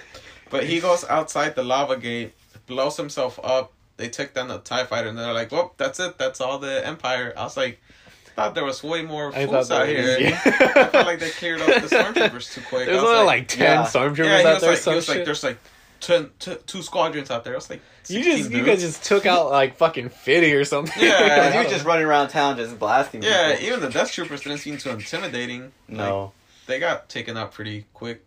But 0.49 0.66
he 0.66 0.80
goes 0.80 1.03
outside 1.06 1.56
the 1.56 1.64
lava 1.64 1.98
gate, 1.98 2.34
blows 2.68 2.98
himself 2.98 3.40
up. 3.44 3.72
They 3.98 4.10
took 4.10 4.34
down 4.34 4.49
the 4.49 4.60
Tie 4.60 4.84
Fighter, 4.84 5.07
and 5.07 5.18
they're 5.18 5.32
like, 5.34 5.52
"Well, 5.53 5.74
that's 5.78 5.99
it. 6.02 6.18
That's 6.18 6.41
all 6.41 6.60
the 6.60 6.86
Empire." 6.86 7.34
I 7.38 7.44
was 7.45 7.56
like, 7.56 7.80
thought 8.36 8.56
there 8.56 8.66
was 8.66 8.84
way 8.84 9.02
more 9.02 9.34
I 9.36 9.45
fools 9.45 9.72
out 9.72 9.88
here. 9.88 10.02
was- 10.20 10.34
I 10.45 10.88
felt 10.88 11.06
like 11.06 11.20
they 11.20 11.30
cleared 11.30 11.62
up 11.62 11.68
the 11.68 11.88
stormtroopers 11.95 12.53
too 12.53 12.62
quick. 12.70 12.86
There's 12.88 13.02
was 13.02 13.10
only 13.10 13.26
like, 13.26 13.48
ten 13.48 13.62
yeah. 13.80 13.84
stormtroopers 13.86 14.18
yeah, 14.26 14.40
he 14.41 14.45
out 14.48 14.53
was 14.53 14.62
there. 14.62 14.70
like, 14.72 14.78
he 14.78 14.84
some 14.84 14.95
was 14.95 15.10
like, 15.10 15.26
there's 15.26 15.44
like 15.44 15.57
ten, 16.02 16.30
t- 16.40 16.57
two 16.68 16.82
squadrons 16.82 17.32
out 17.32 17.44
there. 17.44 17.53
I 17.53 17.56
was 17.57 17.70
like, 17.70 17.82
you 18.07 18.22
16 18.24 18.38
just 18.38 18.52
you 18.52 18.64
guys 18.66 18.82
just 18.82 19.03
took 19.03 19.26
out 19.26 19.49
like 19.52 19.78
fucking 19.78 20.10
fifty 20.10 20.53
or 20.53 20.66
something. 20.66 21.02
Yeah, 21.02 21.20
Because 21.24 21.53
you 21.56 21.62
don't 21.64 21.70
just 21.72 21.86
running 21.86 22.06
around 22.06 22.28
town 22.30 22.57
just 22.57 22.78
blasting. 22.78 23.24
Yeah, 23.24 23.53
people. 23.53 23.66
even 23.68 23.80
the 23.80 23.90
Death 23.90 24.12
Troopers 24.12 24.41
didn't 24.41 24.60
seem 24.60 24.78
too 24.78 24.90
intimidating. 24.91 25.72
Like, 25.90 25.98
no. 25.98 26.32
they 26.68 26.80
got 26.80 27.10
taken 27.10 27.38
out 27.38 27.53
pretty 27.53 27.86
quick. 27.94 28.24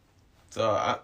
So 0.50 0.70
I, 0.70 0.96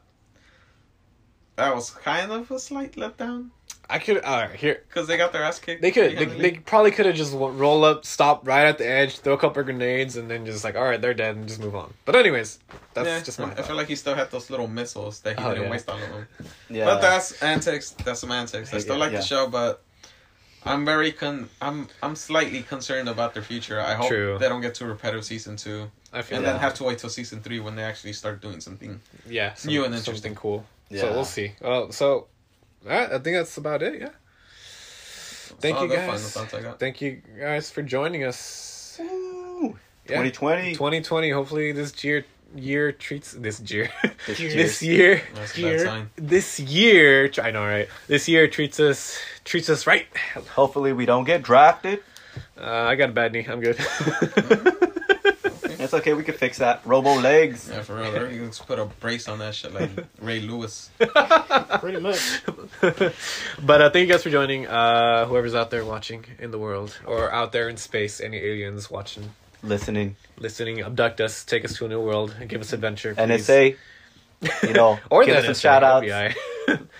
that 1.56 1.74
was 1.74 1.90
kind 1.90 2.32
of 2.32 2.51
a 2.51 2.59
slight 2.59 2.93
letdown 2.97 3.51
I 3.94 3.98
could. 4.00 4.24
All 4.24 4.36
right, 4.40 4.56
here 4.56 4.82
because 4.88 5.06
they 5.06 5.16
got 5.16 5.32
their 5.32 5.44
ass 5.44 5.58
kicked. 5.60 5.80
they 5.80 5.92
could. 5.92 6.18
They, 6.18 6.24
they 6.24 6.50
probably 6.52 6.90
could 6.90 7.06
have 7.06 7.14
just 7.14 7.32
w- 7.32 7.52
roll 7.52 7.84
up, 7.84 8.04
stop 8.04 8.46
right 8.46 8.66
at 8.66 8.78
the 8.78 8.86
edge, 8.88 9.18
throw 9.20 9.34
a 9.34 9.38
couple 9.38 9.60
of 9.60 9.66
grenades, 9.66 10.16
and 10.16 10.28
then 10.30 10.44
just 10.44 10.64
like, 10.64 10.74
all 10.74 10.82
right, 10.84 11.00
they're 11.00 11.14
dead, 11.14 11.36
and 11.36 11.46
just 11.46 11.60
move 11.60 11.76
on. 11.76 11.94
But 12.04 12.16
anyways, 12.16 12.58
that's 12.92 13.06
Yeah, 13.06 13.20
just 13.22 13.38
my. 13.38 13.46
I 13.46 13.54
thought. 13.54 13.66
feel 13.66 13.76
like 13.76 13.86
he 13.88 13.94
still 13.96 14.14
had 14.16 14.30
those 14.32 14.50
little 14.50 14.66
missiles 14.66 15.20
that 15.20 15.38
he 15.38 15.44
Oh, 15.44 15.50
didn't 15.50 15.64
yeah. 15.66 15.70
waste 15.70 15.88
all 15.88 15.96
of 16.02 16.08
them. 16.10 16.26
Yeah. 16.68 16.86
But 16.86 17.00
that's 17.02 17.40
antics. 17.42 17.90
That's 17.90 18.20
some 18.20 18.32
antics. 18.32 18.72
I 18.72 18.76
Yeah, 18.78 18.82
still 18.82 18.98
like 18.98 19.12
yeah. 19.12 19.18
the 19.20 19.24
show, 19.24 19.46
but 19.48 19.82
I'm 20.64 20.84
very 20.84 21.12
con. 21.12 21.48
I'm 21.60 21.88
I'm 22.02 22.16
slightly 22.16 22.62
concerned 22.62 23.08
about 23.08 23.34
their 23.34 23.42
future. 23.42 23.80
I 23.80 23.94
hope 23.94 24.08
True. 24.08 24.38
they 24.40 24.48
don't 24.48 24.60
get 24.62 24.74
too 24.74 24.86
repetitive 24.86 25.24
season 25.24 25.56
two, 25.56 25.90
I 26.12 26.22
feel 26.22 26.38
and 26.38 26.46
that. 26.46 26.52
then 26.52 26.60
have 26.60 26.74
to 26.74 26.84
wait 26.84 26.98
till 26.98 27.10
season 27.10 27.42
three 27.42 27.60
when 27.60 27.76
they 27.76 27.82
actually 27.84 28.14
start 28.14 28.40
doing 28.40 28.60
something. 28.60 29.00
yeah, 29.28 29.54
some, 29.54 29.70
new 29.70 29.84
and 29.84 29.94
interesting. 29.94 30.34
cool. 30.34 30.64
Yeah. 30.90 31.02
So 31.02 31.12
we'll 31.12 31.24
see. 31.24 31.52
Well, 31.60 31.92
so 31.92 32.26
alright, 32.85 33.12
I 33.12 33.19
think 33.19 33.36
that's 33.36 33.56
about 33.56 33.82
it. 33.82 34.01
Yeah. 34.01 34.11
Thank 35.61 35.81
you 35.81 35.89
guys. 35.89 36.32
thoughts 36.32 36.52
I 36.55 36.61
got. 36.62 36.78
Thank 36.81 37.01
you 37.01 37.23
guys 37.39 37.70
for 37.70 37.82
joining 37.82 38.24
us. 38.24 38.97
Woo. 39.01 39.77
Yeah. 40.09 40.16
2020. 40.23 40.73
2020. 40.74 41.31
Hopefully 41.31 41.73
this 41.73 42.02
year 42.05 42.24
year 42.56 42.93
treats 42.93 43.32
this 43.32 43.61
year 43.69 43.90
This 44.28 44.39
year. 44.39 44.52
this 44.55 44.82
year 44.82 45.23
That's 45.35 45.52
a 45.55 45.61
Here. 45.61 45.77
bad 45.78 45.86
sign. 45.86 46.11
this 46.16 46.61
year 46.61 47.28
I 47.43 47.51
know 47.51 47.65
right 47.66 47.89
this 48.06 48.28
year 48.28 48.47
treats 48.47 48.78
us 48.78 49.19
treats 49.44 49.69
us 49.69 49.86
right. 49.89 50.06
Hopefully 50.55 50.93
we 50.93 51.05
don't 51.06 51.24
get 51.24 51.43
drafted. 51.43 52.01
Uh, 52.56 52.65
I 52.90 52.94
got 52.97 53.11
a 53.11 53.12
bad 53.12 53.32
knee. 53.32 53.44
I'm 53.48 53.61
good. 53.61 53.77
It's 55.85 55.94
okay. 55.94 56.15
We 56.15 56.23
could 56.24 56.36
fix 56.36 56.59
that. 56.59 56.81
Robo 56.85 57.15
legs. 57.20 57.69
Yeah, 57.70 57.82
for 57.82 57.97
real. 57.97 58.12
Right? 58.12 58.32
You 58.32 58.39
can 58.40 58.47
just 58.48 58.66
put 58.66 58.78
a 58.78 58.85
brace 58.86 59.28
on 59.28 59.39
that 59.40 59.55
shit 59.55 59.73
like 59.73 59.90
Ray 60.20 60.40
Lewis. 60.40 60.90
Pretty 60.98 62.01
much. 62.01 62.43
but 62.81 63.81
uh, 63.81 63.90
thank 63.90 64.06
you 64.06 64.12
guys 64.12 64.23
for 64.23 64.31
joining. 64.31 64.66
Uh, 64.66 65.27
whoever's 65.27 65.55
out 65.55 65.70
there 65.70 65.85
watching 65.85 66.24
in 66.39 66.51
the 66.51 66.59
world 66.59 66.97
or 67.06 67.32
out 67.32 67.52
there 67.52 67.69
in 67.69 67.77
space, 67.77 68.20
any 68.20 68.39
aliens 68.39 68.90
watching, 68.90 69.31
Listening. 69.62 70.16
listening, 70.39 70.81
abduct 70.81 71.20
us, 71.20 71.44
take 71.44 71.65
us 71.65 71.77
to 71.77 71.86
a 71.86 71.89
new 71.89 72.01
world, 72.01 72.35
and 72.40 72.48
give 72.48 72.61
us 72.61 72.73
adventure. 72.73 73.15
please. 73.15 73.47
NSA. 73.47 73.77
You 74.62 74.73
know, 74.74 74.98
or 75.11 75.24
give 75.24 75.35
the 75.35 75.40
us 75.40 75.47
some 75.47 75.55
shout 75.55 75.82
outs. 75.85 76.06
FBI. 76.06 76.35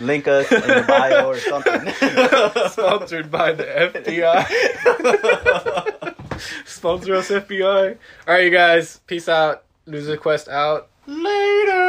Link 0.01 0.29
us 0.29 0.51
in 0.53 0.61
the 0.61 0.85
bio 0.87 1.29
or 1.29 1.39
something. 1.39 1.89
Sponsored 2.71 3.31
by 3.31 3.53
the 3.53 3.65
FBI. 3.65 6.11
Sponsor 6.65 7.15
us, 7.15 7.31
FBI. 7.31 7.97
All 8.27 8.35
right, 8.35 8.45
you 8.45 8.51
guys. 8.51 9.01
Peace 9.07 9.29
out. 9.29 9.65
Loser 9.87 10.17
Quest 10.17 10.49
out. 10.49 10.89
Later. 11.07 11.84